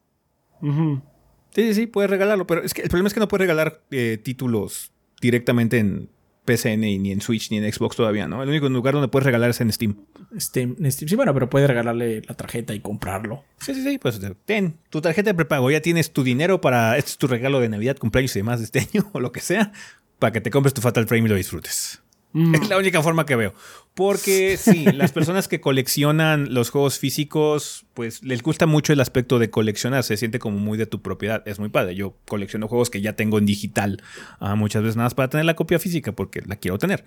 Sí, 0.62 1.68
sí, 1.68 1.74
sí, 1.74 1.88
puedes 1.88 2.12
regalarlo. 2.12 2.46
Pero 2.46 2.62
es 2.64 2.74
que 2.74 2.82
el 2.82 2.90
problema 2.90 3.08
es 3.08 3.14
que 3.14 3.20
no 3.22 3.28
puedes 3.28 3.42
regalar 3.42 3.82
eh, 3.92 4.20
títulos 4.22 4.92
directamente 5.22 5.78
en 5.80 6.10
PCN 6.46 6.84
y 6.84 7.00
ni 7.00 7.12
en 7.12 7.22
Switch 7.22 7.52
ni 7.52 7.58
en 7.58 7.72
Xbox 7.72 7.96
todavía, 7.96 8.28
¿no? 8.28 8.42
El 8.42 8.50
único 8.50 8.68
lugar 8.70 8.94
donde 8.94 9.08
puedes 9.08 9.26
regalar 9.26 9.50
es 9.52 9.62
en 9.62 9.72
Steam. 9.72 9.96
Steam, 10.40 10.76
Steam. 10.90 11.10
Sí, 11.10 11.16
bueno, 11.16 11.34
pero 11.34 11.50
puedes 11.50 11.68
regalarle 11.68 12.22
la 12.28 12.36
tarjeta 12.36 12.74
y 12.74 12.80
comprarlo. 12.80 13.44
Sí, 13.60 13.74
sí, 13.74 13.84
sí. 13.84 13.98
Pues 13.98 14.20
ten 14.46 14.78
tu 14.90 15.02
tarjeta 15.02 15.30
de 15.30 15.34
prepago. 15.36 15.70
Ya 15.70 15.82
tienes 15.82 16.12
tu 16.12 16.24
dinero 16.24 16.62
para. 16.62 16.98
Este 16.98 17.12
es 17.12 17.18
tu 17.18 17.28
regalo 17.28 17.60
de 17.60 17.70
Navidad, 17.70 17.98
cumpleaños 17.98 18.36
y 18.36 18.40
demás 18.40 18.60
de 18.60 18.66
este 18.66 18.80
año 18.94 19.10
o 19.14 19.20
lo 19.20 19.32
que 19.32 19.42
sea. 19.42 19.72
Para 20.20 20.34
que 20.34 20.42
te 20.42 20.52
compres 20.52 20.74
tu 20.74 20.82
Fatal 20.82 21.08
Frame 21.08 21.26
y 21.26 21.30
lo 21.30 21.36
disfrutes. 21.36 22.02
Mm. 22.34 22.56
Es 22.56 22.70
la 22.70 22.78
única 22.78 23.02
forma 23.02 23.26
que 23.26 23.36
veo. 23.36 23.54
Porque 23.94 24.58
sí, 24.58 24.86
las 24.86 25.12
personas 25.12 25.48
que 25.48 25.60
coleccionan 25.60 26.54
los 26.54 26.70
juegos 26.70 26.98
físicos, 26.98 27.86
pues 27.94 28.24
les 28.24 28.42
gusta 28.42 28.66
mucho 28.66 28.94
el 28.94 29.02
aspecto 29.02 29.38
de 29.38 29.50
coleccionar, 29.50 30.04
se 30.04 30.18
siente 30.18 30.40
como 30.40 30.58
muy 30.58 30.78
de 30.78 30.86
tu 30.86 31.02
propiedad, 31.02 31.46
es 31.48 31.60
muy 31.60 31.70
padre. 31.70 31.96
Yo 31.96 32.18
colecciono 32.28 32.68
juegos 32.68 32.90
que 32.90 33.02
ya 33.02 33.14
tengo 33.14 33.38
en 33.38 33.46
digital, 33.46 34.02
ah, 34.40 34.56
muchas 34.56 34.84
veces 34.84 34.96
nada 34.96 35.08
más 35.08 35.14
para 35.14 35.30
tener 35.30 35.46
la 35.46 35.56
copia 35.56 35.80
física 35.80 36.14
porque 36.14 36.42
la 36.46 36.56
quiero 36.56 36.78
tener. 36.78 37.06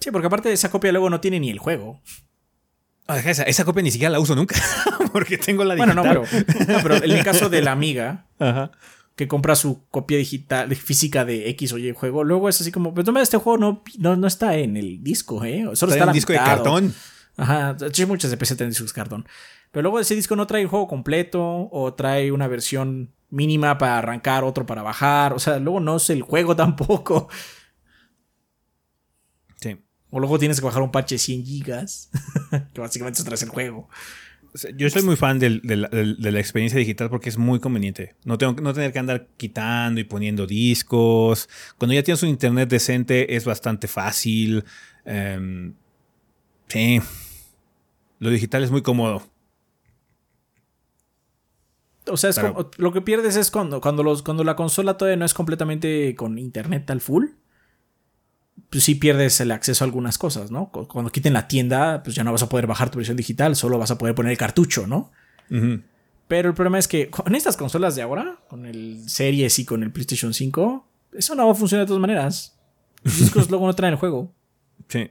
Sí, 0.00 0.10
porque 0.10 0.26
aparte 0.26 0.48
de 0.48 0.54
esa 0.54 0.70
copia 0.70 0.92
luego 0.92 1.10
no 1.10 1.20
tiene 1.20 1.40
ni 1.40 1.50
el 1.50 1.58
juego. 1.58 2.00
Ah, 3.06 3.18
esa, 3.18 3.64
copia 3.66 3.82
ni 3.82 3.90
siquiera 3.90 4.10
la 4.10 4.18
uso 4.18 4.34
nunca, 4.34 4.56
porque 5.12 5.36
tengo 5.36 5.62
la 5.64 5.74
digital. 5.74 5.96
Bueno, 5.96 6.24
no, 6.68 6.82
pero, 6.82 7.04
en 7.04 7.10
el 7.10 7.22
caso 7.22 7.50
de 7.50 7.60
la 7.60 7.72
amiga, 7.72 8.26
que 9.16 9.28
compra 9.28 9.54
su 9.54 9.86
copia 9.90 10.18
digital, 10.18 10.74
física 10.74 11.24
de 11.24 11.48
X 11.50 11.72
o 11.72 11.78
Y 11.78 11.92
juego, 11.92 12.24
luego 12.24 12.48
es 12.48 12.60
así 12.60 12.72
como, 12.72 12.94
pero 12.94 13.04
toma 13.04 13.22
este 13.22 13.36
juego 13.36 13.58
no, 13.58 13.82
no, 13.98 14.16
no 14.16 14.26
está 14.26 14.56
en 14.56 14.76
el 14.76 15.02
disco, 15.04 15.44
¿eh? 15.44 15.64
Solo 15.74 15.92
está, 15.92 16.04
en 16.04 16.10
el 16.10 16.14
disco 16.14 16.32
de 16.32 16.38
cartón. 16.38 16.94
Ajá, 17.36 17.76
muchas 18.06 18.30
de 18.30 18.36
PC 18.36 18.56
tienen 18.56 18.70
discos 18.70 18.90
de 18.90 18.94
cartón. 18.94 19.26
Pero 19.70 19.82
luego 19.82 20.00
ese 20.00 20.14
disco 20.14 20.36
no 20.36 20.46
trae 20.46 20.62
el 20.62 20.68
juego 20.68 20.86
completo 20.86 21.68
o 21.70 21.94
trae 21.94 22.30
una 22.30 22.46
versión 22.46 23.12
mínima 23.30 23.76
para 23.78 23.98
arrancar, 23.98 24.44
otro 24.44 24.66
para 24.66 24.82
bajar. 24.82 25.32
O 25.32 25.38
sea, 25.38 25.58
luego 25.58 25.80
no 25.80 25.96
es 25.96 26.10
el 26.10 26.22
juego 26.22 26.54
tampoco. 26.56 27.28
Sí. 29.60 29.76
O 30.10 30.20
luego 30.20 30.38
tienes 30.38 30.60
que 30.60 30.66
bajar 30.66 30.82
un 30.82 30.92
parche 30.92 31.16
de 31.16 31.18
100 31.18 31.44
gigas, 31.44 32.10
que 32.72 32.80
básicamente 32.80 33.22
es 33.22 33.42
el 33.42 33.48
juego. 33.48 33.88
Yo 34.76 34.88
soy 34.88 35.02
muy 35.02 35.16
fan 35.16 35.40
de 35.40 35.60
la 35.60 36.38
experiencia 36.38 36.78
digital 36.78 37.10
porque 37.10 37.28
es 37.28 37.38
muy 37.38 37.58
conveniente. 37.58 38.14
No, 38.24 38.38
tengo, 38.38 38.60
no 38.60 38.72
tener 38.72 38.92
que 38.92 39.00
andar 39.00 39.26
quitando 39.36 40.00
y 40.00 40.04
poniendo 40.04 40.46
discos. 40.46 41.48
Cuando 41.76 41.94
ya 41.94 42.04
tienes 42.04 42.22
un 42.22 42.28
internet 42.28 42.68
decente 42.68 43.34
es 43.34 43.44
bastante 43.44 43.88
fácil. 43.88 44.64
Em, 45.04 45.74
sí. 46.68 47.00
Lo 48.20 48.30
digital 48.30 48.62
es 48.62 48.70
muy 48.70 48.82
cómodo. 48.82 49.22
O 52.06 52.16
sea, 52.16 52.30
lo 52.76 52.92
que 52.92 53.00
pierdes 53.00 53.34
es 53.36 53.50
cuando, 53.50 53.80
cuando, 53.80 54.02
los, 54.02 54.22
cuando 54.22 54.44
la 54.44 54.54
consola 54.54 54.96
todavía 54.96 55.16
no 55.16 55.24
es 55.24 55.34
completamente 55.34 56.14
con 56.14 56.38
internet 56.38 56.88
al 56.90 57.00
full. 57.00 57.26
Pues 58.70 58.84
sí 58.84 58.94
pierdes 58.94 59.40
el 59.40 59.52
acceso 59.52 59.84
a 59.84 59.86
algunas 59.86 60.18
cosas, 60.18 60.50
¿no? 60.50 60.70
Cuando 60.70 61.10
quiten 61.10 61.32
la 61.32 61.48
tienda, 61.48 62.02
pues 62.02 62.16
ya 62.16 62.24
no 62.24 62.32
vas 62.32 62.42
a 62.42 62.48
poder 62.48 62.66
bajar 62.66 62.90
tu 62.90 62.98
versión 62.98 63.16
digital, 63.16 63.56
solo 63.56 63.78
vas 63.78 63.90
a 63.90 63.98
poder 63.98 64.14
poner 64.14 64.32
el 64.32 64.38
cartucho, 64.38 64.86
¿no? 64.86 65.12
Pero 66.28 66.48
el 66.48 66.54
problema 66.54 66.78
es 66.78 66.88
que 66.88 67.10
con 67.10 67.34
estas 67.34 67.56
consolas 67.56 67.94
de 67.94 68.02
ahora, 68.02 68.40
con 68.48 68.66
el 68.66 69.08
Series 69.08 69.58
y 69.58 69.64
con 69.64 69.82
el 69.82 69.92
PlayStation 69.92 70.34
5, 70.34 70.88
eso 71.12 71.34
no 71.34 71.46
va 71.46 71.52
a 71.52 71.54
funcionar 71.54 71.86
de 71.86 71.88
todas 71.88 72.00
maneras. 72.00 72.58
Los 73.02 73.18
discos 73.18 73.50
luego 73.50 73.66
no 73.66 73.74
traen 73.74 73.94
el 73.94 73.98
juego. 74.00 74.32
Sí. 74.88 75.10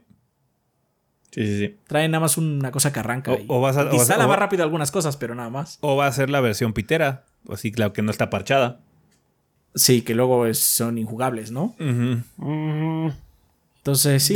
Sí, 1.32 1.46
sí, 1.46 1.60
sí. 1.60 1.78
Trae 1.88 2.08
nada 2.10 2.20
más 2.20 2.38
una 2.38 2.72
cosa 2.72 2.92
que 2.92 3.00
arranca. 3.00 3.36
O, 3.48 3.62
vas 3.62 3.78
a, 3.78 3.92
instala 3.94 4.28
más 4.28 4.38
rápido 4.38 4.64
algunas 4.64 4.92
cosas, 4.92 5.18
pero 5.18 5.34
nada 5.34 5.50
más. 5.50 5.78
O 5.82 5.96
va 5.96 6.08
a 6.08 6.12
ser 6.12 6.30
la 6.30 6.42
versión 6.42 6.74
pitera. 6.74 7.26
Así, 7.50 7.72
claro, 7.72 7.94
que 7.94 8.02
no 8.02 8.12
está 8.12 8.30
parchada. 8.30 8.82
Sí, 9.76 10.04
que 10.04 10.14
luego 10.14 10.52
son 10.54 10.98
injugables, 10.98 11.52
¿no? 11.52 11.76
Entonces, 13.84 14.24
sí. 14.24 14.36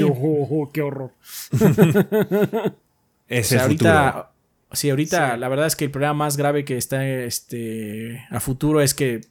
qué 0.74 0.82
horror. 0.82 1.14
es 3.28 3.52
el 3.52 3.60
ahorita, 3.60 4.12
futuro. 4.12 4.30
Sí, 4.74 4.90
ahorita 4.90 5.38
la 5.38 5.48
verdad 5.48 5.68
es 5.68 5.76
que 5.76 5.86
el 5.86 5.92
problema 5.92 6.14
más 6.14 6.36
grave 6.36 6.66
que 6.66 6.78
está 6.78 7.08
este, 7.08 8.26
a 8.30 8.40
futuro 8.40 8.82
es 8.82 8.94
que 8.94 9.22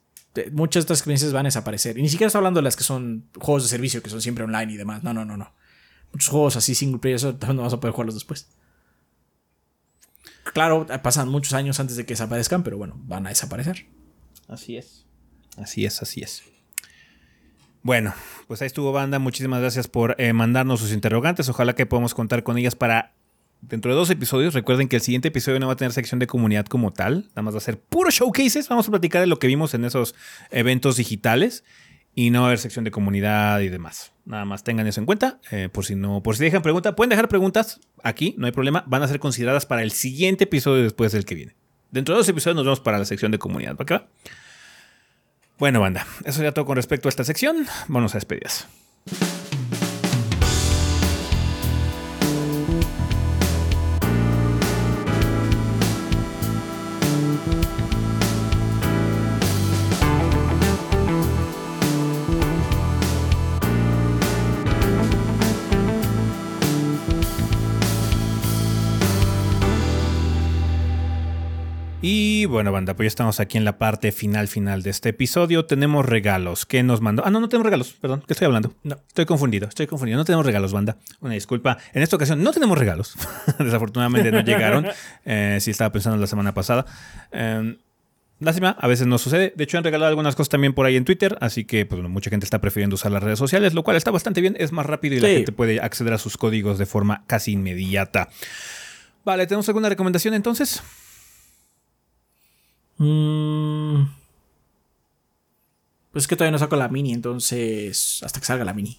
muchas 0.52 0.80
de 0.80 0.84
estas 0.84 0.98
experiencias 0.98 1.32
van 1.32 1.46
a 1.46 1.48
desaparecer. 1.48 1.98
Y 1.98 2.02
ni 2.02 2.08
siquiera 2.08 2.28
estoy 2.28 2.38
hablando 2.38 2.58
de 2.58 2.64
las 2.64 2.76
que 2.76 2.84
son 2.84 3.26
juegos 3.38 3.64
de 3.64 3.68
servicio, 3.68 4.02
que 4.02 4.10
son 4.10 4.22
siempre 4.22 4.44
online 4.44 4.72
y 4.72 4.76
demás. 4.76 5.02
No, 5.02 5.12
no, 5.12 5.24
no, 5.24 5.36
no 5.36 5.52
muchos 6.16 6.30
juegos 6.30 6.56
así 6.56 6.74
single 6.74 6.98
player, 6.98 7.16
eso 7.16 7.32
no 7.52 7.62
vas 7.62 7.72
a 7.72 7.80
poder 7.80 7.92
jugarlos 7.92 8.14
después. 8.14 8.48
Claro, 10.52 10.86
pasan 11.02 11.28
muchos 11.28 11.52
años 11.52 11.78
antes 11.80 11.96
de 11.96 12.06
que 12.06 12.14
desaparezcan, 12.14 12.62
pero 12.62 12.78
bueno, 12.78 12.94
van 13.04 13.26
a 13.26 13.30
desaparecer. 13.30 13.86
Así 14.48 14.76
es. 14.76 15.04
Así 15.58 15.84
es, 15.84 16.00
así 16.00 16.22
es. 16.22 16.42
Bueno, 17.86 18.14
pues 18.48 18.60
ahí 18.62 18.66
estuvo 18.66 18.90
banda. 18.90 19.20
Muchísimas 19.20 19.60
gracias 19.60 19.86
por 19.86 20.16
eh, 20.18 20.32
mandarnos 20.32 20.80
sus 20.80 20.92
interrogantes. 20.92 21.48
Ojalá 21.48 21.76
que 21.76 21.86
podamos 21.86 22.14
contar 22.14 22.42
con 22.42 22.58
ellas 22.58 22.74
para 22.74 23.12
dentro 23.60 23.92
de 23.92 23.96
dos 23.96 24.10
episodios. 24.10 24.54
Recuerden 24.54 24.88
que 24.88 24.96
el 24.96 25.02
siguiente 25.02 25.28
episodio 25.28 25.60
no 25.60 25.68
va 25.68 25.74
a 25.74 25.76
tener 25.76 25.92
sección 25.92 26.18
de 26.18 26.26
comunidad 26.26 26.66
como 26.66 26.92
tal. 26.92 27.26
Nada 27.28 27.42
más 27.42 27.54
va 27.54 27.58
a 27.58 27.60
ser 27.60 27.78
puro 27.78 28.10
showcases. 28.10 28.68
Vamos 28.68 28.88
a 28.88 28.90
platicar 28.90 29.20
de 29.20 29.28
lo 29.28 29.38
que 29.38 29.46
vimos 29.46 29.72
en 29.74 29.84
esos 29.84 30.16
eventos 30.50 30.96
digitales 30.96 31.62
y 32.12 32.30
no 32.30 32.40
va 32.40 32.46
a 32.46 32.48
haber 32.48 32.58
sección 32.58 32.84
de 32.84 32.90
comunidad 32.90 33.60
y 33.60 33.68
demás. 33.68 34.12
Nada 34.24 34.44
más 34.44 34.64
tengan 34.64 34.88
eso 34.88 34.98
en 34.98 35.06
cuenta. 35.06 35.38
Eh, 35.52 35.68
por 35.70 35.84
si 35.84 35.94
no, 35.94 36.24
por 36.24 36.36
si 36.36 36.42
dejan 36.42 36.62
preguntas, 36.62 36.94
pueden 36.96 37.10
dejar 37.10 37.28
preguntas 37.28 37.78
aquí, 38.02 38.34
no 38.36 38.46
hay 38.46 38.52
problema. 38.52 38.82
Van 38.88 39.04
a 39.04 39.06
ser 39.06 39.20
consideradas 39.20 39.64
para 39.64 39.84
el 39.84 39.92
siguiente 39.92 40.42
episodio 40.42 40.82
después 40.82 41.12
del 41.12 41.24
que 41.24 41.36
viene. 41.36 41.54
Dentro 41.92 42.16
de 42.16 42.18
dos 42.18 42.28
episodios 42.28 42.56
nos 42.56 42.64
vemos 42.64 42.80
para 42.80 42.98
la 42.98 43.04
sección 43.04 43.30
de 43.30 43.38
comunidad. 43.38 43.76
¿Para 43.76 43.86
qué 43.86 43.94
va? 43.94 44.08
Bueno, 45.58 45.80
banda, 45.80 46.06
eso 46.24 46.42
ya 46.42 46.52
todo 46.52 46.66
con 46.66 46.76
respecto 46.76 47.08
a 47.08 47.10
esta 47.10 47.24
sección. 47.24 47.66
Vamos 47.88 48.14
a 48.14 48.18
despedidas. 48.18 48.66
Y 72.46 72.48
bueno, 72.48 72.70
banda, 72.70 72.94
pues 72.94 73.06
ya 73.06 73.08
estamos 73.08 73.40
aquí 73.40 73.58
en 73.58 73.64
la 73.64 73.76
parte 73.76 74.12
final 74.12 74.46
final 74.46 74.84
de 74.84 74.90
este 74.90 75.08
episodio. 75.08 75.66
Tenemos 75.66 76.06
regalos. 76.06 76.64
¿Qué 76.64 76.84
nos 76.84 77.00
mandó? 77.00 77.24
Ah, 77.26 77.30
no, 77.32 77.40
no 77.40 77.48
tenemos 77.48 77.64
regalos. 77.64 77.94
Perdón, 78.00 78.22
¿qué 78.24 78.34
estoy 78.34 78.46
hablando? 78.46 78.72
No, 78.84 79.00
estoy 79.08 79.26
confundido, 79.26 79.66
estoy 79.66 79.88
confundido. 79.88 80.16
No 80.16 80.24
tenemos 80.24 80.46
regalos, 80.46 80.72
banda. 80.72 80.96
Una 81.20 81.34
disculpa. 81.34 81.76
En 81.92 82.04
esta 82.04 82.14
ocasión 82.14 82.44
no 82.44 82.52
tenemos 82.52 82.78
regalos. 82.78 83.16
Desafortunadamente 83.58 84.30
no 84.30 84.42
llegaron. 84.42 84.86
Eh, 85.24 85.58
sí 85.60 85.72
estaba 85.72 85.90
pensando 85.90 86.18
la 86.18 86.28
semana 86.28 86.54
pasada. 86.54 86.86
Eh, 87.32 87.76
Lástima, 88.38 88.76
a 88.78 88.86
veces 88.86 89.08
no 89.08 89.18
sucede. 89.18 89.52
De 89.56 89.64
hecho, 89.64 89.76
han 89.76 89.82
regalado 89.82 90.10
algunas 90.10 90.36
cosas 90.36 90.50
también 90.50 90.72
por 90.72 90.86
ahí 90.86 90.94
en 90.94 91.04
Twitter, 91.04 91.36
así 91.40 91.64
que 91.64 91.84
pues, 91.84 92.00
mucha 92.02 92.30
gente 92.30 92.44
está 92.44 92.60
prefiriendo 92.60 92.94
usar 92.94 93.10
las 93.10 93.24
redes 93.24 93.40
sociales, 93.40 93.74
lo 93.74 93.82
cual 93.82 93.96
está 93.96 94.12
bastante 94.12 94.40
bien, 94.40 94.56
es 94.60 94.70
más 94.70 94.86
rápido 94.86 95.16
y 95.16 95.20
la 95.20 95.28
gente 95.28 95.50
puede 95.50 95.80
acceder 95.80 96.12
a 96.12 96.18
sus 96.18 96.36
códigos 96.36 96.78
de 96.78 96.86
forma 96.86 97.24
casi 97.26 97.52
inmediata. 97.52 98.28
Vale, 99.24 99.46
¿tenemos 99.48 99.66
alguna 99.68 99.88
recomendación 99.88 100.34
entonces? 100.34 100.82
Mm. 102.98 104.04
Pues 106.12 106.24
es 106.24 106.28
que 106.28 106.36
todavía 106.36 106.52
no 106.52 106.58
saco 106.58 106.76
la 106.76 106.88
mini, 106.88 107.12
entonces 107.12 108.22
hasta 108.24 108.40
que 108.40 108.46
salga 108.46 108.64
la 108.64 108.72
mini. 108.72 108.98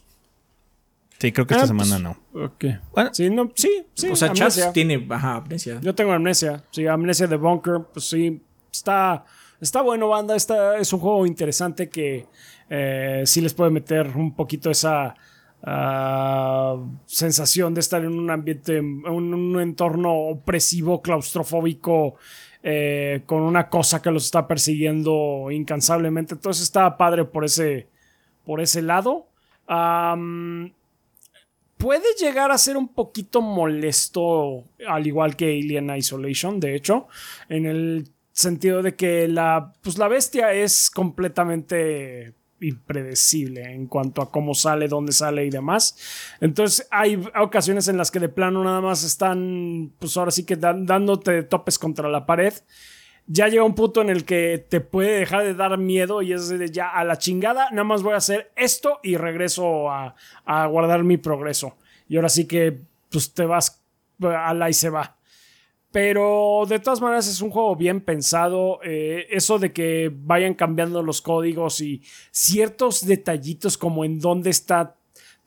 Sí, 1.20 1.32
creo 1.32 1.48
que 1.48 1.56
esta 1.56 1.66
ah, 1.66 1.74
pues, 1.76 1.88
semana 1.88 2.16
no. 2.34 2.46
Ok. 2.46 2.66
sí, 3.12 3.30
no, 3.30 3.52
sí, 3.56 3.86
sí. 3.96 4.10
O 4.10 4.16
sea, 4.16 4.34
Chas 4.34 4.72
tiene 4.72 4.98
baja 4.98 5.38
amnesia. 5.38 5.80
Yo 5.82 5.96
tengo 5.96 6.12
amnesia. 6.12 6.64
Sí, 6.70 6.86
amnesia 6.86 7.26
de 7.26 7.38
Bunker. 7.38 7.88
Pues 7.92 8.08
sí, 8.08 8.40
está, 8.72 9.26
está 9.60 9.82
bueno, 9.82 10.10
banda. 10.10 10.36
Está, 10.36 10.78
es 10.78 10.94
un 10.94 11.00
juego 11.00 11.26
interesante 11.26 11.90
que 11.90 12.28
eh, 12.70 13.24
sí 13.26 13.42
les 13.42 13.56
puede 13.56 13.72
meter 13.72 14.16
un 14.16 14.36
poquito 14.36 14.70
esa 14.70 15.16
ah, 15.64 16.76
sensación 17.08 17.74
de 17.74 17.80
estar 17.80 18.04
en 18.04 18.12
un 18.12 18.30
ambiente, 18.30 18.78
en 18.78 19.08
un 19.08 19.60
entorno 19.60 20.14
opresivo, 20.14 21.02
claustrofóbico. 21.02 22.18
Eh, 22.64 23.22
con 23.26 23.44
una 23.44 23.70
cosa 23.70 24.02
que 24.02 24.12
los 24.12 24.26
está 24.26 24.48
persiguiendo 24.48 25.50
incansablemente. 25.52 26.34
Entonces 26.34 26.64
está 26.64 26.98
padre 26.98 27.26
por 27.26 27.46
ese, 27.46 27.88
por 28.46 28.62
ese 28.62 28.82
lado. 28.82 29.28
puede 31.78 32.06
llegar 32.20 32.52
a 32.52 32.58
ser 32.58 32.78
un 32.78 32.88
poquito 32.88 33.42
molesto, 33.42 34.64
al 34.88 35.06
igual 35.06 35.36
que 35.36 35.46
Alien 35.46 35.96
Isolation, 35.96 36.60
de 36.60 36.76
hecho, 36.76 37.08
en 37.50 37.66
el 37.66 38.10
sentido 38.32 38.82
de 38.82 38.96
que 38.96 39.28
la, 39.28 39.74
pues 39.82 39.98
la 39.98 40.08
bestia 40.08 40.54
es 40.54 40.90
completamente 40.90 42.34
impredecible 42.62 43.64
en 43.64 43.88
cuanto 43.88 44.22
a 44.22 44.32
cómo 44.32 44.54
sale, 44.54 44.88
dónde 44.88 45.12
sale 45.12 45.46
y 45.46 45.50
demás. 45.50 45.98
Entonces 46.42 46.88
hay 46.92 47.22
ocasiones 47.40 47.88
en 47.88 47.98
las 47.98 48.12
que 48.12 48.20
de 48.20 48.30
plano 48.30 48.64
nada 48.64 48.82
más 48.82 49.04
están, 49.04 49.92
pues 50.00 50.16
ahora 50.18 50.32
sí 50.32 50.44
que 50.44 50.56
dándote 50.56 51.44
topes 51.44 51.78
contra 51.80 52.10
la 52.10 52.26
pared. 52.26 52.54
Ya 53.28 53.50
llega 53.50 53.64
un 53.64 53.76
punto 53.76 54.02
en 54.02 54.10
el 54.10 54.24
que 54.24 54.66
te 54.70 54.80
puede 54.80 55.20
dejar 55.20 55.44
de 55.44 55.54
dar 55.54 55.78
miedo 55.78 56.22
y 56.22 56.32
es 56.32 56.48
de 56.48 56.72
ya 56.72 56.90
a 56.90 57.04
la 57.04 57.18
chingada, 57.18 57.70
nada 57.72 57.84
más 57.84 58.02
voy 58.02 58.14
a 58.14 58.18
hacer 58.18 58.52
esto 58.56 59.00
y 59.04 59.18
regreso 59.18 59.92
a, 59.92 60.16
a 60.46 60.66
guardar 60.68 61.04
mi 61.04 61.18
progreso. 61.18 61.76
Y 62.08 62.16
ahora 62.16 62.30
sí 62.30 62.46
que 62.46 62.80
pues 63.12 63.34
te 63.34 63.46
vas 63.46 63.84
a 64.22 64.54
la 64.54 64.70
y 64.70 64.74
se 64.74 64.90
va. 64.90 65.17
Pero 65.92 66.64
de 66.68 66.80
todas 66.80 67.02
maneras 67.02 67.28
es 67.28 67.42
un 67.42 67.50
juego 67.50 67.76
bien 67.76 68.02
pensado. 68.02 68.80
Eh, 68.84 69.28
eso 69.30 69.58
de 69.58 69.72
que 69.72 70.12
vayan 70.14 70.54
cambiando 70.54 71.02
los 71.02 71.22
códigos 71.22 71.82
y 71.82 72.02
ciertos 72.32 73.06
detallitos 73.06 73.78
como 73.78 74.04
en 74.04 74.20
dónde 74.20 74.50
está 74.50 74.96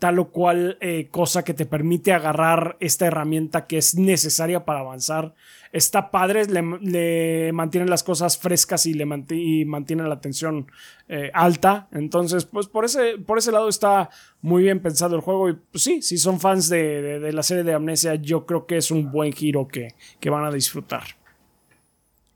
tal 0.00 0.18
o 0.18 0.30
cual 0.30 0.78
eh, 0.80 1.08
cosa 1.10 1.44
que 1.44 1.54
te 1.54 1.66
permite 1.66 2.12
agarrar 2.12 2.76
esta 2.80 3.06
herramienta 3.06 3.66
que 3.66 3.76
es 3.76 3.94
necesaria 3.94 4.64
para 4.64 4.80
avanzar. 4.80 5.34
Está 5.72 6.10
padre, 6.10 6.46
le, 6.46 7.52
mantienen 7.52 7.88
las 7.88 8.02
cosas 8.02 8.36
frescas 8.38 8.86
y 8.86 8.94
le 8.94 9.06
mantienen 9.06 10.08
la 10.08 10.14
atención 10.14 10.70
eh, 11.08 11.30
alta. 11.32 11.88
Entonces, 11.92 12.44
pues 12.44 12.66
por 12.66 12.84
ese, 12.84 13.18
por 13.18 13.38
ese 13.38 13.52
lado 13.52 13.68
está 13.68 14.10
muy 14.40 14.64
bien 14.64 14.80
pensado 14.80 15.14
el 15.14 15.22
juego. 15.22 15.48
Y 15.48 15.54
pues 15.54 15.84
sí, 15.84 16.02
si 16.02 16.18
son 16.18 16.40
fans 16.40 16.68
de, 16.68 17.30
la 17.32 17.42
serie 17.42 17.62
de 17.62 17.74
Amnesia, 17.74 18.16
yo 18.16 18.46
creo 18.46 18.66
que 18.66 18.78
es 18.78 18.90
un 18.90 19.12
buen 19.12 19.32
giro 19.32 19.68
que, 19.68 19.94
que 20.18 20.30
van 20.30 20.44
a 20.44 20.50
disfrutar. 20.50 21.04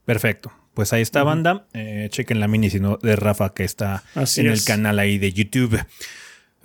Perfecto. 0.04 0.52
Pues 0.74 0.92
ahí 0.92 1.02
está, 1.02 1.22
banda. 1.22 1.66
Eh, 1.72 2.08
chequen 2.10 2.40
la 2.40 2.48
mini 2.48 2.68
sino 2.68 2.98
de 3.00 3.14
Rafa 3.14 3.54
que 3.54 3.62
está 3.62 4.02
en 4.14 4.46
el 4.46 4.64
canal 4.64 4.98
ahí 4.98 5.18
de 5.18 5.32
YouTube. 5.32 5.78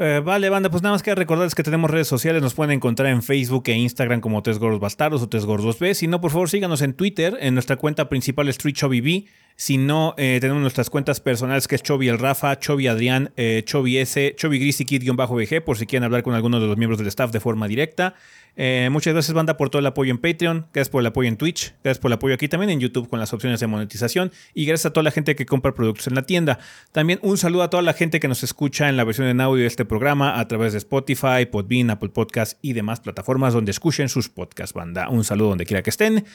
Eh, 0.01 0.21
vale, 0.23 0.47
banda, 0.47 0.69
pues 0.69 0.81
nada 0.81 0.93
más 0.93 1.03
que 1.03 1.13
recordarles 1.13 1.55
que 1.55 1.63
tenemos 1.63 1.91
redes 1.91 2.07
sociales, 2.07 2.41
nos 2.41 2.53
pueden 2.53 2.71
encontrar 2.71 3.09
en 3.09 3.21
Facebook 3.21 3.63
e 3.65 3.73
Instagram 3.73 4.21
como 4.21 4.41
Tres 4.41 4.57
Gordos 4.57 4.79
Bastardos 4.79 5.21
o 5.21 5.27
Tres 5.27 5.45
Gordos 5.45 5.77
B. 5.77 5.93
Si 5.93 6.07
no, 6.07 6.21
por 6.21 6.31
favor, 6.31 6.49
síganos 6.49 6.81
en 6.81 6.93
Twitter, 6.93 7.37
en 7.41 7.53
nuestra 7.53 7.75
cuenta 7.75 8.07
principal 8.07 8.47
es 8.47 8.57
TreeChubbyB. 8.57 9.25
Si 9.57 9.77
no, 9.77 10.15
eh, 10.17 10.37
tenemos 10.39 10.61
nuestras 10.61 10.89
cuentas 10.89 11.19
personales 11.19 11.67
que 11.67 11.75
es 11.75 11.83
Chovy 11.83 12.07
el 12.07 12.17
Rafa, 12.17 12.57
Chovy 12.57 12.87
Adrián, 12.87 13.33
eh, 13.35 13.61
Chovy 13.65 13.97
S, 13.97 14.35
Chovy 14.37 14.57
Gris 14.57 14.79
y 14.79 14.85
Kid-VG, 14.85 15.61
por 15.65 15.77
si 15.77 15.85
quieren 15.85 16.05
hablar 16.05 16.23
con 16.23 16.33
alguno 16.33 16.61
de 16.61 16.67
los 16.67 16.77
miembros 16.77 16.97
del 16.97 17.09
staff 17.09 17.31
de 17.31 17.41
forma 17.41 17.67
directa. 17.67 18.15
Eh, 18.55 18.89
muchas 18.91 19.13
gracias, 19.13 19.33
banda, 19.33 19.55
por 19.57 19.69
todo 19.69 19.79
el 19.79 19.85
apoyo 19.85 20.11
en 20.11 20.17
Patreon. 20.17 20.67
Gracias 20.73 20.89
por 20.89 21.01
el 21.01 21.07
apoyo 21.07 21.29
en 21.29 21.37
Twitch. 21.37 21.73
Gracias 21.83 21.99
por 21.99 22.09
el 22.09 22.13
apoyo 22.13 22.33
aquí 22.35 22.47
también 22.47 22.69
en 22.69 22.79
YouTube 22.79 23.09
con 23.09 23.19
las 23.19 23.33
opciones 23.33 23.59
de 23.59 23.67
monetización. 23.67 24.31
Y 24.53 24.65
gracias 24.65 24.87
a 24.87 24.93
toda 24.93 25.03
la 25.03 25.11
gente 25.11 25.35
que 25.35 25.45
compra 25.45 25.73
productos 25.73 26.07
en 26.07 26.15
la 26.15 26.23
tienda. 26.23 26.59
También 26.91 27.19
un 27.21 27.37
saludo 27.37 27.63
a 27.63 27.69
toda 27.69 27.83
la 27.83 27.93
gente 27.93 28.19
que 28.19 28.27
nos 28.27 28.43
escucha 28.43 28.89
en 28.89 28.97
la 28.97 29.03
versión 29.03 29.27
en 29.27 29.39
audio 29.41 29.61
de 29.61 29.67
este 29.67 29.85
programa 29.85 30.39
a 30.39 30.47
través 30.47 30.73
de 30.73 30.79
Spotify, 30.79 31.45
Podbean, 31.49 31.89
Apple 31.89 32.09
Podcasts 32.09 32.57
y 32.61 32.73
demás 32.73 32.99
plataformas 32.99 33.53
donde 33.53 33.71
escuchen 33.71 34.09
sus 34.09 34.29
podcasts, 34.29 34.73
banda. 34.73 35.09
Un 35.09 35.23
saludo 35.23 35.49
donde 35.49 35.65
quiera 35.65 35.81
que 35.81 35.89
estén. 35.89 36.25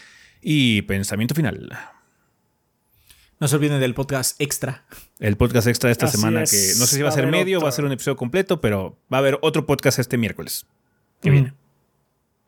Y 0.41 0.83
pensamiento 0.83 1.35
final. 1.35 1.71
No 3.41 3.49
se 3.49 3.57
olviden 3.57 3.81
del 3.81 3.95
podcast 3.95 4.41
extra. 4.41 4.87
El 5.19 5.37
podcast 5.37 5.67
extra 5.67 5.89
de 5.89 5.93
esta 5.93 6.07
semana, 6.07 6.41
que 6.41 6.73
no 6.79 6.87
sé 6.87 6.97
si 6.97 7.03
va 7.03 7.09
a 7.09 7.13
ser 7.13 7.27
medio, 7.27 7.59
o 7.59 7.63
va 7.63 7.69
a 7.69 7.73
ser 7.73 7.85
un 7.85 7.93
episodio 7.93 8.17
completo, 8.17 8.61
pero 8.61 8.99
va 9.13 9.19
a 9.19 9.21
haber 9.21 9.39
otro 9.43 9.67
podcast 9.67 9.99
este 9.99 10.17
miércoles. 10.17 10.67
Que 11.21 11.31
viene. 11.31 11.53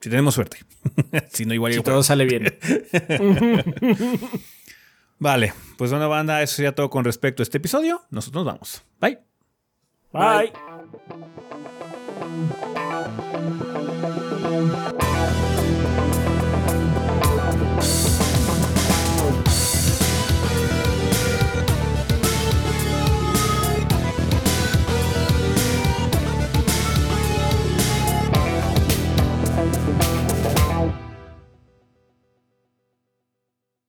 Si 0.00 0.10
tenemos 0.10 0.34
suerte. 0.34 0.58
si 1.32 1.44
no, 1.46 1.54
igual. 1.54 1.72
Si 1.72 1.82
todo 1.82 2.02
sale 2.02 2.24
bien. 2.24 2.58
vale, 5.18 5.52
pues 5.78 5.92
una 5.92 6.06
banda, 6.06 6.42
eso 6.42 6.56
sería 6.56 6.74
todo 6.74 6.90
con 6.90 7.04
respecto 7.04 7.42
a 7.42 7.44
este 7.44 7.58
episodio. 7.58 8.02
Nosotros 8.10 8.44
nos 8.44 8.54
vamos. 8.54 8.82
Bye. 9.00 9.18
Bye. 10.12 10.52
Bye. 14.50 15.05